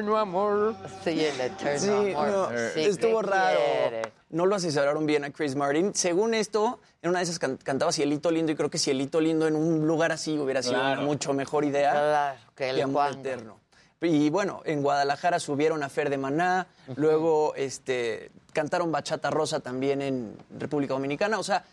Eterno 0.00 0.16
amor. 0.16 0.74
Sí, 1.04 1.10
el 1.24 1.40
eterno 1.40 1.78
Sí, 1.78 2.12
amor. 2.14 2.28
no, 2.28 2.48
Sí, 2.74 2.80
estuvo 2.80 3.20
¿qué 3.20 3.26
raro. 3.26 3.58
quiere? 3.88 4.12
No 4.30 4.46
lo 4.46 4.56
asesoraron 4.56 5.04
bien 5.04 5.24
a 5.24 5.30
Chris 5.30 5.54
Martin. 5.56 5.94
Según 5.94 6.32
esto, 6.32 6.80
en 7.02 7.10
una 7.10 7.18
de 7.18 7.24
esas 7.24 7.38
can- 7.38 7.58
cantaba 7.58 7.92
Cielito 7.92 8.30
Lindo 8.30 8.50
y 8.52 8.56
creo 8.56 8.70
que 8.70 8.78
Cielito 8.78 9.20
Lindo 9.20 9.46
en 9.46 9.56
un 9.56 9.86
lugar 9.86 10.10
así 10.12 10.38
hubiera 10.38 10.62
sido 10.62 10.74
Claro. 10.76 11.00
una 11.00 11.02
mucho 11.02 11.34
mejor 11.34 11.64
idea 11.66 11.90
Claro, 11.92 12.38
que 12.54 12.70
el 12.70 12.76
que 12.76 12.82
Amor. 12.82 13.10
Eterno. 13.12 13.58
Y 14.02 14.30
bueno, 14.30 14.62
en 14.64 14.82
Guadalajara 14.82 15.38
subieron 15.38 15.82
a 15.82 15.90
Fer 15.90 16.08
de 16.08 16.16
Maná, 16.16 16.66
luego 16.96 17.54
este, 17.54 18.30
cantaron 18.54 18.90
Bachata 18.90 19.28
Rosa 19.28 19.60
también 19.60 20.00
en 20.00 20.34
República 20.58 20.94
Dominicana. 20.94 21.38
O 21.38 21.42
sea, 21.42 21.64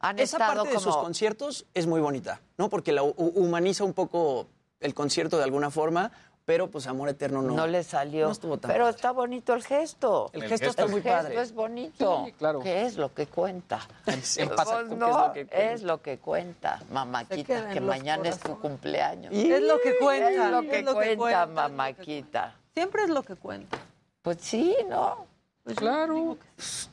Han 0.00 0.18
esa 0.18 0.38
parte 0.38 0.70
de 0.70 0.78
sus 0.80 0.96
conciertos 0.96 1.66
es 1.74 1.86
muy 1.86 2.00
bonita, 2.00 2.40
¿no? 2.56 2.70
Porque 2.70 2.92
la 2.92 3.02
hu- 3.02 3.14
humaniza 3.34 3.84
un 3.84 3.92
poco 3.92 4.46
el 4.80 4.94
concierto 4.94 5.36
de 5.36 5.44
alguna 5.44 5.70
forma. 5.70 6.10
Pero 6.44 6.70
pues 6.70 6.86
Amor 6.86 7.08
Eterno 7.08 7.40
no. 7.42 7.54
No 7.54 7.66
le 7.66 7.82
salió. 7.82 8.26
No 8.26 8.32
estuvo 8.32 8.58
tan 8.58 8.70
Pero 8.70 8.84
padre. 8.84 8.96
está 8.96 9.10
bonito 9.12 9.54
el 9.54 9.62
gesto. 9.64 10.30
El 10.32 10.44
gesto 10.44 10.68
está 10.68 10.86
muy 10.86 11.00
padre. 11.00 11.34
El 11.34 11.38
gesto 11.38 11.40
es 11.42 11.52
bonito. 11.54 12.22
Sí, 12.26 12.32
claro. 12.32 12.60
¿Qué 12.60 12.82
es 12.82 12.96
lo 12.96 13.12
que 13.14 13.26
cuenta? 13.26 13.80
Exacto, 14.06 14.54
Pues 14.56 14.68
¿qué 14.68 14.82
es 14.94 14.98
no, 14.98 15.26
lo 15.26 15.32
que 15.32 15.46
cuenta? 15.46 15.72
es 15.72 15.82
lo 15.82 16.02
que 16.02 16.18
cuenta, 16.18 16.82
mamáquita, 16.90 17.68
que 17.70 17.80
mañana 17.80 18.28
es 18.28 18.38
tu 18.38 18.58
cumpleaños. 18.60 19.32
Es 19.32 19.62
lo 19.62 19.80
que 19.80 19.96
cuenta. 19.98 20.30
Es 20.30 20.50
lo 20.50 20.60
que 20.62 20.78
es 20.80 20.84
lo 20.84 20.92
que 20.98 21.16
cuenta, 21.16 21.16
cuenta. 21.16 21.46
mamáquita. 21.46 22.54
Siempre 22.74 23.02
es 23.04 23.08
lo 23.10 23.22
que 23.22 23.36
cuenta. 23.36 23.78
Pues 24.22 24.38
sí, 24.40 24.76
¿no? 24.88 25.26
claro. 25.76 26.36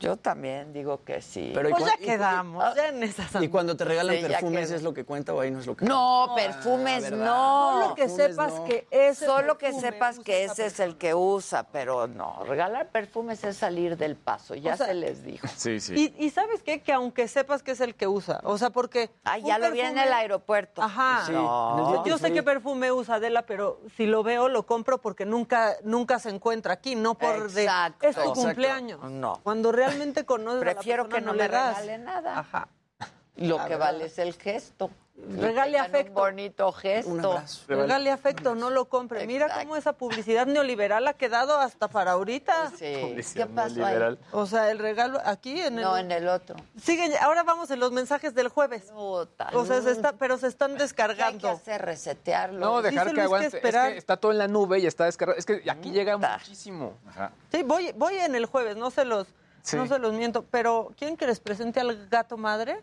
Yo 0.00 0.16
también 0.16 0.72
digo 0.72 1.04
que 1.04 1.22
sí. 1.22 1.52
Pero 1.54 1.68
¿y 1.68 1.72
Pues 1.72 1.84
ya 1.84 1.90
cuán- 1.92 2.02
y- 2.02 2.04
quedamos, 2.06 2.74
ya 2.74 2.88
en 2.88 3.02
esas 3.04 3.40
Y 3.40 3.48
cuando 3.48 3.76
te 3.76 3.84
regalan 3.84 4.16
Sí, 4.16 4.22
perfumes. 4.22 4.70
¿es 4.72 4.82
lo 4.82 4.92
que 4.92 5.04
cuenta 5.04 5.32
o 5.34 5.40
ahí 5.40 5.52
no 5.52 5.60
es 5.60 5.66
lo 5.66 5.76
que 5.76 5.84
No, 5.84 6.30
cuenta? 6.34 6.52
perfumes 6.54 7.02
¿verdad? 7.04 7.24
no. 7.24 7.72
Solo 7.82 7.94
que 7.94 8.02
Perfumes 8.02 8.26
sepas 8.30 8.52
no. 8.54 8.64
que 8.64 8.86
ese 8.90 9.26
Solo 9.26 9.58
que 9.58 9.72
sepas 9.72 10.18
que 10.18 10.44
ese 10.44 10.66
es 10.66 10.80
el 10.80 10.96
que 10.98 11.14
usa, 11.14 11.62
pero 11.70 12.08
no. 12.08 12.42
Regalar 12.44 12.90
perfumes 12.90 13.44
es 13.44 13.56
salir 13.56 13.96
del 13.96 14.16
paso, 14.16 14.56
ya 14.56 14.74
O 14.74 14.76
sea, 14.76 14.86
se 14.86 14.94
les 14.94 15.22
dijo. 15.22 15.46
Sí, 15.56 15.78
sí. 15.78 16.12
Y, 16.18 16.24
y 16.26 16.30
sabes 16.30 16.62
qué, 16.64 16.82
que 16.82 16.92
aunque 16.92 17.28
sepas 17.28 17.62
que 17.62 17.70
es 17.70 17.80
el 17.80 17.94
que 17.94 18.08
usa, 18.08 18.40
o 18.42 18.58
sea, 18.58 18.70
porque... 18.70 19.10
Ah, 19.24 19.38
ya 19.38 19.58
lo 19.58 19.70
vi 19.70 19.80
en 19.80 19.94
perfume- 19.94 20.02
el 20.06 20.12
aeropuerto. 20.12 20.82
Ajá. 20.82 21.22
Sí, 21.26 21.32
No. 21.32 22.04
Yo 22.04 22.18
sé 22.18 22.32
qué 22.32 22.42
perfume 22.42 22.90
usa 22.90 23.14
Adela, 23.16 23.42
pero 23.42 23.80
si 23.96 24.06
lo 24.06 24.24
veo 24.24 24.48
lo 24.48 24.66
compro 24.66 24.98
porque 25.00 25.24
nunca 25.24 25.76
nunca 25.84 26.18
se 26.18 26.30
encuentra 26.30 26.72
aquí, 26.74 26.96
no 26.96 27.14
por 27.14 27.50
de 27.52 27.62
Exacto. 27.62 28.08
es 28.08 28.14
tu 28.16 28.20
Exacto. 28.22 28.40
cumpleaños. 28.42 29.00
No. 29.10 29.40
Cuando 29.52 29.70
realmente 29.70 30.24
conoces 30.24 30.60
Prefiero 30.60 31.02
a 31.02 31.06
la 31.08 31.10
persona, 31.10 31.20
que 31.20 31.26
no 31.26 31.32
le 31.34 31.42
me 31.42 31.54
das. 31.54 31.76
regale 31.80 31.98
nada. 31.98 32.38
Ajá. 32.38 32.68
Lo 33.36 33.58
La 33.58 33.64
que 33.64 33.70
verdad. 33.70 33.86
vale 33.86 34.04
es 34.06 34.18
el 34.18 34.32
gesto. 34.32 34.90
Regale 35.38 35.72
Que 35.72 35.78
afecto. 35.78 36.08
Un 36.12 36.14
bonito 36.14 36.72
gesto. 36.72 37.10
Un. 37.12 37.68
Regale 37.68 38.10
afecto, 38.10 38.54
no 38.54 38.70
lo 38.70 38.86
compre. 38.88 39.26
Mira 39.26 39.48
cómo 39.60 39.76
esa 39.76 39.92
publicidad 39.92 40.46
neoliberal 40.46 41.06
ha 41.06 41.12
quedado 41.14 41.58
hasta 41.58 41.86
para 41.88 42.12
ahorita. 42.12 42.70
Sí. 42.70 42.76
¿Qué 42.80 42.98
Publicidad 43.02 43.48
pasó 43.54 43.84
ahí? 43.84 44.18
O 44.32 44.46
sea, 44.46 44.70
el 44.70 44.78
regalo 44.78 45.20
aquí 45.24 45.60
en 45.60 45.78
el 45.78 45.84
No, 45.84 45.96
en 45.98 46.10
el 46.10 46.28
otro. 46.28 46.56
Sigue, 46.82 47.16
ahora 47.18 47.42
vamos 47.42 47.70
en 47.70 47.78
los 47.78 47.92
mensajes 47.92 48.34
del 48.34 48.48
jueves. 48.48 48.84
Puta. 48.90 49.50
O 49.52 49.64
sea, 49.66 49.82
se 49.82 49.90
está, 49.92 50.12
pero 50.14 50.38
se 50.38 50.46
están 50.48 50.70
¿Qué 50.70 50.72
hay 50.74 50.78
que 50.78 50.82
descargando. 50.84 51.48
hacer? 51.50 51.82
Resetearlo. 51.82 52.58
No, 52.58 52.78
Sí, 52.78 52.84
dejar 52.84 53.08
solo 53.08 53.10
que 53.10 53.10
es 53.10 53.14
que 53.14 53.20
aguante. 53.22 53.46
Es 53.48 53.54
esperar. 53.54 53.92
que 53.92 53.98
está 53.98 54.16
todo 54.16 54.32
en 54.32 54.38
la 54.38 54.48
nube 54.48 54.78
y 54.80 54.86
está 54.86 55.04
descargado. 55.04 55.38
Es 55.38 55.44
que 55.46 55.62
aquí 55.70 55.90
llega 55.90 56.16
muchísimo. 56.16 56.94
Ajá. 57.06 57.32
Sí, 57.52 57.62
voy, 57.62 57.92
voy 57.92 58.16
en 58.16 58.34
el 58.34 58.46
jueves, 58.46 58.76
no 58.76 58.90
se 58.90 59.04
los, 59.04 59.28
Sí. 59.62 59.76
no 59.76 59.86
se 59.86 59.98
los 59.98 60.12
miento. 60.12 60.44
Pero 60.50 60.92
¿quieren 60.96 61.16
que 61.16 61.26
les 61.26 61.40
presente 61.40 61.80
al 61.80 62.08
gato 62.08 62.36
madre? 62.36 62.80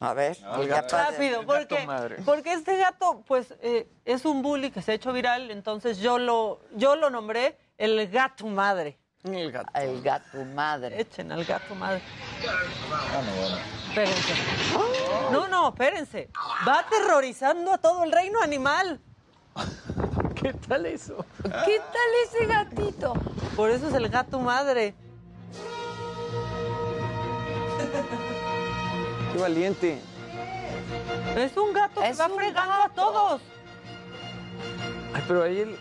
A 0.00 0.12
ver, 0.12 0.36
No, 0.42 0.60
el 0.60 0.68
gato. 0.68 0.94
Rápido, 0.96 1.40
el 1.40 1.46
gato 1.46 1.58
porque, 1.68 1.86
madre. 1.86 2.16
porque 2.24 2.52
este 2.52 2.76
gato, 2.76 3.22
pues, 3.26 3.54
eh, 3.62 3.88
es 4.04 4.26
un 4.26 4.42
bully 4.42 4.70
que 4.70 4.82
se 4.82 4.92
ha 4.92 4.94
hecho 4.94 5.10
viral, 5.12 5.50
entonces 5.50 5.98
yo 5.98 6.18
lo, 6.18 6.60
yo 6.74 6.96
lo 6.96 7.08
nombré 7.08 7.56
el 7.78 8.06
gato 8.08 8.46
madre. 8.46 8.98
El 9.24 9.50
gato. 9.50 9.70
El 9.74 10.02
gato 10.02 10.44
madre. 10.54 11.00
Echen 11.00 11.32
al 11.32 11.44
gato 11.44 11.74
madre. 11.74 12.02
Espérense. 13.88 14.34
No, 15.32 15.48
no, 15.48 15.68
espérense. 15.70 16.28
Va 16.68 16.80
aterrorizando 16.80 17.72
a 17.72 17.78
todo 17.78 18.04
el 18.04 18.12
reino 18.12 18.40
animal. 18.42 19.00
¿Qué 20.34 20.52
tal 20.52 20.86
eso? 20.86 21.24
¿Qué 21.42 21.78
tal 21.80 22.10
ese 22.24 22.46
gatito? 22.46 23.14
Por 23.56 23.70
eso 23.70 23.88
es 23.88 23.94
el 23.94 24.08
gato 24.10 24.38
madre. 24.40 24.94
Qué 29.32 29.38
valiente. 29.38 30.00
Es 31.36 31.56
un 31.56 31.72
gato 31.72 32.00
que 32.00 32.08
Es 32.08 32.20
va 32.20 32.28
fregando 32.28 32.72
a 32.72 32.88
todos. 32.88 33.40
Ay, 35.14 35.24
pero 35.26 35.42
ahí 35.42 35.60
el... 35.60 35.78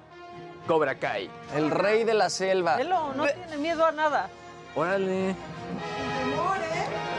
Cobra 0.67 0.95
Kai. 0.99 1.31
El 1.55 1.71
rey 1.71 2.05
de 2.05 2.15
la 2.15 2.31
selva. 2.31 2.77
Velo, 2.77 3.13
no 3.15 3.27
tiene 3.27 3.57
miedo 3.59 3.85
a 3.85 3.93
nada. 3.93 4.29
Órale. 4.75 5.35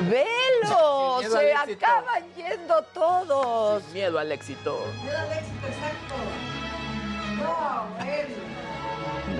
¡Velo! 0.09 1.19
Sin 1.19 1.29
miedo 1.29 1.37
al 1.37 1.41
Se 1.43 1.51
éxito. 1.51 1.85
acaban 1.85 2.23
yendo 2.35 2.81
todos. 2.93 3.83
Miedo 3.93 4.19
al 4.19 4.31
éxito. 4.31 4.79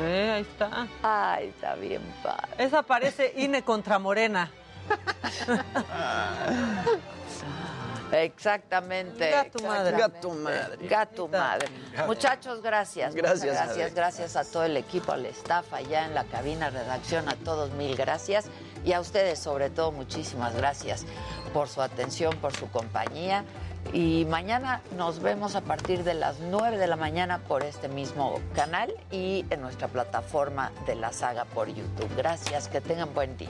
Ve, 0.02 0.32
ahí 0.32 0.42
está. 0.42 0.88
Ay, 1.04 1.50
está 1.50 1.76
bien 1.76 2.02
padre. 2.24 2.48
Esa 2.58 2.82
parece 2.84 3.34
INE 3.38 3.64
contra 3.64 4.00
Morena. 4.00 4.52
Exactamente. 8.12 9.32
Gato 9.32 9.64
madre. 9.64 9.98
Gato 9.98 10.30
madre. 10.32 10.88
Gato 10.88 11.28
madre. 11.28 11.68
Muchachos, 12.06 12.62
gracias. 12.62 13.16
muchas 13.16 13.42
Gracias, 13.42 13.56
Gracias, 13.56 13.94
gracias 13.94 14.36
a 14.36 14.44
todo 14.44 14.64
el 14.64 14.76
equipo, 14.76 15.14
al 15.14 15.26
staff 15.28 15.74
allá 15.74 16.06
en 16.06 16.14
la 16.14 16.26
cabina, 16.26 16.70
redacción, 16.70 17.30
a 17.30 17.36
todos 17.36 17.72
mil 17.72 17.96
gracias. 17.96 18.50
Y 18.84 18.94
a 18.94 19.00
ustedes, 19.00 19.40
sobre 19.40 19.70
todo, 19.70 19.92
muchísimas 19.92 20.56
gracias 20.56 21.06
por 21.54 21.70
su 21.70 21.82
atención, 21.82 22.36
por 22.38 22.56
su 22.56 22.70
compañía. 22.70 23.46
Y 23.93 24.26
mañana 24.26 24.82
nos 24.98 25.19
vemos 25.19 25.56
a 25.56 25.61
partir 25.61 26.03
de 26.03 26.14
las 26.14 26.40
9 26.40 26.77
de 26.77 26.88
la 26.88 26.95
mañana 26.95 27.40
por 27.40 27.64
este 27.64 27.90
mismo 27.90 28.40
canal 28.56 28.93
y 29.11 29.45
en 29.50 29.61
nuestra 29.61 29.88
plataforma 29.88 30.72
de 30.85 30.95
la 30.95 31.11
saga 31.11 31.45
por 31.45 31.68
YouTube. 31.68 32.10
Gracias, 32.16 32.68
que 32.69 32.80
tengan 32.80 33.14
buen 33.14 33.35
día. 33.38 33.50